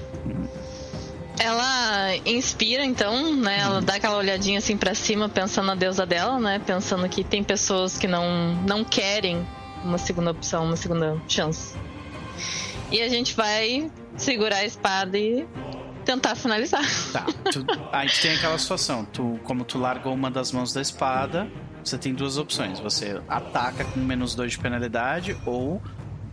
Ela 1.40 2.16
inspira, 2.26 2.86
então, 2.86 3.36
né? 3.36 3.60
Ela 3.60 3.82
dá 3.82 3.96
aquela 3.96 4.18
olhadinha 4.18 4.60
assim 4.60 4.78
para 4.78 4.96
cima, 4.96 5.28
pensando 5.28 5.68
na 5.68 5.76
deusa 5.76 6.06
dela, 6.06 6.40
né? 6.40 6.60
Pensando 6.60 7.08
que 7.10 7.24
tem 7.24 7.44
pessoas 7.44 7.98
que 7.98 8.08
não, 8.08 8.56
não 8.66 8.84
querem 8.84 9.46
uma 9.84 9.98
segunda 9.98 10.32
opção, 10.32 10.66
uma 10.66 10.78
segunda 10.78 11.22
chance. 11.28 11.76
E 12.92 13.02
a 13.02 13.10
gente 13.10 13.36
vai 13.36 13.92
segurar 14.16 14.58
a 14.58 14.66
espada 14.66 15.18
e 15.18 15.46
tentar 16.06 16.36
finalizar. 16.36 16.84
Tá. 17.12 17.26
Tu, 17.52 17.66
a 17.92 18.06
gente 18.06 18.22
tem 18.22 18.36
aquela 18.36 18.58
situação. 18.58 19.06
Tu, 19.06 19.40
como 19.44 19.64
tu 19.64 19.78
largou 19.78 20.14
uma 20.14 20.30
das 20.30 20.52
mãos 20.52 20.74
da 20.74 20.82
espada, 20.82 21.48
você 21.84 21.98
tem 21.98 22.14
duas 22.14 22.38
opções. 22.38 22.80
Você 22.80 23.22
ataca 23.28 23.86
com 23.86 24.00
menos 24.00 24.36
dois 24.36 24.52
de 24.52 24.60
penalidade 24.60 25.38
ou 25.46 25.82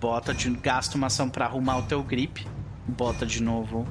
bota 0.00 0.34
de 0.34 0.50
gasta 0.50 0.96
uma 0.96 1.06
ação 1.06 1.28
para 1.30 1.44
arrumar 1.44 1.78
o 1.78 1.82
teu 1.82 2.02
grip, 2.02 2.44
bota 2.86 3.24
de 3.24 3.42
novo 3.42 3.86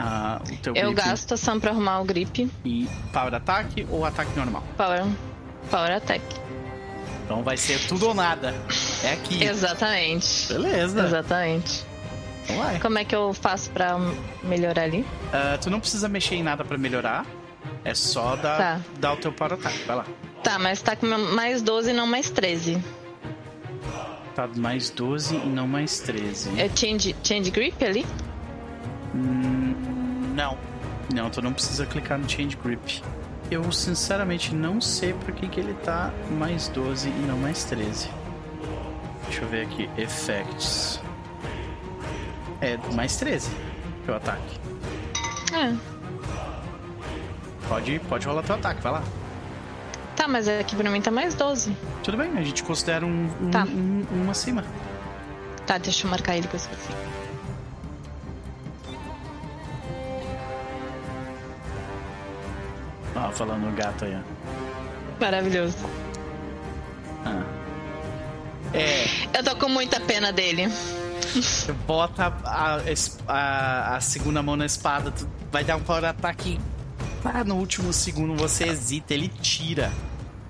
uh, 0.00 0.52
o 0.52 0.56
teu 0.58 0.74
Eu 0.74 0.92
grip. 0.92 1.06
gasto 1.06 1.34
ação 1.34 1.60
para 1.60 1.70
arrumar 1.70 2.00
o 2.00 2.04
grip. 2.04 2.50
E 2.64 2.88
power 3.12 3.34
ataque 3.34 3.86
ou 3.90 4.04
ataque 4.04 4.36
normal? 4.36 4.62
Power 4.76 5.04
power 5.70 5.92
attack. 5.92 6.22
Então 7.24 7.42
vai 7.42 7.56
ser 7.56 7.78
tudo 7.86 8.08
ou 8.08 8.14
nada. 8.14 8.54
É 9.04 9.12
aqui. 9.12 9.44
Exatamente. 9.44 10.48
Beleza. 10.48 11.04
Exatamente. 11.04 11.84
Vai. 12.56 12.80
Como 12.80 12.98
é 12.98 13.04
que 13.04 13.14
eu 13.14 13.32
faço 13.32 13.70
pra 13.70 13.96
melhorar 14.42 14.82
ali? 14.82 15.00
Uh, 15.02 15.58
tu 15.62 15.70
não 15.70 15.78
precisa 15.78 16.08
mexer 16.08 16.34
em 16.34 16.42
nada 16.42 16.64
pra 16.64 16.76
melhorar. 16.76 17.24
É 17.84 17.94
só 17.94 18.34
dar, 18.36 18.58
tá. 18.58 18.80
dar 18.98 19.12
o 19.12 19.16
teu 19.16 19.32
power 19.32 19.52
attack. 19.52 19.78
Vai 19.86 19.96
lá. 19.96 20.06
Tá, 20.42 20.58
mas 20.58 20.82
tá 20.82 20.96
com 20.96 21.06
mais 21.06 21.62
12 21.62 21.90
e 21.90 21.92
não 21.92 22.06
mais 22.06 22.30
13. 22.30 22.82
Tá 24.34 24.48
mais 24.56 24.90
12 24.90 25.36
e 25.36 25.46
não 25.46 25.68
mais 25.68 26.00
13. 26.00 26.60
É 26.60 26.68
change, 26.68 27.14
change 27.22 27.50
grip 27.50 27.84
ali? 27.84 28.06
Hum, 29.14 29.74
não. 30.34 30.56
Não, 31.12 31.28
tu 31.30 31.42
não 31.42 31.52
precisa 31.52 31.86
clicar 31.86 32.18
no 32.18 32.28
change 32.28 32.56
grip. 32.56 33.02
Eu 33.50 33.70
sinceramente 33.72 34.54
não 34.54 34.80
sei 34.80 35.12
por 35.12 35.32
que, 35.32 35.48
que 35.48 35.58
ele 35.58 35.74
tá 35.74 36.12
mais 36.38 36.68
12 36.68 37.08
e 37.08 37.26
não 37.26 37.36
mais 37.36 37.64
13. 37.64 38.08
Deixa 39.24 39.42
eu 39.42 39.48
ver 39.48 39.62
aqui. 39.62 39.90
Effects. 39.96 41.00
É 42.60 42.76
mais 42.94 43.16
13 43.16 43.50
teu 44.04 44.14
ataque. 44.14 44.60
É. 45.52 45.74
Pode, 47.68 47.98
pode 48.00 48.26
rolar 48.26 48.42
teu 48.42 48.54
ataque, 48.56 48.82
vai 48.82 48.92
lá. 48.92 49.02
Tá, 50.16 50.28
mas 50.28 50.48
aqui 50.48 50.76
pra 50.76 50.90
mim 50.90 51.00
tá 51.00 51.10
mais 51.10 51.34
12. 51.34 51.74
Tudo 52.02 52.16
bem, 52.16 52.36
a 52.36 52.42
gente 52.42 52.62
considera 52.62 53.06
um, 53.06 53.30
um, 53.40 53.50
tá. 53.50 53.64
um, 53.64 54.04
um 54.12 54.30
acima. 54.30 54.64
Tá, 55.66 55.78
deixa 55.78 56.06
eu 56.06 56.10
marcar 56.10 56.36
ele 56.36 56.46
que 56.46 56.54
eu 56.54 56.58
esqueci. 56.58 56.88
Ó, 63.14 63.30
falando 63.32 63.62
no 63.62 63.72
gato 63.72 64.04
aí, 64.04 64.14
ó. 64.14 65.20
Maravilhoso. 65.20 65.76
Ah. 67.24 67.42
É. 68.72 69.04
Eu 69.38 69.44
tô 69.44 69.56
com 69.56 69.68
muita 69.68 70.00
pena 70.00 70.32
dele. 70.32 70.68
Bota 71.86 72.32
a, 72.44 72.80
a, 73.28 73.96
a, 73.96 74.00
segunda 74.00 74.42
mão 74.42 74.56
na 74.56 74.66
espada, 74.66 75.10
tu 75.10 75.28
vai 75.52 75.62
dar 75.62 75.76
um 75.76 75.80
power 75.80 76.04
ataque. 76.04 76.58
Ah, 77.24 77.44
no 77.44 77.56
último 77.56 77.92
segundo 77.92 78.34
você 78.34 78.64
hesita, 78.64 79.14
ele 79.14 79.28
tira 79.28 79.92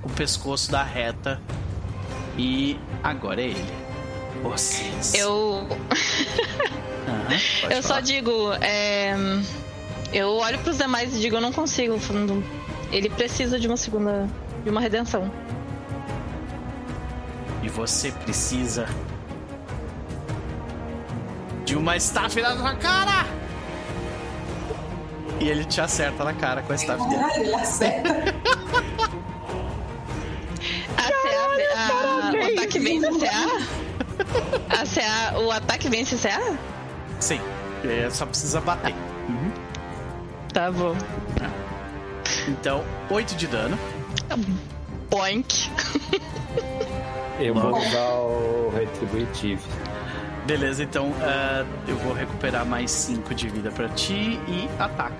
o 0.02 0.08
pescoço 0.08 0.70
da 0.70 0.82
reta. 0.82 1.40
E 2.38 2.78
agora 3.02 3.42
é 3.42 3.46
ele. 3.46 3.74
Vocês. 4.42 5.14
Eu. 5.14 5.28
uhum, 5.28 5.68
eu 7.70 7.82
falar. 7.82 7.82
só 7.82 8.00
digo. 8.00 8.52
É... 8.60 9.14
Eu 10.12 10.30
olho 10.36 10.58
pros 10.58 10.76
demais 10.78 11.14
e 11.14 11.20
digo, 11.20 11.36
eu 11.36 11.40
não 11.40 11.52
consigo. 11.52 11.96
Ele 12.90 13.08
precisa 13.08 13.58
de 13.58 13.66
uma 13.66 13.76
segunda. 13.76 14.28
de 14.64 14.70
uma 14.70 14.80
redenção. 14.80 15.30
E 17.62 17.68
você 17.68 18.10
precisa 18.10 18.86
de 21.64 21.76
uma 21.76 21.96
staff 21.96 22.40
na 22.40 22.56
sua 22.56 22.74
cara! 22.74 23.26
E 25.38 25.48
ele 25.48 25.64
te 25.64 25.80
acerta 25.80 26.24
na 26.24 26.34
cara 26.34 26.62
com 26.62 26.72
a 26.72 26.76
staff 26.76 27.08
dele. 27.08 27.22
Ah, 27.22 27.38
ele 27.38 27.54
acerta. 27.54 28.10
a 30.98 31.06
CA, 31.06 32.18
o 32.18 32.52
ataque 32.52 32.78
vence 32.78 33.06
a 33.06 33.12
CA? 33.18 33.60
A 34.68 34.86
CA, 34.86 35.38
o 35.38 35.50
ataque 35.50 35.88
vence 35.88 36.14
a 36.14 36.18
CA? 36.18 36.56
Sim. 37.20 37.40
É, 37.84 38.10
só 38.10 38.26
precisa 38.26 38.60
bater. 38.60 38.94
Tá 40.52 40.70
bom. 40.70 40.94
Então, 42.48 42.84
8 43.10 43.36
de 43.36 43.46
dano. 43.46 43.78
Boink. 45.08 45.70
Eu 47.38 47.54
vou 47.54 47.78
usar 47.78 48.10
o 48.10 48.72
Retributive. 48.74 49.62
Beleza, 50.46 50.82
então 50.82 51.10
uh, 51.10 51.66
eu 51.86 51.96
vou 51.98 52.12
recuperar 52.12 52.66
mais 52.66 52.90
5 52.90 53.34
de 53.34 53.48
vida 53.48 53.70
pra 53.70 53.88
ti 53.90 54.38
e 54.48 54.68
ataca. 54.78 55.14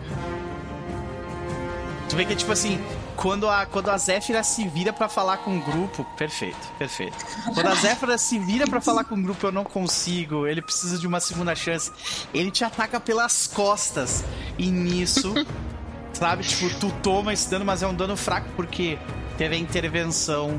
Tu 2.09 2.17
vê 2.17 2.25
que 2.25 2.33
é 2.33 2.37
tipo 2.37 2.51
assim, 2.53 2.83
quando 3.21 3.49
a, 3.51 3.67
quando 3.67 3.91
a 3.91 3.99
Zéfira 3.99 4.43
se 4.43 4.67
vira 4.67 4.95
para 4.95 5.07
falar 5.07 5.37
com 5.39 5.59
o 5.59 5.61
grupo. 5.61 6.05
Perfeito, 6.17 6.57
perfeito. 6.79 7.15
Quando 7.53 7.67
a 7.67 7.75
Zéfira 7.75 8.17
se 8.17 8.39
vira 8.39 8.67
para 8.67 8.81
falar 8.81 9.05
com 9.05 9.15
o 9.15 9.23
grupo, 9.23 9.47
eu 9.47 9.53
não 9.53 9.63
consigo. 9.63 10.47
Ele 10.47 10.63
precisa 10.63 10.99
de 10.99 11.07
uma 11.07 11.21
segunda 11.21 11.55
chance. 11.55 11.93
Ele 12.33 12.51
te 12.51 12.65
ataca 12.65 12.99
pelas 12.99 13.47
costas. 13.47 14.25
E 14.57 14.71
nisso, 14.71 15.35
sabe, 16.15 16.45
tipo, 16.45 16.75
tu 16.81 16.91
toma 17.03 17.35
esse 17.35 17.51
dano, 17.51 17.65
mas 17.65 17.83
é 17.83 17.87
um 17.87 17.95
dano 17.95 18.17
fraco 18.17 18.49
porque 18.57 18.99
teve 19.37 19.55
a 19.55 19.59
intervenção 19.59 20.59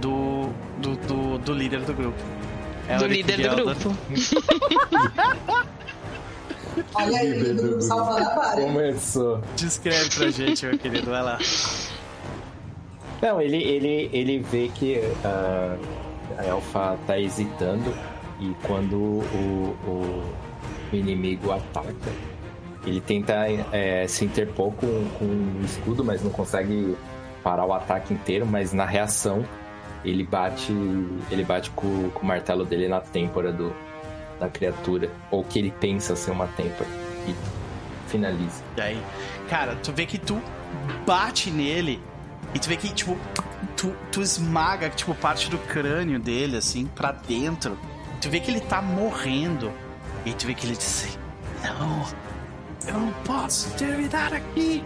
do, 0.00 0.50
do, 0.78 0.96
do, 0.96 1.38
do 1.38 1.52
líder 1.52 1.80
do 1.80 1.92
grupo. 1.92 2.22
É 2.88 2.98
do 2.98 3.06
líder 3.06 3.48
do 3.48 3.64
grupo. 3.64 3.96
Olha 6.94 7.18
aí, 7.18 7.54
grupo 7.54 7.80
salvando 7.80 8.28
a 8.28 8.34
vara. 8.34 8.62
Começou. 8.62 9.40
Descreve 9.56 10.10
pra 10.10 10.30
gente, 10.30 10.66
meu 10.66 10.78
querido, 10.78 11.10
vai 11.10 11.22
lá. 11.22 11.38
Não, 13.22 13.40
ele, 13.40 13.62
ele, 13.62 14.10
ele 14.12 14.38
vê 14.40 14.68
que 14.74 14.98
uh, 14.98 15.78
a 16.38 16.46
Elfa 16.46 16.98
tá 17.06 17.18
hesitando 17.18 17.94
e 18.40 18.54
quando 18.66 18.96
o, 18.96 19.76
o, 19.86 20.22
o 20.92 20.96
inimigo 20.96 21.52
ataca, 21.52 22.12
ele 22.86 23.00
tenta 23.00 23.46
é, 23.72 24.06
se 24.06 24.24
interpor 24.24 24.72
com, 24.74 25.08
com 25.18 25.24
o 25.24 25.64
escudo, 25.64 26.04
mas 26.04 26.22
não 26.22 26.30
consegue 26.30 26.96
parar 27.42 27.64
o 27.64 27.72
ataque 27.72 28.12
inteiro, 28.12 28.44
mas 28.44 28.72
na 28.72 28.84
reação 28.84 29.44
ele 30.04 30.24
bate 30.24 30.72
ele 31.30 31.44
bate 31.44 31.70
com, 31.70 32.10
com 32.10 32.20
o 32.20 32.26
martelo 32.26 32.64
dele 32.64 32.88
na 32.88 33.00
têmpora 33.00 33.52
do, 33.52 33.74
da 34.38 34.48
criatura, 34.48 35.10
ou 35.30 35.44
que 35.44 35.58
ele 35.58 35.70
pensa 35.70 36.16
ser 36.16 36.30
uma 36.30 36.46
têmpora, 36.48 36.88
e 37.26 37.34
finaliza. 38.08 38.62
E 38.76 38.80
aí, 38.80 39.02
cara, 39.48 39.76
tu 39.76 39.92
vê 39.92 40.06
que 40.06 40.18
tu 40.18 40.40
bate 41.06 41.50
nele, 41.50 42.00
e 42.54 42.58
tu 42.58 42.68
vê 42.68 42.76
que, 42.76 42.92
tipo, 42.92 43.16
tu, 43.76 43.94
tu 44.12 44.22
esmaga, 44.22 44.90
tipo, 44.90 45.14
parte 45.14 45.50
do 45.50 45.58
crânio 45.58 46.18
dele, 46.18 46.56
assim, 46.56 46.86
pra 46.86 47.12
dentro. 47.12 47.78
Tu 48.20 48.30
vê 48.30 48.40
que 48.40 48.50
ele 48.50 48.60
tá 48.60 48.80
morrendo, 48.80 49.72
e 50.24 50.32
tu 50.32 50.46
vê 50.46 50.54
que 50.54 50.66
ele 50.66 50.76
diz 50.76 50.86
assim, 50.86 51.18
não, 51.62 52.06
eu 52.86 53.00
não 53.00 53.12
posso 53.24 53.70
terminar 53.76 54.32
aqui, 54.32 54.84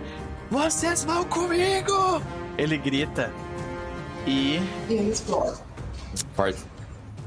vocês 0.50 1.04
vão 1.04 1.24
comigo! 1.24 2.22
Ele 2.56 2.76
grita, 2.76 3.32
e. 4.26 4.60
E 4.88 4.92
ele 4.94 5.10
explode. 5.10 5.58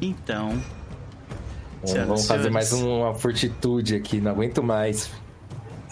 Então. 0.01 0.61
Vamos, 1.84 2.08
vamos 2.08 2.27
fazer 2.27 2.50
mais 2.50 2.72
uma 2.72 3.14
fortitude 3.14 3.95
aqui, 3.95 4.22
não 4.22 4.32
aguento 4.32 4.61
mais. 4.61 5.10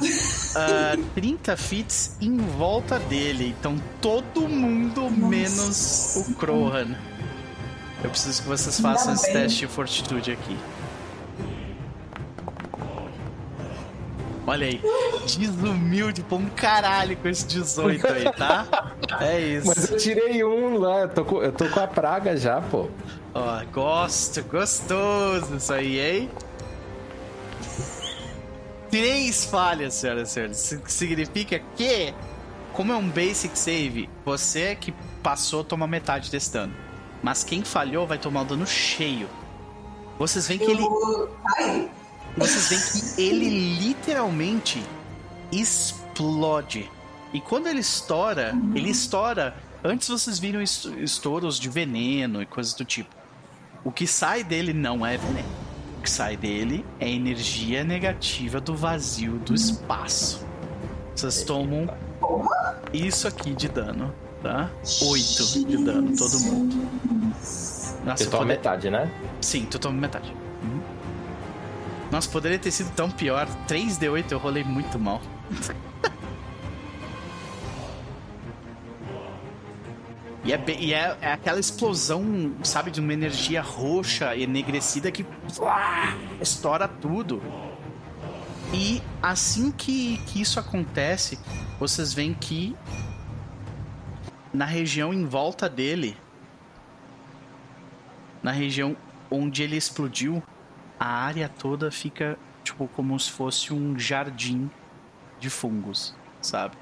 Uh, 0.02 1.04
30 1.16 1.58
fits 1.58 2.16
em 2.22 2.38
volta 2.38 3.00
dele. 3.00 3.56
Então 3.60 3.76
todo 4.02 4.48
mundo 4.48 5.02
Nossa. 5.02 5.28
menos 5.28 6.16
o 6.16 6.36
Krohan. 6.36 6.96
Eu 8.04 8.10
preciso 8.10 8.42
que 8.44 8.48
vocês 8.48 8.80
façam 8.80 9.14
esse 9.14 9.32
teste 9.34 9.60
de 9.60 9.68
fortitude 9.68 10.32
aqui. 10.32 10.58
Olha 14.50 14.66
aí, 14.66 14.82
desumilde 15.38 16.24
pra 16.24 16.38
um 16.38 16.50
caralho 16.50 17.16
com 17.18 17.28
esse 17.28 17.46
18 17.46 18.08
aí, 18.08 18.24
tá? 18.34 18.96
É 19.22 19.40
isso. 19.40 19.68
Mas 19.68 19.92
eu 19.92 19.98
tirei 19.98 20.44
um 20.44 20.78
lá, 20.78 21.02
eu 21.02 21.10
tô 21.10 21.24
com, 21.24 21.44
eu 21.44 21.52
tô 21.52 21.70
com 21.70 21.80
a 21.80 21.88
praga 21.88 22.36
já, 22.36 22.60
pô. 22.60 22.90
Ó, 23.34 23.64
gosto, 23.72 24.44
gostoso 24.44 25.56
isso 25.56 25.72
aí, 25.72 26.00
hein? 26.00 26.30
três 28.90 29.46
falhas, 29.46 29.94
senhoras 29.94 30.30
e 30.30 30.34
senhores. 30.34 30.72
Isso 30.72 30.82
significa 30.88 31.60
que, 31.76 32.14
como 32.74 32.92
é 32.92 32.96
um 32.96 33.08
basic 33.08 33.58
save, 33.58 34.10
você 34.26 34.76
que 34.76 34.94
passou 35.22 35.64
toma 35.64 35.88
metade 35.88 36.32
desse 36.32 36.52
dano. 36.52 36.74
Mas 37.22 37.44
quem 37.44 37.64
falhou 37.64 38.08
vai 38.08 38.18
tomar 38.18 38.42
o 38.42 38.46
dano 38.46 38.66
cheio. 38.66 39.30
Vocês 40.18 40.48
veem 40.48 40.60
que 40.60 40.66
ele. 40.66 40.84
Vocês 42.38 42.70
veem 42.70 42.82
que 42.82 43.22
ele 43.22 43.78
literalmente 43.80 44.84
explode. 45.52 46.90
E 47.34 47.40
quando 47.40 47.68
ele 47.68 47.80
estoura, 47.80 48.54
ele 48.74 48.90
estoura. 48.90 49.56
Antes 49.84 50.08
vocês 50.08 50.40
viram 50.40 50.62
estouros 50.62 51.60
de 51.60 51.70
veneno 51.70 52.42
e 52.42 52.46
coisas 52.46 52.74
do 52.74 52.84
tipo. 52.84 53.16
O 53.84 53.92
que 53.92 54.06
sai 54.08 54.44
dele 54.44 54.74
não 54.74 55.06
é 55.06 55.18
veneno. 55.18 55.48
O 55.98 56.02
que 56.02 56.10
sai 56.10 56.36
dele 56.36 56.86
é 57.00 57.10
energia 57.10 57.84
negativa 57.84 58.60
do 58.60 58.76
vazio 58.76 59.38
do 59.40 59.54
espaço. 59.54 60.46
Vocês 61.16 61.44
tomam 61.44 61.90
isso 62.94 63.28
aqui 63.28 63.54
de 63.54 63.68
dano, 63.68 64.14
tá? 64.42 64.70
Oito 65.02 65.66
de 65.66 65.84
dano, 65.84 66.16
todo 66.16 66.40
mundo. 66.40 66.76
Nossa, 68.06 68.26
toma 68.26 68.44
poder... 68.44 68.46
metade, 68.46 68.90
né? 68.90 69.12
Sim, 69.42 69.66
tu 69.66 69.78
toma 69.78 70.00
metade. 70.00 70.34
Nossa, 72.12 72.30
poderia 72.30 72.58
ter 72.58 72.72
sido 72.72 72.92
tão 72.96 73.10
pior. 73.10 73.48
3D8 73.68 74.32
eu 74.32 74.40
rolei 74.40 74.64
muito 74.64 74.98
mal. 74.98 75.22
E, 80.50 80.54
é, 80.54 80.64
e 80.80 80.94
é, 80.96 81.18
é, 81.22 81.34
aquela 81.34 81.60
explosão, 81.60 82.56
sabe, 82.64 82.90
de 82.90 83.00
uma 83.00 83.14
energia 83.14 83.62
roxa 83.62 84.36
enegrecida 84.36 85.12
que 85.12 85.24
uá, 85.60 86.18
estoura 86.42 86.88
tudo. 86.88 87.40
E 88.74 89.00
assim 89.22 89.70
que, 89.70 90.18
que 90.26 90.42
isso 90.42 90.60
acontece, 90.60 91.38
vocês 91.80 92.14
veem 92.14 92.34
que 92.34 92.76
na 94.52 94.66
região 94.66 95.14
em 95.14 95.24
volta 95.24 95.70
dele, 95.70 96.18
na 98.42 98.52
região 98.52 98.98
onde 99.30 99.62
ele 99.62 99.76
explodiu, 99.76 100.42
a 101.00 101.08
área 101.08 101.48
toda 101.48 101.90
fica 101.92 102.38
tipo 102.64 102.88
como 102.90 103.20
se 103.20 103.32
fosse 103.32 103.74
um 103.74 103.98
jardim 103.98 104.70
de 105.40 105.50
fungos, 105.50 106.14
sabe? 106.42 106.78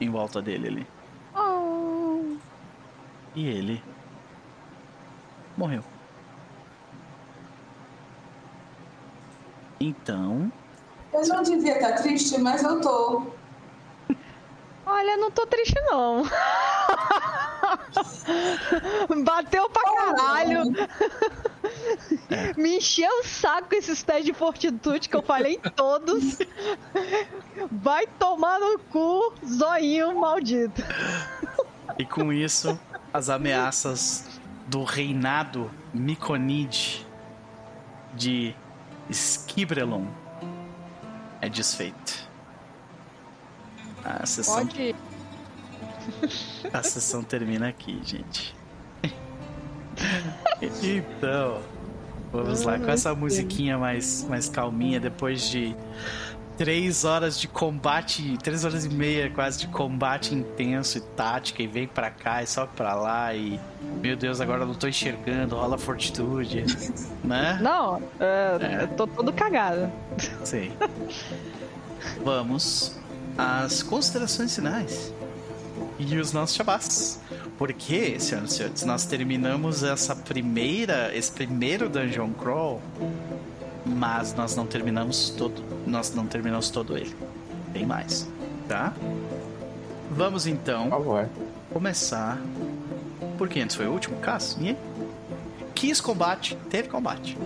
Em 0.00 0.10
volta 0.10 0.42
dele 0.42 0.68
ali. 0.68 0.94
E 3.34 3.48
ele 3.48 3.82
morreu. 5.56 5.82
Então. 9.80 10.52
Eu 11.12 11.26
não 11.26 11.42
devia 11.42 11.74
estar 11.74 11.92
triste, 11.94 12.38
mas 12.38 12.62
eu 12.62 12.80
tô. 12.80 13.26
Olha, 14.86 15.16
não 15.16 15.30
tô 15.32 15.46
triste 15.46 15.74
não. 15.90 16.22
Bateu 19.24 19.68
pra 19.70 19.82
caralho. 19.82 20.62
É. 22.30 22.52
Me 22.56 22.78
encheu 22.78 23.10
o 23.20 23.24
saco 23.24 23.74
esses 23.74 24.02
testes 24.02 24.26
de 24.26 24.32
fortitude 24.32 25.08
que 25.08 25.16
eu 25.16 25.22
falei 25.22 25.54
em 25.54 25.70
todos. 25.70 26.38
Vai 27.70 28.06
tomar 28.18 28.58
no 28.58 28.78
cu, 28.78 29.34
zoinho 29.46 30.18
maldito. 30.18 30.82
E 31.98 32.04
com 32.04 32.32
isso, 32.32 32.78
as 33.12 33.28
ameaças 33.28 34.26
do 34.66 34.82
reinado 34.82 35.70
Miconide 35.92 37.06
de 38.14 38.54
Skibrelon 39.10 40.06
é 41.40 41.48
desfeito. 41.48 42.28
A 44.04 44.26
sessão... 44.26 44.66
Pode. 44.66 44.94
A 46.72 46.82
sessão 46.82 47.22
termina 47.22 47.68
aqui, 47.68 48.00
gente. 48.04 48.54
então, 50.60 51.60
vamos 52.32 52.62
lá 52.62 52.78
com 52.78 52.90
essa 52.90 53.14
musiquinha 53.14 53.78
mais, 53.78 54.26
mais 54.28 54.48
calminha 54.48 54.98
depois 54.98 55.48
de 55.48 55.76
três 56.56 57.04
horas 57.04 57.38
de 57.38 57.48
combate, 57.48 58.36
três 58.38 58.64
horas 58.64 58.84
e 58.84 58.88
meia 58.88 59.30
quase 59.30 59.58
de 59.58 59.68
combate 59.68 60.34
intenso 60.34 60.98
e 60.98 61.00
tática, 61.00 61.62
e 61.62 61.66
vem 61.66 61.86
pra 61.86 62.10
cá 62.10 62.42
e 62.42 62.46
sobe 62.46 62.72
pra 62.76 62.94
lá, 62.94 63.34
e 63.34 63.58
meu 64.00 64.16
Deus, 64.16 64.40
agora 64.40 64.64
não 64.64 64.74
tô 64.74 64.86
enxergando, 64.86 65.56
rola 65.56 65.76
fortitude, 65.76 66.64
né? 67.24 67.58
Não, 67.60 68.02
é, 68.20 68.58
é. 68.60 68.82
eu 68.82 68.88
tô 68.88 69.06
todo 69.06 69.32
cagado. 69.32 69.90
Sim. 70.44 70.72
Vamos 72.24 72.96
às 73.36 73.82
considerações 73.82 74.54
finais 74.54 75.12
e 75.98 76.16
os 76.16 76.32
nossos 76.32 76.56
chabás. 76.56 77.20
Porque, 77.56 78.18
senhoras 78.18 78.52
e 78.52 78.56
senhores, 78.56 78.82
nós 78.84 79.04
terminamos 79.06 79.82
essa 79.82 80.14
primeira, 80.14 81.14
esse 81.16 81.30
primeiro 81.30 81.88
Dungeon 81.88 82.30
Crawl 82.32 82.80
mas 83.84 84.34
nós 84.34 84.56
não 84.56 84.66
terminamos 84.66 85.30
todo, 85.30 85.62
nós 85.86 86.14
não 86.14 86.26
terminamos 86.26 86.70
todo 86.70 86.96
ele. 86.96 87.14
Tem 87.72 87.84
mais, 87.84 88.28
tá? 88.66 88.92
Vamos 90.10 90.46
então 90.46 90.90
começar. 91.72 92.40
Porque 93.36 93.60
antes 93.60 93.76
foi 93.76 93.86
o 93.86 93.92
último 93.92 94.16
caso, 94.18 94.56
e 94.62 94.76
quis 95.74 96.00
combate, 96.00 96.56
teve 96.70 96.88
combate. 96.88 97.36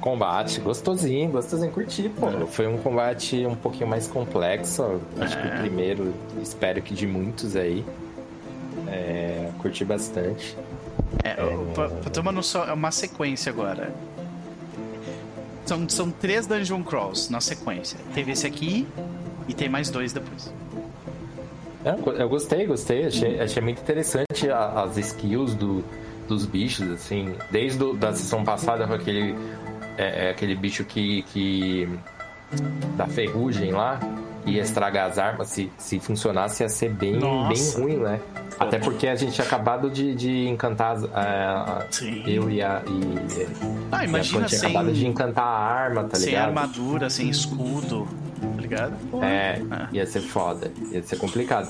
Combate, 0.00 0.60
gostosinho, 0.60 1.30
gostosinho, 1.30 1.70
curti, 1.70 2.08
pô. 2.08 2.28
É. 2.28 2.46
Foi 2.46 2.66
um 2.66 2.78
combate 2.78 3.44
um 3.46 3.54
pouquinho 3.54 3.88
mais 3.88 4.08
complexo. 4.08 5.00
Acho 5.20 5.38
é. 5.38 5.42
que 5.42 5.48
o 5.48 5.50
é. 5.52 5.58
primeiro, 5.60 6.14
espero 6.42 6.80
que 6.80 6.94
de 6.94 7.06
muitos 7.06 7.56
aí. 7.56 7.84
É, 8.88 9.50
curti 9.58 9.84
bastante. 9.84 10.56
É. 11.22 11.34
Pra, 11.74 11.88
pra 11.88 12.20
uma 12.20 12.32
noção, 12.32 12.64
é 12.64 12.72
uma 12.72 12.90
sequência 12.90 13.50
agora. 13.50 13.92
São, 15.66 15.88
são 15.88 16.10
três 16.10 16.46
dungeon 16.46 16.82
crawls 16.82 17.30
na 17.30 17.40
sequência. 17.40 17.98
Teve 18.14 18.32
esse 18.32 18.46
aqui 18.46 18.86
e 19.46 19.54
tem 19.54 19.68
mais 19.68 19.90
dois 19.90 20.12
depois. 20.12 20.52
É, 21.84 21.94
eu 22.20 22.28
gostei, 22.28 22.66
gostei. 22.66 23.06
Achei, 23.06 23.40
achei 23.40 23.62
muito 23.62 23.80
interessante 23.80 24.50
as 24.50 24.96
skills 24.96 25.54
do, 25.54 25.84
dos 26.28 26.44
bichos, 26.44 26.90
assim. 26.90 27.34
Desde 27.50 27.82
a 27.82 27.92
da 27.94 28.12
sessão 28.12 28.44
passada 28.44 28.86
com 28.86 28.94
aquele, 28.94 29.34
é, 29.96 30.26
é, 30.26 30.30
aquele 30.30 30.54
bicho 30.54 30.84
que, 30.84 31.22
que. 31.22 31.88
da 32.96 33.06
ferrugem 33.06 33.72
lá 33.72 34.00
ia 34.46 34.62
estragar 34.62 35.10
as 35.10 35.18
armas. 35.18 35.48
Se, 35.48 35.70
se 35.78 36.00
funcionasse, 36.00 36.62
ia 36.62 36.68
ser 36.68 36.90
bem, 36.90 37.18
bem 37.18 37.72
ruim, 37.76 37.96
né? 37.96 38.20
Até 38.58 38.78
porque 38.78 39.08
a 39.08 39.14
gente 39.14 39.32
tinha 39.32 39.46
acabado 39.46 39.88
de, 39.90 40.14
de 40.14 40.46
encantar 40.46 40.98
uh, 40.98 42.26
eu 42.26 42.50
e 42.50 42.62
a. 42.62 42.82
E, 42.86 43.46
ah, 43.90 44.04
imagina 44.04 44.44
tinha 44.44 44.60
sem, 44.60 44.68
acabado 44.68 44.92
de 44.92 45.06
encantar 45.06 45.44
a 45.44 45.48
arma, 45.48 46.04
tá 46.04 46.18
ligado? 46.18 46.30
Sem 46.30 46.36
armadura, 46.36 47.08
sem 47.08 47.28
escudo, 47.30 48.06
tá 48.40 48.60
ligado? 48.60 48.94
É, 49.22 49.60
ia 49.92 50.06
ser 50.06 50.20
foda, 50.20 50.70
ia 50.90 51.02
ser 51.02 51.16
complicado. 51.16 51.68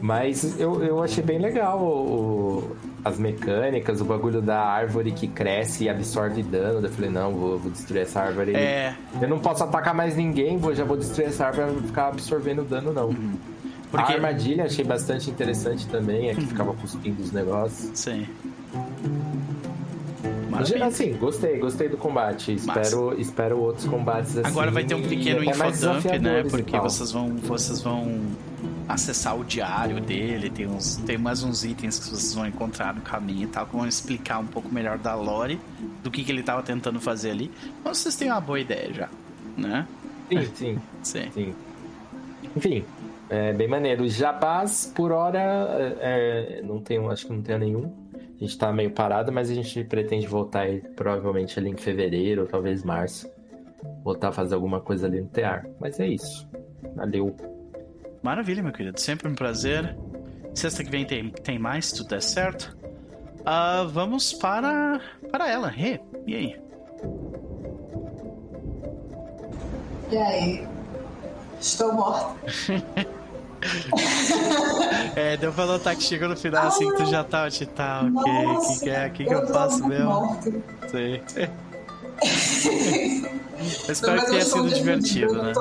Mas 0.00 0.58
eu, 0.58 0.82
eu 0.82 1.02
achei 1.02 1.22
bem 1.22 1.38
legal 1.38 1.80
o, 1.80 2.76
as 3.04 3.18
mecânicas, 3.18 4.00
o 4.00 4.04
bagulho 4.04 4.40
da 4.40 4.60
árvore 4.60 5.12
que 5.12 5.26
cresce 5.26 5.84
e 5.84 5.88
absorve 5.88 6.42
dano. 6.42 6.86
Eu 6.86 6.90
falei, 6.90 7.10
não, 7.10 7.32
vou, 7.32 7.58
vou 7.58 7.70
destruir 7.70 8.02
essa 8.02 8.20
árvore. 8.20 8.54
É. 8.54 8.94
Eu 9.20 9.28
não 9.28 9.38
posso 9.38 9.64
atacar 9.64 9.94
mais 9.94 10.16
ninguém, 10.16 10.56
vou, 10.56 10.74
já 10.74 10.84
vou 10.84 10.96
destruir 10.96 11.28
essa 11.28 11.46
árvore 11.46 11.72
pra 11.72 11.82
ficar 11.82 12.08
absorvendo 12.08 12.62
dano, 12.64 12.92
não. 12.92 13.08
Uhum. 13.08 13.34
Porque... 13.90 14.12
A 14.12 14.14
armadilha 14.14 14.64
achei 14.64 14.84
bastante 14.84 15.30
interessante 15.30 15.86
também, 15.88 16.30
é 16.30 16.34
que 16.34 16.40
uhum. 16.40 16.46
ficava 16.46 16.72
cuspindo 16.74 17.22
os 17.22 17.30
negócios. 17.30 17.90
Sim. 17.98 18.26
Assim, 20.82 21.12
gostei, 21.14 21.58
gostei 21.58 21.88
do 21.88 21.96
combate. 21.96 22.54
Espero, 22.54 23.20
espero 23.20 23.58
outros 23.58 23.86
combates 23.86 24.36
assim. 24.36 24.48
Agora 24.48 24.70
vai 24.70 24.84
ter 24.84 24.94
um 24.94 25.02
pequeno 25.02 25.44
infodump, 25.44 26.04
né? 26.20 26.44
Porque 26.48 26.78
vocês 26.78 27.12
vão, 27.12 27.36
vocês 27.36 27.80
vão 27.80 28.20
acessar 28.88 29.38
o 29.38 29.44
diário 29.44 30.00
dele, 30.00 30.50
tem, 30.50 30.66
uns, 30.66 30.96
tem 30.96 31.16
mais 31.16 31.42
uns 31.42 31.64
itens 31.64 31.98
que 31.98 32.06
vocês 32.06 32.34
vão 32.34 32.46
encontrar 32.46 32.94
no 32.94 33.00
caminho 33.00 33.44
e 33.44 33.46
tal, 33.46 33.66
que 33.66 33.74
vão 33.74 33.86
explicar 33.86 34.38
um 34.38 34.46
pouco 34.46 34.72
melhor 34.72 34.98
da 34.98 35.14
lore, 35.14 35.58
do 36.02 36.10
que, 36.10 36.22
que 36.24 36.30
ele 36.30 36.40
estava 36.40 36.62
tentando 36.62 37.00
fazer 37.00 37.30
ali. 37.30 37.50
Mas 37.84 37.98
vocês 37.98 38.16
têm 38.16 38.30
uma 38.30 38.40
boa 38.40 38.60
ideia 38.60 38.92
já, 38.92 39.08
né? 39.56 39.86
Sim, 40.28 40.46
sim. 40.54 40.78
sim. 41.02 41.30
sim. 41.32 41.54
Enfim, 42.56 42.84
é 43.30 43.52
bem 43.52 43.68
maneiro. 43.68 44.08
Jabás, 44.08 44.92
por 44.94 45.12
hora, 45.12 45.38
é, 46.00 46.60
é 46.60 46.62
não 46.62 46.80
tenho, 46.80 47.10
acho 47.10 47.26
que 47.26 47.32
não 47.32 47.42
tenho 47.42 47.58
nenhum. 47.58 48.01
A 48.42 48.44
gente 48.44 48.58
tá 48.58 48.72
meio 48.72 48.90
parado, 48.90 49.30
mas 49.30 49.48
a 49.48 49.54
gente 49.54 49.84
pretende 49.84 50.26
voltar 50.26 50.62
aí, 50.62 50.80
provavelmente 50.96 51.56
ali 51.60 51.70
em 51.70 51.76
fevereiro, 51.76 52.42
ou 52.42 52.48
talvez 52.48 52.82
março. 52.82 53.30
Voltar 54.02 54.30
a 54.30 54.32
fazer 54.32 54.56
alguma 54.56 54.80
coisa 54.80 55.06
ali 55.06 55.20
no 55.20 55.28
TEAR. 55.28 55.64
Mas 55.78 56.00
é 56.00 56.08
isso. 56.08 56.48
Valeu. 56.96 57.36
Maravilha, 58.20 58.60
meu 58.60 58.72
querido. 58.72 58.98
Sempre 58.98 59.28
um 59.28 59.34
prazer. 59.36 59.96
Sexta 60.56 60.82
que 60.82 60.90
vem 60.90 61.04
tem, 61.04 61.30
tem 61.30 61.56
mais, 61.56 61.86
se 61.86 61.98
tudo 61.98 62.08
der 62.08 62.20
certo. 62.20 62.76
Uh, 63.42 63.86
vamos 63.90 64.32
para, 64.32 65.00
para 65.30 65.48
ela. 65.48 65.68
Rê, 65.68 66.00
e 66.26 66.34
aí? 66.34 66.60
E 70.10 70.16
aí? 70.16 70.68
Estou 71.60 71.92
morta. 71.92 72.34
é, 75.14 75.36
deu 75.36 75.52
pra 75.52 75.66
notar 75.66 75.94
que 75.96 76.02
chegou 76.02 76.28
no 76.28 76.36
final 76.36 76.66
assim 76.66 76.88
que 76.90 76.96
tu 76.96 77.06
já 77.06 77.22
tá, 77.22 77.48
te 77.50 77.66
tá, 77.66 78.02
ok. 78.02 78.32
O 78.32 78.60
que, 78.60 78.80
que 78.80 78.90
é? 78.90 79.06
O 79.06 79.10
que, 79.10 79.24
que 79.24 79.34
eu, 79.34 79.40
eu 79.40 79.46
faço 79.48 79.86
mesmo? 79.86 80.04
Morto. 80.06 80.62
Sei. 80.90 81.22
eu 83.86 83.92
espero 83.92 84.16
Não, 84.16 84.24
que 84.24 84.30
tenha 84.30 84.44
sido 84.44 84.68
divertido, 84.68 85.42
né? 85.42 85.52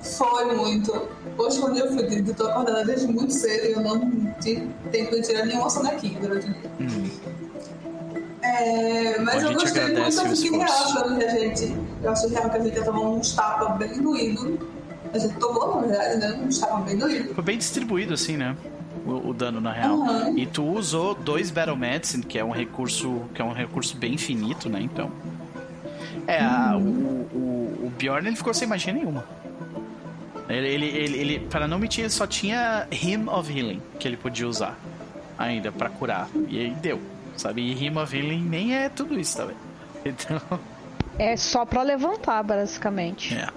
Foi 0.00 0.54
muito. 0.54 1.08
Hoje, 1.38 1.60
quando 1.60 1.78
eu 1.78 1.92
fui, 1.92 2.24
eu 2.28 2.34
tô 2.34 2.46
acordada 2.46 2.84
desde 2.84 3.06
muito 3.06 3.32
cedo 3.32 3.66
e 3.66 3.72
eu 3.72 3.80
não 3.80 4.34
tive 4.40 4.68
tempo 4.92 5.14
de 5.16 5.22
tirar 5.22 5.46
nenhuma 5.46 5.70
sonequinha 5.70 6.20
durante 6.20 6.50
o 6.50 6.52
dia. 6.52 6.70
Hum. 6.80 7.10
É, 8.42 9.18
mas 9.20 9.42
Bom, 9.42 9.50
eu 9.50 9.54
gostei 9.54 9.82
muito, 9.84 10.20
eu 10.20 10.36
fiquei 10.36 10.50
real 10.58 11.16
que 11.16 11.24
a 11.24 11.28
gente. 11.28 11.76
Eu 12.02 12.10
acho 12.10 12.28
real 12.28 12.50
que 12.50 12.56
a 12.58 12.60
gente 12.60 12.76
ia 12.76 12.84
tomar 12.84 13.00
uns 13.00 13.34
tapas 13.34 13.78
bem 13.78 14.02
doído. 14.02 14.73
A 15.14 15.18
gente 15.18 15.36
tomou, 15.36 15.80
na 15.80 15.86
verdade, 15.86 16.16
né? 16.18 16.40
Uns 16.44 16.58
tapas 16.58 16.84
bem 16.84 16.98
doído. 16.98 17.34
Foi 17.34 17.44
bem 17.44 17.56
distribuído, 17.56 18.14
assim, 18.14 18.36
né? 18.36 18.56
O, 19.06 19.28
o 19.28 19.34
dano 19.34 19.60
na 19.60 19.70
real. 19.70 19.96
Uhum. 19.96 20.36
E 20.36 20.44
tu 20.44 20.64
usou 20.64 21.14
dois 21.14 21.52
Battle 21.52 21.76
Medicine, 21.76 22.24
que 22.24 22.36
é 22.36 22.44
um 22.44 22.50
recurso. 22.50 23.22
que 23.32 23.40
é 23.40 23.44
um 23.44 23.52
recurso 23.52 23.96
bem 23.96 24.14
infinito, 24.14 24.68
né? 24.68 24.80
Então. 24.82 25.12
É, 26.26 26.40
a, 26.42 26.76
o, 26.76 26.80
o, 26.80 27.86
o 27.86 27.92
Bjorn 27.96 28.26
ele 28.26 28.36
ficou 28.36 28.52
sem 28.52 28.66
magia 28.66 28.92
nenhuma. 28.92 29.24
Ele, 30.48 30.66
ele, 30.66 30.86
ele, 30.86 31.18
ele 31.18 31.40
para 31.48 31.68
não 31.68 31.78
mentir, 31.78 32.00
ele 32.00 32.10
só 32.10 32.26
tinha 32.26 32.88
Hymn 32.90 33.28
of 33.28 33.56
Healing 33.56 33.80
que 33.98 34.08
ele 34.08 34.16
podia 34.16 34.48
usar 34.48 34.76
ainda 35.38 35.70
para 35.70 35.88
curar. 35.88 36.28
E 36.48 36.58
aí 36.58 36.70
deu, 36.70 37.00
sabe? 37.36 37.62
E 37.62 37.72
Hymn 37.72 37.98
of 37.98 38.16
Healing 38.16 38.42
nem 38.42 38.74
é 38.74 38.88
tudo 38.88 39.18
isso 39.18 39.36
também. 39.36 39.56
Então. 40.06 40.38
É 41.18 41.34
só 41.34 41.64
para 41.64 41.80
levantar, 41.80 42.42
basicamente. 42.42 43.34
É. 43.34 43.48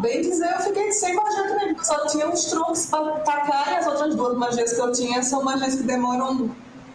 Bem 0.00 0.20
dizer, 0.20 0.52
eu 0.52 0.60
fiquei 0.60 0.92
sem 0.92 1.14
magia 1.14 1.48
também, 1.48 1.74
porque 1.74 1.86
só 1.86 2.06
tinha 2.06 2.28
uns 2.28 2.44
troncos 2.46 2.86
pra 2.86 3.00
tacar 3.20 3.72
e 3.72 3.76
as 3.76 3.86
outras 3.86 4.14
duas 4.14 4.36
magias 4.36 4.72
que 4.72 4.80
eu 4.80 4.92
tinha 4.92 5.22
são 5.22 5.42
magias 5.42 5.74
que 5.74 5.82
demoram 5.82 6.50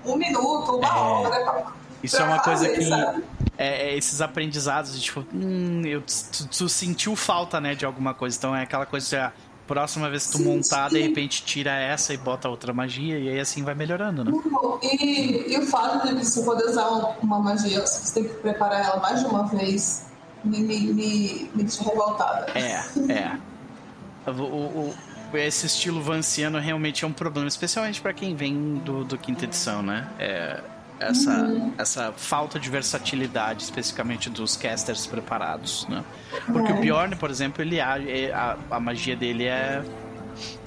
um 0.06 0.16
minuto, 0.16 0.78
uma 0.78 0.88
é... 0.88 0.92
hora. 0.92 1.30
Pra, 1.30 1.74
Isso 2.04 2.16
pra 2.18 2.26
é 2.26 2.28
uma 2.30 2.44
fazer, 2.44 2.76
coisa 2.76 2.82
que. 2.82 2.90
Sabe? 2.90 3.24
é, 3.60 3.90
é, 3.90 3.98
esses 3.98 4.22
aprendizados 4.22 4.94
de 4.94 5.02
tipo, 5.02 5.26
hum, 5.34 5.82
eu, 5.86 6.02
tu, 6.02 6.48
tu, 6.48 6.70
sentiu 6.70 7.14
falta, 7.14 7.60
né, 7.60 7.76
de 7.76 7.86
alguma 7.86 8.14
coisa. 8.14 8.38
Então 8.38 8.56
é 8.56 8.64
aquela 8.64 8.86
coisa 8.86 9.08
de, 9.10 9.16
ah, 9.18 9.34
próxima 9.68 10.10
vez 10.10 10.26
que 10.26 10.32
tu 10.32 10.38
sim, 10.38 10.46
montar, 10.46 10.90
sim. 10.90 10.96
de 10.96 11.02
repente 11.02 11.44
tira 11.44 11.72
essa 11.72 12.14
e 12.14 12.18
bota 12.18 12.48
outra 12.48 12.74
magia, 12.74 13.20
e 13.20 13.30
aí 13.30 13.40
assim 13.40 13.64
vai 13.64 13.76
melhorando, 13.76 14.24
né? 14.24 14.32
E, 14.82 15.54
e 15.54 15.60
o 15.60 15.68
fato 15.68 16.08
de 16.08 16.26
você 16.26 16.42
poder 16.42 16.70
usar 16.70 16.88
uma 17.22 17.40
magia, 17.40 17.86
você 17.86 18.14
tem 18.14 18.24
que 18.24 18.36
preparar 18.36 18.84
ela 18.84 18.98
mais 18.98 19.20
de 19.20 19.26
uma 19.26 19.46
vez, 19.46 20.06
me, 20.44 20.60
me, 20.60 20.80
me, 20.94 21.52
me 21.54 21.64
revoltada. 21.64 22.52
É, 22.58 22.84
é. 23.12 23.38
O, 24.28 24.32
o, 24.32 24.96
o, 25.34 25.38
esse 25.38 25.66
estilo 25.66 26.02
vanciano 26.02 26.60
realmente 26.60 27.06
é 27.06 27.08
um 27.08 27.14
problema, 27.14 27.48
especialmente 27.48 28.02
para 28.02 28.14
quem 28.14 28.36
vem 28.36 28.76
do, 28.76 29.04
do 29.04 29.18
quinta 29.18 29.46
edição, 29.46 29.82
né? 29.82 30.08
É 30.20 30.62
essa, 31.00 31.44
uhum. 31.44 31.74
essa 31.78 32.12
falta 32.12 32.60
de 32.60 32.70
versatilidade, 32.70 33.64
especificamente 33.64 34.30
dos 34.30 34.58
casters 34.58 35.08
preparados, 35.08 35.88
né? 35.88 36.04
Porque 36.46 36.72
o 36.72 36.76
é. 36.76 36.82
Bjorn, 36.82 37.16
por 37.16 37.30
exemplo, 37.30 37.64
ele 37.64 37.80
a, 37.80 37.96
a, 38.34 38.76
a, 38.76 38.80
magia 38.80 39.16
dele 39.16 39.46
é, 39.46 39.82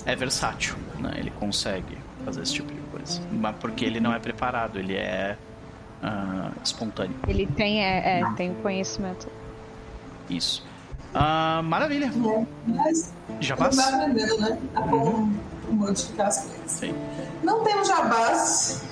é 0.07 0.17
versátil, 0.17 0.75
né? 0.99 1.13
Ele 1.17 1.31
consegue 1.31 1.99
fazer 2.25 2.43
esse 2.43 2.55
tipo 2.55 2.73
de 2.73 2.81
coisa, 2.91 3.21
mas 3.31 3.55
porque 3.57 3.85
ele 3.85 4.01
não 4.01 4.15
é 4.15 4.19
preparado, 4.19 4.79
ele 4.79 4.95
é 4.95 5.37
uh, 6.03 6.53
espontâneo. 6.65 7.17
Ele 7.29 7.47
tem 7.47 7.85
é, 7.85 8.21
é 8.21 8.33
tem 8.35 8.55
conhecimento. 8.55 9.29
Isso. 10.29 10.65
Uh, 11.15 11.63
maravilha. 11.63 12.07
É, 12.07 12.47
mas 12.67 13.13
Já 13.41 13.55
vai 13.55 13.69
aprendendo, 13.69 14.41
né? 14.41 14.59
A 14.75 14.81
uhum. 14.81 15.35
modificar 15.71 16.29
as 16.29 16.39
coisas. 16.39 16.71
Sim. 16.71 16.95
Não 17.43 17.63
temos 17.65 17.89
jabás. 17.89 18.83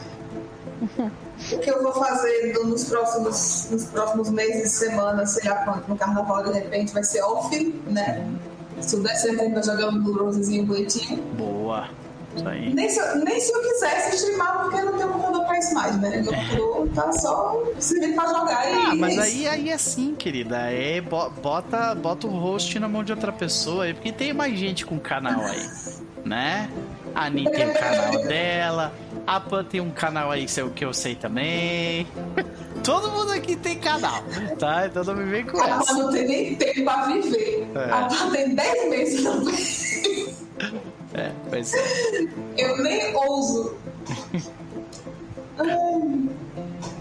o 1.53 1.59
que 1.59 1.71
eu 1.71 1.83
vou 1.83 1.93
fazer 1.93 2.53
nos 2.65 2.85
próximos, 2.85 3.69
nos 3.71 3.85
próximos 3.87 4.31
meses, 4.31 4.73
semanas, 4.73 5.31
sei 5.31 5.49
lá 5.49 5.65
quanto, 5.65 5.89
no 5.89 5.97
carnaval, 5.97 6.43
de 6.45 6.53
repente, 6.53 6.93
vai 6.93 7.05
ser 7.05 7.23
off, 7.23 7.83
né? 7.87 8.31
Se 8.81 8.91
tudo 8.91 9.03
der 9.03 9.17
certo, 9.17 9.41
a 9.41 9.45
gente 9.45 9.55
vai 9.55 9.63
jogar 9.63 9.89
um 9.89 10.13
rosezinho 10.13 10.67
bonitinho. 10.67 11.23
Boa. 11.37 11.89
Aí. 12.47 12.73
Nem 12.73 12.89
se, 12.89 13.01
nem 13.19 13.41
se 13.41 13.53
eu 13.53 13.61
quisesse 13.61 14.17
streamar, 14.17 14.63
porque 14.63 14.81
eu 14.81 14.87
não 14.87 14.97
tenho 14.97 15.09
computador 15.09 15.45
pra 15.47 15.59
isso 15.59 15.75
mais, 15.75 16.01
né? 16.01 16.23
Meu 16.23 16.33
computador 16.33 16.89
tá 16.95 17.13
só 17.13 17.63
servindo 17.79 18.15
pra 18.15 18.27
jogar 18.27 18.59
ah, 18.59 18.95
e. 18.95 18.99
mas 18.99 19.19
é 19.19 19.21
aí, 19.21 19.49
aí 19.49 19.71
é 19.71 19.75
assim, 19.75 20.15
querida. 20.15 20.57
É, 20.71 21.01
bota, 21.01 21.95
bota 21.95 22.27
o 22.27 22.31
host 22.31 22.79
na 22.79 22.89
mão 22.89 23.03
de 23.03 23.13
outra 23.13 23.33
pessoa 23.33 23.85
aí, 23.85 23.95
porque 23.95 24.13
tem 24.13 24.33
mais 24.33 24.57
gente 24.59 24.87
com 24.87 24.99
canal 24.99 25.41
aí, 25.41 25.69
né? 26.25 26.71
A 27.15 27.27
Ani 27.27 27.51
tem 27.51 27.69
o 27.69 27.75
canal 27.75 28.23
dela. 28.27 28.93
A 29.27 29.41
Pan 29.41 29.65
tem 29.65 29.81
um 29.81 29.91
canal 29.91 30.31
aí 30.31 30.47
que 30.75 30.85
eu 30.85 30.95
sei 30.95 31.15
também. 31.15 32.07
Todo 32.85 33.11
mundo 33.11 33.33
aqui 33.33 33.57
tem 33.57 33.79
canal, 33.79 34.23
tá? 34.59 34.87
Então 34.87 35.05
não 35.05 35.17
me 35.17 35.25
vem 35.25 35.45
com 35.45 35.59
essa. 35.59 35.75
A 35.75 35.85
Pan 35.85 35.95
não 35.95 36.13
tem 36.13 36.27
nem 36.27 36.55
tempo 36.55 36.85
pra 36.85 37.07
viver. 37.07 37.69
É. 37.75 37.91
A 37.91 38.09
Pan 38.09 38.31
tem 38.31 38.55
10 38.55 38.91
meses 38.91 39.23
também. 39.23 40.91
É, 41.15 41.33
pois 41.49 41.75
é. 41.75 41.81
Eu 42.57 42.83
nem 42.83 43.15
ouso. 43.17 43.77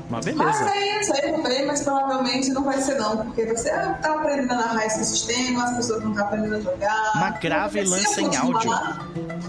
Mas 0.09 0.25
beleza. 0.25 0.43
Mas 0.43 0.61
é 0.61 1.01
isso 1.01 1.13
aí, 1.13 1.31
também, 1.31 1.65
mas 1.65 1.83
provavelmente 1.83 2.49
não 2.49 2.63
vai 2.63 2.81
ser 2.81 2.95
não, 2.95 3.17
porque 3.17 3.45
você 3.45 3.69
tá 3.69 4.15
aprendendo 4.15 4.53
a 4.53 4.55
narrar 4.55 4.85
esse 4.85 5.05
sistema, 5.05 5.63
as 5.65 5.75
pessoas 5.75 6.03
não 6.03 6.11
estão 6.11 6.25
aprendendo 6.25 6.55
a 6.55 6.61
jogar. 6.61 7.11
Mas 7.15 7.39
grave 7.39 7.79
e 7.79 7.83
lança 7.85 8.21
em 8.21 8.35
áudio. 8.35 8.71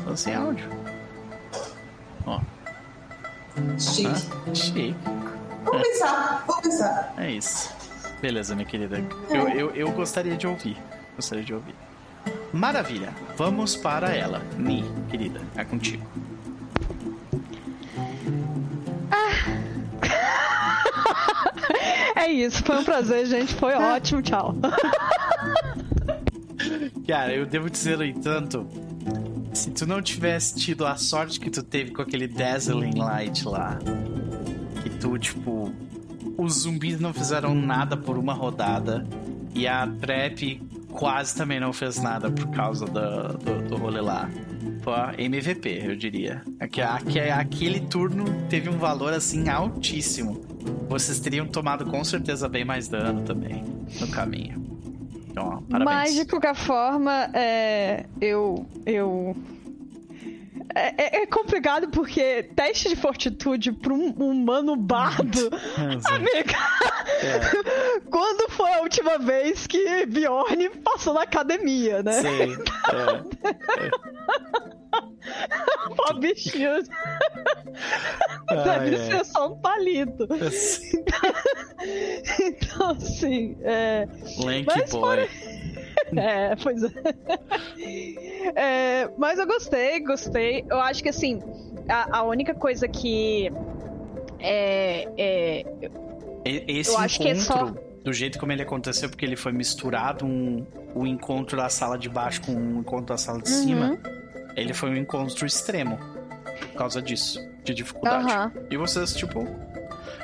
Lança 0.06 0.30
em 0.30 0.34
áudio. 0.34 0.70
Ó. 2.26 2.40
Chique. 3.78 4.06
Ah, 4.06 4.54
chique. 4.54 4.96
Vamos 5.64 5.80
é. 5.80 5.90
pensar, 5.90 6.44
vamos 6.46 6.62
pensar. 6.62 7.14
É 7.16 7.30
isso. 7.30 7.74
Beleza, 8.20 8.54
minha 8.54 8.66
querida. 8.66 8.98
É. 8.98 9.36
Eu, 9.36 9.48
eu, 9.48 9.70
eu 9.74 9.90
gostaria 9.92 10.36
de 10.36 10.46
ouvir. 10.46 10.76
Gostaria 11.16 11.44
de 11.44 11.54
ouvir. 11.54 11.74
Maravilha. 12.52 13.14
Vamos 13.36 13.76
para 13.76 14.14
ela. 14.14 14.42
Ni, 14.58 14.84
querida. 15.08 15.40
É 15.56 15.64
contigo. 15.64 16.04
Ah. 19.10 19.30
é 22.20 22.32
isso. 22.32 22.62
Foi 22.64 22.78
um 22.78 22.84
prazer, 22.84 23.26
gente. 23.26 23.54
Foi 23.54 23.74
ótimo. 23.74 24.20
Tchau. 24.22 24.54
Cara, 27.06 27.34
eu 27.34 27.46
devo 27.46 27.70
dizer, 27.70 27.98
no 27.98 28.04
entanto, 28.04 28.66
se 29.52 29.70
tu 29.70 29.86
não 29.86 30.00
tivesse 30.00 30.54
tido 30.54 30.86
a 30.86 30.96
sorte 30.96 31.40
que 31.40 31.50
tu 31.50 31.62
teve 31.62 31.90
com 31.90 32.02
aquele 32.02 32.28
Dazzling 32.28 32.98
Light 32.98 33.44
lá, 33.46 33.78
que 34.82 34.90
tu, 34.90 35.18
tipo, 35.18 35.72
os 36.36 36.60
zumbis 36.60 37.00
não 37.00 37.12
fizeram 37.12 37.54
nada 37.54 37.96
por 37.96 38.16
uma 38.16 38.32
rodada 38.32 39.06
e 39.54 39.66
a 39.66 39.86
Trap 39.86 40.62
quase 40.92 41.36
também 41.36 41.60
não 41.60 41.72
fez 41.72 42.00
nada 42.00 42.30
por 42.30 42.48
causa 42.50 42.86
do, 42.86 43.38
do, 43.38 43.68
do 43.68 43.76
rolê 43.76 44.00
lá. 44.00 44.28
Pô, 44.82 44.92
MVP, 45.18 45.82
eu 45.84 45.96
diria. 45.96 46.42
Aquele 47.38 47.80
turno 47.80 48.24
teve 48.48 48.68
um 48.68 48.78
valor 48.78 49.12
assim 49.12 49.48
altíssimo. 49.48 50.40
Vocês 50.88 51.20
teriam 51.20 51.46
tomado 51.46 51.84
com 51.86 52.02
certeza 52.02 52.48
bem 52.48 52.64
mais 52.64 52.88
dano 52.88 53.22
também 53.22 53.64
no 54.00 54.08
caminho. 54.08 54.70
Então, 55.30 55.46
ó, 55.46 55.60
parabéns. 55.70 55.84
Mas 55.84 56.14
de 56.14 56.24
qualquer 56.24 56.54
forma, 56.54 57.30
é, 57.34 58.06
eu. 58.20 58.66
eu... 58.84 59.36
É, 60.74 61.18
é, 61.18 61.22
é 61.22 61.26
complicado 61.26 61.88
porque 61.88 62.44
teste 62.54 62.88
de 62.88 62.96
fortitude 62.96 63.72
para 63.72 63.92
um 63.92 64.10
humano 64.10 64.76
bardo. 64.76 65.50
É, 65.80 66.14
amiga, 66.14 66.56
é. 67.22 68.00
quando 68.10 68.50
foi 68.50 68.72
a 68.72 68.80
última 68.80 69.18
vez 69.18 69.66
que 69.66 70.06
Bjorn 70.06 70.70
passou 70.82 71.14
na 71.14 71.22
academia, 71.22 72.02
né? 72.02 72.12
Sim. 72.12 72.56
É. 72.92 73.90
Pô, 75.96 76.14
bichinho. 76.14 76.82
Deve 78.48 78.96
ser 78.98 79.24
só 79.24 79.52
um 79.52 79.60
palito. 79.60 80.28
Então, 82.40 82.90
assim. 82.90 83.56
É... 83.62 84.08
Lanky 84.38 84.66
Mas, 84.66 84.90
boy. 84.90 85.28
É, 86.16 86.56
pois 86.56 86.82
é. 86.82 86.90
é. 88.56 89.10
Mas 89.16 89.38
eu 89.38 89.46
gostei, 89.46 90.00
gostei. 90.00 90.64
Eu 90.68 90.80
acho 90.80 91.02
que 91.02 91.08
assim, 91.08 91.40
a, 91.88 92.18
a 92.18 92.22
única 92.22 92.54
coisa 92.54 92.88
que. 92.88 93.50
É. 94.40 95.08
é 95.16 95.64
Esse 96.44 96.90
eu 96.90 96.98
acho 96.98 97.22
encontro, 97.22 97.22
que 97.22 97.28
é 97.28 97.34
só... 97.34 97.74
do 98.02 98.12
jeito 98.12 98.38
como 98.38 98.50
ele 98.50 98.62
aconteceu, 98.62 99.08
porque 99.08 99.24
ele 99.24 99.36
foi 99.36 99.52
misturado 99.52 100.24
um, 100.24 100.66
o 100.94 101.06
encontro 101.06 101.56
da 101.56 101.68
sala 101.68 101.96
de 101.98 102.08
baixo 102.08 102.42
com 102.42 102.52
o 102.52 102.80
encontro 102.80 103.06
da 103.06 103.18
sala 103.18 103.40
de 103.40 103.50
uhum. 103.50 103.62
cima, 103.62 103.98
ele 104.56 104.74
foi 104.74 104.90
um 104.90 104.96
encontro 104.96 105.46
extremo. 105.46 105.98
Por 106.72 106.76
causa 106.76 107.00
disso, 107.00 107.38
de 107.64 107.72
dificuldade. 107.72 108.26
Uhum. 108.26 108.66
E 108.70 108.76
vocês, 108.76 109.14
tipo, 109.14 109.46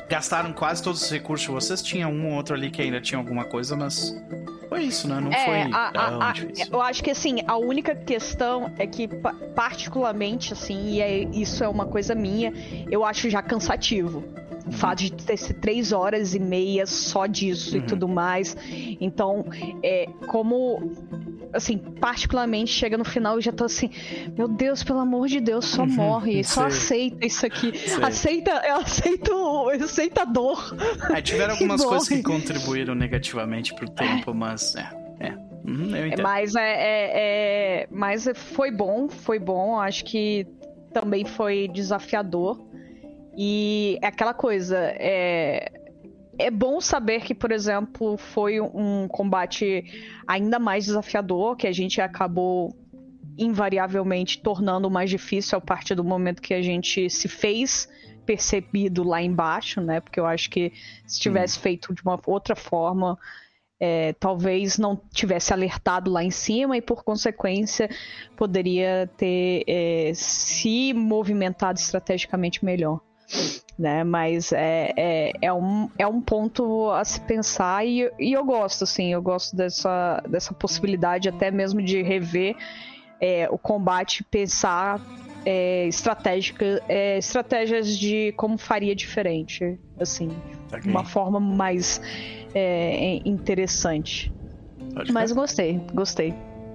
gastaram 0.08 0.52
quase 0.52 0.82
todos 0.82 1.02
os 1.02 1.10
recursos. 1.10 1.46
Vocês 1.46 1.82
tinham 1.82 2.10
um 2.10 2.30
ou 2.30 2.34
outro 2.34 2.54
ali 2.54 2.70
que 2.70 2.82
ainda 2.82 3.00
tinha 3.00 3.18
alguma 3.18 3.44
coisa, 3.44 3.76
mas 3.76 4.14
foi 4.76 4.84
isso, 4.84 5.08
né? 5.08 5.20
Não 5.20 5.32
é, 5.32 5.44
foi 5.44 5.72
a, 5.72 5.90
a, 5.94 6.30
a, 6.30 6.34
Eu 6.70 6.82
acho 6.82 7.02
que 7.02 7.10
assim, 7.10 7.38
a 7.46 7.56
única 7.56 7.94
questão 7.94 8.72
é 8.78 8.86
que, 8.86 9.08
particularmente, 9.54 10.52
assim, 10.52 10.90
e 10.90 11.00
é, 11.00 11.18
isso 11.32 11.64
é 11.64 11.68
uma 11.68 11.86
coisa 11.86 12.14
minha, 12.14 12.52
eu 12.90 13.04
acho 13.04 13.30
já 13.30 13.42
cansativo. 13.42 14.22
O 14.66 14.72
fato 14.72 14.98
de 14.98 15.12
ter 15.12 15.38
três 15.54 15.92
horas 15.92 16.34
e 16.34 16.40
meia 16.40 16.86
só 16.86 17.26
disso 17.26 17.76
uhum. 17.76 17.82
e 17.82 17.86
tudo 17.86 18.08
mais. 18.08 18.56
Então, 19.00 19.44
é, 19.82 20.06
como 20.26 20.92
assim, 21.52 21.78
particularmente 21.78 22.70
chega 22.70 22.96
no 22.96 23.04
final 23.04 23.38
e 23.38 23.42
já 23.42 23.52
tô 23.52 23.64
assim, 23.64 23.90
meu 24.36 24.48
Deus, 24.48 24.84
pelo 24.84 24.98
amor 24.98 25.28
de 25.28 25.40
Deus, 25.40 25.64
só 25.64 25.82
uhum, 25.82 25.88
morre, 25.88 26.42
só 26.44 26.66
aceita 26.66 27.26
isso 27.26 27.46
aqui. 27.46 27.76
Sei. 27.76 28.02
Aceita, 28.02 28.50
eu 28.66 28.76
aceito, 28.76 29.30
eu 29.30 29.84
aceito 29.84 30.18
a 30.18 30.24
dor. 30.24 30.76
É, 31.10 31.20
tiveram 31.20 31.54
algumas 31.54 31.84
coisas 31.84 32.08
que 32.08 32.22
contribuíram 32.22 32.94
negativamente 32.94 33.74
pro 33.74 33.88
tempo, 33.88 34.34
mas 34.34 34.74
é, 34.76 34.90
é. 35.20 35.46
Uhum. 35.64 35.90
Mas 36.22 36.54
é, 36.54 36.62
é, 36.62 37.10
é, 37.82 37.88
mas 37.90 38.28
foi 38.34 38.70
bom, 38.70 39.08
foi 39.08 39.38
bom. 39.38 39.78
Acho 39.80 40.04
que 40.04 40.46
também 40.92 41.24
foi 41.24 41.68
desafiador. 41.68 42.64
E 43.36 43.98
é 44.00 44.06
aquela 44.06 44.32
coisa, 44.32 44.78
é, 44.78 45.70
é 46.38 46.50
bom 46.50 46.80
saber 46.80 47.20
que, 47.20 47.34
por 47.34 47.52
exemplo, 47.52 48.16
foi 48.16 48.60
um 48.60 49.06
combate 49.08 49.84
ainda 50.26 50.58
mais 50.58 50.86
desafiador, 50.86 51.54
que 51.54 51.66
a 51.66 51.72
gente 51.72 52.00
acabou 52.00 52.74
invariavelmente 53.38 54.40
tornando 54.40 54.90
mais 54.90 55.10
difícil 55.10 55.58
a 55.58 55.60
partir 55.60 55.94
do 55.94 56.02
momento 56.02 56.40
que 56.40 56.54
a 56.54 56.62
gente 56.62 57.10
se 57.10 57.28
fez 57.28 57.86
percebido 58.24 59.04
lá 59.04 59.22
embaixo, 59.22 59.82
né? 59.82 60.00
Porque 60.00 60.18
eu 60.18 60.24
acho 60.24 60.48
que 60.48 60.72
se 61.06 61.20
tivesse 61.20 61.58
hum. 61.58 61.62
feito 61.62 61.94
de 61.94 62.02
uma 62.02 62.18
outra 62.26 62.56
forma, 62.56 63.18
é, 63.78 64.14
talvez 64.14 64.78
não 64.78 64.98
tivesse 65.12 65.52
alertado 65.52 66.10
lá 66.10 66.24
em 66.24 66.30
cima 66.30 66.76
e, 66.76 66.80
por 66.80 67.04
consequência, 67.04 67.90
poderia 68.34 69.08
ter 69.18 69.62
é, 69.66 70.12
se 70.14 70.94
movimentado 70.94 71.78
estrategicamente 71.78 72.64
melhor 72.64 73.00
né? 73.78 74.04
Mas 74.04 74.52
é, 74.52 74.92
é, 74.96 75.32
é, 75.42 75.52
um, 75.52 75.90
é 75.98 76.06
um 76.06 76.20
ponto 76.20 76.90
a 76.90 77.04
se 77.04 77.20
pensar 77.20 77.86
e, 77.86 78.10
e 78.18 78.32
eu 78.32 78.44
gosto, 78.44 78.84
assim, 78.84 79.12
eu 79.12 79.22
gosto 79.22 79.54
dessa, 79.54 80.22
dessa 80.28 80.54
possibilidade 80.54 81.28
até 81.28 81.50
mesmo 81.50 81.82
de 81.82 82.02
rever 82.02 82.56
é, 83.20 83.48
o 83.50 83.58
combate, 83.58 84.24
pensar 84.24 85.00
é, 85.44 85.86
estratégica, 85.86 86.82
é, 86.88 87.18
estratégias 87.18 87.96
de 87.96 88.32
como 88.36 88.58
faria 88.58 88.94
diferente, 88.94 89.78
assim, 89.98 90.30
okay. 90.68 90.90
uma 90.90 91.04
forma 91.04 91.38
mais 91.38 92.00
é, 92.54 93.20
interessante. 93.24 94.32
Pode 94.94 95.12
Mas 95.12 95.32
gostei, 95.32 95.80
gostei. 95.92 96.34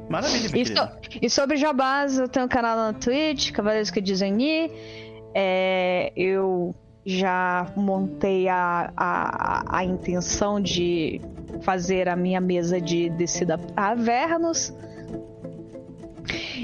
Maravilha, 0.09 0.57
e, 0.57 0.65
so, 0.65 0.73
e 1.21 1.29
sobre 1.29 1.57
Jabás, 1.57 2.19
eu 2.19 2.27
tenho 2.27 2.45
um 2.45 2.49
canal 2.49 2.75
na 2.75 2.93
Twitch, 2.93 3.51
Cavaleiros 3.51 3.89
que 3.89 4.01
Dizem 4.01 4.37
é, 5.33 6.11
eu 6.15 6.75
já 7.05 7.71
montei 7.75 8.47
a, 8.47 8.91
a, 8.95 9.77
a 9.77 9.85
intenção 9.85 10.59
de 10.59 11.19
fazer 11.61 12.07
a 12.07 12.15
minha 12.15 12.39
mesa 12.39 12.79
de 12.79 13.09
descida 13.09 13.59
a 13.75 13.89
Avernus. 13.89 14.73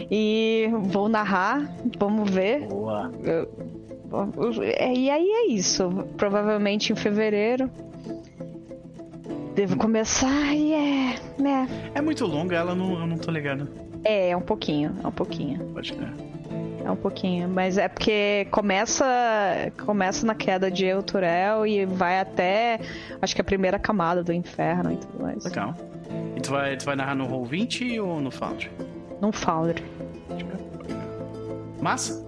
E 0.09 0.69
vou 0.83 1.09
narrar, 1.09 1.75
vamos 1.97 2.29
ver. 2.29 2.67
Boa. 2.67 3.11
e 4.95 5.09
aí 5.09 5.29
é 5.29 5.47
isso. 5.47 5.89
Provavelmente 6.15 6.93
em 6.93 6.95
fevereiro. 6.95 7.69
Devo 9.55 9.75
começar 9.75 10.53
e 10.53 10.71
é. 10.71 11.15
né 11.39 11.67
é 11.95 11.99
muito 11.99 12.27
longa, 12.27 12.55
ela 12.55 12.75
não, 12.75 12.99
eu 12.99 13.07
não 13.07 13.17
tô 13.17 13.31
ligado. 13.31 13.67
É, 14.03 14.29
é 14.29 14.37
um 14.37 14.41
pouquinho, 14.41 14.95
é 15.03 15.07
um 15.07 15.11
pouquinho. 15.11 15.65
Pode 15.73 15.93
crer. 15.93 16.13
É 16.87 16.91
um 16.91 16.95
pouquinho, 16.95 17.49
mas 17.49 17.77
é 17.77 17.89
porque 17.89 18.47
começa 18.49 19.05
começa 19.85 20.25
na 20.25 20.33
queda 20.33 20.71
de 20.71 20.85
Euturel 20.85 21.67
e 21.67 21.85
vai 21.85 22.17
até 22.17 22.79
acho 23.21 23.35
que 23.35 23.41
a 23.41 23.43
primeira 23.43 23.77
camada 23.77 24.23
do 24.23 24.31
inferno 24.31 24.93
e 24.93 24.95
tudo 24.95 25.21
mais. 25.21 25.43
Legal. 25.43 25.75
E 26.37 26.39
tu 26.39 26.51
vai, 26.51 26.77
tu 26.77 26.85
vai 26.85 26.95
narrar 26.95 27.13
no 27.13 27.27
Roll20 27.27 28.01
ou 28.01 28.21
no 28.21 28.31
Foundry? 28.31 28.71
No 29.19 29.33
Foundry. 29.33 29.83
Massa? 31.81 32.25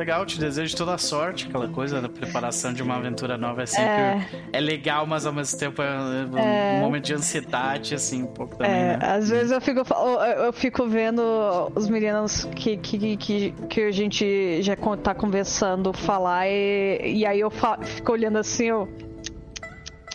Legal, 0.00 0.24
te 0.24 0.40
desejo 0.40 0.74
toda 0.74 0.94
a 0.94 0.98
sorte, 0.98 1.46
aquela 1.46 1.68
coisa 1.68 2.00
da 2.00 2.08
preparação 2.08 2.72
de 2.72 2.82
uma 2.82 2.96
aventura 2.96 3.36
nova 3.36 3.64
é 3.64 3.66
sempre. 3.66 3.86
É, 3.86 4.28
é 4.54 4.58
legal, 4.58 5.06
mas 5.06 5.26
ao 5.26 5.32
mesmo 5.32 5.58
tempo 5.58 5.82
é 5.82 6.24
um 6.24 6.38
é... 6.38 6.80
momento 6.80 7.04
de 7.04 7.12
ansiedade, 7.12 7.94
assim, 7.94 8.22
um 8.22 8.26
pouco 8.28 8.56
também. 8.56 8.72
É, 8.72 8.96
né? 8.96 8.98
às 9.02 9.28
vezes 9.28 9.52
eu 9.52 9.60
fico, 9.60 9.82
eu 10.38 10.54
fico 10.54 10.86
vendo 10.86 11.20
os 11.74 11.86
meninos 11.90 12.46
que, 12.56 12.78
que, 12.78 13.18
que, 13.18 13.50
que 13.68 13.82
a 13.82 13.90
gente 13.90 14.62
já 14.62 14.74
tá 15.02 15.14
conversando 15.14 15.92
falar 15.92 16.48
e, 16.48 17.18
e 17.18 17.26
aí 17.26 17.40
eu 17.40 17.52
fico 17.82 18.12
olhando 18.12 18.38
assim, 18.38 18.68
eu. 18.68 18.88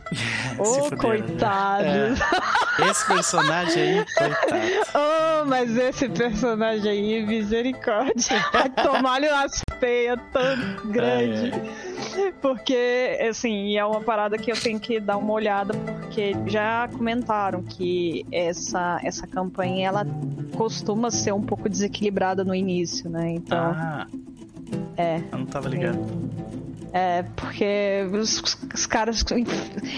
Ô, 0.57 0.87
oh, 0.87 0.97
coitado. 0.97 1.85
É. 1.85 2.89
Esse 2.89 3.05
personagem 3.05 3.83
aí, 3.83 4.05
coitado. 4.17 4.61
Oh, 4.97 5.45
mas 5.45 5.77
esse 5.77 6.09
personagem 6.09 6.89
aí, 6.89 7.23
misericórdia. 7.23 8.43
Vai 8.51 8.69
tomar-lhe 8.69 9.29
umas 9.29 9.64
feias 9.85 10.19
tão 10.33 10.91
grande. 10.91 11.51
É, 12.17 12.27
é. 12.27 12.31
Porque, 12.41 13.19
assim, 13.29 13.77
é 13.77 13.85
uma 13.85 14.01
parada 14.01 14.35
que 14.35 14.51
eu 14.51 14.59
tenho 14.59 14.79
que 14.79 14.99
dar 14.99 15.17
uma 15.17 15.31
olhada, 15.31 15.73
porque 15.73 16.35
já 16.47 16.87
comentaram 16.87 17.61
que 17.61 18.25
essa, 18.31 18.99
essa 19.03 19.27
campanha, 19.27 19.87
ela 19.87 20.05
costuma 20.57 21.11
ser 21.11 21.33
um 21.33 21.41
pouco 21.41 21.69
desequilibrada 21.69 22.43
no 22.43 22.55
início, 22.55 23.09
né? 23.09 23.31
Então... 23.31 23.57
Ah. 23.59 24.07
É. 24.97 25.21
Eu 25.31 25.39
não 25.39 25.45
tava 25.45 25.69
ligado. 25.69 25.99
É, 25.99 26.54
porque 27.35 28.07
os, 28.13 28.41
os, 28.73 28.85
caras. 28.85 29.25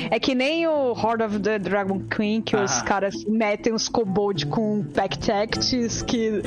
É 0.09 0.19
que 0.19 0.33
nem 0.33 0.65
o 0.65 0.93
Horde 0.93 1.23
of 1.23 1.39
the 1.39 1.59
Dragon 1.59 1.99
Queen, 2.09 2.41
que 2.41 2.55
ah. 2.55 2.63
os 2.63 2.81
caras 2.81 3.23
metem 3.25 3.71
os 3.71 3.87
kobold 3.87 4.47
com 4.47 4.81
backchecks 4.81 6.01
que 6.01 6.41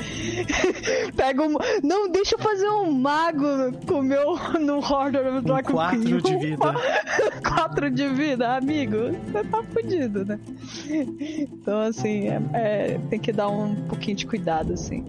pegam. 1.15 1.57
Não, 1.85 2.11
deixa 2.11 2.35
eu 2.35 2.39
fazer 2.41 2.69
um 2.69 2.91
mago 2.91 3.47
com 3.87 4.03
meu 4.03 4.37
no 4.61 4.81
Horde 4.81 5.19
of 5.19 5.31
the 5.31 5.41
Dragon 5.41 5.71
um 5.71 5.73
quatro 5.73 6.01
Queen. 6.01 6.21
de 6.21 6.37
vida. 6.37 6.75
quatro 7.49 7.91
de 7.91 8.09
vida, 8.09 8.57
amigo. 8.57 8.97
Você 9.27 9.45
tá 9.45 9.63
fudido, 9.63 10.25
né? 10.25 10.41
Então, 10.89 11.81
assim, 11.81 12.29
é, 12.29 12.43
é, 12.55 13.01
tem 13.09 13.21
que 13.21 13.31
dar 13.31 13.49
um 13.49 13.77
pouquinho 13.87 14.17
de 14.17 14.27
cuidado, 14.27 14.73
assim. 14.73 15.05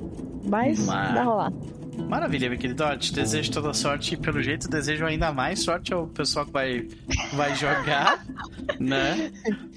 Mas, 0.45 0.85
Mas... 0.85 1.15
dá 1.15 1.23
rolar. 1.23 1.53
Maravilha, 1.97 2.49
meu 2.49 2.57
querido. 2.57 2.83
Ó, 2.83 2.95
te 2.95 3.13
desejo 3.13 3.51
toda 3.51 3.73
sorte 3.73 4.13
e, 4.13 4.17
pelo 4.17 4.41
jeito, 4.41 4.69
desejo 4.69 5.05
ainda 5.05 5.31
mais 5.31 5.61
sorte 5.61 5.93
ao 5.93 6.07
pessoal 6.07 6.45
que 6.45 6.51
vai, 6.51 6.87
vai 7.33 7.55
jogar, 7.55 8.25
né? 8.79 9.31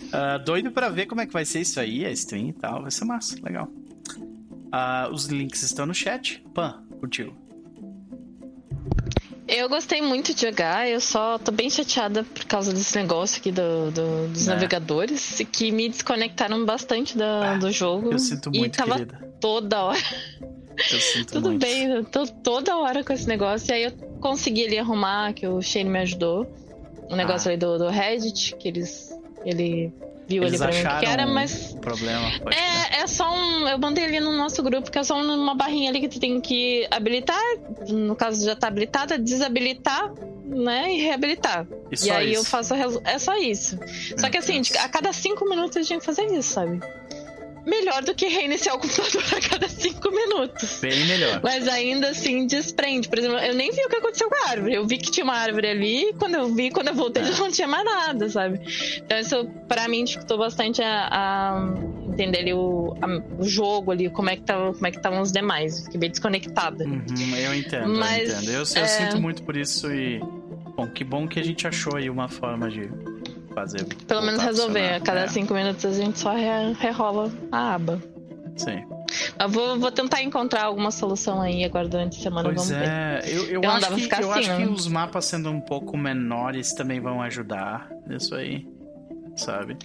Uh, 0.07 0.45
doido 0.45 0.71
para 0.71 0.89
ver 0.89 1.07
como 1.07 1.21
é 1.21 1.27
que 1.27 1.33
vai 1.33 1.45
ser 1.45 1.61
isso 1.61 1.79
aí, 1.81 2.05
a 2.05 2.11
stream 2.11 2.49
e 2.49 2.53
tal. 2.53 2.83
Vai 2.83 2.91
ser 2.91 3.05
massa, 3.05 3.37
legal. 3.43 3.69
Uh, 4.17 5.13
os 5.13 5.27
links 5.27 5.63
estão 5.63 5.87
no 5.87 5.95
chat. 5.95 6.43
Pan, 6.53 6.83
curtiu? 6.99 7.35
Eu 9.47 9.69
gostei 9.69 10.01
muito 10.01 10.35
de 10.35 10.41
jogar, 10.41 10.89
eu 10.89 11.01
só 11.01 11.39
tô 11.39 11.53
bem 11.53 11.69
chateada 11.69 12.25
por 12.25 12.45
causa 12.47 12.73
desse 12.73 12.97
negócio 12.97 13.39
aqui 13.39 13.53
do, 13.53 13.91
do 13.91 14.29
dos 14.29 14.49
é. 14.49 14.55
navegadores, 14.55 15.43
que 15.53 15.71
me 15.71 15.89
desconectaram 15.89 16.65
bastante 16.65 17.17
da, 17.17 17.53
ah, 17.53 17.59
do 17.59 17.71
jogo. 17.71 18.11
Eu 18.11 18.19
sinto 18.19 18.51
muito, 18.51 18.75
e 18.75 18.79
tava 18.79 18.95
querida. 18.95 19.35
toda 19.41 19.83
hora. 19.83 20.01
Eu 20.91 21.01
sinto 21.01 21.33
Tudo 21.35 21.51
muito. 21.51 21.63
bem, 21.63 21.87
eu 21.87 22.05
tô 22.05 22.27
toda 22.27 22.77
hora 22.77 23.05
com 23.05 23.13
esse 23.13 23.27
negócio. 23.29 23.71
E 23.71 23.73
aí 23.73 23.85
eu 23.85 23.93
consegui 24.21 24.67
ali 24.67 24.79
arrumar, 24.79 25.33
que 25.33 25.47
o 25.47 25.61
Shane 25.63 25.89
me 25.89 26.01
ajudou. 26.01 26.47
O 27.11 27.17
negócio 27.17 27.49
ah. 27.49 27.53
ali 27.53 27.59
do, 27.59 27.79
do 27.79 27.89
Reddit, 27.89 28.57
que 28.57 28.69
eles. 28.69 29.15
Ele 29.45 29.93
viu 30.27 30.43
eles 30.43 30.61
ali 30.61 30.81
pra 30.81 30.95
mim 30.95 31.01
que 31.01 31.07
era, 31.07 31.27
mas. 31.27 31.75
Problema, 31.81 32.29
é, 32.51 33.03
é 33.03 33.07
só 33.07 33.31
um. 33.33 33.69
Eu 33.69 33.79
mandei 33.79 34.05
ali 34.05 34.21
no 34.21 34.33
nosso 34.33 34.63
grupo, 34.63 34.91
que 34.91 34.99
é 34.99 35.05
só 35.05 35.21
uma 35.21 35.55
barrinha 35.55 35.91
ali 35.91 36.01
que 36.01 36.09
tu 36.09 36.19
tem 36.19 36.41
que 36.41 36.87
habilitar. 36.91 37.41
No 37.89 38.17
caso 38.17 38.45
já 38.45 38.57
tá 38.57 38.69
habilitada, 38.69 39.19
desabilitar, 39.19 40.13
né? 40.45 40.93
E 40.95 41.03
reabilitar. 41.03 41.67
E, 41.91 42.07
e 42.07 42.11
aí 42.11 42.33
isso. 42.33 42.41
eu 42.41 42.45
faço. 42.45 42.75
É 43.05 43.19
só 43.19 43.37
isso. 43.37 43.77
Meu 43.79 44.19
só 44.19 44.31
que 44.31 44.39
assim, 44.39 44.63
Deus. 44.63 44.77
a 44.77 44.89
cada 44.89 45.13
cinco 45.13 45.49
minutos 45.49 45.77
gente 45.77 45.89
tem 45.89 45.99
que 45.99 46.07
fazer 46.07 46.25
isso, 46.27 46.55
sabe? 46.55 46.81
Melhor 47.67 48.03
do 48.03 48.15
que 48.15 48.27
reiniciar 48.27 48.77
o 48.77 48.79
computador 48.79 49.23
a 49.37 49.49
cada 49.49 49.69
cinco 49.69 50.11
minutos. 50.11 50.81
Bem 50.81 51.07
melhor. 51.07 51.41
Mas 51.43 51.67
ainda 51.69 52.11
assim 52.11 52.47
desprende. 52.47 53.09
Por 53.09 53.19
exemplo, 53.19 53.39
eu 53.39 53.55
nem 53.55 53.71
vi 53.71 53.81
o 53.85 53.89
que 53.89 53.97
aconteceu 53.97 54.29
com 54.29 54.37
a 54.47 54.51
árvore. 54.51 54.75
Eu 54.75 54.87
vi 54.87 54.99
que 54.99 55.11
tinha 55.11 55.25
uma 55.25 55.35
árvore 55.35 55.69
ali, 55.69 56.11
e 56.11 56.13
quando 56.15 56.35
eu 56.35 56.55
vi, 56.55 56.71
quando 56.71 56.89
eu 56.89 56.95
voltei, 56.95 57.23
é. 57.23 57.27
já 57.27 57.39
não 57.39 57.51
tinha 57.51 57.69
mais 57.69 57.85
nada, 57.85 58.29
sabe? 58.29 58.61
Então 58.99 59.19
isso, 59.19 59.45
pra 59.69 59.89
mim, 59.89 60.05
dificultou 60.05 60.39
bastante 60.39 60.83
a, 60.83 61.09
a 61.11 62.05
entender 62.09 62.39
ali 62.41 62.53
o, 62.53 62.95
a, 63.01 63.43
o 63.43 63.45
jogo 63.45 63.91
ali, 63.91 64.09
como 64.11 64.31
é 64.31 64.37
que 64.37 64.43
tava, 64.43 64.73
como 64.73 64.87
é 64.87 64.91
que 64.91 64.97
estavam 64.97 65.21
os 65.21 65.33
demais. 65.33 65.85
Fiquei 65.85 66.01
bem 66.01 66.11
desconectada. 66.11 66.85
Uhum, 66.85 67.37
eu 67.37 67.55
entendo, 67.55 67.89
Mas, 67.89 68.29
eu 68.29 68.37
entendo. 68.37 68.51
Eu, 68.51 68.59
eu 68.59 68.61
é... 68.61 68.87
sinto 68.87 69.21
muito 69.21 69.43
por 69.43 69.57
isso 69.57 69.93
e. 69.93 70.21
Bom, 70.77 70.89
que 70.89 71.05
bom 71.05 71.29
que 71.29 71.39
a 71.39 71.45
gente 71.45 71.69
achou 71.69 71.97
aí 71.97 72.11
uma 72.11 72.29
forma 72.29 72.69
de 72.69 72.91
fazer. 73.55 73.85
Pelo 74.07 74.23
menos 74.23 74.43
resolver. 74.43 74.95
A 74.95 75.01
cada 75.01 75.21
é. 75.21 75.29
cinco 75.29 75.55
minutos 75.55 75.85
a 75.85 75.93
gente 75.93 76.19
só 76.19 76.35
re 76.35 76.73
rerola 76.79 77.33
a 77.51 77.75
aba. 77.75 78.03
Sim. 78.57 78.85
Eu 79.39 79.49
vou, 79.49 79.79
vou 79.79 79.91
tentar 79.91 80.23
encontrar 80.23 80.65
alguma 80.65 80.91
solução 80.91 81.41
aí 81.41 81.65
agora 81.65 81.89
durante 81.89 82.19
a 82.19 82.23
semana. 82.23 82.53
Pois 82.53 82.69
vamos 82.69 82.71
é, 82.73 83.21
ver. 83.21 83.35
eu, 83.35 83.45
eu, 83.47 83.63
eu 83.63 83.71
acho, 83.71 84.09
que, 84.09 84.15
eu 84.15 84.33
assim, 84.33 84.51
acho 84.51 84.57
que 84.57 84.65
os 84.65 84.87
mapas 84.89 85.25
sendo 85.25 85.51
um 85.51 85.61
pouco 85.61 85.97
menores 85.97 86.73
também 86.73 87.01
vão 87.01 87.21
ajudar 87.23 87.89
nisso 88.07 88.35
aí, 88.35 88.67
sabe? 89.37 89.77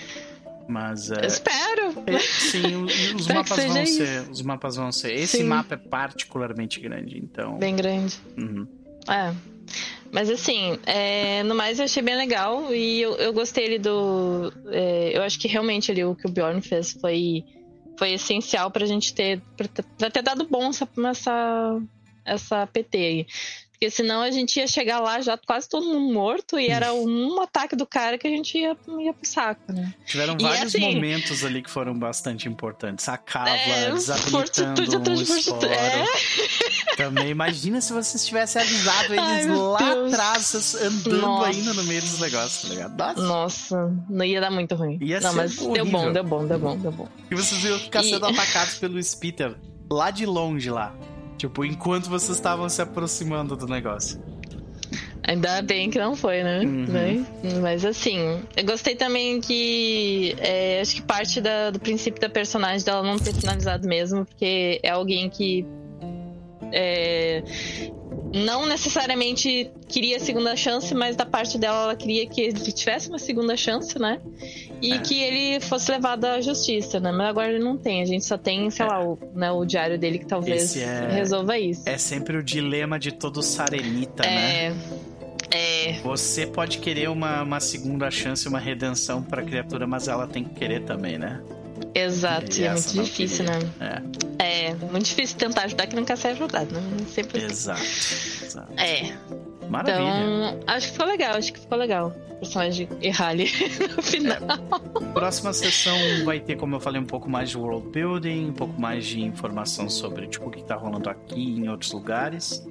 Mas 0.68 1.10
é... 1.10 1.26
Espero. 1.26 2.04
É, 2.06 2.20
sim, 2.20 2.84
os, 3.16 3.26
mapas 3.34 3.66
vão 3.66 3.84
isso. 3.84 4.06
ser, 4.06 4.30
os 4.30 4.42
mapas 4.44 4.76
vão 4.76 4.92
ser. 4.92 5.14
Esse 5.14 5.38
sim. 5.38 5.44
mapa 5.44 5.74
é 5.74 5.78
particularmente 5.78 6.80
grande, 6.80 7.18
então. 7.18 7.58
Bem 7.58 7.76
grande. 7.76 8.20
Uhum. 8.38 8.68
É. 9.10 9.34
Mas 10.12 10.30
assim, 10.30 10.80
é, 10.86 11.44
no 11.44 11.54
mais 11.54 11.78
eu 11.78 11.86
achei 11.86 12.02
bem 12.02 12.16
legal 12.16 12.74
e 12.74 13.02
eu, 13.02 13.16
eu 13.18 13.34
gostei 13.34 13.66
ali 13.66 13.80
do. 13.80 14.52
É, 14.68 15.18
eu 15.18 15.22
acho 15.22 15.40
que 15.40 15.48
realmente 15.48 15.92
ali 15.92 16.04
o 16.04 16.16
que 16.16 16.28
o 16.28 16.32
Bjorn 16.32 16.62
fez 16.62 16.94
foi 16.94 17.44
foi 17.98 18.14
essencial 18.14 18.72
pra 18.72 18.86
gente 18.86 19.14
ter. 19.14 19.42
pra, 19.56 19.68
pra 19.98 20.10
ter 20.10 20.22
dado 20.24 20.48
bom 20.48 20.70
essa, 20.70 20.88
essa, 21.10 21.82
essa 22.26 22.68
PT 22.68 22.98
aí. 22.98 23.28
Porque 23.80 23.90
senão 23.90 24.22
a 24.22 24.30
gente 24.30 24.60
ia 24.60 24.68
chegar 24.68 25.00
lá 25.00 25.22
já 25.22 25.38
quase 25.38 25.70
todo 25.70 25.86
mundo 25.86 26.14
morto 26.14 26.60
e 26.60 26.68
era 26.68 26.94
um 26.94 27.42
ataque 27.42 27.78
do 27.78 27.86
cara 27.86 28.18
que 28.18 28.28
a 28.28 28.30
gente 28.30 28.58
ia, 28.58 28.76
ia 29.00 29.14
pro 29.14 29.26
saco, 29.26 29.72
né? 29.72 29.94
Tiveram 30.06 30.36
e 30.38 30.44
vários 30.44 30.76
assim, 30.76 30.96
momentos 30.96 31.46
ali 31.46 31.62
que 31.62 31.70
foram 31.70 31.98
bastante 31.98 32.50
importantes. 32.50 33.08
A 33.08 33.18
Cava 33.18 33.52
é, 33.52 33.90
desabilitando 33.92 35.12
um 35.12 35.14
esporo. 35.14 35.66
É. 35.66 36.06
Também, 36.98 37.30
imagina 37.30 37.80
se 37.80 37.94
vocês 37.94 38.26
tivessem 38.26 38.62
avisado 38.62 39.14
eles 39.14 39.18
Ai, 39.18 39.46
lá 39.48 39.94
Deus. 39.94 40.14
atrás, 40.14 40.76
andando 40.76 41.22
Nossa. 41.22 41.48
ainda 41.48 41.74
no 41.74 41.84
meio 41.86 42.02
dos 42.02 42.20
negócios, 42.20 42.62
tá 42.64 42.68
ligado? 42.68 42.98
Nossa. 42.98 43.30
Nossa, 43.70 43.96
não 44.10 44.26
ia 44.26 44.42
dar 44.42 44.52
muito 44.52 44.76
ruim. 44.76 45.00
Ia 45.02 45.22
não, 45.22 45.34
mas 45.34 45.58
horrível. 45.58 45.74
deu 45.74 45.86
bom, 45.86 46.12
deu 46.12 46.24
bom, 46.26 46.46
deu 46.46 46.60
bom, 46.60 46.78
deu 46.78 46.92
bom. 46.92 47.08
E 47.32 47.36
vocês 47.36 47.64
iam 47.64 47.80
ficar 47.80 48.04
e... 48.04 48.10
sendo 48.10 48.26
atacados 48.26 48.76
pelo 48.76 49.02
Spitter 49.02 49.56
lá 49.90 50.12
de 50.12 50.26
longe 50.26 50.70
lá. 50.70 50.94
Tipo, 51.40 51.64
enquanto 51.64 52.10
vocês 52.10 52.38
estavam 52.38 52.68
se 52.68 52.82
aproximando 52.82 53.56
do 53.56 53.66
negócio. 53.66 54.22
Ainda 55.24 55.62
bem 55.62 55.90
que 55.90 55.98
não 55.98 56.14
foi, 56.14 56.44
né? 56.44 56.60
Uhum. 56.60 57.62
Mas 57.62 57.86
assim, 57.86 58.42
eu 58.58 58.66
gostei 58.66 58.94
também 58.94 59.40
que. 59.40 60.36
É, 60.38 60.82
acho 60.82 60.96
que 60.96 61.02
parte 61.02 61.40
da, 61.40 61.72
do 61.72 61.80
princípio 61.80 62.20
da 62.20 62.28
personagem 62.28 62.86
dela 62.86 63.02
não 63.04 63.18
ter 63.18 63.34
finalizado 63.34 63.88
mesmo, 63.88 64.26
porque 64.26 64.82
é 64.84 64.90
alguém 64.90 65.30
que. 65.30 65.66
É, 66.74 67.42
não 68.34 68.66
necessariamente 68.66 69.72
queria 69.88 70.20
segunda 70.20 70.56
chance, 70.56 70.94
mas 70.94 71.16
da 71.16 71.26
parte 71.26 71.58
dela 71.58 71.84
ela 71.84 71.96
queria 71.96 72.28
que 72.28 72.42
ele 72.42 72.72
tivesse 72.72 73.10
uma 73.10 73.20
segunda 73.20 73.56
chance, 73.58 73.98
né? 73.98 74.20
E 74.82 74.94
é. 74.94 74.98
que 75.00 75.22
ele 75.22 75.60
fosse 75.60 75.92
levado 75.92 76.26
à 76.26 76.42
justiça, 76.42 77.00
né? 77.00 77.12
Mas 77.12 77.28
agora 77.28 77.50
ele 77.50 77.64
não 77.64 77.78
tem, 77.78 78.02
a 78.02 78.06
gente 78.06 78.26
só 78.26 78.38
tem, 78.38 78.70
sei 78.70 78.86
é. 78.86 78.90
lá, 78.90 79.04
o, 79.04 79.18
né, 79.34 79.52
o 79.52 79.66
diário 79.66 79.98
dele 79.98 80.20
que 80.20 80.26
talvez 80.26 80.76
é... 80.78 81.08
resolva 81.08 81.58
isso. 81.58 81.88
É 81.88 81.98
sempre 81.98 82.38
o 82.38 82.44
dilema 82.44 83.00
de 83.00 83.12
todo 83.12 83.42
sarenita, 83.42 84.24
é... 84.26 84.70
né? 84.70 84.78
É. 85.52 85.94
Você 86.04 86.46
pode 86.46 86.78
querer 86.78 87.10
uma, 87.10 87.42
uma 87.42 87.60
segunda 87.60 88.12
chance, 88.12 88.48
uma 88.48 88.60
redenção 88.60 89.24
pra 89.24 89.42
criatura, 89.42 89.88
mas 89.88 90.08
ela 90.08 90.28
tem 90.28 90.44
que 90.44 90.54
querer 90.54 90.84
também, 90.84 91.18
né? 91.18 91.42
Exato, 91.94 92.60
e 92.60 92.64
é 92.64 92.72
muito 92.72 92.94
difícil, 92.94 93.46
queria. 93.46 93.60
né? 93.60 94.04
É. 94.40 94.66
é, 94.70 94.74
muito 94.76 95.06
difícil 95.06 95.38
tentar 95.38 95.64
ajudar 95.64 95.88
que 95.88 95.96
não 95.96 96.06
quer 96.06 96.18
ser 96.18 96.30
ajudado, 96.30 96.74
né? 96.74 96.82
Sempre 97.08 97.44
Exato, 97.44 97.82
exato. 97.82 98.74
É. 98.78 99.18
Maravilha. 99.70 100.10
Então, 100.10 100.60
acho 100.66 100.88
que 100.88 100.94
ficou 100.94 101.08
legal, 101.08 101.36
acho 101.36 101.54
que 101.54 101.60
ficou 101.60 101.78
legal. 101.78 102.16
O 102.32 102.40
personagem 102.40 102.90
errar 103.02 103.30
ali 103.30 103.46
no 103.96 104.02
final. 104.02 104.38
É. 104.38 105.14
Próxima 105.14 105.54
sessão 105.54 105.98
vai 106.26 106.40
ter, 106.40 106.56
como 106.56 106.76
eu 106.76 106.80
falei, 106.80 107.00
um 107.00 107.06
pouco 107.06 107.30
mais 107.30 107.50
de 107.50 107.58
world 107.58 107.88
building, 107.90 108.50
um 108.50 108.54
pouco 108.54 108.80
mais 108.80 109.06
de 109.06 109.22
informação 109.22 109.88
sobre 109.90 110.28
tipo, 110.28 110.48
o 110.48 110.52
que 110.52 110.64
tá 110.64 110.76
rolando 110.76 111.10
aqui 111.10 111.40
em 111.40 111.70
outros 111.70 111.92
lugares. 111.92 112.66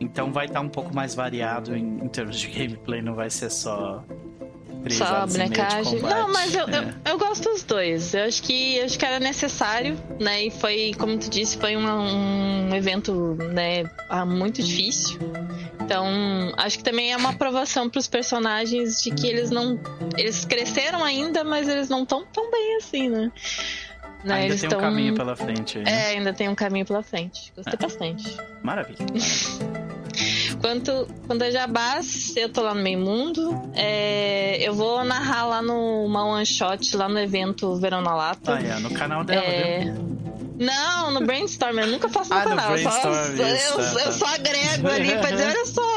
Então 0.00 0.32
vai 0.32 0.46
estar 0.46 0.60
tá 0.60 0.64
um 0.64 0.68
pouco 0.68 0.94
mais 0.94 1.14
variado 1.14 1.76
em, 1.76 1.98
em 2.02 2.08
termos 2.08 2.38
de 2.38 2.48
gameplay, 2.48 3.02
não 3.02 3.14
vai 3.14 3.28
ser 3.28 3.50
só 3.50 4.02
só 4.90 5.26
bonecagem. 5.26 6.00
Não, 6.00 6.32
mas 6.32 6.54
eu, 6.54 6.68
é. 6.68 6.78
eu, 6.78 7.12
eu, 7.12 7.18
gosto 7.18 7.44
dos 7.50 7.62
dois. 7.62 8.14
Eu 8.14 8.24
acho 8.24 8.42
que 8.42 8.76
eu 8.76 8.84
acho 8.84 8.98
que 8.98 9.04
era 9.04 9.20
necessário, 9.20 9.98
né? 10.20 10.44
E 10.44 10.50
foi, 10.50 10.92
como 10.98 11.18
tu 11.18 11.28
disse, 11.28 11.56
foi 11.56 11.76
uma, 11.76 11.94
um 11.94 12.74
evento, 12.74 13.36
né, 13.52 13.84
ah, 14.08 14.24
muito 14.24 14.62
difícil. 14.62 15.18
Então, 15.80 16.06
acho 16.56 16.78
que 16.78 16.84
também 16.84 17.12
é 17.12 17.16
uma 17.16 17.30
aprovação 17.30 17.88
para 17.88 17.98
os 17.98 18.06
personagens 18.06 19.02
de 19.02 19.10
que 19.10 19.26
eles 19.26 19.50
não. 19.50 19.80
Eles 20.16 20.44
cresceram 20.44 21.02
ainda, 21.02 21.42
mas 21.44 21.68
eles 21.68 21.88
não 21.88 22.02
estão 22.02 22.26
tão 22.26 22.50
bem 22.50 22.76
assim, 22.76 23.08
né? 23.08 23.32
né? 24.24 24.34
Ainda 24.34 24.46
eles 24.46 24.60
tem 24.60 24.70
tão... 24.70 24.78
um 24.78 24.82
caminho 24.82 25.14
pela 25.14 25.34
frente. 25.36 25.78
Né? 25.78 25.84
É, 25.86 26.06
ainda 26.16 26.32
tem 26.32 26.48
um 26.48 26.54
caminho 26.54 26.84
pela 26.84 27.02
frente. 27.02 27.52
Gostei 27.56 27.74
é. 27.74 27.82
bastante. 27.82 28.36
Maravilha. 28.62 28.98
Quanto, 30.60 31.06
quando 31.26 31.42
a 31.42 31.50
Jabás, 31.50 32.36
eu 32.36 32.48
tô 32.48 32.62
lá 32.62 32.74
no 32.74 32.82
meio 32.82 32.98
mundo. 32.98 33.70
É, 33.74 34.56
eu 34.60 34.74
vou 34.74 35.04
narrar 35.04 35.46
lá 35.46 35.62
no 35.62 36.04
uma 36.04 36.24
one 36.24 36.46
shot, 36.46 36.96
lá 36.96 37.08
no 37.08 37.18
evento 37.18 37.76
Verão 37.76 38.02
na 38.02 38.14
Lata. 38.14 38.54
Ah, 38.54 38.62
é, 38.62 38.80
no 38.80 38.90
canal 38.90 39.24
dela, 39.24 39.44
é... 39.44 39.84
Viu? 39.84 40.18
Não, 40.58 41.12
no 41.12 41.24
Brainstorm, 41.24 41.78
eu 41.78 41.86
nunca 41.86 42.08
faço 42.08 42.30
no 42.30 42.36
ah, 42.36 42.42
canal. 42.42 42.70
No 42.70 42.76
eu, 42.76 42.90
só, 42.90 42.98
eu, 42.98 43.36
tá, 43.36 44.00
eu 44.00 44.04
tá. 44.04 44.12
só 44.12 44.26
agrego 44.26 44.88
ali 44.88 45.12
pra 45.12 45.30
dizer, 45.30 45.46
olha 45.46 45.66
só. 45.66 45.88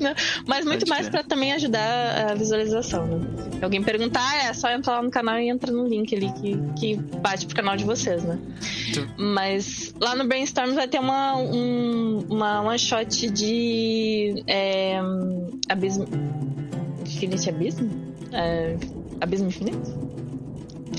Né? 0.00 0.14
Mas 0.46 0.64
muito 0.64 0.88
mais 0.88 1.08
pra 1.08 1.22
também 1.22 1.52
ajudar 1.52 2.30
a 2.30 2.34
visualização, 2.34 3.06
né? 3.06 3.26
Se 3.58 3.64
alguém 3.64 3.82
perguntar, 3.82 4.44
é 4.44 4.52
só 4.52 4.70
entrar 4.70 4.96
lá 4.96 5.02
no 5.02 5.10
canal 5.10 5.38
e 5.38 5.48
entra 5.48 5.70
no 5.70 5.86
link 5.86 6.14
ali 6.14 6.32
que, 6.32 6.58
que 6.78 6.96
bate 6.96 7.46
pro 7.46 7.54
canal 7.54 7.76
de 7.76 7.84
vocês, 7.84 8.24
né? 8.24 8.38
Tu... 8.92 9.06
Mas 9.16 9.94
lá 10.00 10.16
no 10.16 10.26
Brainstorm 10.26 10.74
vai 10.74 10.88
ter 10.88 10.98
uma, 10.98 11.36
um, 11.36 12.26
uma 12.28 12.62
one 12.62 12.78
shot 12.78 13.30
de 13.30 14.42
é, 14.46 14.98
abismo. 15.68 16.06
Infinite 17.06 17.50
Abismo? 17.50 17.90
É, 18.32 18.76
abismo 19.20 19.48
Infinito? 19.48 20.10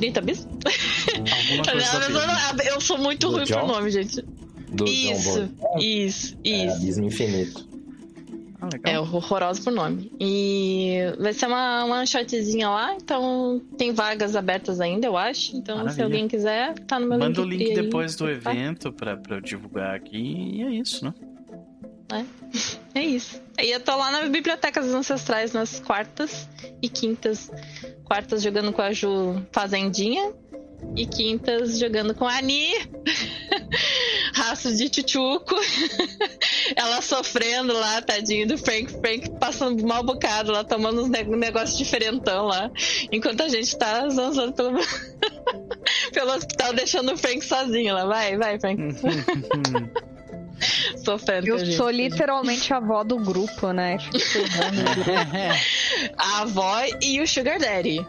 Infinito 0.02 0.20
Abismo? 0.20 0.52
Não, 1.66 2.74
eu 2.74 2.82
sou 2.82 2.98
muito 2.98 3.30
Do 3.30 3.36
ruim 3.36 3.44
John? 3.46 3.60
pro 3.60 3.68
nome, 3.68 3.92
gente. 3.92 4.22
Do 4.72 4.86
isso, 4.86 5.50
isso, 5.80 6.38
é, 6.44 6.50
isso. 6.50 6.76
Abismo 6.76 7.06
Infinito. 7.06 7.70
Ah, 8.62 8.70
é 8.84 9.00
horroroso 9.00 9.64
por 9.64 9.74
nome. 9.74 10.12
E 10.20 10.98
vai 11.20 11.34
ser 11.34 11.48
uma, 11.48 11.84
uma 11.84 12.06
shotzinha 12.06 12.70
lá, 12.70 12.94
então 12.94 13.60
tem 13.76 13.92
vagas 13.92 14.36
abertas 14.36 14.80
ainda, 14.80 15.08
eu 15.08 15.18
acho. 15.18 15.58
Então, 15.58 15.78
Maravilha. 15.78 15.96
se 15.96 16.04
alguém 16.04 16.28
quiser, 16.28 16.76
tá 16.82 17.00
no 17.00 17.08
meu 17.08 17.18
Manda 17.18 17.26
link. 17.28 17.38
Manda 17.40 17.42
o 17.42 17.58
link 17.58 17.74
depois 17.74 18.16
do 18.16 18.30
evento 18.30 18.92
pra, 18.94 19.18
pra 19.18 19.38
eu 19.38 19.42
divulgar 19.42 19.96
aqui 19.96 20.18
e 20.18 20.62
é 20.62 20.70
isso, 20.70 21.04
né? 21.04 21.14
É, 22.12 22.26
é 23.00 23.04
isso. 23.04 23.42
E 23.60 23.70
eu 23.72 23.80
tô 23.80 23.96
lá 23.96 24.12
na 24.12 24.28
Biblioteca 24.28 24.82
dos 24.82 24.94
Ancestrais 24.94 25.54
nas 25.54 25.80
quartas 25.80 26.48
e 26.82 26.90
quintas. 26.90 27.50
Quartas 28.04 28.42
jogando 28.42 28.74
com 28.74 28.82
a 28.82 28.92
Ju 28.92 29.42
Fazendinha 29.52 30.34
e 30.96 31.06
quintas 31.06 31.78
jogando 31.78 32.14
com 32.14 32.26
a 32.26 32.38
Ani. 32.38 32.68
Raços 34.34 34.78
de 34.78 34.90
tchutchuco. 34.90 35.56
Ela 36.76 37.02
sofrendo 37.02 37.74
lá, 37.74 38.02
tadinho 38.02 38.48
do 38.48 38.58
Frank. 38.58 38.92
Frank 38.92 39.30
passando 39.40 39.86
mal 39.86 40.04
bocado 40.04 40.52
lá, 40.52 40.64
tomando 40.64 41.04
uns 41.04 41.10
negócios 41.10 41.78
diferentão 41.78 42.48
lá. 42.48 42.72
Enquanto 43.12 43.42
a 43.42 43.50
gente 43.50 43.78
tá 43.78 44.10
zanzando 44.10 44.54
pelo, 44.54 44.80
pelo 46.12 46.32
hospital, 46.34 46.74
deixando 46.74 47.14
o 47.14 47.18
Frank 47.18 47.46
sozinho 47.46 47.94
lá. 47.94 48.06
Vai, 48.06 48.38
vai, 48.38 48.60
Frank. 48.60 48.82
Sofrendo 51.04 51.48
Eu 51.48 51.66
sou 51.74 51.90
literalmente 51.90 52.74
a 52.74 52.78
avó 52.78 53.04
do 53.04 53.18
grupo, 53.18 53.72
né? 53.72 53.98
a 56.18 56.42
avó 56.42 56.84
e 57.02 57.22
o 57.22 57.28
Sugar 57.28 57.60
Daddy. 57.60 58.06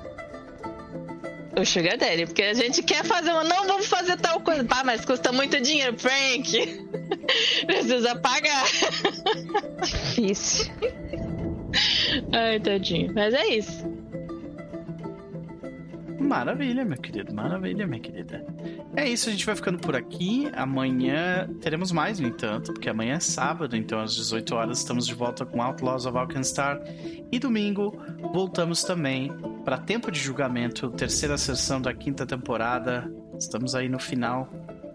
O 1.59 1.65
Sugar 1.67 1.99
Daddy, 1.99 2.27
porque 2.27 2.43
a 2.43 2.55
gente 2.55 2.83
quer 2.83 3.05
fazer 3.05 3.31
uma. 3.31 3.45
Não, 3.45 3.67
vamos 3.67 3.87
fazer 3.87 4.17
tal 4.17 4.41
coisa. 4.41 4.65
Pá, 4.65 4.83
mas 4.85 5.05
custa 5.05 5.33
muito 5.33 5.61
dinheiro, 5.61 5.99
Frank. 5.99 6.89
Precisa 7.67 8.17
pagar. 8.17 8.65
Difícil. 9.83 10.73
Ai, 12.33 12.59
tadinho. 12.61 13.13
Mas 13.15 13.35
é 13.35 13.47
isso. 13.49 14.02
Maravilha, 16.23 16.85
meu 16.85 16.99
querido. 16.99 17.35
Maravilha, 17.35 17.87
minha 17.87 18.01
querida. 18.01 18.45
É 18.97 19.09
isso, 19.09 19.29
a 19.29 19.33
gente 19.33 19.45
vai 19.45 19.55
ficando 19.55 19.79
por 19.79 19.97
aqui. 19.97 20.51
Amanhã 20.55 21.49
teremos 21.61 21.93
mais, 21.93 22.19
no 22.21 22.29
entanto, 22.29 22.73
porque 22.73 22.89
amanhã 22.89 23.17
é 23.17 23.21
sábado, 23.21 23.77
então 23.77 24.01
às 24.01 24.15
18 24.15 24.55
horas 24.55 24.79
estamos 24.79 25.07
de 25.07 25.15
volta 25.15 25.45
com 25.45 25.61
Outlaws 25.61 26.07
of 26.07 26.17
Alkenstar. 26.17 26.81
E 27.31 27.39
domingo 27.39 27.97
voltamos 28.33 28.83
também 28.83 29.33
para 29.65 29.79
Tempo 29.79 30.11
de 30.11 30.19
Julgamento, 30.19 30.91
terceira 30.91 31.37
sessão 31.37 31.81
da 31.81 31.93
quinta 31.93 32.27
temporada. 32.27 33.13
Estamos 33.39 33.75
aí 33.75 33.89
no 33.89 33.99
final 33.99 34.49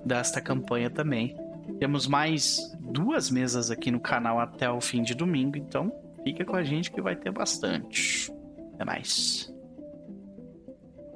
desta 0.06 0.42
campanha 0.42 0.90
também. 0.90 1.36
Temos 1.80 2.08
mais 2.08 2.60
duas 2.80 3.30
mesas 3.30 3.70
aqui 3.70 3.92
no 3.92 4.00
canal 4.00 4.40
até 4.40 4.70
o 4.70 4.80
fim 4.80 5.04
de 5.04 5.14
domingo, 5.14 5.58
então 5.58 5.92
fica 6.24 6.46
com 6.46 6.56
a 6.56 6.64
gente 6.64 6.92
que 6.92 7.02
vai 7.02 7.16
ter 7.16 7.32
bastante. 7.32 8.32
Até 8.74 8.86
mais. 8.86 9.57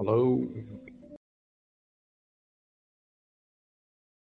Falou! 0.04 0.50